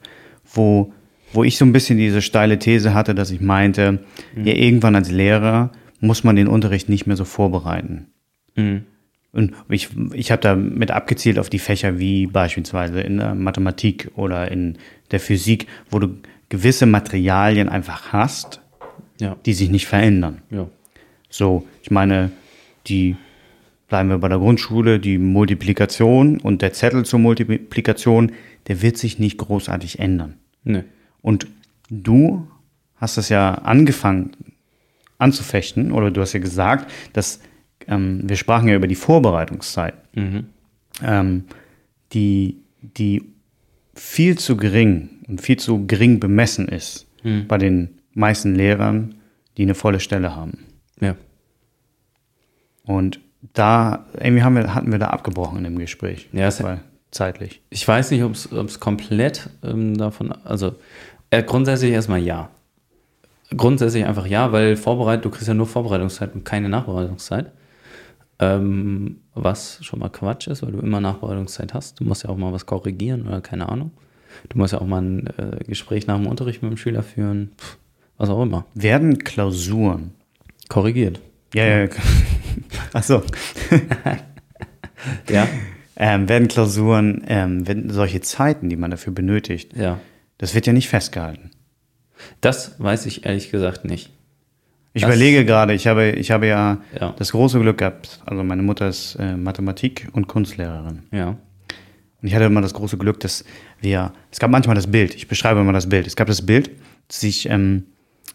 wo, 0.53 0.93
wo 1.33 1.43
ich 1.43 1.57
so 1.57 1.65
ein 1.65 1.73
bisschen 1.73 1.97
diese 1.97 2.21
steile 2.21 2.59
These 2.59 2.93
hatte, 2.93 3.13
dass 3.15 3.31
ich 3.31 3.41
meinte, 3.41 3.99
ja, 4.35 4.53
irgendwann 4.53 4.95
als 4.95 5.11
Lehrer 5.11 5.71
muss 5.99 6.23
man 6.23 6.35
den 6.35 6.47
Unterricht 6.47 6.89
nicht 6.89 7.05
mehr 7.07 7.15
so 7.17 7.25
vorbereiten. 7.25 8.07
Mhm. 8.55 8.83
Und 9.31 9.53
ich, 9.69 9.89
ich 10.13 10.31
habe 10.31 10.41
da 10.41 10.55
mit 10.55 10.91
abgezielt 10.91 11.39
auf 11.39 11.49
die 11.49 11.57
Fächer 11.59 11.97
wie 11.97 12.27
beispielsweise 12.27 13.01
in 13.01 13.17
der 13.17 13.33
Mathematik 13.33 14.11
oder 14.15 14.51
in 14.51 14.77
der 15.09 15.19
Physik, 15.19 15.65
wo 15.89 15.97
du 15.97 16.09
gewisse 16.49 16.85
Materialien 16.85 17.67
einfach 17.67 18.13
hast, 18.13 18.61
Ja. 19.19 19.35
die 19.45 19.53
sich 19.53 19.71
nicht 19.71 19.87
verändern. 19.87 20.43
Ja. 20.51 20.67
So, 21.29 21.65
ich 21.81 21.89
meine, 21.89 22.29
die 22.85 23.15
bleiben 23.87 24.09
wir 24.09 24.19
bei 24.19 24.27
der 24.29 24.37
Grundschule, 24.37 24.99
die 24.99 25.17
Multiplikation 25.17 26.39
und 26.39 26.61
der 26.61 26.73
Zettel 26.73 27.05
zur 27.05 27.19
Multiplikation, 27.19 28.33
der 28.67 28.83
wird 28.83 28.97
sich 28.97 29.17
nicht 29.17 29.37
großartig 29.39 29.97
ändern. 29.97 30.35
Nö. 30.63 30.83
Und 31.23 31.47
du 31.89 32.47
hast 32.97 33.17
das 33.17 33.29
ja 33.29 33.55
angefangen 33.55 34.31
anzufechten, 35.17 35.91
oder 35.91 36.11
du 36.11 36.21
hast 36.21 36.33
ja 36.33 36.39
gesagt, 36.39 36.91
dass 37.13 37.39
ähm, 37.87 38.21
wir 38.23 38.35
sprachen 38.35 38.67
ja 38.67 38.75
über 38.75 38.87
die 38.87 38.95
Vorbereitungszeit, 38.95 39.95
Mhm. 40.15 40.45
ähm, 41.01 41.45
die, 42.13 42.57
die 42.81 43.23
viel 43.95 44.37
zu 44.37 44.57
gering 44.57 45.09
und 45.27 45.41
viel 45.41 45.57
zu 45.57 45.87
gering 45.87 46.19
bemessen 46.19 46.67
ist 46.67 47.07
bei 47.47 47.57
den 47.57 47.99
meisten 48.13 48.53
Lehrern, 48.53 49.15
die 49.57 49.61
eine 49.63 49.75
volle 49.75 50.01
Stelle 50.01 50.35
haben. 50.35 50.57
Ja. 50.99 51.15
Und 52.83 53.21
da, 53.53 54.05
irgendwie 54.19 54.43
haben 54.43 54.55
wir, 54.55 54.75
hatten 54.75 54.91
wir 54.91 54.99
da 54.99 55.07
abgebrochen 55.07 55.59
in 55.59 55.63
dem 55.63 55.79
Gespräch. 55.79 56.27
Ja, 56.33 56.49
weil, 56.61 56.81
zeitlich. 57.11 57.61
Ich 57.69 57.87
weiß 57.87 58.11
nicht, 58.11 58.23
ob 58.23 58.33
es 58.33 58.79
komplett 58.81 59.49
ähm, 59.63 59.95
davon, 59.97 60.31
also 60.31 60.75
äh, 61.33 61.43
grundsätzlich 61.43 61.91
erstmal 61.91 62.19
ja. 62.19 62.49
Grundsätzlich 63.55 64.05
einfach 64.05 64.25
ja, 64.25 64.51
weil 64.51 64.75
Vorbereitung, 64.75 65.23
du 65.23 65.29
kriegst 65.31 65.47
ja 65.47 65.53
nur 65.53 65.67
Vorbereitungszeit 65.67 66.33
und 66.33 66.43
keine 66.43 66.69
Nachbereitungszeit. 66.69 67.51
Ähm, 68.39 69.17
was 69.35 69.79
schon 69.83 69.99
mal 69.99 70.09
Quatsch 70.09 70.47
ist, 70.47 70.63
weil 70.63 70.71
du 70.71 70.79
immer 70.79 70.99
Nachbereitungszeit 70.99 71.73
hast. 71.73 71.99
Du 71.99 72.03
musst 72.03 72.23
ja 72.23 72.29
auch 72.29 72.37
mal 72.37 72.51
was 72.51 72.65
korrigieren 72.65 73.27
oder 73.27 73.41
keine 73.41 73.69
Ahnung. 73.69 73.91
Du 74.49 74.57
musst 74.57 74.73
ja 74.73 74.81
auch 74.81 74.87
mal 74.87 75.01
ein 75.01 75.27
äh, 75.37 75.63
Gespräch 75.65 76.07
nach 76.07 76.17
dem 76.17 76.27
Unterricht 76.27 76.63
mit 76.63 76.71
dem 76.71 76.77
Schüler 76.77 77.03
führen. 77.03 77.51
Pff, 77.57 77.77
was 78.17 78.29
auch 78.29 78.41
immer. 78.41 78.65
Werden 78.73 79.19
Klausuren. 79.19 80.11
Korrigiert. 80.69 81.19
Ja, 81.53 81.65
ja. 81.65 81.89
Ach 82.93 83.03
so. 83.03 83.21
Ja. 85.29 85.47
Ähm, 85.95 86.29
werden 86.29 86.47
Klausuren, 86.47 87.23
ähm, 87.27 87.67
werden 87.67 87.89
solche 87.89 88.21
Zeiten, 88.21 88.69
die 88.69 88.77
man 88.77 88.89
dafür 88.89 89.13
benötigt, 89.13 89.75
Ja. 89.75 89.99
Das 90.43 90.53
wird 90.55 90.67
ja 90.67 90.73
nicht 90.73 90.89
festgehalten. 90.89 91.51
Das 92.41 92.75
weiß 92.77 93.05
ich 93.05 93.25
ehrlich 93.25 93.49
gesagt 93.49 93.85
nicht. 93.85 94.11
Ich 94.93 95.01
Das- 95.03 95.09
überlege 95.09 95.45
gerade, 95.45 95.73
ich 95.73 95.87
habe, 95.87 96.11
ich 96.11 96.31
habe 96.31 96.47
ja, 96.47 96.79
Ja. 96.99 97.15
das 97.17 97.31
große 97.31 97.59
Glück 97.61 97.77
gehabt, 97.77 98.19
also 98.25 98.43
meine 98.43 98.61
Mutter 98.61 98.89
ist 98.89 99.15
äh, 99.15 99.37
Mathematik- 99.37 100.09
und 100.11 100.27
Kunstlehrerin. 100.27 101.03
Ja. 101.11 101.29
Und 101.29 101.37
ich 102.27 102.35
hatte 102.35 102.43
immer 102.43 102.59
das 102.61 102.73
große 102.73 102.97
Glück, 102.97 103.21
dass 103.21 103.45
wir, 103.79 104.11
es 104.31 104.39
gab 104.39 104.51
manchmal 104.51 104.75
das 104.75 104.87
Bild, 104.91 105.15
ich 105.15 105.29
beschreibe 105.29 105.61
immer 105.61 105.71
das 105.71 105.87
Bild. 105.87 106.07
Es 106.07 106.17
gab 106.17 106.27
das 106.27 106.45
Bild, 106.45 106.71
dass 107.07 107.23
ich 107.23 107.49
ähm, 107.49 107.85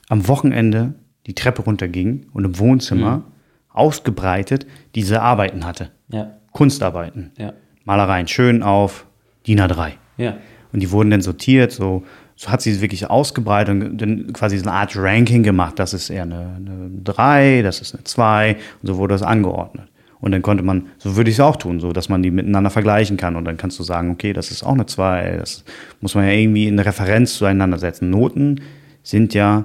am 0.09 0.27
Wochenende 0.29 0.95
die 1.27 1.35
Treppe 1.35 1.61
runterging 1.63 2.27
und 2.33 2.45
im 2.47 2.59
Wohnzimmer 2.59 3.25
ausgebreitet 3.69 4.67
diese 4.95 5.21
Arbeiten 5.21 5.67
hatte. 5.67 5.91
Ja. 6.09 6.39
Kunstarbeiten. 6.53 7.33
Ja. 7.37 7.53
Malereien, 7.85 8.27
schön 8.29 8.63
auf 8.63 9.05
DIN 9.47 9.61
A3. 9.61 9.93
Ja. 10.17 10.39
Und 10.73 10.81
die 10.81 10.91
wurden 10.91 11.11
dann 11.11 11.23
sortiert, 11.23 11.73
so, 11.73 12.05
so 12.37 12.51
hat 12.51 12.63
sie 12.63 12.71
es 12.71 12.81
wirklich 12.81 13.09
ausgebreitet 13.09 13.83
und 13.83 13.99
dann 13.99 14.33
quasi 14.33 14.59
so 14.59 14.65
eine 14.65 14.73
Art 14.73 14.97
Ranking 14.97 15.43
gemacht. 15.43 15.79
Das 15.79 15.95
ist 15.95 16.11
eher 16.11 16.23
eine, 16.23 16.57
eine 16.57 16.91
3, 17.05 17.63
das 17.63 17.81
ist 17.81 17.95
eine 17.95 18.05
2 18.05 18.57
und 18.83 18.87
so 18.87 18.97
wurde 18.97 19.15
das 19.15 19.23
angeordnet. 19.23 19.89
Und 20.21 20.33
dann 20.33 20.43
konnte 20.43 20.65
man, 20.65 20.87
so 20.99 21.17
würde 21.17 21.31
ich 21.31 21.37
es 21.37 21.41
auch 21.41 21.57
tun, 21.57 21.81
so 21.81 21.93
dass 21.93 22.09
man 22.09 22.23
die 22.23 22.31
miteinander 22.31 22.71
vergleichen 22.71 23.17
kann. 23.17 23.37
Und 23.37 23.45
dann 23.45 23.57
kannst 23.57 23.79
du 23.79 23.83
sagen, 23.83 24.11
okay, 24.11 24.33
das 24.33 24.51
ist 24.51 24.63
auch 24.63 24.75
eine 24.75 24.87
2, 24.87 25.37
das 25.39 25.65
muss 26.01 26.15
man 26.15 26.25
ja 26.25 26.33
irgendwie 26.33 26.67
in 26.67 26.79
Referenz 26.79 27.35
zueinander 27.35 27.79
setzen. 27.79 28.11
Noten 28.11 28.61
sind 29.03 29.35
ja 29.35 29.65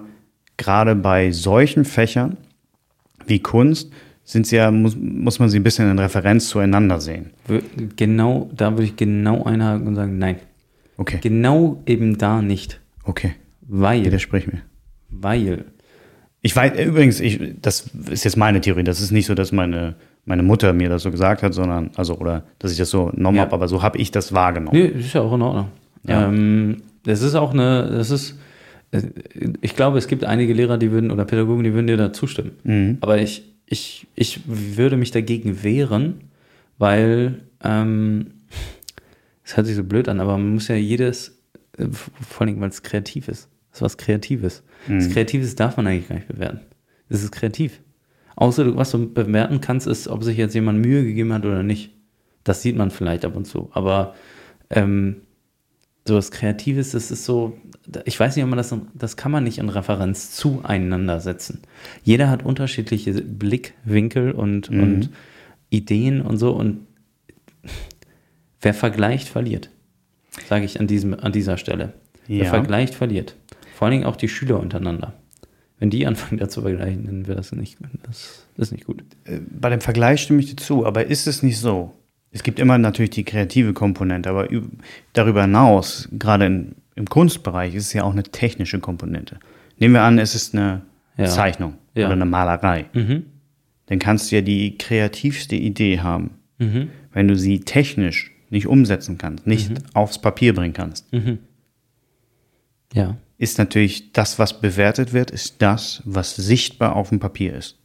gerade 0.58 0.96
bei 0.96 1.32
solchen 1.32 1.86
Fächern 1.86 2.38
wie 3.26 3.40
Kunst, 3.40 3.92
sind 4.24 4.48
sie 4.48 4.58
ja, 4.58 4.72
muss, 4.72 4.96
muss 4.96 5.40
man 5.40 5.50
sie 5.50 5.60
ein 5.60 5.64
bisschen 5.64 5.90
in 5.90 6.00
Referenz 6.00 6.48
zueinander 6.48 7.00
sehen. 7.02 7.32
Genau, 7.96 8.50
da 8.56 8.72
würde 8.72 8.84
ich 8.84 8.96
genau 8.96 9.44
einhaken 9.44 9.88
und 9.88 9.96
sagen, 9.96 10.18
nein. 10.18 10.38
Okay, 10.98 11.20
Genau 11.22 11.82
eben 11.86 12.18
da 12.18 12.42
nicht. 12.42 12.80
okay, 13.04 13.34
Weil, 13.62 14.06
widersprich 14.06 14.48
mir. 14.48 14.62
weil, 15.10 15.66
Ich 16.42 16.56
weiß, 16.56 16.74
äh, 16.78 16.84
übrigens, 16.86 17.20
ich, 17.20 17.40
das 17.62 17.90
ist 18.12 18.24
jetzt 18.26 18.36
meine 18.38 18.60
Theorie. 18.62 18.84
Das 18.84 19.00
ist 19.02 19.12
nicht 19.12 19.26
so, 19.26 19.34
dass 19.34 19.52
meine, 19.52 19.96
meine 20.26 20.44
Mutter 20.44 20.74
mir 20.74 20.90
das 20.90 21.04
so 21.04 21.12
gesagt 21.12 21.42
hat, 21.42 21.54
sondern, 21.54 21.92
also, 21.96 22.16
oder 22.18 22.44
dass 22.60 22.72
ich 22.72 22.78
das 22.78 22.90
so 22.90 23.06
genommen 23.08 23.38
Ja. 23.38 23.44
habe, 23.44 23.54
aber 23.54 23.68
so 23.68 23.82
habe 23.82 23.98
ich 23.98 24.12
das 24.12 24.34
wahrgenommen. 24.34 24.78
nee, 24.78 24.88
ist 24.88 25.14
ja 25.14 25.22
auch 25.22 25.34
in 25.34 25.42
Ordnung. 25.42 25.68
Ja. 26.06 26.28
Ähm, 26.28 26.82
das 27.04 27.22
ist 27.22 27.36
auch 27.36 27.54
eine, 27.54 27.90
das 27.90 28.12
ist, 28.12 28.38
äh, 28.92 29.02
ich 29.62 29.76
glaube, 29.76 29.98
es 29.98 30.08
gibt 30.08 30.26
einige 30.26 30.54
Lehrer, 30.54 30.78
die 30.78 30.92
würden, 30.92 31.12
oder 31.12 31.26
Pädagogen, 31.26 31.64
die 31.64 31.74
würden 31.74 31.88
dir 31.88 31.98
da 31.98 32.12
zustimmen. 32.14 32.52
Mhm. 32.64 32.98
Aber 33.02 33.18
ich, 33.20 33.44
ich, 33.66 34.06
ich 34.16 34.42
würde 34.46 34.98
mich 34.98 35.12
dagegen 35.12 35.64
wehren, 35.64 36.16
weil, 36.78 37.40
ähm, 37.64 38.28
es 39.54 39.58
hört 39.58 39.68
sich 39.68 39.76
so 39.76 39.84
blöd 39.84 40.10
an, 40.10 40.20
aber 40.20 40.36
man 40.36 40.56
muss 40.56 40.68
ja 40.68 40.76
jedes, 40.76 41.40
äh, 41.78 41.86
vor 41.92 42.48
allem, 42.48 42.60
weil 42.60 42.70
es 42.70 42.82
kreativ 42.82 43.28
ist. 43.28 43.50
Das 43.70 43.78
ist 43.78 43.82
was 43.84 43.98
Kreatives. 43.98 44.64
Das 44.88 45.10
Kreatives 45.12 45.56
darf 45.56 45.78
man 45.78 45.86
eigentlich 45.86 46.08
gar 46.08 46.16
nicht 46.16 46.28
bewerten. 46.28 46.62
Das 47.08 47.22
ist 47.24 47.32
kreativ. 47.32 47.80
Außer, 48.36 48.76
was 48.76 48.90
du 48.90 49.14
bewerten 49.14 49.62
kannst, 49.62 49.86
ist, 49.86 50.08
ob 50.08 50.24
sich 50.24 50.38
jetzt 50.38 50.56
jemand 50.56 50.80
Mühe 50.80 51.04
gegeben 51.04 51.34
hat 51.34 51.46
oder 51.46 51.62
nicht. 51.62 51.92
Das 52.44 52.64
sieht 52.64 52.76
man 52.76 52.90
vielleicht 52.90 53.26
ab 53.26 53.36
und 53.36 53.46
zu. 53.46 53.70
Aber 53.74 54.16
ähm, 54.72 55.18
so 56.08 56.16
was 56.16 56.32
Kreatives, 56.32 56.92
das 56.92 57.12
ist 57.12 57.24
so, 57.24 57.56
ich 58.06 58.20
weiß 58.20 58.36
nicht, 58.36 58.44
ob 58.44 58.50
man 58.50 58.58
das, 58.58 58.76
das 58.96 59.18
kann 59.18 59.32
man 59.32 59.44
nicht 59.44 59.60
in 59.60 59.70
Referenz 59.70 60.32
zueinander 60.32 61.20
setzen. 61.20 61.62
Jeder 62.04 62.28
hat 62.32 62.44
unterschiedliche 62.44 63.14
Blickwinkel 63.22 64.32
und, 64.32 64.70
und 64.70 65.10
Ideen 65.70 66.22
und 66.22 66.38
so 66.38 66.54
und 66.54 66.88
wer 68.64 68.74
vergleicht, 68.74 69.28
verliert. 69.30 69.70
Sage 70.50 70.66
ich 70.66 70.80
an, 70.80 70.88
diesem, 70.88 71.14
an 71.14 71.32
dieser 71.32 71.58
Stelle. 71.58 71.94
Wer 72.28 72.46
Ja. 72.46 72.50
vergleicht, 72.50 72.96
verliert. 72.96 73.36
Vor 73.76 73.86
allen 73.88 73.94
Dingen 73.94 74.06
auch 74.06 74.16
die 74.16 74.28
Schüler 74.30 74.60
untereinander. 74.60 75.14
Wenn 75.80 75.90
die 75.90 76.08
anfangen, 76.08 76.40
da 76.40 76.48
zu 76.50 76.62
vergleichen, 76.62 77.06
dann 77.06 77.28
wäre 77.28 77.36
das 77.38 77.52
nicht, 77.52 77.78
das, 78.04 78.48
ist 78.58 78.72
nicht 78.72 78.86
gut. 78.86 79.04
Äh, 79.26 79.40
Bei 79.60 79.70
dem 79.70 79.82
Vergleich 79.82 80.22
stimme 80.22 80.40
ich 80.40 80.48
dir 80.50 80.56
zu, 80.56 80.86
aber 80.86 81.06
ist 81.08 81.28
es 81.28 81.44
nicht 81.44 81.60
so? 81.60 81.94
Es 82.32 82.42
gibt 82.42 82.60
immer 82.60 82.78
natürlich 82.78 83.12
die 83.12 83.24
kreative 83.26 83.74
Komponente, 83.74 84.30
aber 84.30 84.46
üb- 84.46 84.70
darüber 85.14 85.42
hinaus, 85.44 86.08
gerade 86.14 86.46
in, 86.46 86.76
im 86.96 87.08
Kunstbereich, 87.08 87.76
ist 87.76 87.88
es 87.88 87.94
ja 87.94 88.04
auch 88.04 88.14
eine 88.14 88.24
technische 88.24 88.80
Komponente. 88.80 89.38
Nehmen 89.78 89.96
wir 89.96 90.02
an, 90.04 90.18
es 90.20 90.34
ist 90.36 90.56
eine 90.56 90.82
Ja. 91.18 91.26
Zeichnung 91.26 91.76
Ja. 91.96 92.06
oder 92.06 92.14
eine 92.14 92.26
Malerei. 92.26 92.86
Mhm. 92.94 93.26
Dann 93.88 94.00
kannst 94.00 94.32
du 94.32 94.36
ja 94.38 94.42
die 94.42 94.78
kreativste 94.78 95.56
Idee 95.56 96.00
haben. 96.00 96.32
Mhm. 96.60 96.90
wenn 97.12 97.28
du 97.28 97.36
sie 97.36 97.60
technisch 97.62 98.32
nicht 98.54 98.68
umsetzen 98.68 99.18
kannst, 99.18 99.46
nicht 99.46 99.70
Mhm. 99.72 99.78
aufs 99.94 100.20
Papier 100.22 100.54
bringen 100.56 100.74
kannst, 100.74 101.06
Ja. 102.94 103.18
ist 103.38 103.58
natürlich 103.58 104.14
das, 104.14 104.40
was 104.40 104.62
bewertet 104.62 105.14
wird, 105.14 105.32
ist 105.32 105.62
das, 105.62 106.02
was 106.06 106.36
sichtbar 106.36 106.96
auf 106.96 107.10
dem 107.10 107.20
Papier 107.20 107.56
ist. 107.56 107.78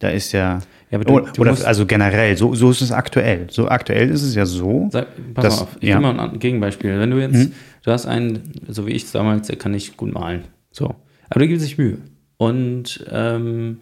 Da 0.00 0.08
ist 0.08 0.32
ja, 0.32 0.60
Ja, 0.90 0.98
du- 0.98 1.12
oder, 1.14 1.30
du 1.32 1.40
oder 1.42 1.66
also 1.66 1.86
generell, 1.86 2.36
so, 2.36 2.54
so 2.56 2.70
ist 2.72 2.80
es 2.80 2.90
aktuell. 2.90 3.46
So 3.50 3.68
aktuell 3.68 4.10
ist 4.10 4.22
es 4.22 4.34
ja 4.34 4.46
so, 4.46 4.88
Sag, 4.92 5.06
pass 5.32 5.44
dass, 5.44 5.56
mal 5.56 5.62
auf, 5.62 5.76
ich 5.80 5.88
ja, 5.88 5.96
Mhm. 5.96 6.02
mal 6.16 6.20
ein 6.30 6.38
Gegenbeispiel. 6.40 6.98
Wenn 6.98 7.10
du 7.12 7.20
jetzt, 7.20 7.52
du 7.84 7.90
hast 7.92 8.06
einen, 8.06 8.52
so 8.68 8.86
wie 8.88 8.90
ich 8.92 9.04
es 9.04 9.12
damals, 9.12 9.46
der 9.46 9.54
kann 9.56 9.70
nicht 9.72 9.96
gut 9.96 10.12
malen. 10.12 10.42
So. 10.72 10.96
Aber 11.30 11.38
der 11.38 11.46
gibt 11.48 11.60
sich 11.60 11.78
Mühe. 11.78 11.98
Und 12.36 13.06
ähm, 13.12 13.78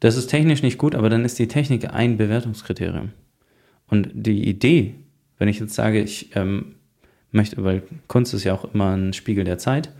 das 0.00 0.16
ist 0.18 0.26
technisch 0.28 0.62
nicht 0.62 0.76
gut, 0.76 0.94
aber 0.94 1.08
dann 1.08 1.24
ist 1.24 1.38
die 1.38 1.48
Technik 1.48 1.92
ein 1.94 2.18
Bewertungskriterium. 2.18 3.10
Und 3.88 4.10
die 4.12 4.46
Idee, 4.48 4.94
wenn 5.40 5.48
ich 5.48 5.58
jetzt 5.58 5.74
sage, 5.74 6.00
ich 6.00 6.36
ähm, 6.36 6.76
möchte, 7.32 7.64
weil 7.64 7.82
Kunst 8.06 8.34
ist 8.34 8.44
ja 8.44 8.54
auch 8.54 8.72
immer 8.72 8.96
ein 8.96 9.12
Spiegel 9.12 9.42
der 9.42 9.58
Zeit, 9.58 9.90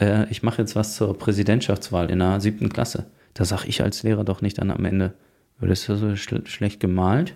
äh, 0.00 0.30
ich 0.30 0.42
mache 0.42 0.62
jetzt 0.62 0.76
was 0.76 0.96
zur 0.96 1.18
Präsidentschaftswahl 1.18 2.10
in 2.10 2.20
der 2.20 2.40
siebten 2.40 2.70
Klasse. 2.70 3.06
Da 3.34 3.44
sage 3.44 3.64
ich 3.66 3.82
als 3.82 4.02
Lehrer 4.04 4.24
doch 4.24 4.40
nicht 4.40 4.58
dann 4.58 4.70
am 4.70 4.84
Ende, 4.84 5.12
"Oh, 5.60 5.66
das 5.66 5.80
ist 5.80 5.88
ja 5.88 5.96
so 5.96 6.16
schl 6.16 6.46
schlecht 6.46 6.80
gemalt. 6.80 7.34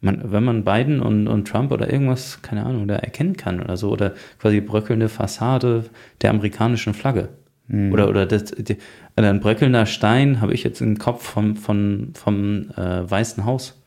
Man, 0.00 0.32
wenn 0.32 0.44
man 0.44 0.64
Biden 0.64 1.00
und, 1.00 1.28
und 1.28 1.48
Trump 1.48 1.72
oder 1.72 1.92
irgendwas, 1.92 2.42
keine 2.42 2.64
Ahnung, 2.64 2.88
da 2.88 2.96
erkennen 2.96 3.36
kann 3.36 3.60
oder 3.60 3.76
so, 3.76 3.90
oder 3.90 4.14
quasi 4.38 4.60
bröckelnde 4.60 5.08
Fassade 5.08 5.86
der 6.22 6.30
amerikanischen 6.30 6.94
Flagge. 6.94 7.30
Oder, 7.70 8.10
oder, 8.10 8.26
das, 8.26 8.44
die, 8.44 8.76
oder 9.16 9.30
ein 9.30 9.40
bröckelnder 9.40 9.86
Stein 9.86 10.42
habe 10.42 10.52
ich 10.52 10.64
jetzt 10.64 10.82
im 10.82 10.98
Kopf 10.98 11.26
vom, 11.26 11.56
vom, 11.56 12.10
vom 12.12 12.70
äh, 12.76 13.10
Weißen 13.10 13.46
Haus. 13.46 13.82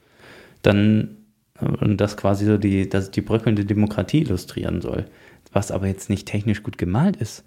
Dann, 0.63 1.03
äh, 1.03 1.16
und 1.61 1.97
das 1.97 2.17
quasi 2.17 2.45
so 2.45 2.57
die, 2.57 2.89
das, 2.89 3.11
die 3.11 3.21
bröckelnde 3.21 3.65
Demokratie 3.65 4.21
illustrieren 4.21 4.81
soll. 4.81 5.05
Was 5.53 5.71
aber 5.71 5.87
jetzt 5.87 6.09
nicht 6.09 6.27
technisch 6.27 6.63
gut 6.63 6.77
gemalt 6.77 7.15
ist, 7.17 7.43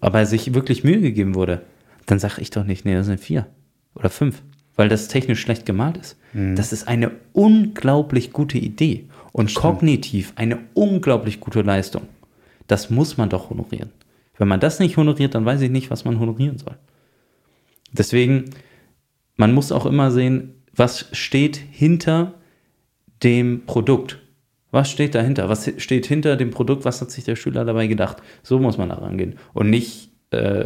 aber 0.00 0.26
sich 0.26 0.54
wirklich 0.54 0.84
Mühe 0.84 1.00
gegeben 1.00 1.34
wurde, 1.34 1.62
dann 2.06 2.18
sage 2.18 2.40
ich 2.40 2.50
doch 2.50 2.64
nicht, 2.64 2.84
nee, 2.84 2.94
das 2.94 3.06
sind 3.06 3.20
vier 3.20 3.46
oder 3.94 4.10
fünf, 4.10 4.42
weil 4.76 4.88
das 4.88 5.08
technisch 5.08 5.40
schlecht 5.40 5.66
gemalt 5.66 5.96
ist. 5.96 6.16
Das 6.56 6.72
ist 6.72 6.86
eine 6.86 7.12
unglaublich 7.32 8.32
gute 8.32 8.58
Idee 8.58 9.08
und 9.32 9.54
kognitiv 9.54 10.32
eine 10.36 10.58
unglaublich 10.74 11.40
gute 11.40 11.62
Leistung. 11.62 12.02
Das 12.66 12.90
muss 12.90 13.16
man 13.16 13.28
doch 13.30 13.50
honorieren. 13.50 13.90
Wenn 14.36 14.48
man 14.48 14.60
das 14.60 14.78
nicht 14.78 14.96
honoriert, 14.96 15.34
dann 15.34 15.44
weiß 15.44 15.60
ich 15.62 15.70
nicht, 15.70 15.90
was 15.90 16.04
man 16.04 16.20
honorieren 16.20 16.58
soll. 16.58 16.76
Deswegen, 17.92 18.50
man 19.36 19.52
muss 19.52 19.72
auch 19.72 19.86
immer 19.86 20.10
sehen, 20.10 20.54
was 20.74 21.06
steht 21.12 21.56
hinter 21.56 22.34
dem 23.22 23.62
Produkt. 23.66 24.18
Was 24.70 24.90
steht 24.90 25.14
dahinter? 25.14 25.48
Was 25.48 25.70
steht 25.78 26.06
hinter 26.06 26.36
dem 26.36 26.50
Produkt? 26.50 26.84
Was 26.84 27.00
hat 27.00 27.10
sich 27.10 27.24
der 27.24 27.36
Schüler 27.36 27.64
dabei 27.64 27.86
gedacht? 27.86 28.18
So 28.42 28.58
muss 28.58 28.76
man 28.76 28.90
da 28.90 28.96
rangehen. 28.96 29.36
Und 29.54 29.70
nicht, 29.70 30.10
äh, 30.30 30.60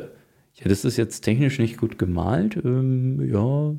ja, 0.55 0.69
das 0.69 0.85
ist 0.85 0.97
jetzt 0.97 1.21
technisch 1.23 1.59
nicht 1.59 1.77
gut 1.79 1.99
gemalt. 1.99 2.57
Ähm, 2.65 3.21
ja. 3.33 3.73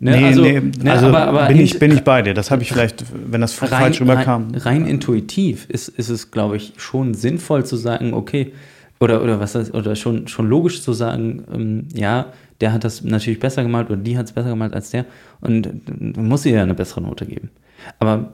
Ne, 0.00 0.32
nee, 0.32 0.34
nee, 0.34 0.60
ne, 0.82 0.92
also 0.92 1.06
aber- 1.06 1.26
aber 1.28 1.46
bin, 1.46 1.60
ich, 1.60 1.78
bin 1.78 1.92
ich 1.92 2.02
bei 2.02 2.22
dir. 2.22 2.34
Das 2.34 2.50
habe 2.50 2.62
ich 2.62 2.72
vielleicht, 2.72 3.04
wenn 3.30 3.40
das 3.40 3.52
falsch 3.52 4.00
rüberkam. 4.00 4.48
Rein, 4.50 4.60
rein 4.60 4.86
intuitiv 4.86 5.66
ist, 5.70 5.88
ist 5.88 6.08
es, 6.08 6.30
glaube 6.32 6.56
ich, 6.56 6.72
schon 6.76 7.14
sinnvoll 7.14 7.64
zu 7.64 7.76
sagen, 7.76 8.14
okay, 8.14 8.52
oder, 9.00 9.22
oder 9.22 9.38
was 9.38 9.54
heißt, 9.54 9.74
oder 9.74 9.94
schon, 9.94 10.26
schon 10.26 10.48
logisch 10.48 10.82
zu 10.82 10.92
sagen, 10.92 11.44
ähm, 11.54 11.88
ja, 11.94 12.32
der 12.60 12.72
hat 12.72 12.82
das 12.82 13.04
natürlich 13.04 13.38
besser 13.38 13.62
gemalt 13.62 13.88
oder 13.88 13.96
die 13.96 14.18
hat 14.18 14.26
es 14.26 14.32
besser 14.32 14.50
gemalt 14.50 14.74
als 14.74 14.90
der 14.90 15.04
und 15.40 15.66
äh, 15.66 16.20
muss 16.20 16.44
ihr 16.44 16.54
ja 16.56 16.62
eine 16.64 16.74
bessere 16.74 17.00
Note 17.00 17.24
geben. 17.24 17.50
Aber 17.98 18.32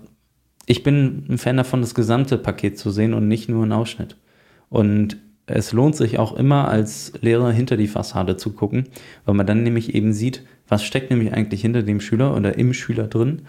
ich 0.66 0.82
bin 0.82 1.24
ein 1.28 1.38
Fan 1.38 1.56
davon, 1.56 1.80
das 1.80 1.94
gesamte 1.94 2.38
Paket 2.38 2.78
zu 2.78 2.90
sehen 2.90 3.14
und 3.14 3.28
nicht 3.28 3.48
nur 3.48 3.62
einen 3.62 3.72
Ausschnitt. 3.72 4.16
Und 4.70 5.18
es 5.46 5.72
lohnt 5.72 5.94
sich 5.94 6.18
auch 6.18 6.34
immer 6.36 6.68
als 6.68 7.12
Lehrer 7.20 7.52
hinter 7.52 7.76
die 7.76 7.86
Fassade 7.88 8.36
zu 8.36 8.52
gucken, 8.52 8.84
weil 9.26 9.34
man 9.34 9.46
dann 9.46 9.62
nämlich 9.62 9.94
eben 9.94 10.12
sieht, 10.12 10.42
was 10.68 10.82
steckt 10.82 11.10
nämlich 11.10 11.34
eigentlich 11.34 11.60
hinter 11.60 11.82
dem 11.82 12.00
Schüler 12.00 12.34
oder 12.34 12.56
im 12.56 12.72
Schüler 12.72 13.06
drin 13.08 13.42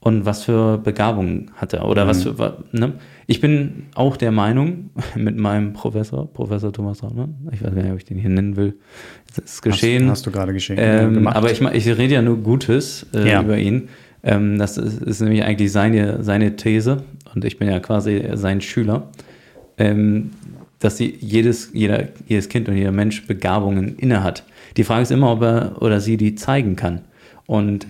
und 0.00 0.24
was 0.24 0.44
für 0.44 0.78
Begabungen 0.78 1.50
hat 1.54 1.74
er 1.74 1.86
oder 1.86 2.08
was 2.08 2.22
für, 2.22 2.64
ne? 2.72 2.94
Ich 3.26 3.40
bin 3.40 3.84
auch 3.94 4.16
der 4.16 4.32
Meinung, 4.32 4.90
mit 5.14 5.36
meinem 5.36 5.74
Professor, 5.74 6.26
Professor 6.32 6.72
Thomas 6.72 7.02
Rahmann, 7.02 7.36
ich 7.52 7.62
weiß 7.62 7.74
gar 7.74 7.82
nicht, 7.82 7.92
ob 7.92 7.98
ich 7.98 8.06
den 8.06 8.16
hier 8.18 8.30
nennen 8.30 8.56
will, 8.56 8.78
das 9.28 9.44
ist 9.44 9.62
geschehen. 9.62 10.04
Hast, 10.04 10.10
hast 10.10 10.26
du 10.26 10.30
gerade 10.30 10.54
geschehen. 10.54 10.78
Ähm, 10.80 11.14
gemacht. 11.14 11.36
aber 11.36 11.52
ich, 11.52 11.60
ich 11.60 11.86
rede 11.98 12.14
ja 12.14 12.22
nur 12.22 12.38
Gutes 12.38 13.06
äh, 13.14 13.28
Ja. 13.30 13.42
über 13.42 13.58
ihn. 13.58 13.90
Ähm, 14.22 14.58
das 14.58 14.78
ist, 14.78 15.02
ist 15.02 15.20
nämlich 15.20 15.42
eigentlich 15.44 15.72
seine, 15.72 16.22
seine 16.22 16.56
These 16.56 17.04
und 17.34 17.44
ich 17.44 17.58
bin 17.58 17.68
ja 17.68 17.80
quasi 17.80 18.24
sein 18.34 18.60
Schüler, 18.60 19.10
ähm, 19.78 20.30
dass 20.78 20.96
sie 20.96 21.16
jedes, 21.20 21.70
jeder, 21.72 22.08
jedes 22.26 22.48
Kind 22.48 22.68
und 22.68 22.76
jeder 22.76 22.92
Mensch 22.92 23.26
Begabungen 23.26 23.96
inne 23.96 24.22
hat. 24.22 24.44
Die 24.76 24.84
Frage 24.84 25.02
ist 25.02 25.12
immer, 25.12 25.32
ob 25.32 25.42
er 25.42 25.80
oder 25.80 26.00
sie 26.00 26.16
die 26.16 26.34
zeigen 26.34 26.76
kann. 26.76 27.02
Und 27.46 27.86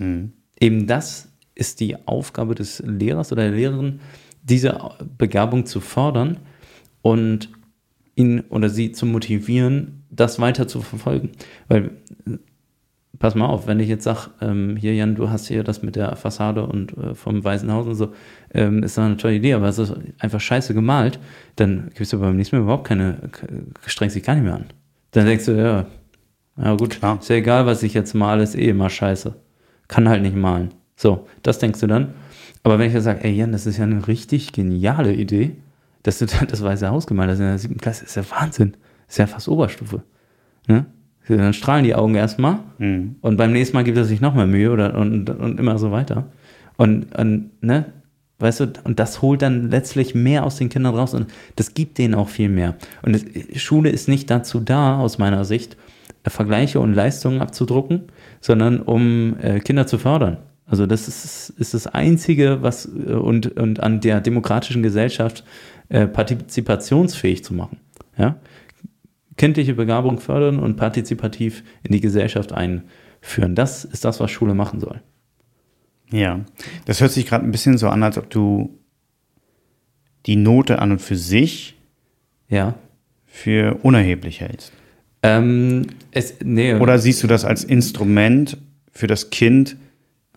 eben 0.59 0.87
das 0.87 1.29
ist 1.55 1.79
die 1.79 1.95
Aufgabe 2.07 2.55
des 2.55 2.83
Lehrers 2.85 3.31
oder 3.31 3.43
der 3.43 3.57
Lehrerin, 3.57 3.99
diese 4.43 4.77
Begabung 5.17 5.65
zu 5.65 5.79
fördern 5.79 6.37
und 7.01 7.49
ihn 8.15 8.41
oder 8.49 8.69
sie 8.69 8.91
zu 8.91 9.05
motivieren, 9.05 10.03
das 10.09 10.39
weiter 10.39 10.67
zu 10.67 10.81
verfolgen. 10.81 11.31
Weil 11.67 11.91
pass 13.19 13.35
mal 13.35 13.45
auf, 13.45 13.67
wenn 13.67 13.79
ich 13.79 13.87
jetzt 13.87 14.03
sage, 14.03 14.31
ähm, 14.41 14.75
hier 14.75 14.93
Jan, 14.95 15.15
du 15.15 15.29
hast 15.29 15.47
hier 15.47 15.63
das 15.63 15.81
mit 15.83 15.95
der 15.95 16.15
Fassade 16.15 16.65
und 16.65 16.97
äh, 16.97 17.15
vom 17.15 17.43
Weißen 17.43 17.71
Haus 17.71 17.85
und 17.87 17.95
so, 17.95 18.13
ähm, 18.53 18.83
ist 18.83 18.97
doch 18.97 19.03
eine 19.03 19.17
tolle 19.17 19.35
Idee, 19.35 19.53
aber 19.53 19.67
es 19.67 19.77
ist 19.77 19.93
einfach 20.19 20.39
scheiße 20.39 20.73
gemalt, 20.73 21.19
dann 21.55 21.91
gibst 21.95 22.13
du 22.13 22.19
beim 22.19 22.35
nächsten 22.35 22.57
Mal 22.57 22.63
überhaupt 22.63 22.87
keine, 22.87 23.29
strengst 23.85 24.15
dich 24.15 24.23
gar 24.23 24.35
nicht 24.35 24.43
mehr 24.43 24.55
an. 24.55 24.65
Dann 25.11 25.25
denkst 25.25 25.45
du, 25.45 25.51
ja, 25.51 25.85
ja 26.57 26.75
gut, 26.75 26.91
Klar. 26.91 27.19
ist 27.19 27.29
ja 27.29 27.35
egal, 27.35 27.65
was 27.65 27.83
ich 27.83 27.93
jetzt 27.93 28.13
male, 28.13 28.43
ist 28.43 28.55
eh 28.55 28.69
immer 28.69 28.89
scheiße. 28.89 29.35
Kann 29.87 30.09
halt 30.09 30.21
nicht 30.21 30.35
malen. 30.35 30.69
So, 30.95 31.27
das 31.43 31.59
denkst 31.59 31.79
du 31.79 31.87
dann. 31.87 32.13
Aber 32.63 32.79
wenn 32.79 32.87
ich 32.87 32.93
jetzt 32.93 33.03
sage, 33.03 33.23
ey 33.23 33.31
Jan, 33.31 33.51
das 33.51 33.65
ist 33.65 33.77
ja 33.77 33.83
eine 33.83 34.07
richtig 34.07 34.53
geniale 34.53 35.13
Idee, 35.13 35.55
dass 36.03 36.19
du 36.19 36.25
da 36.25 36.45
das 36.45 36.63
Weiße 36.63 36.89
Haus 36.89 37.07
gemalt 37.07 37.29
hast 37.29 37.39
in 37.39 37.45
der 37.45 37.57
siebten 37.57 37.79
Klasse, 37.79 38.05
ist 38.05 38.15
ja 38.15 38.23
Wahnsinn. 38.29 38.75
Ist 39.07 39.17
ja 39.17 39.27
fast 39.27 39.47
Oberstufe. 39.47 40.01
Ne? 40.67 40.85
Dann 41.27 41.53
strahlen 41.53 41.83
die 41.83 41.95
Augen 41.95 42.15
erstmal 42.15 42.59
Mhm. 42.79 43.15
und 43.21 43.37
beim 43.37 43.53
nächsten 43.53 43.77
Mal 43.77 43.83
gibt 43.83 43.97
er 43.97 44.05
sich 44.05 44.19
noch 44.19 44.35
mehr 44.35 44.47
Mühe 44.47 44.71
oder, 44.71 44.95
und, 44.97 45.29
und 45.29 45.59
immer 45.59 45.77
so 45.77 45.91
weiter. 45.91 46.25
Und, 46.75 47.15
und, 47.17 47.51
ne, 47.61 47.85
weißt 48.39 48.59
du, 48.59 48.73
und 48.83 48.99
das 48.99 49.21
holt 49.21 49.41
dann 49.41 49.69
letztlich 49.69 50.15
mehr 50.15 50.43
aus 50.43 50.57
den 50.57 50.69
Kindern 50.69 50.95
raus 50.95 51.13
und 51.13 51.27
das 51.55 51.73
gibt 51.73 51.97
denen 51.97 52.13
auch 52.13 52.29
viel 52.29 52.49
mehr. 52.49 52.75
Und 53.01 53.15
es, 53.15 53.61
Schule 53.61 53.89
ist 53.89 54.07
nicht 54.09 54.29
dazu 54.29 54.59
da, 54.59 54.97
aus 54.99 55.17
meiner 55.17 55.45
Sicht, 55.45 55.77
äh, 56.23 56.29
Vergleiche 56.29 56.79
und 56.79 56.93
Leistungen 56.93 57.41
abzudrucken, 57.41 58.03
sondern 58.41 58.81
um 58.81 59.35
äh, 59.41 59.59
Kinder 59.59 59.87
zu 59.87 59.97
fördern. 59.97 60.37
Also 60.65 60.85
das 60.85 61.07
ist, 61.07 61.53
ist 61.57 61.73
das 61.73 61.87
Einzige, 61.87 62.61
was 62.61 62.85
äh, 62.85 63.13
und, 63.13 63.57
und 63.57 63.81
an 63.81 64.01
der 64.01 64.19
demokratischen 64.19 64.83
Gesellschaft 64.83 65.43
äh, 65.89 66.07
partizipationsfähig 66.07 67.43
zu 67.43 67.53
machen. 67.53 67.77
Ja? 68.17 68.35
Kindliche 69.37 69.73
Begabung 69.73 70.19
fördern 70.19 70.59
und 70.59 70.75
partizipativ 70.77 71.63
in 71.83 71.91
die 71.93 72.01
Gesellschaft 72.01 72.51
einführen. 72.51 73.55
Das 73.55 73.85
ist 73.85 74.05
das, 74.05 74.19
was 74.19 74.31
Schule 74.31 74.53
machen 74.53 74.79
soll. 74.79 75.01
Ja, 76.11 76.41
das 76.85 77.01
hört 77.01 77.11
sich 77.11 77.25
gerade 77.25 77.43
ein 77.45 77.51
bisschen 77.51 77.77
so 77.77 77.89
an, 77.89 78.03
als 78.03 78.17
ob 78.17 78.29
du 78.29 78.77
die 80.25 80.35
Note 80.35 80.79
an 80.79 80.91
und 80.91 80.99
für 81.01 81.15
sich 81.15 81.75
Ja. 82.49 82.75
für 83.25 83.79
unerheblich 83.83 84.41
hältst. 84.41 84.71
Ähm, 85.23 85.87
es, 86.11 86.35
nee, 86.43 86.75
Oder 86.75 86.99
siehst 86.99 87.23
du 87.23 87.27
das 87.27 87.45
als 87.45 87.63
Instrument 87.63 88.57
für 88.91 89.07
das 89.07 89.29
Kind 89.31 89.77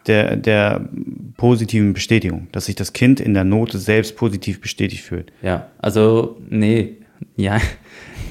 der, 0.07 0.37
der 0.37 0.89
positiven 1.37 1.93
Bestätigung, 1.93 2.47
dass 2.53 2.67
sich 2.67 2.77
das 2.77 2.93
Kind 2.93 3.19
in 3.21 3.35
der 3.35 3.45
Note 3.45 3.79
selbst 3.79 4.17
positiv 4.17 4.61
bestätigt 4.61 5.03
fühlt? 5.03 5.33
Ja, 5.43 5.67
also, 5.79 6.41
nee, 6.49 6.99
ja, 7.37 7.61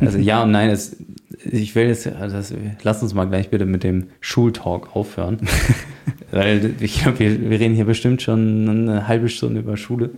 also 0.02 0.18
ja 0.18 0.44
und 0.44 0.52
nein, 0.52 0.70
es, 0.70 0.98
ich 1.44 1.76
will 1.76 1.88
jetzt, 1.88 2.08
also 2.08 2.36
das, 2.38 2.54
lass 2.84 3.02
uns 3.04 3.14
mal 3.14 3.26
gleich 3.26 3.50
bitte 3.50 3.66
mit 3.66 3.84
dem 3.84 4.08
Schultalk 4.20 4.96
aufhören. 4.96 5.40
Weil 6.32 6.74
ich 6.80 7.02
glaube, 7.02 7.20
wir, 7.20 7.50
wir 7.50 7.60
reden 7.60 7.76
hier 7.76 7.86
bestimmt 7.86 8.22
schon 8.22 8.68
eine 8.68 9.08
halbe 9.08 9.30
Stunde 9.30 9.60
über 9.62 9.78
Schule. 9.78 10.12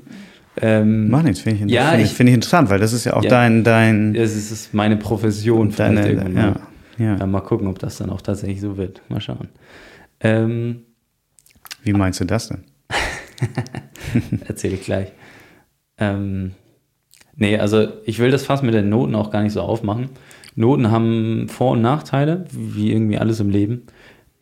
Ähm, 0.60 1.10
Mach 1.10 1.22
nichts, 1.22 1.41
finde 1.41 1.66
ich, 1.66 1.72
Ja, 1.72 1.90
finde 1.90 2.06
ich, 2.06 2.12
finde 2.14 2.32
ich 2.32 2.36
interessant, 2.36 2.70
weil 2.70 2.80
das 2.80 2.91
ist 2.94 3.06
ja 3.06 3.14
auch 3.14 3.24
Ja. 3.24 3.30
dein, 3.30 3.64
dein, 3.64 4.16
es 4.16 4.36
ist 4.52 4.74
meine 4.74 4.98
Profession 4.98 5.72
deine, 5.76 6.08
irgendwann 6.08 6.36
ja, 6.36 6.41
mal. 6.52 6.60
ja. 6.98 7.16
Ja, 7.20 7.26
mal 7.28 7.41
gucken, 7.41 7.68
ob 7.68 7.78
das 7.78 7.98
dann 7.98 8.10
auch 8.10 8.22
tatsächlich 8.22 8.60
so 8.62 8.76
wird. 8.78 9.02
Mal 9.10 9.22
schauen. 9.22 9.49
Ähm, 10.20 10.82
Wie 11.84 11.94
meinst 11.94 12.20
du 12.20 12.26
das 12.26 12.48
denn? 12.48 12.64
Erzähle 14.48 14.76
ich 14.76 14.84
gleich. 14.84 15.12
Ähm, 15.99 16.54
nee, 17.38 17.57
also 17.57 17.88
ich 18.05 18.19
will 18.19 18.31
das 18.31 18.43
Fass 18.45 18.61
mit 18.61 18.73
den 18.73 18.89
Noten 18.89 19.15
auch 19.15 19.31
gar 19.31 19.41
nicht 19.43 19.53
so 19.53 19.61
aufmachen. 19.61 20.09
Noten 20.55 20.91
haben 20.91 21.47
Vor- 21.49 21.72
und 21.72 21.81
Nachteile, 21.81 22.45
wie 22.51 22.91
irgendwie 22.91 23.18
alles 23.18 23.39
im 23.39 23.49
Leben. 23.49 23.84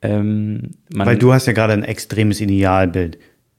Ähm, 0.01 0.71
Weil 0.93 1.17
du 1.17 1.33
hast 1.33 1.45
ja 1.47 1.53
gerade 1.53 1.73
ein 1.73 1.83
extremes 1.83 2.41
Idealbild. 2.41 3.17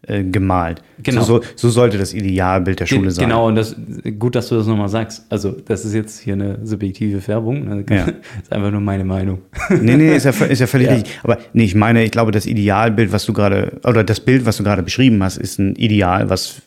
äh, 0.09 0.23
gemalt. 0.23 0.83
Genau. 1.03 1.23
So, 1.23 1.41
so, 1.43 1.49
so 1.57 1.69
sollte 1.71 1.99
das 1.99 2.15
Idealbild 2.15 2.79
der 2.79 2.87
Schule 2.87 3.03
Ge- 3.03 3.11
sein. 3.11 3.25
Genau, 3.25 3.49
und 3.49 3.57
das 3.57 3.75
gut, 4.21 4.37
dass 4.37 4.49
du 4.49 4.55
das 4.55 4.67
nochmal 4.69 4.89
sagst. 4.89 5.27
Also, 5.31 5.51
das 5.67 5.85
ist 5.85 5.95
jetzt 5.95 6.21
hier 6.21 6.35
eine 6.35 6.65
subjektive 6.65 7.21
Färbung. 7.21 7.65
Ne? 7.69 7.85
Ja. 7.91 8.05
ist 8.43 8.53
einfach 8.53 8.71
nur 8.71 8.81
meine 8.81 9.05
Meinung. 9.05 9.41
Nee, 9.69 9.97
nee, 9.97 10.15
ist 10.15 10.25
ja, 10.25 10.31
ist 10.31 10.61
ja 10.61 10.67
völlig 10.69 10.87
Ja. 10.91 10.95
richtig. 10.95 11.19
Aber 11.25 11.39
nee, 11.55 11.65
ich 11.65 11.75
meine, 11.75 12.05
ich 12.05 12.13
glaube, 12.13 12.31
das 12.31 12.47
Idealbild, 12.47 13.11
was 13.11 13.27
du 13.27 13.33
gerade, 13.33 13.81
oder 13.85 14.05
das 14.05 14.21
Bild, 14.21 14.47
was 14.47 14.59
du 14.59 14.63
gerade 14.63 14.83
beschrieben 14.85 15.21
hast, 15.25 15.39
ist 15.39 15.59
ein 15.59 15.75
Ideal, 15.75 16.31
was, 16.31 16.63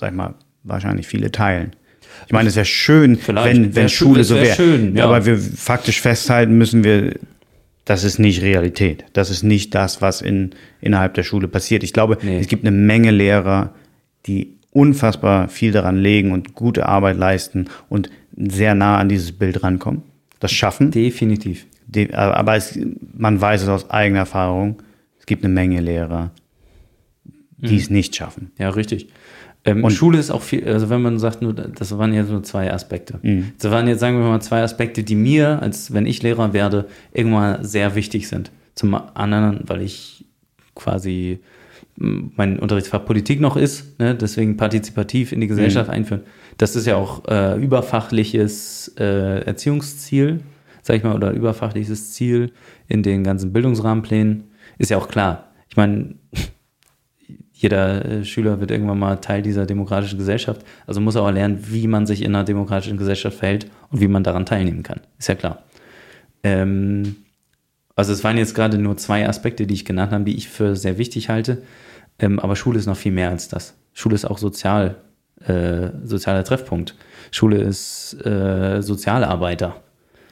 sag 0.00 0.10
ich 0.10 0.16
mal, 0.16 0.34
wahrscheinlich 0.64 1.06
viele 1.06 1.30
teilen. 1.30 1.70
Ich 2.26 2.32
meine, 2.32 2.48
es 2.48 2.56
wäre 2.56 2.64
schön, 2.66 3.16
Vielleicht. 3.16 3.46
wenn, 3.56 3.64
Wär 3.74 3.82
wenn 3.82 3.88
schö- 3.88 3.96
Schule 3.96 4.24
so 4.24 4.34
wär 4.36 4.42
wäre. 4.44 4.56
schön, 4.56 4.96
ja. 4.96 5.04
Aber 5.04 5.24
wir 5.26 5.38
faktisch 5.38 6.00
festhalten 6.00 6.56
müssen 6.58 6.84
wir, 6.84 7.14
das 7.84 8.02
ist 8.04 8.18
nicht 8.18 8.42
Realität. 8.42 9.04
Das 9.12 9.30
ist 9.30 9.42
nicht 9.42 9.74
das, 9.74 10.02
was 10.02 10.20
in, 10.22 10.50
innerhalb 10.80 11.14
der 11.14 11.22
Schule 11.22 11.46
passiert. 11.48 11.82
Ich 11.84 11.92
glaube, 11.92 12.18
Nee. 12.22 12.38
es 12.40 12.48
gibt 12.48 12.64
eine 12.66 12.76
Menge 12.76 13.10
Lehrer, 13.10 13.74
die 14.26 14.54
unfassbar 14.72 15.48
viel 15.48 15.72
daran 15.72 15.96
legen 15.96 16.32
und 16.32 16.54
gute 16.54 16.86
Arbeit 16.86 17.16
leisten 17.16 17.66
und 17.88 18.10
sehr 18.36 18.74
nah 18.74 18.98
an 18.98 19.08
dieses 19.08 19.32
Bild 19.32 19.62
rankommen. 19.62 20.02
Das 20.40 20.52
schaffen. 20.52 20.90
Definitiv. 20.90 21.66
Die, 21.86 22.12
aber 22.12 22.56
es, 22.56 22.78
man 23.16 23.40
weiß 23.40 23.62
es 23.62 23.68
aus 23.68 23.88
eigener 23.90 24.18
Erfahrung, 24.20 24.82
es 25.18 25.24
gibt 25.26 25.44
eine 25.44 25.54
Menge 25.54 25.80
Lehrer, 25.80 26.32
die 27.58 27.72
Mhm. 27.74 27.78
es 27.78 27.90
nicht 27.90 28.16
schaffen. 28.16 28.50
Ja, 28.58 28.68
richtig. 28.70 29.08
Ähm, 29.66 29.84
Und- 29.84 29.90
Schule 29.90 30.18
ist 30.18 30.30
auch 30.30 30.42
viel, 30.42 30.66
also 30.66 30.88
wenn 30.88 31.02
man 31.02 31.18
sagt, 31.18 31.42
nur, 31.42 31.52
das 31.52 31.98
waren 31.98 32.14
jetzt 32.14 32.30
nur 32.30 32.42
zwei 32.44 32.72
Aspekte. 32.72 33.18
Mhm. 33.22 33.52
Das 33.58 33.70
waren 33.70 33.88
jetzt, 33.88 34.00
sagen 34.00 34.18
wir 34.18 34.24
mal, 34.24 34.40
zwei 34.40 34.62
Aspekte, 34.62 35.02
die 35.02 35.16
mir, 35.16 35.60
als 35.60 35.92
wenn 35.92 36.06
ich 36.06 36.22
Lehrer 36.22 36.52
werde, 36.52 36.86
irgendwann 37.12 37.64
sehr 37.64 37.94
wichtig 37.96 38.28
sind. 38.28 38.52
Zum 38.76 38.94
anderen, 38.94 39.60
weil 39.66 39.82
ich 39.82 40.24
quasi 40.74 41.40
mein 41.98 42.58
Unterrichtsfach 42.58 43.04
Politik 43.04 43.40
noch 43.40 43.56
ist, 43.56 43.98
ne, 43.98 44.14
deswegen 44.14 44.56
partizipativ 44.56 45.32
in 45.32 45.40
die 45.40 45.46
Gesellschaft 45.46 45.88
einführen. 45.90 46.22
Das 46.58 46.76
ist 46.76 46.86
ja 46.86 46.96
auch 46.96 47.26
äh, 47.26 47.58
überfachliches 47.58 48.94
äh, 48.98 49.40
Erziehungsziel, 49.44 50.40
sag 50.82 50.96
ich 50.96 51.02
mal, 51.02 51.14
oder 51.14 51.30
überfachliches 51.32 52.12
Ziel 52.12 52.52
in 52.86 53.02
den 53.02 53.24
ganzen 53.24 53.52
Bildungsrahmenplänen. 53.52 54.44
Ist 54.78 54.90
ja 54.90 54.98
auch 54.98 55.08
klar. 55.08 55.52
Ich 55.70 55.76
meine, 55.76 56.16
jeder 57.58 58.04
äh, 58.04 58.24
Schüler 58.24 58.60
wird 58.60 58.70
irgendwann 58.70 58.98
mal 58.98 59.16
Teil 59.16 59.40
dieser 59.40 59.64
demokratischen 59.64 60.18
Gesellschaft. 60.18 60.60
Also 60.86 61.00
muss 61.00 61.14
er 61.14 61.22
auch 61.22 61.30
lernen, 61.30 61.58
wie 61.70 61.86
man 61.86 62.06
sich 62.06 62.22
in 62.22 62.34
einer 62.34 62.44
demokratischen 62.44 62.98
Gesellschaft 62.98 63.38
verhält 63.38 63.70
und 63.90 64.00
wie 64.00 64.08
man 64.08 64.22
daran 64.22 64.44
teilnehmen 64.44 64.82
kann. 64.82 65.00
Ist 65.18 65.28
ja 65.28 65.34
klar. 65.34 65.62
Ähm, 66.42 67.16
also 67.94 68.12
es 68.12 68.22
waren 68.22 68.36
jetzt 68.36 68.54
gerade 68.54 68.76
nur 68.76 68.98
zwei 68.98 69.26
Aspekte, 69.26 69.66
die 69.66 69.72
ich 69.72 69.86
genannt 69.86 70.12
habe, 70.12 70.24
die 70.24 70.36
ich 70.36 70.50
für 70.50 70.76
sehr 70.76 70.98
wichtig 70.98 71.30
halte. 71.30 71.62
Ähm, 72.18 72.38
aber 72.38 72.56
Schule 72.56 72.78
ist 72.78 72.86
noch 72.86 72.96
viel 72.96 73.12
mehr 73.12 73.30
als 73.30 73.48
das. 73.48 73.74
Schule 73.94 74.14
ist 74.14 74.26
auch 74.26 74.36
sozial, 74.36 74.96
äh, 75.46 75.88
sozialer 76.04 76.44
Treffpunkt. 76.44 76.94
Schule 77.30 77.56
ist 77.56 78.14
äh, 78.26 78.82
Sozialarbeiter. 78.82 79.76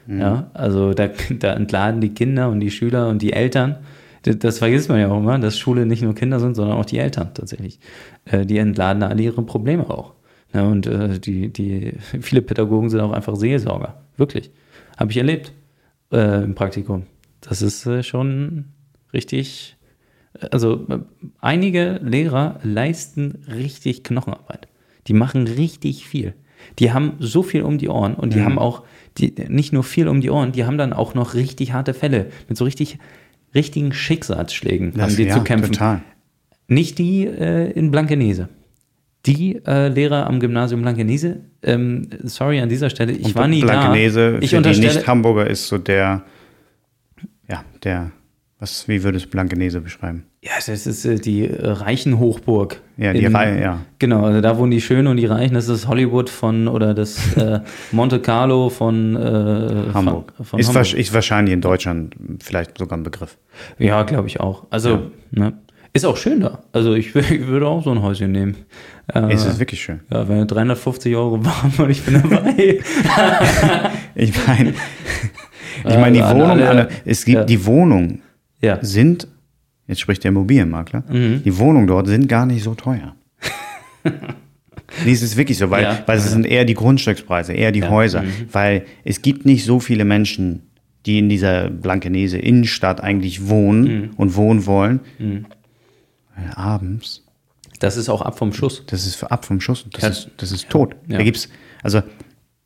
Ja, 0.07 0.51
also 0.53 0.93
da, 0.93 1.09
da 1.39 1.53
entladen 1.53 2.01
die 2.01 2.13
Kinder 2.13 2.49
und 2.49 2.59
die 2.59 2.69
Schüler 2.69 3.09
und 3.09 3.23
die 3.23 3.33
Eltern. 3.33 3.77
Das, 4.25 4.57
vergisst 4.57 4.89
man 4.89 4.99
ja 4.99 5.09
auch 5.09 5.19
immer, 5.19 5.37
dass 5.37 5.57
Schule 5.57 5.85
nicht 5.85 6.01
nur 6.01 6.15
Kinder 6.15 6.39
sind, 6.39 6.55
sondern 6.55 6.77
auch 6.77 6.85
die 6.85 6.97
Eltern 6.97 7.33
tatsächlich. 7.33 7.79
Äh, 8.25 8.45
die 8.45 8.57
entladen 8.57 9.03
alle 9.03 9.21
ihre 9.21 9.43
Probleme 9.43 9.89
auch. 9.89 10.13
Ja, 10.53 10.63
und 10.63 10.87
äh, 10.87 11.19
die, 11.19 11.51
die, 11.51 11.93
viele 12.21 12.41
Pädagogen 12.41 12.89
sind 12.89 13.01
auch 13.01 13.11
einfach 13.11 13.35
Seelsorger. 13.35 14.01
Wirklich. 14.17 14.51
Habe 14.97 15.11
ich 15.11 15.17
erlebt 15.17 15.53
äh, 16.11 16.43
im 16.43 16.55
Praktikum. 16.55 17.03
Das 17.41 17.61
ist 17.61 17.87
schon 18.05 18.65
richtig. 19.13 19.77
Also 20.51 20.87
einige 21.39 21.99
Lehrer 22.03 22.59
leisten 22.63 23.45
richtig 23.47 24.03
Knochenarbeit. 24.03 24.67
Die 25.07 25.13
machen 25.13 25.47
richtig 25.47 26.07
viel. 26.07 26.33
Die 26.79 26.91
haben 26.91 27.13
so 27.19 27.43
viel 27.43 27.61
um 27.61 27.77
die 27.77 27.89
Ohren 27.89 28.15
und 28.15 28.33
die 28.33 28.41
haben 28.41 28.57
auch 28.57 28.83
die, 29.17 29.33
nicht 29.47 29.71
nur 29.71 29.83
viel 29.83 30.07
um 30.07 30.19
die 30.19 30.29
Ohren, 30.29 30.51
die 30.51 30.65
haben 30.65 30.77
dann 30.77 30.93
auch 30.93 31.13
noch 31.13 31.33
richtig 31.33 31.73
harte 31.73 31.93
Fälle 31.93 32.27
mit 32.47 32.57
so 32.57 32.65
richtig 32.65 32.97
richtigen 33.55 33.93
Schicksalsschlägen 33.93 35.01
haben 35.01 35.15
die 35.15 35.23
ja, 35.23 35.33
zu 35.33 35.43
kämpfen. 35.43 35.71
total. 35.71 36.01
Nicht 36.67 36.97
die 36.97 37.25
äh, 37.25 37.71
in 37.71 37.91
Blankenese. 37.91 38.49
Die 39.25 39.61
äh, 39.65 39.87
Lehrer 39.87 40.27
am 40.27 40.39
Gymnasium 40.39 40.81
Blankenese, 40.81 41.41
ähm, 41.63 42.09
sorry 42.23 42.59
an 42.59 42.69
dieser 42.69 42.91
Stelle, 42.91 43.11
ich 43.13 43.25
Und 43.25 43.35
war 43.35 43.47
nie 43.47 43.61
Blankenese, 43.61 44.33
da. 44.33 44.37
Ich 44.39 44.51
für 44.51 44.57
die 44.57 44.57
unterstelle, 44.57 44.93
Nicht-Hamburger 44.93 45.47
ist 45.47 45.67
so 45.67 45.79
der, 45.79 46.23
ja, 47.49 47.63
der, 47.83 48.11
was, 48.59 48.87
wie 48.87 49.03
würdest 49.03 49.25
du 49.25 49.29
Blankenese 49.31 49.81
beschreiben? 49.81 50.23
ja, 50.41 50.51
das 50.63 50.85
ist 50.85 51.05
äh, 51.05 51.15
die 51.15 51.47
äh, 51.47 51.67
Reichenhochburg. 51.67 52.79
Ja, 52.97 53.13
die 53.13 53.25
Reihe, 53.25 53.59
ja. 53.61 53.79
Genau, 53.99 54.25
also 54.25 54.41
da 54.41 54.57
wohnen 54.57 54.69
die 54.71 54.79
Schönen 54.79 55.07
und 55.07 55.17
die 55.17 55.25
Reichen. 55.25 55.55
Das 55.55 55.67
ist 55.67 55.87
Hollywood 55.87 56.29
von, 56.29 56.67
oder 56.67 56.93
das 56.93 57.35
äh, 57.35 57.61
Monte 57.91 58.19
Carlo 58.19 58.69
von 58.69 59.15
äh, 59.15 59.91
Hamburg. 59.93 60.33
Von, 60.37 60.45
von 60.45 60.59
ist, 60.59 60.67
Hamburg. 60.67 60.93
ist 60.93 61.13
wahrscheinlich 61.13 61.53
in 61.53 61.61
Deutschland 61.61 62.15
vielleicht 62.43 62.77
sogar 62.77 62.97
ein 62.97 63.03
Begriff. 63.03 63.37
Ja, 63.79 64.03
glaube 64.03 64.27
ich 64.27 64.39
auch. 64.39 64.65
Also, 64.69 65.09
ne, 65.31 65.53
ist 65.93 66.05
auch 66.05 66.17
schön 66.17 66.41
da. 66.41 66.59
Also 66.73 66.93
ich, 66.93 67.15
ich 67.15 67.47
würde 67.47 67.67
auch 67.67 67.83
so 67.83 67.89
ein 67.91 68.01
Häuschen 68.03 68.31
nehmen. 68.31 68.55
Äh, 69.13 69.33
Es 69.33 69.45
ist 69.45 69.59
wirklich 69.59 69.81
schön. 69.81 70.01
ja, 70.11 70.27
wenn 70.29 70.45
350 70.47 71.15
Euro 71.15 71.43
warm 71.43 71.73
und 71.77 71.89
ich 71.89 72.03
bin 72.03 72.21
dabei. 72.21 72.79
Ich 74.15 74.31
meine, 74.47 74.69
ich 75.79 75.95
meine, 75.97 76.17
die 76.17 76.23
Wohnung, 76.23 76.49
alle- 76.61 76.87
es 77.03 77.25
gibt 77.25 77.35
ja. 77.37 77.43
die 77.43 77.65
Wohnungen 77.65 78.21
ja. 78.65 78.79
sind, 78.83 79.27
jetzt 79.87 80.01
spricht 80.01 80.23
der 80.23 80.29
Immobilienmakler, 80.29 81.03
Mhm. 81.09 81.43
die 81.43 81.57
Wohnungen 81.57 81.87
dort 81.87 82.07
sind 82.07 82.27
gar 82.27 82.45
nicht 82.45 82.63
so 82.63 82.73
teuer. 82.75 83.15
nee, 85.05 85.11
es 85.11 85.21
ist 85.21 85.37
wirklich 85.37 85.57
so, 85.57 85.69
weil, 85.69 85.83
Ja. 85.83 86.03
weil 86.05 86.17
es 86.17 86.29
sind 86.31 86.45
eher 86.45 86.65
die 86.65 86.73
Grundstückspreise, 86.73 87.53
eher 87.53 87.71
die 87.71 87.79
Ja. 87.81 87.89
Häuser, 87.89 88.21
Mhm. 88.23 88.31
weil 88.51 88.85
es 89.03 89.21
gibt 89.21 89.45
nicht 89.45 89.65
so 89.65 89.79
viele 89.79 90.05
Menschen, 90.05 90.63
die 91.05 91.19
in 91.19 91.29
dieser 91.29 91.69
Blankenese 91.69 92.37
Innenstadt 92.37 93.01
eigentlich 93.01 93.47
wohnen 93.47 93.83
Mhm. 94.01 94.09
und 94.17 94.35
wohnen 94.35 94.65
wollen. 94.65 94.99
Weil 95.19 96.51
abends, 96.55 97.23
Das 97.79 97.97
ist 97.97 98.09
auch 98.09 98.21
ab 98.21 98.37
vom 98.37 98.53
Schuss. 98.53 98.83
das 98.87 99.05
ist 99.05 99.23
ab 99.23 99.45
vom 99.45 99.59
Schuss, 99.61 99.85
das, 99.91 100.01
Ja. 100.01 100.09
ist, 100.09 100.29
das 100.37 100.51
ist 100.51 100.69
tot. 100.69 100.95
Da 101.07 101.21
gibt's, 101.21 101.49
also 101.83 102.01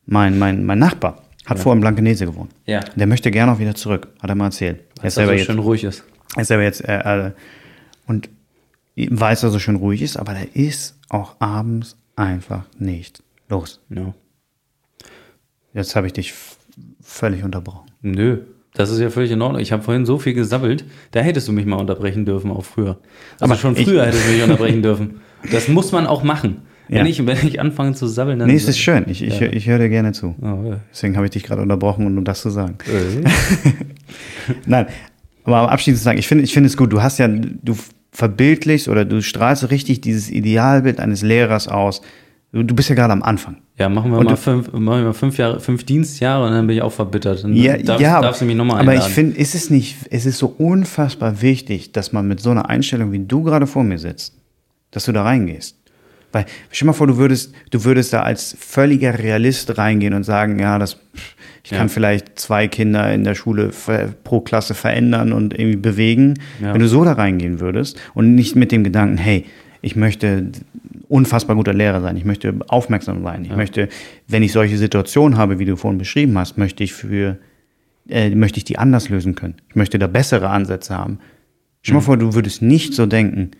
mein, 0.06 0.38
mein, 0.38 0.64
mein 0.64 0.78
Nachbar 0.78 1.22
hat 1.50 1.58
vorher 1.58 1.76
in 1.76 1.80
Blankenese 1.80 2.26
gewohnt. 2.26 2.52
Ja. 2.66 2.80
Der 2.94 3.06
möchte 3.06 3.30
gerne 3.30 3.52
auch 3.52 3.58
wieder 3.58 3.74
zurück, 3.74 4.08
hat 4.22 4.30
er 4.30 4.36
mal 4.36 4.46
erzählt. 4.46 4.80
Er 5.00 5.08
ist 5.08 5.14
selber 5.14 5.32
das 5.32 5.40
jetzt, 5.40 5.46
schön 5.48 5.58
ruhig 5.58 5.84
ist. 5.84 6.04
er 6.36 6.42
ist 6.42 6.48
selber 6.48 6.62
jetzt 6.62 6.88
äh, 6.88 7.26
äh, 7.26 7.32
und 8.06 8.30
weiß, 8.96 9.42
dass 9.42 9.52
er 9.52 9.60
schön 9.60 9.76
ruhig 9.76 10.02
ist, 10.02 10.16
aber 10.16 10.32
da 10.32 10.40
ist 10.54 10.96
auch 11.08 11.36
abends 11.40 11.96
einfach 12.16 12.64
nicht 12.78 13.22
los. 13.48 13.80
Ja. 13.90 14.14
Jetzt 15.74 15.96
habe 15.96 16.06
ich 16.06 16.12
dich 16.12 16.34
völlig 17.00 17.44
unterbrochen. 17.44 17.90
Nö, 18.02 18.38
das 18.74 18.90
ist 18.90 19.00
ja 19.00 19.10
völlig 19.10 19.30
in 19.30 19.42
Ordnung. 19.42 19.60
Ich 19.60 19.72
habe 19.72 19.82
vorhin 19.82 20.06
so 20.06 20.18
viel 20.18 20.34
gesabbelt, 20.34 20.84
da 21.10 21.20
hättest 21.20 21.48
du 21.48 21.52
mich 21.52 21.66
mal 21.66 21.76
unterbrechen 21.76 22.24
dürfen, 22.24 22.50
auch 22.50 22.64
früher. 22.64 22.98
Also 23.34 23.44
Aber 23.44 23.56
schon 23.56 23.76
früher 23.76 24.06
hättest 24.06 24.26
du 24.26 24.32
mich 24.32 24.42
unterbrechen 24.44 24.82
dürfen. 24.82 25.20
Das 25.50 25.68
muss 25.68 25.92
man 25.92 26.06
auch 26.06 26.22
machen. 26.22 26.62
Wenn, 26.92 27.06
Ja. 27.06 27.10
ich, 27.10 27.24
wenn 27.24 27.38
ich 27.46 27.60
anfange 27.60 27.94
zu 27.94 28.06
sabbeln, 28.08 28.40
dann. 28.40 28.48
Nee, 28.48 28.56
es 28.56 28.66
ist 28.66 28.78
schön. 28.78 29.04
Ich, 29.06 29.22
ich, 29.22 29.38
Ja. 29.38 29.46
ich 29.46 29.68
höre 29.68 29.78
dir 29.78 29.88
gerne 29.88 30.10
zu. 30.12 30.34
Oh, 30.42 30.74
Deswegen 30.92 31.14
habe 31.16 31.26
ich 31.26 31.30
dich 31.30 31.44
gerade 31.44 31.62
unterbrochen, 31.62 32.04
um 32.06 32.24
das 32.24 32.42
zu 32.42 32.50
sagen. 32.50 32.78
äh. 32.86 33.28
Nein, 34.66 34.86
aber 35.44 35.70
abschließend 35.70 35.98
zu 35.98 36.04
sagen, 36.04 36.18
ich 36.18 36.26
finde 36.28 36.44
ich 36.44 36.52
finde 36.52 36.66
es 36.68 36.76
gut. 36.76 36.92
Du 36.92 37.00
hast 37.02 37.18
ja, 37.18 37.28
du 37.28 37.76
verbildlichst 38.12 38.88
oder 38.88 39.04
du 39.04 39.22
strahlst 39.22 39.62
so 39.62 39.68
richtig 39.68 40.00
dieses 40.00 40.30
Idealbild 40.30 41.00
eines 41.00 41.22
Lehrers 41.22 41.68
aus. 41.68 42.02
Du, 42.52 42.64
du 42.64 42.74
bist 42.74 42.88
ja 42.88 42.96
gerade 42.96 43.12
am 43.12 43.22
Anfang. 43.22 43.58
Ja, 43.78 43.88
machen 43.88 44.10
wir 44.10 44.18
Und 44.18 44.24
mal 44.24 44.30
du- 44.32 44.36
fünf, 44.36 44.72
machen 44.72 44.84
wir 44.84 45.04
mal 45.04 45.12
fünf 45.12 45.38
Jahre, 45.38 45.60
fünf 45.60 45.84
Dienstjahre 45.84 46.44
und 46.46 46.50
dann 46.50 46.66
bin 46.66 46.76
ich 46.76 46.82
auch 46.82 46.90
verbittert. 46.92 47.44
Dann 47.44 47.54
Ja, 47.54 47.76
darfst, 47.78 48.02
ja, 48.02 48.20
darfst 48.20 48.40
du 48.40 48.44
mich 48.46 48.56
nochmal 48.56 48.80
aber 48.80 48.90
einladen. 48.90 49.06
ich 49.08 49.14
finde, 49.14 49.36
ist 49.38 49.54
es 49.54 49.70
nicht, 49.70 49.96
es 50.10 50.26
ist 50.26 50.38
so 50.38 50.52
unfassbar 50.58 51.40
wichtig, 51.42 51.92
dass 51.92 52.12
man 52.12 52.26
mit 52.26 52.40
so 52.40 52.50
einer 52.50 52.68
Einstellung, 52.68 53.12
wie 53.12 53.20
du 53.20 53.44
gerade 53.44 53.68
vor 53.68 53.84
mir 53.84 53.98
sitzt, 54.00 54.34
dass 54.90 55.04
du 55.04 55.12
da 55.12 55.22
reingehst. 55.22 55.76
Weil, 56.32 56.46
stell 56.70 56.86
mal 56.86 56.92
vor, 56.92 57.06
du 57.06 57.16
würdest, 57.16 57.52
du 57.70 57.84
würdest 57.84 58.12
da 58.12 58.22
als 58.22 58.56
völliger 58.58 59.18
Realist 59.18 59.76
reingehen 59.78 60.14
und 60.14 60.22
sagen, 60.24 60.58
ja, 60.58 60.78
das, 60.78 60.96
ich 61.64 61.70
Ja. 61.72 61.78
kann 61.78 61.88
vielleicht 61.88 62.38
zwei 62.38 62.68
Kinder 62.68 63.12
in 63.12 63.24
der 63.24 63.34
Schule 63.34 63.70
pro 64.24 64.40
Klasse 64.40 64.74
verändern 64.74 65.32
und 65.32 65.58
irgendwie 65.58 65.76
bewegen. 65.78 66.34
Ja. 66.60 66.72
Wenn 66.72 66.80
du 66.80 66.88
so 66.88 67.04
da 67.04 67.12
reingehen 67.12 67.60
würdest 67.60 67.98
und 68.14 68.34
nicht 68.34 68.54
mit 68.56 68.70
dem 68.72 68.84
Gedanken, 68.84 69.16
hey, 69.18 69.44
ich 69.82 69.96
möchte 69.96 70.50
unfassbar 71.08 71.56
guter 71.56 71.72
Lehrer 71.74 72.00
sein, 72.00 72.16
ich 72.16 72.24
möchte 72.24 72.54
aufmerksam 72.68 73.22
sein, 73.22 73.44
ich 73.44 73.56
möchte, 73.56 73.88
wenn 74.28 74.42
ich 74.42 74.52
solche 74.52 74.78
Situationen 74.78 75.36
habe, 75.38 75.58
wie 75.58 75.64
du 75.64 75.76
vorhin 75.76 75.98
beschrieben 75.98 76.36
hast, 76.38 76.58
möchte 76.58 76.84
ich 76.84 76.92
für, 76.92 77.38
äh, 78.08 78.30
möchte 78.30 78.58
ich 78.58 78.64
die 78.64 78.78
anders 78.78 79.08
lösen 79.08 79.34
können. 79.34 79.54
Ich 79.68 79.74
möchte 79.76 79.98
da 79.98 80.06
bessere 80.06 80.48
Ansätze 80.50 80.96
haben. 80.96 81.18
Stell 81.82 81.94
mal 81.94 82.00
vor, 82.02 82.16
du 82.18 82.34
würdest 82.34 82.62
nicht 82.62 82.94
so 82.94 83.06
denken, 83.06 83.50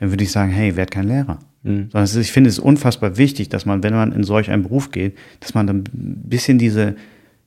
dann 0.00 0.10
würde 0.10 0.22
ich 0.24 0.30
sagen, 0.30 0.50
hey, 0.52 0.76
werd 0.76 0.90
kein 0.92 1.08
Lehrer. 1.08 1.40
Sondern 1.64 2.02
es 2.04 2.14
ist, 2.14 2.26
ich 2.26 2.32
finde 2.32 2.48
es 2.50 2.58
unfassbar 2.58 3.16
wichtig, 3.18 3.48
dass 3.48 3.66
man, 3.66 3.82
wenn 3.82 3.92
man 3.92 4.12
in 4.12 4.22
solch 4.24 4.50
einen 4.50 4.62
Beruf 4.62 4.90
geht, 4.90 5.16
dass 5.40 5.54
man 5.54 5.66
dann 5.66 5.78
ein 5.78 6.22
bisschen 6.28 6.58
diese, 6.58 6.94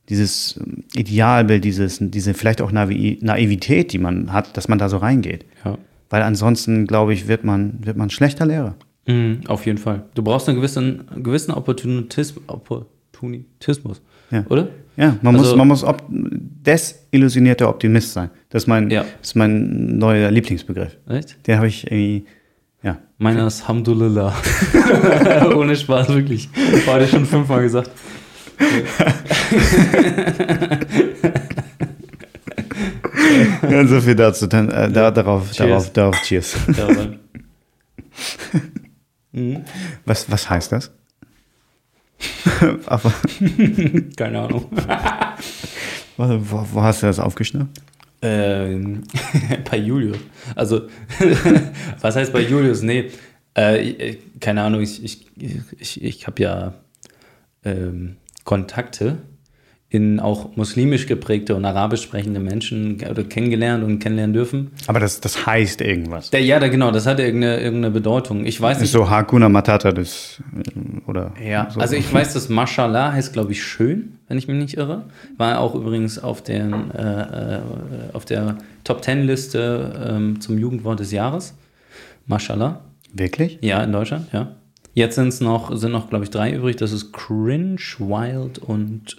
dieses 0.09 0.59
Idealbild, 0.93 1.63
dieses, 1.63 1.97
diese 2.01 2.33
vielleicht 2.33 2.61
auch 2.61 2.71
Navi 2.71 3.17
Naivität, 3.21 3.93
die 3.93 3.97
man 3.99 4.33
hat, 4.33 4.55
dass 4.57 4.67
man 4.67 4.77
da 4.79 4.89
so 4.89 4.97
reingeht. 4.97 5.45
ja. 5.65 5.77
Weil 6.09 6.23
ansonsten, 6.23 6.87
glaube 6.87 7.13
ich, 7.13 7.29
wird 7.29 7.45
man, 7.45 7.85
wird 7.85 7.95
man 7.95 8.09
schlechter 8.09 8.45
Lehrer. 8.45 8.75
Mhm, 9.07 9.39
auf 9.47 9.65
jeden 9.65 9.77
Fall. 9.77 10.03
Du 10.13 10.21
brauchst 10.21 10.49
einen 10.49 10.57
gewissen, 10.57 11.07
einen 11.09 11.23
gewissen 11.23 11.51
Opportunitis 11.53 12.33
Opportunismus, 12.47 14.01
Ja. 14.29 14.45
oder? 14.49 14.67
Ja, 14.97 15.17
man 15.21 15.35
Also- 15.37 15.51
muss, 15.51 15.55
man 15.57 15.67
muss 15.69 15.83
op 15.85 16.03
desillusionierter 16.09 17.69
Optimist 17.69 18.13
sein. 18.13 18.29
Das 18.49 18.63
ist 18.63 18.67
mein, 18.67 18.89
Ja. 18.89 19.03
das 19.21 19.29
ist 19.29 19.35
mein 19.35 19.97
neuer 19.97 20.29
Lieblingsbegriff. 20.31 20.97
Echt? 21.07 21.37
Den 21.47 21.55
habe 21.57 21.67
ich 21.67 21.85
irgendwie, 21.89 22.25
ja. 22.83 22.97
Meiner 23.17 23.47
ist 23.47 23.67
Hamdulillah. 23.67 24.33
Ohne 25.55 25.75
Spaß, 25.75 26.09
wirklich. 26.09 26.49
Heute 26.87 27.07
schon 27.07 27.25
fünfmal 27.25 27.63
gesagt. 27.63 27.89
ja 33.69 33.87
so 33.87 34.01
viel 34.01 34.15
dazu. 34.15 34.47
Dann, 34.47 34.69
äh, 34.69 34.91
da, 34.91 35.11
darauf, 35.11 35.51
Cheers. 35.51 35.91
darauf, 35.93 35.93
darauf, 35.93 36.21
cheers. 36.23 36.55
Mhm. 39.33 39.63
Was, 40.05 40.29
was 40.29 40.49
heißt 40.49 40.73
das? 40.73 40.91
Aber, 42.85 43.13
Keine 44.17 44.41
Ahnung. 44.41 44.65
wo, 46.17 46.67
wo 46.73 46.81
hast 46.81 47.01
du 47.01 47.07
das 47.07 47.17
aufgeschnappt? 47.17 47.81
Ähm, 48.21 49.03
bei 49.71 49.77
Julius. 49.77 50.17
Also, 50.55 50.83
was 52.01 52.15
heißt 52.15 52.31
bei 52.31 52.41
Julius? 52.41 52.81
Nee, 52.81 53.09
äh, 53.53 54.15
keine 54.39 54.61
Ahnung, 54.61 54.81
ich, 54.81 55.03
ich, 55.03 55.25
ich, 55.79 56.03
ich 56.03 56.27
habe 56.27 56.41
ja 56.41 56.73
ähm, 57.63 58.17
Kontakte 58.43 59.17
in 59.91 60.21
auch 60.21 60.55
muslimisch 60.55 61.05
geprägte 61.05 61.53
und 61.53 61.65
arabisch 61.65 62.01
sprechende 62.03 62.39
Menschen 62.39 63.03
oder 63.09 63.25
kennengelernt 63.25 63.83
und 63.83 63.99
kennenlernen 63.99 64.33
dürfen. 64.33 64.71
Aber 64.87 65.01
das, 65.01 65.19
das 65.19 65.45
heißt 65.45 65.81
irgendwas. 65.81 66.29
Der, 66.29 66.41
ja, 66.41 66.59
da, 66.59 66.69
genau, 66.69 66.91
das 66.91 67.05
hat 67.05 67.19
irgendeine, 67.19 67.59
irgendeine 67.59 67.91
Bedeutung. 67.91 68.45
Ich 68.45 68.59
weiß 68.61 68.79
nicht. 68.79 68.89
so 68.89 69.09
Hakuna 69.09 69.49
Matata, 69.49 69.91
das, 69.91 70.41
äh, 70.55 71.09
oder? 71.09 71.33
Ja, 71.45 71.69
so. 71.69 71.81
also 71.81 71.95
ich 71.97 72.11
weiß, 72.11 72.33
dass 72.33 72.47
Mashallah 72.47 73.11
heißt, 73.11 73.33
glaube 73.33 73.51
ich, 73.51 73.61
schön, 73.61 74.17
wenn 74.31 74.37
ich 74.37 74.47
mich 74.47 74.57
nicht 74.57 74.77
irre. 74.77 75.03
War 75.35 75.59
auch 75.59 75.75
übrigens 75.75 76.17
auf, 76.17 76.41
den, 76.41 76.89
äh, 76.91 77.57
äh, 77.57 77.61
auf 78.13 78.23
der 78.23 78.57
Top 78.85 79.01
Ten 79.01 79.27
Liste 79.27 80.07
ähm, 80.07 80.39
zum 80.39 80.57
Jugendwort 80.57 81.01
des 81.01 81.11
Jahres. 81.11 81.53
Mashallah. 82.27 82.79
Wirklich? 83.11 83.57
Ja, 83.61 83.83
in 83.83 83.91
Deutschland, 83.91 84.31
ja. 84.31 84.55
Jetzt 84.93 85.15
sind's 85.15 85.41
noch, 85.41 85.75
sind 85.75 85.91
noch, 85.91 86.09
glaube 86.09 86.23
ich, 86.23 86.29
drei 86.31 86.53
übrig. 86.53 86.77
Das 86.77 86.93
ist 86.93 87.11
Cringe, 87.11 87.75
Wild 87.99 88.59
und 88.59 89.17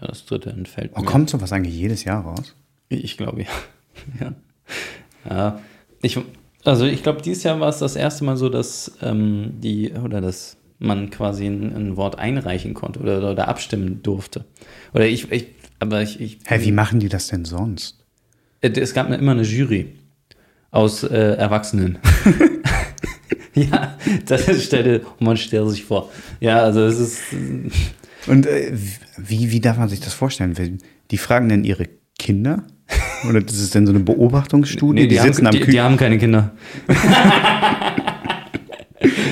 ja, 0.00 0.08
das 0.08 0.26
dritte 0.26 0.50
entfällt 0.50 0.90
Oh, 0.96 1.00
mir. 1.00 1.06
kommt 1.06 1.30
sowas 1.30 1.52
eigentlich 1.52 1.76
jedes 1.76 2.02
Jahr 2.02 2.24
raus? 2.24 2.56
Ich 2.88 3.16
glaube, 3.16 3.42
ja. 3.42 3.48
ja. 4.20 4.32
ja. 5.30 5.60
Ich, 6.02 6.18
also 6.64 6.84
ich 6.84 7.04
glaube, 7.04 7.22
dieses 7.22 7.44
Jahr 7.44 7.60
war 7.60 7.68
es 7.68 7.78
das 7.78 7.94
erste 7.94 8.24
Mal 8.24 8.36
so, 8.36 8.48
dass 8.48 8.90
ähm, 9.02 9.52
die 9.60 9.92
oder 9.92 10.20
dass 10.20 10.56
man 10.78 11.10
quasi 11.10 11.46
ein, 11.46 11.74
ein 11.74 11.96
Wort 11.96 12.18
einreichen 12.18 12.74
konnte 12.74 13.00
oder, 13.00 13.30
oder 13.30 13.48
abstimmen 13.48 14.02
durfte. 14.02 14.44
Oder 14.92 15.06
ich, 15.06 15.30
ich 15.30 15.48
aber 15.78 16.02
ich, 16.02 16.20
ich 16.20 16.38
Hä, 16.46 16.58
wie 16.60 16.72
machen 16.72 17.00
die 17.00 17.08
das 17.08 17.28
denn 17.28 17.44
sonst? 17.44 18.04
äh, 18.60 18.68
es 18.68 18.94
gab 18.94 19.10
immer 19.10 19.32
eine 19.32 19.42
Jury 19.42 19.94
aus 20.70 21.02
äh, 21.04 21.34
Erwachsenen. 21.34 21.98
ja, 23.54 23.96
das 24.26 24.64
stellte, 24.64 25.06
man 25.20 25.36
stellt 25.36 25.70
sich 25.70 25.84
vor. 25.84 26.10
Ja, 26.40 26.62
also 26.62 26.84
es 26.84 26.98
ist 26.98 27.20
Und 28.26 28.46
äh, 28.46 28.72
wie, 29.16 29.50
wie 29.50 29.60
darf 29.60 29.78
man 29.78 29.88
sich 29.88 30.00
das 30.00 30.14
vorstellen? 30.14 30.78
Die 31.10 31.18
fragen 31.18 31.48
denn 31.48 31.64
ihre 31.64 31.88
Kinder? 32.18 32.64
Oder 33.28 33.40
das 33.40 33.58
ist 33.58 33.74
denn 33.74 33.86
so 33.86 33.92
eine 33.92 34.02
Beobachtungsstudie? 34.02 35.02
nee, 35.02 35.06
die, 35.06 35.16
sitzen 35.16 35.46
haben, 35.46 35.46
am 35.46 35.52
die, 35.52 35.58
Küchen. 35.60 35.72
die 35.72 35.80
haben 35.80 35.96
keine 35.96 36.18
Kinder. 36.18 36.52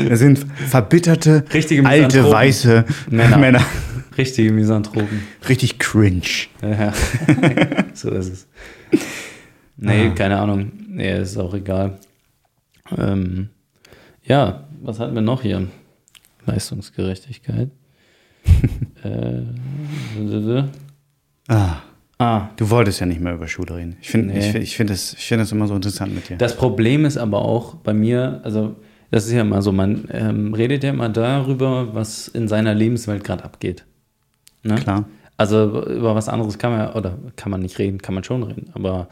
Das 0.08 0.18
sind 0.18 0.38
verbitterte, 0.68 1.44
Richtige 1.52 1.84
alte, 1.86 2.30
weiße 2.30 2.84
Männer. 3.10 3.38
Männer. 3.38 3.64
Richtige 4.18 4.52
Misanthropen. 4.52 5.22
Richtig 5.48 5.78
cringe. 5.78 6.22
Ja, 6.62 6.92
so 7.94 8.10
ist 8.10 8.28
es. 8.32 8.48
Nee, 9.76 10.08
Ah. 10.08 10.14
keine 10.14 10.38
Ahnung. 10.38 10.70
Nee, 10.88 11.18
ist 11.20 11.36
auch 11.38 11.54
egal. 11.54 11.98
Ähm, 12.96 13.48
ja, 14.24 14.64
was 14.82 14.98
hatten 15.00 15.14
wir 15.14 15.22
noch 15.22 15.42
hier? 15.42 15.66
Leistungsgerechtigkeit. 16.44 17.70
äh, 19.04 19.42
Ah, 21.48 21.76
ah, 22.18 22.48
du 22.56 22.70
wolltest 22.70 23.00
ja 23.00 23.06
nicht 23.06 23.20
mehr 23.20 23.34
über 23.34 23.48
Schule 23.48 23.76
reden. 23.76 23.96
Ich 24.00 24.10
finde 24.10 24.34
Nee. 24.34 24.40
ich, 24.50 24.54
ich 24.54 24.76
find 24.76 24.90
das, 24.90 25.14
ich 25.14 25.24
find 25.24 25.40
das 25.40 25.52
immer 25.52 25.66
so 25.66 25.74
interessant 25.74 26.14
mit 26.14 26.28
dir. 26.28 26.36
das 26.36 26.56
Problem 26.56 27.04
ist 27.04 27.16
aber 27.16 27.42
auch 27.42 27.74
bei 27.76 27.92
mir, 27.94 28.40
also 28.44 28.76
das 29.12 29.26
ist 29.26 29.32
ja 29.32 29.42
immer 29.42 29.60
so, 29.60 29.72
man 29.72 30.08
ähm, 30.10 30.54
redet 30.54 30.82
ja 30.82 30.90
immer 30.90 31.10
darüber, 31.10 31.94
was 31.94 32.28
in 32.28 32.48
seiner 32.48 32.74
Lebenswelt 32.74 33.22
gerade 33.22 33.44
abgeht. 33.44 33.84
Ne? 34.62 34.76
Klar. 34.76 35.04
Also 35.36 35.84
über 35.86 36.14
was 36.14 36.30
anderes 36.30 36.56
kann 36.58 36.72
man, 36.72 36.92
oder 36.94 37.18
kann 37.36 37.50
man 37.50 37.60
nicht 37.60 37.78
reden, 37.78 38.00
kann 38.00 38.14
man 38.14 38.24
schon 38.24 38.42
reden, 38.42 38.70
aber 38.72 39.08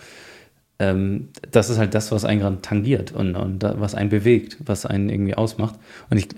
ähm, 0.78 1.28
das 1.50 1.68
ist 1.68 1.76
halt 1.76 1.94
das, 1.94 2.10
was 2.12 2.24
einen 2.24 2.40
gerade 2.40 2.62
tangiert 2.62 3.12
und, 3.12 3.36
und 3.36 3.58
da, 3.58 3.78
was 3.78 3.94
einen 3.94 4.08
bewegt, 4.08 4.56
was 4.64 4.86
einen 4.86 5.10
irgendwie 5.10 5.34
ausmacht. 5.34 5.74
Und 6.08 6.16
ich, 6.16 6.28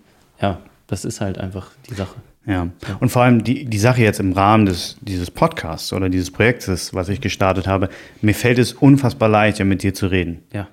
ja, 0.41 0.59
das 0.89 1.05
ist 1.05 1.21
halt 1.21 1.39
einfach 1.39 1.71
die 1.89 1.95
Sache. 1.95 2.17
Ja. 2.45 2.69
Und 2.99 3.11
vor 3.11 3.23
allem 3.23 3.45
die, 3.45 3.67
die 3.67 3.79
Sache 3.79 4.03
jetzt 4.03 4.19
im 4.19 4.33
Rahmen 4.33 4.67
des, 4.67 4.97
dieses 5.03 5.31
Podcasts 5.31 5.93
oder 5.93 6.09
dieses 6.09 6.33
Projektes, 6.33 6.95
was 6.95 7.09
ich 7.09 7.21
gestartet 7.21 7.69
habe, 7.69 7.91
mir 8.23 8.35
fällt 8.35 8.59
es 8.59 8.73
unfassbar 8.73 9.29
leicht, 9.29 9.61
ja 9.61 9.65
mit 9.65 9.85
dir 9.85 9.95
zu 9.95 10.09
reden. 10.09 10.43
Ja. 10.53 10.67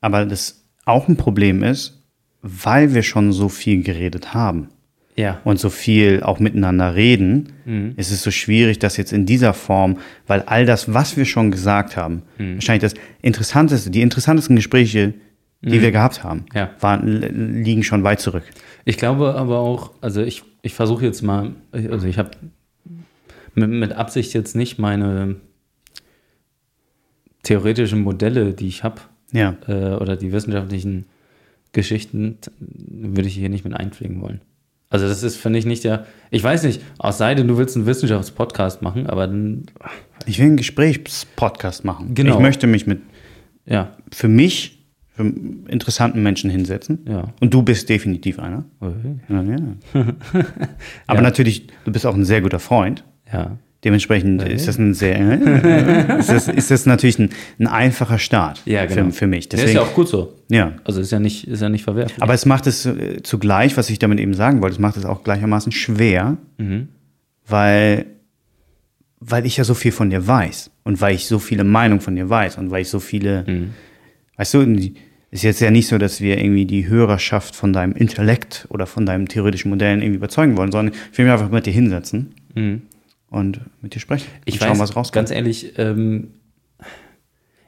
Aber 0.00 0.26
das 0.26 0.64
auch 0.84 1.06
ein 1.06 1.16
Problem 1.16 1.62
ist, 1.62 1.97
weil 2.42 2.94
wir 2.94 3.02
schon 3.02 3.32
so 3.32 3.48
viel 3.48 3.82
geredet 3.82 4.32
haben 4.34 4.68
Ja. 5.16 5.40
und 5.44 5.58
so 5.58 5.70
viel 5.70 6.22
auch 6.22 6.38
miteinander 6.40 6.94
reden, 6.94 7.52
Mhm. 7.64 7.92
ist 7.96 8.10
es 8.12 8.22
so 8.22 8.30
schwierig, 8.30 8.78
das 8.78 8.96
jetzt 8.96 9.12
in 9.12 9.26
dieser 9.26 9.52
Form, 9.54 9.98
weil 10.26 10.42
all 10.42 10.64
das, 10.66 10.92
was 10.94 11.16
wir 11.16 11.24
schon 11.24 11.50
gesagt 11.50 11.96
haben, 11.96 12.22
Mhm. 12.38 12.54
wahrscheinlich 12.54 12.82
das 12.92 12.94
interessanteste, 13.22 13.90
die 13.90 14.02
interessantesten 14.02 14.56
Gespräche, 14.56 15.14
die 15.60 15.82
wir 15.82 15.90
gehabt 15.90 16.22
haben, 16.22 16.40
Mhm. 16.52 16.56
Ja. 16.56 16.70
waren, 16.80 17.62
liegen 17.64 17.82
schon 17.82 18.04
weit 18.04 18.20
zurück. 18.20 18.44
Ich 18.84 18.96
glaube 18.96 19.34
aber 19.34 19.58
auch, 19.58 19.90
also 20.00 20.22
ich, 20.22 20.44
ich 20.62 20.74
versuche 20.74 21.04
jetzt 21.04 21.22
mal, 21.22 21.50
also 21.72 22.06
ich 22.06 22.16
habe 22.18 22.30
mit, 23.54 23.68
mit 23.70 23.92
Absicht 23.92 24.34
jetzt 24.34 24.54
nicht 24.54 24.78
meine 24.78 25.34
theoretischen 27.42 28.02
Modelle, 28.02 28.52
die 28.52 28.68
ich 28.68 28.84
habe, 28.84 29.00
Ja. 29.32 29.56
äh, 29.66 29.94
oder 29.96 30.16
die 30.16 30.32
wissenschaftlichen 30.32 31.06
Geschichten, 31.72 32.38
würde 32.58 33.28
ich 33.28 33.34
hier 33.34 33.48
nicht 33.48 33.64
mit 33.64 33.74
einpflegen 33.74 34.20
wollen. 34.20 34.40
Also 34.90 35.06
das 35.06 35.22
ist, 35.22 35.36
finde 35.36 35.58
ich, 35.58 35.66
nicht 35.66 35.84
der, 35.84 36.06
ich 36.30 36.42
weiß 36.42 36.62
nicht, 36.62 36.80
aus 36.98 37.18
sei 37.18 37.34
denn, 37.34 37.46
du 37.46 37.58
willst 37.58 37.76
einen 37.76 37.84
Wissenschaftspodcast 37.86 38.80
machen, 38.80 39.06
aber 39.06 39.26
dann, 39.26 39.66
Ich 40.24 40.38
will 40.38 40.46
einen 40.46 40.56
Gesprächspodcast 40.56 41.84
machen. 41.84 42.14
Genau. 42.14 42.34
Ich 42.34 42.40
möchte 42.40 42.66
mich 42.66 42.86
mit 42.86 43.00
ja, 43.66 43.96
für 44.12 44.28
mich 44.28 44.86
für 45.08 45.24
interessanten 45.68 46.22
Menschen 46.22 46.48
hinsetzen. 46.48 47.00
ja. 47.06 47.34
Und 47.40 47.52
du 47.52 47.62
bist 47.62 47.88
definitiv 47.88 48.38
einer. 48.38 48.64
Ja, 49.28 49.42
ja. 49.42 49.58
Aber 51.06 51.20
natürlich, 51.20 51.66
du 51.84 51.92
bist 51.92 52.06
auch 52.06 52.14
ein 52.14 52.24
sehr 52.24 52.40
guter 52.40 52.60
Freund. 52.60 53.04
Ja, 53.30 53.58
Dementsprechend 53.84 54.42
ist 54.42 54.66
das 54.66 54.76
ein 54.76 54.92
sehr, 54.92 56.18
ist, 56.18 56.28
das, 56.30 56.48
ist 56.48 56.70
das 56.72 56.84
natürlich 56.84 57.20
ein, 57.20 57.30
ein 57.60 57.68
einfacher 57.68 58.18
Start 58.18 58.60
ja 58.64 58.84
genau. 58.86 59.06
für, 59.06 59.12
für 59.12 59.26
mich. 59.28 59.48
Der 59.48 59.58
ist 59.58 59.62
Deswegen, 59.66 59.76
ja 59.78 59.82
auch 59.84 59.94
gut 59.94 60.08
so. 60.08 60.34
ja. 60.48 60.72
Also 60.82 61.00
ist 61.00 61.12
ja 61.12 61.20
nicht, 61.20 61.46
ist 61.46 61.62
ja 61.62 61.68
nicht 61.68 61.84
verwerflich. 61.84 62.20
Aber 62.20 62.34
es 62.34 62.44
macht 62.44 62.66
es 62.66 62.86
äh, 62.86 63.22
zugleich, 63.22 63.76
was 63.76 63.88
ich 63.88 64.00
damit 64.00 64.18
eben 64.18 64.34
sagen 64.34 64.62
wollte, 64.62 64.74
es 64.74 64.80
macht 64.80 64.96
es 64.96 65.04
auch 65.04 65.22
gleichermaßen 65.22 65.70
schwer, 65.70 66.38
Mhm. 66.58 66.88
weil, 67.46 68.06
weil 69.20 69.46
ich 69.46 69.56
ja 69.56 69.62
so 69.64 69.74
viel 69.74 69.92
von 69.92 70.10
dir 70.10 70.26
weiß 70.26 70.72
und 70.82 71.00
weil 71.00 71.14
ich 71.14 71.26
so 71.28 71.38
viele 71.38 71.62
Meinungen 71.62 72.00
von 72.00 72.16
dir 72.16 72.28
weiß 72.28 72.58
und 72.58 72.72
weil 72.72 72.82
ich 72.82 72.88
so 72.88 72.98
viele, 72.98 73.44
Mhm. 73.46 73.70
weißt 74.38 74.54
du, 74.54 74.60
ist 75.30 75.42
jetzt 75.44 75.60
ja 75.60 75.70
nicht 75.70 75.86
so, 75.86 75.98
dass 75.98 76.20
wir 76.20 76.38
irgendwie 76.38 76.64
die 76.66 76.88
Hörerschaft 76.88 77.54
von 77.54 77.72
deinem 77.72 77.92
Intellekt 77.92 78.66
oder 78.70 78.86
von 78.86 79.06
deinen 79.06 79.26
theoretischen 79.26 79.68
Modellen 79.70 80.00
irgendwie 80.00 80.16
überzeugen 80.16 80.56
wollen, 80.56 80.72
sondern 80.72 80.94
ich 81.12 81.18
will 81.18 81.26
mich 81.26 81.32
einfach 81.32 81.50
mit 81.50 81.64
dir 81.66 81.72
hinsetzen 81.72 82.34
Mhm. 82.56 82.82
Und 83.30 83.60
mit 83.82 83.94
dir 83.94 84.00
sprechen. 84.00 84.28
Ich 84.44 84.54
und 84.54 84.60
weiß, 84.60 84.68
schauen, 84.68 84.78
was 84.78 84.96
rauskommt. 84.96 85.12
ganz 85.12 85.30
ehrlich, 85.30 85.78
ähm, 85.78 86.32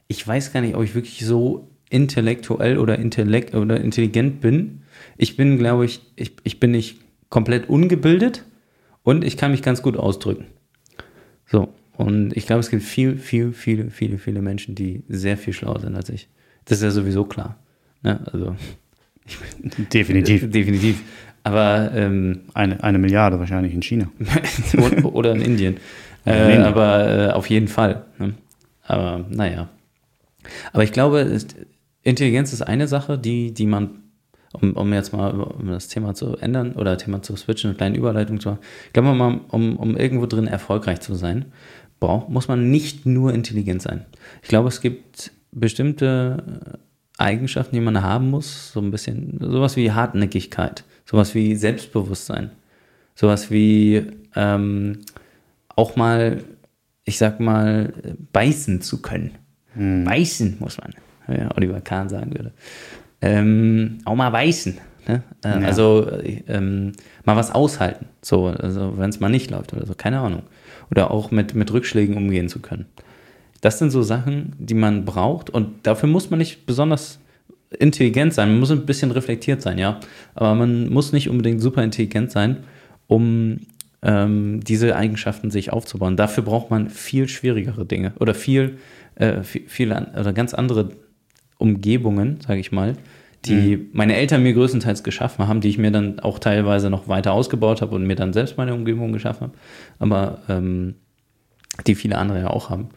ich 0.08 0.26
weiß 0.26 0.52
gar 0.52 0.60
nicht, 0.60 0.74
ob 0.74 0.82
ich 0.82 0.94
wirklich 0.94 1.24
so 1.24 1.68
intellektuell 1.88 2.78
oder, 2.78 2.98
intellekt 2.98 3.54
oder 3.54 3.80
intelligent 3.80 4.40
bin. 4.40 4.82
Ich 5.16 5.36
bin, 5.36 5.58
glaube 5.58 5.84
ich, 5.84 6.00
ich, 6.16 6.36
ich 6.44 6.60
bin 6.60 6.70
nicht 6.70 7.00
komplett 7.28 7.68
ungebildet 7.68 8.44
und 9.02 9.24
ich 9.24 9.36
kann 9.36 9.50
mich 9.50 9.62
ganz 9.62 9.82
gut 9.82 9.96
ausdrücken. 9.96 10.46
So, 11.46 11.72
und 11.96 12.36
ich 12.36 12.46
glaube, 12.46 12.60
es 12.60 12.70
gibt 12.70 12.82
viel, 12.82 13.18
viel, 13.18 13.52
viele, 13.52 13.90
viele, 13.90 14.18
viele 14.18 14.40
Menschen, 14.40 14.74
die 14.74 15.02
sehr 15.08 15.36
viel 15.36 15.52
schlauer 15.52 15.80
sind 15.80 15.96
als 15.96 16.08
ich. 16.08 16.28
Das 16.64 16.78
ist 16.78 16.84
ja 16.84 16.90
sowieso 16.90 17.24
klar. 17.24 17.58
Ne? 18.02 18.20
Also, 18.32 18.56
Definitiv. 19.92 20.50
definitiv. 20.50 21.02
Aber 21.42 21.90
ähm, 21.94 22.42
Eine, 22.54 22.82
eine 22.82 22.98
Milliarde 22.98 23.38
wahrscheinlich 23.38 23.72
in 23.74 23.82
China. 23.82 24.08
oder 25.04 25.32
in 25.32 25.40
Indien. 25.42 25.76
In 26.26 26.32
Äh, 26.32 26.44
Indien. 26.44 26.62
aber 26.64 27.08
äh, 27.08 27.30
auf 27.32 27.48
jeden 27.48 27.68
Fall. 27.68 28.04
Ne? 28.18 28.34
Aber 28.82 29.24
naja. 29.30 29.68
Aber 30.72 30.84
ich 30.84 30.92
glaube, 30.92 31.38
Intelligenz 32.02 32.52
ist 32.52 32.60
eine 32.62 32.88
Sache, 32.88 33.16
die, 33.18 33.54
die 33.54 33.64
man, 33.66 34.02
um, 34.52 34.72
um 34.74 34.92
jetzt 34.92 35.12
mal 35.14 35.30
um 35.40 35.68
das 35.68 35.88
Thema 35.88 36.12
zu 36.14 36.36
ändern 36.36 36.72
oder 36.72 36.98
Thema 36.98 37.22
zu 37.22 37.36
switchen, 37.36 37.70
eine 37.70 37.76
kleine 37.78 37.96
Überleitung 37.96 38.38
zu 38.38 38.50
machen. 38.50 38.60
Ich 38.86 38.92
glaube 38.92 39.14
mal, 39.14 39.40
um, 39.48 39.76
um 39.76 39.96
irgendwo 39.96 40.26
drin 40.26 40.46
erfolgreich 40.46 41.00
zu 41.00 41.14
sein, 41.14 41.46
braucht, 42.00 42.28
muss 42.28 42.48
man 42.48 42.70
nicht 42.70 43.06
nur 43.06 43.32
intelligent 43.32 43.80
sein. 43.80 44.04
Ich 44.42 44.48
glaube, 44.48 44.68
es 44.68 44.80
gibt 44.82 45.32
bestimmte 45.52 46.78
Eigenschaften, 47.18 47.74
die 47.76 47.80
man 47.82 48.02
haben 48.02 48.28
muss, 48.30 48.72
so 48.72 48.80
ein 48.80 48.90
bisschen, 48.90 49.38
sowas 49.40 49.76
wie 49.76 49.92
Hartnäckigkeit, 49.92 50.84
sowas 51.10 51.34
wie 51.34 51.56
Selbstbewusstsein, 51.56 52.50
sowas 53.14 53.50
wie 53.50 54.06
ähm, 54.36 55.00
auch 55.74 55.96
mal, 55.96 56.44
ich 57.04 57.18
sag 57.18 57.40
mal, 57.40 57.92
beißen 58.32 58.80
zu 58.80 59.02
können. 59.02 59.32
Beißen 60.04 60.58
muss 60.60 60.78
man, 60.78 60.92
wie 61.26 61.44
Oliver 61.56 61.80
Kahn 61.80 62.08
sagen 62.08 62.32
würde. 62.32 62.52
Ähm, 63.20 63.98
auch 64.04 64.14
mal 64.14 64.30
beißen. 64.30 64.78
Ne? 65.08 65.22
Äh, 65.44 65.60
Ja. 65.60 65.66
Also 65.66 66.08
äh, 66.10 66.42
ähm, 66.48 66.92
mal 67.24 67.36
was 67.36 67.50
aushalten, 67.52 68.06
so, 68.22 68.46
also 68.46 68.96
wenn 68.98 69.10
es 69.10 69.20
mal 69.20 69.28
nicht 69.30 69.50
läuft 69.50 69.72
oder 69.72 69.86
so, 69.86 69.94
keine 69.94 70.20
Ahnung. 70.20 70.42
Oder 70.90 71.10
auch 71.10 71.30
mit, 71.30 71.54
mit 71.54 71.72
Rückschlägen 71.72 72.16
umgehen 72.16 72.48
zu 72.48 72.60
können. 72.60 72.86
Das 73.60 73.78
sind 73.78 73.90
so 73.90 74.02
Sachen, 74.02 74.54
die 74.58 74.74
man 74.74 75.04
braucht 75.04 75.50
und 75.50 75.86
dafür 75.86 76.08
muss 76.08 76.30
man 76.30 76.38
nicht 76.38 76.66
besonders 76.66 77.19
intelligent 77.78 78.34
sein, 78.34 78.50
man 78.50 78.60
muss 78.60 78.70
ein 78.70 78.86
bisschen 78.86 79.10
reflektiert 79.10 79.62
sein, 79.62 79.78
ja. 79.78 80.00
Aber 80.34 80.54
man 80.54 80.88
muss 80.88 81.12
nicht 81.12 81.28
unbedingt 81.28 81.60
super 81.60 81.82
intelligent 81.82 82.30
sein, 82.30 82.58
um 83.06 83.60
ähm, 84.02 84.60
diese 84.62 84.96
Eigenschaften 84.96 85.50
sich 85.50 85.72
aufzubauen. 85.72 86.16
Dafür 86.16 86.42
braucht 86.42 86.70
man 86.70 86.88
viel 86.90 87.28
schwierigere 87.28 87.84
Dinge 87.86 88.12
oder 88.18 88.34
viel, 88.34 88.78
äh, 89.16 89.42
viel, 89.42 89.62
viel 89.68 89.92
an, 89.92 90.08
oder 90.18 90.32
ganz 90.32 90.54
andere 90.54 90.90
Umgebungen, 91.58 92.40
sage 92.40 92.60
ich 92.60 92.72
mal, 92.72 92.96
die 93.46 93.88
meine 93.92 94.16
Eltern 94.16 94.42
mir 94.42 94.52
größtenteils 94.52 95.02
geschaffen 95.02 95.48
haben, 95.48 95.60
die 95.60 95.68
ich 95.68 95.78
mir 95.78 95.90
dann 95.90 96.20
auch 96.20 96.38
teilweise 96.38 96.90
noch 96.90 97.08
weiter 97.08 97.32
ausgebaut 97.32 97.80
habe 97.80 97.94
und 97.94 98.06
mir 98.06 98.16
dann 98.16 98.32
selbst 98.32 98.58
meine 98.58 98.74
Umgebung 98.74 99.12
geschaffen 99.12 99.48
habe, 99.48 99.54
aber 99.98 100.38
ähm, 100.48 100.94
die 101.86 101.94
viele 101.94 102.18
andere 102.18 102.40
ja 102.40 102.46
auch 102.48 102.68
haben, 102.68 102.90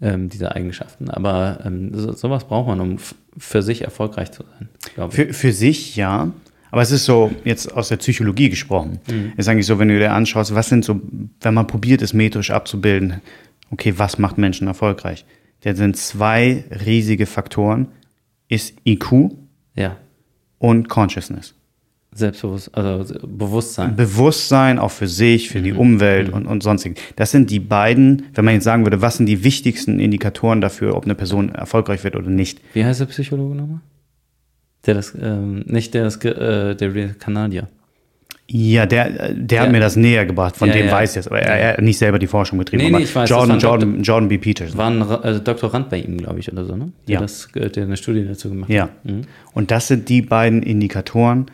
ähm, 0.00 0.28
diese 0.28 0.54
Eigenschaften. 0.54 1.10
Aber 1.10 1.60
ähm, 1.64 1.90
so, 1.92 2.12
sowas 2.12 2.44
braucht 2.44 2.68
man, 2.68 2.80
um 2.80 2.98
für 3.36 3.62
sich 3.62 3.82
erfolgreich 3.82 4.32
zu 4.32 4.44
sein. 4.44 4.68
Für, 5.10 5.32
für 5.32 5.52
sich 5.52 5.96
ja. 5.96 6.30
Aber 6.70 6.82
es 6.82 6.90
ist 6.90 7.04
so, 7.04 7.32
jetzt 7.44 7.72
aus 7.72 7.88
der 7.88 7.96
Psychologie 7.96 8.48
gesprochen, 8.48 9.00
ist 9.36 9.48
eigentlich 9.48 9.66
so, 9.66 9.78
wenn 9.80 9.88
du 9.88 9.98
dir 9.98 10.12
anschaust, 10.12 10.54
was 10.54 10.68
sind 10.68 10.84
so, 10.84 11.00
wenn 11.40 11.54
man 11.54 11.66
probiert, 11.66 12.00
es 12.00 12.12
metrisch 12.12 12.52
abzubilden, 12.52 13.20
okay, 13.72 13.94
was 13.96 14.18
macht 14.18 14.38
Menschen 14.38 14.68
erfolgreich? 14.68 15.24
Da 15.62 15.74
sind 15.74 15.96
zwei 15.96 16.64
riesige 16.86 17.26
Faktoren, 17.26 17.88
ist 18.48 18.74
IQ 18.86 19.32
Ja, 19.74 19.96
und 20.58 20.88
Consciousness. 20.88 21.54
Selbstbewusst, 22.12 22.74
also 22.74 23.14
Bewusstsein. 23.26 23.94
Bewusstsein 23.94 24.78
auch 24.80 24.90
für 24.90 25.06
sich, 25.06 25.48
für 25.48 25.60
die 25.60 25.72
Umwelt 25.72 26.28
und, 26.32 26.46
und 26.46 26.62
sonstigen. 26.62 26.96
Das 27.14 27.30
sind 27.30 27.50
die 27.50 27.60
beiden, 27.60 28.24
wenn 28.34 28.44
man 28.44 28.54
jetzt 28.54 28.64
sagen 28.64 28.84
würde, 28.84 29.00
was 29.00 29.16
sind 29.18 29.26
die 29.26 29.44
wichtigsten 29.44 30.00
Indikatoren 30.00 30.60
dafür, 30.60 30.96
ob 30.96 31.04
eine 31.04 31.14
Person 31.14 31.50
erfolgreich 31.50 32.02
wird 32.02 32.16
oder 32.16 32.28
nicht. 32.28 32.60
Wie 32.72 32.84
heißt 32.84 33.00
der 33.00 33.06
Psychologe 33.06 33.54
nochmal? 33.54 33.80
Der 34.86 34.94
das, 34.94 35.14
ähm, 35.20 35.62
nicht 35.66 35.94
der 35.94 36.02
das, 36.04 36.16
äh, 36.24 36.74
der 36.74 36.94
Real 36.94 37.14
Kanadier. 37.18 37.68
Ja, 38.52 38.86
der, 38.86 39.32
der 39.34 39.58
Ja. 39.58 39.62
hat 39.64 39.70
mir 39.70 39.78
das 39.78 39.94
näher 39.94 40.26
gebracht, 40.26 40.56
von 40.56 40.66
Ja, 40.66 40.74
dem 40.74 40.86
ja. 40.86 40.92
weiß 40.92 41.12
ich 41.12 41.18
es, 41.18 41.28
aber 41.28 41.40
er, 41.40 41.74
hat 41.74 41.82
nicht 41.82 41.98
selber 41.98 42.18
die 42.18 42.26
Forschung 42.26 42.58
betrieben. 42.58 42.82
Nee, 42.82 42.90
nee, 42.90 43.04
ich 43.04 43.14
weiß, 43.14 43.30
Jordan, 43.30 43.48
war 43.50 43.54
ein 43.56 43.60
Jordan, 43.60 44.02
Jordan 44.02 44.28
B. 44.28 44.38
Peterson. 44.38 44.76
War 44.76 44.90
ein 44.90 45.00
äh, 45.36 45.38
Doktorand 45.40 45.88
bei 45.90 45.98
ihm, 46.00 46.16
glaube 46.18 46.40
ich, 46.40 46.50
oder 46.50 46.64
so, 46.64 46.74
ne? 46.74 46.90
Der, 47.06 47.14
Ja. 47.14 47.20
das, 47.20 47.48
äh, 47.54 47.70
der 47.70 47.84
eine 47.84 47.96
Studie 47.96 48.24
dazu 48.26 48.48
gemacht 48.48 48.68
Ja. 48.68 48.84
hat. 48.84 49.04
Mhm. 49.04 49.20
Und 49.52 49.70
das 49.70 49.86
sind 49.86 50.08
die 50.08 50.22
beiden 50.22 50.64
Indikatoren, 50.64 51.46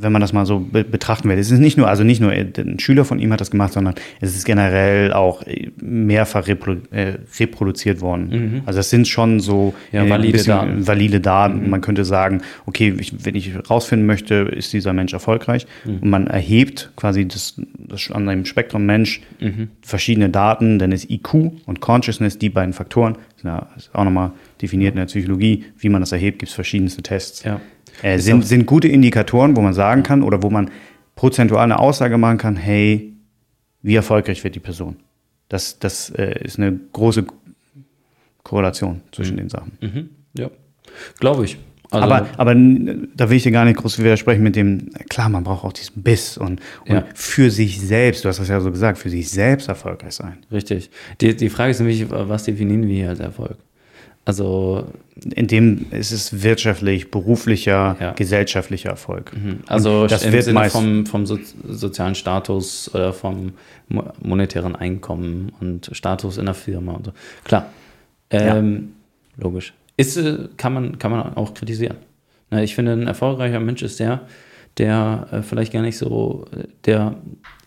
wenn 0.00 0.12
man 0.12 0.20
das 0.20 0.32
mal 0.32 0.46
so 0.46 0.60
be 0.60 0.84
betrachten 0.84 1.28
will. 1.28 1.36
Es 1.38 1.50
ist 1.50 1.58
nicht 1.58 1.76
nur, 1.76 1.88
also 1.88 2.04
nicht 2.04 2.20
nur 2.20 2.32
äh, 2.32 2.46
ein 2.56 2.78
Schüler 2.78 3.04
von 3.04 3.18
ihm 3.18 3.32
hat 3.32 3.40
das 3.40 3.50
gemacht, 3.50 3.72
sondern 3.72 3.94
es 4.20 4.36
ist 4.36 4.44
generell 4.44 5.12
auch 5.12 5.42
äh, 5.42 5.70
mehrfach 5.82 6.46
repro 6.46 6.76
äh, 6.92 7.14
reproduziert 7.40 8.00
worden. 8.00 8.62
Also 8.64 8.78
das 8.78 8.90
sind 8.90 9.08
schon 9.08 9.40
so 9.40 9.74
Mhm. 9.92 9.96
Ja, 9.96 10.04
äh, 10.04 10.10
valide 10.10 10.42
Daten. 10.44 10.76
Mhm. 10.76 10.86
valide 10.86 11.20
Daten. 11.20 11.68
Man 11.70 11.80
könnte 11.80 12.04
sagen, 12.04 12.42
okay, 12.66 12.94
ich, 12.98 13.24
wenn 13.24 13.34
ich 13.34 13.50
rausfinden 13.68 14.06
möchte, 14.06 14.34
ist 14.34 14.72
dieser 14.72 14.92
Mensch 14.92 15.12
erfolgreich 15.12 15.66
Mhm. 15.84 15.98
und 15.98 16.10
man 16.10 16.26
erhebt 16.28 16.92
quasi 16.96 17.26
das, 17.26 17.60
das 17.76 18.10
an 18.12 18.28
einem 18.28 18.44
Spektrum 18.44 18.86
Mensch 18.86 19.20
Mhm. 19.40 19.68
verschiedene 19.82 20.28
Daten, 20.30 20.78
dann 20.78 20.92
ist 20.92 21.10
IQ 21.10 21.34
und 21.66 21.80
Consciousness 21.80 22.38
die 22.38 22.50
beiden 22.50 22.72
Faktoren. 22.72 23.18
Ja- 23.42 23.68
ist 23.76 23.90
auch 23.94 24.04
nochmal 24.04 24.30
definiert 24.62 24.92
in 24.94 24.98
der 24.98 25.06
Psychologie, 25.06 25.64
wie 25.78 25.88
man 25.88 26.00
das 26.02 26.12
erhebt, 26.12 26.38
gibt 26.38 26.50
es 26.50 26.54
verschiedenste 26.54 27.02
Tests. 27.02 27.42
Ja. 27.44 27.60
Äh, 28.02 28.18
sind, 28.18 28.46
sind 28.46 28.66
gute 28.66 28.88
Indikatoren, 28.88 29.56
wo 29.56 29.60
man 29.60 29.74
sagen 29.74 30.02
kann 30.02 30.22
oder 30.22 30.42
wo 30.42 30.50
man 30.50 30.70
prozentual 31.16 31.64
eine 31.64 31.78
Aussage 31.78 32.16
machen 32.18 32.38
kann, 32.38 32.56
hey, 32.56 33.12
wie 33.82 33.94
erfolgreich 33.96 34.42
wird 34.44 34.54
die 34.54 34.60
Person? 34.60 34.96
Das, 35.48 35.78
das 35.78 36.10
äh, 36.10 36.44
ist 36.44 36.58
eine 36.58 36.78
große 36.92 37.24
Korrelation 38.42 39.00
zwischen 39.12 39.36
den 39.36 39.48
Sachen. 39.48 39.72
Mhm. 39.80 40.10
Ja. 40.36 40.50
Glaube 41.18 41.44
ich. 41.44 41.58
Also, 41.90 42.04
aber, 42.04 42.28
aber 42.36 42.54
da 42.54 43.30
will 43.30 43.38
ich 43.38 43.44
dir 43.44 43.50
gar 43.52 43.64
nicht 43.64 43.78
groß 43.78 43.98
widersprechen 43.98 44.42
mit 44.42 44.56
dem, 44.56 44.90
klar, 45.08 45.30
man 45.30 45.42
braucht 45.42 45.64
auch 45.64 45.72
diesen 45.72 46.02
Biss 46.02 46.36
und, 46.36 46.60
und 46.86 46.94
Ja. 46.94 47.04
für 47.14 47.50
sich 47.50 47.80
selbst, 47.80 48.24
du 48.24 48.28
hast 48.28 48.38
das 48.40 48.48
ja 48.48 48.60
so 48.60 48.70
gesagt, 48.70 48.98
für 48.98 49.08
sich 49.08 49.30
selbst 49.30 49.68
erfolgreich 49.68 50.12
sein. 50.12 50.36
richtig. 50.52 50.90
Die, 51.22 51.34
die 51.34 51.48
Frage 51.48 51.70
ist 51.70 51.78
nämlich, 51.78 52.10
was 52.10 52.44
definieren 52.44 52.86
wir 52.86 52.94
hier 52.94 53.08
als 53.08 53.20
Erfolg? 53.20 53.56
Also, 54.28 54.84
In 55.34 55.46
dem 55.46 55.86
ist 55.90 56.12
es 56.12 56.42
wirtschaftlich, 56.42 57.10
beruflicher, 57.10 57.96
Ja. 57.98 58.12
gesellschaftlicher 58.12 58.90
Erfolg. 58.90 59.32
also 59.66 60.02
Und 60.02 60.10
das 60.10 60.22
im 60.22 60.32
wird 60.34 60.44
Sinne 60.44 60.54
meist- 60.60 60.72
vom, 60.76 61.06
vom 61.06 61.24
so, 61.24 61.38
sozialen 61.66 62.14
Status 62.14 62.90
oder 62.94 63.14
vom 63.14 63.52
mo- 63.88 64.12
monetären 64.20 64.76
Einkommen 64.76 65.50
und 65.60 65.88
Status 65.92 66.36
in 66.36 66.44
der 66.44 66.52
Firma 66.54 66.92
und 66.92 67.06
so. 67.06 67.12
Klar. 67.44 67.70
Ähm, 68.28 68.92
Logisch. 69.38 69.72
Ist, 69.96 70.18
äh, 70.18 70.48
kann, 70.58 70.74
man, 70.74 70.98
kann 70.98 71.10
man 71.10 71.34
auch 71.34 71.54
kritisieren. 71.54 71.96
Na, 72.50 72.62
ich 72.62 72.74
finde, 72.74 72.92
ein 72.92 73.06
erfolgreicher 73.06 73.60
Mensch 73.60 73.80
ist 73.80 73.98
der, 73.98 74.20
der 74.76 75.26
äh, 75.32 75.42
vielleicht 75.42 75.72
gar 75.72 75.80
nicht 75.80 75.96
so, 75.96 76.44
äh, 76.54 76.64
der, 76.84 77.14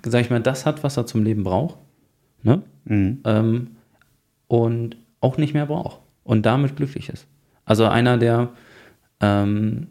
sag 0.05 0.21
ich 0.21 0.29
mal, 0.29 0.39
das 0.41 0.67
hat, 0.67 0.83
was 0.83 0.95
er 0.95 1.07
zum 1.07 1.23
Leben 1.23 1.43
braucht. 1.43 1.77
Ne? 2.43 2.61
Mhm. 2.85 3.19
ähm, 3.25 3.67
und 4.47 4.95
auch 5.21 5.37
nicht 5.37 5.55
mehr 5.55 5.65
braucht 5.65 6.00
und 6.23 6.45
damit 6.45 6.75
glücklich 6.75 7.09
ist. 7.09 7.27
Also 7.65 7.85
einer, 7.85 8.17
der 8.17 8.49
ähm, 9.19 9.87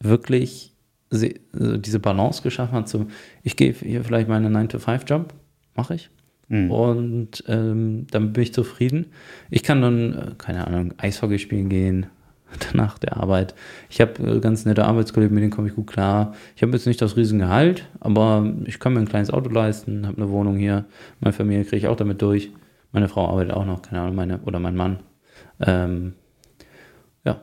wirklich 0.00 0.72
se- 1.10 1.34
diese 1.52 2.00
Balance 2.00 2.42
geschaffen 2.42 2.74
hat, 2.74 2.88
so 2.88 3.06
ich 3.42 3.56
gehe 3.56 3.72
hier 3.72 4.04
vielleicht 4.04 4.28
meinen 4.28 4.54
9-to-5-Job, 4.56 5.32
mache 5.74 5.94
ich. 5.94 6.10
Und 6.70 7.42
ähm, 7.48 8.06
dann 8.10 8.32
bin 8.34 8.42
ich 8.42 8.52
zufrieden. 8.52 9.06
Ich 9.50 9.62
kann 9.62 9.80
dann, 9.80 10.12
äh, 10.12 10.30
keine 10.36 10.66
Ahnung, 10.66 10.92
Eishockey 10.98 11.38
spielen 11.38 11.68
gehen 11.70 12.06
nach 12.74 12.98
der 12.98 13.16
Arbeit. 13.16 13.54
Ich 13.88 14.00
habe 14.02 14.22
äh, 14.22 14.40
ganz 14.40 14.66
nette 14.66 14.84
Arbeitskollegen, 14.84 15.34
mit 15.34 15.42
denen 15.42 15.50
komme 15.52 15.68
ich 15.68 15.74
gut 15.74 15.86
klar. 15.86 16.34
Ich 16.54 16.62
habe 16.62 16.72
jetzt 16.72 16.86
nicht 16.86 17.00
das 17.00 17.16
Riesengehalt, 17.16 17.88
aber 18.00 18.52
ich 18.66 18.78
kann 18.78 18.92
mir 18.92 19.00
ein 19.00 19.08
kleines 19.08 19.30
Auto 19.30 19.48
leisten, 19.48 20.06
habe 20.06 20.18
eine 20.18 20.30
Wohnung 20.30 20.56
hier. 20.56 20.84
Meine 21.20 21.32
Familie 21.32 21.64
kriege 21.64 21.78
ich 21.78 21.88
auch 21.88 21.96
damit 21.96 22.20
durch. 22.20 22.50
Meine 22.94 23.08
Frau 23.08 23.28
arbeitet 23.28 23.52
auch 23.52 23.66
noch, 23.66 23.82
keine 23.82 24.02
Ahnung, 24.02 24.14
meine 24.14 24.40
oder 24.42 24.60
mein 24.60 24.76
Mann. 24.76 25.00
Ähm, 25.58 26.12
ja, 27.24 27.42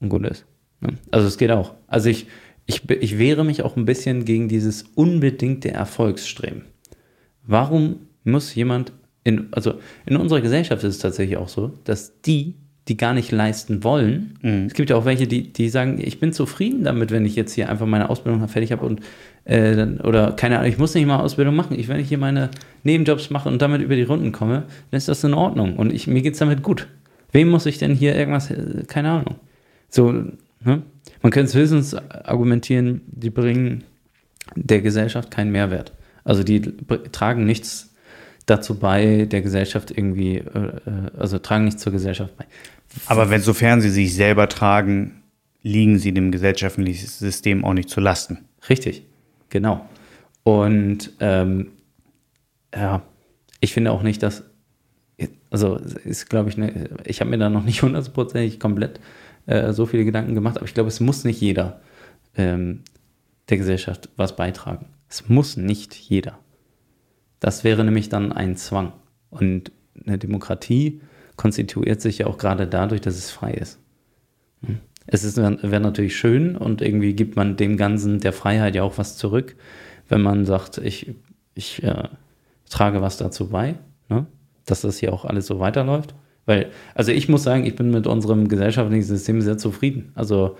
und 0.00 0.10
gut 0.10 0.26
ist. 0.26 0.44
Ne? 0.80 0.90
Also 1.10 1.26
es 1.26 1.38
geht 1.38 1.50
auch. 1.50 1.72
Also 1.86 2.10
ich, 2.10 2.26
ich, 2.66 2.88
ich 2.90 3.18
wehre 3.18 3.42
mich 3.42 3.62
auch 3.62 3.76
ein 3.76 3.86
bisschen 3.86 4.26
gegen 4.26 4.48
dieses 4.48 4.82
unbedingte 4.82 5.70
Erfolgsstreben. 5.70 6.66
Warum 7.42 8.00
muss 8.24 8.54
jemand 8.54 8.92
in, 9.24 9.48
also 9.52 9.76
in 10.04 10.16
unserer 10.16 10.42
Gesellschaft 10.42 10.84
ist 10.84 10.96
es 10.96 11.00
tatsächlich 11.00 11.38
auch 11.38 11.48
so, 11.48 11.72
dass 11.84 12.20
die, 12.20 12.56
die 12.88 12.96
gar 12.96 13.14
nicht 13.14 13.30
leisten 13.30 13.84
wollen, 13.84 14.66
es 14.66 14.74
gibt 14.74 14.90
ja 14.90 14.96
auch 14.96 15.04
welche, 15.04 15.28
die, 15.28 15.52
die 15.52 15.68
sagen, 15.68 16.00
ich 16.02 16.18
bin 16.18 16.32
zufrieden 16.32 16.82
damit, 16.82 17.12
wenn 17.12 17.24
ich 17.24 17.36
jetzt 17.36 17.52
hier 17.52 17.68
einfach 17.68 17.86
meine 17.86 18.10
Ausbildung 18.10 18.46
fertig 18.48 18.72
habe 18.72 18.84
und 18.84 19.00
äh, 19.44 19.76
dann, 19.76 20.00
oder 20.00 20.32
keine 20.32 20.58
Ahnung, 20.58 20.70
ich 20.70 20.78
muss 20.78 20.94
nicht 20.94 21.06
mal 21.06 21.20
Ausbildung 21.20 21.54
machen. 21.54 21.78
Ich, 21.78 21.88
wenn 21.88 22.00
ich 22.00 22.08
hier 22.08 22.18
meine 22.18 22.50
Nebenjobs 22.82 23.30
mache 23.30 23.48
und 23.48 23.62
damit 23.62 23.82
über 23.82 23.94
die 23.94 24.02
Runden 24.02 24.32
komme, 24.32 24.64
dann 24.90 24.98
ist 24.98 25.08
das 25.08 25.22
in 25.22 25.34
Ordnung 25.34 25.76
und 25.76 25.92
ich, 25.92 26.08
mir 26.08 26.22
geht 26.22 26.32
es 26.32 26.40
damit 26.40 26.62
gut. 26.62 26.88
Wem 27.30 27.48
muss 27.50 27.66
ich 27.66 27.78
denn 27.78 27.94
hier 27.94 28.16
irgendwas, 28.16 28.50
äh, 28.50 28.82
keine 28.88 29.10
Ahnung. 29.10 29.36
So, 29.88 30.12
ne? 30.12 30.82
Man 31.22 31.30
könnte 31.30 31.50
es 31.50 31.54
höchstens 31.54 31.94
argumentieren, 31.94 33.02
die 33.06 33.30
bringen 33.30 33.84
der 34.56 34.80
Gesellschaft 34.80 35.30
keinen 35.30 35.52
Mehrwert. 35.52 35.92
Also 36.24 36.42
die 36.42 36.60
tragen 37.12 37.44
nichts 37.44 37.91
dazu 38.46 38.78
bei, 38.78 39.26
der 39.26 39.42
Gesellschaft 39.42 39.90
irgendwie, 39.90 40.38
äh, 40.38 40.58
äh, 40.58 41.18
also 41.18 41.38
tragen 41.38 41.64
nichts 41.64 41.82
zur 41.82 41.92
Gesellschaft 41.92 42.36
bei. 42.36 42.46
Aber 43.06 43.30
wenn, 43.30 43.40
sofern 43.40 43.80
sie 43.80 43.90
sich 43.90 44.14
selber 44.14 44.48
tragen, 44.48 45.22
liegen 45.62 45.98
sie 45.98 46.12
dem 46.12 46.32
gesellschaftlichen 46.32 47.06
System 47.06 47.64
auch 47.64 47.72
nicht 47.72 47.88
zu 47.88 48.00
Lasten. 48.00 48.38
Richtig, 48.68 49.06
genau. 49.48 49.88
Und 50.42 51.12
ähm, 51.20 51.70
ja, 52.74 53.02
ich 53.60 53.72
finde 53.72 53.92
auch 53.92 54.02
nicht, 54.02 54.22
dass, 54.22 54.44
Also 55.50 55.76
ist, 55.76 56.28
glaube 56.28 56.50
ich, 56.50 56.56
ne, 56.56 56.90
ich 57.04 57.20
habe 57.20 57.30
mir 57.30 57.38
da 57.38 57.48
noch 57.48 57.64
nicht 57.64 57.82
hundertprozentig 57.82 58.58
komplett 58.58 59.00
äh, 59.46 59.72
so 59.72 59.86
viele 59.86 60.04
Gedanken 60.04 60.34
gemacht, 60.34 60.56
aber 60.56 60.66
ich 60.66 60.74
glaube, 60.74 60.88
es 60.88 61.00
muss 61.00 61.24
nicht 61.24 61.40
jeder 61.40 61.80
ähm, 62.36 62.80
der 63.48 63.58
Gesellschaft 63.58 64.08
was 64.16 64.36
beitragen. 64.36 64.86
Es 65.08 65.28
muss 65.28 65.56
nicht 65.56 65.94
jeder. 65.94 66.38
Das 67.42 67.64
wäre 67.64 67.84
nämlich 67.84 68.08
dann 68.08 68.30
ein 68.30 68.56
Zwang. 68.56 68.92
Und 69.28 69.72
eine 70.06 70.16
Demokratie 70.16 71.00
konstituiert 71.34 72.00
sich 72.00 72.18
ja 72.18 72.28
auch 72.28 72.38
gerade 72.38 72.68
dadurch, 72.68 73.00
dass 73.00 73.16
es 73.16 73.32
frei 73.32 73.52
ist. 73.52 73.80
Hm. 74.64 74.78
Es 75.08 75.36
wäre 75.36 75.80
natürlich 75.80 76.16
schön 76.16 76.56
und 76.56 76.80
irgendwie 76.80 77.14
gibt 77.14 77.34
man 77.34 77.56
dem 77.56 77.76
Ganzen 77.76 78.20
der 78.20 78.32
Freiheit 78.32 78.76
ja 78.76 78.84
auch 78.84 78.96
was 78.96 79.16
zurück, 79.16 79.56
wenn 80.08 80.22
man 80.22 80.46
sagt, 80.46 80.78
ich, 80.78 81.16
ich 81.56 81.82
äh, 81.82 82.04
trage 82.70 83.02
was 83.02 83.16
dazu 83.16 83.48
bei, 83.48 83.74
ne? 84.08 84.26
dass 84.64 84.82
das 84.82 84.98
hier 84.98 85.12
auch 85.12 85.24
alles 85.24 85.48
so 85.48 85.58
weiterläuft. 85.58 86.14
Weil, 86.46 86.70
also 86.94 87.10
ich 87.10 87.28
muss 87.28 87.42
sagen, 87.42 87.66
ich 87.66 87.74
bin 87.74 87.90
mit 87.90 88.06
unserem 88.06 88.46
gesellschaftlichen 88.46 89.02
System 89.02 89.40
sehr 89.40 89.58
zufrieden. 89.58 90.12
Also 90.14 90.56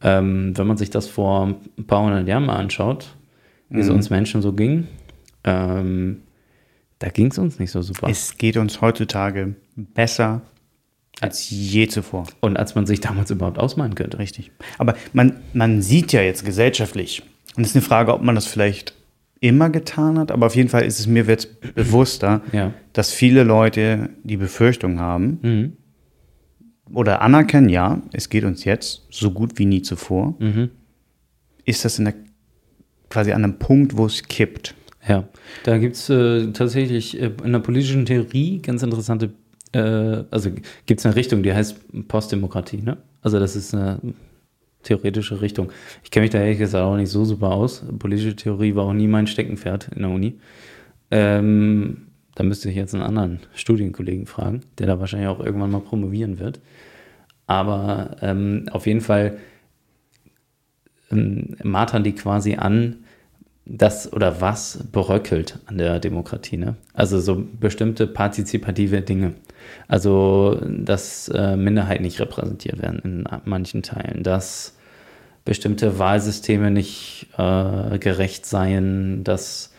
ähm, 0.00 0.56
wenn 0.56 0.66
man 0.66 0.78
sich 0.78 0.88
das 0.88 1.08
vor 1.08 1.54
ein 1.76 1.86
paar 1.86 2.02
hundert 2.02 2.26
Jahren 2.26 2.46
mal 2.46 2.56
anschaut, 2.56 3.14
wie 3.68 3.80
es 3.80 3.90
mhm. 3.90 3.96
uns 3.96 4.08
Menschen 4.08 4.40
so 4.40 4.54
ging, 4.54 4.88
ähm, 5.44 6.21
da 7.02 7.08
ging 7.08 7.32
es 7.32 7.38
uns 7.38 7.58
nicht 7.58 7.72
so 7.72 7.82
super. 7.82 8.08
Es 8.08 8.38
geht 8.38 8.56
uns 8.56 8.80
heutzutage 8.80 9.56
besser 9.74 10.42
als 11.20 11.50
je 11.50 11.88
zuvor. 11.88 12.28
Und 12.40 12.56
als 12.56 12.76
man 12.76 12.86
sich 12.86 13.00
damals 13.00 13.30
überhaupt 13.30 13.58
ausmalen 13.58 13.96
könnte. 13.96 14.20
Richtig. 14.20 14.52
Aber 14.78 14.94
man, 15.12 15.40
man 15.52 15.82
sieht 15.82 16.12
ja 16.12 16.22
jetzt 16.22 16.44
gesellschaftlich, 16.44 17.22
und 17.56 17.64
es 17.64 17.70
ist 17.70 17.76
eine 17.76 17.84
Frage, 17.84 18.14
ob 18.14 18.22
man 18.22 18.36
das 18.36 18.46
vielleicht 18.46 18.94
immer 19.40 19.68
getan 19.68 20.16
hat, 20.16 20.30
aber 20.30 20.46
auf 20.46 20.54
jeden 20.54 20.68
Fall 20.68 20.84
ist 20.84 21.00
es 21.00 21.08
mir 21.08 21.24
jetzt 21.24 21.60
bewusster, 21.74 22.40
ja. 22.52 22.72
dass 22.92 23.10
viele 23.10 23.42
Leute 23.42 24.10
die 24.22 24.36
Befürchtung 24.36 25.00
haben 25.00 25.38
mhm. 25.42 25.72
oder 26.94 27.20
anerkennen, 27.20 27.68
ja, 27.68 28.00
es 28.12 28.28
geht 28.28 28.44
uns 28.44 28.64
jetzt 28.64 29.02
so 29.10 29.32
gut 29.32 29.58
wie 29.58 29.66
nie 29.66 29.82
zuvor. 29.82 30.36
Mhm. 30.38 30.70
Ist 31.64 31.84
das 31.84 31.98
in 31.98 32.04
der, 32.04 32.14
quasi 33.10 33.32
an 33.32 33.42
einem 33.42 33.58
Punkt, 33.58 33.96
wo 33.96 34.06
es 34.06 34.22
kippt? 34.22 34.76
Ja, 35.06 35.28
da 35.64 35.78
gibt 35.78 35.96
es 35.96 36.08
äh, 36.10 36.52
tatsächlich 36.52 37.20
äh, 37.20 37.32
in 37.44 37.52
der 37.52 37.58
politischen 37.58 38.06
Theorie 38.06 38.60
ganz 38.60 38.82
interessante, 38.82 39.30
äh, 39.72 40.24
also 40.30 40.50
gibt 40.86 41.00
es 41.00 41.06
eine 41.06 41.16
Richtung, 41.16 41.42
die 41.42 41.52
heißt 41.52 42.08
Postdemokratie. 42.08 42.82
Ne? 42.82 42.98
Also 43.20 43.40
das 43.40 43.56
ist 43.56 43.74
eine 43.74 44.00
theoretische 44.84 45.40
Richtung. 45.40 45.72
Ich 46.04 46.10
kenne 46.10 46.24
mich 46.24 46.30
da 46.30 46.38
ehrlich 46.38 46.58
gesagt 46.58 46.84
auch 46.84 46.96
nicht 46.96 47.10
so 47.10 47.24
super 47.24 47.50
aus. 47.50 47.82
Politische 47.98 48.36
Theorie 48.36 48.74
war 48.74 48.84
auch 48.84 48.92
nie 48.92 49.08
mein 49.08 49.26
Steckenpferd 49.26 49.88
in 49.94 50.02
der 50.02 50.10
Uni. 50.10 50.34
Ähm, 51.10 52.06
da 52.34 52.44
müsste 52.44 52.70
ich 52.70 52.76
jetzt 52.76 52.94
einen 52.94 53.02
anderen 53.02 53.40
Studienkollegen 53.54 54.26
fragen, 54.26 54.60
der 54.78 54.86
da 54.86 55.00
wahrscheinlich 55.00 55.28
auch 55.28 55.40
irgendwann 55.40 55.70
mal 55.70 55.80
promovieren 55.80 56.38
wird. 56.38 56.60
Aber 57.46 58.16
ähm, 58.22 58.66
auf 58.70 58.86
jeden 58.86 59.00
Fall 59.00 59.38
ähm, 61.10 61.56
martern 61.62 62.04
die 62.04 62.12
quasi 62.12 62.54
an, 62.54 63.01
das 63.64 64.12
oder 64.12 64.40
was 64.40 64.80
beröckelt 64.90 65.58
an 65.66 65.78
der 65.78 66.00
Demokratie. 66.00 66.56
Ne? 66.56 66.74
Also 66.94 67.20
so 67.20 67.42
bestimmte 67.60 68.06
partizipative 68.06 69.02
Dinge. 69.02 69.34
Also, 69.86 70.60
dass 70.66 71.28
äh, 71.28 71.56
Minderheiten 71.56 72.02
nicht 72.02 72.20
repräsentiert 72.20 72.82
werden 72.82 73.00
in 73.04 73.24
manchen 73.44 73.82
Teilen, 73.82 74.24
dass 74.24 74.76
bestimmte 75.44 75.98
Wahlsysteme 75.98 76.70
nicht 76.70 77.28
äh, 77.38 77.98
gerecht 77.98 78.46
seien, 78.46 79.22
dass, 79.24 79.72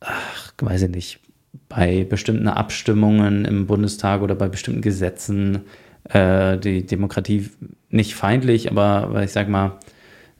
ach, 0.00 0.52
weiß 0.60 0.82
ich 0.82 0.90
nicht, 0.90 1.20
bei 1.68 2.04
bestimmten 2.04 2.48
Abstimmungen 2.48 3.44
im 3.44 3.66
Bundestag 3.66 4.22
oder 4.22 4.34
bei 4.34 4.48
bestimmten 4.48 4.82
Gesetzen 4.82 5.62
äh, 6.08 6.58
die 6.58 6.84
Demokratie 6.84 7.48
nicht 7.90 8.14
feindlich, 8.14 8.70
aber 8.70 9.22
ich 9.22 9.32
sag 9.32 9.48
mal, 9.48 9.78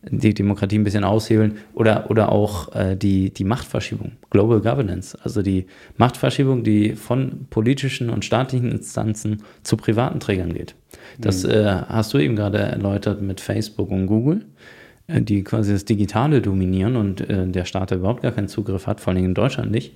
die 0.03 0.33
Demokratie 0.33 0.79
ein 0.79 0.85
bisschen 0.85 1.05
aushebeln 1.05 1.59
oder, 1.75 2.11
oder 2.11 2.33
auch 2.33 2.75
äh, 2.75 2.97
die, 2.97 3.31
die 3.31 3.45
Machtverschiebung, 3.45 4.13
Global 4.31 4.61
Governance, 4.61 5.19
also 5.23 5.43
die 5.43 5.67
Machtverschiebung, 5.99 6.65
die 6.65 6.95
von 6.95 7.47
politischen 7.51 8.09
und 8.09 8.25
staatlichen 8.25 8.73
Instanzen 8.73 9.43
zu 9.63 9.77
privaten 9.77 10.21
Trägern 10.21 10.55
geht. 10.55 10.75
Das 11.19 11.45
mhm. 11.45 11.51
äh, 11.51 11.65
hast 11.89 12.15
du 12.15 12.19
eben 12.19 12.35
gerade 12.35 12.59
erläutert 12.59 13.21
mit 13.21 13.41
Facebook 13.41 13.91
und 13.91 14.07
Google, 14.07 14.47
äh, 15.07 15.21
die 15.21 15.45
quasi 15.45 15.73
das 15.73 15.85
Digitale 15.85 16.41
dominieren 16.41 16.97
und 16.97 17.21
äh, 17.29 17.47
der 17.47 17.67
Staat 17.67 17.91
überhaupt 17.91 18.23
gar 18.23 18.33
keinen 18.33 18.49
Zugriff 18.49 18.87
hat, 18.87 19.03
vor 19.03 19.13
allem 19.13 19.25
in 19.25 19.35
Deutschland 19.35 19.71
nicht. 19.71 19.95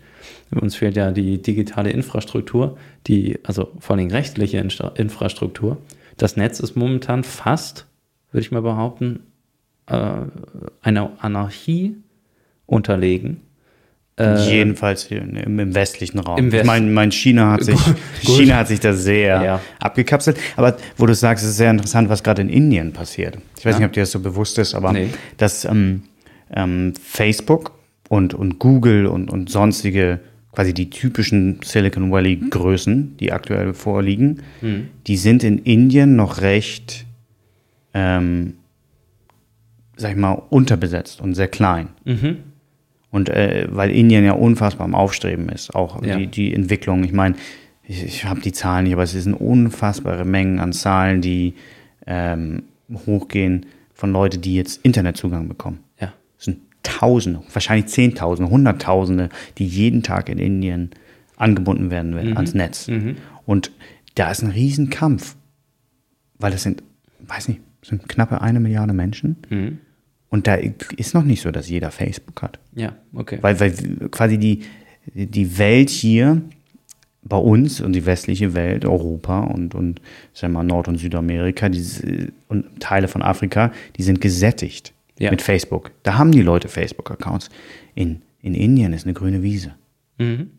Uns 0.55 0.77
fehlt 0.77 0.97
ja 0.97 1.13
die 1.13 1.41
digitale 1.41 1.91
Infrastruktur, 1.91 2.77
die, 3.07 3.39
also 3.43 3.73
vor 3.79 3.97
allem 3.97 4.09
rechtliche 4.09 4.59
Infrastruktur. 4.59 5.79
Das 6.19 6.37
Netz 6.37 6.61
ist 6.61 6.77
momentan 6.77 7.25
fast, 7.25 7.87
würde 8.31 8.43
ich 8.43 8.53
mal 8.53 8.63
behaupten, 8.63 9.21
äh, 9.87 9.97
einer 10.83 11.13
Anarchie 11.21 11.97
unterlegen. 12.67 13.41
Äh, 14.17 14.49
Jedenfalls 14.49 15.07
im, 15.07 15.59
im, 15.59 15.75
westlichen 15.75 16.21
Raum. 16.21 16.39
Im 16.39 16.53
West 16.53 16.63
ich 16.63 16.67
meine, 16.67 16.87
mein 16.87 17.11
China 17.11 17.51
hat 17.51 17.65
sich, 17.65 17.81
China 18.21 18.59
hat 18.59 18.69
sich 18.69 18.79
da 18.79 18.93
sehr 18.93 19.43
ja. 19.43 19.61
abgekapselt. 19.81 20.39
Aber 20.57 20.77
wo 20.97 21.07
du 21.07 21.15
sagst, 21.15 21.43
es 21.43 21.51
ist 21.51 21.57
sehr 21.57 21.71
interessant, 21.71 22.09
was 22.09 22.23
gerade 22.23 22.43
in 22.43 22.49
Indien 22.49 22.93
passiert. 22.93 23.39
Ich 23.59 23.67
weiß 23.67 23.75
ja. 23.75 23.79
nicht, 23.81 23.87
ob 23.87 23.93
dir 23.93 24.03
das 24.03 24.13
so 24.13 24.21
bewusst 24.21 24.59
ist, 24.59 24.75
aber 24.75 24.93
nee. 24.93 25.09
dass 25.37 25.65
ähm, 25.65 26.05
ähm, 26.55 26.95
Facebook 27.03 27.73
und, 28.09 28.35
und 28.35 28.61
Google 28.61 29.07
und, 29.07 29.31
und 29.31 29.51
sonstige 29.51 30.21
quasi 30.53 30.73
die 30.73 30.91
typischen 30.91 31.59
Silicon 31.65 32.13
Valley 32.13 32.37
Größen, 32.37 33.17
die 33.17 33.33
aktuell 33.33 33.75
vorliegen, 33.75 34.43
hm. 34.61 34.89
die 35.09 35.17
sind 35.17 35.43
in 35.43 35.59
Indien 35.59 36.15
noch 36.15 36.41
recht 36.41 37.07
ähm, 37.93 38.55
sag 39.97 40.13
ich 40.13 40.17
mal, 40.17 40.43
unterbesetzt 40.51 41.21
und 41.21 41.35
sehr 41.35 41.49
klein. 41.49 41.89
Mhm. 42.05 42.39
Und 43.11 43.29
äh, 43.29 43.69
weil 43.71 43.91
Indien 43.91 44.25
ja 44.25 44.33
unfassbar 44.33 44.85
am 44.85 44.95
Aufstreben 44.95 45.49
ist, 45.49 45.75
auch 45.75 46.05
ja. 46.05 46.17
die, 46.17 46.27
die 46.27 46.53
Entwicklung. 46.53 47.05
Ich 47.05 47.13
meine, 47.13 47.37
ich, 47.85 48.03
ich 48.03 48.25
habe 48.25 48.41
die 48.41 48.53
Zahlen 48.53 48.85
nicht, 48.85 48.93
aber 48.95 49.05
es 49.05 49.13
sind 49.13 49.35
unfassbare 49.35 50.25
Mengen 50.25 50.59
an 50.59 50.73
Zahlen, 50.73 51.21
die 51.21 51.55
ähm, 52.07 52.65
hochgehen 53.07 53.67
von 53.93 54.13
Leuten, 54.13 54.41
die 54.41 54.57
jetzt 54.57 54.85
Internetzugang 54.85 55.49
bekommen. 55.49 55.81
Ja. 56.01 56.13
Es 56.39 56.47
sind 56.47 56.59
Tausende, 56.83 57.43
wahrscheinlich 57.53 57.87
Zehntausende, 57.87 58.51
Hunderttausende, 58.51 59.29
die 59.59 59.67
jeden 59.67 60.03
Tag 60.03 60.29
in 60.29 60.39
Indien 60.39 60.91
angebunden 61.37 61.91
werden 61.91 62.11
mhm. 62.11 62.37
ans 62.37 62.55
Netz. 62.55 62.89
Mhm. 62.89 63.17
Und 63.47 63.71
da 64.17 64.31
ist 64.31 64.43
ein 64.43 64.51
Riesenkampf, 64.51 65.37
weil 66.39 66.53
das 66.53 66.63
sind, 66.63 66.83
weiß 67.21 67.49
nicht, 67.49 67.61
sind 67.83 68.09
knappe 68.09 68.41
eine 68.41 68.61
Milliarde 68.61 68.93
Menschen. 68.93 69.37
Mhm. 69.49 69.79
Und 70.35 70.49
da 70.49 70.57
ist 70.57 71.15
noch 71.15 71.23
nicht 71.23 71.43
so, 71.43 71.53
dass 71.53 71.69
jeder 71.69 71.93
Facebook 71.93 72.43
hat. 72.43 72.59
Ja, 72.75 72.97
okay. 73.13 73.39
Weil, 73.41 73.61
weil 73.61 73.71
quasi 74.11 74.37
die, 74.37 74.63
die 75.15 75.59
Welt 75.59 75.91
hier 75.91 76.43
bei 77.23 77.37
uns 77.37 77.81
und 77.81 77.93
die 77.93 78.05
westliche 78.05 78.53
Welt, 78.53 78.85
Europa 78.85 79.43
und, 79.43 79.77
und 79.77 80.01
sagen 80.33 80.55
wir 80.55 80.59
mal, 80.59 80.65
Nord- 80.65 80.89
und 80.89 80.99
Südamerika 80.99 81.69
die, 81.69 82.33
und 82.49 82.81
Teile 82.81 83.07
von 83.07 83.23
Afrika, 83.23 83.71
die 83.97 84.03
sind 84.03 84.21
gesättigt 84.21 84.93
ja. 85.21 85.31
mit 85.31 85.41
Facebook. 85.41 85.93
Da 86.03 86.19
haben 86.19 86.33
die 86.33 86.43
Leute 86.43 86.67
Facebook-Accounts. 86.67 87.49
In, 87.95 88.23
in 88.43 88.55
Indien 88.55 88.93
ist 88.93 89.05
eine 89.05 89.15
grüne 89.15 89.41
Wiese. 89.41 89.77
Mhm. 90.19 90.51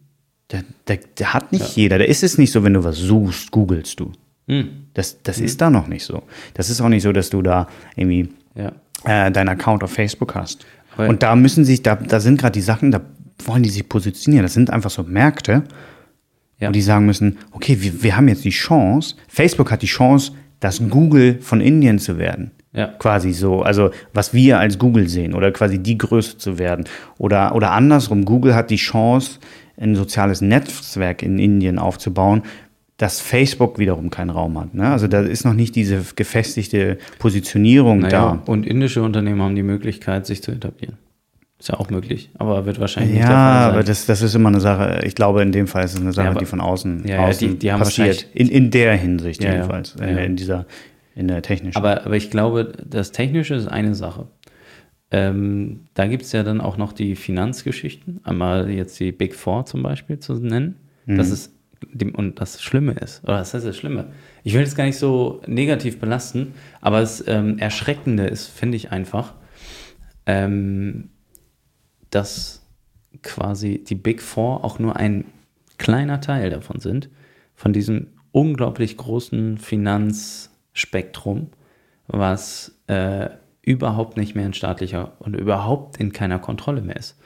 Da, 0.48 0.60
da, 0.86 0.94
da, 1.16 1.34
hat 1.34 1.52
nicht 1.52 1.76
ja. 1.76 1.84
jeder. 1.84 2.00
Da 2.00 2.06
ist 2.06 2.24
es 2.24 2.38
nicht 2.38 2.54
so, 2.54 2.64
wenn 2.64 2.76
du 2.76 2.86
was 2.86 2.96
suchst, 2.96 3.52
googelst 3.52 4.00
du. 4.00 4.14
Mhm. 4.48 4.86
Das, 4.94 5.22
das 5.22 5.40
mhm. 5.40 5.46
ist 5.48 5.60
da 5.60 5.70
noch 5.70 5.88
nicht 5.88 6.06
so. 6.06 6.24
Das 6.54 6.70
ist 6.70 6.80
auch 6.80 6.88
nicht 6.88 7.04
so, 7.04 7.12
dass 7.12 7.30
du 7.30 7.42
da 7.42 7.68
irgendwie 7.98 8.30
ja. 8.56 8.72
Äh, 9.06 9.32
deinen 9.32 9.50
Account 9.50 9.84
auf 9.84 9.92
Facebook 9.92 10.36
hast. 10.36 10.66
Aber 10.96 11.10
und 11.10 11.24
da 11.24 11.36
müssen 11.36 11.66
sich, 11.66 11.84
da, 11.84 11.96
da 11.96 12.20
sind 12.20 12.40
gerade 12.40 12.54
die 12.54 12.62
Sachen, 12.62 12.92
da 12.92 13.02
wollen 13.44 13.64
die 13.64 13.70
sich 13.70 13.88
positionieren. 13.88 14.44
Das 14.44 14.54
sind 14.54 14.70
einfach 14.70 14.90
so 14.90 15.04
Märkte, 15.04 15.64
ja. 16.60 16.70
wo 16.70 16.72
die 16.72 16.82
sagen 16.82 17.06
müssen, 17.06 17.38
okay, 17.52 17.78
wir, 17.82 18.04
wir 18.04 18.18
haben 18.18 18.28
jetzt 18.28 18.46
die 18.46 18.50
Chance, 18.50 19.16
Facebook 19.28 19.72
hat 19.72 19.82
die 19.82 19.88
Chance, 19.88 20.32
das 20.60 20.82
Google 20.90 21.40
von 21.42 21.62
Indien 21.62 22.00
zu 22.00 22.18
werden. 22.18 22.52
Ja. 22.74 22.88
Quasi 22.88 23.32
so, 23.32 23.62
also 23.62 23.92
was 24.14 24.34
wir 24.34 24.60
als 24.60 24.78
Google 24.78 25.08
sehen 25.08 25.34
oder 25.34 25.52
quasi 25.52 25.80
die 25.80 25.98
Größe 25.98 26.38
zu 26.38 26.60
werden. 26.60 26.86
Oder, 27.18 27.56
oder 27.56 27.72
andersrum, 27.72 28.26
Google 28.26 28.54
hat 28.54 28.70
die 28.70 28.76
Chance, 28.76 29.40
ein 29.78 29.96
soziales 29.96 30.42
Netzwerk 30.42 31.22
in 31.22 31.40
Indien 31.40 31.80
aufzubauen, 31.80 32.44
dass 32.98 33.20
Facebook 33.20 33.78
wiederum 33.78 34.10
keinen 34.10 34.30
Raum 34.30 34.58
hat. 34.60 34.74
Ne? 34.74 34.88
Also 34.88 35.08
da 35.08 35.22
ist 35.22 35.44
noch 35.44 35.54
nicht 35.54 35.76
diese 35.76 36.02
gefestigte 36.16 36.98
Positionierung 37.20 38.00
naja, 38.00 38.42
da. 38.46 38.52
Und 38.52 38.66
indische 38.66 39.04
Unternehmen 39.04 39.42
haben 39.42 39.56
die 39.56 39.64
Möglichkeit, 39.64 40.26
sich 40.26 40.42
zu 40.42 40.52
etablieren. 40.52 40.98
Ist 41.60 41.70
ja 41.70 41.80
auch 41.80 41.90
möglich, 41.90 42.30
aber 42.38 42.66
wird 42.66 42.80
wahrscheinlich 42.80 43.16
ja, 43.16 43.20
nicht 43.20 43.30
der 43.30 43.38
Fall 43.38 43.54
sein. 43.54 43.64
Ja, 43.64 43.70
aber 43.72 43.84
das, 43.84 44.06
das 44.06 44.22
ist 44.22 44.36
immer 44.36 44.50
eine 44.50 44.60
Sache, 44.60 45.02
ich 45.06 45.16
glaube, 45.16 45.42
in 45.42 45.52
dem 45.52 45.68
Fall 45.68 45.86
ist 45.86 45.94
es 45.94 46.02
eine 46.02 46.12
Sache, 46.12 46.26
ja, 46.26 46.32
aber, 46.32 46.40
die 46.40 46.46
von 46.46 46.60
außen, 46.60 47.06
ja, 47.08 47.26
außen 47.26 47.50
die, 47.50 47.60
die 47.60 47.68
passiert. 47.70 48.28
In, 48.34 48.50
in 48.50 48.72
der 48.72 48.96
Hinsicht 48.96 49.42
jedenfalls, 49.42 49.96
äh, 49.96 50.26
in 50.26 50.36
dieser, 50.36 50.66
in 51.16 51.30
der 51.30 51.42
technischen. 51.42 51.78
Aber, 51.78 52.06
aber 52.06 52.16
ich 52.16 52.30
glaube, 52.30 52.74
das 52.86 53.14
Technische 53.14 53.56
ist 53.56 53.68
eine 53.68 53.96
Sache. 53.96 54.28
Ähm, 55.12 55.86
da 55.94 56.08
gibt 56.08 56.24
es 56.24 56.34
ja 56.34 56.44
dann 56.44 56.60
auch 56.60 56.76
noch 56.76 56.92
die 56.92 57.16
Finanzgeschichten, 57.16 58.20
einmal 58.24 58.70
jetzt 58.70 59.00
die 59.00 59.14
Big 59.14 59.34
Four 59.34 59.66
zum 59.66 59.82
Beispiel 59.82 60.20
zu 60.20 60.34
nennen. 60.34 60.76
Mhm. 61.06 61.18
Das 61.18 61.30
ist 61.30 61.55
und 62.16 62.40
das 62.40 62.62
Schlimme 62.62 62.94
ist, 62.94 63.24
oder 63.24 63.38
das 63.38 63.54
heißt 63.54 63.66
das 63.66 63.78
Schlimme, 63.78 64.12
ich 64.44 64.54
will 64.54 64.62
es 64.62 64.76
gar 64.76 64.86
nicht 64.86 64.98
so 64.98 65.42
negativ 65.48 66.00
belasten, 66.00 66.54
aber 66.82 67.00
das 67.02 67.24
ähm, 67.28 67.58
Erschreckende 67.58 68.28
ist, 68.28 68.48
finde 68.48 68.78
ich 68.78 68.92
einfach, 68.92 69.34
ähm, 70.26 71.10
dass 72.10 72.66
quasi 73.22 73.84
die 73.84 73.96
Big 73.96 74.22
Four 74.22 74.64
auch 74.64 74.80
nur 74.80 74.96
ein 74.96 75.26
kleiner 75.78 76.22
Teil 76.22 76.50
davon 76.50 76.80
sind, 76.80 77.10
von 77.56 77.74
diesem 77.74 78.08
unglaublich 78.32 78.98
großen 78.98 79.58
Finanzspektrum, 79.58 81.50
was 82.08 82.80
äh, 82.88 83.30
überhaupt 83.62 84.18
nicht 84.18 84.36
mehr 84.36 84.46
in 84.46 84.54
staatlicher 84.54 85.14
und 85.20 85.36
überhaupt 85.36 85.98
in 85.98 86.12
keiner 86.12 86.40
Kontrolle 86.40 86.82
mehr 86.82 86.98
ist. 86.98 87.18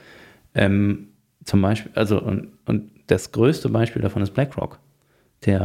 Ähm, 0.56 1.10
zum 1.44 1.62
Beispiel, 1.62 1.92
also 1.96 2.22
und, 2.22 2.54
und 2.66 2.92
das 3.12 3.32
größte 3.32 3.70
Beispiel 3.70 4.02
davon 4.02 4.22
ist 4.22 4.34
BlackRock, 4.34 4.80
der 5.46 5.62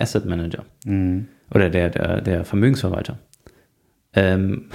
Asset 0.00 0.26
Manager 0.26 0.64
Mhm. 0.84 1.28
oder 1.54 1.70
der, 1.70 1.90
der, 1.90 2.20
der 2.20 2.44
Vermögensverwalter. 2.44 3.18
Ähm, 4.14 4.66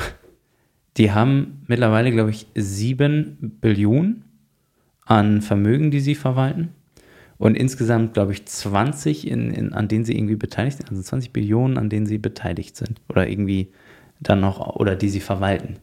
die 0.97 1.11
haben 1.11 1.63
mittlerweile, 1.67 2.11
glaube 2.11 2.31
ich, 2.31 2.47
sieben 2.55 3.57
Billionen 3.61 4.25
an 5.05 5.41
Vermögen, 5.41 5.89
die 5.91 5.99
sie 5.99 6.15
verwalten. 6.15 6.69
Und 7.37 7.55
insgesamt, 7.57 8.13
glaube 8.13 8.33
ich, 8.33 8.45
20, 8.45 9.27
in, 9.27 9.51
in, 9.51 9.73
an 9.73 9.87
denen 9.87 10.05
sie 10.05 10.15
irgendwie 10.15 10.35
beteiligt 10.35 10.77
sind, 10.77 10.89
also 10.91 11.01
20 11.01 11.33
Billionen, 11.33 11.77
an 11.77 11.89
denen 11.89 12.05
sie 12.05 12.19
beteiligt 12.19 12.75
sind. 12.75 13.01
Oder 13.09 13.27
irgendwie 13.27 13.71
dann 14.19 14.41
noch, 14.41 14.75
oder 14.75 14.95
die 14.95 15.09
sie 15.09 15.21
verwalten. 15.21 15.77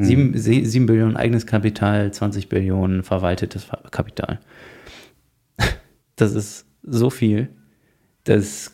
Sieben, 0.00 0.36
sie- 0.36 0.64
sieben 0.64 0.86
Billionen 0.86 1.16
eigenes 1.16 1.46
Kapital, 1.46 2.12
20 2.12 2.48
Billionen 2.48 3.02
verwaltetes 3.02 3.64
Ver- 3.64 3.82
Kapital. 3.90 4.38
Das 6.18 6.34
ist 6.34 6.66
so 6.82 7.10
viel, 7.10 7.48
das 8.24 8.72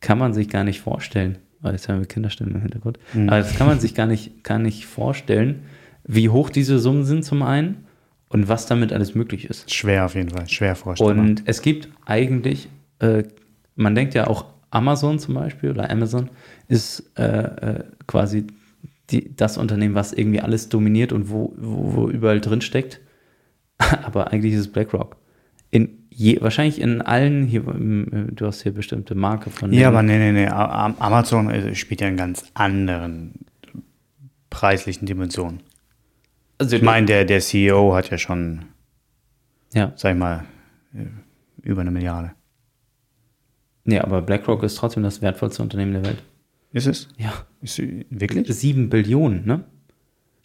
kann 0.00 0.18
man 0.18 0.34
sich 0.34 0.48
gar 0.48 0.64
nicht 0.64 0.80
vorstellen. 0.80 1.38
Weil 1.60 1.72
jetzt 1.72 1.88
haben 1.88 1.98
wir 1.98 2.06
Kinderstimmen 2.06 2.54
im 2.54 2.62
Hintergrund. 2.62 2.98
Aber 3.14 3.38
das 3.38 3.54
kann 3.54 3.66
man 3.66 3.80
sich 3.80 3.94
gar 3.94 4.06
nicht, 4.06 4.44
gar 4.44 4.58
nicht 4.58 4.86
vorstellen, 4.86 5.62
wie 6.04 6.30
hoch 6.30 6.48
diese 6.48 6.78
Summen 6.78 7.04
sind 7.04 7.24
zum 7.24 7.42
einen 7.42 7.86
und 8.28 8.48
was 8.48 8.66
damit 8.66 8.92
alles 8.92 9.14
möglich 9.14 9.44
ist. 9.44 9.72
Schwer 9.72 10.06
auf 10.06 10.14
jeden 10.14 10.30
Fall, 10.30 10.48
schwer 10.48 10.74
vorstellbar. 10.74 11.22
Und 11.22 11.42
es 11.44 11.60
gibt 11.60 11.90
eigentlich, 12.06 12.68
äh, 13.00 13.24
man 13.74 13.94
denkt 13.94 14.14
ja 14.14 14.26
auch 14.26 14.46
Amazon 14.70 15.18
zum 15.18 15.34
Beispiel 15.34 15.70
oder 15.70 15.90
Amazon 15.90 16.30
ist 16.68 17.12
äh, 17.18 17.24
äh, 17.24 17.84
quasi 18.06 18.46
die, 19.10 19.34
das 19.36 19.58
Unternehmen, 19.58 19.94
was 19.94 20.12
irgendwie 20.12 20.40
alles 20.40 20.68
dominiert 20.68 21.12
und 21.12 21.28
wo, 21.28 21.54
wo, 21.58 21.94
wo 21.96 22.08
überall 22.08 22.40
drin 22.40 22.60
steckt. 22.60 23.00
Aber 23.78 24.32
eigentlich 24.32 24.54
ist 24.54 24.60
es 24.60 24.72
BlackRock. 24.72 25.16
In 25.70 25.99
je, 26.20 26.40
wahrscheinlich 26.40 26.80
in 26.80 27.00
allen, 27.02 27.46
hier, 27.46 27.66
ähm, 27.66 28.28
du 28.32 28.46
hast 28.46 28.62
hier 28.62 28.72
bestimmte 28.72 29.14
Marke 29.14 29.48
von. 29.50 29.72
ja, 29.72 29.88
aber 29.88 30.02
nee, 30.02 30.18
nee, 30.18 30.32
nee. 30.32 30.46
Amazon 30.48 31.50
äh, 31.50 31.74
spielt 31.74 32.00
ja 32.02 32.08
in 32.08 32.16
ganz 32.16 32.44
anderen 32.54 33.32
preislichen 34.50 35.06
Dimensionen. 35.06 35.60
also, 36.58 36.76
Ich 36.76 36.82
meine, 36.82 37.06
der, 37.06 37.24
der 37.24 37.40
CEO 37.40 37.94
hat 37.94 38.10
ja 38.10 38.18
schon, 38.18 38.62
ja, 39.72 39.92
sag 39.96 40.12
ich 40.12 40.18
mal, 40.18 40.44
äh, 40.94 41.06
über 41.62 41.80
eine 41.80 41.90
Milliarde. 41.90 42.32
nee, 43.84 43.98
aber 43.98 44.20
BlackRock 44.22 44.62
ist 44.62 44.76
trotzdem 44.76 45.02
das 45.02 45.22
wertvollste 45.22 45.62
Unternehmen 45.62 45.92
der 45.94 46.04
Welt. 46.04 46.22
Ist 46.72 46.86
es? 46.86 47.08
Ja, 47.18 47.32
Ist, 47.62 47.74
sie- 47.76 48.06
wirklich? 48.10 48.46
sieben 48.54 48.90
Billionen, 48.90 49.44
ne? 49.46 49.64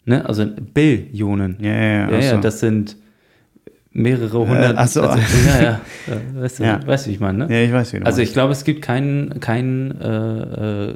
ne? 0.06 0.24
Also 0.26 0.46
Billionen. 0.46 1.56
Ja, 1.60 1.70
ja, 1.72 1.82
ja. 1.82 2.10
Ja, 2.10 2.18
ja, 2.18 2.34
so. 2.36 2.40
das 2.40 2.60
sind 2.60 2.96
mehrere 3.96 4.38
hundert. 4.46 4.76
ach 4.76 4.88
so. 4.88 5.02
Also, 5.02 5.18
ja, 5.48 5.62
ja. 5.62 5.80
Äh, 6.06 6.42
Weißt 6.42 6.58
du, 6.60 6.64
Ja. 6.64 6.86
weißt 6.86 7.06
du, 7.06 7.10
wie 7.10 7.14
ich 7.14 7.20
meine, 7.20 7.46
ne? 7.46 7.54
ja, 7.54 7.62
ich 7.64 7.72
weiß, 7.72 7.92
wie 7.92 8.00
du 8.00 8.06
Also 8.06 8.20
ich 8.22 8.32
glaube, 8.32 8.52
es 8.52 8.64
gibt 8.64 8.82
kein, 8.82 9.34
kein 9.40 10.00
äh, 10.00 10.88
äh, 10.90 10.94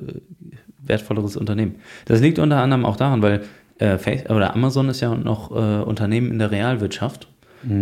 wertvolleres 0.84 1.36
Unternehmen. 1.36 1.76
Das 2.06 2.20
liegt 2.20 2.38
unter 2.38 2.58
anderem 2.58 2.84
auch 2.84 2.96
daran, 2.96 3.22
weil 3.22 3.42
äh, 3.78 3.96
Face- 3.98 4.28
oder 4.28 4.54
Amazon 4.54 4.88
ist 4.88 5.00
ja 5.00 5.14
noch 5.14 5.50
äh, 5.50 5.82
Unternehmen 5.82 6.30
in 6.30 6.38
der 6.38 6.50
Realwirtschaft. 6.50 7.28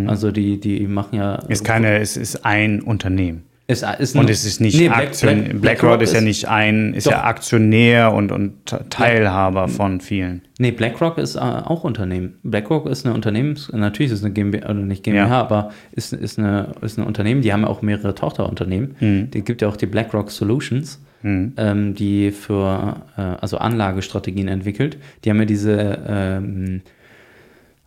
Also 0.08 0.32
die, 0.32 0.58
die 0.58 0.88
machen 0.88 1.16
ja. 1.16 1.40
Mhm. 1.44 1.50
Ist 1.52 1.64
keine, 1.64 1.98
es 2.00 2.16
ist 2.16 2.44
ein 2.44 2.82
Unternehmen. 2.82 3.44
Ist, 3.68 3.84
ist 4.00 4.16
Und 4.16 4.28
es 4.30 4.44
ist 4.46 4.60
nicht 4.60 4.78
Nee, 4.80 4.88
Black- 4.88 4.98
Aktion, 5.08 5.44
Black- 5.44 5.60
BlackRock 5.60 6.00
ist 6.00 6.14
ja 6.14 6.20
nicht 6.22 6.48
ein, 6.48 6.94
ist 6.94 7.04
ja 7.06 7.18
Doch. 7.18 7.24
Aktionär 7.24 8.12
und, 8.14 8.32
und 8.32 8.54
Teilhaber 8.90 9.68
von 9.68 10.00
vielen. 10.00 10.40
Nee, 10.58 10.70
BlackRock 10.72 11.18
ist 11.18 11.36
äh, 11.36 11.38
auch 11.40 11.84
Unternehmen. 11.84 12.38
BlackRock 12.42 12.86
ist 12.86 13.04
eine 13.04 13.14
Unternehmens, 13.14 13.70
natürlich 13.72 14.10
ist 14.10 14.18
es 14.20 14.24
eine 14.24 14.32
GmbH, 14.32 14.64
oder 14.70 14.74
nicht 14.74 15.04
GmbH, 15.04 15.28
Ja. 15.28 15.40
aber 15.40 15.70
ist, 15.92 16.12
ist, 16.14 16.38
eine, 16.38 16.72
ist 16.80 16.98
ein 16.98 17.04
Unternehmen, 17.04 17.42
die 17.42 17.52
haben 17.52 17.60
ja 17.62 17.68
auch 17.68 17.82
mehrere 17.82 18.14
Tochterunternehmen. 18.14 18.96
Mhm. 19.00 19.30
Die 19.30 19.42
gibt 19.44 19.60
ja 19.62 19.68
auch 19.68 19.76
die 19.76 19.86
BlackRock 19.86 20.30
Solutions, 20.30 21.00
ähm, 21.22 21.94
die 21.94 22.30
für 22.30 23.02
äh, 23.16 23.20
also 23.20 23.58
Anlagestrategien 23.58 24.48
entwickelt. 24.48 24.96
Die 25.24 25.30
haben 25.30 25.38
ja 25.40 25.44
diese 25.44 25.98
ähm, 26.08 26.80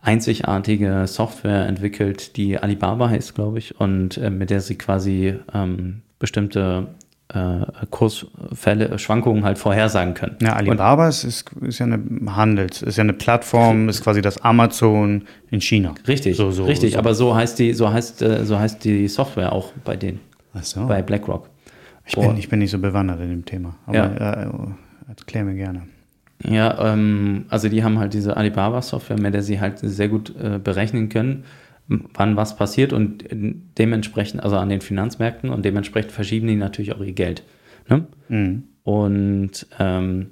einzigartige 0.02 1.06
Software 1.06 1.66
entwickelt, 1.66 2.36
die 2.36 2.58
Alibaba 2.58 3.08
heißt, 3.08 3.34
glaube 3.34 3.58
ich, 3.58 3.78
und 3.80 4.18
äh, 4.18 4.30
mit 4.30 4.50
der 4.50 4.60
sie 4.60 4.76
quasi 4.76 5.34
ähm, 5.54 6.02
bestimmte 6.18 6.88
äh, 7.32 7.60
Kursfälle, 7.90 8.98
Schwankungen 8.98 9.44
halt 9.44 9.58
vorhersagen 9.58 10.14
können. 10.14 10.36
Ja, 10.42 10.54
Alibaba 10.54 11.08
ist, 11.08 11.24
ist, 11.24 11.50
ist 11.62 11.78
ja 11.78 11.86
eine 11.86 12.02
Handels, 12.36 12.82
ist 12.82 12.96
ja 12.98 13.02
eine 13.02 13.12
Plattform, 13.14 13.88
ist 13.88 14.02
quasi 14.02 14.20
das 14.20 14.42
Amazon 14.42 15.22
in 15.50 15.60
China. 15.60 15.94
Richtig, 16.06 16.36
So, 16.36 16.50
so, 16.50 16.64
richtig. 16.64 16.92
so. 16.92 16.98
Aber 16.98 17.14
so 17.14 17.34
heißt 17.34 17.58
die, 17.58 17.72
so 17.72 17.90
heißt, 17.90 18.22
äh, 18.22 18.44
so 18.44 18.58
heißt 18.58 18.84
die 18.84 19.08
Software 19.08 19.52
auch 19.52 19.72
bei 19.84 19.96
denen, 19.96 20.20
Ach 20.52 20.62
so. 20.64 20.84
bei 20.86 21.00
BlackRock. 21.00 21.48
ich, 22.06 22.16
bin, 22.16 22.24
Und- 22.26 22.38
ich 22.38 22.48
bin 22.48 22.58
nicht 22.58 22.70
so 22.72 22.78
bewandert 22.78 23.20
in 23.20 23.30
dem 23.30 23.44
Thema. 23.44 23.76
Aber 23.86 23.96
Ja. 23.96 24.42
äh, 24.42 24.48
erklär 25.08 25.44
mir 25.44 25.54
gerne. 25.54 25.82
Ja, 26.44 26.92
ähm, 26.92 27.44
also 27.48 27.68
die 27.68 27.84
haben 27.84 27.98
halt 27.98 28.14
diese 28.14 28.36
Alibaba-Software, 28.36 29.20
mit 29.20 29.34
der 29.34 29.42
sie 29.42 29.60
halt 29.60 29.78
sehr 29.78 30.08
gut 30.08 30.34
äh, 30.36 30.58
berechnen 30.58 31.08
können, 31.08 31.44
wann 31.88 32.36
was 32.36 32.56
passiert 32.56 32.92
und 32.92 33.24
dementsprechend, 33.78 34.42
also 34.42 34.56
an 34.56 34.68
den 34.68 34.80
Finanzmärkten 34.80 35.50
und 35.50 35.64
dementsprechend 35.64 36.12
verschieben 36.12 36.46
die 36.48 36.56
natürlich 36.56 36.94
auch 36.94 37.00
ihr 37.00 37.12
Geld. 37.12 37.44
Ne? 37.88 38.06
Mhm. 38.28 38.64
Und 38.84 39.66
ähm, 39.78 40.30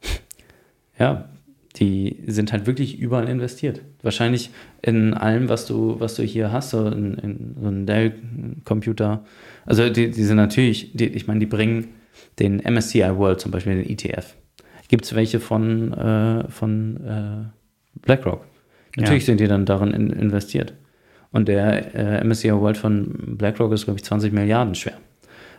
ja, 0.98 1.28
die 1.76 2.22
sind 2.26 2.52
halt 2.52 2.66
wirklich 2.66 2.98
überall 2.98 3.28
investiert. 3.28 3.82
Wahrscheinlich 4.02 4.50
in 4.82 5.14
allem, 5.14 5.48
was 5.48 5.66
du, 5.66 6.00
was 6.00 6.14
du 6.14 6.22
hier 6.22 6.52
hast, 6.52 6.70
so 6.70 6.86
in, 6.86 7.14
in 7.14 7.56
so 7.60 7.68
einen 7.68 7.86
Dell-Computer. 7.86 9.24
Also 9.66 9.88
die, 9.90 10.10
die 10.10 10.24
sind 10.24 10.36
natürlich, 10.36 10.92
die, 10.94 11.06
ich 11.06 11.26
meine, 11.26 11.40
die 11.40 11.46
bringen 11.46 11.88
den 12.38 12.56
MSCI 12.58 13.16
World 13.16 13.40
zum 13.40 13.52
Beispiel, 13.52 13.82
den 13.82 13.90
ETF. 13.90 14.34
Gibt 14.88 15.04
es 15.04 15.14
welche 15.14 15.40
von, 15.40 15.92
äh, 15.92 16.48
von 16.50 16.96
äh, 17.06 17.98
BlackRock? 18.02 18.44
Natürlich 18.96 19.22
Ja. 19.24 19.26
sind 19.26 19.40
die 19.40 19.48
dann 19.48 19.66
darin 19.66 19.92
in, 19.92 20.10
investiert. 20.10 20.74
Und 21.32 21.48
der 21.48 21.94
äh, 21.94 22.24
MSCI 22.24 22.52
World 22.52 22.76
von 22.78 23.36
BlackRock 23.36 23.72
ist, 23.72 23.84
glaube 23.84 23.98
ich, 23.98 24.04
20 24.04 24.32
Milliarden 24.32 24.74
schwer. 24.74 24.94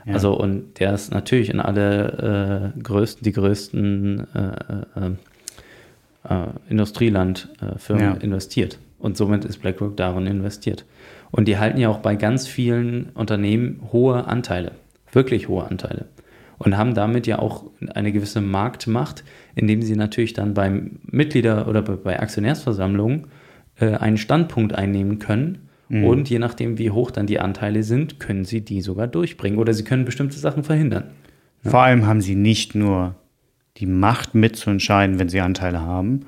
Ja. 0.06 0.14
Also, 0.14 0.34
und 0.40 0.80
der 0.80 0.94
ist 0.94 1.14
natürlich 1.14 1.50
in 1.50 1.60
alle 1.60 2.74
äh, 2.76 2.80
größten, 2.82 3.24
die 3.24 3.34
größten 3.34 4.26
äh, 4.34 5.00
äh, 5.00 6.34
äh, 6.34 6.48
Industrielandfirmen 6.70 8.04
Ja. 8.04 8.14
investiert. 8.14 8.80
Und 9.00 9.18
somit 9.18 9.46
ist 9.46 9.60
BlackRock 9.60 9.96
darin 9.98 10.26
investiert. 10.26 10.86
Und 11.30 11.48
die 11.48 11.58
halten 11.58 11.78
ja 11.80 11.90
auch 11.90 12.00
bei 12.00 12.16
ganz 12.16 12.48
vielen 12.48 13.10
Unternehmen 13.14 13.82
hohe 13.92 14.26
Anteile, 14.26 14.72
wirklich 15.12 15.48
hohe 15.50 15.66
Anteile. 15.70 16.06
Und 16.60 16.76
haben 16.78 16.96
damit 16.96 17.28
ja 17.28 17.38
auch 17.40 17.66
eine 17.94 18.12
gewisse 18.12 18.42
Marktmacht, 18.42 19.24
indem 19.56 19.82
sie 19.84 19.96
natürlich 19.96 20.34
dann 20.34 20.54
beim 20.56 21.00
Mitglieder- 21.06 21.68
oder 21.68 21.82
bei- 21.84 22.20
Aktionärsversammlungen 22.20 23.28
äh, 23.80 23.94
einen 23.96 24.18
Standpunkt 24.18 24.74
einnehmen 24.74 25.20
können. 25.20 25.60
Und 25.90 26.30
je 26.30 26.38
nachdem, 26.40 26.78
wie 26.80 26.92
hoch 26.92 27.12
dann 27.12 27.28
die 27.28 27.40
Anteile 27.40 27.82
sind, 27.84 28.20
können 28.20 28.44
sie 28.44 28.60
die 28.60 28.82
sogar 28.82 29.08
durchbringen 29.08 29.58
oder 29.58 29.74
sie 29.74 29.86
können 29.86 30.04
bestimmte 30.04 30.38
Sachen 30.38 30.64
verhindern. 30.66 31.06
Vor 31.64 31.80
allem 31.82 32.06
haben 32.06 32.20
sie 32.20 32.36
nicht 32.36 32.76
nur 32.76 33.16
die 33.78 33.86
Macht 33.86 34.36
mitzuentscheiden, 34.36 35.18
wenn 35.18 35.30
sie 35.30 35.40
Anteile 35.40 35.80
haben. 35.80 36.26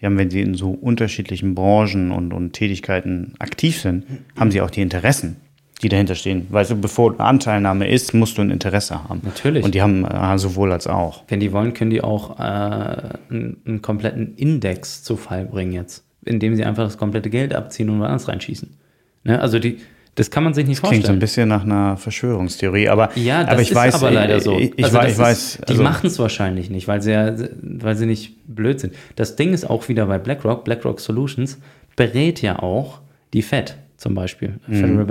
Die 0.00 0.06
haben, 0.06 0.16
wenn 0.16 0.30
sie 0.30 0.40
in 0.40 0.54
so 0.54 0.70
unterschiedlichen 0.70 1.54
Branchen 1.54 2.10
und, 2.10 2.32
und 2.32 2.54
Tätigkeiten 2.54 3.34
aktiv 3.38 3.80
sind, 3.80 4.06
haben 4.34 4.50
sie 4.50 4.62
auch 4.62 4.70
die 4.70 4.80
Interessen, 4.80 5.36
die 5.82 5.88
dahinter 5.88 6.14
stehen. 6.14 6.46
Weil 6.50 6.64
so, 6.64 6.76
bevor 6.76 7.10
eine 7.12 7.20
Anteilnahme 7.20 7.88
ist, 7.88 8.14
musst 8.14 8.38
du 8.38 8.42
ein 8.42 8.50
Interesse 8.50 9.02
haben. 9.08 9.20
Natürlich. 9.24 9.64
Und 9.64 9.74
die 9.74 9.82
haben 9.82 10.04
äh, 10.04 10.38
sowohl 10.38 10.72
als 10.72 10.86
auch. 10.86 11.24
Wenn 11.28 11.40
die 11.40 11.52
wollen, 11.52 11.74
können 11.74 11.90
die 11.90 12.02
auch 12.02 12.38
äh, 12.38 12.42
einen, 12.42 13.56
einen 13.66 13.82
kompletten 13.82 14.34
Index 14.36 15.02
zu 15.02 15.16
Fall 15.16 15.44
bringen 15.46 15.72
jetzt, 15.72 16.04
indem 16.24 16.54
sie 16.56 16.64
einfach 16.64 16.84
das 16.84 16.96
komplette 16.98 17.30
Geld 17.30 17.54
abziehen 17.54 17.90
und 17.90 17.98
woanders 18.00 18.28
reinschießen. 18.28 18.76
Ne? 19.24 19.40
Also 19.40 19.58
die, 19.58 19.78
das 20.14 20.30
kann 20.30 20.44
man 20.44 20.52
sich 20.54 20.66
nicht 20.66 20.80
Klingt 20.82 20.94
so 20.94 20.96
vorstellen. 20.98 21.16
ein 21.16 21.20
bisschen 21.20 21.48
nach 21.48 21.64
einer 21.64 21.96
Verschwörungstheorie, 21.96 22.88
aber, 22.88 23.10
Ja, 23.16 23.42
das 23.42 23.50
aber 23.52 23.62
ich 23.62 23.70
ist 23.70 23.74
weiß, 23.76 23.94
aber 23.94 24.10
leider 24.10 24.40
so. 24.40 24.58
Ich, 24.58 24.72
ich 24.78 24.84
Also 24.84 24.98
weiß, 24.98 25.04
das 25.04 25.12
ich 25.12 25.18
weiß 25.18 25.38
ist, 25.56 25.58
die 25.68 25.72
also, 25.72 25.82
machen 25.82 26.06
es 26.06 26.18
wahrscheinlich 26.18 26.70
nicht, 26.70 26.86
weil 26.86 27.00
sie, 27.02 27.12
ja, 27.12 27.34
weil 27.62 27.96
sie 27.96 28.06
nicht 28.06 28.34
blöd 28.46 28.78
sind. 28.78 28.94
Das 29.16 29.36
Ding 29.36 29.52
ist 29.54 29.68
auch 29.68 29.88
wieder 29.88 30.06
bei 30.06 30.18
BlackRock, 30.18 30.64
BlackRock 30.64 31.00
Solutions 31.00 31.58
berät 31.96 32.40
ja 32.42 32.58
auch 32.60 33.00
die 33.32 33.42
Fed 33.42 33.76
zum 33.96 34.14
Beispiel, 34.14 34.58
Mhm. 34.66 34.74
Federal 34.74 35.04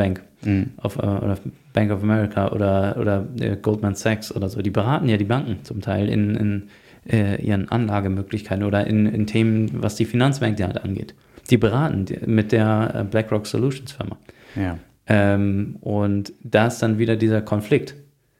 Bank, 0.43 0.69
auf, 0.77 0.97
äh, 0.97 1.01
oder 1.01 1.37
Bank 1.73 1.91
of 1.91 2.03
America 2.03 2.51
oder, 2.51 2.97
oder 2.99 3.27
äh, 3.39 3.57
Goldman 3.57 3.95
Sachs 3.95 4.35
oder 4.35 4.49
so, 4.49 4.61
die 4.61 4.69
beraten 4.69 5.07
ja 5.07 5.17
die 5.17 5.25
Banken 5.25 5.63
zum 5.63 5.81
Teil 5.81 6.09
in, 6.09 6.35
in 6.35 6.63
äh, 7.09 7.41
ihren 7.41 7.69
Anlagemöglichkeiten 7.69 8.63
oder 8.63 8.85
in, 8.87 9.05
in 9.05 9.27
Themen, 9.27 9.69
was 9.81 9.95
die 9.95 10.05
Finanzmärkte 10.05 10.65
halt 10.65 10.83
angeht. 10.83 11.15
Die 11.49 11.57
beraten 11.57 12.05
mit 12.25 12.51
der 12.51 12.93
äh, 12.95 13.03
BlackRock 13.03 13.47
Solutions 13.47 13.91
Firma. 13.91 14.17
Ja. 14.55 14.77
Ähm, 15.07 15.77
und 15.81 16.33
da 16.43 16.67
ist 16.67 16.79
dann 16.79 16.99
wieder 16.99 17.15
dieser 17.15 17.41
Konflikt. 17.41 17.95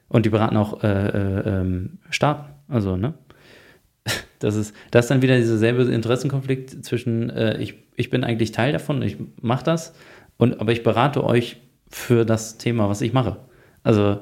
Und 0.08 0.26
die 0.26 0.30
beraten 0.30 0.56
auch 0.56 0.82
äh, 0.84 0.88
äh, 0.88 1.60
ähm, 1.60 1.98
Staaten. 2.10 2.52
Also, 2.68 2.96
ne? 2.96 3.14
Das 4.38 4.56
ist, 4.56 4.74
das 4.90 5.04
ist 5.04 5.10
dann 5.10 5.22
wieder 5.22 5.36
dieser 5.36 5.56
selbe 5.56 5.84
Interessenkonflikt 5.84 6.84
zwischen, 6.84 7.30
äh, 7.30 7.58
ich, 7.58 7.74
ich 7.94 8.10
bin 8.10 8.24
eigentlich 8.24 8.50
Teil 8.50 8.72
davon, 8.72 9.00
ich 9.00 9.16
mache 9.40 9.62
das, 9.62 9.94
und, 10.36 10.60
aber 10.60 10.72
ich 10.72 10.82
berate 10.82 11.22
euch 11.22 11.58
für 11.92 12.24
das 12.24 12.58
Thema, 12.58 12.88
was 12.88 13.00
ich 13.02 13.12
mache. 13.12 13.36
Also, 13.84 14.18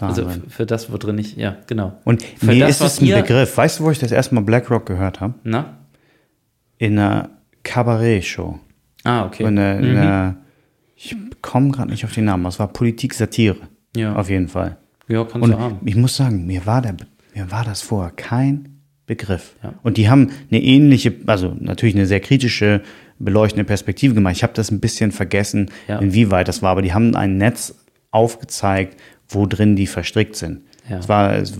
also 0.00 0.28
für 0.48 0.66
das, 0.66 0.92
wo 0.92 0.96
drin 0.96 1.18
ich, 1.18 1.36
ja, 1.36 1.56
genau. 1.66 1.92
Und 2.04 2.22
Für 2.22 2.46
mir 2.46 2.60
das, 2.66 2.80
ist 2.80 2.98
es 2.98 3.00
ein 3.00 3.08
Begriff. 3.22 3.56
Weißt 3.56 3.80
du, 3.80 3.84
wo 3.84 3.90
ich 3.90 3.98
das 3.98 4.12
erste 4.12 4.34
Mal 4.34 4.42
BlackRock 4.42 4.86
gehört 4.86 5.20
habe? 5.20 5.34
Na? 5.44 5.78
In 6.78 6.98
einer 6.98 7.30
Kabarett-Show. 7.62 8.58
Ah, 9.04 9.24
okay. 9.26 9.42
In 9.44 9.58
einer, 9.58 9.78
in 9.78 9.92
Mhm. 9.92 9.98
einer, 9.98 10.36
ich 10.96 11.16
komme 11.42 11.70
gerade 11.70 11.90
nicht 11.90 12.04
auf 12.04 12.12
den 12.12 12.24
Namen. 12.24 12.44
Es 12.46 12.58
war 12.58 12.68
Politik-Satire. 12.68 13.56
Ja. 13.96 14.14
Auf 14.14 14.28
jeden 14.30 14.48
Fall. 14.48 14.76
Ja, 15.08 15.22
kannst 15.24 15.36
Und 15.36 15.50
du 15.52 15.58
haben. 15.58 15.78
ich 15.84 15.96
muss 15.96 16.16
sagen, 16.16 16.46
mir 16.46 16.66
war, 16.66 16.82
der, 16.82 16.94
mir 17.34 17.50
war 17.50 17.64
das 17.64 17.80
vorher 17.82 18.10
kein 18.12 18.80
Begriff. 19.06 19.54
Ja. 19.62 19.72
Und 19.82 19.96
die 19.96 20.10
haben 20.10 20.30
eine 20.50 20.62
ähnliche, 20.62 21.14
also 21.26 21.56
natürlich 21.58 21.94
eine 21.94 22.06
sehr 22.06 22.20
kritische, 22.20 22.82
beleuchtende 23.18 23.64
Perspektive 23.64 24.14
gemacht. 24.14 24.36
Ich 24.36 24.42
habe 24.42 24.52
das 24.54 24.70
ein 24.70 24.80
bisschen 24.80 25.12
vergessen, 25.12 25.70
Ja. 25.88 25.98
inwieweit 25.98 26.48
das 26.48 26.62
war, 26.62 26.70
aber 26.70 26.82
die 26.82 26.92
haben 26.94 27.14
ein 27.16 27.36
Netz 27.36 27.74
aufgezeigt, 28.10 28.96
wo 29.28 29.46
drin 29.46 29.76
die 29.76 29.86
verstrickt 29.86 30.36
sind. 30.36 30.62
Ja. 30.88 30.98
Es 30.98 31.08
war 31.08 31.34
es- 31.36 31.54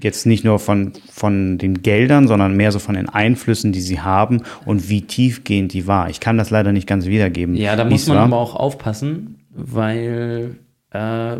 jetzt 0.00 0.26
nicht 0.26 0.44
nur 0.44 0.58
von, 0.60 0.92
von 1.10 1.58
den 1.58 1.82
Geldern, 1.82 2.28
sondern 2.28 2.56
mehr 2.56 2.70
so 2.70 2.78
von 2.78 2.94
den 2.94 3.08
Einflüssen, 3.08 3.72
die 3.72 3.80
sie 3.80 4.00
haben 4.00 4.42
und 4.64 4.88
wie 4.88 5.02
tiefgehend 5.02 5.72
die 5.72 5.86
war. 5.88 6.08
Ich 6.08 6.20
kann 6.20 6.38
das 6.38 6.50
leider 6.50 6.70
nicht 6.72 6.86
ganz 6.86 7.06
wiedergeben. 7.06 7.56
Ja, 7.56 7.74
da 7.74 7.84
muss 7.84 8.06
man 8.06 8.16
war. 8.18 8.24
aber 8.24 8.36
auch 8.36 8.54
aufpassen, 8.54 9.40
weil 9.50 10.56
äh, 10.92 11.36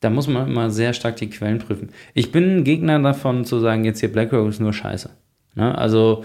da 0.00 0.10
muss 0.10 0.28
man 0.28 0.48
immer 0.48 0.70
sehr 0.70 0.94
stark 0.94 1.16
die 1.16 1.28
Quellen 1.28 1.58
prüfen. 1.58 1.90
Ich 2.14 2.32
bin 2.32 2.58
ein 2.58 2.64
Gegner 2.64 2.98
davon 3.00 3.44
zu 3.44 3.60
sagen, 3.60 3.84
jetzt 3.84 4.00
hier 4.00 4.10
BlackRock 4.10 4.48
ist 4.48 4.60
nur 4.60 4.72
Scheiße. 4.72 5.10
Ne? 5.54 5.76
Also 5.76 6.24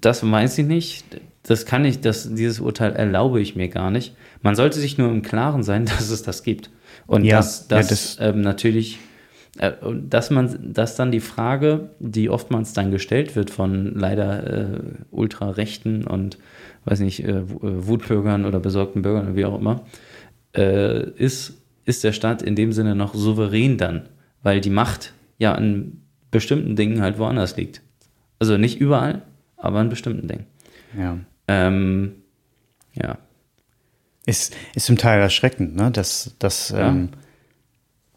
das 0.00 0.28
weiß 0.28 0.58
ich 0.58 0.66
nicht. 0.66 1.04
Das 1.42 1.64
kann 1.64 1.84
ich, 1.84 2.00
das, 2.00 2.34
dieses 2.34 2.60
Urteil 2.60 2.92
erlaube 2.92 3.40
ich 3.40 3.56
mir 3.56 3.68
gar 3.68 3.90
nicht. 3.90 4.14
Man 4.42 4.54
sollte 4.54 4.78
sich 4.78 4.98
nur 4.98 5.10
im 5.10 5.22
Klaren 5.22 5.62
sein, 5.62 5.84
dass 5.86 6.10
es 6.10 6.22
das 6.22 6.42
gibt. 6.42 6.70
Und 7.06 7.24
Ja, 7.24 7.38
dass 7.38 7.66
ja, 7.70 7.78
das, 7.78 8.18
ähm, 8.20 8.40
natürlich, 8.40 8.98
äh, 9.58 9.72
dass 10.08 10.30
man, 10.30 10.72
dass 10.72 10.96
dann 10.96 11.10
die 11.10 11.20
Frage, 11.20 11.90
die 12.00 12.28
oftmals 12.28 12.72
dann 12.72 12.90
gestellt 12.90 13.36
wird 13.36 13.50
von 13.50 13.94
leider 13.94 14.46
äh, 14.46 14.80
Ultrarechten 15.10 16.06
und 16.06 16.38
weiß 16.84 17.00
nicht, 17.00 17.24
äh, 17.24 17.38
äh, 17.38 17.44
Wutbürgern 17.60 18.44
oder 18.44 18.60
besorgten 18.60 19.02
Bürgern 19.02 19.26
oder 19.26 19.36
wie 19.36 19.44
auch 19.44 19.58
immer, 19.58 19.84
äh, 20.56 21.08
ist, 21.10 21.62
ist 21.84 22.04
der 22.04 22.12
Staat 22.12 22.42
in 22.42 22.56
dem 22.56 22.72
Sinne 22.72 22.94
noch 22.94 23.14
souverän 23.14 23.78
dann, 23.78 24.08
weil 24.42 24.60
die 24.60 24.70
Macht 24.70 25.12
ja 25.38 25.54
an 25.54 26.02
bestimmten 26.30 26.76
Dingen 26.76 27.00
halt 27.00 27.18
woanders 27.18 27.56
liegt. 27.56 27.82
Also 28.38 28.56
nicht 28.56 28.80
überall, 28.80 29.22
aber 29.58 29.78
an 29.78 29.88
bestimmten 29.88 30.28
Dingen. 30.28 30.46
Ja. 30.96 31.18
Ähm, 31.48 32.14
ja. 32.94 33.18
Ist, 34.26 34.56
ist 34.74 34.86
zum 34.86 34.96
Teil 34.98 35.20
erschreckend, 35.20 35.74
ne? 35.76 35.90
dass, 35.90 36.36
dass 36.38 36.70
Ja. 36.70 36.88
ähm, 36.88 37.10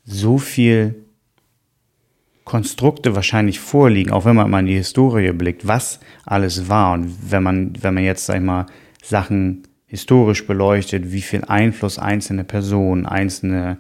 so 0.04 0.38
viel 0.38 1.06
Konstrukte 2.44 3.16
wahrscheinlich 3.16 3.60
vorliegen, 3.60 4.12
auch 4.12 4.26
wenn 4.26 4.36
man 4.36 4.50
mal 4.50 4.60
in 4.60 4.66
die 4.66 4.76
Historie 4.76 5.32
blickt, 5.32 5.68
was 5.68 6.00
alles 6.26 6.68
war. 6.68 6.94
Und 6.94 7.32
wenn 7.32 7.44
man, 7.44 7.74
wenn 7.82 7.94
man 7.94 8.04
jetzt, 8.04 8.26
sag 8.26 8.36
ich 8.38 8.42
mal, 8.42 8.66
Sachen 9.02 9.64
historisch 9.86 10.48
beleuchtet, 10.48 11.12
wie 11.12 11.22
viel 11.22 11.44
Einfluss 11.46 12.00
einzelne 12.00 12.44
Personen, 12.44 13.06
einzelne 13.06 13.78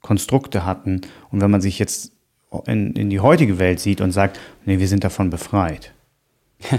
Konstrukte 0.00 0.64
hatten. 0.66 1.00
Und 1.30 1.40
wenn 1.40 1.50
man 1.50 1.60
sich 1.60 1.78
jetzt 1.78 2.12
in, 2.66 2.92
in 2.94 3.10
die 3.10 3.20
heutige 3.20 3.58
Welt 3.58 3.80
sieht 3.80 4.00
und 4.00 4.12
sagt, 4.12 4.38
nee, 4.66 4.78
wir 4.78 4.88
sind 4.88 5.04
davon 5.04 5.30
befreit. 5.30 5.94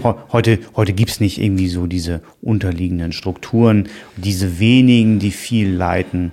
Heu- 0.04 0.14
Heute, 0.32 0.60
heute 0.76 0.94
gibt 0.94 1.12
es 1.12 1.20
nicht 1.20 1.40
irgendwie 1.42 1.68
so 1.68 1.88
diese 1.88 2.22
unterliegenden 2.42 3.12
Strukturen, 3.12 3.90
diese 4.18 4.60
wenigen, 4.60 5.20
die 5.20 5.32
viel 5.32 5.70
leiten. 5.72 6.32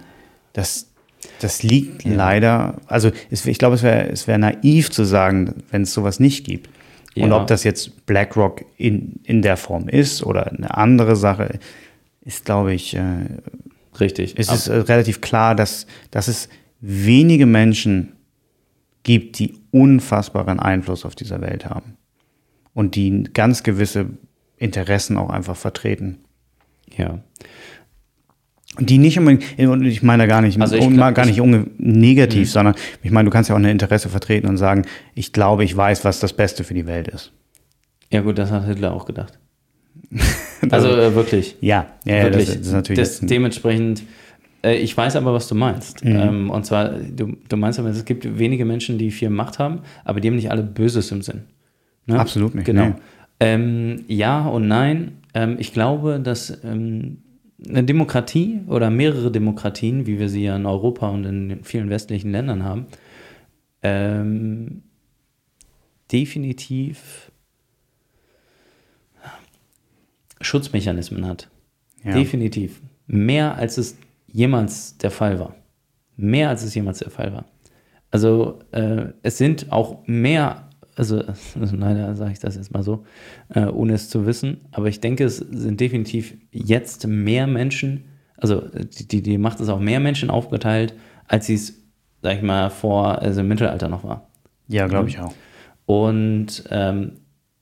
Das, 0.53 0.89
das 1.41 1.63
liegt 1.63 2.05
leider, 2.05 2.77
also 2.87 3.11
es, 3.31 3.47
ich 3.47 3.59
glaube, 3.59 3.75
es 3.77 3.83
wäre 3.83 4.09
es 4.11 4.27
wär 4.27 4.39
naiv 4.39 4.91
zu 4.91 5.05
sagen, 5.05 5.55
wenn 5.71 5.83
es 5.83 5.93
sowas 5.93 6.21
nicht 6.21 6.45
gibt. 6.47 6.69
Und 7.17 7.31
Ja. 7.31 7.41
ob 7.41 7.49
das 7.49 7.65
jetzt 7.65 8.07
BlackRock 8.07 8.65
in, 8.77 9.15
in 9.25 9.43
der 9.43 9.57
Form 9.57 9.89
ist 9.89 10.23
oder 10.23 10.47
eine 10.53 10.77
andere 10.77 11.17
Sache, 11.17 11.59
ist, 12.25 12.45
glaube 12.45 12.73
ich, 12.73 12.95
äh, 12.95 13.03
Richtig. 13.99 14.35
es 14.37 14.51
ist 14.51 14.69
äh, 14.69 14.77
relativ 14.77 15.21
klar, 15.21 15.55
dass, 15.57 15.87
dass 16.13 16.29
es 16.29 16.49
wenige 16.81 17.47
Menschen 17.47 18.13
gibt, 19.03 19.39
die 19.39 19.55
unfassbaren 19.73 20.61
Einfluss 20.61 21.05
auf 21.05 21.15
dieser 21.17 21.41
Welt 21.41 21.65
haben 21.69 21.97
und 22.81 22.95
die 22.97 23.25
ganz 23.35 23.63
gewisse 23.63 24.07
Interessen 24.57 25.17
auch 25.19 25.29
einfach 25.31 25.57
vertreten. 25.57 26.19
ja. 26.97 27.21
Und 28.79 28.89
die 28.89 28.99
nicht 28.99 29.19
unbedingt, 29.19 29.45
und 29.59 29.85
ich 29.85 30.03
meine 30.03 30.23
da 30.23 30.27
gar 30.29 30.43
nicht, 30.43 30.59
Also 30.61 30.77
ich 30.77 30.89
glaub, 30.89 31.15
gar 31.15 31.27
ich- 31.29 31.37
nicht 31.43 31.81
negativ, 31.81 32.43
Mhm. 32.49 32.53
sondern 32.53 32.75
ich 33.03 33.11
meine, 33.11 33.27
du 33.27 33.33
kannst 33.33 33.51
ja 33.51 33.57
auch 33.57 33.59
ein 33.59 33.65
Interesse 33.65 34.09
vertreten 34.09 34.47
und 34.49 34.57
sagen, 34.59 34.87
ich 35.15 35.33
glaube, 35.33 35.65
ich 35.65 35.77
weiß, 35.77 36.05
was 36.05 36.21
das 36.21 36.33
Beste 36.33 36.63
für 36.65 36.73
die 36.75 36.87
Welt 36.87 37.09
ist. 37.09 37.33
Ja, 38.13 38.21
gut, 38.23 38.39
das 38.39 38.51
hat 38.53 38.65
Hitler 38.67 38.93
auch 38.95 39.05
gedacht. 39.07 39.39
Also 40.71 40.89
äh, 40.89 41.15
wirklich. 41.15 41.57
Ja, 41.61 41.87
ja, 42.05 42.23
wirklich. 42.25 42.47
das, 42.47 42.57
das 42.59 42.67
ist 42.69 42.73
natürlich 42.73 42.99
das, 43.01 43.21
dementsprechend, 43.21 44.03
äh, 44.63 44.77
ich 44.77 44.95
weiß 44.97 45.17
aber, 45.17 45.33
was 45.33 45.49
du 45.49 45.55
meinst. 45.55 46.05
Mhm. 46.05 46.17
Ähm, 46.17 46.51
und 46.51 46.65
zwar, 46.67 46.91
du, 46.91 47.37
du 47.49 47.57
meinst 47.57 47.79
aber, 47.79 47.89
es 47.89 48.05
gibt 48.05 48.39
wenige 48.39 48.65
Menschen, 48.67 48.99
die 48.99 49.11
viel 49.11 49.31
Macht 49.31 49.59
haben, 49.59 49.81
aber 50.05 50.21
die 50.21 50.29
haben 50.29 50.37
nicht 50.37 50.51
alle 50.51 50.63
Böses 50.63 51.11
im 51.13 51.23
Sinn. 51.23 51.43
Ne? 52.11 52.19
Absolut 52.21 52.55
nicht, 52.55 52.67
Genau. 52.67 52.87
nee. 52.87 52.95
Ähm, 53.41 54.05
ja 54.09 54.47
und 54.47 54.69
nein. 54.69 55.13
Ähm, 55.33 55.57
ich 55.59 55.73
glaube, 55.73 56.21
dass 56.21 56.63
ähm, 56.65 57.19
eine 57.67 57.85
Demokratie 57.85 58.61
oder 58.67 58.91
mehrere 58.91 59.31
Demokratien, 59.31 60.07
wie 60.07 60.19
wir 60.19 60.29
sie 60.29 60.45
ja 60.45 60.57
in 60.57 60.67
Europa 60.67 61.09
und 61.09 61.25
in 61.25 61.65
vielen 61.65 61.89
westlichen 61.91 62.33
Ländern 62.33 62.65
haben, 62.65 62.87
ähm, 63.83 64.83
definitiv 66.13 67.31
Schutzmechanismen 70.41 71.27
hat. 71.27 71.49
Ja. 72.05 72.13
Definitiv. 72.13 72.81
Mehr 73.07 73.57
als 73.57 73.79
es 73.79 73.97
jemals 74.27 74.97
der 74.99 75.11
Fall 75.11 75.39
war. 75.39 75.55
Mehr 76.17 76.49
als 76.49 76.63
es 76.65 76.75
jemals 76.75 76.99
der 76.99 77.11
Fall 77.11 77.33
war. 77.33 77.45
Also 78.11 78.59
äh, 78.73 79.09
es 79.23 79.39
sind 79.39 79.71
auch 79.71 80.07
mehr, 80.07 80.69
also, 81.01 81.23
also 81.61 81.77
leider 81.77 82.15
sage 82.15 82.33
ich 82.33 82.39
das 82.39 82.55
jetzt 82.57 82.73
mal 82.73 82.83
so, 82.85 83.05
äh, 83.55 83.65
ohne 83.67 83.95
es 83.95 84.09
zu 84.09 84.25
wissen, 84.27 84.59
aber 84.71 84.87
ich 84.89 85.01
denke, 85.01 85.25
es 85.25 85.39
sind 85.39 85.81
definitiv 85.81 86.35
jetzt 86.53 87.07
mehr 87.07 87.47
Menschen, 87.49 88.05
also 88.37 88.63
die, 88.99 89.09
die, 89.09 89.23
die 89.23 89.39
Macht 89.39 89.61
ist 89.61 89.69
auch 89.69 89.81
mehr 89.81 89.99
Menschen 90.01 90.31
aufgeteilt, 90.31 90.95
als 91.27 91.47
sie 91.47 91.55
es, 91.55 91.75
sag 92.23 92.37
ich 92.37 92.43
mal, 92.43 92.71
vor, 92.71 93.21
also 93.21 93.41
im 93.41 93.49
Mittelalter 93.49 93.89
noch 93.89 94.05
war. 94.05 94.29
ja, 94.69 94.87
glaube 94.87 95.09
ich 95.09 95.19
auch. 95.19 95.35
Und 95.87 96.65
ähm, 96.71 97.13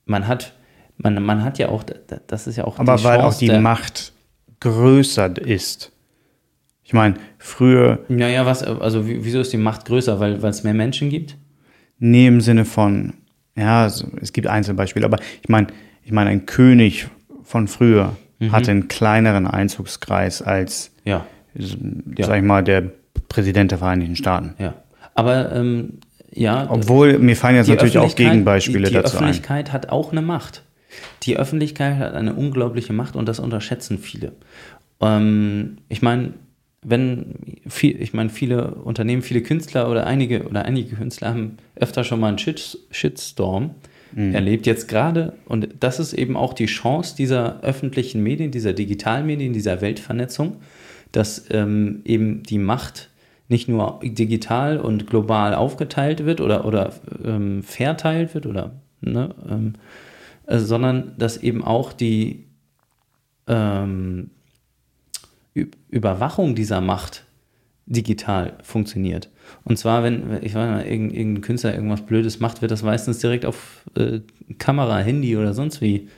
man 0.04 0.26
hat, 0.28 0.52
man, 0.98 1.22
man 1.22 1.42
hat 1.42 1.58
ja 1.58 1.68
auch, 1.70 1.82
das 2.26 2.46
ist 2.46 2.56
ja 2.56 2.64
auch 2.64 2.78
Aber 2.78 2.96
die 2.96 3.04
weil 3.04 3.18
auch 3.18 3.22
Chance 3.24 3.38
die 3.40 3.46
der- 3.46 3.60
Macht 3.60 4.12
größer 4.60 5.36
ist. 5.38 5.92
Ich 6.84 6.92
meine, 6.92 7.14
früher, 7.38 8.00
Naja, 8.08 8.46
was, 8.46 8.62
also 8.62 9.06
wie- 9.06 9.24
wieso 9.24 9.40
ist 9.40 9.52
die 9.52 9.56
Macht 9.58 9.84
größer? 9.84 10.20
Weil 10.20 10.42
weil 10.42 10.50
es 10.50 10.64
mehr 10.64 10.74
Menschen 10.74 11.10
gibt? 11.10 11.36
nee, 12.00 12.26
im 12.28 12.40
Sinne 12.40 12.64
von, 12.64 13.14
ja, 13.58 13.86
es, 13.86 14.04
es 14.20 14.32
gibt 14.32 14.46
Einzelbeispiele, 14.46 15.04
aber 15.04 15.18
ich 15.42 15.48
meine, 15.48 15.66
ich 16.04 16.12
meine, 16.12 16.30
ein 16.30 16.46
König 16.46 17.08
von 17.42 17.68
früher 17.68 18.16
Mhm. 18.40 18.52
hatte 18.52 18.70
einen 18.70 18.86
kleineren 18.86 19.48
Einzugskreis 19.48 20.42
als, 20.42 20.92
Ja, 21.04 21.26
sag 21.56 22.36
ich 22.38 22.44
mal, 22.44 22.62
der 22.62 22.84
Präsident 23.28 23.72
der 23.72 23.78
Vereinigten 23.78 24.14
Staaten. 24.14 24.54
ja. 24.58 24.74
Aber 25.16 25.50
ähm, 25.52 25.94
ja, 26.32 26.66
Obwohl, 26.70 27.18
mir 27.18 27.34
fallen 27.34 27.56
jetzt 27.56 27.66
die 27.66 27.72
natürlich 27.72 27.98
auch 27.98 28.14
Gegenbeispiele 28.14 28.84
die, 28.84 28.90
die 28.90 28.94
dazu 28.94 29.16
ein. 29.16 29.24
Öffentlichkeit 29.24 29.72
hat 29.72 29.88
auch 29.88 30.12
eine 30.12 30.22
Macht. 30.22 30.62
Die 31.24 31.36
Öffentlichkeit 31.36 31.98
hat 31.98 32.14
eine 32.14 32.34
unglaubliche 32.34 32.92
Macht 32.92 33.16
und 33.16 33.26
das 33.26 33.40
unterschätzen 33.40 33.98
viele. 33.98 34.30
Ähm, 35.00 35.78
ich 35.88 36.00
meine, 36.02 36.34
wenn 36.82 37.34
viel, 37.66 38.00
ich 38.00 38.14
meine, 38.14 38.30
viele 38.30 38.74
Unternehmen, 38.74 39.22
viele 39.22 39.42
Künstler 39.42 39.90
oder 39.90 40.06
einige 40.06 40.48
oder 40.48 40.64
einige 40.64 40.96
Künstler 40.96 41.28
haben 41.28 41.56
öfter 41.74 42.04
schon 42.04 42.20
mal 42.20 42.28
einen 42.28 42.38
Shit, 42.38 42.78
Shitstorm 42.90 43.74
Mhm. 44.12 44.34
erlebt. 44.34 44.66
Jetzt 44.66 44.88
gerade, 44.88 45.34
und 45.46 45.68
das 45.80 45.98
ist 45.98 46.12
eben 46.12 46.36
auch 46.36 46.54
die 46.54 46.66
Chance 46.66 47.16
dieser 47.16 47.60
öffentlichen 47.62 48.22
Medien, 48.22 48.50
dieser 48.50 48.72
Digitalmedien, 48.72 49.52
dieser 49.52 49.80
Weltvernetzung, 49.80 50.56
dass 51.12 51.46
ähm, 51.50 52.02
eben 52.04 52.42
die 52.42 52.58
Macht 52.58 53.10
nicht 53.48 53.68
nur 53.68 54.00
digital 54.02 54.78
und 54.78 55.06
global 55.06 55.54
aufgeteilt 55.54 56.26
wird 56.26 56.40
oder, 56.40 56.64
oder 56.66 56.92
ähm, 57.24 57.62
verteilt 57.62 58.34
wird 58.34 58.46
oder 58.46 58.72
ne, 59.00 59.34
ähm, 59.48 59.74
äh, 60.46 60.58
sondern 60.58 61.14
dass 61.18 61.38
eben 61.38 61.64
auch 61.64 61.92
die 61.92 62.44
ähm, 63.46 64.30
Überwachung 65.90 66.54
dieser 66.54 66.80
Macht 66.80 67.24
digital 67.86 68.54
funktioniert. 68.62 69.30
Und 69.64 69.78
zwar, 69.78 70.02
wenn, 70.02 70.38
ich 70.42 70.54
weiß 70.54 70.84
nicht, 70.84 70.92
irgendein 70.92 71.40
Künstler 71.40 71.74
irgendwas 71.74 72.02
Blödes 72.02 72.38
macht, 72.38 72.60
wird 72.60 72.70
das 72.70 72.82
meistens 72.82 73.18
direkt 73.18 73.46
auf 73.46 73.84
äh, 73.96 74.20
Kamera, 74.58 74.98
Handy 74.98 75.36
oder 75.36 75.54
sonst 75.54 75.80
wie 75.80 76.08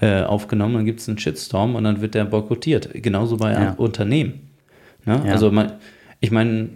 äh, 0.00 0.22
aufgenommen. 0.22 0.74
Dann 0.74 0.84
gibt 0.84 1.00
es 1.00 1.08
einen 1.08 1.18
Shitstorm 1.18 1.76
und 1.76 1.84
dann 1.84 2.00
wird 2.00 2.14
der 2.14 2.24
boykottiert. 2.24 2.90
Genauso 2.94 3.36
bei 3.36 3.52
ja. 3.52 3.72
Unternehmen. 3.74 4.50
Ne? 5.04 5.22
Ja. 5.24 5.32
Also, 5.32 5.50
mein, 5.52 5.72
ich 6.20 6.32
meine, 6.32 6.70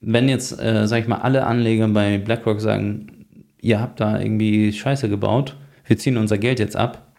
wenn 0.00 0.28
jetzt, 0.28 0.60
äh, 0.60 0.86
sag 0.86 1.00
ich 1.00 1.08
mal, 1.08 1.18
alle 1.18 1.44
Anleger 1.46 1.88
bei 1.88 2.18
BlackRock 2.18 2.60
sagen, 2.60 3.26
ihr 3.60 3.80
habt 3.80 4.00
da 4.00 4.20
irgendwie 4.20 4.72
Scheiße 4.72 5.08
gebaut, 5.08 5.56
wir 5.86 5.98
ziehen 5.98 6.16
unser 6.16 6.38
Geld 6.38 6.60
jetzt 6.60 6.76
ab, 6.76 7.12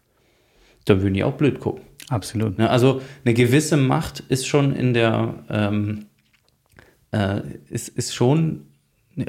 dann 0.85 1.01
würden 1.01 1.13
die 1.13 1.23
auch 1.23 1.33
blöd 1.33 1.59
gucken. 1.59 1.83
Absolut. 2.09 2.57
Ne? 2.57 2.69
Also 2.69 3.01
eine 3.23 3.33
gewisse 3.33 3.77
Macht 3.77 4.19
ist 4.19 4.47
schon 4.47 4.73
in 4.73 4.93
der 4.93 5.35
ähm, 5.49 6.07
äh, 7.11 7.41
ist, 7.69 7.89
ist 7.89 8.13
schon, 8.13 8.65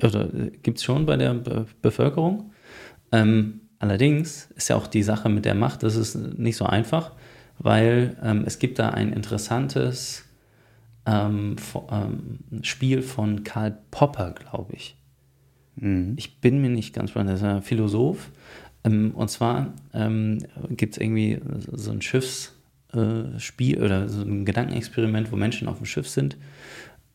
oder 0.02 0.28
gibt 0.62 0.78
es 0.78 0.84
schon 0.84 1.06
bei 1.06 1.16
der 1.16 1.34
Be 1.34 1.66
Bevölkerung. 1.82 2.52
Ähm, 3.12 3.60
allerdings 3.78 4.50
ist 4.56 4.68
ja 4.68 4.76
auch 4.76 4.86
die 4.86 5.02
Sache 5.02 5.28
mit 5.28 5.44
der 5.44 5.54
Macht, 5.54 5.82
das 5.82 5.96
ist 5.96 6.14
nicht 6.14 6.56
so 6.56 6.66
einfach, 6.66 7.12
weil 7.58 8.16
ähm, 8.22 8.44
es 8.46 8.58
gibt 8.58 8.78
da 8.78 8.90
ein 8.90 9.12
interessantes 9.12 10.24
ähm, 11.06 11.56
ähm 11.90 12.62
Spiel 12.62 13.02
von 13.02 13.44
Karl 13.44 13.78
Popper, 13.90 14.32
glaube 14.32 14.74
ich. 14.74 14.96
Mhm. 15.76 16.14
Ich 16.16 16.40
bin 16.40 16.60
mir 16.60 16.70
nicht 16.70 16.94
ganz 16.94 17.10
sicher, 17.10 17.24
das 17.24 17.40
ist 17.40 17.44
ein 17.44 17.62
Philosoph. 17.62 18.30
Ähm, 18.84 19.12
und 19.14 19.30
zwar 19.30 19.74
ähm, 19.92 20.38
gibt 20.70 20.94
es 20.94 21.00
irgendwie 21.00 21.40
so 21.72 21.90
ein 21.90 22.00
Schiffsspiel 22.00 22.59
äh, 22.92 23.76
oder 23.76 24.08
so 24.08 24.22
ein 24.22 24.44
Gedankenexperiment, 24.44 25.32
wo 25.32 25.36
Menschen 25.36 25.68
auf 25.68 25.78
dem 25.78 25.86
Schiff 25.86 26.08
sind 26.08 26.36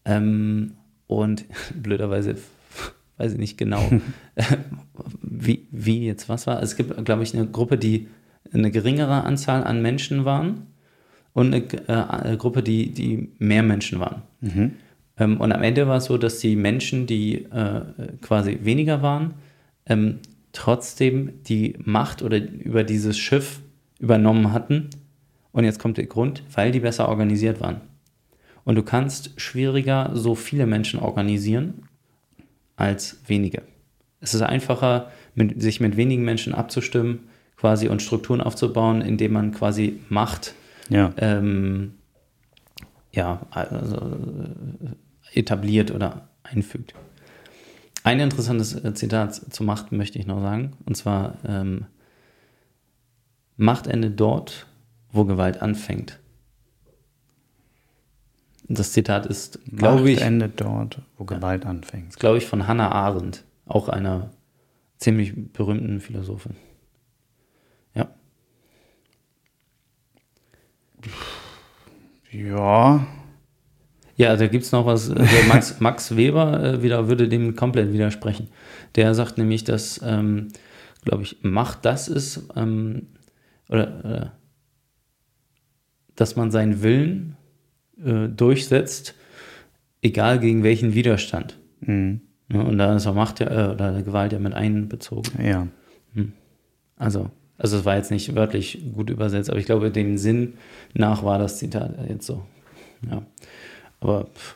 ähm, 0.05 0.73
und 1.07 1.45
blöderweise 1.75 2.37
weiß 3.17 3.33
ich 3.33 3.39
nicht 3.39 3.57
genau, 3.57 3.89
wie, 5.21 5.67
wie 5.71 6.05
jetzt 6.05 6.29
was 6.29 6.47
war. 6.47 6.61
Es 6.61 6.75
gibt, 6.75 7.03
glaube 7.05 7.23
ich, 7.23 7.33
eine 7.33 7.47
Gruppe, 7.47 7.77
die 7.77 8.07
eine 8.53 8.71
geringere 8.71 9.23
Anzahl 9.23 9.63
an 9.63 9.81
Menschen 9.81 10.25
waren 10.25 10.67
und 11.33 11.53
eine, 11.53 11.65
äh, 11.87 11.93
eine 11.93 12.37
Gruppe, 12.37 12.63
die, 12.63 12.91
die 12.91 13.29
mehr 13.39 13.63
Menschen 13.63 13.99
waren. 13.99 14.21
Mhm. 14.41 14.73
Ähm, 15.17 15.39
und 15.39 15.51
am 15.51 15.63
Ende 15.63 15.87
war 15.87 15.97
es 15.97 16.05
so, 16.05 16.17
dass 16.17 16.39
die 16.39 16.55
Menschen, 16.55 17.07
die 17.07 17.45
äh, 17.45 17.81
quasi 18.21 18.59
weniger 18.63 19.01
waren, 19.01 19.35
ähm, 19.85 20.19
trotzdem 20.51 21.43
die 21.43 21.75
Macht 21.83 22.21
oder 22.21 22.37
über 22.37 22.83
dieses 22.83 23.17
Schiff 23.17 23.59
übernommen 23.99 24.51
hatten. 24.51 24.89
Und 25.55 25.63
jetzt 25.63 25.79
kommt 25.79 25.95
der 25.95 26.05
Grund, 26.05 26.43
weil 26.53 26.73
die 26.73 26.81
besser 26.81 27.07
organisiert 27.07 27.61
waren. 27.61 27.79
Und 28.65 28.75
du 28.75 28.83
kannst 28.83 29.39
schwieriger 29.39 30.11
so 30.13 30.35
viele 30.35 30.65
Menschen 30.65 30.99
organisieren 30.99 31.83
als 32.75 33.21
wenige. 33.25 33.61
Es 34.19 34.33
ist 34.33 34.41
einfacher, 34.41 35.11
mit, 35.33 35.61
sich 35.61 35.79
mit 35.79 35.95
wenigen 35.95 36.25
Menschen 36.25 36.53
abzustimmen, 36.53 37.29
quasi 37.55 37.87
und 37.87 38.01
Strukturen 38.01 38.41
aufzubauen, 38.41 38.99
indem 38.99 39.31
man 39.31 39.53
quasi 39.53 40.01
Macht 40.09 40.55
ja, 40.89 41.13
ähm, 41.15 41.93
ja 43.13 43.47
also, 43.49 43.95
äh, 43.95 45.39
etabliert 45.39 45.89
oder 45.89 46.27
einfügt. 46.43 46.95
Ein 48.03 48.19
interessantes 48.19 48.75
äh, 48.75 48.93
Zitat 48.93 49.35
zu 49.35 49.63
Macht 49.63 49.93
möchte 49.93 50.19
ich 50.19 50.27
noch 50.27 50.41
sagen, 50.41 50.73
und 50.85 50.97
zwar 50.97 51.37
ähm, 51.47 51.85
Macht 53.55 53.87
endet 53.87 54.19
dort, 54.19 54.67
wo 55.15 55.25
Gewalt 55.25 55.61
anfängt. 55.61 56.19
Das 58.67 58.93
Zitat 58.93 59.25
ist, 59.25 59.59
glaube 59.71 60.09
ich. 60.09 60.21
endet 60.21 60.59
dort, 60.59 61.01
wo 61.17 61.25
Gewalt 61.25 61.65
anfängt. 61.65 62.17
Glaube 62.19 62.39
ich, 62.39 62.45
von 62.45 62.67
Hannah 62.67 62.91
Arendt, 62.91 63.43
auch 63.65 63.89
einer 63.89 64.31
ziemlich 64.97 65.33
berühmten 65.53 66.01
Philosophin. 66.01 66.55
Ja. 67.93 68.09
Ja. 72.31 73.05
Ja, 74.17 74.35
da 74.37 74.47
gibt 74.47 74.63
es 74.63 74.71
noch 74.71 74.85
was. 74.85 75.11
Also 75.11 75.35
Max, 75.47 75.75
Max 75.79 76.15
Weber 76.15 76.63
äh, 76.63 76.81
wieder, 76.81 77.07
würde 77.07 77.27
dem 77.27 77.55
komplett 77.55 77.91
widersprechen. 77.93 78.47
Der 78.95 79.13
sagt 79.13 79.37
nämlich, 79.37 79.63
dass, 79.63 80.01
ähm, 80.03 80.47
glaube 81.03 81.23
ich, 81.23 81.37
Macht 81.43 81.85
das 81.85 82.07
ist, 82.07 82.47
ähm, 82.55 83.07
oder, 83.69 83.99
oder 84.03 84.31
dass 86.15 86.35
man 86.35 86.51
seinen 86.51 86.81
Willen 86.81 87.35
äh, 88.03 88.27
durchsetzt, 88.27 89.15
egal 90.01 90.39
gegen 90.39 90.63
welchen 90.63 90.93
Widerstand. 90.93 91.59
Mhm. 91.81 92.21
Ja, 92.51 92.61
und 92.61 92.77
da 92.77 92.95
ist 92.95 93.07
auch 93.07 93.15
Macht 93.15 93.39
ja, 93.39 93.69
äh, 93.69 93.73
oder 93.73 94.01
Gewalt 94.03 94.31
ja 94.31 94.39
mit 94.39 94.53
einbezogen. 94.53 95.31
Ja. 95.43 95.67
Hm. 96.13 96.33
Also, 96.95 97.31
also 97.57 97.77
es 97.77 97.85
war 97.85 97.95
jetzt 97.95 98.11
nicht 98.11 98.35
wörtlich 98.35 98.83
gut 98.93 99.09
übersetzt, 99.09 99.49
aber 99.49 99.57
ich 99.57 99.65
glaube, 99.65 99.89
dem 99.89 100.17
Sinn 100.17 100.53
nach 100.93 101.23
war 101.23 101.39
das 101.39 101.57
Zitat 101.57 101.95
jetzt 102.07 102.27
so. 102.27 102.45
Ja. 103.09 103.23
Aber 103.99 104.25
pff, 104.25 104.55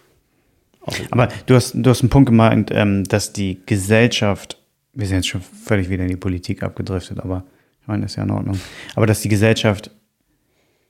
aber 1.11 1.29
du 1.45 1.55
hast, 1.55 1.73
du 1.73 1.89
hast 1.89 2.01
einen 2.01 2.09
Punkt 2.09 2.27
gemeint, 2.27 2.71
ähm, 2.73 3.03
dass 3.03 3.33
die 3.33 3.59
Gesellschaft, 3.65 4.61
wir 4.93 5.07
sind 5.07 5.17
jetzt 5.17 5.27
schon 5.27 5.41
völlig 5.41 5.89
wieder 5.89 6.03
in 6.03 6.09
die 6.09 6.15
Politik 6.15 6.63
abgedriftet, 6.63 7.19
aber 7.19 7.43
ich 7.81 7.87
meine, 7.87 8.03
das 8.03 8.11
ist 8.11 8.15
ja 8.17 8.23
in 8.23 8.31
Ordnung. 8.31 8.59
Aber 8.95 9.05
dass 9.05 9.21
die 9.21 9.29
Gesellschaft. 9.29 9.91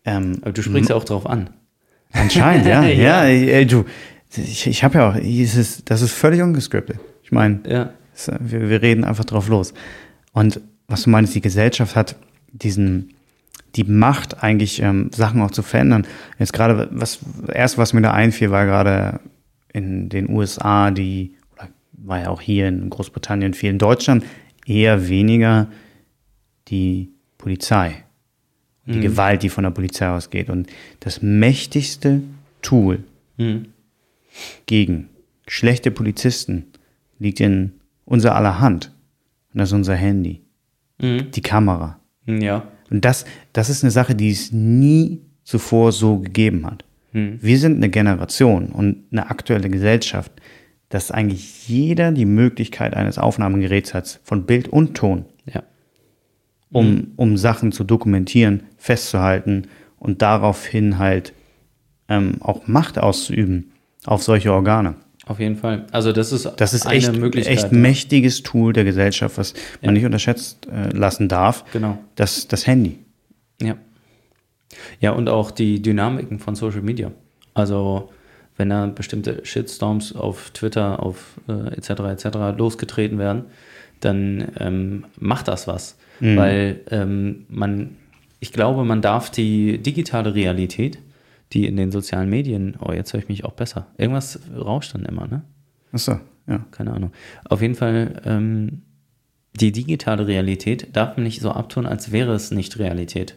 Ähm, 0.06 0.40
aber 0.42 0.52
du 0.52 0.62
springst 0.62 0.90
ja 0.90 0.96
auch 0.96 1.04
drauf 1.04 1.26
an. 1.26 1.50
Anscheinend, 2.12 2.66
ja. 2.66 2.84
ja. 2.88 3.26
ja 3.26 3.54
ey, 3.54 3.66
du, 3.66 3.86
ich, 4.36 4.68
ich 4.68 4.84
habe 4.84 4.98
ja 4.98 5.10
auch, 5.10 5.16
dieses, 5.16 5.84
das 5.86 6.02
ist 6.02 6.14
völlig 6.14 6.42
ungescriptet. 6.42 7.00
Ich 7.24 7.32
meine, 7.32 7.60
ja. 7.68 7.94
wir, 8.40 8.70
wir 8.70 8.82
reden 8.82 9.04
einfach 9.04 9.26
drauf 9.26 9.48
los. 9.48 9.74
Und 10.34 10.62
was 10.88 11.04
du 11.04 11.10
meinst, 11.10 11.36
die 11.36 11.42
Gesellschaft 11.42 11.96
hat 11.96 12.16
diesen, 12.52 13.14
die 13.76 13.84
Macht 13.84 14.44
eigentlich 14.44 14.82
ähm, 14.82 15.12
Sachen 15.14 15.42
auch 15.42 15.52
zu 15.52 15.62
verändern. 15.62 16.08
Jetzt 16.40 16.54
gerade, 16.54 16.90
was, 16.92 17.20
erst 17.54 17.78
was 17.78 17.94
mir 17.94 18.02
da 18.02 18.12
einfiel, 18.12 18.52
war 18.52 18.66
gerade 18.66 19.20
in 19.72 20.10
den 20.10 20.30
USA, 20.30 20.90
die, 20.90 21.36
oder 21.54 21.68
war 21.94 22.22
ja 22.22 22.30
auch 22.30 22.42
hier 22.42 22.68
in 22.68 22.90
Großbritannien 22.90 23.54
viel, 23.54 23.70
in 23.70 23.78
Deutschland 23.78 24.24
eher 24.66 25.08
weniger 25.08 25.68
die 26.68 27.12
Polizei 27.38 28.04
die 28.90 28.98
mhm. 28.98 29.02
Gewalt, 29.02 29.44
die 29.44 29.50
von 29.50 29.64
der 29.64 29.72
Polizei 29.72 30.10
ausgeht. 30.10 30.50
Und 30.50 30.68
das 31.00 31.22
mächtigste 31.22 32.22
Tool 32.62 33.04
mhm. 33.38 33.68
gegen 34.66 35.10
schlechte 35.48 35.92
Polizisten 35.92 36.66
liegt 37.20 37.40
in 37.40 37.74
unser 38.06 38.36
aller 38.36 38.60
Hand. 38.60 38.92
Und 39.54 39.60
das 39.60 39.70
ist 39.70 39.74
unser 39.74 39.96
Handy. 39.96 40.42
Mhm. 41.00 41.32
Die 41.32 41.42
Kamera. 41.42 42.00
Ja. 42.26 42.68
Und 42.90 43.06
das, 43.06 43.26
das 43.54 43.70
ist 43.70 43.84
eine 43.84 43.92
Sache, 43.92 44.16
die 44.16 44.32
es 44.32 44.52
nie 44.52 45.22
zuvor 45.44 45.92
so 45.92 46.18
gegeben 46.20 46.66
hat. 46.66 46.84
Mhm. 47.14 47.40
Wir 47.42 47.58
sind 47.60 47.78
eine 47.78 47.90
Generation 47.90 48.68
und 48.68 49.06
eine 49.12 49.30
aktuelle 49.30 49.70
Gesellschaft, 49.70 50.32
dass 50.90 51.12
eigentlich 51.12 51.68
jeder 51.68 52.12
die 52.12 52.26
Möglichkeit 52.26 52.96
eines 52.96 53.20
Aufnahmegeräts 53.20 53.94
hat, 53.94 54.20
von 54.24 54.46
Bild 54.46 54.68
und 54.68 54.96
Ton. 54.96 55.26
Um, 56.72 56.92
mhm. 56.92 57.12
um 57.16 57.38
Sachen 57.38 57.72
zu 57.72 57.84
dokumentieren, 57.84 58.64
festzuhalten 58.78 59.68
und 59.98 60.22
daraufhin 60.22 61.00
halt 61.00 61.34
ähm, 62.08 62.36
auch 62.42 62.68
Macht 62.68 63.00
auszuüben 63.00 63.72
auf 64.06 64.22
solche 64.22 64.54
Organe. 64.54 64.96
Auf 65.26 65.40
jeden 65.40 65.58
Fall. 65.58 65.86
Also 65.92 66.12
das 66.12 66.32
ist, 66.32 66.52
das 66.58 66.74
ist 66.74 66.88
eine 66.88 66.96
echt, 66.98 67.16
Möglichkeit. 67.16 67.56
echt 67.56 67.72
mächtiges 67.72 68.42
Tool 68.42 68.74
der 68.74 68.84
Gesellschaft, 68.84 69.38
was 69.38 69.54
ja. 69.54 69.88
man 69.88 69.94
nicht 69.94 70.06
unterschätzt 70.06 70.68
äh, 70.68 70.90
lassen 70.90 71.28
darf. 71.28 71.66
Genau. 71.72 72.00
Das, 72.16 72.48
das 72.48 72.66
Handy. 72.66 72.98
Ja. 73.62 73.76
Ja, 75.00 75.12
und 75.12 75.30
auch 75.30 75.52
die 75.52 75.82
Dynamiken 75.82 76.40
von 76.40 76.56
Social 76.56 76.82
Media. 76.82 77.12
Also 77.54 78.10
wenn 78.58 78.70
da 78.70 78.88
bestimmte 78.88 79.46
Shitstorms 79.46 80.16
auf 80.16 80.50
Twitter, 80.50 81.02
auf 81.02 81.40
äh, 81.48 81.76
etc. 81.76 81.90
etc. 81.90 82.58
losgetreten 82.58 83.20
werden, 83.20 83.46
dann 84.00 84.48
ähm, 84.60 85.06
macht 85.20 85.48
das 85.48 85.68
was. 85.68 85.96
Mhm. 86.20 86.38
Weil 86.38 86.82
ähm, 86.92 87.46
man, 87.50 87.98
ich 88.40 88.52
glaube, 88.52 88.84
man 88.86 89.02
darf 89.02 89.30
die 89.30 89.78
digitale 89.78 90.36
Realität, 90.36 91.00
die 91.54 91.66
in 91.66 91.78
den 91.78 91.92
sozialen 91.92 92.30
Medien, 92.30 92.78
oh, 92.80 92.92
jetzt 92.92 93.14
höre 93.14 93.22
ich 93.22 93.30
mich 93.30 93.46
auch 93.46 93.54
besser. 93.54 93.88
Irgendwas 93.98 94.40
rauscht 94.56 94.94
dann 94.94 95.06
immer, 95.06 95.28
ne? 95.28 95.44
Ach 95.92 96.00
so, 96.00 96.20
ja. 96.48 96.66
Keine 96.72 96.94
Ahnung. 96.94 97.12
Auf 97.46 97.62
jeden 97.62 97.76
Fall, 97.76 98.22
ähm, 98.26 98.84
die 99.60 99.72
digitale 99.72 100.28
Realität 100.28 100.96
darf 100.96 101.18
man 101.18 101.24
nicht 101.24 101.42
so 101.42 101.52
abtun, 101.52 101.86
als 101.86 102.12
wäre 102.12 102.34
es 102.34 102.52
nicht 102.52 102.78
Realität. 102.80 103.36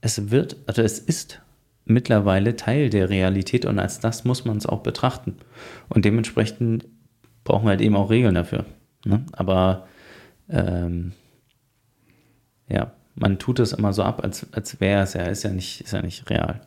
Es 0.00 0.30
wird, 0.30 0.56
also 0.66 0.82
es 0.82 0.98
ist 0.98 1.40
mittlerweile 1.84 2.54
Teil 2.54 2.90
der 2.90 3.10
Realität 3.10 3.64
und 3.64 3.78
als 3.78 3.98
das 3.98 4.24
muss 4.24 4.44
man 4.44 4.58
es 4.58 4.66
auch 4.66 4.82
betrachten. 4.82 5.36
Und 5.88 6.04
dementsprechend 6.04 6.86
brauchen 7.44 7.64
wir 7.64 7.70
halt 7.70 7.80
eben 7.80 7.96
auch 7.96 8.10
Regeln 8.10 8.34
dafür. 8.34 8.66
Ne? 9.04 9.24
Aber 9.32 9.88
ähm, 10.48 11.12
ja, 12.68 12.92
man 13.14 13.38
tut 13.38 13.58
es 13.60 13.72
immer 13.72 13.92
so 13.92 14.02
ab, 14.02 14.22
als, 14.22 14.46
als 14.52 14.80
wäre 14.80 15.02
es 15.02 15.14
ja, 15.14 15.22
ist 15.22 15.42
ja 15.42 15.50
nicht, 15.50 15.80
ist 15.80 15.92
ja 15.92 16.02
nicht 16.02 16.28
real. 16.30 16.60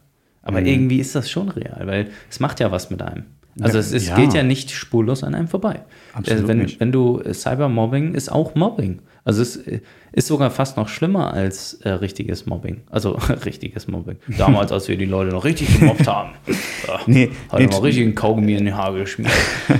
Aber 0.44 0.60
Mhm. 0.62 0.66
irgendwie 0.68 1.00
ist 1.00 1.16
das 1.16 1.30
schon 1.30 1.50
real, 1.50 1.82
weil 1.86 2.10
es 2.30 2.40
macht 2.40 2.60
ja 2.60 2.72
was 2.72 2.90
mit 2.90 3.02
einem. 3.02 3.26
Also 3.60 3.76
Ja, 3.78 3.80
es, 3.82 3.92
es 3.92 4.08
ja. 4.08 4.16
geht 4.16 4.34
ja 4.34 4.44
nicht 4.44 4.72
spurlos 4.72 5.24
an 5.24 5.36
einem 5.36 5.48
vorbei. 5.50 5.82
Absolut 6.14 6.44
Äh, 6.44 6.48
wenn, 6.48 6.58
nicht. 6.60 6.80
wenn 6.80 6.92
du 6.92 7.20
äh, 7.20 7.34
Cybermobbing 7.34 8.14
ist 8.16 8.32
auch 8.32 8.56
Mobbing. 8.56 9.02
Also 9.26 9.42
es 9.42 9.58
äh, 9.58 9.82
ist 10.14 10.28
sogar 10.28 10.50
fast 10.52 10.78
noch 10.78 10.88
schlimmer 10.88 11.34
als 11.34 11.76
äh, 11.82 11.90
richtiges 11.90 12.46
Mobbing. 12.46 12.82
Also 12.90 13.12
richtiges 13.46 13.88
Mobbing. 13.88 14.18
Damals, 14.38 14.72
als 14.72 14.88
wir 14.88 14.98
die 14.98 15.06
Leute 15.06 15.32
noch 15.32 15.44
richtig 15.46 15.80
gemobbt 15.80 16.08
haben. 16.08 16.32
Ja, 16.88 17.00
Nee, 17.06 17.30
hat 17.50 17.60
nee, 17.60 17.68
mal 17.68 17.78
richtig 17.82 18.04
einen 18.06 18.16
Kaugummi 18.16 18.56
in 18.56 18.66
den 18.66 18.76
Haar 18.76 18.94
geschmiert. 18.94 19.32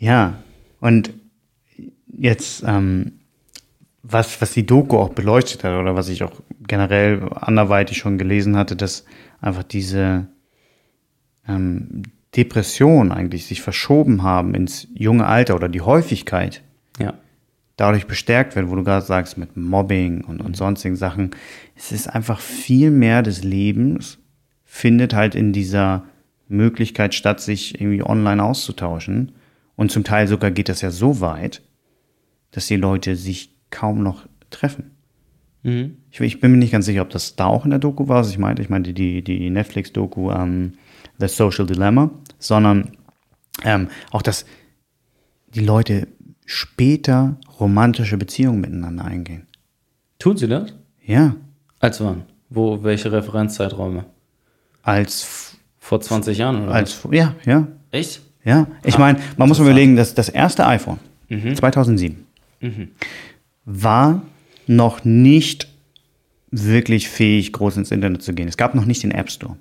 Ja, 0.00 0.34
und 0.80 1.10
jetzt, 2.16 2.62
ähm, 2.64 3.17
was, 4.10 4.40
was 4.40 4.52
die 4.52 4.66
Doku 4.66 4.96
auch 4.96 5.10
beleuchtet 5.10 5.64
hat 5.64 5.78
oder 5.78 5.94
was 5.94 6.08
ich 6.08 6.22
auch 6.22 6.32
generell 6.66 7.28
anderweitig 7.34 7.98
schon 7.98 8.18
gelesen 8.18 8.56
hatte, 8.56 8.74
dass 8.76 9.04
einfach 9.40 9.62
diese 9.62 10.26
ähm, 11.46 12.02
Depressionen 12.36 13.12
eigentlich 13.12 13.46
sich 13.46 13.60
verschoben 13.60 14.22
haben 14.22 14.54
ins 14.54 14.88
junge 14.94 15.26
Alter 15.26 15.54
oder 15.54 15.68
die 15.68 15.80
Häufigkeit 15.80 16.62
Ja. 16.98 17.14
dadurch 17.76 18.06
bestärkt 18.06 18.56
wird, 18.56 18.70
wo 18.70 18.76
du 18.76 18.84
gerade 18.84 19.04
sagst, 19.04 19.38
mit 19.38 19.56
Mobbing 19.56 20.24
und, 20.24 20.40
und 20.40 20.56
sonstigen 20.56 20.96
Sachen. 20.96 21.30
Es 21.76 21.92
ist 21.92 22.08
einfach 22.08 22.40
viel 22.40 22.90
mehr 22.90 23.22
des 23.22 23.44
Lebens 23.44 24.18
findet 24.64 25.14
halt 25.14 25.34
in 25.34 25.52
dieser 25.52 26.04
Möglichkeit 26.48 27.14
statt, 27.14 27.40
sich 27.40 27.80
irgendwie 27.80 28.02
online 28.02 28.42
auszutauschen. 28.42 29.32
Und 29.76 29.90
zum 29.90 30.04
Teil 30.04 30.28
sogar 30.28 30.50
geht 30.50 30.68
das 30.68 30.82
ja 30.82 30.90
so 30.90 31.20
weit, 31.20 31.62
dass 32.50 32.66
die 32.66 32.76
Leute 32.76 33.16
sich 33.16 33.57
kaum 33.70 34.02
noch 34.02 34.26
treffen. 34.50 34.92
Mhm. 35.62 35.96
Ich, 36.10 36.20
ich 36.20 36.40
bin 36.40 36.52
mir 36.52 36.56
nicht 36.58 36.72
ganz 36.72 36.86
sicher, 36.86 37.02
ob 37.02 37.10
das 37.10 37.36
da 37.36 37.46
auch 37.46 37.64
in 37.64 37.70
der 37.70 37.78
Doku 37.78 38.08
war, 38.08 38.20
was 38.20 38.30
ich 38.30 38.38
meinte. 38.38 38.62
Ich 38.62 38.68
meinte 38.70 38.92
die, 38.92 39.22
die 39.22 39.50
Netflix-Doku 39.50 40.30
ähm, 40.30 40.74
The 41.18 41.28
Social 41.28 41.66
Dilemma, 41.66 42.10
sondern 42.38 42.92
ähm, 43.64 43.88
auch, 44.10 44.22
dass 44.22 44.46
die 45.54 45.60
Leute 45.64 46.06
später 46.46 47.36
romantische 47.60 48.16
Beziehungen 48.16 48.60
miteinander 48.60 49.04
eingehen. 49.04 49.46
Tun 50.18 50.36
sie 50.36 50.48
das? 50.48 50.72
Ja, 51.04 51.34
Als 51.80 52.00
wann? 52.00 52.22
Wo, 52.50 52.82
welche 52.82 53.10
Referenzzeiträume? 53.12 54.04
als, 54.82 55.56
Vor 55.78 56.00
20 56.00 56.38
Jahren 56.38 56.62
oder 56.62 56.72
als, 56.74 57.06
ja, 57.10 57.34
ja, 57.44 57.60
was? 57.90 58.00
Echt? 58.00 58.20
ja. 58.44 58.66
Ich 58.84 58.94
Ah, 58.94 59.00
meine, 59.00 59.18
man 59.36 59.48
muss 59.48 59.58
überlegen, 59.58 59.96
dass 59.96 60.14
das 60.14 60.28
erste 60.28 60.66
iPhone, 60.66 60.98
Mhm. 61.28 61.54
2007, 61.54 62.24
war 63.70 64.22
noch 64.66 65.04
nicht 65.04 65.68
wirklich 66.50 67.08
fähig, 67.08 67.52
groß 67.52 67.76
ins 67.76 67.90
Internet 67.90 68.22
zu 68.22 68.32
gehen. 68.32 68.48
Es 68.48 68.56
gab 68.56 68.74
noch 68.74 68.86
nicht 68.86 69.02
den 69.02 69.10
App 69.10 69.30
Store. 69.30 69.56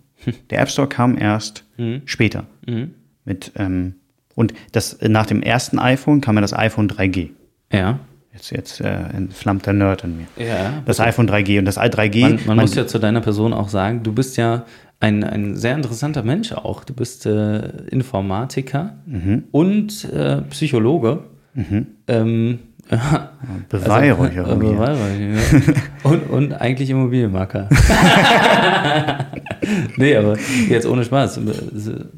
Der 0.49 0.59
App 0.61 0.69
Store 0.69 0.87
kam 0.87 1.17
erst 1.17 1.63
später. 2.05 2.45
Mhm. 2.65 2.91
Mit, 3.25 3.51
ähm, 3.57 3.95
und 4.35 4.53
das, 4.71 4.97
nach 5.01 5.25
dem 5.25 5.41
ersten 5.41 5.79
iPhone 5.79 6.21
kam 6.21 6.35
ja 6.35 6.41
das 6.41 6.53
iPhone 6.53 6.87
3G. 6.89 7.29
Ja. 7.71 7.99
Jetzt, 8.33 8.51
jetzt 8.51 8.81
äh, 8.81 8.87
entflammt 9.13 9.65
der 9.65 9.73
Nerd 9.73 10.03
in 10.03 10.17
mir. 10.17 10.27
Ja. 10.37 10.81
Das 10.85 10.99
iPhone 10.99 11.27
3G 11.29 11.59
und 11.59 11.65
das 11.65 11.77
3G. 11.77 12.21
Man, 12.21 12.39
man 12.45 12.57
muss 12.57 12.75
ja 12.75 12.87
zu 12.87 12.99
deiner 12.99 13.19
Person 13.21 13.51
auch 13.51 13.67
sagen, 13.69 14.03
du 14.03 14.13
bist 14.13 14.37
ja 14.37 14.65
ein, 14.99 15.23
ein 15.23 15.55
sehr 15.55 15.75
interessanter 15.75 16.23
Mensch 16.23 16.51
auch. 16.53 16.83
Du 16.83 16.93
bist 16.93 17.25
äh, 17.25 17.67
Informatiker 17.87 18.97
Mhm. 19.05 19.43
und 19.51 20.05
äh, 20.05 20.41
Psychologe. 20.49 21.23
Ähm, 22.07 22.59
ja, 22.91 23.31
Beweihräucherer 23.69 24.51
äh, 24.51 24.55
mir. 24.55 24.71
Beweihräucher, 24.71 25.19
ja. 25.19 25.73
und, 26.03 26.29
und 26.29 26.53
eigentlich 26.53 26.89
Immobilienmakler. 26.89 27.69
nee, 29.97 30.15
aber 30.15 30.37
jetzt 30.69 30.85
ohne 30.85 31.03
Spaß. 31.03 31.39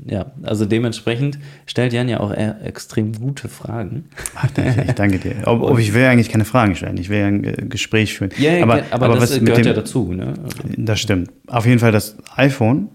Ja, 0.06 0.28
also 0.44 0.66
dementsprechend 0.66 1.40
stellt 1.66 1.94
Jan 1.94 2.10
ja 2.10 2.20
auch 2.20 2.32
eher 2.34 2.64
extrem 2.64 3.14
gute 3.14 3.50
Fragen. 3.50 4.06
Ach, 4.36 4.48
ich, 4.58 4.90
ich 4.90 4.94
danke 4.94 5.20
dir. 5.20 5.36
Ob, 5.46 5.62
ob 5.62 5.80
ich 5.80 5.94
will 5.94 6.06
eigentlich 6.06 6.30
keine 6.30 6.46
Fragen 6.46 6.76
stellen. 6.76 6.98
Ich 6.98 7.10
will 7.10 7.20
ja 7.20 7.28
ein 7.28 7.44
äh, 7.44 7.52
Gespräch 7.68 8.16
führen. 8.16 8.32
Ja, 8.38 8.62
aber, 8.62 8.84
aber, 8.91 9.08
das 9.10 9.22
was 9.22 9.36
mit 9.36 9.46
gehört 9.46 9.66
dem, 9.66 9.68
ja 9.68 9.74
dazu. 9.74 10.12
Ne? 10.14 10.34
Also, 10.44 10.58
Das 10.78 11.00
stimmt. 11.00 11.32
Auf 11.48 11.66
jeden 11.66 11.80
Fall 11.80 11.91
das 11.91 12.18
iPhone. 12.36 12.90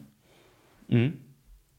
Mhm. 0.88 1.14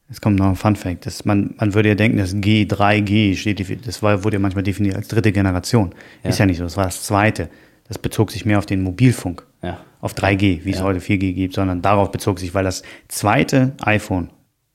Jetzt 0.08 0.22
kommt 0.22 0.38
noch 0.38 0.46
ein 0.46 0.54
Fun 0.56 0.76
Fact. 0.76 1.04
Das, 1.06 1.24
man, 1.24 1.54
man 1.58 1.74
würde 1.74 1.88
ja 1.88 1.94
denken, 1.96 2.18
das 2.18 2.32
G, 2.40 2.62
3G 2.64 3.34
steht, 3.36 3.86
das 3.86 4.02
war, 4.02 4.22
wurde 4.22 4.36
ja 4.36 4.40
manchmal 4.40 4.62
definiert 4.62 4.94
als 4.96 5.08
dritte 5.08 5.32
Generation. 5.32 5.92
Ja. 6.22 6.30
Ist 6.30 6.38
ja 6.38 6.46
nicht 6.46 6.58
so. 6.58 6.64
Das 6.64 6.76
war 6.76 6.84
das 6.84 7.02
zweite. 7.02 7.48
Das 7.88 7.98
bezog 7.98 8.30
sich 8.30 8.44
mehr 8.44 8.58
auf 8.58 8.66
den 8.66 8.82
Mobilfunk. 8.82 9.46
ja. 9.62 9.78
Auf 10.00 10.14
3G, 10.14 10.64
wie 10.64 10.70
es 10.70 10.78
Ja. 10.78 10.84
heute 10.84 11.00
4G 11.00 11.32
gibt, 11.32 11.54
sondern 11.54 11.82
darauf 11.82 12.12
bezog 12.12 12.38
sich, 12.38 12.54
weil 12.54 12.62
das 12.62 12.82
zweite 13.08 13.72
iPhone, 13.82 14.30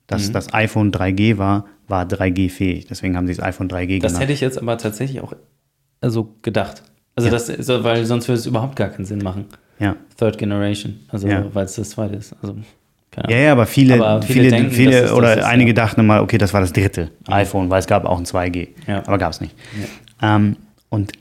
das 0.06 0.28
Mhm. 0.28 0.32
das 0.34 0.52
iPhone 0.52 0.90
3G 0.92 1.38
war, 1.38 1.64
war 1.88 2.04
3G-fähig. 2.04 2.86
Deswegen 2.86 3.16
haben 3.16 3.26
sie 3.26 3.34
das 3.34 3.42
iPhone 3.42 3.68
3G 3.68 4.00
Das 4.00 4.12
genannt. 4.12 4.22
hätte 4.24 4.32
ich 4.34 4.40
jetzt 4.42 4.58
aber 4.58 4.76
tatsächlich 4.76 5.20
auch 5.22 5.32
also 6.02 6.34
gedacht. 6.42 6.82
Also 7.14 7.30
das, 7.30 7.46
so, 7.46 7.82
weil 7.84 8.04
sonst 8.04 8.28
würde 8.28 8.40
es 8.40 8.46
überhaupt 8.46 8.76
gar 8.76 8.88
keinen 8.90 9.04
Sinn 9.06 9.20
machen. 9.20 9.46
ja. 9.78 9.96
Third 10.18 10.36
Generation, 10.38 11.00
also 11.08 11.28
weil 11.28 11.64
es 11.64 11.76
das 11.76 11.90
zweite 11.90 12.16
ist. 12.16 12.34
Also 12.42 12.56
Ja, 13.28 13.36
ja, 13.36 13.52
aber 13.52 13.66
viele, 13.66 13.94
Aber 13.94 14.22
viele 14.22 14.44
viele, 14.44 14.50
denken, 14.56 14.70
viele 14.72 14.96
es 14.96 15.02
das 15.10 15.12
oder 15.12 15.36
ist, 15.38 15.44
einige 15.44 15.70
ja. 15.70 15.74
dachten 15.74 16.06
mal, 16.06 16.20
okay, 16.20 16.38
das 16.38 16.54
war 16.54 16.60
das 16.62 16.72
dritte 16.72 17.10
iPhone, 17.28 17.68
weil 17.68 17.78
es 17.80 17.86
gab 17.86 18.04
auch 18.06 18.18
ein 18.18 18.24
2G. 18.24 18.68
Ja. 18.86 19.02
Aber 19.06 19.18
gab 19.18 19.32
es 19.32 19.40
nicht. 19.40 19.54
Ähm, 20.22 20.56
und 20.88 21.12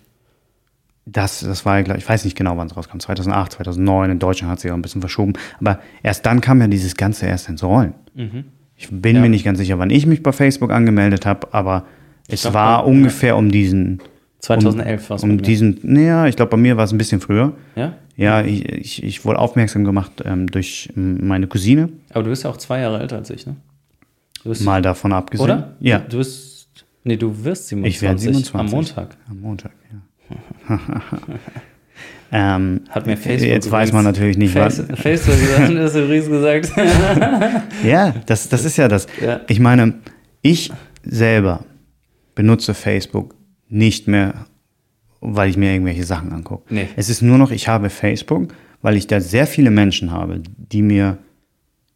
das, 1.05 1.41
das 1.41 1.65
war, 1.65 1.80
ich 1.81 2.07
weiß 2.07 2.23
nicht 2.26 2.38
genau, 2.38 2.55
wann 2.57 2.68
es 2.68 2.77
rauskam, 2.77 2.99
2008, 2.99 3.53
2009, 3.53 4.11
in 4.11 4.19
Deutschland 4.19 4.51
hat 4.51 4.59
sich 4.59 4.72
auch 4.72 4.76
ein 4.76 4.81
bisschen 4.81 5.01
verschoben. 5.01 5.34
Aber 5.59 5.80
erst 6.03 6.26
dann 6.26 6.39
kam 6.39 6.61
ja 6.61 6.68
dieses 6.68 6.95
Ganze 6.95 7.26
erst 7.26 7.49
ins 7.49 7.63
Rollen. 7.63 7.93
Ich 8.77 8.88
bin 8.89 9.15
Ja. 9.18 9.22
mir 9.22 9.30
nicht 9.30 9.43
ganz 9.43 9.57
sicher, 9.59 9.77
wann 9.80 9.89
ich 9.89 10.05
mich 10.05 10.23
bei 10.23 10.31
Facebook 10.31 10.72
angemeldet 10.72 11.26
habe, 11.26 11.47
aber 11.51 11.85
es 12.27 12.43
glaub, 12.43 12.53
war 12.53 12.80
ja. 12.80 12.85
ungefähr 12.85 13.35
um 13.35 13.51
diesen, 13.51 14.01
2011 14.41 15.09
war 15.09 15.18
es 15.18 15.23
um 15.23 15.41
diesen, 15.41 15.80
naja, 15.84 16.27
ich 16.27 16.35
glaube, 16.35 16.49
bei 16.51 16.57
mir 16.57 16.76
war 16.76 16.84
es 16.85 16.91
ein 16.91 16.97
bisschen 16.97 17.22
früher. 17.22 17.53
Ja? 17.76 17.93
Ja, 18.18 18.41
ich, 18.41 18.68
ich, 18.68 19.03
ich 19.03 19.26
wurde 19.26 19.39
aufmerksam 19.39 19.84
gemacht 19.84 20.11
ähm, 20.26 20.47
durch 20.47 20.89
meine 20.95 21.47
Cousine, 21.47 21.89
Aber 22.11 22.23
du 22.23 22.30
bist 22.31 22.43
ja 22.43 22.49
auch 22.49 22.57
zwei 22.57 22.80
Jahre 22.81 22.99
älter 22.99 23.18
als 23.18 23.30
ich, 23.30 23.45
ne? 23.45 23.55
Bist, 24.43 24.63
mal 24.63 24.81
davon 24.81 25.13
abgesehen. 25.13 25.45
oder? 25.45 25.76
Ja. 25.80 25.99
Du 25.99 26.18
bist, 26.18 26.68
nee, 27.03 27.18
du 27.18 27.43
wirst 27.43 27.68
27, 27.68 27.95
Ich 27.95 28.01
werde 28.01 28.19
27. 28.19 28.55
am 28.55 28.65
Montag. 28.68 29.18
Am 29.30 29.39
Montag, 29.39 29.72
ja. 29.91 30.80
ähm, 32.31 32.81
Hat 32.89 33.05
mir 33.05 33.18
Facebook 33.18 33.51
Jetzt 33.51 33.69
weiß 33.69 33.91
man 33.93 34.03
natürlich 34.03 34.38
nicht, 34.38 34.53
Face, 34.53 34.84
was. 34.89 34.99
Facebook 34.99 35.35
das 35.76 35.95
übrigens 35.95 36.27
gesagt. 36.30 36.72
Ja, 37.84 38.15
das, 38.26 38.49
das 38.49 38.65
ist 38.65 38.77
ja 38.77 38.88
das. 38.88 39.05
Ja. 39.22 39.41
Ich 39.47 39.59
meine, 39.59 39.95
ich 40.41 40.72
selber 41.03 41.65
benutze 42.34 42.73
Facebook 42.73 43.35
nicht 43.72 44.07
mehr, 44.07 44.45
weil 45.22 45.49
ich 45.49 45.57
mir 45.57 45.72
irgendwelche 45.72 46.03
Sachen 46.03 46.31
angucke. 46.31 46.64
Nee. 46.73 46.88
Es 46.95 47.10
ist 47.10 47.22
nur 47.22 47.38
noch, 47.38 47.49
ich 47.52 47.68
habe 47.68 47.89
Facebook, 47.89 48.53
weil 48.81 48.98
ich 48.98 49.07
da 49.07 49.19
sehr 49.22 49.48
viele 49.48 49.72
Menschen 49.72 50.11
habe, 50.11 50.41
die 50.57 50.81
mir 50.81 51.18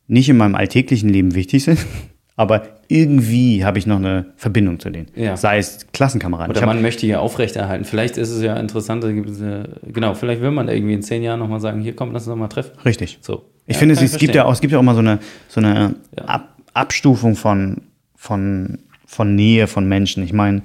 nicht 0.08 0.30
in 0.30 0.38
meinem 0.38 0.56
alltäglichen 0.56 1.10
Leben 1.10 1.36
wichtig 1.36 1.64
sind, 1.64 1.80
aber 2.36 2.64
irgendwie 2.88 3.66
habe 3.66 3.80
ich 3.80 3.88
noch 3.88 3.98
eine 3.98 4.28
Verbindung 4.38 4.80
zu 4.80 4.90
denen. 4.92 5.08
Ja. 5.16 5.36
Sei 5.36 5.58
es 5.58 5.88
Klassenkameraden. 5.92 6.52
Oder 6.52 6.60
Ich 6.62 6.66
man 6.68 6.82
möchte 6.82 7.08
ja 7.08 7.20
aufrechterhalten. 7.20 7.84
Vielleicht 7.86 8.18
ist 8.18 8.30
es 8.30 8.44
ja 8.44 8.56
interessant, 8.58 9.04
äh, 9.04 9.64
genau, 9.92 10.14
vielleicht 10.14 10.42
will 10.42 10.52
man 10.52 10.68
irgendwie 10.68 10.94
in 10.94 11.02
zehn 11.02 11.24
Jahren 11.24 11.40
nochmal 11.40 11.60
sagen, 11.60 11.82
hier 11.82 11.96
komm, 11.96 12.12
lass 12.12 12.24
uns 12.28 12.34
doch 12.34 12.40
mal 12.40 12.48
treffen. 12.48 12.72
Richtig. 12.86 13.18
So. 13.22 13.50
Ich 13.66 13.76
Ja, 13.76 13.80
finde, 13.80 13.96
es, 13.96 14.02
es 14.04 14.18
gibt 14.18 14.36
ja 14.36 14.46
auch, 14.46 14.54
es 14.54 14.62
gibt 14.62 14.72
ja 14.72 14.78
auch 14.80 14.84
mal 14.84 14.94
so 14.94 15.00
eine, 15.00 15.18
so 15.48 15.60
eine 15.60 15.96
Ja. 16.16 16.26
Ab, 16.26 16.56
Abstufung 16.76 17.36
von, 17.36 17.82
von, 18.16 18.78
von 19.08 19.34
Nähe 19.34 19.66
von 19.66 19.88
Menschen. 19.88 20.24
Ich 20.24 20.34
meine, 20.34 20.62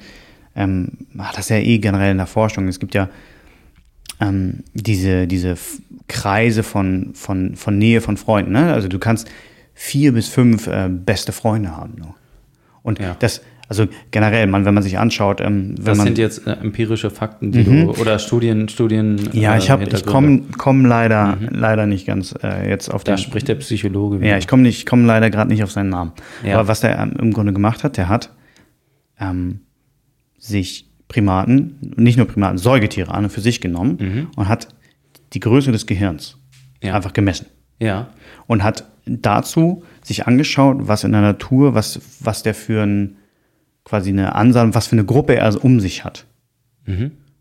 ähm, 0.57 0.89
das 1.15 1.39
ist 1.39 1.51
ja 1.51 1.57
eh 1.57 1.79
generell 1.79 2.13
in 2.13 2.19
der 2.19 2.27
Forschung. 2.27 2.69
Es 2.69 2.81
gibt 2.81 2.95
ja 2.95 3.09
ähm, 4.21 4.65
diese, 4.75 5.27
diese 5.27 5.57
Kreise 6.09 6.63
von, 6.63 7.11
von, 7.15 7.55
von 7.57 7.79
Nähe 7.79 8.01
von 8.01 8.17
Freunden. 8.17 8.53
Ne? 8.53 8.73
Also 8.73 8.89
du 8.89 8.99
kannst 8.99 9.29
vier 9.75 10.13
bis 10.13 10.29
fünf 10.29 10.67
äh, 10.67 10.89
beste 10.91 11.33
Freunde 11.33 11.77
haben. 11.77 11.95
Nur. 11.99 12.15
Und 12.83 12.99
Ja. 12.99 13.17
das, 13.19 13.41
also 13.69 13.87
generell, 14.11 14.47
man, 14.49 14.65
wenn 14.65 14.75
man 14.75 14.83
sich 14.83 14.99
anschaut, 14.99 15.41
ähm, 15.41 15.75
wenn 15.79 15.85
Das 15.85 15.97
man 15.99 16.07
sind 16.09 16.19
jetzt 16.19 16.47
äh, 16.47 16.53
empirische 16.55 17.09
Fakten, 17.09 17.53
die 17.53 17.63
du, 17.65 17.91
oder 17.93 18.19
Studien, 18.19 18.69
Studien. 18.69 19.31
ja, 19.33 19.55
äh, 19.55 19.59
ich 19.59 19.71
habe, 19.71 19.85
ich 19.85 20.05
komme 20.05 20.43
komm 20.59 20.85
leider, 20.85 21.39
leider 21.51 21.87
nicht 21.87 22.07
ganz 22.07 22.35
äh, 22.43 22.69
jetzt 22.69 22.93
auf 22.93 23.05
Da 23.05 23.13
den 23.15 23.19
spricht 23.19 23.47
der 23.49 23.55
Psychologe. 23.55 24.17
Ja, 24.17 24.23
wieder. 24.23 24.39
ich 24.39 24.49
komme 24.49 24.63
nicht, 24.65 24.79
ich 24.79 24.87
komme 24.87 25.07
leider 25.07 25.31
gerade 25.31 25.49
nicht 25.51 25.63
auf 25.63 25.71
seinen 25.71 25.91
Namen. 25.91 26.13
Ja. 26.45 26.59
Aber 26.59 26.67
was 26.69 26.81
der 26.81 26.99
ähm, 26.99 27.13
im 27.21 27.33
Grunde 27.33 27.53
gemacht 27.53 27.85
hat, 27.85 27.97
der 27.97 28.09
hat 28.09 28.31
ähm, 29.21 29.61
sich 30.41 30.89
Primaten, 31.07 31.77
nicht 31.97 32.17
nur 32.17 32.27
Primaten, 32.27 32.59
Säugetiere 32.59 33.13
an 33.15 33.25
und 33.25 33.31
für 33.31 33.41
sich 33.41 33.61
genommen 33.61 34.29
und 34.37 34.49
hat 34.49 34.69
die 35.33 35.41
Größe 35.41 35.71
des 35.71 35.87
Gehirns 35.87 36.37
Ja. 36.83 36.95
einfach 36.97 37.13
gemessen. 37.13 37.47
Ja. 37.79 38.09
und 38.47 38.63
hat 38.65 38.85
dazu 39.07 39.85
sich 40.03 40.27
angeschaut, 40.27 40.77
was 40.89 41.05
in 41.05 41.13
der 41.13 41.21
Natur, 41.23 41.75
was, 41.75 42.01
was 42.21 42.43
der 42.43 42.53
für 42.55 42.83
ein, 42.83 43.17
quasi 43.85 44.11
eine 44.11 44.35
Ansammlung, 44.35 44.75
was 44.75 44.89
für 44.89 44.97
eine 44.97 45.05
Gruppe 45.05 45.37
er 45.37 45.65
um 45.65 45.81
sich 45.81 46.05
hat. 46.05 46.27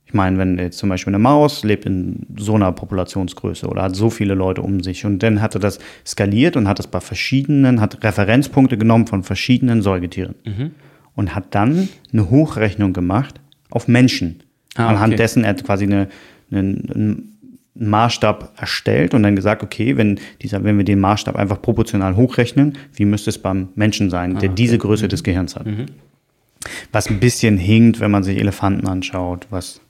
Ich 0.05 0.13
meine, 0.13 0.38
wenn 0.38 0.57
jetzt 0.57 0.77
zum 0.77 0.89
Beispiel 0.89 1.11
eine 1.11 1.19
Maus 1.19 1.63
lebt 1.63 1.85
in 1.85 2.26
so 2.38 2.55
einer 2.55 2.71
Populationsgröße 2.71 3.67
oder 3.67 3.84
hat 3.84 3.95
so 3.95 4.09
viele 4.09 4.34
Leute 4.34 4.61
um 4.61 4.81
sich 4.81 5.05
und 5.05 5.21
dann 5.21 5.41
hat 5.41 5.55
er 5.55 5.59
das 5.59 5.80
skaliert 6.05 6.55
und 6.55 6.67
hat 6.67 6.80
das 6.80 6.88
bei 6.88 6.99
verschiedenen, 6.99 7.81
hat 7.81 8.03
Referenzpunkte 8.03 8.77
genommen 8.77 9.05
von 9.07 9.23
verschiedenen 9.23 9.81
Säugetieren 9.81 10.35
und 11.19 11.35
hat 11.35 11.53
dann 11.53 11.89
eine 12.13 12.29
Hochrechnung 12.29 12.93
gemacht 12.93 13.41
auf 13.69 13.89
Menschen. 13.89 14.39
Ah, 14.75 14.87
Anhand 14.87 15.13
okay. 15.13 15.17
dessen 15.21 15.43
er 15.43 15.49
hat 15.49 15.65
quasi 15.65 15.83
eine, 15.83 16.07
einen, 16.49 16.89
einen 16.89 17.37
Maßstab 17.75 18.53
erstellt 18.57 19.13
und 19.13 19.23
dann 19.23 19.35
gesagt, 19.35 19.61
okay, 19.61 19.97
wenn 19.97 20.17
dieser, 20.41 20.63
wenn 20.63 20.77
wir 20.77 20.85
den 20.85 21.01
Maßstab 21.01 21.35
einfach 21.35 21.61
proportional 21.61 22.15
hochrechnen, 22.15 22.77
wie 22.93 23.03
müsste 23.03 23.31
es 23.31 23.37
beim 23.37 23.67
Menschen 23.75 24.09
sein, 24.09 24.37
Ah, 24.37 24.39
der 24.39 24.47
diese 24.47 24.77
Größe 24.77 25.09
des 25.09 25.23
Gehirns 25.25 25.57
hat. 25.57 25.67
Was 26.93 27.09
ein 27.09 27.19
bisschen 27.19 27.57
hinkt, 27.57 27.99
wenn 27.99 28.11
man 28.11 28.23
sich 28.23 28.37
Elefanten 28.37 28.87
anschaut, 28.87 29.45
was 29.49 29.81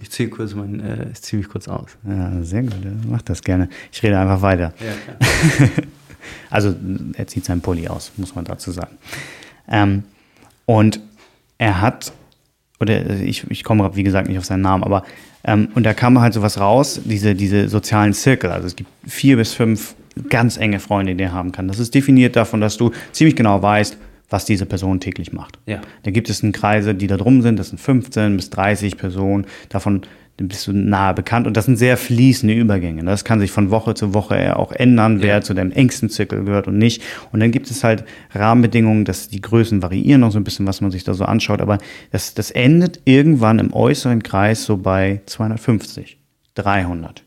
Ich 0.00 0.10
ziehe 0.10 0.30
kurz 0.30 0.52
mein, 0.56 0.80
äh, 0.80 1.10
ich 1.12 1.22
ziehe 1.22 1.38
mich 1.38 1.48
kurz 1.48 1.68
aus. 1.68 1.96
ja, 2.04 2.42
sehr 2.42 2.62
gut, 2.62 2.74
macht 3.08 3.28
das 3.28 3.40
gerne. 3.42 3.68
Ich 3.92 4.02
rede 4.02 4.18
einfach 4.18 4.42
weiter. 4.42 4.74
Ja. 4.80 5.68
Also 6.50 6.76
er 7.14 7.26
zieht 7.26 7.44
seinen 7.44 7.62
Pulli 7.62 7.88
aus, 7.88 8.12
muss 8.16 8.36
man 8.36 8.44
dazu 8.44 8.70
sagen. 8.70 8.96
Ähm, 9.68 10.04
und 10.66 11.00
er 11.58 11.80
hat, 11.80 12.12
oder 12.80 13.10
ich, 13.20 13.50
ich 13.50 13.64
komme 13.64 13.94
wie 13.94 14.02
gesagt 14.02 14.28
nicht 14.28 14.38
auf 14.38 14.44
seinen 14.44 14.62
Namen, 14.62 14.84
aber 14.84 15.04
ähm, 15.44 15.68
und 15.74 15.84
da 15.84 15.94
kam 15.94 16.20
halt 16.20 16.34
sowas 16.34 16.60
raus, 16.60 17.00
diese, 17.04 17.34
diese 17.34 17.68
sozialen 17.68 18.12
Zirkel. 18.12 18.50
Also 18.50 18.66
es 18.66 18.76
gibt 18.76 18.90
vier 19.06 19.36
bis 19.36 19.54
fünf 19.54 19.94
ganz 20.28 20.56
enge 20.56 20.78
Freunde, 20.78 21.14
die 21.14 21.24
er 21.24 21.32
haben 21.32 21.52
kann. 21.52 21.68
Das 21.68 21.78
ist 21.78 21.94
definiert 21.94 22.36
davon, 22.36 22.60
dass 22.60 22.76
du 22.76 22.92
ziemlich 23.12 23.34
genau 23.34 23.60
weißt, 23.62 23.96
was 24.28 24.44
diese 24.44 24.66
Person 24.66 25.00
täglich 25.00 25.32
macht. 25.32 25.58
Ja. 25.66 25.80
Da 26.04 26.10
gibt 26.10 26.30
es 26.30 26.42
einen 26.42 26.52
Kreise, 26.52 26.94
die 26.94 27.06
da 27.06 27.16
drum 27.16 27.42
sind, 27.42 27.58
das 27.58 27.68
sind 27.68 27.78
15 27.78 28.36
bis 28.36 28.50
30 28.50 28.96
Personen, 28.96 29.46
davon 29.68 30.02
bist 30.48 30.66
du 30.66 30.72
nahe 30.72 31.14
bekannt 31.14 31.46
und 31.46 31.56
das 31.56 31.66
sind 31.66 31.76
sehr 31.76 31.96
fließende 31.96 32.54
Übergänge. 32.54 33.04
Das 33.04 33.24
kann 33.24 33.40
sich 33.40 33.50
von 33.50 33.70
Woche 33.70 33.94
zu 33.94 34.12
Woche 34.14 34.56
auch 34.56 34.72
ändern, 34.72 35.22
wer 35.22 35.36
Ja. 35.36 35.40
zu 35.40 35.54
deinem 35.54 35.72
engsten 35.72 36.08
Zirkel 36.10 36.44
gehört 36.44 36.66
und 36.68 36.78
nicht. 36.78 37.02
Und 37.32 37.40
dann 37.40 37.50
gibt 37.50 37.70
es 37.70 37.84
halt 37.84 38.04
Rahmenbedingungen, 38.34 39.04
dass 39.04 39.28
die 39.28 39.40
Größen 39.40 39.82
variieren 39.82 40.20
noch 40.22 40.32
so 40.32 40.38
ein 40.38 40.44
bisschen, 40.44 40.66
was 40.66 40.80
man 40.80 40.90
sich 40.90 41.04
da 41.04 41.14
so 41.14 41.24
anschaut, 41.24 41.60
aber 41.60 41.78
das, 42.10 42.34
das 42.34 42.50
endet 42.50 43.00
irgendwann 43.04 43.58
im 43.58 43.72
äußeren 43.72 44.22
Kreis 44.22 44.64
so 44.64 44.76
bei 44.76 45.20
250, 45.26 46.18
300 46.54 47.22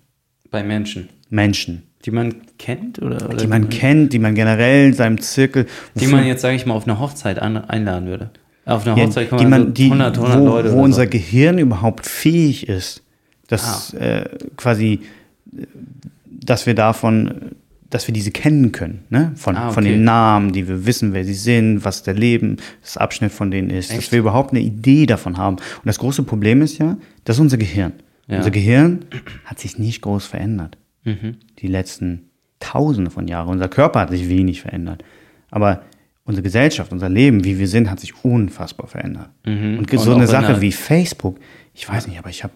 Bei 0.52 0.64
Menschen, 0.64 1.10
Menschen, 1.30 1.84
die 2.06 2.12
man 2.12 2.36
kennt 2.60 3.02
oder, 3.02 3.28
oder 3.28 3.38
die 3.38 3.48
man 3.48 3.70
kennt, 3.70 4.14
die 4.14 4.20
man 4.20 4.36
generell 4.36 4.88
in 4.88 4.94
seinem 4.94 5.20
Zirkel, 5.22 5.66
die 5.96 6.08
man 6.08 6.26
jetzt, 6.26 6.42
sage 6.42 6.56
ich 6.56 6.66
mal, 6.66 6.74
auf 6.76 6.88
eine 6.88 7.00
Hochzeit 7.00 7.40
an, 7.40 7.58
einladen 7.58 8.08
würde. 8.08 8.30
Auf 8.68 8.86
einer 8.88 8.98
Ja, 8.98 9.06
Hochzeit 9.06 9.26
die 9.26 9.30
kommen 9.30 9.50
man, 9.50 9.62
also 9.62 9.72
die, 9.74 9.84
100, 9.86 10.18
100 10.18 10.40
wo, 10.42 10.46
Leute 10.46 10.74
wo 10.74 10.82
unser 10.82 11.04
so. 11.04 11.10
Gehirn 11.10 11.58
überhaupt 11.60 12.06
fähig 12.08 12.68
ist, 12.68 13.04
dass 13.48 13.94
Ah. 13.94 13.98
äh, 13.98 14.30
quasi, 14.58 15.02
äh, 15.56 15.66
dass 16.28 16.66
wir 16.66 16.76
davon, 16.76 17.52
dass 17.90 18.08
wir 18.08 18.14
diese 18.14 18.32
kennen 18.32 18.72
können, 18.72 19.04
ne? 19.10 19.32
Von, 19.36 19.56
Ah, 19.56 19.72
von 19.72 19.84
okay. 19.84 19.94
den 19.94 20.04
Namen, 20.04 20.52
die 20.52 20.68
wir 20.68 20.86
wissen, 20.86 21.14
wer 21.14 21.24
sie 21.24 21.34
sind, 21.36 21.86
was 21.86 22.04
der 22.04 22.14
Leben, 22.16 22.58
das 22.82 22.98
Abschnitt 22.98 23.32
von 23.32 23.52
denen 23.52 23.70
ist, 23.70 23.90
dass 23.92 23.98
Echt? 24.00 24.12
wir 24.12 24.20
überhaupt 24.20 24.52
eine 24.52 24.60
Idee 24.62 25.06
davon 25.06 25.38
haben. 25.38 25.56
Und 25.58 25.86
das 25.86 26.00
große 26.00 26.24
Problem 26.24 26.62
ist 26.62 26.78
ja, 26.78 26.98
das 27.24 27.38
ist 27.38 27.42
unser 27.42 27.58
Gehirn. 27.58 27.94
Ja. 28.28 28.38
Unser 28.38 28.52
Gehirn 28.52 29.06
hat 29.46 29.60
sich 29.60 29.78
nicht 29.78 30.02
groß 30.02 30.26
verändert. 30.26 30.78
Mhm. 31.04 31.38
Die 31.60 31.68
letzten 31.68 32.24
Tausende 32.60 33.12
von 33.12 33.28
Jahren. 33.28 33.50
Unser 33.50 33.68
Körper 33.70 34.00
hat 34.02 34.10
sich 34.10 34.28
wenig 34.28 34.62
verändert. 34.62 35.04
Aber 35.52 35.84
unsere 36.26 36.42
Gesellschaft, 36.42 36.92
unser 36.92 37.08
Leben, 37.10 37.44
wie 37.44 37.60
wir 37.60 37.68
sind, 37.68 37.90
hat 37.92 38.00
sich 38.00 38.26
unfassbar 38.26 38.88
verändert. 38.88 39.30
Mhm. 39.46 39.78
Und 39.78 39.92
Und 39.94 40.00
so 40.00 40.12
auch 40.12 40.16
eine 40.16 40.24
in 40.26 40.30
Sache 40.32 40.60
wie 40.60 40.72
Facebook, 40.72 41.38
ich 41.76 41.88
weiß 41.88 42.08
nicht, 42.08 42.18
aber 42.18 42.30
ich 42.32 42.44
habe 42.44 42.54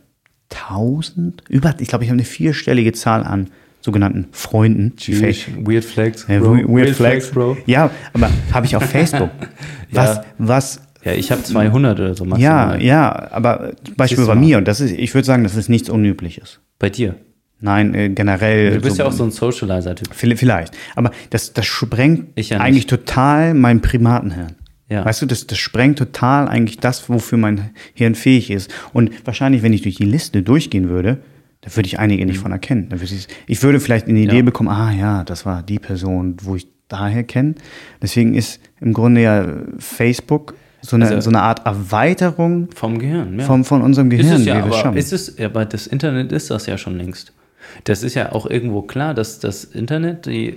tausend, 0.49 1.43
über, 1.49 1.75
ich 1.79 1.87
glaube, 1.87 2.03
ich 2.03 2.09
habe 2.09 2.15
eine 2.17 2.25
vierstellige 2.25 2.91
Zahl 2.93 3.23
an 3.23 3.47
sogenannten 3.81 4.27
Freunden. 4.31 4.93
Fa- 4.99 5.27
Weird 5.65 5.85
Flags, 5.85 6.25
Ja, 6.27 6.39
Bro. 6.39 6.57
Weird, 6.67 6.89
Flags, 6.89 7.31
Bro. 7.31 7.57
Ja, 7.65 7.89
aber 8.13 8.29
habe 8.51 8.65
ich 8.65 8.75
auf 8.75 8.83
Facebook. 8.83 9.29
Was, 9.91 10.17
Ja. 10.17 10.23
was 10.37 10.81
Ja, 11.03 11.13
ich 11.13 11.31
habe 11.31 11.41
200 11.43 11.99
oder 11.99 12.13
so 12.15 12.25
ja, 12.25 12.29
maximal. 12.29 12.83
ja, 12.83 13.31
aber 13.31 13.71
zum 13.85 13.95
Beispiel 13.95 14.25
bei 14.25 14.35
mir, 14.35 14.57
und 14.57 14.67
das 14.67 14.81
ist, 14.81 14.91
ich 14.91 15.13
würde 15.15 15.25
sagen, 15.25 15.43
das 15.43 15.55
ist 15.55 15.69
nichts 15.69 15.89
Unübliches. 15.89 16.59
Bei 16.77 16.89
dir. 16.89 17.15
Nein, 17.61 17.93
äh, 17.95 18.09
generell. 18.09 18.75
Du 18.75 18.81
bist 18.81 18.97
ja 18.99 19.05
auch 19.05 19.11
so 19.11 19.23
ein 19.23 19.31
Socializer-Typ. 19.31 20.09
Vielleicht. 20.13 20.77
Aber 20.95 21.11
das, 21.29 21.51
das 21.53 21.65
sprengt 21.65 22.27
Ich 22.35 22.49
ja 22.49 22.59
eigentlich 22.59 22.87
total 22.87 23.53
mein 23.53 23.81
Primatenhirn. 23.81 24.53
Ja. 24.89 25.05
Weißt 25.05 25.21
du, 25.21 25.25
das, 25.27 25.45
das 25.47 25.57
sprengt 25.59 25.97
total 25.99 26.47
eigentlich 26.47 26.79
das, 26.79 27.07
wofür 27.09 27.37
mein 27.37 27.69
Hirn 27.93 28.15
fähig 28.15 28.49
ist. 28.49 28.71
Und 28.91 29.11
wahrscheinlich, 29.25 29.61
wenn 29.61 29.71
ich 29.73 29.83
durch 29.83 29.95
die 29.95 30.05
Liste 30.05 30.41
durchgehen 30.41 30.89
würde, 30.89 31.19
da 31.61 31.75
würde 31.75 31.87
ich 31.87 31.99
einige 31.99 32.25
nicht 32.25 32.39
von 32.39 32.51
erkennen. 32.51 32.87
Da 32.89 32.99
würde 32.99 33.13
ich, 33.13 33.27
ich 33.47 33.61
würde 33.61 33.79
vielleicht 33.79 34.07
eine 34.07 34.17
Idee 34.19 34.31
Mhm. 34.33 34.37
Ja. 34.39 34.45
bekommen, 34.45 34.69
ah 34.69 34.91
ja, 34.91 35.23
das 35.23 35.45
war 35.45 35.61
die 35.61 35.77
Person, 35.79 36.37
wo 36.41 36.55
ich 36.55 36.67
daher 36.87 37.23
kenne. 37.23 37.53
Deswegen 38.01 38.33
ist 38.33 38.59
im 38.81 38.93
Grunde 38.93 39.21
ja 39.21 39.45
Facebook 39.77 40.55
so 40.81 40.95
eine, 40.95 41.05
Also- 41.07 41.21
so 41.21 41.29
eine 41.29 41.41
Art 41.41 41.65
Erweiterung 41.65 42.69
Vom 42.73 42.97
Gehirn, 42.99 43.37
ja. 43.39 43.45
vom, 43.45 43.65
von 43.65 43.81
unserem 43.81 44.09
Ist 44.11 44.19
Gehirn, 44.21 44.39
es 44.41 44.45
ja, 44.45 44.53
wie 44.53 44.57
wir 44.59 44.65
es 44.67 44.71
aber 44.73 44.81
schaffen. 44.81 44.97
ist 44.97 45.13
es, 45.13 45.37
aber 45.39 45.65
das 45.65 45.85
Internet 45.87 46.31
ist 46.31 46.49
das 46.49 46.65
ja 46.65 46.77
schon 46.77 46.97
längst. 46.97 47.33
Das 47.83 48.01
ist 48.01 48.15
ja 48.15 48.31
auch 48.31 48.49
irgendwo 48.49 48.81
klar, 48.81 49.13
dass 49.13 49.39
das 49.39 49.65
Internet, 49.65 50.25
die 50.25 50.55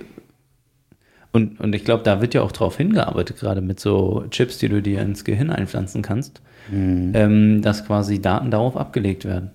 und, 1.33 1.59
und 1.59 1.75
ich 1.75 1.83
glaube, 1.83 2.03
da 2.03 2.21
wird 2.21 2.33
ja 2.33 2.41
auch 2.41 2.51
drauf 2.53 2.77
hingearbeitet, 2.77 3.37
gerade 3.39 3.59
mit 3.61 3.79
so 3.79 4.23
Chips, 4.29 4.57
die 4.59 4.69
du 4.69 4.81
dir 4.81 5.01
ins 5.01 5.25
Gehirn 5.25 5.49
einpflanzen 5.49 6.01
kannst, 6.01 6.41
Mhm. 6.71 7.11
ähm, 7.13 7.61
dass 7.61 7.85
quasi 7.85 8.21
Daten 8.21 8.49
darauf 8.49 8.77
abgelegt 8.77 9.25
werden. 9.25 9.51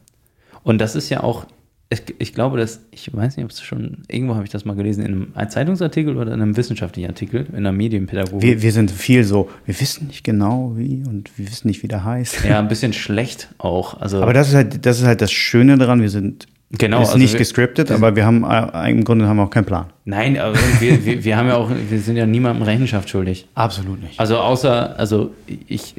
Und 0.63 0.79
das 0.79 0.95
ist 0.95 1.09
ja 1.09 1.23
auch, 1.23 1.47
ich, 1.89 2.03
ich 2.19 2.35
glaube, 2.35 2.59
dass, 2.59 2.81
ich 2.91 3.11
weiß 3.17 3.39
nicht, 3.39 3.45
ob 3.45 3.51
es 3.51 3.63
schon, 3.63 4.03
irgendwo 4.09 4.35
habe 4.35 4.45
ich 4.45 4.51
das 4.51 4.67
mal 4.67 4.77
gelesen, 4.77 5.03
in 5.07 5.33
einem 5.35 5.49
Zeitungsartikel 5.49 6.19
oder 6.19 6.35
in 6.35 6.43
einem 6.43 6.55
wissenschaftlichen 6.59 7.09
Artikel, 7.09 7.47
in 7.49 7.57
einer 7.57 7.73
Medienpädagogik. 7.73 8.43
wir, 8.43 8.61
wir 8.63 8.73
sind 8.73 8.91
viel 8.91 9.25
so, 9.25 9.49
wir 9.65 9.81
wissen 9.81 10.09
nicht 10.09 10.23
genau 10.23 10.73
wie 10.77 11.03
und 11.09 11.31
wir 11.39 11.47
wissen 11.49 11.69
nicht, 11.69 11.83
wie 11.83 11.89
der 11.89 12.05
heißt. 12.05 12.45
ja, 12.45 12.59
ein 12.59 12.69
bisschen 12.69 12.93
schlecht 12.93 13.49
auch. 13.57 13.99
Also, 13.99 14.21
Aber 14.21 14.35
das 14.35 14.49
ist 14.49 14.55
halt, 14.55 14.85
das 14.85 14.99
ist 15.01 15.07
halt 15.07 15.23
das 15.23 15.33
Schöne 15.33 15.79
daran, 15.79 16.03
wir 16.03 16.11
sind 16.11 16.47
Genau, 16.71 17.01
ist 17.01 17.09
also 17.09 17.19
nicht 17.19 17.33
wir- 17.33 17.39
gescriptet, 17.39 17.91
aber 17.91 18.15
wir 18.15 18.27
haben 18.27 18.45
äh, 18.45 18.91
im 18.91 19.03
Grunde 19.05 19.27
haben 19.27 19.39
wir 19.39 19.45
auch 19.45 19.51
keinen 19.51 19.65
Plan. 19.65 19.87
Nein, 20.05 20.39
aber 20.39 20.55
wir, 20.81 21.05
wir, 21.05 21.25
wir 21.25 21.37
haben 21.37 21.49
ja 21.49 21.57
auch, 21.57 21.71
wir 21.71 21.99
sind 22.01 22.17
ja 22.17 22.27
niemandem 22.27 22.63
Rechenschaft 22.63 23.09
schuldig. 23.09 23.47
Absolut 23.55 24.03
nicht. 24.03 24.21
Also 24.21 24.37
außer, 24.37 24.99
also 24.99 25.31
ich, 25.47 25.95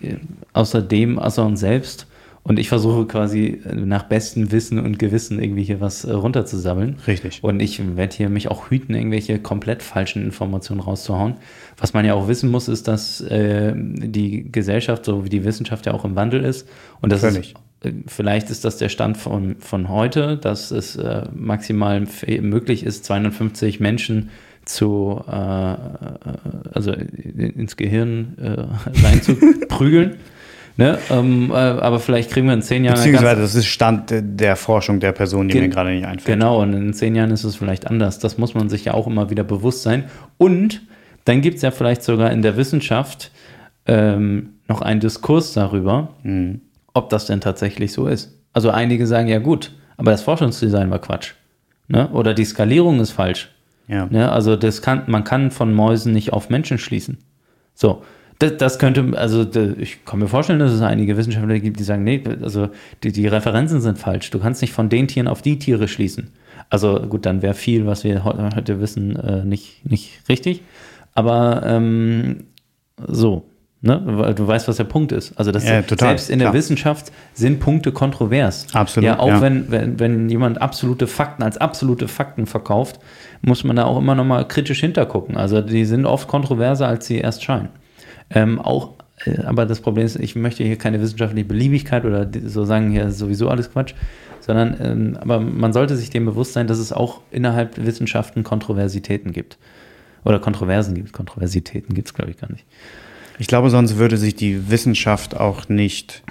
außer 0.54 0.82
dem, 0.82 1.18
außer 1.18 1.44
uns 1.46 1.60
selbst. 1.60 2.06
Und 2.42 2.58
ich 2.58 2.70
versuche 2.70 3.06
quasi 3.06 3.62
nach 3.76 4.04
bestem 4.04 4.52
Wissen 4.52 4.80
und 4.80 4.98
Gewissen 4.98 5.42
irgendwie 5.44 5.64
hier 5.64 5.82
was 5.82 6.04
äh, 6.06 6.14
runterzusammeln. 6.14 6.96
Richtig. 7.06 7.44
Und 7.44 7.60
ich 7.60 7.82
werde 7.96 8.16
hier 8.16 8.30
mich 8.30 8.48
auch 8.50 8.72
hüten, 8.72 8.96
irgendwelche 8.96 9.40
komplett 9.40 9.84
falschen 9.84 10.24
Informationen 10.24 10.80
rauszuhauen. 10.80 11.36
Was 11.78 11.94
man 11.94 12.06
ja 12.06 12.14
auch 12.14 12.28
wissen 12.28 12.50
muss, 12.50 12.68
ist, 12.68 12.88
dass 12.88 13.22
äh, 13.22 13.74
die 13.76 14.52
Gesellschaft, 14.52 15.06
so 15.06 15.26
wie 15.26 15.30
die 15.30 15.44
Wissenschaft 15.44 15.86
ja 15.86 15.94
auch 15.94 16.06
im 16.06 16.16
Wandel 16.16 16.44
ist. 16.44 16.68
Und 17.02 17.12
das 17.12 17.20
Völlig. 17.20 17.52
ist, 17.52 17.56
vielleicht 18.08 18.50
ist 18.50 18.66
das 18.66 18.78
der 18.78 18.90
Stand 18.90 19.18
von, 19.18 19.56
von 19.60 19.90
heute, 19.90 20.38
dass 20.38 20.72
es 20.72 20.96
äh, 20.98 21.24
maximal 21.34 22.04
möglich 22.42 22.84
ist, 22.86 23.06
250 23.06 23.80
Menschen 23.80 24.30
zu, 24.66 25.22
äh, 25.28 25.34
äh, 25.34 25.76
also 26.74 26.92
in- 26.92 27.52
ins 27.56 27.78
Gehirn 27.78 28.36
äh, 28.38 29.04
reinzuprügeln. 29.06 30.16
ne? 30.78 30.98
ähm, 31.10 31.52
äh, 31.52 31.54
aber 31.56 32.00
vielleicht 32.00 32.32
kriegen 32.32 32.48
wir 32.48 32.54
in 32.54 32.62
zehn 32.62 32.84
Jahren 32.84 32.96
Beziehungsweise 32.96 33.42
das 33.42 33.56
ist 33.56 33.66
Stand 33.68 34.12
der 34.14 34.56
Forschung 34.56 35.00
der 35.00 35.12
Person, 35.14 35.48
die 35.48 35.60
mir 35.60 35.70
gerade 35.70 35.92
nicht 35.92 36.06
einfällt. 36.06 36.38
Genau, 36.40 36.62
und 36.62 36.74
in 36.74 36.94
zehn 36.94 37.16
Jahren 37.16 37.32
ist 37.32 37.44
es 37.46 37.56
vielleicht 37.56 37.88
anders. 37.88 38.20
Das 38.20 38.38
muss 38.38 38.54
man 38.54 38.70
sich 38.70 38.86
ja 38.86 38.94
auch 38.94 39.08
immer 39.08 39.30
wieder 39.30 39.44
bewusst 39.44 39.84
sein. 39.84 40.04
Und 40.38 40.82
dann 41.26 41.42
gibt 41.42 41.58
es 41.58 41.62
ja 41.62 41.72
vielleicht 41.72 42.04
sogar 42.04 42.32
in 42.32 42.42
der 42.42 42.58
Wissenschaft 42.58 43.32
ähm, 43.88 44.50
noch 44.68 44.82
einen 44.82 45.00
Diskurs 45.00 45.54
darüber, 45.54 46.16
Mhm. 46.24 46.62
Ob 46.94 47.10
das 47.10 47.26
denn 47.26 47.42
tatsächlich 47.42 47.94
so 47.94 48.08
ist. 48.08 48.38
Also 48.54 48.70
einige 48.70 49.06
sagen 49.08 49.28
ja 49.28 49.40
gut, 49.40 49.72
aber 49.98 50.12
das 50.12 50.22
Forschungsdesign 50.24 50.90
war 50.90 51.00
Quatsch. 51.00 51.34
Ne? 51.88 52.10
Oder 52.10 52.34
die 52.34 52.46
Skalierung 52.46 53.00
ist 53.00 53.12
falsch. 53.12 53.50
Ja. 53.88 54.06
Ne? 54.06 54.32
Also 54.32 54.56
das 54.56 54.82
kann, 54.82 55.04
man 55.08 55.24
kann 55.24 55.52
von 55.52 55.74
Mäusen 55.74 56.14
nicht 56.14 56.34
auf 56.34 56.50
Menschen 56.50 56.78
schließen. 56.78 57.18
So, 57.74 58.04
das, 58.38 58.58
das 58.58 58.80
könnte, 58.80 59.18
also 59.18 59.46
ich 59.78 60.06
kann 60.06 60.20
mir 60.20 60.28
vorstellen, 60.28 60.60
dass 60.60 60.72
es 60.72 60.82
einige 60.82 61.18
Wissenschaftler 61.18 61.60
gibt, 61.60 61.80
die 61.80 61.84
sagen, 61.84 62.04
nee, 62.04 62.24
also 62.42 62.70
die, 63.04 63.12
die 63.12 63.28
Referenzen 63.28 63.82
sind 63.82 63.98
falsch. 63.98 64.30
Du 64.30 64.40
kannst 64.40 64.62
nicht 64.62 64.74
von 64.74 64.90
den 64.90 65.08
Tieren 65.08 65.28
auf 65.28 65.42
die 65.42 65.60
Tiere 65.60 65.88
schließen. 65.88 66.32
Also 66.70 67.00
gut, 67.02 67.26
dann 67.26 67.42
wäre 67.42 67.54
viel, 67.54 67.86
was 67.86 68.04
wir 68.04 68.24
heu- 68.24 68.50
heute 68.56 68.80
wissen, 68.80 69.16
äh, 69.16 69.44
nicht, 69.44 69.86
nicht 69.90 70.22
richtig. 70.30 70.62
Aber 71.16 71.64
ähm, 71.66 72.46
so, 73.08 73.50
Ne? 73.82 74.02
Weil 74.06 74.36
du 74.36 74.46
weißt, 74.46 74.68
was 74.68 74.76
der 74.76 74.84
Punkt 74.84 75.14
ist. 75.14 75.38
Also 75.38 75.52
das 75.52 75.66
Ja, 75.66 75.82
total, 75.82 76.10
selbst 76.10 76.30
in 76.30 76.40
der 76.40 76.48
klar. 76.48 76.54
Wissenschaft 76.56 77.14
sind 77.34 77.62
Punkte 77.62 77.94
kontrovers. 77.94 78.68
Absolut, 78.74 79.06
Ja, 79.08 79.20
auch 79.20 79.28
ja. 79.28 79.42
Wenn, 79.42 79.72
wenn, 79.72 80.00
wenn 80.00 80.30
jemand 80.30 80.62
absolute 80.62 81.08
Fakten 81.08 81.44
als 81.44 81.58
absolute 81.58 82.10
Fakten 82.10 82.46
verkauft, 82.46 83.00
muss 83.42 83.64
man 83.64 83.78
da 83.78 83.86
auch 83.86 83.98
immer 83.98 84.16
noch 84.16 84.26
mal 84.26 84.46
kritisch 84.46 84.82
hintergucken. 84.82 85.38
Also 85.38 85.62
die 85.62 85.86
sind 85.86 86.06
oft 86.06 86.28
kontroverser, 86.28 86.90
als 86.90 87.06
sie 87.08 87.20
erst 87.20 87.44
scheinen. 87.44 87.70
Ähm, 88.30 88.60
auch, 88.60 88.96
äh, 89.26 89.44
aber 89.44 89.66
das 89.66 89.80
Problem 89.80 90.06
ist, 90.06 90.18
ich 90.18 90.36
möchte 90.36 90.66
hier 90.66 90.78
keine 90.78 91.00
wissenschaftliche 91.00 91.48
Beliebigkeit 91.48 92.04
oder 92.04 92.30
so 92.46 92.66
sagen, 92.66 92.92
hier 92.92 93.06
ist 93.06 93.18
sowieso 93.18 93.48
alles 93.48 93.72
Quatsch, 93.72 93.94
sondern 94.42 94.78
ähm, 94.82 95.18
aber 95.22 95.40
man 95.40 95.72
sollte 95.72 95.96
sich 95.96 96.10
dem 96.10 96.26
bewusst 96.26 96.52
sein, 96.52 96.68
dass 96.68 96.80
es 96.80 96.92
auch 96.92 97.22
innerhalb 97.32 97.78
Wissenschaften 97.78 98.44
Kontroversitäten 98.44 99.32
gibt. 99.32 99.58
Oder 100.26 100.40
Kontroversen 100.40 100.96
gibt. 100.96 101.14
Kontroversitäten 101.14 101.96
gibt 101.96 102.10
es, 102.10 102.14
glaube 102.14 102.32
ich, 102.32 102.38
gar 102.38 102.52
nicht. 102.52 102.66
Ich 103.40 103.48
glaube, 103.48 103.70
sonst 103.70 103.98
würde 103.98 104.18
sich 104.18 104.36
die 104.36 104.70
Wissenschaft 104.70 105.36
auch 105.36 105.70
nicht, 105.70 106.24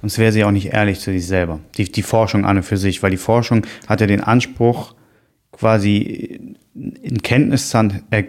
sonst 0.00 0.18
wäre 0.18 0.32
sie 0.32 0.44
auch 0.44 0.50
nicht 0.50 0.72
ehrlich 0.72 1.00
zu 1.00 1.12
sich 1.12 1.26
selber. 1.26 1.60
Die, 1.76 1.84
die 1.90 2.02
Forschung 2.02 2.44
an 2.44 2.56
und 2.58 2.62
für 2.64 2.76
sich, 2.76 3.02
weil 3.02 3.10
die 3.12 3.16
Forschung 3.16 3.64
hat 3.86 4.00
ja 4.00 4.06
den 4.06 4.20
Anspruch, 4.20 4.94
quasi 5.52 6.56
einen 6.74 7.22
Kenntnisstand, 7.22 8.02
äh, 8.10 8.24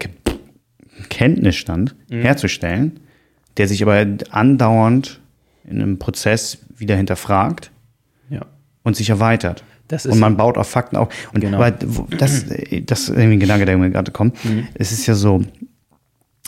Kenntnisstand 1.10 1.96
herzustellen, 2.10 3.00
der 3.58 3.68
sich 3.68 3.82
aber 3.82 4.06
andauernd 4.32 5.20
in 5.66 5.82
einem 5.82 5.98
Prozess 6.00 6.60
wieder 6.78 6.96
hinterfragt 6.96 7.72
Ja. 8.30 8.46
und 8.84 8.96
sich 8.96 9.10
erweitert. 9.10 9.64
Und 10.14 10.20
man 10.20 10.38
baut 10.38 10.58
auf 10.58 10.68
Fakten 10.70 10.96
auf. 10.98 11.10
Und 11.34 11.42
Genau. 11.42 11.58
aber 11.58 11.72
das, 11.72 12.46
das 12.86 13.02
ist 13.02 13.10
irgendwie 13.10 13.34
ein 13.34 13.40
Gedanke, 13.40 13.66
der 13.66 13.78
mir 13.78 13.90
gerade 13.90 14.12
kommt. 14.12 14.38
Es 14.76 14.92
ist 14.92 15.06
ja 15.08 15.14
so, 15.16 15.44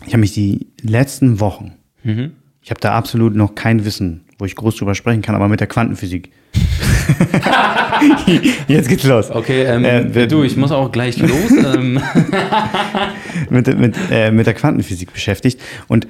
ich 0.03 0.09
habe 0.13 0.19
mich 0.19 0.33
die 0.33 0.67
letzten 0.81 1.39
Wochen, 1.39 1.73
Mhm. 2.03 2.31
ich 2.61 2.69
habe 2.69 2.81
da 2.81 2.93
absolut 2.93 3.35
noch 3.35 3.55
kein 3.55 3.85
Wissen, 3.85 4.21
wo 4.37 4.45
ich 4.45 4.55
groß 4.55 4.75
drüber 4.75 4.95
sprechen 4.95 5.21
kann, 5.21 5.35
aber 5.35 5.47
mit 5.47 5.59
der 5.59 5.67
Quantenphysik. 5.67 6.31
Jetzt 8.67 8.89
geht's 8.89 9.03
los. 9.03 9.31
Okay, 9.31 9.63
ähm, 9.63 9.85
Äh, 9.85 10.27
du, 10.27 10.43
ich 10.43 10.57
muss 10.57 10.71
auch 10.71 10.91
gleich 10.91 11.17
los. 11.17 11.51
ähm, 11.51 11.99
mit, 13.49 13.77
mit, 13.77 13.95
äh, 14.11 14.31
mit 14.31 14.47
der 14.47 14.53
Quantenphysik 14.53 15.13
beschäftigt. 15.13 15.61
Und 15.87 16.07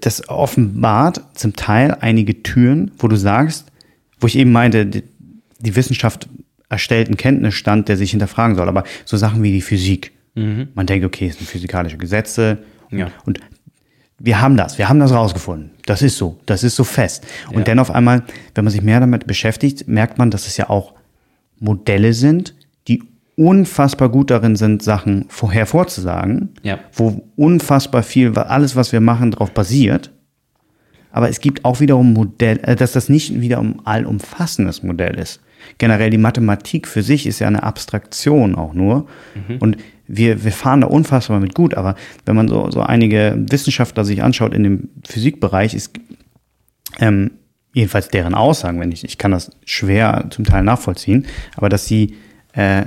das 0.00 0.28
offenbart 0.30 1.20
zum 1.34 1.54
Teil 1.54 1.94
einige 2.00 2.42
Türen, 2.42 2.90
wo 2.98 3.08
du 3.08 3.16
sagst, 3.16 3.66
wo 4.18 4.26
ich 4.26 4.36
eben 4.38 4.50
meinte, 4.52 4.86
die, 4.86 5.02
die 5.60 5.76
Wissenschaft 5.76 6.26
erstellt 6.70 7.08
einen 7.08 7.18
Kenntnisstand, 7.18 7.88
der 7.88 7.96
sich 7.98 8.12
hinterfragen 8.12 8.56
soll. 8.56 8.68
Aber 8.68 8.84
so 9.04 9.16
Sachen 9.16 9.42
wie 9.42 9.52
die 9.52 9.60
Physik. 9.62 10.12
Man 10.34 10.86
denkt, 10.86 11.04
okay, 11.04 11.26
es 11.26 11.36
sind 11.36 11.48
physikalische 11.48 11.98
Gesetze. 11.98 12.58
Ja. 12.90 13.08
Und 13.26 13.40
wir 14.18 14.40
haben 14.40 14.56
das, 14.56 14.78
wir 14.78 14.88
haben 14.88 14.98
das 14.98 15.12
rausgefunden. 15.12 15.70
Das 15.86 16.02
ist 16.02 16.16
so, 16.16 16.38
das 16.46 16.64
ist 16.64 16.74
so 16.76 16.84
fest. 16.84 17.24
Und 17.50 17.58
Ja. 17.58 17.64
dann 17.64 17.78
auf 17.78 17.90
einmal, 17.90 18.24
wenn 18.54 18.64
man 18.64 18.72
sich 18.72 18.82
mehr 18.82 19.00
damit 19.00 19.26
beschäftigt, 19.26 19.86
merkt 19.86 20.18
man, 20.18 20.30
dass 20.30 20.46
es 20.46 20.56
ja 20.56 20.68
auch 20.70 20.94
Modelle 21.60 22.12
sind, 22.14 22.54
die 22.88 23.02
unfassbar 23.36 24.08
gut 24.08 24.30
darin 24.30 24.56
sind, 24.56 24.82
Sachen 24.82 25.26
vorher 25.28 25.66
vorzusagen, 25.66 26.50
Ja. 26.62 26.78
wo 26.92 27.22
unfassbar 27.36 28.02
viel, 28.02 28.36
alles, 28.36 28.74
was 28.74 28.90
wir 28.92 29.00
machen, 29.00 29.30
darauf 29.30 29.52
basiert. 29.52 30.10
Aber 31.12 31.28
es 31.30 31.40
gibt 31.40 31.64
auch 31.64 31.80
wiederum 31.80 32.12
Modell, 32.12 32.58
äh, 32.62 32.76
dass 32.76 32.92
das 32.92 33.08
nicht 33.08 33.40
wieder 33.40 33.58
ein 33.60 33.80
allumfassendes 33.84 34.82
Modell 34.82 35.14
ist. 35.18 35.40
Generell 35.78 36.10
die 36.10 36.18
Mathematik 36.18 36.86
für 36.86 37.02
sich 37.02 37.26
ist 37.26 37.38
ja 37.40 37.46
eine 37.46 37.62
Abstraktion 37.62 38.54
auch 38.54 38.74
nur. 38.74 39.06
Und 39.58 39.76
wir, 40.08 40.42
wir 40.42 40.52
fahren 40.52 40.80
da 40.80 40.88
unfassbar 40.88 41.38
mit 41.38 41.54
gut. 41.54 41.74
Aber 41.74 41.94
wenn 42.24 42.34
man 42.34 42.48
so, 42.48 42.70
so 42.70 42.80
einige 42.80 43.36
Wissenschaftler 43.50 44.04
sich 44.04 44.22
anschaut 44.22 44.54
in 44.54 44.64
dem 44.64 44.88
Physikbereich, 45.06 45.74
ist 45.74 45.92
ähm, 46.98 47.30
jedenfalls 47.72 48.08
deren 48.08 48.34
Aussagen, 48.34 48.80
wenn 48.80 48.90
ich, 48.90 49.04
ich 49.04 49.18
kann 49.18 49.30
das 49.30 49.50
schwer 49.64 50.26
zum 50.30 50.44
Teil 50.44 50.64
nachvollziehen, 50.64 51.26
aber 51.56 51.68
dass 51.68 51.86
sie 51.86 52.16
äh, 52.54 52.86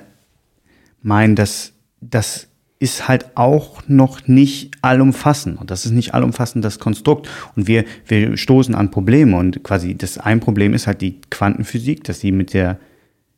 meinen, 1.01 1.35
dass 1.35 1.73
das 2.01 2.47
ist 2.79 3.07
halt 3.07 3.37
auch 3.37 3.83
noch 3.87 4.27
nicht 4.27 4.71
allumfassend. 4.81 5.61
Und 5.61 5.69
das 5.69 5.85
ist 5.85 5.91
nicht 5.91 6.15
allumfassend 6.15 6.65
das 6.65 6.79
Konstrukt. 6.79 7.29
Und 7.55 7.67
wir, 7.67 7.85
wir 8.07 8.35
stoßen 8.37 8.73
an 8.73 8.89
Probleme. 8.89 9.37
Und 9.37 9.61
quasi 9.63 9.95
das 9.95 10.17
ein 10.17 10.39
Problem 10.39 10.73
ist 10.73 10.87
halt 10.87 11.01
die 11.01 11.21
Quantenphysik, 11.29 12.03
dass 12.05 12.21
sie 12.21 12.31
mit 12.31 12.55
der 12.55 12.79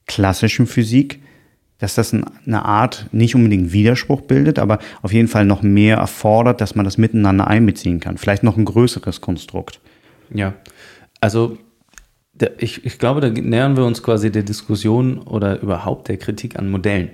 klassischen 0.07 0.65
Physik, 0.65 1.19
dass 1.83 1.95
das 1.95 2.13
ein- 2.13 2.23
eine 2.45 2.63
Art 2.63 3.07
nicht 3.11 3.35
unbedingt 3.35 3.73
Widerspruch 3.73 4.21
bildet, 4.21 4.57
aber 4.57 4.79
auf 5.01 5.11
jeden 5.11 5.27
Fall 5.27 5.43
noch 5.43 5.61
mehr 5.63 5.97
erfordert, 5.97 6.61
dass 6.61 6.75
man 6.75 6.85
das 6.85 6.97
miteinander 6.97 7.47
einbeziehen 7.47 7.99
kann. 7.99 8.17
Vielleicht 8.17 8.41
noch 8.41 8.55
ein 8.55 8.63
größeres 8.63 9.19
Konstrukt. 9.19 9.81
Ja, 10.33 10.53
also 11.19 11.57
ich, 12.57 12.85
ich 12.85 12.99
glaube, 12.99 13.19
da 13.19 13.29
nähern 13.29 13.75
wir 13.75 13.83
uns 13.85 14.01
quasi 14.01 14.31
der 14.31 14.43
Diskussion 14.43 15.17
oder 15.19 15.61
überhaupt 15.61 16.07
der 16.07 16.15
Kritik 16.17 16.57
an 16.57 16.71
Modellen. 16.71 17.09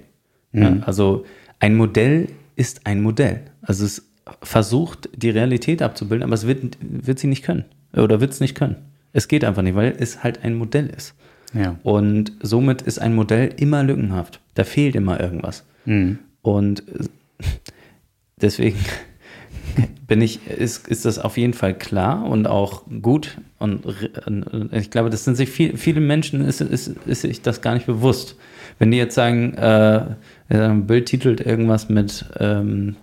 Ja, 0.54 0.78
also 0.86 1.26
ein 1.60 1.76
Modell 1.76 2.28
ist 2.56 2.86
ein 2.86 3.02
Modell. 3.02 3.42
Also 3.64 3.86
es 3.86 4.08
versucht, 4.44 5.10
die 5.16 5.32
Realität 5.32 5.82
abzubilden, 5.82 6.24
aber 6.24 6.36
es 6.36 6.46
wird, 6.46 6.78
wird 6.80 7.18
sie 7.18 7.28
nicht 7.28 7.44
können 7.44 7.66
oder 7.94 8.22
wird 8.22 8.34
es 8.34 8.40
nicht 8.40 8.54
können. 8.54 8.76
Es 9.14 9.28
geht 9.28 9.44
einfach 9.44 9.64
nicht, 9.64 9.76
weil 9.76 9.96
es 10.00 10.24
halt 10.24 10.44
ein 10.44 10.54
Modell 10.56 10.92
ist. 10.96 11.16
Ja. 11.56 11.78
Und 11.82 12.34
somit 12.44 12.84
ist 12.84 13.00
ein 13.00 13.16
Modell 13.16 13.52
immer 13.58 13.82
lückenhaft. 13.84 14.40
Da 14.60 14.66
fehlt 14.66 14.94
immer 14.96 15.22
irgendwas. 15.22 15.64
Und 16.42 16.80
äh, 16.90 17.06
deswegen 18.42 18.78
bin 20.08 20.22
ich, 20.22 20.46
ist, 20.48 20.86
ist 20.90 21.06
das 21.06 21.18
auf 21.18 21.38
jeden 21.38 21.54
Fall 21.54 21.74
klar 21.78 22.26
und 22.26 22.46
auch 22.46 22.84
gut. 23.02 23.38
Und 23.58 23.86
und 24.26 24.74
ich 24.74 24.92
glaube, 24.92 25.10
das 25.10 25.24
sind 25.24 25.36
sich 25.36 25.50
viel, 25.50 25.78
viele 25.78 26.02
Menschen, 26.02 26.42
ist, 26.46 26.60
ist, 26.60 26.88
ist 27.06 27.22
sich 27.22 27.42
das 27.42 27.62
gar 27.62 27.74
nicht 27.74 27.86
bewusst. 27.86 28.36
Wenn 28.80 28.92
die 28.92 28.98
jetzt 28.98 29.16
sagen, 29.16 29.54
äh, 29.54 30.16
ein 30.50 30.88
Bild 30.88 31.06
titelt 31.06 31.40
irgendwas 31.40 31.88
mit, 31.88 32.26
ähm, 32.38 32.98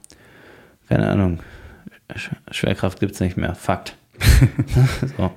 keine 0.90 1.08
Ahnung, 1.08 1.38
Sch- 2.12 2.36
Schwerkraft 2.50 3.00
gibt 3.00 3.12
es 3.14 3.20
nicht 3.20 3.38
mehr, 3.38 3.54
Fakt. 3.54 3.96
so. 5.16 5.30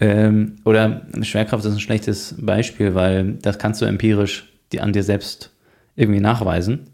ähm, 0.00 0.56
oder 0.64 1.02
Schwerkraft 1.20 1.66
ist 1.66 1.72
ein 1.74 1.80
schlechtes 1.80 2.34
Beispiel, 2.38 2.94
weil 2.94 3.34
das 3.42 3.58
kannst 3.58 3.82
du 3.82 3.84
empirisch 3.84 4.49
die, 4.72 4.80
an 4.80 4.92
dir 4.92 5.02
selbst 5.02 5.50
irgendwie 5.96 6.20
nachweisen. 6.20 6.86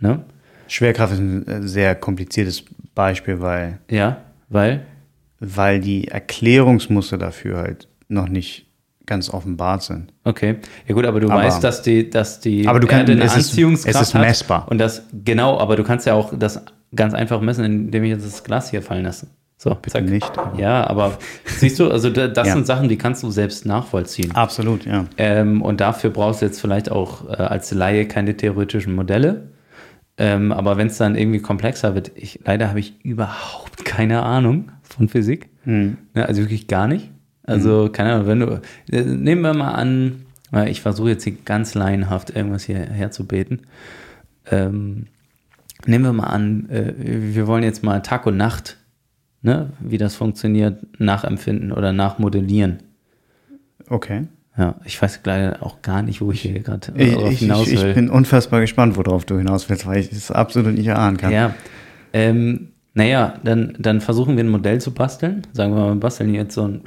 Ne? 0.00 0.24
Schwerkraft 0.68 1.12
ist 1.14 1.18
ein 1.20 1.46
äh, 1.46 1.62
sehr 1.68 1.94
kompliziertes 1.94 2.64
Beispiel, 2.94 3.40
weil, 3.40 3.78
Ja, 3.90 4.18
weil, 4.48 4.84
weil 5.40 5.80
die 5.80 6.08
Erklärungsmuster 6.08 7.18
dafür 7.18 7.58
halt 7.58 7.88
noch 8.08 8.28
nicht 8.28 8.66
ganz 9.06 9.28
offenbart 9.28 9.82
sind. 9.82 10.12
okay. 10.24 10.56
Ja 10.86 10.94
gut, 10.94 11.04
aber 11.04 11.20
du 11.20 11.28
Aber- 11.28 11.42
weißt, 11.42 11.62
dass 11.62 11.82
die, 11.82 12.08
dass 12.08 12.40
die 12.40 12.66
Aber 12.66 12.80
du 12.80 12.86
kannst- 12.86 13.10
eine 13.10 13.22
es 13.22 13.36
ist- 13.36 13.50
Anziehungskraft 13.50 13.96
es 14.00 14.08
ist 14.08 14.14
messbar. 14.14 14.66
Und 14.70 14.78
das, 14.78 15.02
genau, 15.24 15.58
aber 15.58 15.76
du 15.76 15.84
kannst 15.84 16.06
ja 16.06 16.14
auch 16.14 16.32
das 16.38 16.62
ganz 16.94 17.12
einfach 17.12 17.40
messen, 17.42 17.64
indem 17.64 18.04
ich 18.04 18.10
jetzt 18.10 18.24
das 18.24 18.42
Glas 18.44 18.70
hier 18.70 18.80
fallen 18.80 19.04
lasse. 19.04 19.26
So, 19.56 19.76
zack. 19.86 20.04
nicht, 20.04 20.36
aber- 20.38 20.58
Ja, 20.58 20.86
aber 20.86 21.18
siehst 21.46 21.78
du, 21.80 21.90
also 21.90 22.10
da- 22.10 22.28
das 22.28 22.48
Ja. 22.48 22.54
sind 22.54 22.66
Sachen, 22.66 22.88
die 22.88 22.96
kannst 22.98 23.22
du 23.22 23.30
selbst 23.30 23.64
nachvollziehen. 23.66 24.32
Absolut, 24.34 24.84
ja. 24.84 25.06
Ähm, 25.16 25.62
und 25.62 25.80
dafür 25.80 26.10
brauchst 26.10 26.42
du 26.42 26.46
jetzt 26.46 26.60
vielleicht 26.60 26.90
auch 26.90 27.28
äh, 27.28 27.34
als 27.34 27.70
Laie 27.72 28.06
keine 28.06 28.36
theoretischen 28.36 28.94
Modelle. 28.94 29.48
Ähm, 30.18 30.52
aber 30.52 30.76
wenn 30.76 30.88
es 30.88 30.98
dann 30.98 31.16
irgendwie 31.16 31.40
komplexer 31.40 31.94
wird, 31.94 32.12
ich, 32.14 32.40
leider 32.44 32.68
habe 32.68 32.78
ich 32.80 33.04
überhaupt 33.04 33.84
keine 33.84 34.22
Ahnung 34.22 34.70
von 34.82 35.08
Physik. 35.08 35.48
Hm. 35.64 35.96
Ja, 36.14 36.24
also 36.24 36.42
wirklich 36.42 36.68
gar 36.68 36.86
nicht. 36.86 37.10
Also, 37.46 37.90
keine 37.92 38.12
Ahnung, 38.14 38.26
wenn 38.26 38.40
du, 38.40 38.60
äh, 38.90 39.02
nehmen 39.02 39.42
wir 39.42 39.52
mal 39.54 39.72
an, 39.72 40.22
weil 40.50 40.68
ich 40.68 40.80
versuche 40.82 41.10
jetzt 41.10 41.24
hier 41.24 41.34
ganz 41.44 41.74
laienhaft 41.74 42.30
irgendwas 42.34 42.64
hierher 42.64 43.10
zu 43.10 43.26
beten. 43.26 43.60
Ähm, 44.50 45.06
nehmen 45.86 46.04
wir 46.04 46.12
mal 46.12 46.28
an, 46.28 46.68
äh, 46.70 46.92
wir 46.96 47.46
wollen 47.46 47.62
jetzt 47.64 47.82
mal 47.82 48.00
Tag 48.00 48.26
und 48.26 48.36
Nacht, 48.36 48.78
ne, 49.44 49.70
wie 49.78 49.98
das 49.98 50.16
funktioniert, 50.16 50.98
nachempfinden 50.98 51.70
oder 51.70 51.92
nachmodellieren. 51.92 52.78
Okay. 53.88 54.22
Ja, 54.56 54.76
ich 54.84 55.00
weiß 55.02 55.20
leider 55.24 55.62
auch 55.64 55.82
gar 55.82 56.02
nicht, 56.02 56.20
wo 56.20 56.30
ich 56.30 56.42
hier 56.42 56.60
gerade 56.60 56.92
Ich, 56.96 57.12
ich, 57.16 57.38
hinaus 57.40 57.66
ich, 57.68 57.80
will. 57.80 57.88
ich 57.88 57.94
bin 57.94 58.08
unfassbar 58.08 58.60
gespannt, 58.60 58.96
worauf 58.96 59.24
du 59.24 59.36
hinaus 59.36 59.68
willst, 59.68 59.84
weil 59.86 59.98
ich 59.98 60.12
es 60.12 60.30
absolut 60.30 60.74
nicht 60.74 60.86
erahnen 60.86 61.16
kann. 61.16 61.32
ja, 61.32 61.54
ähm, 62.12 62.68
naja, 62.96 63.34
dann, 63.42 63.74
dann 63.80 64.00
versuchen 64.00 64.36
wir 64.36 64.44
ein 64.44 64.48
Modell 64.48 64.80
zu 64.80 64.92
basteln. 64.94 65.42
Sagen 65.52 65.74
wir 65.74 65.80
mal, 65.80 65.94
wir 65.94 66.00
basteln 66.00 66.32
jetzt 66.32 66.54
so, 66.54 66.68
ein, 66.68 66.82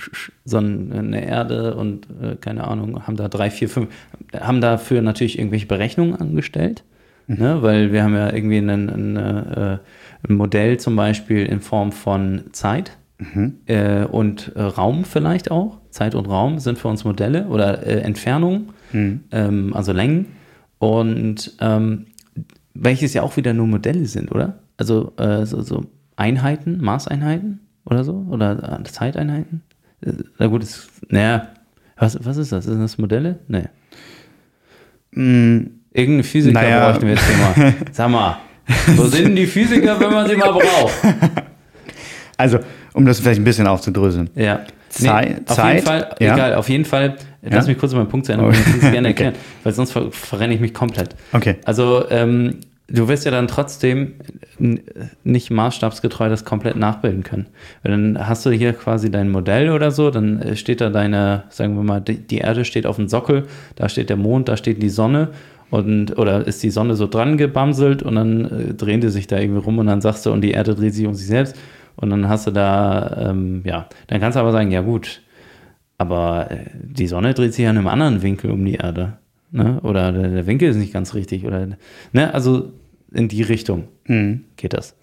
so 0.46 0.58
ein- 0.60 0.94
eine 0.94 1.26
Erde 1.26 1.76
und 1.76 2.08
äh, 2.22 2.36
keine 2.40 2.66
Ahnung, 2.66 3.06
haben 3.06 3.18
da 3.18 3.28
drei, 3.28 3.50
vier, 3.52 3.68
fünf, 3.68 3.90
haben 4.34 4.62
dafür 4.62 5.02
natürlich 5.02 5.38
irgendwelche 5.38 5.66
Berechnungen 5.66 6.16
angestellt, 6.16 6.86
ne? 7.28 7.62
weil 7.62 7.92
wir 7.92 8.04
haben 8.04 8.16
ja 8.16 8.32
irgendwie 8.32 8.60
ein, 8.60 8.70
ein, 8.70 9.16
äh, 9.18 9.78
ein 10.30 10.36
Modell 10.36 10.78
zum 10.78 10.96
Beispiel 10.96 11.46
in 11.46 11.60
Form 11.62 11.92
von 11.92 12.44
Zeit 12.52 12.98
äh, 13.66 14.04
und 14.06 14.52
äh, 14.56 14.62
Raum 14.62 15.04
vielleicht 15.06 15.50
auch. 15.52 15.80
Zeit 15.90 16.14
und 16.16 16.28
Raum 16.28 16.60
sind 16.60 16.78
für 16.78 16.88
uns 16.88 17.04
Modelle 17.04 17.48
oder 17.48 17.86
äh, 17.86 18.02
Entfernung, 18.02 18.70
ähm, 18.94 19.72
also 19.74 19.92
Längen. 19.92 20.28
Und 20.80 21.56
ähm, 21.60 22.06
welches 22.76 23.14
ja 23.16 23.24
auch 23.24 23.36
wieder 23.38 23.54
nur 23.54 23.66
Modelle 23.68 24.06
sind, 24.06 24.32
oder? 24.32 24.60
Also 24.78 25.14
äh, 25.18 25.46
so, 25.46 25.62
so 25.62 25.86
Einheiten, 26.16 26.80
Maßeinheiten. 26.82 27.60
oder 27.86 28.04
so? 28.04 28.26
Oder 28.30 28.80
äh, 28.80 28.84
Zeiteinheiten? 28.84 29.64
Äh, 30.02 30.14
Na 30.38 30.46
gut, 30.48 30.62
ist, 30.62 30.88
naja, 31.10 31.48
was, 31.98 32.24
was 32.24 32.38
ist 32.38 32.52
das? 32.52 32.66
Sind 32.66 32.80
das 32.80 33.00
Modelle? 33.00 33.40
Nee. 33.48 33.64
Irgendeine 35.12 36.24
Physiker 36.24 36.60
Mm. 36.60 36.64
Naja. 36.64 36.86
bräuchten 36.92 37.08
wir 37.08 37.14
jetzt 37.16 37.26
hier 37.28 37.38
mal. 37.64 37.74
Sag 37.92 38.12
mal, 38.12 38.38
wo 38.96 39.04
sind 39.06 39.26
denn 39.26 39.36
die 39.36 39.46
Physiker, 39.48 40.00
wenn 40.00 40.12
man 40.12 40.28
sie 40.28 40.36
mal 40.36 40.52
braucht? 40.52 40.94
Also, 42.40 42.60
um 42.94 43.04
das 43.06 43.20
vielleicht 43.20 43.42
ein 43.42 43.44
bisschen 43.44 43.66
aufzudröseln. 43.66 44.30
Ja. 44.36 44.62
Zei- 44.90 45.38
auf 45.48 45.56
Zeit, 45.56 45.74
jeden 45.76 45.86
Fall, 45.88 46.16
ja. 46.20 46.34
egal, 46.36 46.54
auf 46.56 46.70
jeden 46.70 46.86
Fall, 46.86 47.16
lass 47.42 47.66
Ja? 47.66 47.72
mich 47.72 47.80
kurz 47.80 47.94
meinen 47.94 48.08
Punkt 48.10 48.28
zu 48.28 48.32
Ende 48.32 48.46
Oh. 48.46 48.50
bringen, 48.50 48.64
ich 48.68 48.76
es 48.76 48.82
gerne 48.92 48.98
Okay. 49.00 49.08
erklären, 49.08 49.34
weil 49.64 49.74
sonst 49.74 49.92
ver 49.92 50.12
verrenne 50.12 50.54
ich 50.54 50.60
mich 50.60 50.74
komplett. 50.74 51.16
Okay. 51.34 51.56
Also, 51.66 52.06
ähm, 52.12 52.58
du 52.88 53.08
wirst 53.08 53.26
ja 53.26 53.32
dann 53.32 53.48
trotzdem 53.48 54.14
nicht 55.24 55.50
maßstabsgetreu 55.52 56.30
das 56.30 56.46
komplett 56.46 56.76
nachbilden 56.78 57.24
können. 57.24 57.48
Weil 57.84 57.92
dann 57.92 58.28
hast 58.28 58.46
du 58.46 58.52
hier 58.52 58.74
quasi 58.74 59.10
dein 59.12 59.30
Modell 59.30 59.72
oder 59.72 59.90
so, 59.92 60.10
dann 60.12 60.40
äh, 60.42 60.56
steht 60.56 60.80
da 60.82 60.90
deine, 60.90 61.44
sagen 61.50 61.76
wir 61.76 61.84
mal, 61.84 62.02
die 62.02 62.38
Erde 62.38 62.66
steht 62.66 62.86
auf 62.86 62.96
dem 62.98 63.08
Sockel, 63.10 63.48
da 63.76 63.90
steht 63.90 64.10
der 64.10 64.16
Mond, 64.18 64.48
da 64.48 64.58
steht 64.58 64.82
die 64.82 64.90
Sonne 64.90 65.30
und 65.70 66.18
oder 66.18 66.46
ist 66.48 66.64
die 66.64 66.70
Sonne 66.70 66.96
so 66.96 67.08
dran 67.08 67.38
gebamselt 67.38 68.04
und 68.04 68.16
dann 68.16 68.46
äh, 68.46 68.74
drehen 68.74 69.02
die 69.02 69.10
sich 69.10 69.28
da 69.28 69.38
irgendwie 69.40 69.62
rum 69.64 69.80
und 69.80 69.88
dann 69.88 70.02
sagst 70.02 70.26
du, 70.26 70.32
und 70.32 70.42
die 70.42 70.52
Erde 70.52 70.76
dreht 70.76 70.94
sich 70.94 71.06
um 71.06 71.14
sich 71.14 71.28
selbst 71.28 71.56
und 71.96 72.10
dann 72.10 72.30
hast 72.30 72.48
du 72.48 72.52
da, 72.52 73.30
ähm, 73.30 73.62
ja, 73.66 73.88
dann 74.08 74.20
kannst 74.20 74.36
du 74.36 74.40
aber 74.40 74.52
sagen, 74.52 74.72
ja 74.72 74.82
gut, 74.82 75.22
aber 75.98 76.52
äh, 76.52 76.66
die 76.74 77.08
Sonne 77.08 77.34
dreht 77.34 77.54
sich 77.54 77.64
ja 77.64 77.72
in 77.72 77.78
einem 77.78 77.88
anderen 77.88 78.22
Winkel 78.22 78.52
um 78.52 78.64
die 78.64 78.76
Erde. 78.76 79.18
Ne? 79.52 79.80
Oder 79.82 80.12
der, 80.12 80.28
der 80.30 80.46
Winkel 80.48 80.70
ist 80.70 80.76
nicht 80.76 80.94
ganz 80.94 81.14
richtig. 81.14 81.46
Oder, 81.46 81.68
ne? 82.12 82.34
Also 82.34 82.74
in 83.14 83.28
die 83.30 83.42
Richtung 83.42 83.86
Mhm. 84.08 84.44
geht 84.58 84.74
das. 84.74 84.96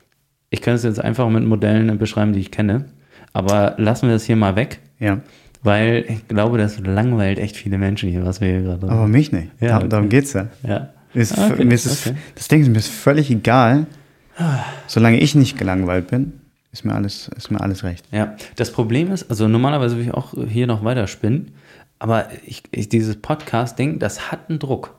Ich 0.50 0.60
könnte 0.62 0.76
es 0.76 0.82
jetzt 0.84 1.00
einfach 1.00 1.28
mit 1.30 1.44
Modellen 1.44 1.98
beschreiben, 1.98 2.32
die 2.32 2.40
ich 2.40 2.50
kenne. 2.50 2.84
Aber 3.32 3.74
lassen 3.78 4.06
wir 4.06 4.14
das 4.14 4.24
hier 4.24 4.36
mal 4.36 4.54
weg, 4.54 4.80
Ja. 5.00 5.20
Weil 5.64 6.04
ich 6.08 6.28
glaube, 6.28 6.58
das 6.58 6.78
langweilt 6.78 7.38
echt 7.40 7.56
viele 7.56 7.78
Menschen 7.78 8.08
hier, 8.10 8.24
was 8.24 8.40
wir 8.40 8.48
hier 8.48 8.62
gerade 8.62 8.88
Aber 8.88 9.08
mich 9.08 9.32
nicht. 9.32 9.48
Ja, 9.60 9.68
Da- 9.70 9.76
okay. 9.78 9.88
Darum 9.88 10.08
geht's 10.08 10.32
ja. 10.34 10.46
Ja. 10.62 10.90
Ist, 11.14 11.36
Ah, 11.38 11.48
okay, 11.52 11.64
mir 11.64 11.74
ist 11.74 12.06
okay. 12.06 12.16
Das 12.36 12.46
Ding 12.48 12.60
ist 12.62 12.68
mir 12.68 12.78
ist 12.78 12.88
völlig 12.88 13.30
egal. 13.30 13.86
Solange 14.86 15.18
ich 15.20 15.34
nicht 15.34 15.58
gelangweilt 15.58 16.08
bin, 16.08 16.32
ist 16.72 16.84
mir 16.84 16.94
alles, 16.94 17.28
ist 17.36 17.50
mir 17.50 17.60
alles 17.60 17.84
recht. 17.84 18.04
Ja, 18.12 18.36
das 18.56 18.70
Problem 18.72 19.12
ist, 19.12 19.30
also 19.30 19.46
normalerweise 19.48 19.96
würde 19.96 20.08
ich 20.08 20.14
auch 20.14 20.34
hier 20.48 20.66
noch 20.66 20.84
weiter 20.84 21.06
spinnen, 21.06 21.52
aber 22.00 22.28
ich, 22.44 22.62
ich, 22.72 22.88
dieses 22.88 23.16
Podcast-Ding, 23.16 23.98
das 24.00 24.30
hat 24.32 24.48
einen 24.50 24.58
Druck. 24.58 24.94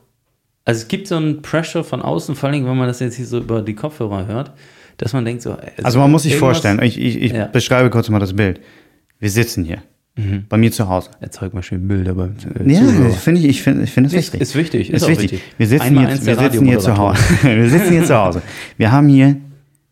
Also 0.64 0.82
es 0.82 0.88
gibt 0.88 1.08
so 1.08 1.18
einen 1.18 1.42
Pressure 1.42 1.84
von 1.84 2.02
außen, 2.02 2.36
vor 2.36 2.50
allem 2.50 2.66
wenn 2.66 2.78
man 2.78 2.88
das 2.88 3.00
jetzt 3.02 3.16
hier 3.16 3.26
so 3.28 3.40
über 3.40 3.62
die 3.62 3.76
Kopfhörer 3.76 4.26
hört, 4.26 4.54
dass 4.98 5.12
man 5.14 5.26
denkt 5.26 5.42
so. 5.42 5.58
Also 5.84 6.00
man 6.00 6.10
muss 6.10 6.24
sich 6.24 6.38
vorstellen, 6.38 6.82
ich, 6.82 6.98
ich, 7.00 7.22
ich 7.22 7.34
Ja. 7.34 7.48
beschreibe 7.48 7.90
kurz 7.90 8.10
mal 8.10 8.20
das 8.20 8.34
Bild. 8.34 8.62
Wir 9.20 9.30
sitzen 9.30 9.66
hier, 9.66 9.84
bei 10.50 10.58
mir 10.58 10.72
zu 10.72 10.88
Hause. 10.88 11.10
Erzeugt 11.20 11.54
mal 11.54 11.62
schön 11.62 11.88
Bilder 11.88 12.14
beim 12.14 12.36
äh, 12.58 12.72
Ja, 12.72 12.82
finde 13.10 13.42
ich, 13.42 13.48
ich 13.48 13.62
finde 13.64 13.84
ich 13.84 13.92
finde 13.92 14.10
das 14.10 14.18
wichtig. 14.18 14.42
ist 14.42 14.56
wichtig, 14.56 14.90
ist 14.90 15.02
Ist, 15.04 15.10
wichtig. 15.10 15.32
wichtig. 15.34 15.42
Wir 15.58 15.68
sitzen, 15.68 15.84
Einmal 15.84 16.08
eins 16.08 16.26
wir 16.26 16.36
sitzen 16.38 16.66
hier 16.66 16.80
zu 16.80 16.98
Hause. 16.98 17.20
Wir 17.44 17.70
sitzen 17.70 17.92
hier 17.92 18.04
zu 18.06 18.16
Hause. 18.18 18.42
Wir 18.78 18.92
haben 18.94 19.10
hier 19.10 19.36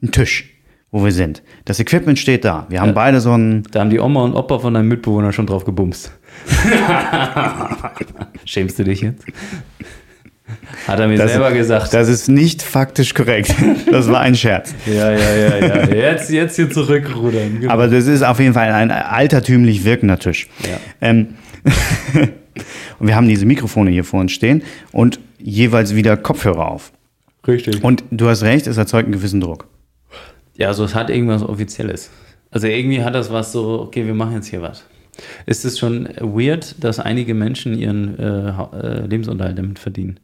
einen 0.02 0.12
Tisch, 0.12 0.50
wo 0.92 1.04
wir 1.04 1.12
sind. 1.12 1.44
Das 1.66 1.80
Equipment 1.80 2.18
steht 2.20 2.46
da. 2.46 2.66
Wir 2.70 2.80
haben 2.82 2.94
beide 2.94 3.20
so 3.20 3.32
einen, 3.32 3.64
Da 3.72 3.82
haben 3.82 3.90
die 3.90 4.00
Oma 4.00 4.24
und 4.24 4.34
Opa 4.34 4.60
von 4.60 4.74
deinem 4.74 4.88
Mitbewohner 4.88 5.34
schon 5.34 5.46
drauf 5.46 5.66
gebumst. 5.66 6.12
Schämst 8.46 8.80
du 8.80 8.84
dich 8.84 9.02
jetzt? 9.02 9.26
Hat 10.88 11.00
er 11.00 11.08
mir 11.08 11.18
Das- 11.18 11.32
selber 11.32 11.52
gesagt. 11.52 11.94
das 11.94 12.08
ist 12.10 12.28
nicht 12.30 12.62
faktisch 12.62 13.14
korrekt. 13.14 13.54
Das 13.92 14.08
war 14.10 14.22
ein 14.22 14.36
Scherz. 14.36 14.74
ja, 14.88 15.12
ja, 15.12 15.36
ja, 15.36 15.58
ja. 15.60 15.86
Jetzt, 15.94 16.32
jetzt 16.32 16.56
hier 16.56 16.70
zurückrudern. 16.70 17.60
Genau. 17.60 17.72
Aber 17.72 17.88
das 17.88 18.08
ist 18.08 18.24
auf 18.24 18.40
jeden 18.40 18.54
Fall 18.54 18.72
ein 18.72 18.90
altertümlich 18.92 19.86
wirkender 19.86 20.18
Tisch. 20.18 20.48
Ja. 20.64 20.80
Ähm, 21.00 21.36
und 23.00 23.08
wir 23.08 23.16
haben 23.16 23.28
diese 23.28 23.46
Mikrofone 23.46 23.92
hier 23.92 24.04
vor 24.04 24.20
uns 24.20 24.32
stehen 24.32 24.64
und 24.92 25.20
jeweils 25.38 25.96
wieder 25.96 26.18
Kopfhörer 26.18 26.68
auf. 26.70 26.92
Richtig. 27.48 27.84
Und 27.84 28.04
du 28.12 28.28
hast 28.30 28.44
recht, 28.44 28.68
es 28.68 28.78
erzeugt 28.78 29.06
einen 29.06 29.14
gewissen 29.14 29.42
Druck. 29.42 29.68
Ja, 30.56 30.68
also 30.70 30.84
es 30.86 30.96
hat 30.96 31.10
irgendwas 31.10 31.44
Offizielles. 31.44 32.10
Also 32.52 32.68
irgendwie 32.68 33.04
hat 33.04 33.16
das 33.16 33.32
was 33.32 33.52
so, 33.52 33.82
okay, 33.82 34.06
wir 34.06 34.14
machen 34.14 34.34
jetzt 34.36 34.48
hier 34.48 34.62
was. 34.62 34.86
Ist 35.46 35.66
es 35.66 35.78
schon 35.78 36.08
weird, 36.20 36.84
dass 36.84 37.00
einige 37.00 37.34
Menschen 37.34 37.78
ihren 37.78 38.18
äh, 38.18 38.50
äh, 38.50 39.06
Lebensunterhalt 39.06 39.58
damit 39.58 39.78
verdienen? 39.80 40.20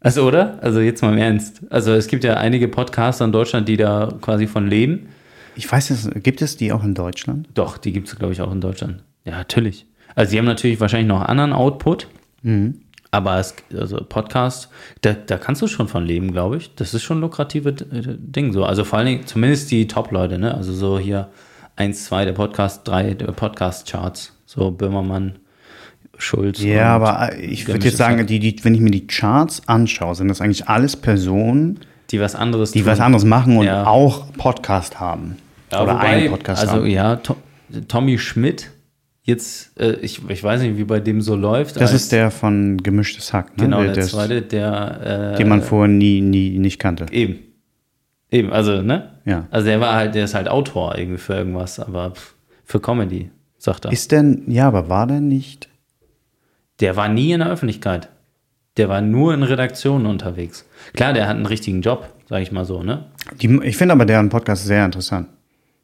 Also, 0.00 0.26
oder? 0.26 0.58
Also 0.62 0.80
jetzt 0.80 1.02
mal 1.02 1.12
im 1.12 1.18
Ernst. 1.18 1.62
Also 1.70 1.92
es 1.92 2.06
gibt 2.06 2.24
ja 2.24 2.34
einige 2.34 2.68
Podcaster 2.68 3.24
in 3.24 3.32
Deutschland, 3.32 3.68
die 3.68 3.76
da 3.76 4.12
quasi 4.20 4.46
von 4.46 4.66
leben. 4.66 5.08
Ich 5.56 5.70
weiß 5.70 5.90
nicht, 5.90 6.24
gibt 6.24 6.40
es 6.42 6.56
die 6.56 6.72
auch 6.72 6.82
in 6.82 6.94
Deutschland? 6.94 7.48
Doch, 7.54 7.76
die 7.76 7.92
gibt 7.92 8.08
es, 8.08 8.16
glaube 8.16 8.32
ich, 8.32 8.40
auch 8.40 8.50
in 8.52 8.60
Deutschland. 8.60 9.02
Ja, 9.24 9.36
natürlich. 9.36 9.86
Also, 10.14 10.30
sie 10.30 10.38
haben 10.38 10.46
natürlich 10.46 10.80
wahrscheinlich 10.80 11.08
noch 11.08 11.20
anderen 11.22 11.52
Output. 11.52 12.08
Aber 13.10 13.38
es, 13.38 13.54
also 13.76 13.98
Podcast, 14.08 14.68
da, 15.02 15.12
da 15.12 15.36
kannst 15.36 15.60
du 15.62 15.66
schon 15.66 15.88
von 15.88 16.06
leben, 16.06 16.32
glaube 16.32 16.56
ich. 16.56 16.74
Das 16.76 16.94
ist 16.94 17.02
schon 17.02 17.18
ein 17.18 17.22
lukratives 17.22 17.82
äh, 17.82 18.16
Ding 18.16 18.52
so. 18.52 18.64
Also 18.64 18.84
vor 18.84 18.98
allen 18.98 19.06
Dingen, 19.06 19.26
zumindest 19.26 19.70
die 19.70 19.88
Top-Leute, 19.88 20.38
ne? 20.38 20.54
Also 20.54 20.72
so 20.72 20.98
hier 20.98 21.28
1, 21.76 22.04
2 22.06 22.24
der 22.24 22.32
Podcast, 22.32 22.86
3 22.86 23.14
der 23.14 23.32
Podcast-Charts. 23.32 24.36
So 24.46 24.70
Böhmermann, 24.70 25.36
Schulz. 26.20 26.62
Ja, 26.62 26.96
und 26.96 27.02
aber 27.02 27.32
äh, 27.34 27.40
ich 27.40 27.66
würde 27.66 27.84
jetzt 27.86 27.96
sagen, 27.96 28.24
die, 28.26 28.38
die, 28.38 28.56
wenn 28.64 28.74
ich 28.74 28.80
mir 28.80 28.90
die 28.90 29.06
Charts 29.06 29.62
anschaue, 29.66 30.14
sind 30.14 30.28
das 30.28 30.40
eigentlich 30.40 30.68
alles 30.68 30.96
Personen, 30.96 31.80
die 32.10 32.20
was 32.20 32.34
anderes 32.34 32.72
die 32.72 32.80
tun. 32.80 32.86
was 32.88 33.00
anderes 33.00 33.24
machen 33.24 33.56
und 33.56 33.66
Ja. 33.66 33.86
auch 33.86 34.32
Podcast 34.34 35.00
haben. 35.00 35.36
Ja, 35.72 35.82
Oder 35.82 35.94
wobei, 35.94 36.04
einen 36.06 36.30
Podcast 36.30 36.62
Also 36.62 36.74
haben. 36.82 36.86
ja, 36.86 37.16
To 37.16 37.36
Tommy 37.86 38.18
Schmidt, 38.18 38.70
jetzt, 39.22 39.78
äh, 39.80 39.92
ich, 40.02 40.20
ich 40.28 40.42
weiß 40.42 40.60
nicht, 40.62 40.76
wie 40.76 40.82
bei 40.84 40.98
dem 40.98 41.20
so 41.20 41.36
läuft. 41.36 41.76
Das 41.76 41.92
als- 41.92 42.02
ist 42.02 42.12
der 42.12 42.30
von 42.32 42.78
Gemischtes 42.78 43.32
Hack, 43.32 43.56
ne? 43.56 43.64
Genau, 43.64 43.78
der, 43.82 43.92
der 43.92 44.02
das- 44.02 44.10
zweite, 44.10 44.42
der. 44.42 45.32
Äh, 45.34 45.38
den 45.38 45.48
man 45.48 45.62
vorher 45.62 45.88
nie, 45.88 46.20
nie 46.20 46.58
nicht 46.58 46.78
kannte. 46.80 47.06
Eben. 47.12 47.36
Eben, 48.32 48.52
also, 48.52 48.82
ne? 48.82 49.10
Ja. 49.24 49.46
Also 49.50 49.66
der 49.66 49.80
war 49.80 49.94
halt, 49.94 50.14
der 50.14 50.24
ist 50.24 50.34
halt 50.34 50.48
Autor 50.48 50.96
irgendwie 50.98 51.18
für 51.18 51.34
irgendwas, 51.34 51.78
aber 51.80 52.12
für 52.64 52.80
Comedy, 52.80 53.30
sagt 53.58 53.84
er. 53.84 53.92
Ist 53.92 54.12
denn, 54.12 54.42
ja, 54.48 54.66
aber 54.68 54.88
war 54.88 55.06
der 55.06 55.20
nicht? 55.20 55.68
Der 56.80 56.96
war 56.96 57.08
nie 57.08 57.32
in 57.32 57.40
der 57.40 57.50
Öffentlichkeit. 57.50 58.08
Der 58.76 58.88
war 58.88 59.00
nur 59.00 59.34
in 59.34 59.42
Redaktionen 59.42 60.06
unterwegs. 60.06 60.64
Klar, 60.94 61.12
der 61.12 61.28
hat 61.28 61.36
einen 61.36 61.46
richtigen 61.46 61.82
Job, 61.82 62.08
sag 62.28 62.40
ich 62.42 62.52
mal 62.52 62.64
so, 62.64 62.82
ne? 62.82 63.06
Die, 63.40 63.60
ich 63.64 63.76
finde 63.76 63.92
aber 63.92 64.06
deren 64.06 64.28
Podcast 64.28 64.64
sehr 64.64 64.84
interessant. 64.84 65.28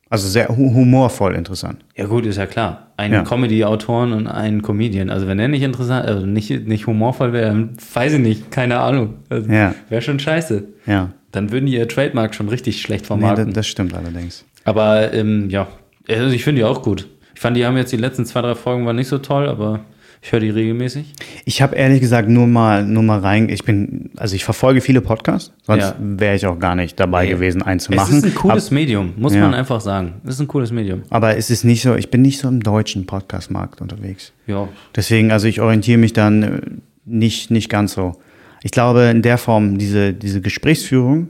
Also 0.08 0.28
sehr 0.28 0.48
hu 0.48 0.72
humorvoll 0.72 1.34
interessant. 1.34 1.84
Ja 1.96 2.06
gut, 2.06 2.26
ist 2.26 2.36
ja 2.36 2.46
klar. 2.46 2.92
Ein 2.96 3.12
Ja. 3.12 3.22
Comedy-Autoren 3.24 4.12
und 4.12 4.28
ein 4.28 4.62
Comedian. 4.62 5.10
Also 5.10 5.26
wenn 5.26 5.36
der 5.38 5.48
nicht 5.48 5.62
interessant, 5.62 6.06
also 6.06 6.24
nicht, 6.24 6.48
nicht 6.66 6.86
humorvoll 6.86 7.32
wäre, 7.32 7.48
dann 7.48 7.76
weiß 7.92 8.12
ich 8.14 8.20
nicht, 8.20 8.50
keine 8.52 8.78
Ahnung. 8.78 9.14
Also 9.28 9.50
Ja. 9.50 9.74
Wäre 9.88 10.02
schon 10.02 10.20
scheiße. 10.20 10.62
Ja, 10.86 11.10
Dann 11.32 11.50
würden 11.50 11.66
die 11.66 11.74
ihr 11.74 11.88
Trademark 11.88 12.36
schon 12.36 12.48
richtig 12.48 12.80
schlecht 12.80 13.02
nee, 13.02 13.06
vermarkten. 13.08 13.46
das, 13.46 13.54
das 13.54 13.66
stimmt 13.66 13.94
allerdings. 13.94 14.44
Aber 14.64 15.12
ähm, 15.12 15.50
ja, 15.50 15.66
also 16.08 16.28
ich 16.28 16.44
finde 16.44 16.60
die 16.60 16.64
auch 16.64 16.82
gut. 16.82 17.08
Ich 17.34 17.40
fand, 17.40 17.56
die 17.56 17.66
haben 17.66 17.76
jetzt 17.76 17.90
die 17.92 17.96
letzten 17.96 18.24
zwei, 18.26 18.42
drei 18.42 18.54
Folgen 18.54 18.86
waren 18.86 18.96
nicht 18.96 19.08
so 19.08 19.18
toll, 19.18 19.48
aber 19.48 19.80
ich 20.22 20.32
höre 20.32 20.40
die 20.40 20.50
regelmäßig. 20.50 21.12
Ich 21.44 21.62
habe 21.62 21.76
ehrlich 21.76 22.00
gesagt 22.00 22.28
nur 22.28 22.46
mal, 22.46 22.84
nur 22.84 23.02
mal 23.02 23.18
rein, 23.20 23.48
ich 23.48 23.64
bin, 23.64 24.10
also 24.16 24.34
ich 24.34 24.44
verfolge 24.44 24.80
viele 24.80 25.00
Podcasts, 25.00 25.52
sonst 25.62 25.82
Ja. 25.84 25.96
wäre 26.00 26.34
ich 26.34 26.46
auch 26.46 26.58
gar 26.58 26.74
nicht 26.74 26.98
dabei 26.98 27.24
Nee. 27.24 27.30
gewesen, 27.30 27.62
einen 27.62 27.78
zu 27.80 27.92
Es 27.92 27.96
machen. 27.96 28.16
ist 28.18 28.24
ein 28.24 28.34
cooles 28.34 28.70
Medium, 28.70 29.14
muss 29.16 29.34
Ja. 29.34 29.40
man 29.42 29.54
einfach 29.54 29.80
sagen. 29.80 30.14
Es 30.24 30.34
ist 30.34 30.40
ein 30.40 30.48
cooles 30.48 30.72
Medium. 30.72 31.02
aber, 31.10 31.28
aber 31.28 31.36
es 31.36 31.50
ist 31.50 31.64
nicht 31.64 31.82
so, 31.82 31.94
ich 31.94 32.10
bin 32.10 32.22
nicht 32.22 32.38
so 32.38 32.48
im 32.48 32.60
deutschen 32.62 33.06
Podcast-Markt 33.06 33.80
unterwegs. 33.80 34.32
Ja, 34.46 34.68
Deswegen, 34.94 35.30
also 35.30 35.46
ich 35.46 35.60
orientiere 35.60 35.98
mich 35.98 36.12
dann 36.12 36.42
äh, 36.42 36.60
nicht, 37.04 37.50
nicht 37.50 37.68
ganz 37.68 37.92
so. 37.94 38.16
Ich 38.62 38.70
glaube, 38.72 39.02
in 39.04 39.22
der 39.22 39.38
Form, 39.38 39.78
diese, 39.78 40.12
diese 40.12 40.40
Gesprächsführung 40.40 41.28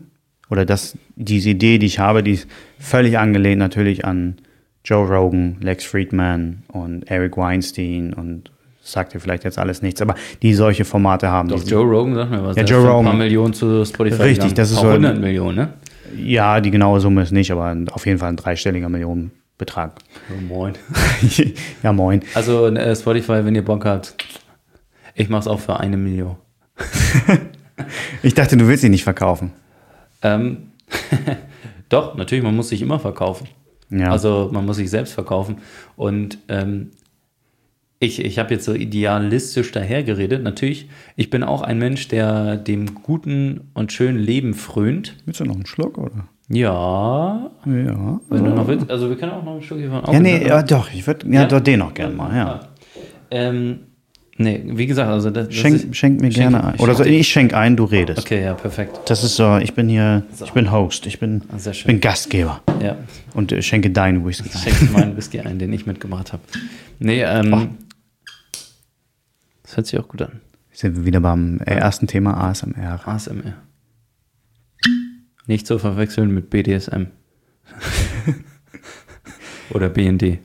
oder 0.48 0.64
das, 0.64 0.96
diese 1.16 1.50
Idee, 1.50 1.78
die 1.78 1.86
ich 1.86 1.98
habe, 1.98 2.22
die 2.22 2.32
ist 2.32 2.48
völlig 2.78 3.18
angelehnt 3.18 3.58
natürlich 3.58 4.04
an 4.04 4.36
Joe 4.84 5.06
Rogan, 5.06 5.56
Lex 5.60 5.84
Friedman 5.84 6.62
und 6.68 7.10
Eric 7.10 7.36
Weinstein 7.36 8.14
und 8.14 8.52
sagt 8.86 9.14
dir 9.14 9.20
vielleicht 9.20 9.44
jetzt 9.44 9.58
alles 9.58 9.82
nichts, 9.82 10.00
aber 10.00 10.14
die 10.42 10.54
solche 10.54 10.84
Formate 10.84 11.28
haben. 11.28 11.48
doch 11.48 11.62
Joe 11.64 11.84
Rogan, 11.84 12.14
sag 12.14 12.30
mir 12.30 12.44
was. 12.44 12.56
Ja, 12.56 12.62
Joe 12.64 12.80
für 12.80 12.86
ein 12.86 12.92
paar 12.92 12.96
Rogan. 12.98 13.18
Millionen 13.18 13.52
zu 13.54 13.84
Spotify 13.84 14.22
Richtig, 14.22 14.36
gegangen. 14.36 14.54
das 14.54 14.70
ist 14.70 14.76
so 14.76 14.82
paar 14.82 14.90
ein- 14.92 14.96
hundert 14.96 15.18
Millionen, 15.20 15.56
ne? 15.56 15.68
Ja, 16.16 16.60
die 16.60 16.70
genaue 16.70 17.00
Summe 17.00 17.22
ist 17.22 17.32
nicht, 17.32 17.50
aber 17.50 17.76
auf 17.92 18.06
jeden 18.06 18.18
Fall 18.18 18.28
ein 18.30 18.36
dreistelliger 18.36 18.88
Millionenbetrag. 18.88 19.92
Oh, 20.30 20.40
moin. 20.40 20.74
ja, 21.82 21.92
moin. 21.92 22.22
Also 22.34 22.68
äh, 22.68 22.94
Spotify, 22.96 23.44
wenn 23.44 23.54
ihr 23.54 23.64
Bock 23.64 23.84
habt, 23.84 24.14
ich 25.14 25.28
mach's 25.28 25.46
auch 25.48 25.60
für 25.60 25.78
eine 25.80 25.96
Million. 25.96 26.36
Ich 28.22 28.32
dachte, 28.34 28.56
du 28.56 28.66
willst 28.68 28.80
sie 28.82 28.88
nicht 28.88 29.04
verkaufen. 29.04 29.52
Ähm, 30.22 30.68
doch, 31.90 32.16
natürlich, 32.16 32.42
man 32.42 32.56
muss 32.56 32.70
sich 32.70 32.80
immer 32.80 32.98
verkaufen. 32.98 33.48
Ja. 33.90 34.10
Also 34.10 34.48
man 34.50 34.64
muss 34.64 34.76
sich 34.76 34.88
selbst 34.90 35.12
verkaufen. 35.12 35.58
Und 35.94 36.38
ähm, 36.48 36.92
ich, 37.98 38.22
ich 38.24 38.38
habe 38.38 38.54
jetzt 38.54 38.64
so 38.64 38.74
idealistisch 38.74 39.72
dahergeredet. 39.72 40.42
Natürlich, 40.42 40.88
ich 41.16 41.30
bin 41.30 41.42
auch 41.42 41.62
ein 41.62 41.78
Mensch, 41.78 42.08
der 42.08 42.56
dem 42.56 42.94
guten 43.02 43.62
und 43.74 43.92
schönen 43.92 44.18
Leben 44.18 44.54
frönt. 44.54 45.16
Willst 45.24 45.40
du 45.40 45.44
noch 45.44 45.54
einen 45.54 45.66
Schluck, 45.66 45.96
oder? 45.98 46.26
Ja, 46.48 47.50
Ja. 47.64 48.20
wenn 48.28 48.44
du 48.44 48.50
noch 48.54 48.68
willst. 48.68 48.88
Also 48.90 49.08
wir 49.08 49.16
können 49.16 49.32
auch 49.32 49.42
noch 49.44 49.56
ein 49.56 49.62
Stück 49.62 49.78
hiervon 49.78 50.02
Ja, 50.12 50.20
nee, 50.20 50.46
ja, 50.46 50.62
doch, 50.62 50.92
ich 50.92 51.06
würde, 51.06 51.26
ja, 51.30 51.44
doch, 51.46 51.60
den 51.60 51.80
noch 51.80 51.92
gerne 51.94 52.14
mal, 52.14 52.36
ja. 52.36 52.60
Ähm, 53.32 53.80
nee, 54.38 54.62
wie 54.64 54.86
gesagt, 54.86 55.10
also 55.10 55.30
das, 55.30 55.48
das 55.48 55.56
Schenk, 55.56 55.74
ist- 55.74 55.96
schenk 55.96 56.20
mir 56.20 56.30
schenk- 56.30 56.50
gerne 56.52 56.62
ein. 56.62 56.78
Oder 56.78 56.94
so, 56.94 57.02
ich 57.02 57.26
schenk 57.26 57.52
ein, 57.52 57.76
du 57.76 57.82
redest. 57.84 58.20
Okay, 58.20 58.44
ja, 58.44 58.54
perfekt. 58.54 59.00
Das 59.06 59.24
ist 59.24 59.34
so, 59.34 59.56
ich 59.56 59.74
bin 59.74 59.88
hier, 59.88 60.22
ich 60.44 60.52
bin 60.52 60.70
Host, 60.70 61.06
ich 61.06 61.18
bin, 61.18 61.42
Ah, 61.50 61.56
ich 61.70 61.84
bin 61.84 62.00
Gastgeber 62.00 62.60
Ja, 62.80 62.94
und 63.34 63.50
äh, 63.50 63.60
schenke 63.62 63.90
deinen 63.90 64.24
Whisky 64.24 64.48
ein. 64.54 64.60
schenk 64.60 64.78
dir 64.78 64.90
meinen 64.96 65.16
Whisky 65.16 65.40
ein, 65.40 65.58
den 65.58 65.72
ich 65.72 65.86
mitgebracht 65.86 66.32
habe. 66.32 66.42
Nee, 67.00 67.22
ähm, 67.24 67.70
das 69.66 69.76
hört 69.76 69.86
sich 69.88 69.98
auch 69.98 70.06
gut 70.08 70.22
an. 70.22 70.40
Sind 70.70 70.96
wir 70.96 71.04
wieder 71.04 71.20
beim 71.20 71.58
äh, 71.58 71.74
ersten 71.74 72.06
Thema 72.06 72.36
ASMR. 72.48 73.00
ASMR. 73.06 73.54
Nicht 75.46 75.66
zu 75.66 75.78
verwechseln 75.78 76.32
mit 76.32 76.50
BDSM. 76.50 77.06
Oder 79.70 79.88
BND. 79.88 80.38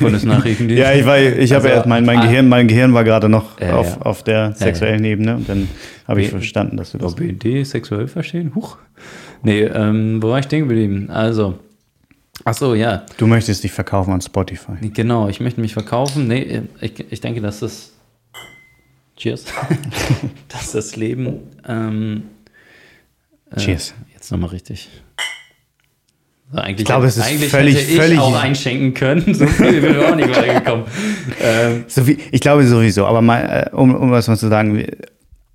Bundesnachrichtendienst. 0.00 0.82
Ja, 0.82 0.92
ich 0.92 1.06
war, 1.06 1.18
ich 1.18 1.52
habe 1.52 1.64
Also, 1.64 1.76
erst 1.76 1.86
mein, 1.86 2.04
mein 2.04 2.18
ah. 2.18 2.22
Gehirn, 2.26 2.48
mein 2.48 2.68
Gehirn 2.68 2.92
war 2.92 3.04
gerade 3.04 3.28
noch 3.28 3.58
Ja, 3.60 3.76
auf, 3.76 3.96
ja. 3.96 4.02
auf 4.02 4.22
der 4.22 4.52
sexuellen 4.52 5.04
Ebene 5.04 5.36
und 5.36 5.48
dann 5.48 5.68
habe 6.06 6.20
ich 6.20 6.28
verstanden, 6.30 6.76
dass 6.76 6.92
du 6.92 6.98
Oh, 6.98 7.02
das. 7.02 7.14
BND 7.16 7.66
sexuell 7.66 8.06
verstehen? 8.06 8.54
Huch. 8.54 8.76
Nee, 9.42 9.62
ähm, 9.62 10.22
wo 10.22 10.28
war 10.30 10.38
ich 10.38 10.44
stehen 10.44 10.68
geblieben? 10.68 11.08
Also, 11.10 11.58
ach 12.44 12.54
so, 12.54 12.74
ja. 12.74 13.04
Du 13.16 13.26
möchtest 13.26 13.64
dich 13.64 13.72
verkaufen 13.72 14.12
an 14.12 14.20
Spotify. 14.20 14.72
Genau, 14.92 15.28
ich 15.28 15.40
möchte 15.40 15.60
mich 15.60 15.72
verkaufen. 15.72 16.26
Nee, 16.28 16.62
ich, 16.80 17.04
ich 17.12 17.20
denke, 17.20 17.40
dass 17.40 17.60
das. 17.60 17.92
Cheers. 19.16 19.44
dass 20.48 20.72
das 20.72 20.94
Leben. 20.96 21.38
Ähm, 21.66 22.24
äh, 23.50 23.56
Cheers. 23.58 23.94
Jetzt 24.12 24.30
nochmal 24.30 24.50
richtig. 24.50 24.88
Also 26.50 26.62
eigentlich, 26.62 26.80
Ich 26.80 26.84
glaube, 26.86 27.06
es 27.06 27.16
ist 27.16 27.24
eigentlich 27.24 27.50
völlig- 27.50 27.76
hätte 27.76 27.90
ich 27.92 27.96
völlig- 27.98 28.18
auch 28.20 28.36
einschenken 28.40 28.94
können. 28.94 29.34
So 29.34 29.46
viel 29.46 29.82
wäre 29.82 29.94
wir 29.96 30.08
auch 30.12 30.16
nicht 30.16 30.28
weitergekommen. 30.28 30.84
ähm, 31.40 31.84
So 31.88 32.06
wie, 32.06 32.18
ich 32.30 32.40
glaube 32.40 32.66
sowieso, 32.66 33.06
aber 33.06 33.20
mal, 33.22 33.68
äh, 33.72 33.74
um, 33.74 33.94
um 33.94 34.10
was 34.10 34.28
mal 34.28 34.36
zu 34.36 34.48
sagen, 34.48 34.86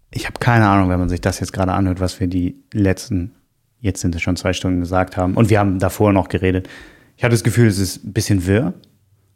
ich 0.10 0.26
habe 0.26 0.40
keine 0.40 0.68
Ahnung, 0.68 0.90
wenn 0.90 1.00
man 1.00 1.08
sich 1.08 1.22
das 1.22 1.40
jetzt 1.40 1.54
gerade 1.54 1.72
anhört, 1.72 2.00
was 2.02 2.20
wir 2.20 2.28
die 2.28 2.56
letzten, 2.74 3.32
jetzt 3.82 4.00
sind 4.02 4.16
es 4.16 4.22
schon 4.22 4.36
zwei 4.38 4.54
Stunden 4.54 4.80
gesagt 4.80 5.18
haben 5.18 5.36
und 5.36 5.50
wir 5.50 5.60
haben 5.60 5.78
davor 5.80 6.14
noch 6.14 6.30
geredet. 6.30 6.70
Ich 7.18 7.24
hatte 7.24 7.34
das 7.34 7.44
Gefühl, 7.44 7.68
es 7.68 7.78
ist 7.80 8.04
ein 8.06 8.14
bisschen 8.14 8.48
wirr. 8.48 8.74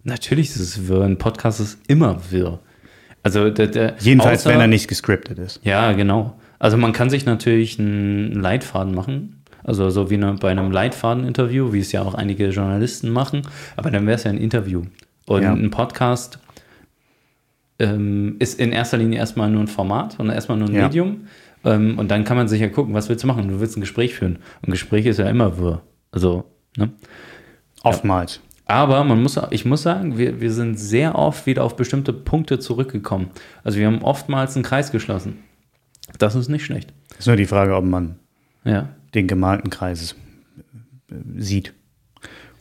natürlich 0.04 0.50
ist 0.50 0.60
es 0.60 0.88
wirr. 0.88 1.04
Ein 1.04 1.18
Podcast 1.18 1.60
ist 1.60 1.80
immer 1.88 2.20
wirr. 2.32 2.60
Also 3.24 3.50
der, 3.50 3.68
der, 3.68 3.96
Jedenfalls, 4.00 4.46
außer- 4.46 4.50
wenn 4.52 4.60
er 4.62 4.68
nicht 4.68 4.88
gescriptet 4.88 5.40
ist. 5.40 5.60
Ja, 5.64 5.92
genau. 5.94 6.40
Also 6.60 6.78
man 6.78 6.94
kann 6.94 7.10
sich 7.10 7.26
natürlich 7.26 7.80
einen 7.80 8.34
Leitfaden 8.34 8.94
machen. 8.96 9.42
Also 9.64 9.90
so 9.90 10.10
wie 10.12 10.14
eine, 10.16 10.34
bei 10.34 10.52
einem 10.52 10.72
Leitfaden-Interview, 10.72 11.74
wie 11.74 11.80
es 11.80 11.92
ja 11.92 12.04
auch 12.04 12.14
einige 12.14 12.50
Journalisten 12.50 13.10
machen. 13.10 13.42
Aber 13.76 13.90
dann 13.90 14.06
wäre 14.06 14.16
es 14.16 14.24
ja 14.24 14.30
ein 14.32 14.38
Interview. 14.38 14.84
Und 15.26 15.42
Ja. 15.42 15.54
ein 15.54 15.72
Podcast 15.72 16.38
ähm, 17.80 18.36
ist 18.40 18.60
in 18.60 18.72
erster 18.72 18.98
Linie 18.98 19.20
erstmal 19.20 19.50
nur 19.50 19.62
ein 19.62 19.68
Format 19.68 20.20
und 20.20 20.30
erstmal 20.30 20.58
nur 20.58 20.70
ein 20.70 20.76
Ja. 20.76 20.84
Medium. 20.84 21.28
Ähm, 21.66 21.98
und 22.00 22.10
dann 22.12 22.24
kann 22.24 22.38
man 22.38 22.48
sich 22.48 22.62
ja 22.62 22.70
gucken, 22.70 22.94
was 22.94 23.10
willst 23.10 23.24
du 23.24 23.28
machen? 23.28 23.48
Du 23.50 23.60
willst 23.60 23.76
ein 23.78 23.82
Gespräch 23.82 24.14
führen. 24.16 24.38
Und 24.62 24.70
ein 24.70 24.72
Gespräch 24.72 25.06
ist 25.06 25.20
ja 25.20 25.30
immer 25.30 25.58
wirr. 25.58 25.82
Also, 26.12 26.46
ne? 26.78 26.92
Oftmals. 27.84 28.40
Aber 28.68 29.04
man 29.04 29.22
muss, 29.22 29.40
ich 29.52 29.66
muss 29.66 29.84
sagen, 29.84 30.18
wir, 30.18 30.42
wir 30.42 30.52
sind 30.52 30.80
sehr 30.80 31.16
oft 31.16 31.46
wieder 31.46 31.64
auf 31.64 31.76
bestimmte 31.76 32.14
Punkte 32.14 32.58
zurückgekommen. 32.60 33.28
Also 33.64 33.78
wir 33.78 33.86
haben 33.86 34.02
oftmals 34.02 34.56
einen 34.56 34.64
Kreis 34.64 34.92
geschlossen. 34.92 35.38
Das 36.18 36.34
ist 36.36 36.50
nicht 36.50 36.66
schlecht. 36.66 36.92
Ist 37.20 37.28
nur 37.28 37.36
die 37.36 37.46
Frage, 37.46 37.76
ob 37.76 37.84
man 37.86 38.16
Ja. 38.64 38.90
den 39.14 39.28
gemalten 39.28 39.70
Kreis 39.70 40.16
äh, 41.12 41.14
sieht. 41.38 41.74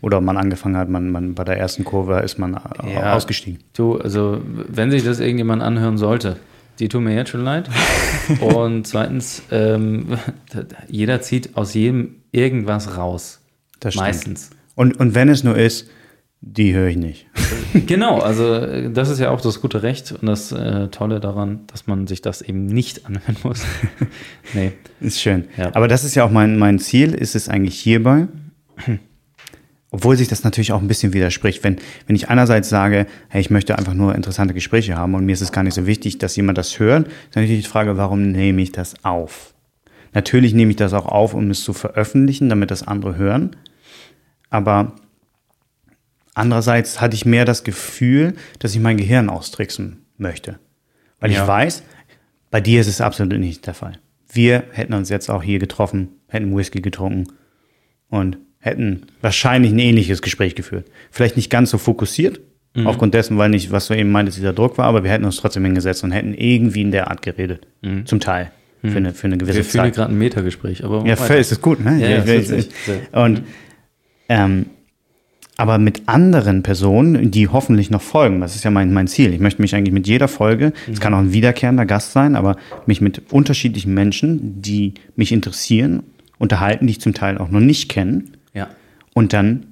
Oder 0.03 0.19
ob 0.19 0.25
man 0.25 0.37
angefangen 0.37 0.77
hat, 0.77 0.91
man, 0.91 1.11
man 1.11 1.35
bei 1.35 1.45
der 1.45 1.59
ersten 1.59 1.85
Kurve 1.85 2.19
ist 2.21 2.39
man 2.39 2.55
äh, 2.83 2.93
Ja. 2.95 3.15
ausgestiegen. 3.15 3.61
Du, 3.75 3.97
also 3.97 4.43
wenn 4.45 4.91
sich 4.91 5.05
das 5.05 5.21
irgendjemand 5.21 5.63
anhören 5.63 5.97
sollte, 5.97 6.37
die 6.79 6.89
tun 6.89 7.05
mir 7.05 7.15
jetzt 7.15 7.31
schon 7.31 7.45
leid. 7.45 7.69
Und 8.41 8.87
zweitens, 8.87 9.43
ähm, 9.51 10.19
jeder 10.89 11.21
zieht 11.21 11.57
aus 11.57 11.75
jedem 11.75 12.17
irgendwas 12.33 12.97
raus. 12.97 13.41
Das 13.81 13.95
stimmt. 13.95 14.07
Meistens. 14.07 14.51
Und, 14.75 14.99
und 14.99 15.15
wenn 15.15 15.29
es 15.29 15.45
nur 15.45 15.57
ist, 15.57 15.89
die 16.41 16.75
höre 16.75 16.89
ich 16.89 16.97
nicht. 16.97 17.27
Genau, 17.87 18.21
also 18.21 18.55
äh, 18.55 18.89
das 18.93 19.09
ist 19.09 19.19
ja 19.19 19.31
auch 19.31 19.41
das 19.41 19.61
gute 19.61 19.83
Recht 19.83 20.13
und 20.13 20.27
das 20.27 20.53
äh, 20.53 20.87
Tolle 20.91 21.19
daran, 21.19 21.67
dass 21.67 21.89
man 21.89 22.07
sich 22.07 22.23
das 22.23 22.41
eben 22.41 22.67
nicht 22.67 23.05
anhören 23.05 23.37
muss. 23.43 23.65
nee. 24.55 24.71
Ist 25.01 25.21
schön. 25.21 25.47
Ja. 25.57 25.75
Aber 25.75 25.89
das 25.89 26.05
ist 26.05 26.15
ja 26.15 26.25
auch 26.25 26.31
mein, 26.31 26.57
mein 26.57 26.79
Ziel, 26.79 27.15
ist 27.15 27.35
es 27.35 27.49
eigentlich 27.49 27.81
hierbei. 27.81 28.29
Obwohl 29.95 30.17
sich 30.17 30.27
das 30.27 30.43
natürlich 30.43 30.73
auch 30.73 30.83
ein 30.83 30.89
bisschen 30.89 31.13
widerspricht, 31.13 31.63
wenn, 31.63 31.77
wenn 32.09 32.17
ich 32.17 32.29
einerseits 32.29 32.69
sage, 32.69 33.07
hey, 33.29 33.41
ich 33.41 33.49
möchte 33.51 33.79
einfach 33.79 33.95
nur 33.95 34.13
interessante 34.17 34.53
Gespräche 34.53 34.97
haben 34.97 35.15
und 35.15 35.25
mir 35.25 35.35
ist 35.35 35.41
es 35.41 35.53
gar 35.53 35.63
nicht 35.63 35.75
so 35.75 35.87
wichtig, 35.87 36.19
dass 36.19 36.35
jemand 36.35 36.59
das 36.59 36.81
hört, 36.81 37.07
dann 37.31 37.45
natürlich 37.45 37.63
die 37.63 37.71
Frage, 37.71 37.97
warum 37.97 38.33
nehme 38.33 38.61
ich 38.61 38.73
das 38.73 38.97
auf? 39.05 39.55
Natürlich 40.13 40.53
nehme 40.53 40.73
ich 40.73 40.77
das 40.79 40.95
auch 40.95 41.07
auf, 41.07 41.33
um 41.33 41.49
es 41.49 41.63
zu 41.63 41.73
veröffentlichen, 41.73 42.49
damit 42.49 42.73
das 42.73 42.83
andere 42.83 43.15
hören. 43.15 43.55
Aber 44.51 44.97
andererseits 46.35 47.01
hatte 47.01 47.15
ich 47.15 47.25
mehr 47.25 47.45
das 47.45 47.63
Gefühl, 47.63 48.35
dass 48.59 48.75
ich 48.75 48.81
mein 48.81 48.97
Gehirn 48.97 49.31
austricksen 49.31 50.07
möchte. 50.17 50.59
Weil 51.21 51.31
Ja. 51.31 51.43
ich 51.43 51.47
weiß, 51.49 51.85
bei 52.51 52.61
dir 52.61 52.81
ist 52.81 52.89
es 52.89 53.01
absolut 53.01 53.39
nicht 53.39 53.65
der 53.65 53.75
Fall. 53.75 54.01
Wir 54.33 54.65
hätten 54.73 54.95
uns 54.95 55.09
jetzt 55.09 55.31
auch 55.31 55.45
hier 55.45 55.61
getroffen, 55.61 56.09
hätten 56.27 56.57
Whisky 56.57 56.81
getrunken 56.81 57.29
und 58.09 58.39
hätten 58.65 59.03
wahrscheinlich 59.21 59.73
ein 59.73 59.79
ähnliches 59.79 60.23
Gespräch 60.23 60.55
geführt. 60.55 60.87
Vielleicht 61.11 61.37
nicht 61.37 61.51
ganz 61.51 61.71
so 61.71 61.79
fokussiert, 61.79 62.41
aufgrund 62.85 63.15
dessen, 63.15 63.39
weil 63.39 63.51
nicht, 63.51 63.71
was 63.71 63.87
du 63.87 63.95
eben 63.95 64.11
meintest, 64.11 64.39
dieser 64.39 64.53
Druck 64.53 64.79
war, 64.79 64.87
aber 64.87 65.05
wir 65.05 65.11
hätten 65.13 65.25
uns 65.25 65.37
trotzdem 65.37 65.65
hingesetzt 65.65 66.03
und 66.03 66.11
hätten 66.11 66.35
irgendwie 66.35 66.81
in 66.81 66.91
der 66.91 67.09
Art 67.09 67.23
geredet. 67.23 67.67
Zum 68.07 68.19
Teil. 68.19 68.51
Für, 68.83 68.97
eine, 68.99 69.15
für 69.15 69.29
eine 69.29 69.39
gewisse 69.39 69.59
Wir 69.59 69.65
führen 69.65 69.85
Zeit. 69.85 69.95
gerade 69.95 70.13
ein 70.13 70.19
Metagespräch, 70.19 70.85
aber 70.85 71.07
Ja, 71.07 71.17
voll 71.17 71.37
ist 71.37 71.53
es 71.53 71.61
gut, 71.61 71.83
ne? 71.83 71.99
Ja, 72.01 72.09
ja, 72.09 72.27
witzig. 72.27 72.69
ich- 72.87 73.17
und 73.17 73.43
ähm, 74.29 74.67
aber 75.57 75.79
mit 75.79 76.03
anderen 76.07 76.63
Personen, 76.63 77.31
die 77.31 77.49
hoffentlich 77.49 77.91
noch 77.91 78.03
folgen, 78.03 78.41
das 78.41 78.57
ist 78.57 78.65
ja 78.65 78.71
mein, 78.71 78.93
mein 78.93 79.07
Ziel. 79.07 79.33
Ich 79.33 79.41
möchte 79.41 79.63
mich 79.63 79.75
eigentlich 79.75 79.95
mit 79.95 80.07
jeder 80.09 80.27
Folge, 80.27 80.73
es 80.93 81.01
kann 81.01 81.15
auch 81.15 81.19
ein 81.19 81.33
wiederkehrender 81.33 81.87
Gast 81.87 82.13
sein, 82.13 82.35
aber 82.35 82.57
mich 82.87 83.01
mit 83.01 83.23
unterschiedlichen 83.33 83.95
Menschen, 83.95 84.61
die 84.63 84.95
mich 85.17 85.31
interessieren, 85.33 86.03
unterhalten, 86.39 86.87
die 86.89 86.93
ich 86.93 87.01
zum 87.01 87.15
Teil 87.15 87.39
auch 87.39 87.51
noch 87.51 87.61
nicht 87.61 87.89
kenne. 87.89 88.25
Und 89.15 89.33
dann 89.33 89.69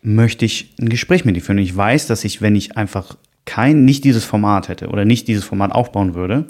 möchte 0.00 0.44
ich 0.44 0.74
ein 0.80 0.88
Gespräch 0.88 1.24
mit 1.24 1.36
dir 1.36 1.42
führen. 1.42 1.58
Und 1.58 1.64
ich 1.64 1.76
weiß, 1.76 2.06
dass 2.06 2.24
ich, 2.24 2.40
wenn 2.40 2.56
ich 2.56 2.76
einfach 2.76 3.16
kein, 3.44 3.84
nicht 3.84 4.04
dieses 4.04 4.24
Format 4.24 4.68
hätte 4.68 4.88
oder 4.88 5.04
nicht 5.04 5.28
dieses 5.28 5.44
Format 5.44 5.72
aufbauen 5.72 6.14
würde, 6.14 6.46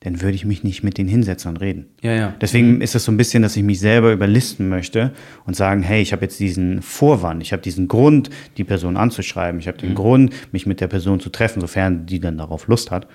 dann 0.00 0.22
würde 0.22 0.36
ich 0.36 0.44
mich 0.44 0.62
nicht 0.62 0.84
mit 0.84 0.96
denen 0.96 1.08
hinsetzen 1.08 1.50
und 1.50 1.56
reden. 1.56 1.86
Ja, 2.02 2.12
ja. 2.12 2.34
Deswegen 2.40 2.80
ist 2.80 2.94
es 2.94 3.04
so 3.04 3.10
ein 3.10 3.16
bisschen, 3.16 3.42
dass 3.42 3.56
ich 3.56 3.64
mich 3.64 3.80
selber 3.80 4.12
überlisten 4.12 4.68
möchte 4.68 5.12
und 5.44 5.56
sagen, 5.56 5.82
hey, 5.82 6.00
ich 6.00 6.12
habe 6.12 6.22
jetzt 6.22 6.38
diesen 6.38 6.82
Vorwand, 6.82 7.42
ich 7.42 7.52
habe 7.52 7.62
diesen 7.62 7.88
Grund, 7.88 8.30
die 8.56 8.64
Person 8.64 8.96
anzuschreiben, 8.96 9.58
ich 9.60 9.66
habe 9.66 9.78
den 9.78 9.94
Grund, 9.94 10.32
mich 10.52 10.66
mit 10.66 10.80
der 10.80 10.86
Person 10.86 11.18
zu 11.18 11.30
treffen, 11.30 11.60
sofern 11.60 12.06
die 12.06 12.20
dann 12.20 12.38
darauf 12.38 12.68
Lust 12.68 12.92
hat, 12.92 13.08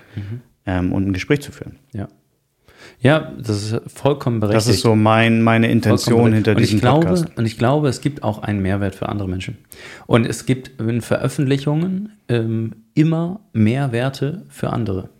ähm, 0.66 0.92
und 0.92 1.08
ein 1.08 1.12
Gespräch 1.14 1.40
zu 1.40 1.52
führen. 1.52 1.76
Ja. 1.94 2.08
Ja, 3.00 3.32
das 3.38 3.72
ist 3.72 3.80
vollkommen 3.92 4.40
berechtigt. 4.40 4.68
Das 4.68 4.74
ist 4.74 4.82
so 4.82 4.94
mein, 4.96 5.42
meine 5.42 5.70
Intention 5.70 6.32
hinter 6.32 6.52
und 6.52 6.58
ich 6.58 6.70
diesem 6.70 6.80
glaube, 6.80 7.06
Podcast. 7.06 7.36
Und 7.36 7.46
ich 7.46 7.58
glaube, 7.58 7.88
es 7.88 8.00
gibt 8.00 8.22
auch 8.22 8.42
einen 8.42 8.60
Mehrwert 8.60 8.94
für 8.94 9.08
andere 9.08 9.28
Menschen. 9.28 9.58
Und 10.06 10.26
es 10.26 10.46
gibt 10.46 10.80
in 10.80 11.00
Veröffentlichungen 11.00 12.12
ähm, 12.28 12.72
immer 12.94 13.40
Mehrwerte 13.52 14.44
für 14.48 14.70
andere. 14.70 15.10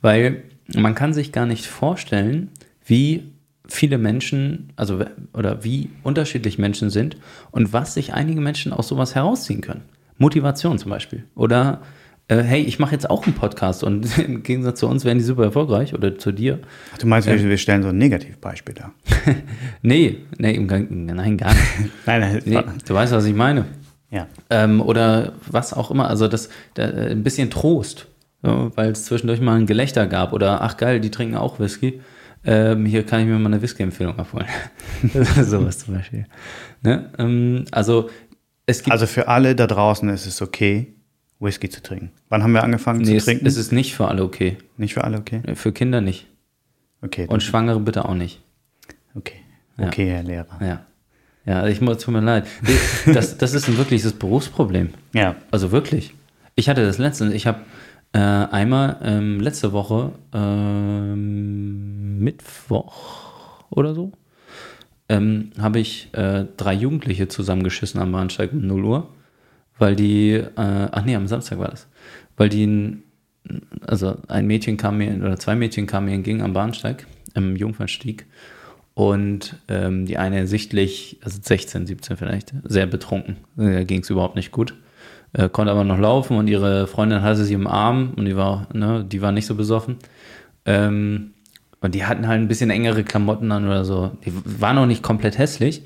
Weil 0.00 0.44
man 0.74 0.94
kann 0.94 1.12
sich 1.12 1.32
gar 1.32 1.46
nicht 1.46 1.66
vorstellen, 1.66 2.50
wie 2.84 3.32
viele 3.66 3.98
Menschen, 3.98 4.72
also 4.76 5.04
oder 5.32 5.64
wie 5.64 5.90
unterschiedlich 6.02 6.58
Menschen 6.58 6.90
sind 6.90 7.16
und 7.50 7.72
was 7.72 7.94
sich 7.94 8.12
einige 8.12 8.40
Menschen 8.40 8.72
aus 8.72 8.88
sowas 8.88 9.14
herausziehen 9.14 9.60
können. 9.60 9.82
Motivation 10.18 10.78
zum 10.78 10.90
Beispiel. 10.90 11.24
Oder 11.34 11.82
äh, 12.28 12.36
hey, 12.42 12.62
ich 12.62 12.78
mache 12.78 12.92
jetzt 12.92 13.08
auch 13.10 13.24
einen 13.26 13.34
Podcast 13.34 13.84
und 13.84 14.18
im 14.26 14.42
Gegensatz 14.42 14.80
zu 14.80 14.88
uns 14.88 15.04
werden 15.04 15.18
die 15.18 15.24
super 15.24 15.44
erfolgreich 15.44 15.94
oder 15.94 16.18
zu 16.18 16.32
dir. 16.32 16.60
Ach, 16.94 16.98
du 16.98 17.06
meinst, 17.06 17.28
wir, 17.28 17.42
wir 17.42 17.58
stellen 17.58 17.82
so 17.82 17.88
ein 17.88 17.98
Negativbeispiel 17.98 18.74
dar? 18.74 18.92
Nee, 19.82 20.18
nee, 20.38 20.52
im 20.54 20.66
nein, 20.66 21.36
gar 21.36 21.50
nicht. 21.52 21.62
Nein, 22.06 22.20
nein, 22.20 22.42
Nee, 22.44 22.60
du 22.86 22.94
weißt, 22.94 23.12
was 23.12 23.24
ich 23.24 23.34
meine. 23.34 23.64
ja. 24.10 24.26
Ähm, 24.50 24.80
oder 24.80 25.32
was 25.50 25.72
auch 25.72 25.90
immer. 25.90 26.08
Also 26.08 26.28
das, 26.28 26.48
da, 26.74 26.84
äh, 26.84 27.10
ein 27.10 27.22
bisschen 27.22 27.50
Trost, 27.50 28.06
ja, 28.44 28.70
weil 28.76 28.90
es 28.92 29.04
zwischendurch 29.04 29.40
mal 29.40 29.56
ein 29.56 29.66
Gelächter 29.66 30.06
gab. 30.06 30.32
Oder 30.32 30.62
ach 30.62 30.76
geil, 30.76 31.00
die 31.00 31.10
trinken 31.10 31.36
auch 31.36 31.58
Whisky. 31.58 32.00
Ähm, 32.44 32.86
hier 32.86 33.04
kann 33.04 33.20
ich 33.20 33.26
mir 33.26 33.38
mal 33.38 33.46
eine 33.52 33.62
Whisky-Empfehlung 33.62 34.18
abholen. 34.18 34.46
Sowas 35.42 35.78
zum 35.78 35.94
Beispiel. 35.94 36.26
Ne? 36.82 37.10
Ähm, 37.18 37.64
also 37.70 38.10
es 38.66 38.78
gibt 38.82 38.92
Also 38.92 39.06
für 39.06 39.28
alle 39.28 39.54
da 39.54 39.66
draußen 39.66 40.08
ist 40.08 40.26
es 40.26 40.42
okay, 40.42 40.94
Whisky 41.42 41.68
zu 41.68 41.82
trinken. 41.82 42.10
Wann 42.28 42.42
haben 42.42 42.52
wir 42.52 42.62
angefangen 42.62 43.00
nee, 43.00 43.06
zu 43.06 43.16
es, 43.16 43.24
trinken? 43.24 43.46
es 43.46 43.56
ist 43.56 43.72
nicht 43.72 43.94
für 43.94 44.08
alle 44.08 44.22
okay. 44.24 44.58
Nicht 44.76 44.94
für 44.94 45.04
alle 45.04 45.18
okay? 45.18 45.42
Für 45.54 45.72
Kinder 45.72 46.00
nicht. 46.00 46.26
Okay, 47.02 47.26
Und 47.28 47.42
Schwangere 47.42 47.80
bitte 47.80 48.04
auch 48.04 48.14
nicht. 48.14 48.40
okay. 49.14 49.36
Ja. 49.76 49.86
Okay, 49.88 50.08
Herr 50.10 50.22
Lehrer. 50.22 50.58
Ja. 50.60 50.86
Ja, 51.44 51.66
ich 51.66 51.80
muss, 51.80 51.98
tut 51.98 52.14
mir 52.14 52.20
leid. 52.20 52.46
Das, 53.12 53.36
das 53.36 53.52
ist 53.52 53.68
ein 53.68 53.76
wirkliches 53.76 54.12
Berufsproblem. 54.12 54.90
Ja. 55.12 55.34
Also 55.50 55.72
wirklich. 55.72 56.14
Ich 56.54 56.68
hatte 56.68 56.84
das 56.84 56.98
letztens. 56.98 57.34
Ich 57.34 57.48
habe 57.48 57.62
äh, 58.12 58.18
einmal 58.18 58.98
ähm, 59.02 59.40
letzte 59.40 59.72
Woche 59.72 60.12
ähm, 60.32 62.20
Mittwoch 62.20 63.64
oder 63.70 63.94
so 63.94 64.12
ähm, 65.12 65.50
habe 65.58 65.78
ich 65.78 66.08
äh, 66.12 66.46
drei 66.56 66.72
Jugendliche 66.72 67.28
zusammengeschissen 67.28 68.00
am 68.00 68.12
Bahnsteig 68.12 68.52
um 68.52 68.66
0 68.66 68.84
Uhr, 68.84 69.08
weil 69.78 69.96
die, 69.96 70.32
äh, 70.32 70.48
ach 70.56 71.04
nee, 71.04 71.16
am 71.16 71.26
Samstag 71.26 71.58
war 71.58 71.68
das, 71.68 71.88
weil 72.36 72.48
die, 72.48 72.98
also 73.86 74.16
ein 74.28 74.46
Mädchen 74.46 74.76
kam 74.76 74.98
mir, 74.98 75.16
oder 75.16 75.38
zwei 75.38 75.54
Mädchen 75.54 75.86
kamen 75.86 76.06
mir 76.06 76.14
entgegen 76.14 76.42
am 76.42 76.52
Bahnsteig, 76.52 77.06
im 77.34 77.56
Jungfernstieg 77.56 78.26
und 78.94 79.56
ähm, 79.68 80.06
die 80.06 80.18
eine 80.18 80.46
sichtlich, 80.46 81.18
also 81.22 81.38
16, 81.42 81.86
17 81.86 82.16
vielleicht, 82.16 82.52
sehr 82.64 82.86
betrunken, 82.86 83.36
äh, 83.58 83.84
ging 83.84 84.02
es 84.02 84.10
überhaupt 84.10 84.36
nicht 84.36 84.52
gut. 84.52 84.74
Äh, 85.34 85.48
konnte 85.48 85.72
aber 85.72 85.84
noch 85.84 85.98
laufen 85.98 86.36
und 86.36 86.46
ihre 86.48 86.86
Freundin 86.86 87.22
hatte 87.22 87.44
sie 87.44 87.54
im 87.54 87.66
Arm 87.66 88.12
und 88.16 88.26
die 88.26 88.36
war, 88.36 88.68
ne, 88.74 89.04
die 89.04 89.22
war 89.22 89.32
nicht 89.32 89.46
so 89.46 89.54
besoffen. 89.54 89.96
Ähm, 90.66 91.30
und 91.80 91.94
die 91.94 92.04
hatten 92.04 92.28
halt 92.28 92.40
ein 92.40 92.48
bisschen 92.48 92.70
engere 92.70 93.02
Klamotten 93.02 93.50
an 93.50 93.66
oder 93.66 93.84
so. 93.84 94.12
Die 94.24 94.32
waren 94.60 94.78
auch 94.78 94.86
nicht 94.86 95.02
komplett 95.02 95.38
hässlich. 95.38 95.82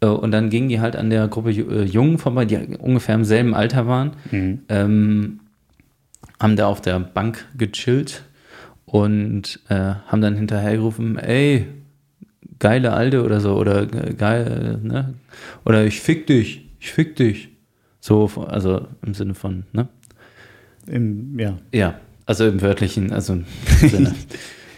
Äh, 0.00 0.06
Und 0.06 0.30
dann 0.30 0.50
gingen 0.50 0.68
die 0.68 0.80
halt 0.80 0.96
an 0.96 1.10
der 1.10 1.28
Gruppe 1.28 1.50
äh, 1.50 1.84
Jungen 1.84 2.18
vorbei, 2.18 2.44
die 2.44 2.56
ungefähr 2.78 3.14
im 3.14 3.24
selben 3.24 3.54
Alter 3.54 3.86
waren. 3.86 4.12
Ähm, 4.68 5.40
haben 6.40 6.56
da 6.56 6.66
auf 6.68 6.80
der 6.80 7.00
Bank 7.00 7.44
gechillt 7.56 8.22
und 8.84 9.60
äh, 9.68 9.74
haben 10.06 10.20
dann 10.20 10.36
hinterhergerufen, 10.36 11.18
ey, 11.18 11.66
geile 12.60 12.92
Alte 12.92 13.24
oder 13.24 13.40
so, 13.40 13.56
oder 13.56 13.86
geil, 13.86 14.78
ne? 14.82 15.14
Oder 15.64 15.84
ich 15.84 16.00
fick 16.00 16.26
dich, 16.26 16.68
ich 16.80 16.90
fick 16.92 17.16
dich. 17.16 17.48
So, 18.00 18.30
also 18.46 18.86
im 19.04 19.14
Sinne 19.14 19.34
von, 19.34 19.64
ne? 19.72 19.88
Im, 20.86 21.38
ja. 21.38 21.58
Ja, 21.72 21.94
also 22.24 22.46
im 22.46 22.62
wörtlichen, 22.62 23.12
also 23.12 23.34
im 23.34 23.44
Sinne. 23.88 24.14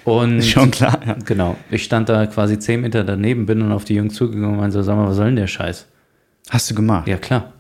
Und 0.04 0.42
schon 0.44 0.70
klar, 0.70 1.00
ja. 1.06 1.16
Genau. 1.24 1.56
Ich 1.70 1.84
stand 1.84 2.08
da 2.08 2.26
quasi 2.26 2.58
zehn 2.58 2.80
Meter 2.80 3.04
daneben, 3.04 3.46
bin 3.46 3.62
und 3.62 3.72
auf 3.72 3.84
die 3.84 3.94
Jungs 3.94 4.14
zugegangen 4.14 4.52
und 4.52 4.56
meinte 4.56 4.72
so, 4.74 4.82
sag 4.82 4.96
mal, 4.96 5.08
was 5.08 5.16
soll 5.16 5.26
denn 5.26 5.36
der 5.36 5.46
Scheiß? 5.46 5.86
Hast 6.48 6.70
du 6.70 6.74
gemacht? 6.74 7.06
Ja, 7.06 7.16
klar. 7.18 7.52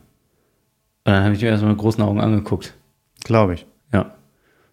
Und 1.04 1.12
dann 1.12 1.24
habe 1.24 1.34
ich 1.34 1.42
mir 1.42 1.48
erstmal 1.48 1.72
mit 1.72 1.80
großen 1.80 2.02
Augen 2.02 2.20
angeguckt. 2.20 2.74
Glaube 3.24 3.54
ich. 3.54 3.66
Ja. 3.92 4.14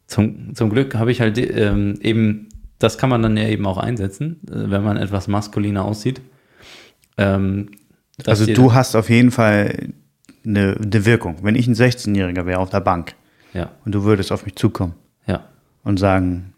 Zum, 0.08 0.56
zum 0.56 0.70
Glück 0.70 0.96
habe 0.96 1.12
ich 1.12 1.20
halt 1.22 1.38
ähm, 1.38 2.00
eben, 2.02 2.48
das 2.80 2.98
kann 2.98 3.10
man 3.10 3.22
dann 3.22 3.36
ja 3.36 3.48
eben 3.48 3.66
auch 3.66 3.78
einsetzen, 3.78 4.40
äh, 4.48 4.70
wenn 4.72 4.84
man 4.84 4.98
etwas 4.98 5.28
maskuliner 5.28 5.84
aussieht. 5.84 6.22
Ähm, 7.18 7.72
Also 8.26 8.46
du 8.46 8.74
hast 8.74 8.96
auf 8.96 9.10
jeden 9.10 9.32
Fall 9.32 9.90
eine, 10.46 10.78
eine 10.82 11.06
Wirkung. 11.06 11.38
Wenn 11.42 11.56
ich 11.56 11.68
ein 11.68 11.76
16-Jähriger 11.76 12.46
wäre 12.46 12.60
auf 12.60 12.70
der 12.70 12.80
Bank 12.82 13.16
Ja, 13.54 13.72
und 13.86 13.94
du 13.94 14.04
würdest 14.04 14.32
auf 14.32 14.46
mich 14.46 14.56
zukommen 14.56 14.94
ja. 15.26 15.44
und 15.84 15.98
sagen, 15.98 16.54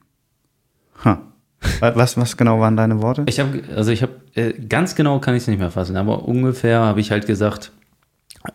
was, 1.79 2.17
was 2.17 2.37
genau 2.37 2.59
waren 2.59 2.77
deine 2.77 3.01
Worte? 3.01 3.23
Ich 3.27 3.39
habe, 3.39 3.61
also 3.75 3.91
ich 3.91 4.01
habe, 4.01 4.13
äh, 4.35 4.53
ganz 4.53 4.95
genau 4.95 5.19
kann 5.19 5.35
ich 5.35 5.43
es 5.43 5.47
nicht 5.47 5.59
mehr 5.59 5.71
fassen, 5.71 5.97
aber 5.97 6.25
ungefähr 6.25 6.79
habe 6.79 6.99
ich 6.99 7.11
halt 7.11 7.25
gesagt, 7.25 7.71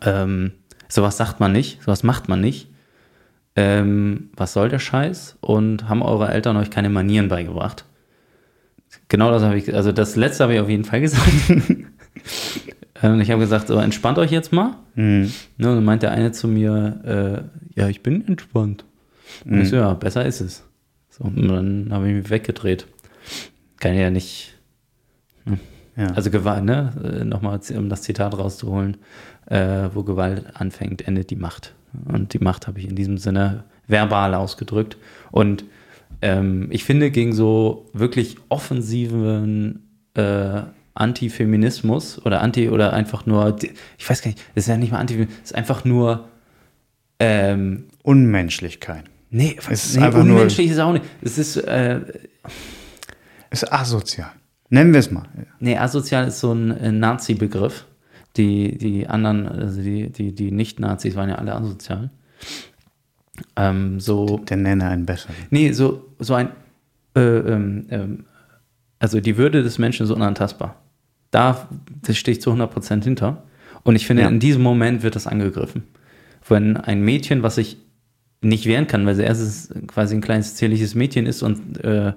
ähm, 0.03 0.53
sowas 0.89 1.17
sagt 1.17 1.41
man 1.41 1.53
nicht, 1.53 1.83
sowas 1.83 2.03
macht 2.03 2.29
man 2.29 2.41
nicht. 2.41 2.69
Ähm, 3.57 4.31
was 4.37 4.53
soll 4.53 4.69
der 4.69 4.79
Scheiß? 4.79 5.37
Und 5.41 5.89
haben 5.89 6.03
eure 6.03 6.29
Eltern 6.29 6.57
euch 6.57 6.71
keine 6.71 6.91
Manieren 6.91 7.29
beigebracht? 7.29 7.85
Genau 9.09 9.31
das 9.31 9.43
habe 9.43 9.57
ich, 9.57 9.73
also 9.75 9.93
das 9.93 10.17
letzte 10.17 10.45
habe 10.45 10.55
ich 10.55 10.61
auf 10.61 10.69
jeden 10.69 10.85
Fall 10.85 11.01
gesagt. 11.01 11.23
und 13.03 13.21
ich 13.21 13.31
habe 13.31 13.41
gesagt, 13.41 13.69
so 13.69 13.77
entspannt 13.79 14.19
euch 14.19 14.31
jetzt 14.31 14.53
mal. 14.53 14.77
Hm. 14.95 15.33
Ne, 15.57 15.69
und 15.69 15.77
dann 15.77 15.85
meint 15.85 16.03
der 16.03 16.13
eine 16.13 16.33
zu 16.33 16.49
mir, 16.49 17.45
äh, 17.77 17.81
ja, 17.81 17.89
ich 17.89 18.03
bin 18.03 18.27
entspannt. 18.27 18.85
Und 19.45 19.61
ich 19.61 19.69
so, 19.69 19.77
ja, 19.77 19.95
besser 19.95 20.25
ist 20.25 20.41
es. 20.41 20.65
So, 21.17 21.25
und 21.25 21.47
dann 21.47 21.89
habe 21.93 22.09
ich 22.09 22.15
mich 22.15 22.31
weggedreht. 22.31 22.89
Kann 23.79 23.95
ja 23.95 24.11
nicht, 24.11 24.55
Ja. 25.97 26.07
also 26.09 26.31
Gewalt, 26.31 26.65
ne? 26.65 27.21
Äh, 27.21 27.25
Nochmal, 27.25 27.61
um 27.77 27.89
das 27.89 28.03
Zitat 28.03 28.37
rauszuholen, 28.37 28.97
äh, 29.47 29.91
wo 29.95 30.03
Gewalt 30.03 30.45
anfängt, 30.55 31.07
endet 31.07 31.31
die 31.31 31.37
Macht. 31.37 31.75
Und 32.07 32.35
die 32.35 32.41
Macht 32.41 32.67
habe 32.67 32.81
ich 32.81 32.89
in 32.89 32.97
diesem 32.97 33.19
Sinne 33.19 33.63
verbal 33.87 34.35
ausgedrückt. 34.35 34.97
Und 35.31 35.65
ähm, 36.21 36.67
ich 36.71 36.83
finde, 36.83 37.13
gegen 37.13 37.33
so 37.33 37.89
wirklich 37.93 38.37
offensiven 38.49 39.89
äh, 40.15 40.63
Antifeminismus 40.95 42.25
oder 42.27 42.41
Anti 42.41 42.71
oder 42.71 42.93
einfach 42.93 43.25
nur, 43.25 43.57
ich 43.99 44.11
weiß 44.11 44.23
gar 44.23 44.31
nicht, 44.31 44.43
es 44.57 44.65
ist 44.65 44.69
ja 44.69 44.77
nicht 44.77 44.91
mal 44.91 44.99
Antifeminismus, 44.99 45.45
es 45.45 45.51
ist 45.53 45.57
einfach 45.57 45.85
nur, 45.85 46.29
ähm, 47.21 47.85
Unmenschlichkeit. 48.03 49.05
Nee, 49.35 49.57
Es 49.71 49.87
ist 49.87 49.97
nee 49.97 50.03
einfach 50.03 50.25
nur- 50.25 50.37
unmenschlich 50.37 50.67
ist 50.69 50.75
es 50.75 50.79
auch 50.79 50.93
nicht. 50.93 51.05
Es 51.23 51.39
ist, 51.39 51.57
äh, 51.57 52.01
Ist 53.51 53.73
asozial. 53.73 54.31
Nennen 54.71 54.93
wir 54.93 55.01
es 55.01 55.11
mal. 55.11 55.25
Nee, 55.61 55.77
asozial 55.79 56.27
ist 56.29 56.41
so 56.41 56.53
ein 56.53 56.71
äh, 56.71 56.91
Nazi-Begriff. 56.91 57.85
Die, 58.37 58.77
die 58.79 59.07
anderen, 59.07 59.47
also 59.47 59.81
die, 59.81 60.11
die, 60.11 60.35
die 60.35 60.51
Nicht-Nazis 60.51 61.15
waren 61.15 61.29
ja 61.29 61.37
alle 61.37 61.55
asozial. 61.55 62.11
Ähm, 63.57 64.01
so, 64.01 64.39
Der 64.39 64.57
nenne 64.57 64.89
einen 64.89 65.07
besser. 65.07 65.29
nee, 65.51 65.73
so, 65.73 66.05
so 66.19 66.35
ein, 66.35 66.49
äh, 67.17 67.21
ähm, 67.21 67.87
ähm, 67.91 68.25
also 68.99 69.21
die 69.21 69.37
Würde 69.37 69.63
des 69.63 69.79
Menschen 69.79 70.05
ist 70.05 70.11
unantastbar. 70.11 70.77
Da 71.31 71.69
das 72.03 72.17
stehe 72.17 72.37
ich 72.37 72.43
zu 72.43 72.51
100% 72.53 73.05
hinter. 73.05 73.45
Und 73.83 73.97
ich 73.97 74.07
finde, 74.07 74.23
Ja. 74.23 74.29
in 74.29 74.41
diesem 74.41 74.63
Moment 74.63 75.03
wird 75.03 75.15
das 75.17 75.27
angegriffen. 75.27 75.85
Wenn 76.49 76.77
ein 76.77 77.03
Mädchen, 77.03 77.43
was 77.43 77.57
sich 77.57 77.77
nicht 78.45 78.67
wehren 78.67 78.87
kann, 78.87 79.07
weil 79.07 79.15
sie 79.15 79.23
erstens 79.23 79.73
quasi 79.87 80.15
ein 80.15 80.21
kleines 80.21 80.55
zierliches 80.55 80.95
Mädchen 80.95 81.27
ist 81.27 81.43
und 81.43 81.83
äh, 81.85 82.13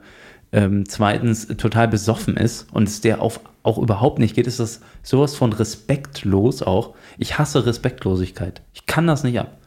ähm, 0.53 0.87
zweitens 0.87 1.47
total 1.47 1.87
besoffen 1.87 2.37
ist 2.37 2.67
und 2.71 2.87
es 2.87 3.01
der 3.01 3.21
auf, 3.21 3.39
auch 3.63 3.77
überhaupt 3.77 4.19
nicht 4.19 4.35
geht, 4.35 4.47
ist 4.47 4.59
das 4.59 4.81
sowas 5.03 5.35
von 5.35 5.51
respektlos 5.53 6.61
auch. 6.61 6.93
Ich 7.17 7.37
hasse 7.37 7.65
Respektlosigkeit. 7.65 8.61
Ich 8.73 8.85
kann 8.85 9.07
das 9.07 9.23
nicht 9.23 9.39
ab. 9.39 9.57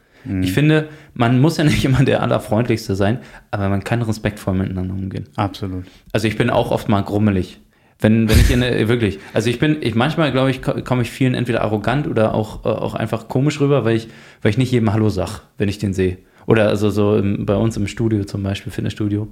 Ich 0.42 0.52
finde, 0.52 0.88
man 1.14 1.40
muss 1.40 1.56
ja 1.56 1.64
nicht 1.64 1.82
immer 1.86 2.04
der 2.04 2.22
Allerfreundlichste 2.22 2.94
sein, 2.94 3.20
aber 3.50 3.68
man 3.70 3.84
kann 3.84 4.02
respektvoll 4.02 4.54
miteinander 4.54 4.92
umgehen. 4.94 5.26
Absolut. 5.36 5.84
Also 6.12 6.28
ich 6.28 6.36
bin 6.36 6.50
auch 6.50 6.70
oft 6.70 6.88
mal 6.90 7.00
grummelig. 7.02 7.58
Wenn, 8.02 8.28
wenn 8.28 8.38
ich 8.38 8.50
in 8.50 8.62
eine, 8.62 8.88
wirklich, 8.88 9.18
also 9.32 9.48
ich 9.48 9.58
bin, 9.58 9.78
ich 9.80 9.94
manchmal 9.94 10.30
glaube 10.32 10.50
ich, 10.50 10.60
ko- 10.62 10.82
komme 10.82 11.02
ich 11.02 11.10
vielen 11.10 11.34
entweder 11.34 11.62
arrogant 11.62 12.06
oder 12.06 12.34
auch, 12.34 12.64
äh, 12.66 12.68
auch 12.68 12.94
einfach 12.94 13.28
komisch 13.28 13.60
rüber, 13.60 13.84
weil 13.86 13.96
ich, 13.96 14.08
weil 14.42 14.50
ich 14.50 14.58
nicht 14.58 14.72
jedem 14.72 14.92
Hallo 14.92 15.08
sag, 15.08 15.40
wenn 15.58 15.68
ich 15.70 15.78
den 15.78 15.94
sehe. 15.94 16.18
Oder 16.50 16.66
also 16.66 16.90
so 16.90 17.16
im, 17.16 17.46
bei 17.46 17.54
uns 17.54 17.76
im 17.76 17.86
Studio 17.86 18.24
zum 18.24 18.42
Beispiel, 18.42 18.72
Fitnessstudio, 18.72 19.28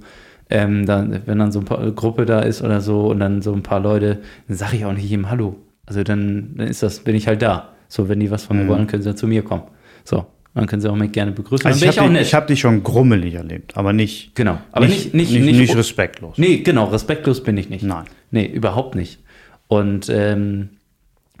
ähm, 0.49 0.85
dann, 0.85 1.21
wenn 1.25 1.37
dann 1.37 1.51
so 1.51 1.61
eine 1.69 1.91
Gruppe 1.91 2.25
da 2.25 2.39
ist 2.39 2.61
oder 2.61 2.79
so 2.79 3.07
und 3.07 3.19
dann 3.19 3.41
so 3.41 3.51
ein 3.51 3.61
paar 3.61 3.81
Leute, 3.81 4.19
dann 4.47 4.55
sage 4.55 4.77
ich 4.77 4.85
auch 4.85 4.93
nicht 4.93 5.03
jedem 5.09 5.29
Hallo. 5.29 5.57
Also 5.85 6.01
dann, 6.03 6.53
dann 6.55 6.67
ist 6.67 6.81
das, 6.81 6.99
bin 7.01 7.15
ich 7.15 7.27
halt 7.27 7.41
da. 7.41 7.73
So, 7.89 8.07
wenn 8.07 8.21
die 8.21 8.31
was 8.31 8.45
von 8.45 8.55
mir 8.55 8.69
wollen, 8.69 8.87
können 8.87 9.03
sie 9.03 9.09
ja 9.09 9.17
zu 9.17 9.27
mir 9.27 9.41
kommen. 9.41 9.63
So, 10.05 10.27
dann 10.55 10.65
können 10.65 10.81
sie 10.81 10.89
auch 10.89 10.95
mich 10.95 11.11
gerne 11.11 11.33
begrüßen. 11.33 11.67
Also 11.67 11.81
dann 11.81 11.89
ich 11.89 11.99
habe 11.99 12.13
dich, 12.13 12.21
ich 12.21 12.33
hab 12.33 12.47
dich 12.47 12.59
schon 12.61 12.83
grummelig 12.83 13.33
erlebt, 13.33 13.75
aber 13.75 13.91
nicht, 13.91 14.33
genau. 14.33 14.57
Aber 14.71 14.87
nicht, 14.87 15.13
nicht, 15.13 15.29
nicht, 15.33 15.43
nicht, 15.43 15.59
nicht 15.59 15.75
respektlos. 15.75 16.37
Nee, 16.37 16.59
genau, 16.59 16.85
respektlos 16.85 17.43
bin 17.43 17.57
ich 17.57 17.69
nicht. 17.69 17.83
Nein. 17.83 18.05
Nee, 18.31 18.45
überhaupt 18.45 18.95
nicht. 18.95 19.19
Und 19.67 20.07
ähm, 20.07 20.69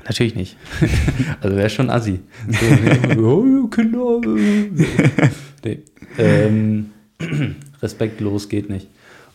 natürlich 0.03 0.35
nicht. 0.35 0.57
also 1.41 1.55
wäre 1.55 1.69
schon 1.69 1.89
assi. 1.89 2.19
So, 2.49 2.65
ja, 2.65 3.17
oh, 3.23 3.67
Kinder. 3.67 4.19
Nee. 5.63 5.79
ähm, 6.17 6.91
respektlos 7.81 8.49
geht 8.49 8.69
nicht. 8.69 8.87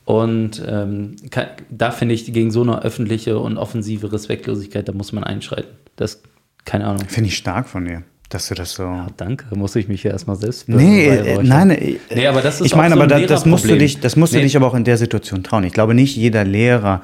Und 0.05 0.63
ähm, 0.67 1.17
kann, 1.31 1.47
da 1.71 1.91
finde 1.91 2.15
ich, 2.15 2.31
gegen 2.31 2.51
so 2.51 2.63
eine 2.63 2.83
öffentliche 2.83 3.39
und 3.39 3.57
offensive 3.57 4.13
Respektlosigkeit, 4.13 4.87
da 4.87 4.93
muss 4.93 5.13
man 5.13 5.25
einschreiten. 5.25 5.71
Das, 5.97 6.23
keine 6.67 6.87
Ahnung. 6.87 7.07
Finde 7.09 7.29
ich 7.29 7.37
stark 7.39 7.69
von 7.69 7.87
dir, 7.87 8.03
dass 8.29 8.49
du 8.49 8.55
das 8.55 8.73
so. 8.75 8.83
Ah, 8.83 9.07
danke, 9.17 9.57
muss 9.57 9.75
ich 9.77 9.89
mich 9.89 10.03
ja 10.03 10.11
erstmal 10.11 10.37
selbst 10.37 10.69
Nee, 10.69 11.07
äh, 11.07 11.43
nein, 11.43 11.71
äh, 11.71 11.97
Nee, 12.15 12.27
aber 12.27 12.43
das 12.43 12.61
ist 12.61 12.67
ich 12.67 12.77
meine, 12.77 12.95
so 12.95 13.01
aber 13.01 13.07
da, 13.07 13.21
das 13.21 13.47
musst 13.47 13.65
du 13.65 13.79
dich, 13.79 13.99
das 14.01 14.17
musst 14.17 14.35
du 14.35 14.39
Nee. 14.39 14.43
dich 14.45 14.57
aber 14.57 14.67
auch 14.67 14.75
in 14.75 14.85
der 14.85 14.99
Situation 14.99 15.43
trauen. 15.43 15.65
Ich 15.65 15.73
glaube, 15.73 15.95
nicht 15.95 16.17
jeder 16.17 16.45
Lehrer 16.45 17.01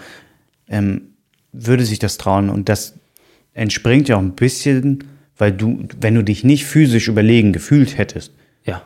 ähm, 0.68 1.02
würde 1.52 1.84
sich 1.86 1.98
das 1.98 2.18
trauen 2.18 2.50
und 2.50 2.68
das 2.68 2.94
entspringt 3.54 4.08
ja 4.08 4.16
auch 4.16 4.20
ein 4.20 4.32
bisschen, 4.32 5.04
weil 5.38 5.52
du, 5.52 5.88
wenn 6.00 6.14
du 6.14 6.22
dich 6.22 6.44
nicht 6.44 6.66
physisch 6.66 7.08
überlegen 7.08 7.52
gefühlt 7.54 7.96
hättest, 7.96 8.34
Ja, 8.66 8.82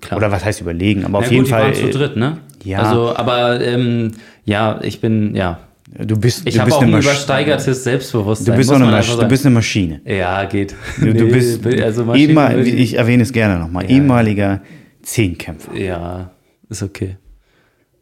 klar. 0.00 0.18
oder 0.18 0.30
was 0.32 0.44
heißt 0.44 0.60
überlegen, 0.60 1.04
aber 1.04 1.12
Na 1.12 1.18
auf 1.18 1.24
gut, 1.24 1.32
jeden 1.32 1.44
die 1.44 1.50
Fall, 1.50 1.62
waren 1.64 1.74
zu 1.74 1.86
äh, 1.88 1.90
dritt, 1.90 2.16
ne? 2.16 2.38
ja. 2.64 2.78
Also, 2.80 3.14
aber 3.16 3.60
ähm, 3.60 4.12
ja, 4.44 4.80
ich 4.82 5.00
bin, 5.00 5.34
ja. 5.34 5.60
du 5.98 6.18
bist, 6.18 6.46
Ich 6.46 6.58
habe 6.58 6.72
auch 6.74 6.82
ein 6.82 6.90
Masch- 6.90 7.04
übersteigertes 7.04 7.84
Selbstbewusstsein. 7.84 8.52
Du 8.54 8.58
bist, 8.58 8.70
auch 8.70 8.76
eine 8.76 8.86
Masch 8.86 9.14
du 9.16 9.28
bist 9.28 9.44
eine 9.46 9.54
Maschine. 9.54 10.00
Ja, 10.04 10.44
geht. 10.44 10.74
Du, 10.98 11.12
du 11.12 11.24
Nee, 11.24 11.30
bist 11.32 11.66
also 11.66 12.12
ehemal, 12.14 12.66
ich- 12.66 12.94
erwähne 12.94 13.22
es 13.22 13.32
gerne 13.32 13.58
nochmal, 13.58 13.84
Ja. 13.84 13.90
ehemaliger 13.90 14.60
Zehnkämpfer. 15.02 15.74
Ja, 15.76 16.30
ist 16.68 16.82
okay. 16.82 17.16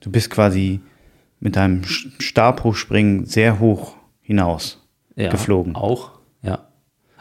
Du 0.01 0.11
bist 0.11 0.31
quasi 0.31 0.81
mit 1.41 1.57
deinem 1.57 1.83
Stabhochspringen 1.85 3.27
sehr 3.27 3.59
hoch 3.61 3.95
hinaus 4.21 4.81
Ja, 5.17 5.29
geflogen. 5.31 5.75
Auch. 5.77 6.12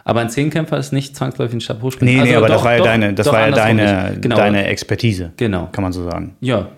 Aber 0.03 0.19
ein 0.21 0.29
Zehnkämpfer 0.29 0.77
ist 0.77 0.91
nicht 0.93 1.15
zwangsläufig 1.15 1.55
ein 1.57 1.61
Stabhochspringer. 1.61 2.11
Nee, 2.11 2.17
nee, 2.17 2.35
Also 2.35 2.37
aber 2.37 2.47
das 2.47 2.57
doch, 2.57 2.65
war 2.65 2.71
ja 2.73 2.77
doch, 2.79 2.85
deine, 2.85 3.13
das 3.13 3.27
war 3.27 3.39
ja 3.47 3.51
deine. 3.51 4.17
Genau. 4.19 4.35
deine 4.35 4.65
Expertise, 4.67 5.31
Genau. 5.37 5.67
kann 5.71 5.83
man 5.83 5.93
so 5.93 6.03
sagen. 6.09 6.35
Ja, 6.41 6.69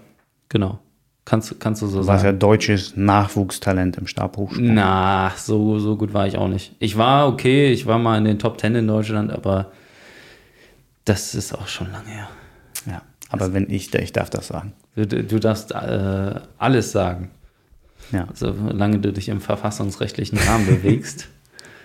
genau. 0.49 0.79
Kannst, 1.25 1.57
kannst 1.61 1.81
du 1.81 1.87
so 1.87 2.01
Du 2.01 2.07
warst 2.07 2.23
sagen. 2.23 2.35
ja 2.35 2.39
deutsches 2.39 2.97
Nachwuchstalent 2.97 3.97
im 3.97 4.07
Stabhochsprung. 4.07 4.73
Na, 4.73 5.31
so, 5.37 5.79
so 5.79 5.95
gut 5.95 6.13
war 6.13 6.27
ich 6.27 6.37
auch 6.37 6.49
nicht. 6.49 6.75
Ich 6.79 6.97
war 6.97 7.29
okay, 7.29 7.71
ich 7.71 7.85
war 7.85 7.97
mal 7.97 8.17
in 8.17 8.25
den 8.25 8.39
Top 8.39 8.57
Ten 8.57 8.75
in 8.75 8.87
Deutschland, 8.87 9.31
aber 9.31 9.71
das 11.05 11.33
ist 11.35 11.53
auch 11.53 11.67
schon 11.67 11.91
lange 11.91 12.09
her. 12.09 12.27
Ja, 12.85 13.01
aber 13.29 13.53
wenn 13.53 13.69
ich, 13.69 13.93
ich 13.93 14.11
darf 14.11 14.29
das 14.29 14.47
sagen. 14.49 14.73
Du, 14.95 15.05
du 15.07 15.39
darfst 15.39 15.71
äh, 15.71 16.35
alles 16.57 16.91
sagen, 16.91 17.31
Ja. 18.11 18.27
solange 18.33 18.99
du 18.99 19.13
dich 19.13 19.29
im 19.29 19.39
verfassungsrechtlichen 19.41 20.37
Rahmen 20.39 20.65
bewegst. 20.65 21.29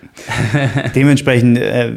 Dementsprechend 0.95 1.57
äh, 1.57 1.93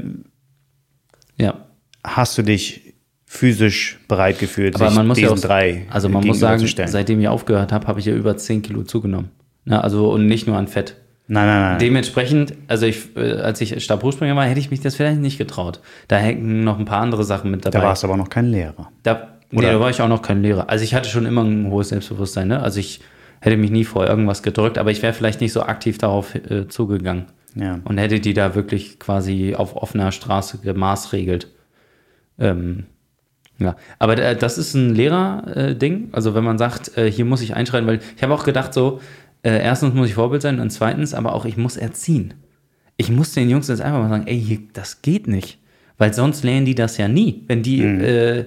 Ja, 1.39 1.67
hast 2.05 2.37
du 2.39 2.43
dich 2.43 2.95
physisch 3.33 3.99
bereit 4.09 4.39
gefühlt, 4.39 4.75
aber 4.77 4.89
sich 4.89 4.97
man 4.97 5.07
muss 5.07 5.19
ja 5.19 5.31
diesen 5.31 5.45
auch, 5.45 5.49
drei 5.49 5.87
also 5.91 6.11
man 6.11 6.27
muss 6.27 6.39
sagen, 6.39 6.67
seitdem 6.87 7.19
ich 7.19 7.29
aufgehört 7.29 7.73
habe, 7.73 7.87
habe 7.87 7.99
ich 7.99 8.07
ja 8.07 8.15
über 8.15 8.37
10 8.37 8.61
Kilo 8.61 8.83
zugenommen. 8.83 9.31
Na, 9.65 9.81
also 9.81 10.11
und 10.11 10.27
nicht 10.27 10.47
nur 10.47 10.59
an 10.59 10.67
Fett. 10.67 10.97
Nein, 11.29 11.47
nein, 11.47 11.61
nein. 11.61 11.79
Dementsprechend, 11.79 12.53
also 12.69 12.85
ich, 12.85 13.17
äh, 13.17 13.37
als 13.37 13.61
ich 13.63 13.83
Stabhochspringer 13.83 14.37
war, 14.37 14.45
hätte 14.45 14.61
ich 14.61 14.71
mich 14.71 14.81
das 14.81 14.97
vielleicht 14.97 15.21
nicht 15.21 15.39
getraut. 15.39 15.81
Da 16.09 16.19
hängen 16.19 16.63
noch 16.63 16.79
ein 16.79 16.85
paar 16.85 17.01
andere 17.01 17.25
Sachen 17.25 17.51
mit 17.51 17.65
dabei. 17.65 17.79
da 17.79 17.85
warst 17.85 18.03
du 18.03 18.09
aber 18.09 18.19
noch 18.19 18.29
kein 18.29 18.47
Lehrer. 18.51 18.91
Da, 19.03 19.39
nee, 19.51 19.59
Oder? 19.59 19.73
da 19.73 19.81
war 19.81 19.89
ich 19.89 20.03
auch 20.03 20.09
noch 20.09 20.21
kein 20.21 20.43
Lehrer. 20.43 20.69
Also 20.69 20.85
ich 20.85 20.95
hatte 20.95 21.09
schon 21.09 21.25
immer 21.25 21.43
ein 21.43 21.71
hohes 21.71 21.89
Selbstbewusstsein. 21.89 22.49
Ne? 22.49 22.61
Also 22.61 22.81
ich 22.81 23.01
hätte 23.41 23.57
mich 23.57 23.71
nie 23.71 23.85
vor 23.85 24.07
irgendwas 24.07 24.43
gedrückt, 24.43 24.77
aber 24.77 24.91
ich 24.91 25.01
wäre 25.01 25.15
vielleicht 25.15 25.41
nicht 25.41 25.53
so 25.53 25.63
aktiv 25.63 25.97
darauf 25.97 26.35
äh, 26.35 26.69
zugegangen 26.69 27.27
Ja. 27.55 27.81
und 27.85 27.99
hätte 27.99 28.19
die 28.21 28.33
da 28.35 28.55
wirklich 28.55 28.99
quasi 28.99 29.55
auf 29.55 29.77
offener 29.77 30.11
Straße 30.13 30.59
gemaßregelt. 30.59 31.49
Ähm, 32.39 32.85
ja, 33.59 33.77
aber 33.99 34.17
äh, 34.19 34.37
das 34.37 34.59
ist 34.59 34.75
ein 34.75 34.95
Lehrer-Ding. 34.95 36.09
also 36.13 36.35
wenn 36.35 36.45
man 36.45 36.59
sagt, 36.59 36.97
äh, 36.97 37.11
hier 37.11 37.25
muss 37.25 37.43
ich 37.43 37.55
einschreiten, 37.55 37.87
weil 37.87 38.01
ich 38.17 38.23
habe 38.23 38.33
auch 38.35 38.45
gedacht 38.45 38.73
so, 38.73 39.01
äh, 39.43 39.63
erstens 39.63 39.95
muss 39.95 40.09
ich 40.09 40.15
Vorbild 40.15 40.41
sein 40.43 40.61
und 40.61 40.71
zweitens 40.71 41.15
aber 41.15 41.35
auch, 41.35 41.45
ich 41.45 41.57
muss 41.57 41.77
erziehen. 41.77 42.35
Ich 42.97 43.11
muss 43.11 43.33
den 43.33 43.51
Jungs 43.51 43.69
jetzt 43.69 43.81
einfach 43.83 44.01
mal 44.01 44.09
sagen, 44.09 44.27
ey, 44.27 44.41
hier, 44.41 44.59
das 44.73 45.03
geht 45.03 45.27
nicht. 45.27 45.59
Weil 45.99 46.15
sonst 46.15 46.43
lernen 46.45 46.65
die 46.67 46.75
das 46.75 46.97
ja 46.97 47.07
nie. 47.09 47.45
Wenn 47.49 47.63
die, 47.63 47.83
äh, 47.83 48.47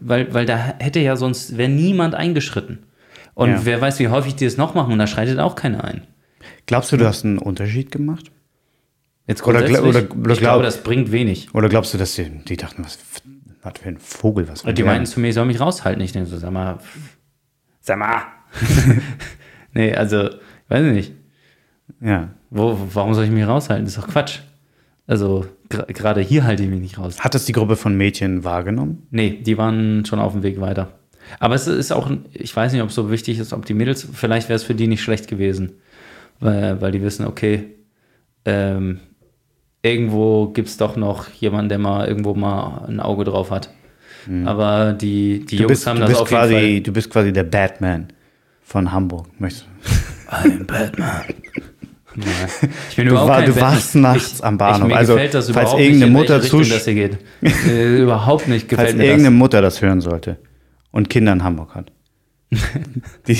weil- 0.00 0.34
weil, 0.34 0.46
da 0.46 0.56
hätte 0.56 1.00
ja 1.00 1.16
sonst, 1.16 1.56
wäre 1.56 1.68
niemand 1.70 2.14
eingeschritten. 2.14 2.80
Und 3.34 3.50
Ja. 3.50 3.60
wer 3.64 3.80
weiß, 3.80 3.98
wie 4.00 4.08
häufig 4.08 4.34
die 4.34 4.44
das 4.44 4.56
noch 4.56 4.74
machen 4.74 4.92
und 4.92 4.98
da 4.98 5.06
schreitet 5.06 5.38
auch 5.38 5.54
keiner 5.54 5.84
ein. 5.84 6.02
Glaubst 6.66 6.92
du, 6.92 6.96
du 6.96 7.06
hast 7.06 7.24
einen 7.24 7.38
Unterschied 7.38 7.90
gemacht? 7.90 8.30
Jetzt 9.26 9.46
Oder 9.46 9.64
oder- 9.64 9.82
oder 9.84 10.00
ich 10.00 10.08
glaub- 10.08 10.38
glaube, 10.38 10.62
das 10.64 10.82
bringt 10.82 11.12
wenig. 11.12 11.54
Oder 11.54 11.68
glaubst 11.68 11.94
du, 11.94 11.98
dass 11.98 12.14
die, 12.14 12.28
die 12.44 12.56
dachten, 12.56 12.84
was, 12.84 12.98
was 13.62 13.72
für 13.80 13.88
ein 13.88 13.98
Vogel, 13.98 14.48
was 14.48 14.62
Und 14.62 14.76
die 14.78 14.82
meinten 14.82 15.06
zu 15.06 15.20
mir, 15.20 15.28
ich 15.28 15.34
soll 15.34 15.46
mich 15.46 15.60
raushalten. 15.60 16.02
Ich 16.02 16.12
denke 16.12 16.28
so, 16.28 16.36
sag 16.38 16.50
mal, 16.50 16.78
sag 17.80 17.98
mal. 17.98 18.22
nee, 19.74 19.94
also, 19.94 20.28
weiß 20.68 20.86
ich 20.86 20.92
nicht. 20.92 21.12
Ja. 22.00 22.30
Wo, 22.50 22.78
warum 22.92 23.14
soll 23.14 23.24
ich 23.24 23.30
mich 23.30 23.46
raushalten? 23.46 23.84
Das 23.84 23.96
ist 23.96 24.02
doch 24.02 24.08
Quatsch. 24.08 24.40
Also, 25.06 25.46
gerade 25.68 26.20
hier 26.20 26.44
halte 26.44 26.62
ich 26.62 26.68
mich 26.68 26.80
nicht 26.80 26.98
raus. 26.98 27.20
Hat 27.20 27.34
das 27.34 27.44
die 27.44 27.52
Gruppe 27.52 27.76
von 27.76 27.96
Mädchen 27.96 28.44
wahrgenommen? 28.44 29.06
Nee, 29.10 29.40
die 29.42 29.58
waren 29.58 30.04
schon 30.04 30.18
auf 30.18 30.32
dem 30.32 30.42
Weg 30.42 30.60
weiter. 30.60 30.98
Aber 31.38 31.54
es 31.54 31.66
ist 31.66 31.92
auch, 31.92 32.10
ich 32.32 32.54
weiß 32.54 32.72
nicht, 32.72 32.82
ob 32.82 32.88
es 32.88 32.94
so 32.94 33.10
wichtig 33.10 33.38
ist, 33.38 33.52
ob 33.52 33.64
die 33.64 33.74
Mädels, 33.74 34.06
vielleicht 34.12 34.48
wäre 34.48 34.56
es 34.56 34.64
für 34.64 34.74
die 34.74 34.86
nicht 34.88 35.02
schlecht 35.02 35.28
gewesen. 35.28 35.72
Weil, 36.42 36.80
weil 36.80 36.92
die 36.92 37.02
wissen, 37.02 37.26
okay, 37.26 37.64
ähm, 38.44 39.00
irgendwo 39.82 40.48
gibt 40.48 40.68
es 40.68 40.76
doch 40.76 40.96
noch 40.96 41.28
jemanden, 41.30 41.68
der 41.68 41.78
mal 41.78 42.06
irgendwo 42.08 42.34
mal 42.34 42.84
ein 42.88 43.00
Auge 43.00 43.24
drauf 43.24 43.50
hat. 43.50 43.70
Aber 44.44 44.92
die, 44.92 45.44
die 45.46 45.56
Du 45.56 45.62
Jungs 45.64 45.72
bist, 45.72 45.86
haben 45.88 45.98
das 45.98 46.14
auf 46.14 46.30
jeden 46.30 46.40
Fall. 46.42 46.48
quasi, 46.48 46.80
du 46.82 46.92
bist 46.92 47.10
quasi 47.10 47.32
der 47.32 47.42
Batman 47.42 48.08
von 48.62 48.92
Hamburg. 48.92 49.26
Möchtest 49.40 49.66
du? 49.66 50.32
I'm 50.36 50.64
Batman. 50.64 51.22
Nein. 52.14 52.24
Ich 52.90 52.96
bin 52.96 53.06
Du, 53.06 53.12
überhaupt 53.12 53.28
war, 53.30 53.38
kein 53.38 53.46
du 53.48 53.54
Batman. 53.54 53.72
warst 53.72 53.94
nachts 53.94 54.34
ich, 54.38 54.44
am 54.44 54.58
Bahnhof. 54.58 54.82
Ich, 54.82 54.88
mir 54.88 54.96
also, 54.96 55.14
gefällt 55.14 55.34
das 55.34 55.46
falls 55.50 55.56
überhaupt 55.70 55.80
irgendeine 55.80 56.12
nicht, 56.12 56.20
Mutter 56.20 56.42
Richtung 56.42 56.68
das 56.68 56.84
hier 56.84 56.94
geht. 56.94 57.18
äh, 57.42 58.02
überhaupt 58.02 58.48
nicht 58.48 58.68
gefällt 58.68 58.88
falls 58.90 58.98
mir 58.98 59.04
irgendeine 59.04 59.34
das. 59.34 59.38
Mutter 59.38 59.62
das 59.62 59.80
hören 59.82 60.00
sollte 60.02 60.36
und 60.90 61.08
Kinder 61.10 61.32
in 61.32 61.42
Hamburg 61.42 61.74
hat, 61.74 61.90
die, 63.28 63.38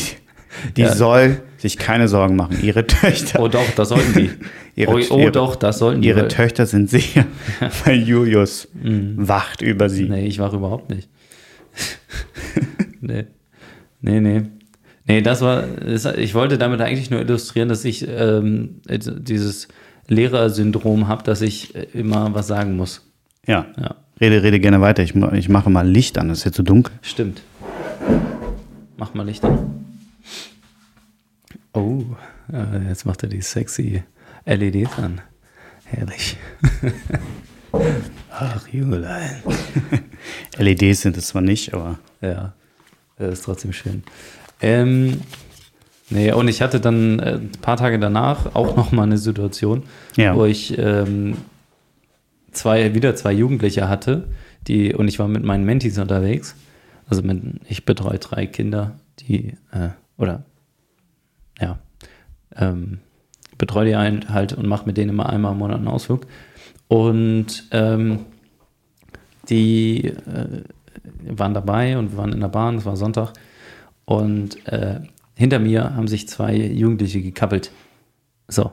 die 0.76 0.80
Ja. 0.82 0.94
soll 0.94 1.42
sich 1.62 1.78
keine 1.78 2.08
Sorgen 2.08 2.36
machen. 2.36 2.58
Ihre 2.62 2.86
Töchter, 2.86 3.40
Oh 3.40 3.48
doch, 3.48 3.70
das 3.74 3.88
sollten 3.88 4.12
die. 4.14 4.30
Ihre- 4.80 4.92
oh 4.92 5.00
oh 5.10 5.18
ihre- 5.18 5.32
doch, 5.32 5.56
das 5.56 5.78
sollten 5.78 6.02
die. 6.02 6.08
ihre 6.08 6.28
Töchter 6.28 6.66
sind 6.66 6.90
sicher, 6.90 7.24
weil 7.84 8.02
Julius 8.02 8.68
wacht 8.74 9.62
über 9.62 9.88
sie. 9.88 10.08
Nee, 10.08 10.26
ich 10.26 10.38
war 10.38 10.52
überhaupt 10.52 10.90
nicht. 10.90 11.08
nee. 13.00 13.24
Nee, 14.00 14.20
nee. 14.20 14.42
Nee, 15.06 15.20
das 15.20 15.40
war, 15.40 15.62
das, 15.62 16.04
ich 16.04 16.34
wollte 16.34 16.58
damit 16.58 16.80
eigentlich 16.80 17.10
nur 17.10 17.20
illustrieren, 17.20 17.68
dass 17.68 17.84
ich 17.84 18.06
ähm, 18.08 18.80
dieses 18.88 19.68
Lehrersyndrom 20.08 21.08
habe, 21.08 21.22
dass 21.24 21.42
ich 21.42 21.74
äh, 21.74 21.86
immer 21.92 22.34
was 22.34 22.46
sagen 22.46 22.76
muss. 22.76 23.08
Ja. 23.46 23.66
Ja, 23.80 23.96
Rede, 24.20 24.42
rede 24.42 24.60
gerne 24.60 24.80
weiter. 24.80 25.02
Ich, 25.02 25.14
ich 25.14 25.48
mache 25.48 25.70
mal 25.70 25.86
Licht 25.88 26.18
an, 26.18 26.30
es 26.30 26.38
ist 26.38 26.44
jetzt 26.44 26.56
so 26.56 26.62
dunkel. 26.62 26.92
stimmt. 27.02 27.42
Mach 28.96 29.14
mal 29.14 29.26
Licht 29.26 29.44
an. 29.44 29.81
Oh, 31.72 32.02
äh, 32.52 32.88
jetzt 32.88 33.06
macht 33.06 33.22
er 33.22 33.28
die 33.28 33.40
sexy 33.40 34.02
LEDs 34.44 34.98
an. 34.98 35.20
Herrlich. 35.84 36.36
Ach, 38.30 38.68
Jungelein. 38.68 39.42
LEDs 40.58 40.82
E 40.82 40.92
sind 40.92 41.16
es 41.16 41.28
zwar 41.28 41.42
nicht, 41.42 41.72
aber 41.74 41.98
Ja, 42.20 42.52
das 43.18 43.34
ist 43.34 43.44
trotzdem 43.44 43.72
schön. 43.72 44.02
Ähm, 44.60 45.20
nee, 46.10 46.32
und 46.32 46.48
ich 46.48 46.60
hatte 46.62 46.80
dann 46.80 47.18
äh, 47.20 47.34
ein 47.36 47.52
paar 47.62 47.76
Tage 47.76 47.98
danach 47.98 48.54
auch 48.54 48.76
noch 48.76 48.92
mal 48.92 49.04
eine 49.04 49.18
Situation, 49.18 49.84
Ja. 50.16 50.34
wo 50.36 50.44
ich 50.44 50.76
ähm, 50.78 51.36
zwei, 52.52 52.94
wieder 52.94 53.16
zwei 53.16 53.32
Jugendliche 53.32 53.88
hatte, 53.88 54.28
die, 54.68 54.94
und 54.94 55.08
ich 55.08 55.18
war 55.18 55.28
mit 55.28 55.42
meinen 55.44 55.64
Mentis 55.64 55.98
unterwegs. 55.98 56.54
Also 57.08 57.22
mit, 57.22 57.42
ich 57.68 57.84
betreue 57.84 58.18
drei 58.18 58.46
Kinder, 58.46 58.98
die, 59.20 59.54
äh, 59.72 59.88
oder, 60.16 60.44
ja, 61.60 61.78
ähm, 62.56 62.98
betreue 63.58 63.86
die 63.86 63.94
ein, 63.94 64.28
halt 64.28 64.52
und 64.52 64.66
mache 64.66 64.86
mit 64.86 64.96
denen 64.96 65.10
immer 65.10 65.28
einmal 65.28 65.52
im 65.52 65.58
Monat 65.58 65.78
einen 65.78 65.88
Ausflug. 65.88 66.26
Und 66.88 67.64
ähm, 67.70 68.20
die 69.48 70.06
äh, 70.06 70.62
waren 71.24 71.54
dabei 71.54 71.96
und 71.98 72.12
wir 72.12 72.18
waren 72.18 72.32
in 72.32 72.40
der 72.40 72.48
Bahn, 72.48 72.76
es 72.76 72.84
war 72.84 72.96
Sonntag. 72.96 73.32
Und 74.04 74.66
äh, 74.66 75.00
hinter 75.34 75.58
mir 75.58 75.94
haben 75.94 76.08
sich 76.08 76.28
zwei 76.28 76.54
Jugendliche 76.54 77.22
gekappelt. 77.22 77.70
So. 78.48 78.72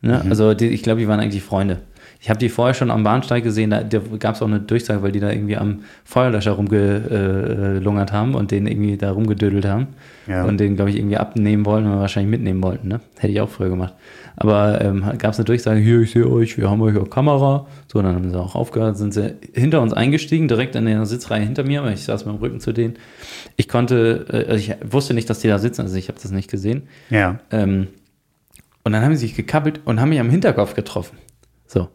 Ne? 0.00 0.20
Also 0.28 0.54
die, 0.54 0.68
ich 0.68 0.82
glaube, 0.82 1.00
die 1.00 1.08
waren 1.08 1.20
eigentlich 1.20 1.42
Freunde. 1.42 1.82
Ich 2.22 2.28
habe 2.28 2.38
die 2.38 2.50
vorher 2.50 2.74
schon 2.74 2.90
am 2.90 3.02
Bahnsteig 3.02 3.42
gesehen, 3.42 3.70
da, 3.70 3.82
da 3.82 3.98
gab 4.18 4.34
es 4.34 4.42
auch 4.42 4.46
eine 4.46 4.60
Durchsage, 4.60 5.02
weil 5.02 5.10
die 5.10 5.20
da 5.20 5.30
irgendwie 5.30 5.56
am 5.56 5.80
Feuerlöscher 6.04 6.52
rumgelungert 6.52 8.12
haben 8.12 8.34
und 8.34 8.50
den 8.50 8.66
irgendwie 8.66 8.98
da 8.98 9.10
rumgedödelt 9.12 9.64
haben. 9.64 9.88
Ja. 10.26 10.44
Und 10.44 10.60
den, 10.60 10.76
glaube 10.76 10.90
ich, 10.90 10.96
irgendwie 10.96 11.16
abnehmen 11.16 11.64
wollen 11.64 11.86
und 11.86 11.98
wahrscheinlich 11.98 12.30
mitnehmen 12.30 12.62
wollten. 12.62 12.88
Ne? 12.88 13.00
Hätte 13.18 13.32
ich 13.32 13.40
auch 13.40 13.48
früher 13.48 13.70
gemacht. 13.70 13.94
Aber 14.36 14.82
ähm, 14.82 15.02
gab 15.16 15.32
es 15.32 15.38
eine 15.38 15.46
Durchsage, 15.46 15.80
hier, 15.80 16.02
ich 16.02 16.10
sehe 16.10 16.28
euch, 16.28 16.58
wir 16.58 16.70
haben 16.70 16.82
euch 16.82 16.96
auf 16.98 17.08
Kamera. 17.08 17.66
So, 17.90 18.02
dann 18.02 18.14
haben 18.14 18.30
sie 18.30 18.38
auch 18.38 18.54
aufgehört, 18.54 18.98
sind 18.98 19.14
sie 19.14 19.36
hinter 19.54 19.80
uns 19.80 19.94
eingestiegen, 19.94 20.46
direkt 20.46 20.76
in 20.76 20.84
der 20.84 21.06
Sitzreihe 21.06 21.42
hinter 21.42 21.64
mir, 21.64 21.82
weil 21.82 21.94
ich 21.94 22.04
saß 22.04 22.26
mit 22.26 22.34
dem 22.34 22.40
Rücken 22.40 22.60
zu 22.60 22.72
denen. 22.72 22.94
Ich 23.56 23.66
konnte, 23.66 24.26
äh, 24.30 24.56
ich 24.56 24.74
wusste 24.84 25.14
nicht, 25.14 25.30
dass 25.30 25.40
die 25.40 25.48
da 25.48 25.58
sitzen, 25.58 25.82
also 25.82 25.96
ich 25.96 26.08
habe 26.08 26.18
das 26.20 26.30
nicht 26.30 26.50
gesehen. 26.50 26.82
ja. 27.08 27.38
Ähm, 27.50 27.88
und 28.82 28.92
dann 28.92 29.02
haben 29.02 29.14
sie 29.14 29.26
sich 29.26 29.36
gekappelt 29.36 29.82
und 29.84 30.00
haben 30.00 30.08
mich 30.08 30.20
am 30.20 30.30
Hinterkopf 30.30 30.74
getroffen. 30.74 31.18
So. 31.66 31.88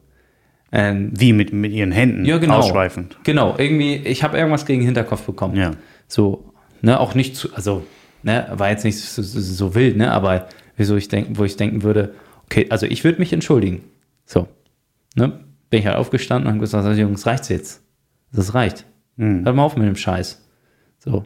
Ähm, 0.71 1.11
Wie 1.13 1.31
mit, 1.31 1.53
mit 1.53 1.71
ihren 1.71 1.91
Händen 1.91 2.25
ja, 2.25 2.37
genau. 2.37 2.57
ausschweifend. 2.57 3.17
Genau, 3.23 3.55
irgendwie, 3.57 3.95
ich 3.95 4.23
habe 4.23 4.37
irgendwas 4.37 4.65
gegen 4.65 4.81
den 4.81 4.87
Hinterkopf 4.87 5.23
bekommen. 5.23 5.55
Ja. 5.55 5.71
So, 6.07 6.53
ne, 6.81 6.99
auch 6.99 7.15
nicht 7.15 7.35
zu, 7.35 7.53
also, 7.53 7.85
ne, 8.23 8.47
war 8.51 8.69
jetzt 8.69 8.83
nicht 8.83 8.99
so, 8.99 9.21
so, 9.21 9.39
so 9.39 9.75
wild, 9.75 9.97
ne, 9.97 10.11
aber 10.11 10.47
wieso 10.75 10.95
ich 10.95 11.07
denken, 11.07 11.37
wo 11.37 11.43
ich 11.43 11.55
denken 11.55 11.83
würde, 11.83 12.13
okay, 12.45 12.67
also 12.69 12.85
ich 12.85 13.03
würde 13.03 13.19
mich 13.19 13.31
entschuldigen. 13.31 13.83
So, 14.25 14.47
ne, 15.15 15.39
bin 15.69 15.79
ich 15.79 15.87
halt 15.87 15.97
aufgestanden 15.97 16.47
und 16.47 16.53
habe 16.53 16.61
gesagt, 16.61 16.85
also, 16.85 16.99
Jungs, 16.99 17.25
reicht's 17.25 17.49
jetzt. 17.49 17.83
Das 18.31 18.53
reicht. 18.53 18.85
Mhm. 19.15 19.45
Hört 19.45 19.55
mal 19.55 19.63
auf 19.63 19.77
mit 19.77 19.87
dem 19.87 19.95
Scheiß. 19.95 20.45
So. 20.99 21.23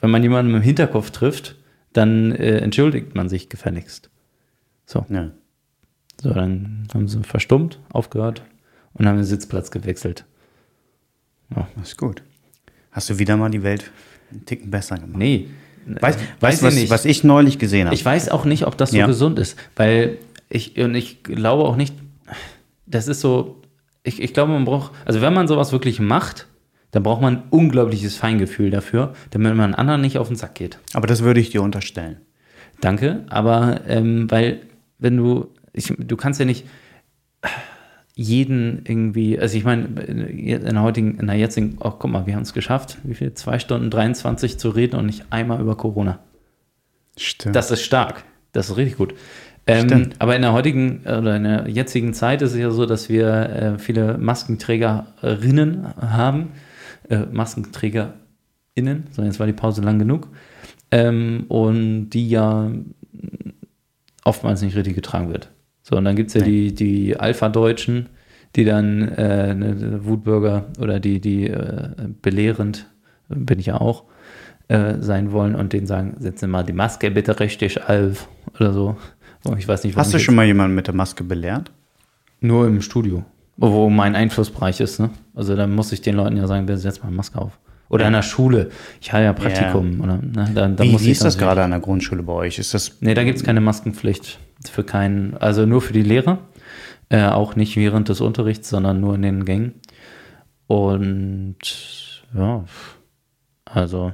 Wenn 0.00 0.10
man 0.10 0.22
jemanden 0.22 0.54
im 0.54 0.62
Hinterkopf 0.62 1.10
trifft, 1.10 1.56
dann 1.92 2.32
äh, 2.32 2.58
entschuldigt 2.58 3.14
man 3.14 3.28
sich 3.28 3.48
gefälligst. 3.48 4.10
So. 4.84 5.06
Ja. 5.08 5.30
So, 6.20 6.32
dann 6.32 6.86
haben 6.92 7.06
sie 7.08 7.22
verstummt, 7.22 7.78
aufgehört 7.92 8.42
und 8.94 9.06
haben 9.06 9.16
den 9.16 9.24
Sitzplatz 9.24 9.70
gewechselt. 9.70 10.24
Das 11.50 11.88
ist 11.90 11.96
gut. 11.96 12.22
Hast 12.90 13.08
du 13.10 13.18
wieder 13.18 13.36
mal 13.36 13.50
die 13.50 13.62
Welt 13.62 13.90
einen 14.30 14.44
Ticken 14.44 14.70
besser 14.70 14.96
gemacht? 14.96 15.16
Nee. 15.16 15.48
Weißt 15.86 16.18
Weiß 16.18 16.26
weißt 16.40 16.62
du, 16.62 16.66
was, 16.66 16.74
nicht. 16.74 16.90
was 16.90 17.04
ich 17.04 17.24
neulich 17.24 17.58
gesehen 17.58 17.86
habe? 17.86 17.94
Ich 17.94 18.04
weiß 18.04 18.28
auch 18.30 18.44
nicht, 18.44 18.66
ob 18.66 18.76
das 18.76 18.90
so 18.90 18.96
Ja. 18.98 19.06
gesund 19.06 19.38
ist, 19.38 19.56
weil 19.76 20.18
ich, 20.50 20.78
und 20.78 20.94
ich 20.94 21.22
glaube 21.22 21.64
auch 21.64 21.76
nicht, 21.76 21.94
das 22.86 23.08
ist 23.08 23.20
so, 23.20 23.62
ich, 24.02 24.20
ich 24.20 24.34
glaube, 24.34 24.52
man 24.52 24.64
braucht, 24.64 24.92
also 25.06 25.20
wenn 25.22 25.32
man 25.32 25.48
sowas 25.48 25.72
wirklich 25.72 26.00
macht, 26.00 26.46
dann 26.90 27.02
braucht 27.02 27.22
man 27.22 27.36
ein 27.36 27.42
unglaubliches 27.50 28.16
Feingefühl 28.16 28.70
dafür, 28.70 29.14
damit 29.30 29.54
man 29.54 29.74
anderen 29.74 30.00
nicht 30.00 30.18
auf 30.18 30.28
den 30.28 30.36
Sack 30.36 30.54
geht. 30.56 30.78
Aber 30.94 31.06
das 31.06 31.22
würde 31.22 31.40
ich 31.40 31.50
dir 31.50 31.62
unterstellen. 31.62 32.16
Danke, 32.80 33.24
aber 33.28 33.80
ähm, 33.86 34.30
weil, 34.30 34.60
wenn 34.98 35.16
du, 35.16 35.48
ich, 35.78 35.94
du 35.98 36.16
kannst 36.16 36.40
ja 36.40 36.46
nicht 36.46 36.66
jeden 38.14 38.82
irgendwie, 38.84 39.38
also 39.38 39.56
ich 39.56 39.64
meine, 39.64 39.84
in 39.84 40.60
der 40.60 40.82
heutigen, 40.82 41.18
in 41.18 41.28
der 41.28 41.36
jetzigen, 41.36 41.78
oh 41.80 41.90
guck 41.90 42.10
mal, 42.10 42.26
wir 42.26 42.34
haben 42.34 42.42
es 42.42 42.52
geschafft, 42.52 42.98
wie 43.04 43.14
viel? 43.14 43.32
Zwei 43.34 43.60
Stunden 43.60 43.90
23 43.90 44.58
zu 44.58 44.70
reden 44.70 44.96
und 44.96 45.06
nicht 45.06 45.26
einmal 45.30 45.60
über 45.60 45.76
Corona. 45.76 46.18
Stimmt. 47.16 47.54
Das 47.54 47.70
ist 47.70 47.82
stark. 47.82 48.24
Das 48.52 48.70
ist 48.70 48.76
richtig 48.76 48.96
gut. 48.96 49.14
Ähm, 49.68 50.10
aber 50.18 50.34
in 50.34 50.42
der 50.42 50.52
heutigen 50.52 51.02
oder 51.02 51.36
in 51.36 51.44
der 51.44 51.68
jetzigen 51.68 52.14
Zeit 52.14 52.42
ist 52.42 52.52
es 52.52 52.58
ja 52.58 52.70
so, 52.70 52.86
dass 52.86 53.08
wir 53.08 53.28
äh, 53.28 53.78
viele 53.78 54.18
Maskenträgerinnen 54.18 55.94
haben. 56.00 56.52
Äh, 57.08 57.26
MaskenträgerInnen, 57.30 59.04
so 59.12 59.22
jetzt 59.22 59.38
war 59.38 59.46
die 59.46 59.52
Pause 59.52 59.82
lang 59.82 59.98
genug. 59.98 60.28
Ähm, 60.90 61.44
und 61.48 62.10
die 62.10 62.28
ja 62.30 62.70
oftmals 64.24 64.62
nicht 64.62 64.74
richtig 64.74 64.94
getragen 64.94 65.30
wird. 65.30 65.50
So, 65.88 65.96
und 65.96 66.04
dann 66.04 66.16
gibt 66.16 66.28
es 66.28 66.34
ja 66.34 66.42
die, 66.42 66.74
die 66.74 67.18
Alpha-Deutschen, 67.18 68.08
die 68.56 68.64
dann 68.64 69.08
äh, 69.08 69.54
ne, 69.54 70.00
Wutbürger 70.04 70.66
oder 70.78 71.00
die, 71.00 71.20
die 71.20 71.48
äh, 71.48 71.88
belehrend, 72.20 72.86
bin 73.28 73.58
ich 73.58 73.66
ja 73.66 73.80
auch, 73.80 74.04
äh, 74.68 74.96
sein 75.00 75.32
wollen 75.32 75.54
und 75.54 75.72
denen 75.72 75.86
sagen, 75.86 76.16
setzen 76.18 76.50
mal 76.50 76.62
die 76.62 76.74
Maske 76.74 77.10
bitte 77.10 77.40
richtig 77.40 77.88
auf 77.88 78.28
oder 78.54 78.72
so. 78.72 78.96
Oh, 79.46 79.54
Ich 79.56 79.66
weiß 79.66 79.84
nicht, 79.84 79.96
Hast 79.96 80.12
du 80.12 80.18
schon 80.18 80.34
mal 80.34 80.44
jemanden 80.44 80.74
mit 80.74 80.86
der 80.86 80.94
Maske 80.94 81.24
belehrt? 81.24 81.70
nur 82.40 82.68
im 82.68 82.80
Studio, 82.82 83.24
wo 83.56 83.90
mein 83.90 84.14
Einflussbereich 84.14 84.80
ist. 84.80 85.00
Ne? 85.00 85.10
Also 85.34 85.56
da 85.56 85.66
muss 85.66 85.90
ich 85.90 86.02
den 86.02 86.14
Leuten 86.14 86.36
ja 86.36 86.46
sagen, 86.46 86.66
bitte 86.66 86.78
setz 86.78 87.02
mal 87.02 87.10
Maske 87.10 87.38
auf. 87.40 87.58
Oder 87.88 88.06
in 88.06 88.12
der 88.12 88.22
Schule. 88.22 88.70
Ich 89.00 89.12
habe 89.12 89.24
ja 89.24 89.32
Praktikum. 89.32 90.00
Oder, 90.00 90.18
ne? 90.18 90.50
da, 90.54 90.68
da 90.68 90.84
Wie, 90.84 90.92
muss 90.92 91.02
wie 91.02 91.06
ich 91.06 91.12
ist 91.12 91.24
das 91.24 91.38
gerade 91.38 91.64
an 91.64 91.70
der 91.70 91.80
Grundschule 91.80 92.22
bei 92.22 92.34
euch? 92.34 92.58
Ist 92.58 92.74
das 92.74 92.98
Nee, 93.00 93.14
da 93.14 93.24
gibt 93.24 93.38
es 93.38 93.44
keine 93.44 93.60
Maskenpflicht. 93.62 94.38
Für 94.66 94.84
keinen, 94.84 95.36
also 95.36 95.66
nur 95.66 95.80
für 95.80 95.92
die 95.92 96.02
Lehrer. 96.02 96.38
Äh, 97.10 97.26
auch 97.26 97.56
nicht 97.56 97.76
während 97.76 98.08
des 98.08 98.20
Unterrichts, 98.20 98.68
sondern 98.68 99.00
nur 99.00 99.14
in 99.14 99.22
den 99.22 99.44
Gängen. 99.44 99.74
Und 100.66 101.56
ja, 102.34 102.64
also 103.64 104.12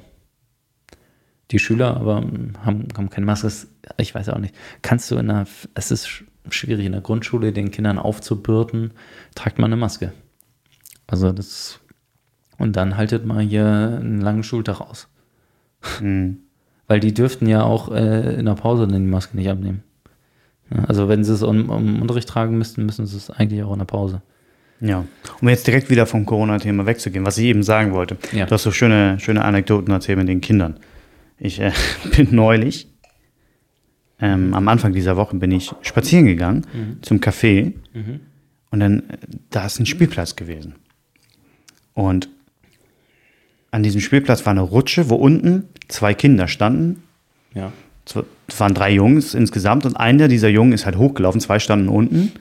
die 1.51 1.59
Schüler 1.59 1.97
aber 1.97 2.17
haben, 2.65 2.89
haben 2.97 3.11
keine 3.11 3.27
Maske. 3.27 3.51
Ich 3.97 4.15
weiß 4.15 4.29
auch 4.29 4.39
nicht. 4.39 4.55
Kannst 4.83 5.11
du 5.11 5.17
in 5.17 5.31
einer, 5.31 5.47
es 5.75 5.91
ist 5.91 6.07
sch- 6.07 6.25
schwierig 6.51 6.87
in 6.87 6.93
der 6.93 7.01
Grundschule 7.01 7.53
den 7.53 7.71
Kindern 7.71 7.99
aufzubürden, 7.99 8.93
tragt 9.35 9.59
man 9.59 9.73
eine 9.73 9.77
Maske. 9.81 10.13
Also 11.07 11.33
das, 11.33 11.81
und 12.59 12.77
dann 12.77 12.97
haltet 12.97 13.27
mal 13.27 13.43
hier 13.43 13.67
einen 13.67 14.21
langen 14.21 14.43
Schultag 14.43 14.81
aus. 14.81 15.09
Hm. 15.99 16.39
Weil 16.87 17.01
die 17.01 17.15
dürften 17.15 17.47
ja 17.47 17.63
auch 17.63 17.91
äh, 17.91 18.35
in 18.39 18.45
der 18.45 18.55
Pause 18.55 18.87
dann 18.87 19.05
die 19.05 19.11
Maske 19.11 19.37
nicht 19.39 19.49
abnehmen. 19.49 19.83
Also 20.87 21.09
wenn 21.09 21.25
sie 21.25 21.33
es 21.33 21.43
um, 21.43 21.71
um 21.71 22.03
Unterricht 22.03 22.29
tragen 22.29 22.59
müssten, 22.59 22.85
müssen 22.85 23.07
sie 23.07 23.17
es 23.17 23.31
eigentlich 23.31 23.63
auch 23.63 23.73
in 23.73 23.79
der 23.79 23.87
Pause. 23.87 24.23
Ja, 24.81 25.05
um 25.41 25.49
jetzt 25.49 25.67
direkt 25.67 25.89
wieder 25.89 26.07
vom 26.07 26.27
Corona-Thema 26.27 26.85
wegzugehen, 26.85 27.25
was 27.25 27.39
ich 27.39 27.47
eben 27.47 27.63
sagen 27.63 27.93
wollte. 27.93 28.17
Ja. 28.33 28.47
Du 28.47 28.53
hast 28.53 28.65
so 28.65 28.71
schöne, 28.71 29.19
schöne 29.21 29.45
Anekdoten 29.45 29.93
erzählt 29.93 30.19
mit 30.19 30.29
den 30.29 30.41
Kindern. 30.41 30.79
Ich 31.39 31.61
äh, 31.61 31.73
bin 32.17 32.35
neulich, 32.35 32.89
ähm, 34.21 34.55
am 34.55 34.69
Anfang 34.69 34.93
dieser 34.93 35.17
Woche 35.17 35.37
bin 35.37 35.51
ich 35.51 35.73
spazieren 35.83 36.27
gegangen 36.27 36.67
zum 37.03 37.19
Café 37.19 37.73
und 38.71 38.81
dann, 38.81 39.03
da 39.51 39.67
ist 39.67 39.79
ein 39.79 39.87
Spielplatz 39.87 40.37
gewesen. 40.37 40.75
Und 41.95 42.29
an 43.71 43.83
diesem 43.83 44.01
Spielplatz 44.01 44.45
war 44.47 44.51
eine 44.51 44.61
Rutsche, 44.61 45.11
wo 45.11 45.17
unten 45.17 45.69
zwei 45.89 46.15
Kinder 46.15 46.49
standen. 46.49 47.03
Ja. 47.55 47.73
Es 48.07 48.61
waren 48.61 48.75
drei 48.75 48.91
Jungs 48.91 49.35
insgesamt 49.35 49.87
und 49.87 49.97
einer 49.97 50.29
dieser 50.29 50.49
Jungen 50.49 50.73
ist 50.73 50.85
halt 50.85 50.97
hochgelaufen, 50.97 51.41
zwei 51.41 51.59
standen 51.59 51.89
unten 51.89 52.33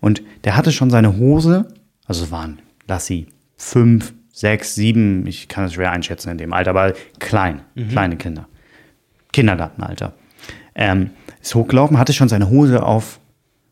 und 0.00 0.22
der 0.44 0.56
hatte 0.56 0.72
schon 0.72 0.90
seine 0.90 1.16
Hose, 1.16 1.68
also 2.06 2.24
es 2.24 2.30
waren, 2.30 2.58
lass 2.88 3.06
sie, 3.06 3.26
fünf, 3.56 4.12
sechs, 4.32 4.74
sieben, 4.74 5.26
ich 5.26 5.48
kann 5.48 5.64
es 5.64 5.74
schwer 5.74 5.92
einschätzen 5.92 6.30
in 6.30 6.38
dem 6.38 6.52
Alter, 6.52 6.70
aber 6.70 6.92
klein, 7.20 7.60
kleine 7.90 8.16
Kinder. 8.16 8.48
Kindergartenalter. 9.32 10.12
Ähm, 10.74 11.10
ist 11.40 11.54
hochgelaufen, 11.54 11.98
hatte 11.98 12.12
schon 12.12 12.28
seine 12.28 12.50
Hose 12.50 12.82
auf 12.82 13.20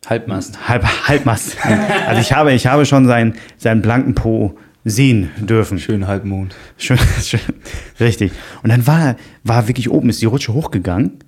Halbmast. 0.06 0.68
halb, 0.68 0.84
Halbmast. 1.08 1.56
also 2.06 2.20
ich 2.20 2.32
habe, 2.32 2.52
ich 2.52 2.66
habe 2.66 2.86
schon 2.86 3.06
seinen, 3.06 3.34
seinen 3.56 3.82
blanken 3.82 4.14
Po 4.14 4.56
sehen 4.84 5.30
dürfen. 5.38 5.78
Schön 5.78 6.06
Halbmond. 6.06 6.54
Schön, 6.76 6.98
schön, 7.22 7.40
richtig. 8.00 8.32
Und 8.62 8.70
dann 8.70 8.86
war, 8.86 9.16
war 9.44 9.68
wirklich 9.68 9.90
oben, 9.90 10.08
ist 10.08 10.20
die 10.20 10.26
Rutsche 10.26 10.52
hochgegangen. 10.52 11.18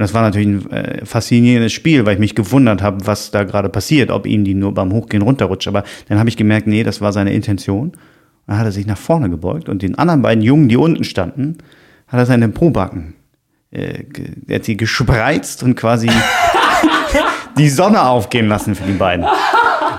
Und 0.00 0.04
das 0.04 0.14
war 0.14 0.22
natürlich 0.22 0.48
ein 0.48 0.70
äh, 0.70 1.04
faszinierendes 1.04 1.74
Spiel, 1.74 2.06
weil 2.06 2.14
ich 2.14 2.20
mich 2.20 2.34
gewundert 2.34 2.80
habe, 2.80 3.06
was 3.06 3.32
da 3.32 3.44
gerade 3.44 3.68
passiert, 3.68 4.10
ob 4.10 4.24
ihm 4.24 4.44
die 4.44 4.54
nur 4.54 4.72
beim 4.72 4.94
Hochgehen 4.94 5.22
runterrutscht. 5.22 5.68
Aber 5.68 5.84
dann 6.08 6.18
habe 6.18 6.30
ich 6.30 6.38
gemerkt, 6.38 6.66
nee, 6.66 6.82
das 6.82 7.02
war 7.02 7.12
seine 7.12 7.34
Intention. 7.34 7.88
Und 7.88 7.96
dann 8.46 8.56
hat 8.56 8.64
er 8.64 8.72
sich 8.72 8.86
nach 8.86 8.96
vorne 8.96 9.28
gebeugt 9.28 9.68
und 9.68 9.82
den 9.82 9.98
anderen 9.98 10.22
beiden 10.22 10.42
Jungen, 10.42 10.70
die 10.70 10.78
unten 10.78 11.04
standen, 11.04 11.58
hat 12.08 12.18
er 12.18 12.24
seine 12.24 12.48
Probacken, 12.48 13.12
äh, 13.72 14.04
er 14.48 14.54
hat 14.54 14.64
sie 14.64 14.78
gespreizt 14.78 15.62
und 15.62 15.74
quasi 15.74 16.08
die 17.58 17.68
Sonne 17.68 18.02
aufgehen 18.02 18.48
lassen 18.48 18.74
für 18.74 18.84
die 18.84 18.94
beiden. 18.94 19.26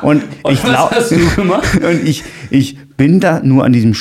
Und, 0.02 0.24
ich 0.50 0.64
was 0.64 1.10
glaube, 1.10 1.62
und 1.88 2.08
ich, 2.08 2.24
ich 2.50 2.76
bin 2.98 3.20
da 3.20 3.40
nur 3.44 3.66
an 3.66 3.72
diesem 3.72 3.94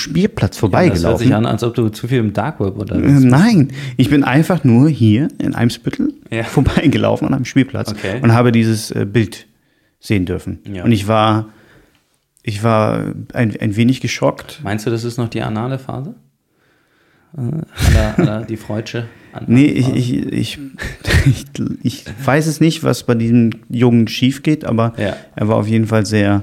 Spielplatz 0.49 0.57
Das 0.57 0.63
hört 0.63 0.73
vorbeigelaufen. 0.73 1.27
sich 1.27 1.35
an, 1.35 1.47
als 1.47 1.63
ob 1.63 1.75
du 1.75 1.89
zu 1.91 2.09
viel 2.09 2.19
im 2.19 2.33
Dark 2.33 2.61
Web 2.61 2.77
Äh, 2.77 2.81
unterwegs 2.81 3.13
bist. 3.15 3.25
Nein, 3.27 3.69
ich 3.97 4.11
bin 4.11 4.25
einfach 4.25 4.65
nur 4.65 4.89
hier 4.89 5.29
in 5.39 5.55
Eimsbüttel 5.55 6.15
Ja. 6.31 6.43
vorbeigelaufen 6.45 7.27
an 7.29 7.35
einem 7.35 7.45
Spielplatz 7.45 7.91
Okay. 7.93 8.21
und 8.23 8.33
habe 8.33 8.53
dieses 8.53 8.91
äh, 8.91 9.05
Bild 9.05 9.47
sehen 10.01 10.27
dürfen. 10.27 10.61
Ja. 10.73 10.85
Und 10.85 10.93
ich 10.93 11.07
war, 11.09 11.49
ich 12.43 12.63
war 12.63 13.13
ein, 13.35 13.55
ein 13.61 13.77
wenig 13.77 14.01
geschockt. 14.01 14.61
Meinst 14.63 14.87
du, 14.87 14.91
das 14.91 15.05
ist 15.05 15.19
noch 15.19 15.29
die 15.29 15.43
anale 15.43 15.79
Phase? 15.79 16.15
Äh, 17.37 17.41
Aller, 17.41 18.15
aller, 18.19 18.45
die 18.45 18.57
Freudsche? 18.57 19.05
Nee, 19.47 19.67
ich, 19.67 19.89
ich, 19.95 20.13
ich, 20.33 20.59
ich, 21.27 21.45
ich 21.85 22.05
weiß 22.25 22.49
es 22.49 22.61
nicht, 22.61 22.83
was 22.83 23.05
bei 23.05 23.15
diesem 23.15 23.51
Jungen 23.69 24.09
schief 24.09 24.43
geht, 24.43 24.65
aber 24.65 24.93
Ja. 24.97 25.15
er 25.37 25.47
war 25.49 25.57
auf 25.57 25.69
jeden 25.69 25.87
Fall 25.87 26.05
sehr, 26.05 26.43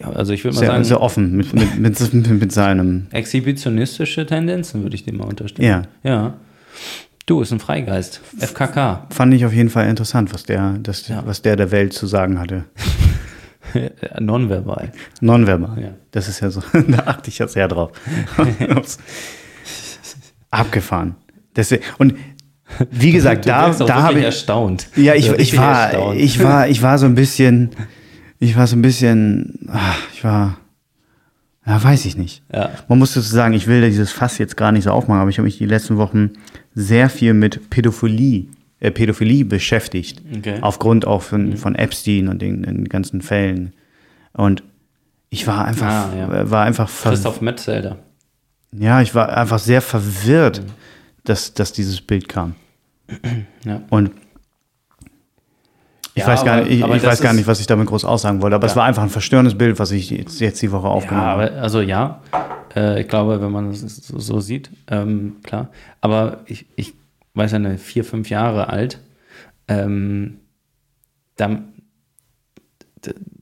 ja, 0.00 0.10
also 0.12 0.32
ich 0.32 0.44
würde 0.44 0.54
mal 0.56 0.60
sehr, 0.60 0.68
sagen, 0.70 0.84
sehr 0.84 1.00
offen 1.00 1.36
mit, 1.36 1.52
mit, 1.52 1.78
mit, 1.78 2.30
mit, 2.40 2.52
seinem. 2.52 3.06
exhibitionistische 3.12 4.26
Tendenzen 4.26 4.82
würde 4.82 4.94
ich 4.94 5.04
dem 5.04 5.18
mal 5.18 5.24
unterstellen. 5.24 5.86
Ja. 6.02 6.10
Ja. 6.10 6.34
Du, 7.26 7.40
ist 7.42 7.52
ein 7.52 7.60
Freigeist. 7.60 8.20
FKK. 8.38 9.06
Fand 9.10 9.34
ich 9.34 9.44
auf 9.44 9.52
jeden 9.52 9.70
Fall 9.70 9.88
interessant, 9.88 10.32
was 10.34 10.44
der, 10.44 10.78
das, 10.82 11.06
Ja. 11.08 11.22
was 11.26 11.42
der 11.42 11.56
der 11.56 11.70
Welt 11.70 11.92
zu 11.92 12.06
sagen 12.06 12.40
hatte. 12.40 12.64
Nonverbal. 14.18 14.90
Nonverbal. 15.20 15.80
Ja. 15.80 15.88
Das 16.10 16.28
ist 16.28 16.40
ja 16.40 16.50
so, 16.50 16.62
da 16.88 16.98
achte 17.06 17.28
ich 17.28 17.38
ja 17.38 17.46
sehr 17.46 17.68
drauf. 17.68 17.92
Abgefahren. 20.50 21.14
Deswegen, 21.54 21.82
und 21.98 22.14
wie 22.90 23.12
gesagt, 23.12 23.44
Du 23.44 23.50
da, 23.50 23.70
da 23.70 24.02
habe 24.02 24.18
ich. 24.20 24.24
erstaunt. 24.24 24.88
Ja, 24.96 25.14
ich, 25.14 25.26
ich 25.26 25.32
richtig 25.32 25.58
war, 25.58 25.84
erstaunt. 25.92 26.18
ich 26.18 26.42
war, 26.42 26.68
ich 26.68 26.82
war 26.82 26.98
so 26.98 27.06
ein 27.06 27.14
bisschen, 27.14 27.70
ich 28.40 28.56
war 28.56 28.66
so 28.66 28.74
ein 28.76 28.82
bisschen, 28.82 29.68
ah, 29.68 29.94
ich 30.12 30.24
war, 30.24 30.58
ja, 31.66 31.82
weiß 31.82 32.04
ich 32.06 32.16
nicht. 32.16 32.42
Ja. 32.52 32.70
Man 32.88 32.98
muss 32.98 33.14
dazu 33.14 33.28
sagen, 33.28 33.54
ich 33.54 33.66
will 33.66 33.82
dieses 33.82 34.10
Fass 34.12 34.38
jetzt 34.38 34.56
gar 34.56 34.72
nicht 34.72 34.84
so 34.84 34.90
aufmachen, 34.90 35.20
aber 35.20 35.30
ich 35.30 35.38
habe 35.38 35.44
mich 35.46 35.58
die 35.58 35.66
letzten 35.66 35.96
Wochen 35.98 36.30
sehr 36.74 37.08
viel 37.10 37.34
mit 37.34 37.70
Pädophilie, 37.70 38.46
äh, 38.80 38.90
Pädophilie 38.90 39.44
beschäftigt. 39.44 40.22
Okay. 40.36 40.56
Mhm. 40.58 40.64
Aufgrund 40.64 41.06
auch 41.06 41.22
von, 41.22 41.56
von 41.56 41.74
Epstein 41.74 42.28
und 42.28 42.40
den, 42.42 42.62
den 42.62 42.88
ganzen 42.88 43.20
Fällen. 43.22 43.72
Und 44.32 44.62
ich 45.28 45.46
war 45.46 45.64
einfach, 45.66 45.86
Ah, 45.86 46.14
ja. 46.16 46.40
äh, 46.40 46.50
war 46.50 46.64
einfach 46.64 46.90
Christoph 46.90 47.40
Metzelder. 47.40 47.98
ja, 48.72 49.00
ich 49.02 49.14
war 49.14 49.36
einfach 49.36 49.58
sehr 49.58 49.82
verwirrt, 49.82 50.62
dass, 51.24 51.52
dass 51.54 51.72
dieses 51.72 52.00
Bild 52.00 52.28
kam. 52.28 52.54
Ja. 53.64 53.82
Und 53.90 54.12
ich 56.14 56.22
Ja, 56.22 56.26
weiß 56.28 56.44
gar 56.44 56.56
aber- 56.58 56.64
nicht, 56.66 56.72
ich, 56.80 56.86
ich 56.86 57.04
weiß 57.04 57.20
gar 57.20 57.32
nicht, 57.32 57.46
was 57.46 57.60
ich 57.60 57.66
damit 57.66 57.86
groß 57.86 58.04
aussagen 58.04 58.42
wollte, 58.42 58.56
aber 58.56 58.66
es 58.66 58.72
Ja. 58.72 58.76
war 58.78 58.84
einfach 58.84 59.02
ein 59.02 59.08
verstörendes 59.10 59.56
Bild, 59.56 59.78
was 59.78 59.90
ich 59.92 60.10
jetzt, 60.10 60.40
jetzt 60.40 60.60
die 60.62 60.70
Woche 60.72 60.86
Ja, 60.86 60.90
aufgenommen 60.92 61.26
habe. 61.26 61.50
aber, 61.52 61.62
also 61.62 61.80
ja, 61.80 62.20
äh, 62.76 63.00
ich 63.02 63.08
glaube, 63.08 63.40
wenn 63.40 63.50
man 63.52 63.70
es 63.70 63.80
so, 64.06 64.18
so 64.18 64.40
sieht, 64.40 64.70
ähm, 64.88 65.36
klar. 65.42 65.68
Aber 66.00 66.38
ich, 66.46 66.66
ich 66.76 66.94
weiß 67.34 67.52
ja, 67.52 67.56
eine 67.56 67.78
vier, 67.78 68.04
fünf 68.04 68.28
Jahre 68.30 68.68
alt, 68.70 68.98
ähm, 69.68 70.38
da, 71.36 71.60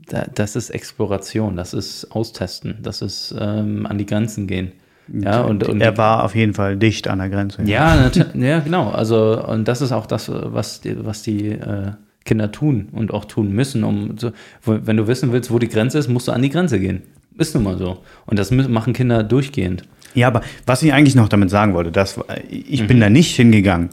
da, 0.08 0.26
das 0.34 0.56
ist 0.56 0.70
Exploration, 0.70 1.56
das 1.56 1.74
ist 1.74 2.12
Austesten, 2.12 2.78
das 2.82 3.02
ist 3.02 3.34
ähm, 3.38 3.86
an 3.86 3.98
die 3.98 4.06
Grenzen 4.06 4.46
gehen. 4.46 4.72
Ja, 5.10 5.40
und, 5.40 5.66
und 5.66 5.80
er 5.80 5.96
war 5.96 6.22
auf 6.24 6.34
jeden 6.34 6.52
Fall 6.52 6.76
dicht 6.76 7.08
an 7.08 7.18
der 7.18 7.30
Grenze. 7.30 7.62
ja, 7.62 8.10
ja, 8.34 8.58
genau. 8.60 8.90
Also, 8.90 9.42
und 9.46 9.66
das 9.66 9.80
ist 9.80 9.90
auch 9.90 10.04
das, 10.04 10.30
was 10.30 10.82
die, 10.82 11.02
was 11.04 11.22
die 11.22 11.48
äh, 11.52 11.92
Kinder 12.28 12.52
tun 12.52 12.88
und 12.92 13.12
auch 13.12 13.24
tun 13.24 13.52
müssen, 13.52 13.82
um 13.84 14.14
wo, 14.62 14.78
wenn 14.84 14.96
du 14.96 15.06
wissen 15.08 15.32
willst, 15.32 15.50
wo 15.50 15.58
die 15.58 15.68
Grenze 15.68 15.98
ist, 15.98 16.08
musst 16.08 16.28
du 16.28 16.32
an 16.32 16.42
die 16.42 16.50
Grenze 16.50 16.78
gehen. 16.78 17.02
Ist 17.38 17.54
nun 17.54 17.64
mal 17.64 17.78
so. 17.78 18.02
Und 18.26 18.38
das 18.38 18.50
machen 18.50 18.92
Kinder 18.92 19.22
durchgehend. 19.22 19.82
Ja, 20.14 20.26
aber 20.28 20.42
was 20.66 20.82
ich 20.82 20.92
eigentlich 20.92 21.14
noch 21.14 21.28
damit 21.28 21.50
sagen 21.50 21.74
wollte, 21.74 21.90
dass 21.92 22.18
ich 22.50 22.86
bin 22.86 23.00
da 23.00 23.08
nicht 23.10 23.34
hingegangen 23.36 23.90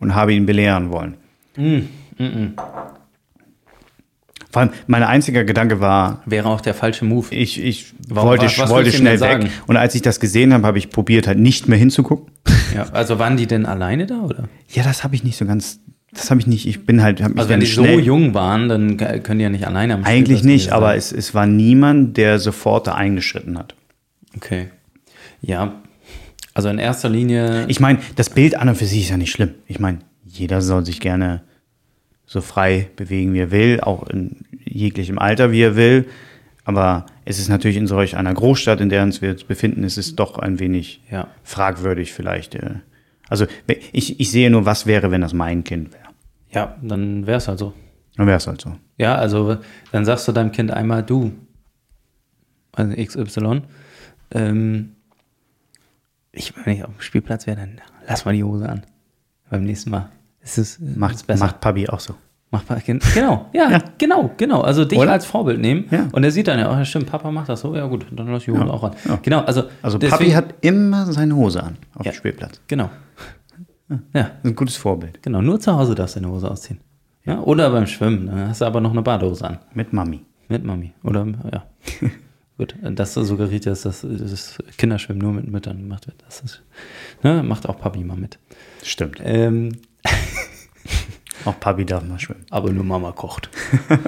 und 0.00 0.14
habe 0.14 0.32
ihn 0.34 0.46
belehren 0.46 0.90
wollen. 0.90 1.14
Vor 4.50 4.62
allem, 4.62 4.70
mein 4.86 5.02
einziger 5.02 5.42
Gedanke 5.44 5.80
war, 5.80 6.22
Wäre 6.26 6.48
auch 6.48 6.60
der 6.60 6.74
falsche 6.74 7.04
Move. 7.04 7.34
ich, 7.34 7.60
ich 7.62 7.92
Warum- 8.08 8.28
wollte, 8.30 8.46
was- 8.46 8.58
was 8.58 8.70
wollte 8.70 8.92
schnell 8.92 9.14
weg. 9.14 9.18
sagen? 9.18 9.48
Und 9.66 9.76
als 9.76 9.94
ich 9.96 10.02
das 10.02 10.20
gesehen 10.20 10.52
habe, 10.54 10.64
habe 10.66 10.78
ich 10.78 10.90
probiert, 10.90 11.26
halt 11.26 11.38
nicht 11.40 11.68
mehr 11.68 11.78
hinzugucken. 11.78 12.32
Ja, 12.74 12.84
also 12.92 13.18
waren 13.18 13.36
die 13.36 13.46
denn 13.46 13.66
alleine 13.66 14.06
da, 14.06 14.20
oder? 14.20 14.48
Ja, 14.70 14.84
das 14.84 15.02
habe 15.04 15.14
ich 15.16 15.24
nicht 15.24 15.36
so 15.36 15.44
ganz, 15.44 15.80
das 16.14 16.30
habe 16.30 16.40
ich 16.40 16.46
nicht, 16.46 16.66
ich 16.66 16.86
bin 16.86 17.02
halt, 17.02 17.22
hab 17.22 17.30
mich 17.30 17.38
Also 17.38 17.50
wenn 17.50 17.60
die 17.60 17.66
so 17.66 17.82
schnell, 17.82 18.00
jung 18.00 18.34
waren, 18.34 18.68
dann 18.68 18.96
können 18.96 19.38
die 19.38 19.44
ja 19.44 19.50
nicht 19.50 19.66
alleine 19.66 19.94
am 19.94 20.04
eigentlich 20.04 20.38
Spielplatz 20.38 20.44
nicht, 20.44 20.72
aber 20.72 20.88
sein. 20.88 20.98
es, 20.98 21.12
es 21.12 21.34
war 21.34 21.46
niemand, 21.46 22.16
der 22.16 22.38
sofort 22.38 22.86
da 22.86 22.94
eingeschritten 22.94 23.58
hat. 23.58 23.74
Okay. 24.36 24.68
Ja, 25.40 25.74
also 26.54 26.68
in 26.68 26.78
erster 26.78 27.08
Linie, 27.08 27.66
Ich 27.68 27.80
meine, 27.80 27.98
das 28.14 28.30
Bild 28.30 28.56
an 28.56 28.68
und 28.68 28.76
für 28.76 28.86
sich 28.86 29.02
ist 29.02 29.10
ja 29.10 29.16
nicht 29.16 29.32
schlimm. 29.32 29.50
Ich 29.66 29.80
meine, 29.80 29.98
jeder 30.24 30.62
soll 30.62 30.86
sich 30.86 31.00
gerne 31.00 31.42
so 32.26 32.40
frei 32.40 32.88
bewegen, 32.96 33.34
wie 33.34 33.40
er 33.40 33.50
will, 33.50 33.80
auch 33.80 34.08
in 34.08 34.36
jeglichem 34.64 35.18
Alter, 35.18 35.50
wie 35.50 35.62
er 35.62 35.76
will. 35.76 36.06
Aber 36.64 37.06
es 37.24 37.38
ist 37.38 37.48
natürlich 37.48 37.76
in 37.76 37.86
solch 37.86 38.16
einer 38.16 38.32
Großstadt, 38.32 38.80
in 38.80 38.88
der 38.88 39.02
uns 39.02 39.20
wir 39.20 39.30
uns 39.30 39.44
befinden, 39.44 39.84
ist 39.84 39.98
es 39.98 40.16
doch 40.16 40.38
ein 40.38 40.60
wenig 40.60 41.02
ja. 41.10 41.26
fragwürdig 41.42 42.12
vielleicht. 42.12 42.54
äh. 42.54 42.76
Also 43.28 43.46
ich, 43.92 44.20
ich 44.20 44.30
sehe 44.30 44.50
nur, 44.50 44.64
was 44.64 44.86
wäre, 44.86 45.10
wenn 45.10 45.20
das 45.20 45.32
mein 45.32 45.64
Kind 45.64 45.92
wäre. 45.92 46.03
Ja, 46.54 46.76
dann 46.82 47.26
wäre 47.26 47.38
es 47.38 47.48
halt 47.48 47.58
so. 47.58 47.72
Dann 48.16 48.26
wäre 48.26 48.36
es 48.38 48.46
halt 48.46 48.60
so. 48.60 48.72
Ja, 48.96 49.16
also 49.16 49.56
dann 49.92 50.04
sagst 50.04 50.26
du 50.28 50.32
deinem 50.32 50.52
Kind 50.52 50.70
einmal, 50.70 51.02
du, 51.02 51.32
also 52.72 52.94
XY, 52.94 53.62
ähm, 54.30 54.92
ich, 56.32 56.52
wenn 56.64 56.74
ich 56.76 56.84
auf 56.84 56.90
dem 56.92 57.00
Spielplatz 57.00 57.46
wäre, 57.46 57.56
dann 57.58 57.80
lass 58.08 58.24
mal 58.24 58.32
die 58.34 58.44
Hose 58.44 58.68
an. 58.68 58.82
Beim 59.50 59.64
nächsten 59.64 59.90
Mal. 59.90 60.08
Es 60.40 60.58
ist, 60.58 60.80
es 60.80 60.96
Macht, 60.96 61.14
ist 61.16 61.26
besser. 61.26 61.44
macht 61.44 61.60
Papi 61.60 61.88
auch 61.88 62.00
so. 62.00 62.14
Macht 62.50 62.66
Kind. 62.84 63.02
Genau, 63.14 63.48
ja, 63.52 63.68
Ja. 63.70 63.78
genau, 63.98 64.30
genau. 64.36 64.60
Also 64.60 64.84
dich 64.84 64.98
Oder? 64.98 65.12
als 65.12 65.26
Vorbild 65.26 65.60
nehmen. 65.60 65.86
Ja. 65.90 66.08
Und 66.12 66.22
er 66.22 66.30
sieht 66.30 66.46
dann 66.46 66.58
ja, 66.60 66.70
oh, 66.80 66.84
stimmt, 66.84 67.06
Papa 67.06 67.30
macht 67.32 67.48
das 67.48 67.60
so, 67.62 67.74
ja 67.74 67.86
gut, 67.86 68.06
dann 68.12 68.28
lass 68.28 68.44
die 68.44 68.52
Hose 68.52 68.60
Ja. 68.64 68.70
auch 68.70 68.84
an. 68.84 68.94
Genau, 69.22 69.40
also, 69.40 69.64
Also 69.82 69.98
deswegen- 69.98 70.18
Papi 70.18 70.30
hat 70.32 70.54
immer 70.60 71.06
seine 71.12 71.34
Hose 71.34 71.62
an 71.62 71.76
auf 71.94 72.02
dem 72.04 72.12
Spielplatz. 72.12 72.60
Genau. 72.68 72.90
Ja, 74.12 74.30
ein 74.42 74.54
gutes 74.54 74.76
Vorbild. 74.76 75.22
genau. 75.22 75.40
Nur 75.42 75.60
zu 75.60 75.74
Hause 75.76 75.94
darfst 75.94 76.16
du 76.16 76.20
deine 76.20 76.32
Hose 76.32 76.50
ausziehen. 76.50 76.80
Ja, 77.24 77.40
oder 77.40 77.70
beim 77.70 77.86
Schwimmen, 77.86 78.26
dann 78.26 78.48
hast 78.48 78.60
du 78.60 78.66
aber 78.66 78.80
noch 78.80 78.90
eine 78.92 79.02
Badehose 79.02 79.46
an. 79.46 79.58
Mit 79.72 79.92
Mami. 79.92 80.20
Mit 80.48 80.64
Mami. 80.64 80.92
Oder, 81.02 81.26
ja. 81.52 81.66
Gut, 82.58 82.76
das 82.82 83.14
suggeriert 83.14 83.64
ja, 83.64 83.72
dass 83.72 83.82
das, 83.82 84.02
das 84.02 84.58
Kinderschwimmen 84.76 85.20
nur 85.20 85.32
mit 85.32 85.48
Müttern 85.48 85.78
gemacht 85.78 86.06
wird. 86.06 86.22
Das 86.24 86.40
ist, 86.40 86.62
ne, 87.22 87.42
macht 87.42 87.68
auch 87.68 87.78
Papi 87.78 88.04
mal 88.04 88.16
mit. 88.16 88.38
Stimmt. 88.82 89.18
Ähm, 89.24 89.72
Auch 91.44 91.58
Papi 91.60 91.84
darf 91.84 92.04
mal 92.04 92.18
schwimmen. 92.18 92.44
aber 92.50 92.70
nur 92.70 92.84
Mama 92.84 93.12
kocht. 93.12 93.50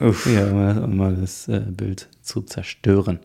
Uff. 0.00 0.26
Ja, 0.26 0.46
um 0.48 0.54
mal, 0.54 0.84
um 0.84 0.96
mal 0.96 1.16
das 1.16 1.48
äh, 1.48 1.60
Bild 1.60 2.08
zu 2.20 2.42
zerstören. 2.42 3.20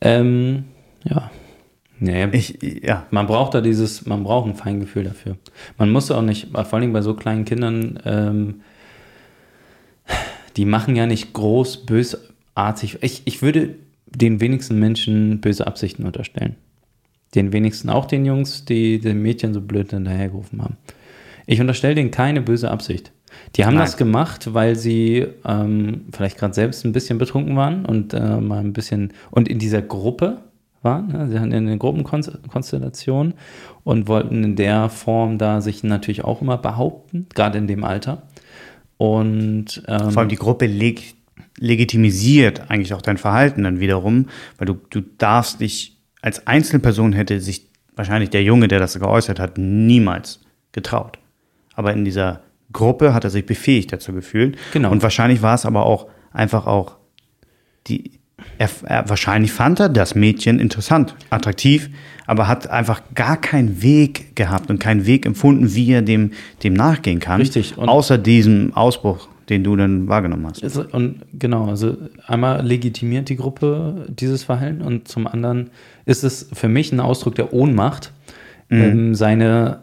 Ähm, 0.00 0.64
ja. 1.04 1.30
Nee, 2.00 2.28
Ich, 2.32 2.58
ja, 2.82 3.06
man 3.10 3.26
braucht 3.26 3.54
da 3.54 3.60
dieses, 3.60 4.06
man 4.06 4.22
braucht 4.22 4.48
ein 4.48 4.54
Feingefühl 4.54 5.04
dafür. 5.04 5.36
Man 5.78 5.90
muss 5.90 6.10
auch 6.10 6.22
nicht, 6.22 6.48
vor 6.52 6.74
allem 6.74 6.92
bei 6.92 7.02
so 7.02 7.14
kleinen 7.14 7.44
Kindern, 7.44 7.98
ähm, 8.04 8.60
die 10.56 10.64
machen 10.64 10.96
ja 10.96 11.06
nicht 11.06 11.32
groß 11.32 11.86
bösartig. 11.86 12.98
Ich, 13.02 13.22
ich 13.24 13.42
würde 13.42 13.74
den 14.06 14.40
wenigsten 14.40 14.78
Menschen 14.78 15.40
böse 15.40 15.66
Absichten 15.66 16.04
unterstellen. 16.04 16.56
Den 17.34 17.52
wenigsten, 17.52 17.90
auch 17.90 18.06
den 18.06 18.24
Jungs, 18.24 18.64
die 18.64 19.00
den 19.00 19.20
Mädchen 19.20 19.52
so 19.52 19.60
blöd 19.60 19.90
hinterhergerufen 19.90 20.62
haben. 20.62 20.76
Ich 21.46 21.60
unterstelle 21.60 21.94
denen 21.94 22.10
keine 22.10 22.40
böse 22.40 22.70
Absicht. 22.70 23.12
Die 23.56 23.64
haben 23.64 23.74
Nein. 23.74 23.84
das 23.84 23.96
gemacht, 23.96 24.54
weil 24.54 24.76
sie 24.76 25.26
ähm, 25.44 26.06
vielleicht 26.12 26.38
gerade 26.38 26.54
selbst 26.54 26.84
ein 26.84 26.92
bisschen 26.92 27.18
betrunken 27.18 27.56
waren 27.56 27.84
und 27.84 28.14
äh, 28.14 28.40
mal 28.40 28.60
ein 28.60 28.72
bisschen 28.72 29.12
und 29.30 29.48
in 29.48 29.58
dieser 29.58 29.82
Gruppe 29.82 30.38
waren. 30.88 31.30
Sie 31.30 31.38
hatten 31.38 31.52
eine 31.52 31.78
Gruppenkonstellation 31.78 33.34
und 33.84 34.08
wollten 34.08 34.44
in 34.44 34.56
der 34.56 34.88
Form 34.88 35.38
da 35.38 35.60
sich 35.60 35.84
natürlich 35.84 36.24
auch 36.24 36.42
immer 36.42 36.58
behaupten, 36.58 37.26
gerade 37.34 37.58
in 37.58 37.66
dem 37.66 37.84
Alter. 37.84 38.22
Und 38.96 39.82
ähm, 39.86 40.10
vor 40.10 40.20
allem 40.20 40.28
die 40.28 40.36
Gruppe 40.36 40.66
leg, 40.66 41.14
legitimisiert 41.58 42.70
eigentlich 42.70 42.94
auch 42.94 43.02
dein 43.02 43.18
Verhalten 43.18 43.62
dann 43.62 43.80
wiederum, 43.80 44.26
weil 44.56 44.66
du, 44.66 44.74
du 44.90 45.00
darfst 45.00 45.60
dich 45.60 45.96
als 46.20 46.46
Einzelperson 46.46 47.12
hätte 47.12 47.40
sich 47.40 47.68
wahrscheinlich 47.94 48.30
der 48.30 48.42
Junge, 48.42 48.68
der 48.68 48.78
das 48.78 48.98
geäußert 48.98 49.40
hat, 49.40 49.58
niemals 49.58 50.40
getraut. 50.72 51.18
Aber 51.74 51.92
in 51.92 52.04
dieser 52.04 52.40
Gruppe 52.72 53.14
hat 53.14 53.24
er 53.24 53.30
sich 53.30 53.46
befähigt 53.46 53.92
dazu 53.92 54.12
gefühlt. 54.12 54.56
Genau. 54.72 54.90
Und 54.90 55.02
wahrscheinlich 55.02 55.42
war 55.42 55.54
es 55.54 55.64
aber 55.64 55.86
auch 55.86 56.08
einfach 56.32 56.66
auch 56.66 56.96
die, 57.86 58.17
er, 58.58 58.68
er, 58.84 59.08
wahrscheinlich 59.08 59.52
fand 59.52 59.80
er 59.80 59.88
das 59.88 60.14
Mädchen 60.14 60.58
interessant, 60.60 61.14
attraktiv, 61.30 61.88
aber 62.26 62.48
hat 62.48 62.68
einfach 62.70 63.02
gar 63.14 63.40
keinen 63.40 63.80
Weg 63.82 64.36
gehabt 64.36 64.68
und 64.70 64.78
keinen 64.80 65.06
Weg 65.06 65.24
empfunden, 65.26 65.74
wie 65.74 65.90
er 65.92 66.02
dem, 66.02 66.32
dem 66.62 66.74
nachgehen 66.74 67.20
kann. 67.20 67.40
Richtig. 67.40 67.78
Und- 67.78 67.88
außer 67.88 68.18
diesem 68.18 68.74
Ausbruch, 68.74 69.28
den 69.48 69.64
du 69.64 69.76
dann 69.76 70.08
wahrgenommen 70.08 70.46
hast. 70.46 70.62
Ist- 70.62 70.76
Und 70.76 71.22
genau, 71.38 71.68
also 71.68 71.96
einmal 72.26 72.66
legitimiert 72.66 73.28
die 73.30 73.36
Gruppe 73.36 74.06
dieses 74.08 74.44
Verhalten 74.44 74.82
und 74.82 75.08
zum 75.08 75.26
anderen 75.26 75.70
ist 76.04 76.22
es 76.24 76.50
für 76.52 76.68
mich 76.68 76.92
ein 76.92 77.00
Ausdruck 77.00 77.34
der 77.36 77.52
Ohnmacht, 77.54 78.12
ähm, 78.70 79.14
seine 79.14 79.78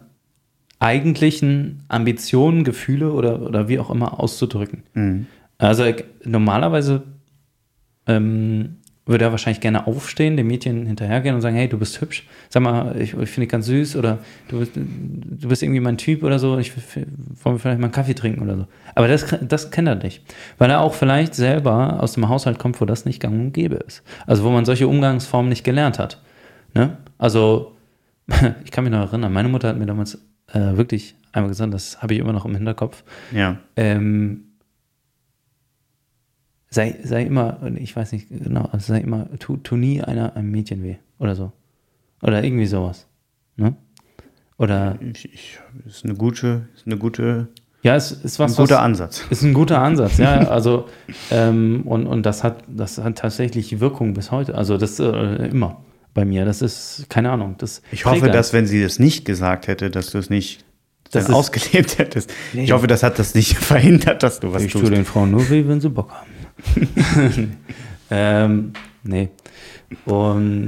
eigentlichen 0.80 1.84
Ambitionen, 1.88 2.64
Gefühle 2.64 3.12
oder, 3.12 3.42
oder 3.42 3.68
wie 3.68 3.80
auch 3.80 3.90
immer 3.90 4.20
auszudrücken. 4.20 4.84
Also 5.58 5.84
äh, 5.84 6.04
normalerweise 6.26 7.04
ähm, 8.08 8.78
würde 9.08 9.26
er 9.26 9.30
wahrscheinlich 9.32 9.62
gerne 9.62 9.86
aufstehen, 9.86 10.36
dem 10.36 10.48
Mädchen 10.48 10.88
hinterhergehen 10.88 11.36
und 11.36 11.42
sagen, 11.42 11.56
hey, 11.56 11.70
du 11.70 11.78
bist 11.78 12.02
hübsch, 12.02 12.28
sag 12.50 12.64
mal, 12.64 12.96
ich, 13.00 13.14
ich 13.14 13.30
finde 13.30 13.42
dich 13.42 13.50
ganz 13.50 13.68
süß 13.68 13.98
oder 13.98 14.18
du 14.48 14.58
bist, 14.60 14.72
du 14.76 15.48
bist 15.48 15.62
irgendwie 15.62 15.80
mein 15.80 15.98
Typ 16.00 16.24
oder 16.24 16.40
so, 16.40 16.58
ich 16.58 16.72
wollen 16.76 17.56
wir 17.56 17.60
vielleicht 17.60 17.80
mal 17.80 17.86
einen 17.86 17.92
Kaffee 17.92 18.16
trinken 18.16 18.42
oder 18.42 18.58
so. 18.58 18.68
Aber 18.96 19.08
das, 19.08 19.28
das 19.48 19.70
kennt 19.70 19.88
er 19.88 19.96
nicht, 19.96 20.24
weil 20.58 20.72
er 20.72 20.82
auch 20.82 20.96
vielleicht 20.96 21.36
selber 21.36 22.02
aus 22.02 22.14
dem 22.14 22.28
Haushalt 22.30 22.58
kommt, 22.58 22.82
wo 22.82 22.86
das 22.86 23.06
nicht 23.06 23.20
gang 23.22 23.34
und 23.40 23.52
gäbe 23.54 23.76
ist. 23.76 24.02
Also 24.26 24.44
wo 24.44 24.50
man 24.50 24.66
solche 24.66 24.88
Umgangsformen 24.88 25.50
nicht 25.50 25.64
gelernt 25.64 26.00
hat. 26.00 26.20
Ne? 26.74 26.98
Also 27.20 27.76
ich 28.66 28.72
kann 28.72 28.86
mich 28.86 28.92
noch 28.92 29.08
erinnern, 29.12 29.32
meine 29.32 29.50
Mutter 29.50 29.68
hat 29.68 29.78
mir 29.78 29.86
damals 29.86 30.16
äh, 30.52 30.76
wirklich 30.78 31.14
einmal 31.32 31.50
gesagt, 31.50 31.76
das 31.76 32.02
habe 32.02 32.16
ich 32.16 32.20
immer 32.22 32.34
noch 32.34 32.46
im 32.46 32.56
Hinterkopf, 32.56 33.04
Ja. 33.32 33.58
ähm, 33.76 34.45
sei, 36.70 36.96
sei 37.04 37.24
immer, 37.24 37.60
ich 37.76 37.96
weiß 37.96 38.12
nicht 38.12 38.30
genau, 38.30 38.70
also 38.72 38.94
sei 38.94 39.00
immer, 39.00 39.28
tu, 39.40 39.58
tu 39.58 39.76
nie 39.76 40.02
einer 40.02 40.36
einem 40.36 40.52
Mädchen 40.52 40.84
weh 40.84 40.96
oder 41.20 41.36
so. 41.36 41.52
Oder 42.22 42.44
irgendwie 42.44 42.66
sowas. 42.66 43.08
Ne? 43.56 43.76
Oder, 44.58 44.98
Ich, 45.02 45.34
ich, 45.34 45.60
ist 45.86 46.06
eine 46.06 46.16
gute, 46.16 46.68
ist 46.76 46.88
eine 46.88 46.98
gute, 46.98 47.50
ja, 47.86 47.96
es 47.96 48.12
ist 48.12 48.40
was, 48.40 48.54
ein 48.54 48.64
guter 48.64 48.78
was, 48.78 48.84
Ansatz. 48.84 49.24
ist 49.30 49.44
ein 49.44 49.54
guter 49.54 49.80
Ansatz, 49.80 50.18
ja, 50.18 50.40
also, 50.50 50.88
ähm, 51.30 51.84
und, 51.86 52.08
und 52.08 52.26
das 52.26 52.44
hat, 52.44 52.64
das 52.68 52.98
hat 52.98 53.18
tatsächlich 53.18 53.80
Wirkung 53.80 54.14
bis 54.16 54.32
heute, 54.32 54.56
also 54.56 54.78
das 54.78 55.00
äh, 55.00 55.48
immer 55.48 55.84
bei 56.16 56.26
mir, 56.26 56.46
das 56.46 56.64
ist, 56.64 57.06
keine 57.10 57.30
Ahnung, 57.30 57.56
das 57.60 57.84
Ich 57.92 58.06
hoffe, 58.06 58.30
dass, 58.30 58.54
wenn 58.54 58.66
sie 58.66 58.82
das 58.82 58.98
nicht 58.98 59.26
gesagt 59.26 59.68
hätte, 59.68 59.92
dass 59.92 60.10
du 60.10 60.18
es 60.18 60.30
nicht 60.32 60.66
Das 61.12 61.26
dann 61.26 61.36
ausgelebt 61.36 61.98
hättest. 62.00 62.34
Nee. 62.54 62.64
Ich 62.64 62.72
hoffe, 62.72 62.88
das 62.88 63.04
hat 63.04 63.20
das 63.20 63.36
nicht 63.36 63.56
verhindert, 63.58 64.24
dass 64.24 64.40
du 64.40 64.52
was 64.52 64.64
ich 64.64 64.72
tue 64.72 64.82
tust. 64.82 64.94
den 64.94 65.06
Frauen 65.06 65.32
nur 65.32 65.48
weh, 65.50 65.68
wenn 65.68 65.80
sie 65.80 65.90
Bock 65.90 66.12
haben. 66.12 66.32
ähm, 68.10 68.74
nee. 69.04 69.30
Und 70.06 70.68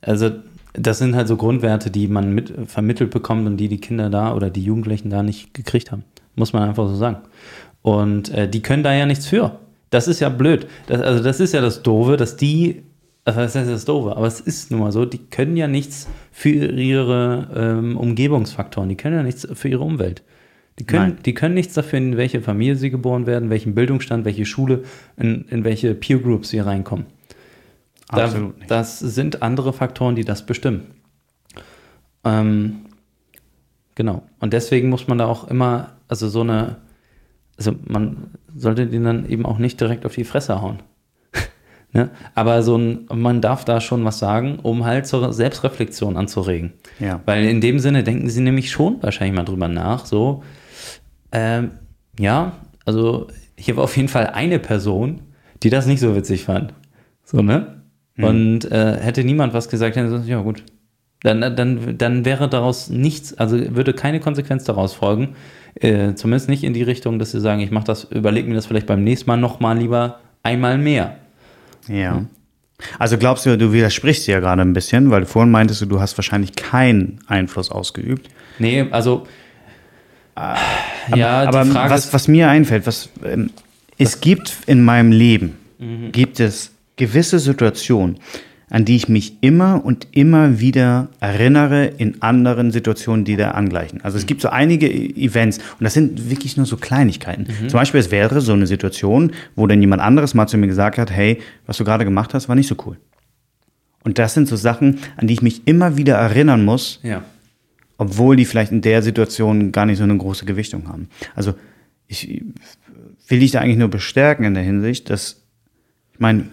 also 0.00 0.30
das 0.74 0.98
sind 0.98 1.14
halt 1.14 1.28
so 1.28 1.36
Grundwerte, 1.36 1.90
die 1.90 2.08
man 2.08 2.34
mit 2.34 2.52
vermittelt 2.66 3.10
bekommt 3.10 3.46
und 3.46 3.56
die 3.56 3.68
die 3.68 3.80
Kinder 3.80 4.10
da 4.10 4.34
oder 4.34 4.50
die 4.50 4.62
Jugendlichen 4.62 5.10
da 5.10 5.22
nicht 5.22 5.54
gekriegt 5.54 5.92
haben. 5.92 6.04
Muss 6.34 6.52
man 6.52 6.68
einfach 6.68 6.88
so 6.88 6.96
sagen. 6.96 7.18
Und 7.82 8.30
äh, 8.30 8.48
die 8.48 8.62
können 8.62 8.82
da 8.82 8.92
ja 8.92 9.06
nichts 9.06 9.26
für. 9.26 9.58
Das 9.90 10.08
ist 10.08 10.20
ja 10.20 10.28
blöd. 10.28 10.66
Das, 10.86 11.00
also 11.00 11.22
das 11.22 11.38
ist 11.38 11.54
ja 11.54 11.60
das 11.60 11.82
Doofe, 11.82 12.16
dass 12.16 12.36
die, 12.36 12.82
also 13.24 13.40
das 13.40 13.54
heißt 13.54 13.70
das 13.70 13.84
Doofe, 13.84 14.16
aber 14.16 14.26
es 14.26 14.40
ist 14.40 14.72
nun 14.72 14.80
mal 14.80 14.90
so, 14.90 15.04
die 15.04 15.18
können 15.18 15.56
ja 15.56 15.68
nichts 15.68 16.08
für 16.32 16.48
ihre 16.48 17.48
ähm, 17.54 17.96
Umgebungsfaktoren, 17.96 18.88
die 18.88 18.96
können 18.96 19.16
ja 19.16 19.22
nichts 19.22 19.46
für 19.52 19.68
ihre 19.68 19.84
Umwelt. 19.84 20.22
Die 20.78 20.84
können, 20.84 21.10
Nein. 21.10 21.18
die 21.24 21.34
können 21.34 21.54
nichts 21.54 21.74
dafür, 21.74 21.98
in 21.98 22.16
welche 22.16 22.40
Familie 22.40 22.74
sie 22.74 22.90
geboren 22.90 23.26
werden, 23.26 23.48
welchen 23.48 23.74
Bildungsstand, 23.74 24.24
welche 24.24 24.44
Schule, 24.44 24.82
in, 25.16 25.44
in 25.48 25.62
welche 25.62 25.94
Peer 25.94 26.18
Groups 26.18 26.48
sie 26.48 26.58
reinkommen. 26.58 27.06
Da, 28.08 28.24
Absolut 28.24 28.58
nicht. 28.58 28.70
das 28.70 28.98
sind 28.98 29.42
andere 29.42 29.72
Faktoren, 29.72 30.16
die 30.16 30.24
das 30.24 30.46
bestimmen. 30.46 30.86
Ähm, 32.24 32.86
genau. 33.94 34.22
Und 34.40 34.52
deswegen 34.52 34.88
muss 34.88 35.06
man 35.06 35.18
da 35.18 35.26
auch 35.26 35.48
immer, 35.48 35.92
also 36.08 36.28
so 36.28 36.40
eine, 36.40 36.76
also 37.56 37.74
man 37.86 38.30
sollte 38.54 38.86
den 38.86 39.04
dann 39.04 39.28
eben 39.28 39.46
auch 39.46 39.58
nicht 39.58 39.80
direkt 39.80 40.04
auf 40.04 40.14
die 40.14 40.24
Fresse 40.24 40.60
hauen. 40.60 40.80
ne? 41.92 42.10
Aber 42.34 42.62
so 42.64 42.76
ein, 42.76 43.06
man 43.12 43.40
darf 43.40 43.64
da 43.64 43.80
schon 43.80 44.04
was 44.04 44.18
sagen, 44.18 44.58
um 44.62 44.84
halt 44.84 45.06
zur 45.06 45.32
Selbstreflexion 45.32 46.16
anzuregen. 46.16 46.72
Ja. 46.98 47.20
Weil 47.26 47.44
in 47.44 47.60
dem 47.60 47.78
Sinne 47.78 48.02
denken 48.02 48.28
sie 48.28 48.42
nämlich 48.42 48.70
schon 48.70 49.02
wahrscheinlich 49.02 49.36
mal 49.36 49.44
drüber 49.44 49.68
nach, 49.68 50.04
so, 50.04 50.42
ähm, 51.34 51.72
ja, 52.18 52.52
also 52.86 53.26
hier 53.56 53.76
war 53.76 53.84
auf 53.84 53.96
jeden 53.96 54.08
Fall 54.08 54.28
eine 54.28 54.58
Person, 54.58 55.20
die 55.62 55.70
das 55.70 55.86
nicht 55.86 56.00
so 56.00 56.14
witzig 56.16 56.44
fand. 56.44 56.72
So, 57.24 57.42
ne? 57.42 57.82
Mhm. 58.16 58.24
Und 58.24 58.72
äh, 58.72 58.98
hätte 59.00 59.24
niemand 59.24 59.52
was 59.52 59.68
gesagt, 59.68 59.96
dann 59.96 60.04
gesagt, 60.04 60.26
ja 60.26 60.40
gut. 60.40 60.62
Dann, 61.22 61.40
dann, 61.56 61.96
dann 61.96 62.24
wäre 62.24 62.48
daraus 62.48 62.90
nichts, 62.90 63.32
also 63.38 63.58
würde 63.74 63.94
keine 63.94 64.20
Konsequenz 64.20 64.64
daraus 64.64 64.92
folgen. 64.92 65.34
Äh, 65.74 66.14
zumindest 66.14 66.48
nicht 66.48 66.62
in 66.64 66.74
die 66.74 66.82
Richtung, 66.82 67.18
dass 67.18 67.32
sie 67.32 67.40
sagen, 67.40 67.60
ich 67.60 67.70
mache 67.70 67.86
das, 67.86 68.04
überlege 68.04 68.48
mir 68.48 68.54
das 68.54 68.66
vielleicht 68.66 68.86
beim 68.86 69.02
nächsten 69.02 69.28
Mal 69.28 69.38
nochmal 69.38 69.78
lieber 69.78 70.20
einmal 70.42 70.78
mehr. 70.78 71.16
Ja. 71.88 72.26
Also 72.98 73.16
glaubst 73.18 73.46
du, 73.46 73.56
du 73.56 73.72
widersprichst 73.72 74.26
dir 74.26 74.32
ja 74.32 74.40
gerade 74.40 74.62
ein 74.62 74.74
bisschen, 74.74 75.10
weil 75.10 75.24
vorhin 75.24 75.50
meintest 75.50 75.80
du, 75.80 75.86
du 75.86 76.00
hast 76.00 76.16
wahrscheinlich 76.18 76.54
keinen 76.54 77.20
Einfluss 77.26 77.70
ausgeübt. 77.70 78.28
Nee, 78.58 78.86
also 78.90 79.26
ja, 80.36 81.42
Aber 81.44 81.64
die 81.64 81.70
Frage 81.70 81.90
was, 81.94 82.12
was 82.12 82.28
mir 82.28 82.48
einfällt, 82.48 82.86
was 82.86 83.08
ähm, 83.24 83.50
es 83.98 84.20
gibt 84.20 84.56
in 84.66 84.82
meinem 84.82 85.12
Leben, 85.12 85.56
gibt 86.12 86.40
es 86.40 86.70
gewisse 86.96 87.38
Situationen, 87.38 88.16
an 88.70 88.84
die 88.84 88.96
ich 88.96 89.08
mich 89.08 89.34
immer 89.42 89.84
und 89.84 90.06
immer 90.12 90.58
wieder 90.60 91.08
erinnere 91.20 91.84
in 91.86 92.22
anderen 92.22 92.70
Situationen, 92.72 93.24
die 93.24 93.36
da 93.36 93.50
angleichen. 93.52 94.00
Also 94.02 94.16
es 94.16 94.26
gibt 94.26 94.40
so 94.40 94.48
einige 94.48 94.88
E- 94.88 95.24
Events 95.26 95.58
und 95.78 95.84
das 95.84 95.94
sind 95.94 96.30
wirklich 96.30 96.56
nur 96.56 96.66
so 96.66 96.76
Kleinigkeiten. 96.76 97.46
Zum 97.68 97.78
Beispiel, 97.78 98.00
es 98.00 98.10
wäre 98.10 98.40
so 98.40 98.52
eine 98.54 98.66
Situation, 98.66 99.32
wo 99.54 99.66
dann 99.66 99.80
jemand 99.80 100.00
anderes 100.02 100.34
mal 100.34 100.46
zu 100.46 100.56
mir 100.56 100.66
gesagt 100.66 100.98
hat, 100.98 101.10
hey, 101.10 101.40
was 101.66 101.76
du 101.76 101.84
gerade 101.84 102.04
gemacht 102.04 102.32
hast, 102.34 102.48
war 102.48 102.56
nicht 102.56 102.68
so 102.68 102.76
cool. 102.86 102.96
Und 104.02 104.18
das 104.18 104.34
sind 104.34 104.48
so 104.48 104.56
Sachen, 104.56 104.98
an 105.16 105.26
die 105.28 105.34
ich 105.34 105.42
mich 105.42 105.62
immer 105.66 105.96
wieder 105.96 106.14
erinnern 106.16 106.64
muss, 106.64 107.00
ja. 107.02 107.22
Obwohl 107.98 108.36
die 108.36 108.44
vielleicht 108.44 108.72
in 108.72 108.80
der 108.82 109.02
Situation 109.02 109.72
gar 109.72 109.86
nicht 109.86 109.98
so 109.98 110.04
eine 110.04 110.16
große 110.16 110.44
Gewichtung 110.44 110.88
haben. 110.88 111.08
Also 111.34 111.54
ich 112.06 112.42
will 113.28 113.38
dich 113.40 113.52
da 113.52 113.60
eigentlich 113.60 113.78
nur 113.78 113.88
bestärken 113.88 114.44
in 114.44 114.54
der 114.54 114.62
Hinsicht, 114.62 115.08
dass, 115.10 115.42
ich 116.12 116.20
meine, 116.20 116.44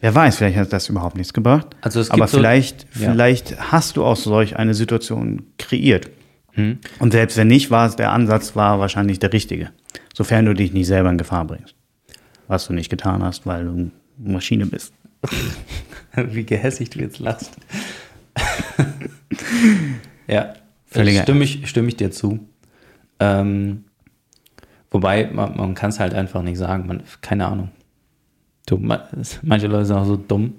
wer 0.00 0.14
weiß, 0.14 0.36
vielleicht 0.38 0.56
hat 0.56 0.72
das 0.72 0.88
überhaupt 0.88 1.16
nichts 1.16 1.32
gebracht. 1.32 1.68
Also 1.80 2.00
es 2.00 2.08
gibt 2.08 2.20
aber 2.20 2.28
so- 2.28 2.38
vielleicht, 2.38 2.86
Ja. 2.98 3.10
vielleicht 3.12 3.70
hast 3.72 3.96
du 3.96 4.04
aus 4.04 4.24
solch 4.24 4.56
eine 4.56 4.74
Situation 4.74 5.42
kreiert. 5.58 6.10
Hm. 6.52 6.78
Und 6.98 7.12
selbst 7.12 7.36
wenn 7.36 7.48
nicht, 7.48 7.70
war 7.70 7.86
es 7.86 7.96
der 7.96 8.12
Ansatz 8.12 8.56
war 8.56 8.78
wahrscheinlich 8.78 9.18
der 9.18 9.32
richtige. 9.32 9.70
Sofern 10.14 10.46
du 10.46 10.54
dich 10.54 10.72
nicht 10.72 10.86
selber 10.86 11.10
in 11.10 11.18
Gefahr 11.18 11.44
bringst. 11.46 11.74
Was 12.48 12.66
du 12.66 12.72
nicht 12.72 12.88
getan 12.88 13.22
hast, 13.22 13.44
weil 13.44 13.64
du 13.64 13.70
eine 13.72 13.90
Maschine 14.18 14.64
bist. 14.66 14.94
Wie 16.16 16.44
gehässig 16.44 16.88
du 16.90 17.00
jetzt 17.00 17.18
lachst. 17.18 17.50
ja, 20.26 20.54
Völliger 20.86 21.22
stimme 21.22 21.44
ich, 21.44 21.66
stimme 21.68 21.88
ich 21.88 21.96
dir 21.96 22.10
zu. 22.10 22.40
Ähm, 23.18 23.84
wobei, 24.90 25.28
man, 25.32 25.56
man 25.56 25.74
kann 25.74 25.90
es 25.90 25.98
halt 26.00 26.14
einfach 26.14 26.42
nicht 26.42 26.58
sagen. 26.58 26.86
Man, 26.86 27.02
keine 27.20 27.46
Ahnung. 27.46 27.70
Du, 28.66 28.76
ma- 28.78 29.08
manche 29.42 29.66
Leute 29.66 29.86
sind 29.86 29.96
auch 29.96 30.04
so 30.04 30.16
dumm. 30.16 30.54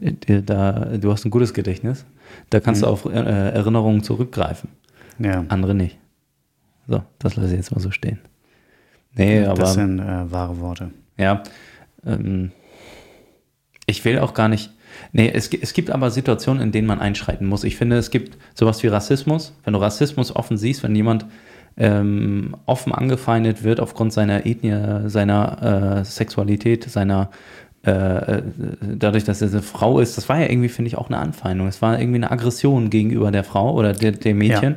Dir 0.00 0.42
Da, 0.42 0.72
du 0.96 1.12
hast 1.12 1.24
ein 1.24 1.30
gutes 1.30 1.52
Gedächtnis. 1.54 2.04
Da 2.50 2.60
kannst 2.60 2.82
du 2.82 2.86
auf 2.86 3.04
äh, 3.04 3.10
Erinnerungen 3.18 4.02
zurückgreifen. 4.02 4.70
Ja, 5.18 5.44
Andere 5.48 5.74
nicht. 5.74 5.98
So, 6.88 7.02
das 7.18 7.36
lasse 7.36 7.50
ich 7.50 7.56
jetzt 7.56 7.72
mal 7.72 7.80
so 7.80 7.90
stehen. 7.90 8.18
Nee, 9.14 9.44
aber. 9.44 9.60
das 9.60 9.74
sind 9.74 9.98
äh, 9.98 10.30
wahre 10.30 10.58
Worte. 10.60 10.90
Ja, 11.18 11.42
ähm, 12.06 12.50
ich 13.86 14.04
will 14.04 14.18
auch 14.18 14.32
gar 14.34 14.48
nicht. 14.48 14.70
Nee, 15.12 15.30
es, 15.32 15.48
es 15.48 15.72
gibt 15.72 15.90
aber 15.90 16.10
Situationen, 16.10 16.62
in 16.62 16.72
denen 16.72 16.86
man 16.86 17.00
einschreiten 17.00 17.46
muss. 17.46 17.64
Ich 17.64 17.76
finde, 17.76 17.96
es 17.96 18.10
gibt 18.10 18.38
sowas 18.54 18.82
wie 18.82 18.88
Rassismus. 18.88 19.54
Wenn 19.64 19.72
du 19.72 19.80
Rassismus 19.80 20.34
offen 20.34 20.56
siehst, 20.56 20.82
wenn 20.82 20.94
jemand 20.94 21.26
ähm, 21.76 22.56
offen 22.66 22.92
angefeindet 22.92 23.62
wird 23.62 23.80
aufgrund 23.80 24.12
seiner 24.12 24.46
Ethnie, 24.46 25.08
seiner 25.08 26.00
äh, 26.00 26.04
Sexualität, 26.04 26.84
seiner 26.84 27.30
äh, 27.84 27.90
äh, 27.90 28.42
dadurch, 28.80 29.24
dass 29.24 29.42
er 29.42 29.48
eine 29.48 29.62
Frau 29.62 29.98
ist, 29.98 30.16
das 30.16 30.28
war 30.28 30.38
ja 30.38 30.48
irgendwie, 30.48 30.68
finde 30.68 30.88
ich, 30.88 30.96
auch 30.96 31.08
eine 31.08 31.18
Anfeindung. 31.18 31.66
Es 31.66 31.82
war 31.82 31.98
irgendwie 31.98 32.18
eine 32.18 32.30
Aggression 32.30 32.90
gegenüber 32.90 33.32
der 33.32 33.42
Frau 33.42 33.74
oder 33.74 33.92
der, 33.92 34.12
dem 34.12 34.38
Mädchen. 34.38 34.76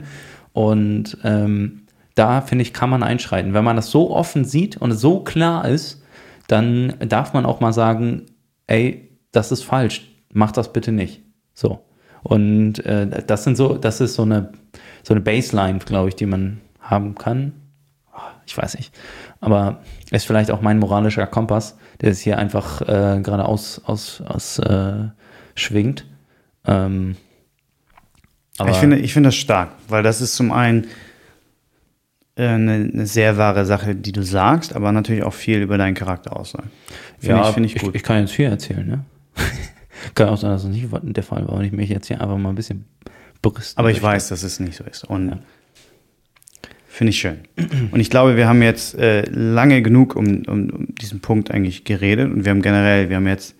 Und 0.53 1.17
ähm, 1.23 1.81
da, 2.15 2.41
finde 2.41 2.63
ich, 2.63 2.73
kann 2.73 2.89
man 2.89 3.03
einschreiten. 3.03 3.53
Wenn 3.53 3.63
man 3.63 3.75
das 3.75 3.91
so 3.91 4.09
offen 4.09 4.43
sieht 4.43 4.77
und 4.77 4.91
es 4.91 5.01
so 5.01 5.19
klar 5.19 5.67
ist, 5.67 6.01
dann 6.47 6.93
darf 6.99 7.33
man 7.33 7.45
auch 7.45 7.59
mal 7.59 7.73
sagen, 7.73 8.23
ey, 8.65 9.04
das 9.35 9.51
ist 9.51 9.63
falsch, 9.63 10.09
mach 10.33 10.51
das 10.51 10.73
bitte 10.73 10.91
nicht. 10.91 11.21
So. 11.53 11.85
Und 12.23 12.83
äh, 12.85 13.23
das 13.25 13.43
sind 13.43 13.55
so, 13.55 13.77
das 13.77 14.01
ist 14.01 14.15
so 14.15 14.23
eine, 14.23 14.51
so 15.03 15.13
eine 15.13 15.21
Baseline, 15.21 15.79
glaube 15.79 16.09
ich, 16.09 16.15
die 16.15 16.25
man 16.25 16.61
haben 16.79 17.15
kann. 17.15 17.53
Ich 18.47 18.57
weiß 18.57 18.75
nicht. 18.77 18.95
Aber 19.39 19.81
ist 20.11 20.25
vielleicht 20.25 20.51
auch 20.51 20.61
mein 20.61 20.79
moralischer 20.79 21.27
Kompass, 21.27 21.77
der 22.01 22.11
es 22.11 22.21
hier 22.21 22.37
einfach 22.37 22.81
äh, 22.81 23.19
gerade 23.21 23.45
aus, 23.45 23.81
aus, 23.85 24.21
aus 24.21 24.59
äh, 24.59 25.09
schwingt. 25.55 26.05
Ähm, 26.65 27.15
aber 28.57 28.69
ich 28.69 28.77
finde, 28.77 28.97
ich 28.97 29.13
finde 29.13 29.27
das 29.27 29.35
stark, 29.35 29.71
weil 29.89 30.03
das 30.03 30.21
ist 30.21 30.35
zum 30.35 30.51
einen 30.51 30.87
äh, 32.35 32.47
eine, 32.47 32.89
eine 32.93 33.05
sehr 33.05 33.37
wahre 33.37 33.65
Sache, 33.65 33.95
die 33.95 34.11
du 34.11 34.23
sagst, 34.23 34.75
aber 34.75 34.91
natürlich 34.91 35.23
auch 35.23 35.33
viel 35.33 35.61
über 35.61 35.77
deinen 35.77 35.95
Charakter 35.95 36.35
aussagt. 36.37 36.69
Finde 37.19 37.37
ja, 37.37 37.47
ich, 37.47 37.53
finde 37.53 37.69
ich 37.69 37.75
gut. 37.75 37.95
Ich, 37.95 38.03
kann 38.03 38.21
jetzt 38.21 38.31
viel 38.31 38.45
erzählen, 38.45 38.87
ne? 38.87 39.05
kann 40.15 40.29
auch 40.29 40.37
sein, 40.37 40.51
dass 40.51 40.63
das 40.63 40.71
nicht 40.71 40.87
der 40.91 41.23
Fall 41.23 41.47
war 41.47 41.55
und 41.55 41.65
ich 41.65 41.71
mich 41.71 41.89
jetzt 41.89 42.07
hier 42.07 42.21
einfach 42.21 42.37
mal 42.37 42.49
ein 42.49 42.55
bisschen 42.55 42.85
brüsten 43.41 43.77
aber 43.77 43.89
ich 43.89 43.97
möchte. 43.97 44.07
weiß, 44.07 44.29
dass 44.29 44.43
es 44.43 44.59
nicht 44.59 44.75
so 44.75 44.83
ist. 44.83 45.03
Und 45.03 45.39
finde 46.87 47.09
ich 47.09 47.19
schön. 47.19 47.39
Und 47.91 47.99
ich 47.99 48.09
glaube, 48.09 48.37
wir 48.37 48.47
haben 48.47 48.61
jetzt 48.61 48.95
äh, 48.95 49.23
lange 49.29 49.81
genug 49.81 50.15
um, 50.15 50.43
um, 50.47 50.69
um 50.69 50.95
diesen 50.95 51.19
Punkt 51.19 51.51
eigentlich 51.51 51.83
geredet 51.83 52.31
und 52.31 52.45
wir 52.45 52.51
haben 52.51 52.61
generell, 52.61 53.09
wir 53.09 53.17
haben 53.17 53.27
jetzt 53.27 53.55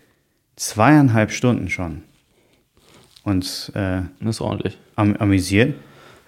zweieinhalb 0.56 1.32
Stunden 1.32 1.70
schon 1.70 2.04
uns 3.24 3.70
äh, 3.70 4.02
Das 4.22 4.36
ist 4.36 4.42
ordentlich. 4.42 4.78
am, 4.95 5.16
amüsiert. 5.18 5.76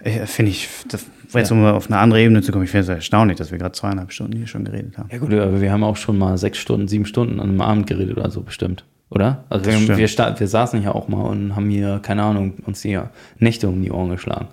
Äh, 0.00 0.26
Finde 0.26 0.50
ich, 0.50 0.68
das, 0.88 1.06
jetzt 1.32 1.50
um 1.50 1.64
auf 1.64 1.86
eine 1.86 1.98
andere 1.98 2.20
Ebene 2.20 2.42
zu 2.42 2.52
kommen, 2.52 2.64
ich 2.64 2.70
finde 2.70 2.82
es 2.82 2.88
erstaunlich, 2.88 3.38
dass 3.38 3.50
wir 3.50 3.58
gerade 3.58 3.72
zweieinhalb 3.72 4.12
Stunden 4.12 4.36
hier 4.36 4.46
schon 4.46 4.64
geredet 4.64 4.98
haben. 4.98 5.08
Ja 5.10 5.18
gut, 5.18 5.32
aber 5.32 5.60
wir 5.60 5.72
haben 5.72 5.84
auch 5.84 5.96
schon 5.96 6.18
mal 6.18 6.36
sechs 6.38 6.58
Stunden, 6.58 6.88
sieben 6.88 7.06
Stunden 7.06 7.40
an 7.40 7.48
einem 7.48 7.60
Abend 7.60 7.86
geredet 7.86 8.16
oder 8.16 8.30
so 8.30 8.42
bestimmt, 8.42 8.84
oder? 9.10 9.44
Also 9.48 9.66
wir, 9.66 9.96
wir, 9.96 9.98
wir 9.98 10.48
saßen 10.48 10.80
hier 10.80 10.94
auch 10.94 11.08
mal 11.08 11.22
und 11.22 11.56
haben 11.56 11.70
hier, 11.70 11.98
keine 12.02 12.22
Ahnung, 12.22 12.54
uns 12.66 12.82
hier 12.82 13.10
Nächte 13.38 13.68
um 13.68 13.82
die 13.82 13.90
Ohren 13.90 14.10
geschlagen. 14.10 14.48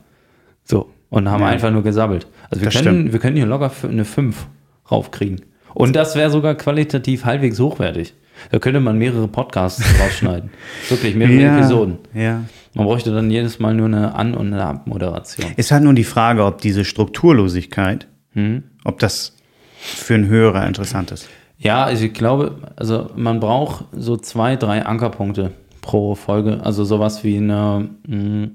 So, 0.63 0.89
und 1.09 1.29
haben 1.29 1.41
Ja. 1.41 1.47
einfach 1.47 1.71
nur 1.71 1.83
gesabbelt. 1.83 2.27
Also 2.49 2.61
wir 2.61 2.65
Das 2.71 2.75
können, 2.81 2.95
stimmt. 2.97 3.13
wir 3.13 3.19
können 3.19 3.35
hier 3.35 3.45
locker 3.45 3.71
eine 3.83 4.05
5 4.05 4.47
raufkriegen. 4.91 5.41
Und 5.73 5.95
das 5.95 6.15
wäre 6.15 6.29
sogar 6.29 6.55
qualitativ 6.55 7.25
halbwegs 7.25 7.59
hochwertig. 7.59 8.13
Da 8.51 8.59
könnte 8.59 8.79
man 8.79 8.97
mehrere 8.97 9.27
Podcasts 9.27 9.83
rausschneiden. 9.99 10.49
Wirklich, 10.89 11.15
mehrere 11.15 11.57
Episoden. 11.57 11.97
Ja. 12.13 12.43
Man 12.73 12.85
bräuchte 12.85 13.13
dann 13.13 13.31
jedes 13.31 13.59
Mal 13.59 13.73
nur 13.73 13.85
eine 13.87 14.15
An- 14.15 14.33
und 14.33 14.47
eine 14.53 14.63
Abmoderation. 14.65 15.51
Ist 15.55 15.71
halt 15.71 15.83
nur 15.83 15.93
die 15.93 16.03
Frage, 16.03 16.43
ob 16.43 16.59
diese 16.61 16.83
Strukturlosigkeit, 16.85 18.07
Mhm. 18.33 18.63
ob 18.83 18.99
das 18.99 19.37
für 19.79 20.15
einen 20.15 20.27
Hörer 20.27 20.67
interessant 20.67 21.11
ist. 21.11 21.29
Ja, 21.57 21.83
also 21.85 22.05
ich 22.05 22.13
glaube, 22.13 22.57
also 22.75 23.09
man 23.15 23.39
braucht 23.39 23.85
so 23.93 24.17
zwei, 24.17 24.55
drei 24.55 24.85
Ankerpunkte 24.85 25.51
pro 25.81 26.15
Folge. 26.15 26.59
Also 26.63 26.83
sowas 26.83 27.23
wie 27.23 27.37
eine, 27.37 27.89
mh, 28.07 28.49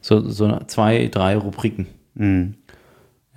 so, 0.00 0.26
so 0.28 0.58
zwei, 0.66 1.08
drei 1.08 1.36
Rubriken. 1.36 1.86
Mhm. 2.14 2.54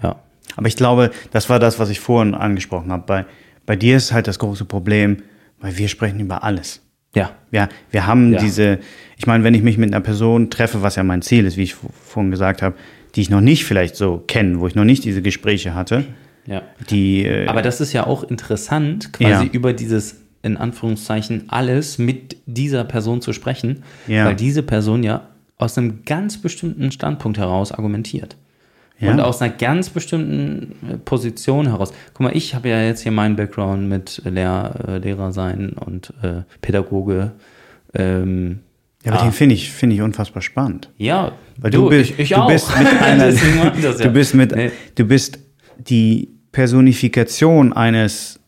Ja. 0.02 0.16
Aber 0.56 0.68
ich 0.68 0.76
glaube, 0.76 1.12
das 1.32 1.50
war 1.50 1.60
das, 1.60 1.80
was 1.80 1.90
ich 1.90 2.00
vorhin 2.00 2.34
angesprochen 2.36 2.92
habe. 2.92 3.04
Bei, 3.06 3.26
bei 3.66 3.76
dir 3.76 3.98
ist 3.98 4.12
halt 4.14 4.28
das 4.28 4.40
große 4.40 4.66
Problem, 4.66 5.18
weil 5.60 5.78
wir 5.78 5.88
sprechen 5.88 6.20
über 6.20 6.44
alles. 6.44 6.82
Ja. 7.14 7.32
Ja, 7.52 7.68
wir 7.90 8.08
haben 8.08 8.34
Ja. 8.34 8.40
diese, 8.40 8.80
ich 9.18 9.28
meine, 9.28 9.44
wenn 9.44 9.54
ich 9.54 9.62
mich 9.64 9.78
mit 9.78 9.94
einer 9.94 10.02
Person 10.02 10.50
treffe, 10.50 10.82
was 10.82 10.96
ja 10.96 11.04
mein 11.04 11.22
Ziel 11.22 11.46
ist, 11.46 11.58
wie 11.58 11.64
ich 11.64 11.76
vorhin 11.76 12.32
gesagt 12.32 12.62
habe, 12.62 12.76
die 13.16 13.22
ich 13.22 13.30
noch 13.30 13.42
nicht 13.42 13.66
vielleicht 13.66 13.98
so 13.98 14.24
kenne, 14.26 14.60
wo 14.62 14.68
ich 14.68 14.76
noch 14.76 14.86
nicht 14.86 15.04
diese 15.04 15.22
Gespräche 15.22 15.76
hatte, 15.76 16.06
Ja. 16.48 16.64
die, 16.90 17.26
äh, 17.26 17.48
Aber 17.48 17.61
das 17.61 17.82
ist 17.82 17.94
ja 17.94 18.08
auch 18.08 18.24
interessant, 18.24 19.14
quasi 19.14 19.45
Ja. 19.45 19.52
über 19.52 19.74
dieses, 19.74 20.16
in 20.44 20.58
Anführungszeichen, 20.58 21.45
alles 21.50 21.98
mit 21.98 22.38
dieser 22.45 22.84
Person 22.84 23.22
zu 23.22 23.32
sprechen, 23.34 23.84
Ja. 24.08 24.26
weil 24.26 24.36
diese 24.36 24.64
Person 24.64 25.03
ja 25.03 25.28
aus 25.58 25.78
einem 25.78 26.03
ganz 26.06 26.38
bestimmten 26.40 26.92
Standpunkt 26.92 27.38
heraus 27.38 27.72
argumentiert. 27.72 28.36
Ja. 29.00 29.11
Und 29.11 29.20
aus 29.20 29.42
einer 29.42 29.52
ganz 29.53 29.90
bestimmten 29.90 30.76
äh, 30.90 30.98
Position 30.98 31.68
heraus. 31.68 31.92
Guck 32.14 32.22
mal, 32.22 32.36
ich 32.36 32.53
habe 32.56 32.70
ja 32.70 32.84
jetzt 32.84 33.02
hier 33.02 33.11
meinen 33.11 33.36
Background 33.36 33.88
mit 33.90 34.22
Lehr, 34.26 34.76
äh, 34.88 34.98
Lehrer 35.00 35.32
sein 35.32 35.70
und 35.74 36.14
äh, 36.24 36.42
Pädagoge. 36.61 37.32
Ähm, 37.94 38.60
Ja, 39.03 39.11
aber 39.14 39.22
Ah. 39.22 39.24
den 39.26 39.32
finde 39.32 39.56
ich, 39.56 39.72
finde 39.72 39.95
ich 39.95 40.02
unfassbar 40.03 40.44
spannend. 40.44 40.90
Ja, 40.98 41.32
Weil 41.58 41.72
du, 41.72 41.90
bist, 41.90 42.11
ich, 42.11 42.20
ich 42.20 42.30
du 42.30 42.36
auch. 42.36 42.48
bist 42.48 42.70
mit 42.78 42.88
einer, 43.02 43.32
du 44.03 44.10
bist 44.11 44.36
mit, 44.36 44.56
Nee. 44.56 44.72
du 44.95 45.06
bist 45.06 45.40
die 45.90 46.30
Personifikation 46.51 47.74
eines 47.74 48.40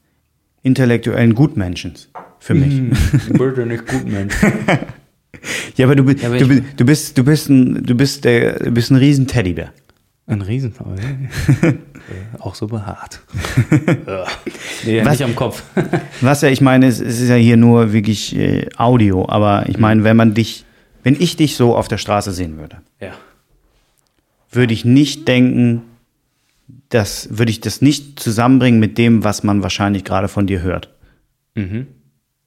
intellektuellen 0.62 1.36
Gutmenschen 1.36 1.94
für 2.40 2.54
mich. 2.54 2.74
Hm, 2.78 2.92
Würde 3.40 3.66
nicht 3.66 3.86
gut, 3.88 4.06
Mensch. 4.08 4.34
Ja, 5.76 5.88
aber 5.88 5.96
du, 5.98 6.10
Ja, 6.10 6.28
aber 6.30 6.38
du, 6.38 6.46
ich- 6.46 6.62
bi- 6.62 6.64
du 6.78 6.86
bist, 6.86 7.18
du 7.18 7.24
bist 7.26 7.50
ein, 7.50 7.84
du 7.84 7.96
bist 7.96 8.24
der, 8.24 8.60
du 8.60 8.72
bist 8.72 8.92
ein 8.92 8.96
riesen 8.96 9.28
Teddybär. 9.28 9.74
Ein 10.26 10.42
Riesenfall. 10.42 10.96
auch 12.40 12.56
so 12.56 12.68
behaart. 12.68 13.20
Nee, 14.86 15.04
Was- 15.04 15.12
nicht 15.20 15.24
am 15.24 15.36
Kopf. 15.36 15.64
Was 16.22 16.42
ja, 16.42 16.50
ich 16.50 16.62
meine, 16.62 16.88
es, 16.88 17.00
es 17.02 17.20
ist 17.20 17.28
ja 17.30 17.36
hier 17.36 17.58
nur 17.58 17.92
wirklich 17.92 18.36
äh, 18.38 18.68
Audio, 18.78 19.28
aber 19.28 19.68
ich 19.68 19.78
meine, 19.78 20.04
wenn 20.06 20.16
man 20.16 20.34
dich, 20.34 20.64
wenn 21.04 21.16
ich 21.20 21.36
dich 21.36 21.56
so 21.58 21.76
auf 21.76 21.88
der 21.90 21.98
Straße 21.98 22.32
sehen 22.32 22.58
würde, 22.58 22.78
ja. 23.02 23.12
würde 24.52 24.74
ich 24.74 24.86
nicht 24.86 25.28
denken, 25.28 25.82
dass, 26.94 27.28
würde 27.38 27.50
ich 27.52 27.60
das 27.62 27.82
nicht 27.82 28.20
zusammenbringen 28.20 28.80
mit 28.80 28.98
dem, 28.98 29.24
was 29.24 29.44
man 29.44 29.64
wahrscheinlich 29.64 30.04
gerade 30.04 30.28
von 30.28 30.46
dir 30.48 30.62
hört. 30.62 30.90
Mhm. 31.56 31.88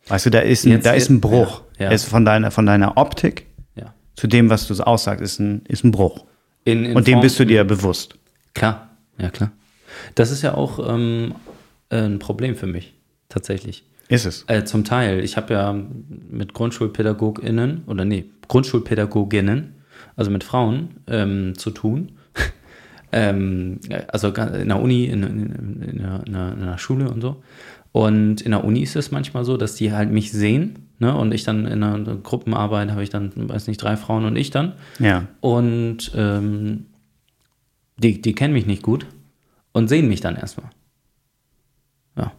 Weißt 0.09 0.27
du, 0.27 0.31
da 0.31 0.39
ist 0.39 0.65
ein, 0.65 0.73
Jetzt- 0.73 0.87
da 0.87 0.93
ist 0.93 1.11
ein 1.11 1.21
Bruch. 1.21 1.63
ja, 1.79 1.87
ja. 1.87 1.91
Ist 1.91 2.05
von 2.05 2.25
deiner, 2.25 2.51
von 2.51 2.65
deiner 2.67 2.97
Optik 2.97 3.47
ja. 3.75 3.93
zu 4.15 4.27
dem, 4.29 4.49
was 4.51 4.67
du 4.69 4.75
so 4.75 4.85
aussagst, 4.85 5.23
ist 5.23 5.41
ein, 5.41 5.63
ist 5.67 5.85
ein 5.85 5.91
Bruch. 5.91 6.25
In, 6.65 6.85
in 6.85 6.97
Und 6.97 7.07
dem 7.07 7.15
Form- 7.15 7.23
bist 7.23 7.39
du 7.41 7.45
dir 7.47 7.65
bewusst. 7.65 8.17
Klar, 8.55 8.91
ja 9.19 9.31
klar. 9.31 9.51
Das 10.15 10.31
ist 10.31 10.43
ja 10.43 10.55
auch 10.55 10.79
ähm, 10.95 11.35
ein 11.91 12.19
Problem 12.19 12.55
für 12.57 12.67
mich, 12.67 12.95
tatsächlich. 13.29 13.85
Ist 14.09 14.27
es. 14.27 14.45
Äh, 14.47 14.65
zum 14.65 14.85
Teil. 14.85 15.25
Ich 15.25 15.37
habe 15.37 15.55
ja 15.55 15.75
mit 16.31 16.55
GrundschulpädagogInnen 16.55 17.83
oder 17.87 18.05
nee, 18.05 18.27
Grundschulpädagoginnen, 18.47 19.75
also 20.15 20.31
mit 20.31 20.45
Frauen, 20.45 20.91
ähm, 21.09 21.55
zu 21.59 21.71
tun. 21.71 22.13
Ähm, 23.17 23.81
also 24.09 24.29
in 24.29 24.69
der 24.69 24.81
Uni, 24.81 25.05
in, 25.07 25.23
in, 25.23 25.83
in, 25.83 26.01
einer, 26.05 26.27
in 26.27 26.35
einer- 26.35 26.53
in 26.53 26.63
einer 26.63 26.79
Schule 26.79 27.11
und 27.11 27.21
so. 27.21 27.43
Und 27.93 28.43
in 28.43 28.51
der 28.51 28.63
Uni 28.63 28.81
ist 28.83 28.95
es 28.95 29.11
manchmal 29.11 29.45
so, 29.45 29.57
dass 29.57 29.75
die 29.75 29.91
halt 29.93 30.11
mich 30.13 30.31
sehen, 30.31 30.91
ne? 30.99 31.17
Und 31.17 31.33
ich 31.33 31.45
dann 31.45 31.67
in 31.67 31.83
einer 31.83 32.17
Gruppenarbeit 32.17 32.91
habe 32.91 33.03
ich 33.03 33.09
dann, 33.11 33.33
weiß 33.35 33.69
nicht, 33.69 33.79
drei 33.79 33.97
Frauen 33.97 34.27
und 34.27 34.37
ich 34.37 34.51
dann. 34.51 34.75
Ja. 34.99 35.27
Und 35.41 36.13
ähm, 36.15 36.87
die, 37.97 38.21
die 38.21 38.35
kennen 38.35 38.53
mich 38.53 38.67
nicht 38.67 38.83
gut 38.83 39.07
und 39.73 39.89
sehen 39.89 40.09
mich 40.09 40.21
dann 40.21 40.37
erstmal. 40.37 40.69
Ja. 42.19 42.33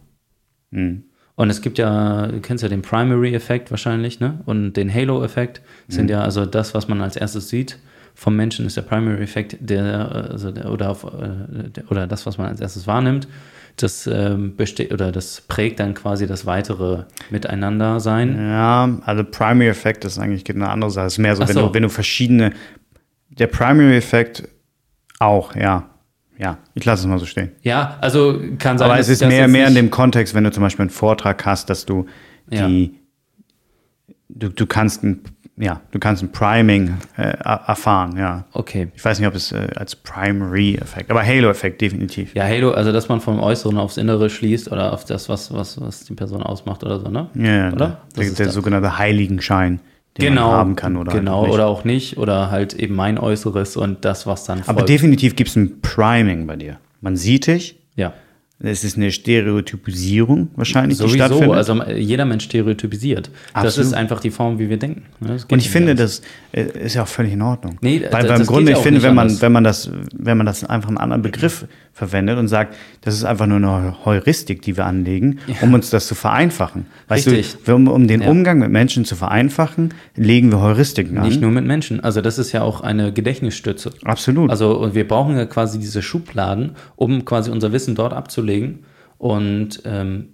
Mhm. 0.70 1.02
Und 1.34 1.50
es 1.50 1.60
gibt 1.60 1.78
ja, 1.78 2.26
du 2.28 2.40
kennst 2.40 2.62
ja 2.62 2.68
den 2.68 2.82
Primary-Effekt 2.82 3.70
wahrscheinlich, 3.72 4.20
ne? 4.20 4.40
Und 4.46 4.74
den 4.74 4.92
Halo-Effekt 4.92 5.60
sind 5.88 6.08
ja 6.10 6.22
also 6.22 6.46
das, 6.46 6.74
was 6.74 6.86
man 6.88 7.00
als 7.00 7.16
erstes 7.16 7.48
sieht 7.48 7.78
vom 8.18 8.34
Menschen, 8.34 8.66
ist 8.66 8.76
der 8.76 8.82
Primary-Effekt, 8.82 9.58
der, 9.60 10.10
also 10.32 10.50
der, 10.50 10.72
oder, 10.72 10.90
auf, 10.90 11.04
äh, 11.04 11.70
der, 11.70 11.88
oder 11.88 12.08
das, 12.08 12.26
was 12.26 12.36
man 12.36 12.48
als 12.48 12.60
erstes 12.60 12.88
wahrnimmt. 12.88 13.28
Das 13.76 14.08
ähm, 14.08 14.56
besteht 14.56 14.92
oder 14.92 15.12
das 15.12 15.40
prägt 15.40 15.78
dann 15.78 15.94
quasi 15.94 16.26
das 16.26 16.44
weitere 16.44 17.04
Miteinander-Sein. 17.30 18.36
Ja, 18.36 18.98
also 19.04 19.22
Primary 19.22 19.68
Effect 19.68 20.04
ist 20.04 20.18
eigentlich 20.18 20.50
eine 20.50 20.68
andere 20.68 20.90
Sache. 20.90 21.06
Es 21.06 21.12
ist 21.12 21.18
mehr 21.18 21.36
so, 21.36 21.44
Ach 21.44 21.48
wenn, 21.48 21.54
so. 21.54 21.68
Du, 21.68 21.74
wenn 21.74 21.84
du 21.84 21.88
verschiedene. 21.88 22.52
Der 23.28 23.46
Primary 23.46 23.96
Effekt 23.96 24.48
auch, 25.20 25.54
ja. 25.54 25.88
Ja, 26.38 26.58
ich 26.74 26.84
lasse 26.84 27.02
es 27.02 27.06
mal 27.06 27.20
so 27.20 27.26
stehen. 27.26 27.52
Ja, 27.62 27.98
also 28.00 28.40
kann 28.58 28.78
sein, 28.78 28.90
Aber 28.90 28.98
es 28.98 29.08
ist 29.08 29.24
mehr, 29.24 29.46
mehr 29.46 29.68
in 29.68 29.76
dem 29.76 29.90
Kontext, 29.90 30.34
wenn 30.34 30.42
du 30.42 30.50
zum 30.50 30.64
Beispiel 30.64 30.82
einen 30.84 30.90
Vortrag 30.90 31.46
hast, 31.46 31.70
dass 31.70 31.86
du 31.86 32.06
Ja. 32.50 32.66
die. 32.66 32.96
Du, 34.28 34.48
du 34.48 34.66
kannst 34.66 35.04
ein, 35.04 35.22
ja, 35.60 35.80
du 35.90 35.98
kannst 35.98 36.22
ein 36.22 36.30
Priming 36.32 36.96
äh, 37.16 37.22
er- 37.22 37.62
erfahren, 37.66 38.16
ja. 38.16 38.44
Okay. 38.52 38.88
Ich 38.94 39.04
weiß 39.04 39.18
nicht, 39.18 39.26
ob 39.28 39.34
es 39.34 39.52
äh, 39.52 39.68
als 39.76 39.96
Primary-Effekt, 39.96 41.10
aber 41.10 41.24
Halo-Effekt 41.24 41.80
definitiv. 41.80 42.34
Ja, 42.34 42.44
Halo, 42.44 42.72
also 42.72 42.92
dass 42.92 43.08
man 43.08 43.20
vom 43.20 43.40
Äußeren 43.40 43.78
aufs 43.78 43.96
Innere 43.96 44.30
schließt 44.30 44.70
oder 44.70 44.92
auf 44.92 45.04
das, 45.04 45.28
was, 45.28 45.52
was, 45.52 45.80
was 45.80 46.04
die 46.04 46.14
Person 46.14 46.42
ausmacht 46.42 46.84
oder 46.84 47.00
so, 47.00 47.08
ne? 47.08 47.28
Ja, 47.34 47.68
Oder? 47.72 47.76
der, 47.76 47.88
Das 48.06 48.14
der, 48.14 48.24
ist 48.26 48.38
der 48.38 48.48
sogenannte 48.50 48.98
Heiligenschein, 48.98 49.80
den 50.16 50.30
Genau, 50.30 50.48
man 50.48 50.56
haben 50.56 50.76
kann 50.76 50.96
oder 50.96 51.12
genau, 51.12 51.42
halt 51.42 51.52
oder 51.52 51.66
auch 51.66 51.84
nicht, 51.84 52.18
oder 52.18 52.50
halt 52.50 52.74
eben 52.74 52.94
mein 52.94 53.18
Äußeres 53.18 53.76
und 53.76 54.04
das, 54.04 54.26
was 54.26 54.44
dann 54.44 54.60
Aber 54.62 54.74
folgt. 54.80 54.88
definitiv 54.88 55.36
gibt 55.36 55.50
es 55.50 55.56
ein 55.56 55.80
Priming 55.80 56.46
bei 56.46 56.56
dir. 56.56 56.78
Man 57.00 57.16
sieht 57.16 57.46
dich, 57.46 57.78
ja, 57.94 58.12
es 58.60 58.82
ist 58.82 58.96
eine 58.96 59.12
Stereotypisierung 59.12 60.48
wahrscheinlich, 60.56 60.98
die 60.98 61.02
sowieso. 61.02 61.16
stattfindet. 61.16 61.56
Also 61.56 61.82
jeder 61.92 62.24
Mensch 62.24 62.44
stereotypisiert. 62.44 63.30
Das 63.54 63.64
Absolut. 63.64 63.86
ist 63.88 63.94
einfach 63.94 64.20
die 64.20 64.30
Form, 64.30 64.58
wie 64.58 64.68
wir 64.68 64.78
denken. 64.78 65.02
ne? 65.20 65.28
Das 65.34 65.44
Und 65.44 65.58
ich 65.58 65.70
finde, 65.70 65.92
anders. 65.92 66.22
das 66.52 66.64
äh, 66.66 66.84
ist 66.86 66.94
ja 66.94 67.02
auch 67.04 67.08
völlig 67.08 67.32
in 67.34 67.42
Ordnung. 67.42 67.78
Nee, 67.80 68.00
Weil, 68.00 68.08
das- 68.10 68.12
weil 68.12 68.24
im 68.32 68.38
das 68.38 68.46
Grunde, 68.48 68.72
ich 68.72 68.78
finde, 68.78 69.02
wenn 69.02 69.14
man, 69.14 69.26
anders. 69.28 69.42
wenn 69.42 69.52
man 69.52 69.64
das, 69.64 69.90
wenn 70.16 70.36
man 70.36 70.46
das 70.46 70.64
einfach 70.64 70.88
einen 70.88 70.98
anderen 70.98 71.22
Begriff 71.22 71.66
verwendet 71.92 72.38
und 72.38 72.46
sagt, 72.48 72.76
das 73.00 73.14
ist 73.14 73.24
einfach 73.24 73.46
nur 73.46 73.56
eine 73.58 74.04
Heuristik, 74.04 74.62
die 74.62 74.76
wir 74.76 74.86
anlegen, 74.86 75.38
um 75.62 75.74
uns 75.74 75.90
das 75.90 76.06
zu 76.06 76.14
vereinfachen. 76.14 76.86
Weißt 77.08 77.26
Richtig. 77.28 77.56
du, 77.64 77.74
um, 77.74 77.88
um 77.88 78.06
den 78.06 78.22
Ja. 78.22 78.28
Umgang 78.30 78.58
mit 78.60 78.70
Menschen 78.70 79.04
zu 79.04 79.16
vereinfachen, 79.16 79.94
legen 80.14 80.50
wir 80.52 80.60
Heuristiken 80.60 81.18
an. 81.18 81.26
Nicht 81.26 81.40
nur 81.40 81.50
mit 81.50 81.64
Menschen. 81.64 81.98
Also 82.00 82.20
das 82.20 82.38
ist 82.38 82.52
ja 82.52 82.62
auch 82.62 82.82
eine 82.82 83.12
Gedächtnisstütze. 83.12 83.90
Absolut. 84.04 84.48
Also 84.50 84.90
wir 84.94 85.06
brauchen 85.08 85.36
ja 85.36 85.46
quasi 85.46 85.78
diese 85.80 86.02
Schubladen, 86.02 86.72
um 86.94 87.24
quasi 87.24 87.50
unser 87.50 87.72
Wissen 87.72 87.94
dort 87.96 88.12
abzulegen. 88.12 88.47
Und 89.18 89.82
ähm, 89.84 90.30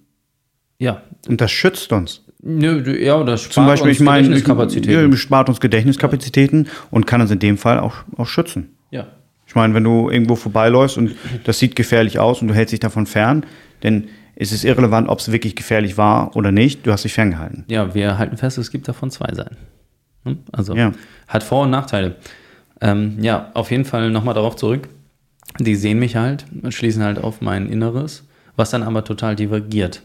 ja, 0.78 1.02
und 1.28 1.40
das 1.40 1.50
schützt 1.50 1.92
uns. 1.92 2.22
Nö, 2.42 2.82
ja, 3.02 3.22
das 3.24 3.42
spart 3.42 3.54
Zum 3.54 3.66
Beispiel, 3.66 3.88
uns 3.90 4.00
ich 4.00 4.04
meine, 4.04 4.22
Gedächtniskapazitäten. 4.28 5.10
ja, 5.10 5.16
spart 5.16 5.48
uns 5.48 5.60
Gedächtniskapazitäten 5.60 6.68
und 6.90 7.06
kann 7.06 7.20
uns 7.22 7.30
in 7.30 7.38
dem 7.38 7.56
Fall 7.56 7.80
auch, 7.80 7.94
auch 8.18 8.26
schützen. 8.26 8.76
Ja. 8.90 9.06
Ich 9.46 9.54
meine, 9.54 9.72
wenn 9.74 9.84
du 9.84 10.10
irgendwo 10.10 10.36
vorbeiläufst 10.36 10.98
und 10.98 11.14
das 11.44 11.58
sieht 11.58 11.76
gefährlich 11.76 12.18
aus 12.18 12.42
und 12.42 12.48
du 12.48 12.54
hältst 12.54 12.72
dich 12.72 12.80
davon 12.80 13.06
fern, 13.06 13.46
dann 13.80 14.08
ist 14.36 14.52
es 14.52 14.64
irrelevant, 14.64 15.08
ob 15.08 15.20
es 15.20 15.30
wirklich 15.32 15.54
gefährlich 15.56 15.96
war 15.96 16.34
oder 16.36 16.50
nicht. 16.52 16.86
Du 16.86 16.92
hast 16.92 17.04
dich 17.04 17.14
ferngehalten. 17.14 17.64
ja, 17.68 17.94
wir 17.94 18.18
halten 18.18 18.36
fest, 18.36 18.58
es 18.58 18.70
gibt 18.70 18.88
davon 18.88 19.10
zwei 19.10 19.32
Seiten. 19.32 19.56
Hm? 20.24 20.38
Also 20.52 20.74
Ja. 20.74 20.92
hat 21.28 21.42
Vor- 21.44 21.62
und 21.62 21.70
Nachteile. 21.70 22.16
Ähm, 22.80 23.18
ja, 23.22 23.50
auf 23.54 23.70
jeden 23.70 23.84
Fall 23.84 24.10
nochmal 24.10 24.34
darauf 24.34 24.56
zurück. 24.56 24.88
Die 25.60 25.76
sehen 25.76 25.98
mich 25.98 26.16
halt, 26.16 26.44
schließen 26.70 27.02
halt 27.02 27.18
auf 27.18 27.40
mein 27.40 27.68
Inneres, 27.68 28.24
was 28.56 28.70
dann 28.70 28.82
aber 28.82 29.04
total 29.04 29.36
divergiert. 29.36 30.02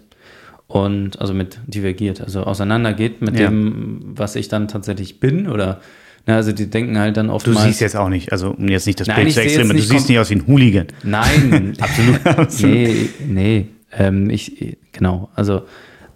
Und 0.67 1.19
also 1.19 1.33
mit 1.33 1.57
divergiert, 1.65 2.21
also 2.21 2.43
auseinandergeht 2.43 3.21
mit 3.21 3.39
Ja. 3.39 3.49
dem, 3.49 4.01
was 4.15 4.35
ich 4.35 4.47
dann 4.49 4.67
tatsächlich 4.67 5.19
bin 5.19 5.47
oder 5.47 5.81
na, 6.27 6.35
also 6.35 6.51
die 6.51 6.69
denken 6.69 6.99
halt 6.99 7.17
dann 7.17 7.27
Du 7.27 7.33
oftmals. 7.33 7.63
siehst 7.63 7.81
jetzt 7.81 7.95
auch 7.95 8.09
nicht, 8.09 8.31
also 8.31 8.51
um 8.51 8.67
jetzt 8.67 8.85
nicht 8.85 8.99
das 8.99 9.07
Bild 9.07 9.31
zu 9.31 9.41
extrem, 9.41 9.69
du 9.69 9.81
siehst 9.81 10.07
nicht 10.09 10.19
aus 10.19 10.29
wie 10.29 10.35
ein 10.35 10.45
Hooligan. 10.45 10.85
Nein, 11.01 11.73
absolut. 11.79 12.19
nee, 12.61 13.09
nee. 13.27 13.67
Ähm, 13.97 14.29
ich, 14.29 14.77
genau, 14.91 15.29
also, 15.33 15.63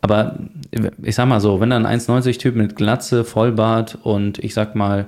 aber 0.02 0.38
ich 1.02 1.16
sag 1.16 1.28
mal 1.28 1.40
so, 1.40 1.60
wenn 1.60 1.72
dann 1.72 1.88
ein 1.88 2.00
1,90-Typ 2.00 2.56
mit 2.56 2.76
Glatze, 2.76 3.24
Vollbart 3.24 3.98
und 4.04 4.38
ich 4.38 4.54
sag 4.54 4.76
mal 4.76 5.08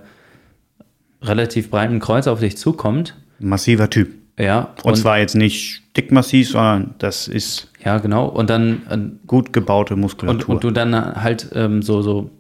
relativ 1.21 1.69
breiten 1.69 1.99
Kreuz 1.99 2.25
auf 2.25 2.39
dich 2.39 2.57
zukommt, 2.57 3.15
Massiver 3.39 3.89
Typ. 3.89 4.09
ja, 4.39 4.73
Und, 4.83 4.95
zwar 4.97 5.19
jetzt 5.19 5.35
nicht 5.35 5.83
dickmassiv, 5.97 6.49
sondern 6.49 6.95
das 6.97 7.27
ist 7.27 7.69
ja, 7.83 7.99
genau, 7.99 8.27
und 8.27 8.49
dann 8.49 8.81
äh, 8.89 9.25
gut 9.27 9.53
gebaute 9.53 9.93
und, 9.93 10.01
Muskulatur. 10.01 10.55
und 10.55 10.64
du 10.64 10.72
dann 10.72 10.95
halt 10.95 11.49
ähm, 11.53 11.81
so, 11.81 12.01
so, 12.01 12.31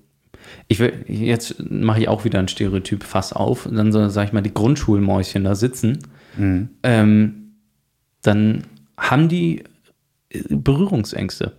ich 0.67 0.79
will, 0.79 0.93
jetzt 1.07 1.55
mache 1.69 1.99
ich 2.01 2.07
auch 2.07 2.25
wieder 2.25 2.39
ein 2.39 2.47
Stereotyp 2.47 3.03
Fass 3.03 3.31
auf, 3.33 3.65
und 3.65 3.75
dann 3.75 3.91
so, 3.91 4.07
sag 4.09 4.25
ich 4.27 4.33
mal, 4.33 4.41
die 4.41 4.53
Grundschulmäuschen 4.53 5.43
da 5.43 5.55
sitzen, 5.55 5.99
Mhm. 6.37 6.69
ähm, 6.83 7.51
dann 8.21 8.63
haben 8.97 9.29
die 9.29 9.63
äh, 10.29 10.41
Berührungsängste. 10.49 11.53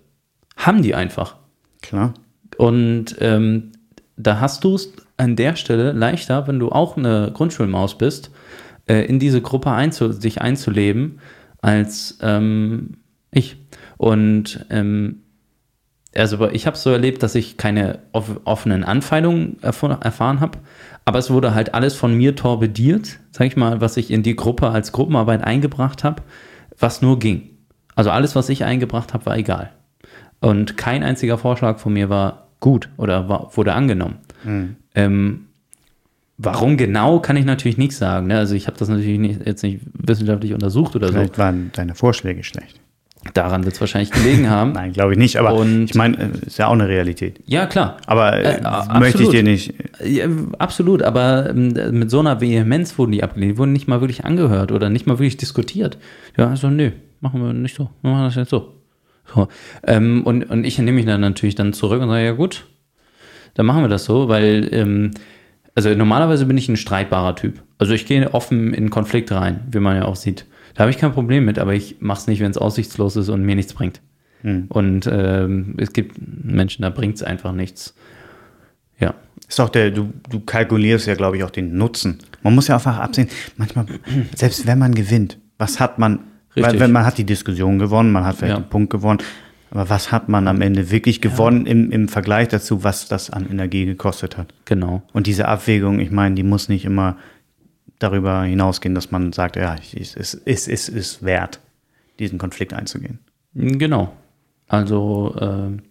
Haben 0.56 0.82
die 0.82 0.94
einfach. 0.94 1.36
Klar. 1.80 2.12
Und 2.58 3.16
ähm, 3.20 3.72
da 4.18 4.40
hast 4.40 4.64
du 4.64 4.74
es 4.74 4.92
an 5.16 5.36
der 5.36 5.56
Stelle 5.56 5.92
leichter, 5.92 6.46
wenn 6.46 6.58
du 6.58 6.70
auch 6.70 6.96
eine 6.98 7.30
Grundschulmaus 7.32 7.96
bist, 7.96 8.30
äh, 8.86 9.04
in 9.06 9.18
diese 9.18 9.40
Gruppe 9.40 9.70
einzu 9.70 10.12
sich 10.12 10.42
einzuleben, 10.42 11.20
als 11.60 12.18
ähm, 12.22 12.98
ich. 13.30 13.56
Und 13.96 14.66
ähm, 14.70 15.22
also 16.14 16.48
ich 16.48 16.66
habe 16.66 16.76
so 16.76 16.90
erlebt, 16.90 17.22
dass 17.22 17.34
ich 17.34 17.56
keine 17.56 17.98
off 18.12 18.40
offenen 18.44 18.84
Anfeindungen 18.84 19.58
erf- 19.62 20.02
erfahren 20.02 20.40
habe, 20.40 20.58
aber 21.04 21.18
es 21.18 21.30
wurde 21.30 21.54
halt 21.54 21.74
alles 21.74 21.94
von 21.94 22.14
mir 22.14 22.34
torpediert, 22.34 23.18
sag 23.32 23.46
ich 23.46 23.56
mal, 23.56 23.80
was 23.80 23.96
ich 23.96 24.10
in 24.10 24.22
die 24.22 24.36
Gruppe 24.36 24.70
als 24.70 24.92
Gruppenarbeit 24.92 25.44
eingebracht 25.44 26.04
habe, 26.04 26.22
was 26.78 27.02
nur 27.02 27.18
ging. 27.18 27.50
Also 27.94 28.10
alles, 28.10 28.34
was 28.34 28.48
ich 28.48 28.64
eingebracht 28.64 29.14
habe, 29.14 29.26
war 29.26 29.36
egal. 29.36 29.72
Und 30.40 30.76
kein 30.76 31.02
einziger 31.02 31.38
Vorschlag 31.38 31.78
von 31.78 31.92
mir 31.92 32.08
war 32.08 32.48
gut 32.60 32.88
oder 32.96 33.28
war, 33.28 33.56
wurde 33.56 33.72
angenommen. 33.74 34.16
Ähm, 34.94 35.45
warum 36.38 36.76
genau, 36.76 37.20
kann 37.20 37.36
ich 37.36 37.44
natürlich 37.44 37.78
nicht 37.78 37.92
sagen. 37.92 38.26
Ne? 38.28 38.38
Also 38.38 38.54
ich 38.54 38.66
habe 38.66 38.76
das 38.78 38.88
natürlich 38.88 39.18
nicht, 39.18 39.46
jetzt 39.46 39.62
nicht 39.62 39.80
wissenschaftlich 39.94 40.52
untersucht 40.54 40.94
oder 40.96 41.08
so. 41.08 41.12
Vielleicht 41.14 41.38
waren 41.38 41.70
deine 41.74 41.94
Vorschläge 41.94 42.44
schlecht. 42.44 42.80
Daran 43.34 43.64
wird 43.64 43.74
es 43.74 43.80
wahrscheinlich 43.80 44.12
gelegen 44.12 44.48
haben. 44.50 44.72
Nein, 44.72 44.92
glaube 44.92 45.12
ich 45.12 45.18
nicht, 45.18 45.36
aber 45.36 45.54
Und- 45.54 45.84
ich 45.84 45.94
meine, 45.94 46.16
äh, 46.16 46.46
ist 46.46 46.58
ja 46.58 46.68
auch 46.68 46.72
eine 46.74 46.86
Realität. 46.88 47.40
Ja, 47.46 47.66
klar. 47.66 47.96
Aber 48.06 48.34
äh, 48.34 48.58
Äh, 48.58 48.98
möchte 49.00 49.22
ich 49.22 49.28
absolut. 49.28 49.32
dir 49.32 49.42
nicht. 49.42 49.74
Ja, 50.04 50.26
absolut, 50.58 51.02
aber 51.02 51.50
ähm, 51.50 51.72
mit 51.98 52.10
so 52.10 52.20
einer 52.20 52.40
Vehemenz 52.40 52.96
wurden 52.98 53.12
die 53.12 53.24
abgelehnt, 53.24 53.54
die 53.54 53.58
wurden 53.58 53.72
nicht 53.72 53.88
mal 53.88 54.00
wirklich 54.00 54.24
angehört 54.24 54.70
oder 54.70 54.90
nicht 54.90 55.06
mal 55.06 55.14
wirklich 55.18 55.36
diskutiert. 55.38 55.98
Ja, 56.36 56.50
also 56.50 56.68
nö, 56.70 56.90
machen 57.20 57.42
wir 57.42 57.52
nicht 57.52 57.74
so, 57.74 57.90
wir 58.02 58.10
machen 58.12 58.24
das 58.24 58.36
jetzt 58.36 58.50
so. 58.50 58.74
so. 59.34 59.48
Ähm, 59.84 60.22
und, 60.24 60.44
und 60.44 60.64
ich 60.64 60.78
nehme 60.78 60.92
mich 60.92 61.06
dann 61.06 61.20
natürlich 61.22 61.56
dann 61.56 61.72
zurück 61.72 62.00
und 62.02 62.08
sage, 62.08 62.24
ja 62.26 62.32
gut, 62.32 62.66
dann 63.54 63.66
machen 63.66 63.82
wir 63.82 63.88
das 63.88 64.04
so, 64.04 64.28
weil, 64.28 64.68
ähm, 64.70 65.10
also 65.76 65.94
normalerweise 65.94 66.46
bin 66.46 66.58
ich 66.58 66.68
ein 66.68 66.76
streitbarer 66.76 67.36
Typ. 67.36 67.62
Also 67.78 67.92
ich 67.92 68.06
gehe 68.06 68.34
offen 68.34 68.74
in 68.74 68.90
Konflikt 68.90 69.30
rein, 69.30 69.60
wie 69.70 69.78
man 69.78 69.96
ja 69.96 70.06
auch 70.06 70.16
sieht. 70.16 70.46
Da 70.74 70.80
habe 70.80 70.90
ich 70.90 70.98
kein 70.98 71.12
Problem 71.12 71.44
mit, 71.44 71.58
aber 71.58 71.74
ich 71.74 71.96
mache 72.00 72.18
es 72.20 72.26
nicht, 72.26 72.40
wenn 72.40 72.50
es 72.50 72.58
aussichtslos 72.58 73.14
ist 73.16 73.28
und 73.28 73.42
mir 73.44 73.54
nichts 73.54 73.72
bringt. 73.74 74.00
Und 74.68 75.08
ähm, 75.10 75.74
es 75.78 75.92
gibt 75.92 76.18
Menschen, 76.20 76.82
da 76.82 76.90
bringt 76.90 77.16
es 77.16 77.22
einfach 77.24 77.52
nichts. 77.52 77.94
Ja. 79.00 79.14
Ist 79.48 79.58
auch 79.60 79.70
der, 79.70 79.90
du, 79.90 80.12
du 80.30 80.40
kalkulierst 80.40 81.06
ja, 81.08 81.14
glaube 81.14 81.36
ich, 81.36 81.42
auch 81.44 81.50
den 81.50 81.76
Nutzen. 81.76 82.18
Man 82.42 82.54
muss 82.54 82.68
ja 82.68 82.76
einfach 82.76 82.98
absehen, 82.98 83.28
manchmal, 83.56 83.86
selbst 84.36 84.66
wenn 84.66 84.78
man 84.78 84.94
gewinnt, 84.94 85.38
was 85.58 85.80
hat 85.80 85.98
man, 85.98 86.20
weil 86.54 86.64
Richtig. 86.64 86.80
wenn 86.80 86.92
man 86.92 87.04
hat 87.04 87.18
die 87.18 87.24
Diskussion 87.24 87.78
gewonnen, 87.78 88.12
man 88.12 88.24
hat 88.24 88.36
vielleicht 88.36 88.52
Ja. 88.52 88.56
einen 88.58 88.68
Punkt 88.68 88.90
gewonnen, 88.90 89.18
aber 89.70 89.88
was 89.90 90.12
hat 90.12 90.28
man 90.28 90.48
am 90.48 90.60
Ende 90.60 90.90
wirklich 90.90 91.20
gewonnen 91.20 91.66
im, 91.66 91.90
im 91.90 92.08
Vergleich 92.08 92.48
dazu, 92.48 92.84
was 92.84 93.08
das 93.08 93.30
an 93.30 93.48
Energie 93.50 93.84
gekostet 93.84 94.36
hat? 94.36 94.54
Genau. 94.64 95.02
Und 95.12 95.26
diese 95.26 95.48
Abwägung, 95.48 95.98
ich 95.98 96.10
meine, 96.10 96.34
die 96.34 96.42
muss 96.42 96.68
nicht 96.68 96.84
immer 96.84 97.16
darüber 97.98 98.42
hinausgehen, 98.42 98.94
dass 98.94 99.10
man 99.10 99.32
sagt, 99.32 99.56
ja, 99.56 99.74
es 99.74 99.94
ist, 99.94 100.16
es 100.16 100.34
ist, 100.34 100.68
es 100.68 100.88
ist 100.88 101.24
wert, 101.24 101.60
diesen 102.18 102.38
Konflikt 102.38 102.74
einzugehen. 102.74 103.18
Genau. 103.54 104.12
Also, 104.68 105.34
ähm, 105.40 105.82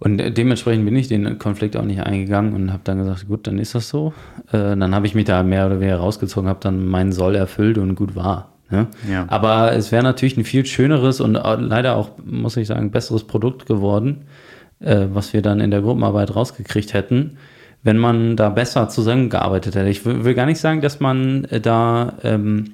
und 0.00 0.18
dementsprechend 0.18 0.84
bin 0.84 0.96
ich 0.96 1.08
den 1.08 1.38
Konflikt 1.38 1.76
auch 1.76 1.84
nicht 1.84 2.02
eingegangen 2.02 2.54
und 2.54 2.72
habe 2.72 2.82
dann 2.84 2.98
gesagt, 2.98 3.28
gut, 3.28 3.46
dann 3.46 3.58
ist 3.58 3.74
das 3.74 3.88
so. 3.88 4.12
Äh, 4.48 4.76
dann 4.76 4.94
habe 4.94 5.06
ich 5.06 5.14
mich 5.14 5.24
da 5.24 5.42
mehr 5.42 5.66
oder 5.66 5.80
weniger 5.80 5.98
rausgezogen, 5.98 6.48
habe 6.48 6.60
dann 6.60 6.86
meinen 6.86 7.12
Soll 7.12 7.34
erfüllt 7.34 7.78
und 7.78 7.94
gut 7.94 8.14
war. 8.14 8.53
Ne? 8.74 8.86
Ja. 9.10 9.26
Aber 9.28 9.72
es 9.72 9.92
wäre 9.92 10.02
natürlich 10.02 10.36
ein 10.36 10.44
viel 10.44 10.66
schöneres 10.66 11.20
und 11.20 11.36
äh, 11.36 11.56
leider 11.56 11.96
auch, 11.96 12.10
muss 12.24 12.56
ich 12.56 12.66
sagen, 12.66 12.90
besseres 12.90 13.24
Produkt 13.24 13.66
geworden, 13.66 14.24
äh, 14.80 15.06
was 15.12 15.32
wir 15.32 15.42
dann 15.42 15.60
in 15.60 15.70
der 15.70 15.80
Gruppenarbeit 15.82 16.34
rausgekriegt 16.34 16.92
hätten, 16.92 17.36
wenn 17.82 17.98
man 17.98 18.36
da 18.36 18.48
besser 18.48 18.88
zusammengearbeitet 18.88 19.74
hätte. 19.76 19.88
Ich 19.88 20.04
will 20.04 20.24
will 20.24 20.34
gar 20.34 20.46
nicht 20.46 20.60
sagen, 20.60 20.80
dass 20.80 21.00
man 21.00 21.44
äh, 21.44 21.60
da 21.60 22.14
ähm, 22.24 22.72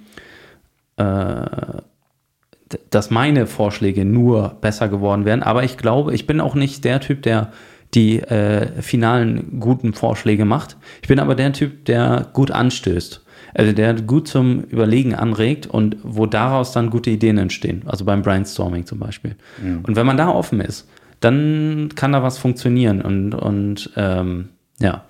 d- 0.99 2.79
dass 2.91 3.11
meine 3.11 3.47
Vorschläge 3.47 4.05
nur 4.05 4.57
besser 4.61 4.89
geworden 4.89 5.25
wären. 5.25 5.43
Aber 5.43 5.65
ich 5.65 5.77
glaube, 5.77 6.15
ich 6.15 6.27
bin 6.27 6.41
auch 6.41 6.55
nicht 6.55 6.85
der 6.85 7.01
Typ, 7.01 7.23
der 7.23 7.53
die 7.95 8.20
äh, 8.20 8.81
finalen 8.83 9.59
guten 9.59 9.95
Vorschläge 9.95 10.45
macht. 10.45 10.77
Ich 11.03 11.09
bin 11.09 11.19
aber 11.19 11.35
der 11.35 11.53
Typ, 11.53 11.85
der 11.87 12.27
gut 12.33 12.51
anstößt. 12.53 13.25
Also 13.55 13.73
der 13.73 13.95
gut 13.95 14.29
zum 14.29 14.61
Überlegen 14.62 15.15
anregt 15.15 15.67
und 15.67 15.97
wo 16.03 16.27
daraus 16.27 16.73
dann 16.73 16.91
gute 16.91 17.11
Ideen 17.11 17.39
entstehen. 17.39 17.83
Also 17.87 18.05
beim 18.05 18.23
Brainstorming 18.23 18.87
zum 18.87 18.99
Beispiel. 18.99 19.37
Und 19.83 19.97
wenn 19.97 20.07
man 20.07 20.17
da 20.17 20.29
offen 20.29 20.61
ist, 20.61 20.89
dann 21.20 21.91
kann 21.95 22.12
da 22.12 22.23
was 22.23 22.39
funktionieren. 22.39 23.03
Und, 23.03 23.35
und 23.35 23.91
ähm, 23.97 24.51
ja. 24.81 25.05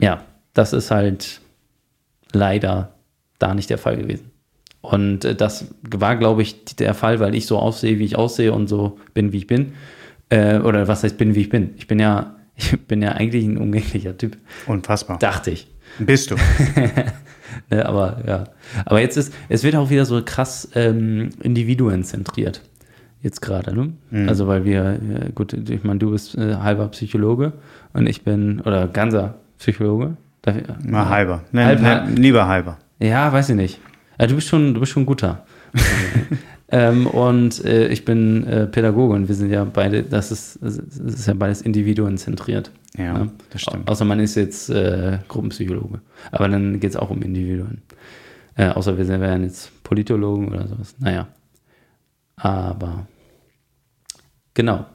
Ja, 0.00 0.24
das 0.54 0.72
ist 0.72 0.90
halt 0.90 1.40
leider 2.32 2.92
da 3.38 3.54
nicht 3.54 3.70
der 3.70 3.78
Fall 3.78 3.96
gewesen. 3.96 4.30
Und 4.80 5.24
äh, 5.24 5.34
das 5.34 5.74
war, 5.82 6.16
glaube 6.16 6.42
ich, 6.42 6.64
der 6.76 6.94
Fall, 6.94 7.20
weil 7.20 7.34
ich 7.34 7.46
so 7.46 7.58
aussehe, 7.58 7.98
wie 7.98 8.04
ich 8.04 8.16
aussehe 8.16 8.52
und 8.52 8.68
so 8.68 8.98
bin, 9.14 9.32
wie 9.32 9.38
ich 9.38 9.46
bin. 9.46 9.72
Äh, 10.28 10.58
oder 10.58 10.88
was 10.88 11.02
heißt 11.02 11.18
bin, 11.18 11.34
wie 11.34 11.40
ich 11.42 11.48
bin? 11.48 11.74
Ich 11.76 11.86
bin 11.86 11.98
ja, 11.98 12.36
ich 12.56 12.78
bin 12.86 13.02
ja 13.02 13.12
eigentlich 13.12 13.44
ein 13.44 13.58
umgänglicher 13.58 14.16
Typ, 14.16 14.36
Unfassbar. 14.66 15.18
dachte 15.18 15.50
ich. 15.50 15.68
Bist 15.98 16.30
du. 16.30 16.36
Ne, 17.70 17.84
aber 17.86 18.18
ja. 18.26 18.44
Aber 18.84 19.00
jetzt 19.00 19.16
ist, 19.16 19.32
es 19.48 19.64
wird 19.64 19.74
auch 19.76 19.88
wieder 19.90 20.04
so 20.04 20.20
krass 20.24 20.68
ähm, 20.74 21.30
individuenzentriert. 21.42 22.60
Jetzt 23.22 23.40
gerade, 23.40 23.74
ne? 23.74 23.92
Also 24.28 24.46
weil 24.46 24.64
wir, 24.64 25.00
äh, 25.26 25.30
gut, 25.34 25.52
ich 25.52 25.82
meine, 25.82 25.98
du 25.98 26.10
bist 26.10 26.36
äh, 26.36 26.56
halber 26.56 26.86
Psychologe 26.88 27.54
und 27.92 28.06
ich 28.08 28.22
bin, 28.22 28.60
oder 28.60 28.86
ganzer 28.86 29.34
Psychologe. 29.58 30.16
Darf 30.42 30.56
ich- 30.58 30.84
Mal 30.90 31.08
halber. 31.08 31.42
Ne, 31.50 31.64
Halb- 31.66 31.80
ne, 31.80 32.06
lieber 32.14 32.46
halber. 32.46 32.78
Ja, 33.00 33.32
weiß 33.32 33.48
ich 33.48 33.56
nicht. 33.56 33.80
Ja, 34.20 34.26
du 34.26 34.34
bist 34.36 34.48
schon, 34.48 34.74
du 34.74 34.80
bist 34.80 34.92
schon 34.92 35.06
guter. 35.06 35.44
ähm, 36.68 37.06
und 37.06 37.64
äh, 37.64 37.88
ich 37.88 38.04
bin 38.04 38.44
äh, 38.46 38.66
Pädagoge 38.66 39.14
und 39.14 39.28
wir 39.28 39.34
sind 39.34 39.50
ja 39.50 39.64
beide, 39.64 40.02
das 40.02 40.32
ist, 40.32 40.58
das 40.60 40.76
ist 40.78 41.26
ja 41.26 41.34
beides 41.34 41.62
individuenzentriert. 41.62 42.70
Ja, 42.96 43.12
ne? 43.12 43.30
das 43.50 43.62
stimmt. 43.62 43.88
Au- 43.88 43.92
Außer 43.92 44.04
man 44.04 44.18
ist 44.20 44.34
jetzt 44.34 44.70
äh, 44.70 45.18
Gruppenpsychologe. 45.28 46.00
Aber 46.32 46.48
dann 46.48 46.80
geht 46.80 46.90
es 46.90 46.96
auch 46.96 47.10
um 47.10 47.22
Individuen. 47.22 47.82
Äh, 48.56 48.68
außer 48.68 48.96
wir 48.98 49.06
wären 49.06 49.44
jetzt 49.44 49.70
Politologen 49.84 50.48
oder 50.48 50.66
sowas. 50.66 50.94
Naja. 50.98 51.28
Aber 52.36 53.06
genau. 54.54 54.86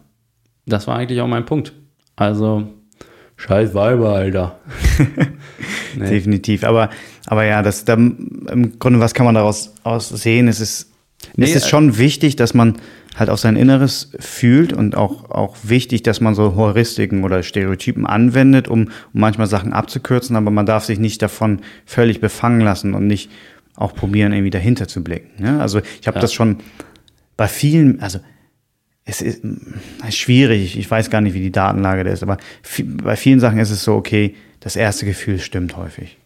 Das 0.65 0.87
war 0.87 0.97
eigentlich 0.97 1.21
auch 1.21 1.27
mein 1.27 1.45
Punkt. 1.45 1.73
Also, 2.15 2.67
scheiß 3.37 3.73
Weiber, 3.73 4.13
Alter. 4.15 4.59
Nee. 5.95 6.09
Definitiv. 6.09 6.63
Aber, 6.63 6.89
aber 7.27 7.45
ja, 7.45 7.61
das, 7.61 7.85
da, 7.85 7.93
im 7.93 8.75
Grunde, 8.79 8.99
was 8.99 9.13
kann 9.13 9.25
man 9.25 9.35
daraus 9.35 9.73
aus 9.83 10.09
sehen? 10.09 10.47
Es 10.47 10.59
ist, 10.59 10.90
Nee, 11.35 11.45
es 11.45 11.55
ist 11.55 11.65
äh, 11.65 11.69
schon 11.69 11.97
wichtig, 11.97 12.35
dass 12.35 12.53
man 12.53 12.77
halt 13.15 13.29
auf 13.29 13.39
sein 13.39 13.55
Inneres 13.55 14.11
fühlt 14.19 14.73
und 14.73 14.95
auch, 14.95 15.29
auch 15.29 15.57
wichtig, 15.63 16.03
dass 16.03 16.21
man 16.21 16.33
so 16.35 16.55
Heuristiken 16.55 17.23
oder 17.23 17.43
Stereotypen 17.43 18.05
anwendet, 18.05 18.67
um, 18.67 18.85
um 19.13 19.19
manchmal 19.19 19.47
Sachen 19.47 19.73
abzukürzen, 19.73 20.35
aber 20.35 20.51
man 20.51 20.65
darf 20.65 20.85
sich 20.85 20.99
nicht 20.99 21.21
davon 21.21 21.61
völlig 21.85 22.21
befangen 22.21 22.61
lassen 22.61 22.93
und 22.93 23.07
nicht 23.07 23.29
auch 23.75 23.93
probieren, 23.93 24.31
irgendwie 24.31 24.49
dahinter 24.51 24.87
zu 24.87 25.03
blicken. 25.03 25.43
Ne? 25.43 25.59
Also 25.59 25.81
ich 25.99 26.07
habe 26.07 26.17
Ja. 26.17 26.21
das 26.21 26.33
schon 26.33 26.57
bei 27.37 27.47
vielen, 27.47 27.99
also 28.01 28.19
es 29.03 29.21
ist, 29.21 29.43
es 29.43 30.09
ist 30.09 30.17
schwierig, 30.17 30.77
ich 30.77 30.89
weiß 30.89 31.09
gar 31.09 31.21
nicht, 31.21 31.33
wie 31.33 31.41
die 31.41 31.51
Datenlage 31.51 32.03
da 32.03 32.11
ist, 32.11 32.23
aber 32.23 32.37
bei 33.03 33.15
vielen 33.15 33.39
Sachen 33.39 33.59
ist 33.59 33.71
es 33.71 33.83
so, 33.83 33.95
okay, 33.95 34.35
das 34.59 34.75
erste 34.75 35.05
Gefühl 35.05 35.39
stimmt 35.39 35.75
häufig. 35.75 36.17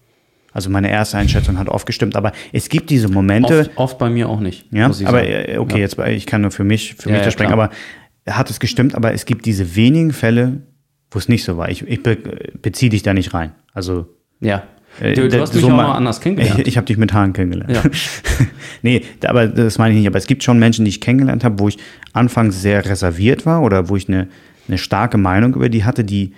Also 0.55 0.69
meine 0.69 0.89
erste 0.89 1.17
Einschätzung 1.17 1.59
hat 1.59 1.67
oft 1.67 1.85
gestimmt, 1.85 2.15
aber 2.15 2.31
es 2.53 2.69
gibt 2.69 2.89
diese 2.89 3.09
Momente, 3.09 3.59
Oft, 3.59 3.71
oft 3.75 3.97
bei 3.99 4.09
mir 4.09 4.29
auch 4.29 4.39
nicht. 4.39 4.65
ja, 4.71 4.85
aber 4.85 4.93
sagen. 4.93 5.17
äh, 5.27 5.57
okay, 5.59 5.73
Ja. 5.75 5.79
jetzt 5.81 5.97
bei- 5.97 6.13
ich 6.15 6.25
kann 6.25 6.41
nur 6.41 6.51
für 6.51 6.63
mich, 6.63 6.95
für 6.95 7.09
Ja, 7.09 7.15
mich 7.15 7.19
ja, 7.19 7.25
da 7.25 7.31
sprechen, 7.31 7.51
aber 7.51 7.69
hat 8.25 8.49
es 8.49 8.61
gestimmt, 8.61 8.95
aber 8.95 9.13
es 9.13 9.25
gibt 9.25 9.45
diese 9.45 9.75
wenigen 9.75 10.13
Fälle, 10.13 10.61
wo 11.11 11.19
es 11.19 11.27
nicht 11.27 11.43
so 11.43 11.57
war. 11.57 11.69
Ich, 11.69 11.81
ich 11.85 12.01
be, 12.01 12.17
beziehe 12.61 12.89
dich 12.89 13.03
da 13.03 13.13
nicht 13.13 13.33
rein. 13.33 13.51
Also 13.73 14.07
Ja. 14.39 14.63
äh, 15.01 15.11
Du, 15.13 15.27
du 15.27 15.41
hast 15.41 15.53
mich 15.53 15.61
so 15.61 15.67
auch 15.69 15.75
mal- 15.75 15.91
anders 15.91 16.21
kennengelernt. 16.21 16.59
Ich, 16.61 16.67
ich 16.69 16.77
habe 16.77 16.87
dich 16.87 16.97
mit 16.97 17.11
Haaren 17.11 17.33
kennengelernt. 17.33 17.73
Ja. 17.75 17.83
nee, 18.81 19.01
aber 19.27 19.47
das 19.47 19.77
meine 19.77 19.93
ich 19.93 19.99
nicht. 19.99 20.07
Aber 20.07 20.17
es 20.17 20.25
gibt 20.25 20.41
schon 20.43 20.57
Menschen, 20.57 20.85
die 20.85 20.89
ich 20.89 21.01
kennengelernt 21.01 21.43
habe, 21.43 21.59
wo 21.59 21.67
ich 21.67 21.77
anfangs 22.13 22.61
sehr 22.61 22.85
reserviert 22.85 23.45
war 23.45 23.61
oder 23.61 23.89
wo 23.89 23.97
ich 23.97 24.07
eine, 24.07 24.29
eine 24.69 24.77
starke 24.77 25.17
Meinung 25.17 25.53
über 25.53 25.67
die 25.67 25.83
hatte, 25.83 26.05
die 26.05 26.27
äh, 26.27 26.33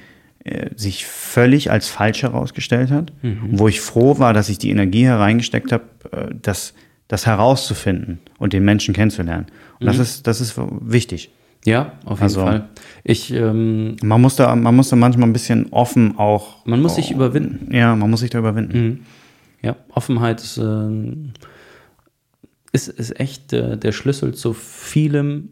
sich 0.75 1.05
völlig 1.05 1.71
als 1.71 1.87
falsch 1.87 2.23
herausgestellt 2.23 2.91
hat. 2.91 3.11
Mhm. 3.21 3.39
Wo 3.53 3.67
ich 3.67 3.81
froh 3.81 4.19
war, 4.19 4.33
dass 4.33 4.49
ich 4.49 4.57
die 4.57 4.69
Energie 4.69 5.05
hereingesteckt 5.05 5.71
habe, 5.71 5.83
äh, 6.11 6.33
das, 6.41 6.73
das 7.07 7.25
herauszufinden 7.25 8.19
und 8.37 8.53
den 8.53 8.63
Menschen 8.65 8.93
kennenzulernen. 8.93 9.47
Und 9.79 9.85
Mhm. 9.85 9.87
das, 9.87 9.99
ist, 9.99 10.27
das 10.27 10.41
ist 10.41 10.55
wichtig. 10.81 11.31
Ja, 11.65 11.93
auf 12.05 12.19
jeden 12.19 12.23
Also- 12.23 12.41
Fall. 12.41 12.69
Ich, 13.03 13.33
ähm, 13.33 13.95
Man 14.03 14.21
muss, 14.21 14.35
da, 14.35 14.55
man 14.55 14.75
muss 14.75 14.89
da 14.89 14.95
manchmal 14.95 15.27
ein 15.27 15.33
bisschen 15.33 15.67
offen 15.71 16.17
auch. 16.17 16.65
man 16.65 16.81
muss 16.81 16.95
sich 16.95 17.11
überwinden. 17.11 17.73
Ja, 17.73 17.95
man 17.95 18.09
muss 18.09 18.19
sich 18.21 18.29
da 18.29 18.39
überwinden. 18.39 18.77
Mhm. 18.87 18.99
Ja, 19.63 19.75
Offenheit 19.89 20.39
ist, 20.41 20.57
ähm, 20.57 21.31
ist, 22.71 22.87
ist 22.89 23.19
echt 23.19 23.53
äh, 23.53 23.77
der 23.77 23.91
Schlüssel 23.91 24.33
zu 24.33 24.53
vielem, 24.53 25.49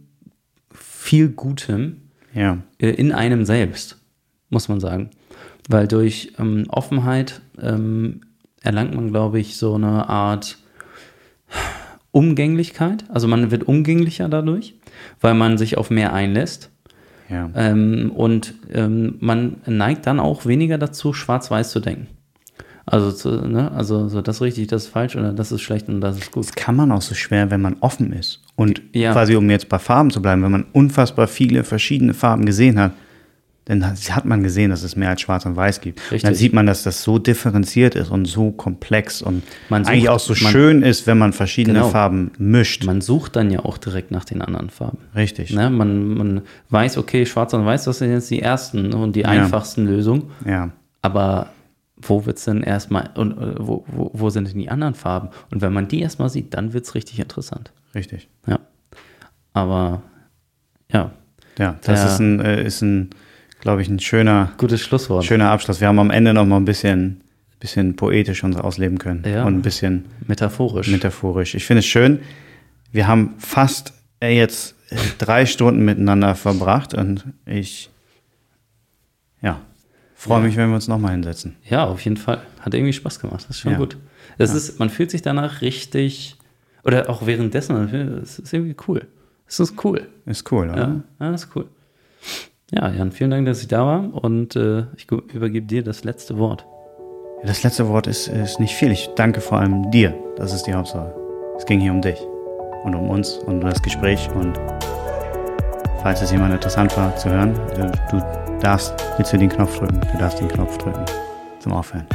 viel 0.74 1.30
Gutem 1.30 1.98
Ja. 2.34 2.60
äh, 2.80 2.90
in 2.90 3.12
einem 3.12 3.46
selbst, 3.46 3.98
muss 4.50 4.70
man 4.70 4.80
sagen. 4.80 5.10
Weil 5.70 5.88
durch 5.88 6.34
ähm, 6.40 6.66
Offenheit 6.70 7.42
ähm, 7.62 8.22
erlangt 8.62 8.94
man, 8.96 9.10
glaube 9.10 9.40
ich, 9.40 9.58
so 9.58 9.76
eine 9.76 10.10
Art 10.10 10.58
Umgänglichkeit. 12.12 13.06
Also 13.10 13.28
man 13.28 13.52
wird 13.52 13.68
umgänglicher 13.68 14.30
dadurch, 14.30 14.76
weil 15.22 15.34
man 15.34 15.58
sich 15.58 15.78
auf 15.78 15.90
mehr 15.90 16.14
einlässt. 16.14 16.72
Ja. 17.30 17.50
Ähm, 17.56 18.12
und 18.16 18.54
ähm, 18.72 19.16
man 19.20 19.58
neigt 19.66 20.06
dann 20.06 20.20
auch 20.20 20.46
weniger 20.46 20.78
dazu, 20.78 21.12
schwarz-weiß 21.12 21.72
zu 21.72 21.80
denken. 21.80 22.08
Also, 22.88 23.12
zu, 23.12 23.30
ne? 23.48 23.72
also 23.72 24.08
so, 24.10 24.22
das 24.22 24.38
ist 24.38 24.42
richtig, 24.44 24.68
das 24.68 24.84
ist 24.84 24.90
falsch 24.90 25.16
oder 25.16 25.34
das 25.34 25.52
ist 25.52 25.62
schlecht 25.62 25.90
und 25.90 26.02
das 26.02 26.18
ist 26.18 26.32
gut. 26.32 26.46
Das 26.46 26.54
kann 26.54 26.76
man 26.76 26.92
auch 26.92 27.02
so 27.02 27.16
schwer, 27.16 27.50
wenn 27.50 27.62
man 27.62 27.78
offen 27.80 28.14
ist. 28.14 28.44
Und 28.56 28.82
Ja. 28.94 29.12
quasi, 29.12 29.36
um 29.36 29.50
jetzt 29.50 29.70
bei 29.70 29.80
Farben 29.80 30.12
zu 30.12 30.22
bleiben, 30.22 30.44
wenn 30.44 30.52
man 30.52 30.66
unfassbar 30.72 31.28
viele 31.28 31.64
verschiedene 31.64 32.14
Farben 32.14 32.46
gesehen 32.46 32.80
hat, 32.80 32.92
dann 33.66 33.84
hat 33.84 34.26
man 34.26 34.44
gesehen, 34.44 34.70
dass 34.70 34.84
es 34.84 34.96
mehr 34.96 35.10
als 35.10 35.22
Schwarz 35.22 35.46
und 35.46 35.56
Weiß 35.56 35.82
gibt. 35.82 36.00
Richtig. 36.00 36.22
Dann 36.22 36.36
sieht 36.36 36.54
man, 36.54 36.68
dass 36.68 36.84
das 36.84 37.02
so 37.02 37.18
differenziert 37.18 37.96
ist 37.96 38.12
und 38.12 38.26
so 38.26 38.52
komplex 38.52 39.24
und 39.24 39.42
sucht- 39.70 39.88
eigentlich 39.88 40.10
auch 40.10 40.20
so 40.20 40.34
man- 40.44 40.52
schön 40.52 40.82
ist, 40.84 41.08
wenn 41.08 41.18
man 41.18 41.34
verschiedene 41.34 41.80
Genau. 41.80 41.90
Farben 41.90 42.32
mischt. 42.38 42.84
Man 42.86 43.02
sucht 43.02 43.36
dann 43.36 43.50
ja 43.50 43.60
auch 43.66 43.80
direkt 43.80 44.12
nach 44.12 44.24
den 44.24 44.42
anderen 44.44 44.70
Farben. 44.70 45.00
Richtig. 45.16 45.52
Ne? 45.52 45.72
Man, 45.72 46.14
man 46.16 46.42
weiß, 46.70 46.98
okay, 47.00 47.26
schwarz 47.26 47.54
und 47.56 47.66
weiß, 47.66 47.86
das 47.86 47.98
sind 47.98 48.12
jetzt 48.12 48.30
die 48.30 48.42
ersten 48.42 48.94
und 48.94 49.16
die 49.16 49.26
einfachsten 49.26 49.86
Lösungen. 49.88 50.26
Ja. 50.46 50.70
Aber 51.02 51.48
wo 51.98 52.26
wird 52.28 52.38
es 52.38 52.46
denn 52.46 52.62
erstmal 52.62 53.10
und 53.16 53.32
äh, 53.32 53.56
wo, 53.58 53.84
wo, 53.88 54.12
wo 54.14 54.30
sind 54.30 54.48
denn 54.48 54.60
die 54.60 54.70
anderen 54.70 54.94
Farben? 54.94 55.30
Und 55.50 55.62
wenn 55.62 55.74
man 55.74 55.88
die 55.88 56.02
erstmal 56.02 56.30
sieht, 56.30 56.54
dann 56.54 56.74
wird 56.74 56.86
es 56.86 56.94
richtig 56.94 57.20
interessant. 57.20 57.72
Richtig. 57.96 58.28
Ja. 58.46 58.60
Aber 59.54 60.04
ja, 60.92 61.12
Ja, 61.58 61.78
das 61.84 62.02
Ja. 62.02 62.08
ist 62.14 62.20
ein, 62.20 62.40
äh, 62.42 62.64
ist 62.66 62.82
ein, 62.82 63.10
glaube 63.66 63.82
ich, 63.82 63.90
ein 63.90 64.00
schöner, 64.00 64.52
gutes 64.60 64.80
Schlusswort. 64.82 65.26
schöner 65.26 65.50
Abschluss. 65.50 65.82
Wir 65.82 65.88
haben 65.88 65.98
am 65.98 66.12
Ende 66.12 66.36
noch 66.36 66.46
mal 66.46 66.58
ein 66.58 66.66
bisschen, 66.66 67.22
bisschen 67.60 67.96
poetisch 67.96 68.44
uns 68.44 68.58
ausleben 68.58 69.00
können 69.00 69.24
Ja. 69.28 69.44
und 69.44 69.56
ein 69.56 69.62
bisschen 69.64 70.06
Metaphorisch. 70.28 70.88
metaphorisch. 70.88 71.56
Ich 71.56 71.66
finde 71.66 71.80
es 71.80 71.88
schön. 71.88 72.20
Wir 72.92 73.08
haben 73.08 73.34
fast 73.40 73.94
äh, 74.22 74.38
jetzt 74.38 74.76
drei 75.18 75.48
Stunden 75.48 75.84
miteinander 75.84 76.36
verbracht 76.36 76.94
und 76.94 77.26
ich, 77.48 77.90
ja, 79.42 79.60
freue 80.14 80.44
mich, 80.44 80.58
wenn 80.58 80.70
wir 80.70 80.76
uns 80.76 80.88
nochmal 80.88 81.14
hinsetzen. 81.14 81.56
Ja, 81.68 81.86
auf 81.86 82.02
jeden 82.02 82.18
Fall. 82.18 82.44
Hat 82.62 82.76
irgendwie 82.76 82.94
Spaß 82.94 83.20
gemacht. 83.20 83.46
Das 83.50 83.58
ist 83.58 83.62
schon 83.62 83.72
Ja. 83.72 83.78
gut. 83.80 83.98
Es 84.38 84.54
ist, 84.54 84.78
man 84.78 84.92
fühlt 84.92 85.10
sich 85.10 85.24
danach 85.24 85.62
richtig, 85.62 86.36
oder 86.84 87.10
auch 87.10 87.26
währenddessen, 87.26 87.76
es 88.22 88.38
ist 88.38 88.54
irgendwie 88.54 88.76
cool. 88.88 89.08
Es 89.48 89.60
ist 89.60 89.84
cool. 89.84 90.08
Ist 90.28 90.52
cool, 90.52 90.70
oder? 90.70 90.78
Ja, 90.78 91.02
ja 91.26 91.32
das 91.32 91.46
ist 91.46 91.56
cool. 91.56 91.66
Ja, 92.72 92.90
Jan, 92.90 93.12
vielen 93.12 93.30
Dank, 93.30 93.46
dass 93.46 93.62
ich 93.62 93.68
da 93.68 93.86
war 93.86 94.24
und 94.24 94.56
äh, 94.56 94.86
ich 94.98 95.10
übergebe 95.12 95.68
dir 95.68 95.84
das 95.84 96.04
letzte 96.04 96.40
Wort. 96.40 96.66
Das 97.44 97.62
letzte 97.62 97.88
Wort 97.90 98.08
ist, 98.08 98.28
ist 98.28 98.60
nicht 98.60 98.74
viel. 98.74 98.92
Ich 98.92 99.10
danke 99.16 99.40
vor 99.40 99.60
allem 99.60 99.92
dir. 99.92 100.16
Das 100.36 100.52
ist 100.52 100.64
die 100.64 100.74
Hauptsache. 100.74 101.14
Es 101.58 101.66
ging 101.66 101.80
hier 101.80 101.92
um 101.92 102.02
dich 102.02 102.20
und 102.84 102.96
um 102.96 103.10
uns 103.10 103.38
und 103.38 103.64
um 103.64 103.70
das 103.70 103.82
Gespräch. 103.84 104.28
Und 104.34 104.60
falls 106.02 106.24
es 106.24 106.32
jemand 106.32 106.56
interessant 106.56 106.96
war 106.98 107.16
zu 107.18 107.30
hören, 107.30 107.54
du, 107.76 108.18
du 108.18 108.60
darfst, 108.62 108.96
willst 109.18 109.32
du 109.32 109.38
den 109.38 109.50
Knopf 109.50 109.78
drücken? 109.78 110.02
Du 110.12 110.18
darfst 110.18 110.40
den 110.40 110.48
Knopf 110.48 110.76
drücken 110.80 111.06
zum 111.60 111.74
Aufhören. 111.74 112.08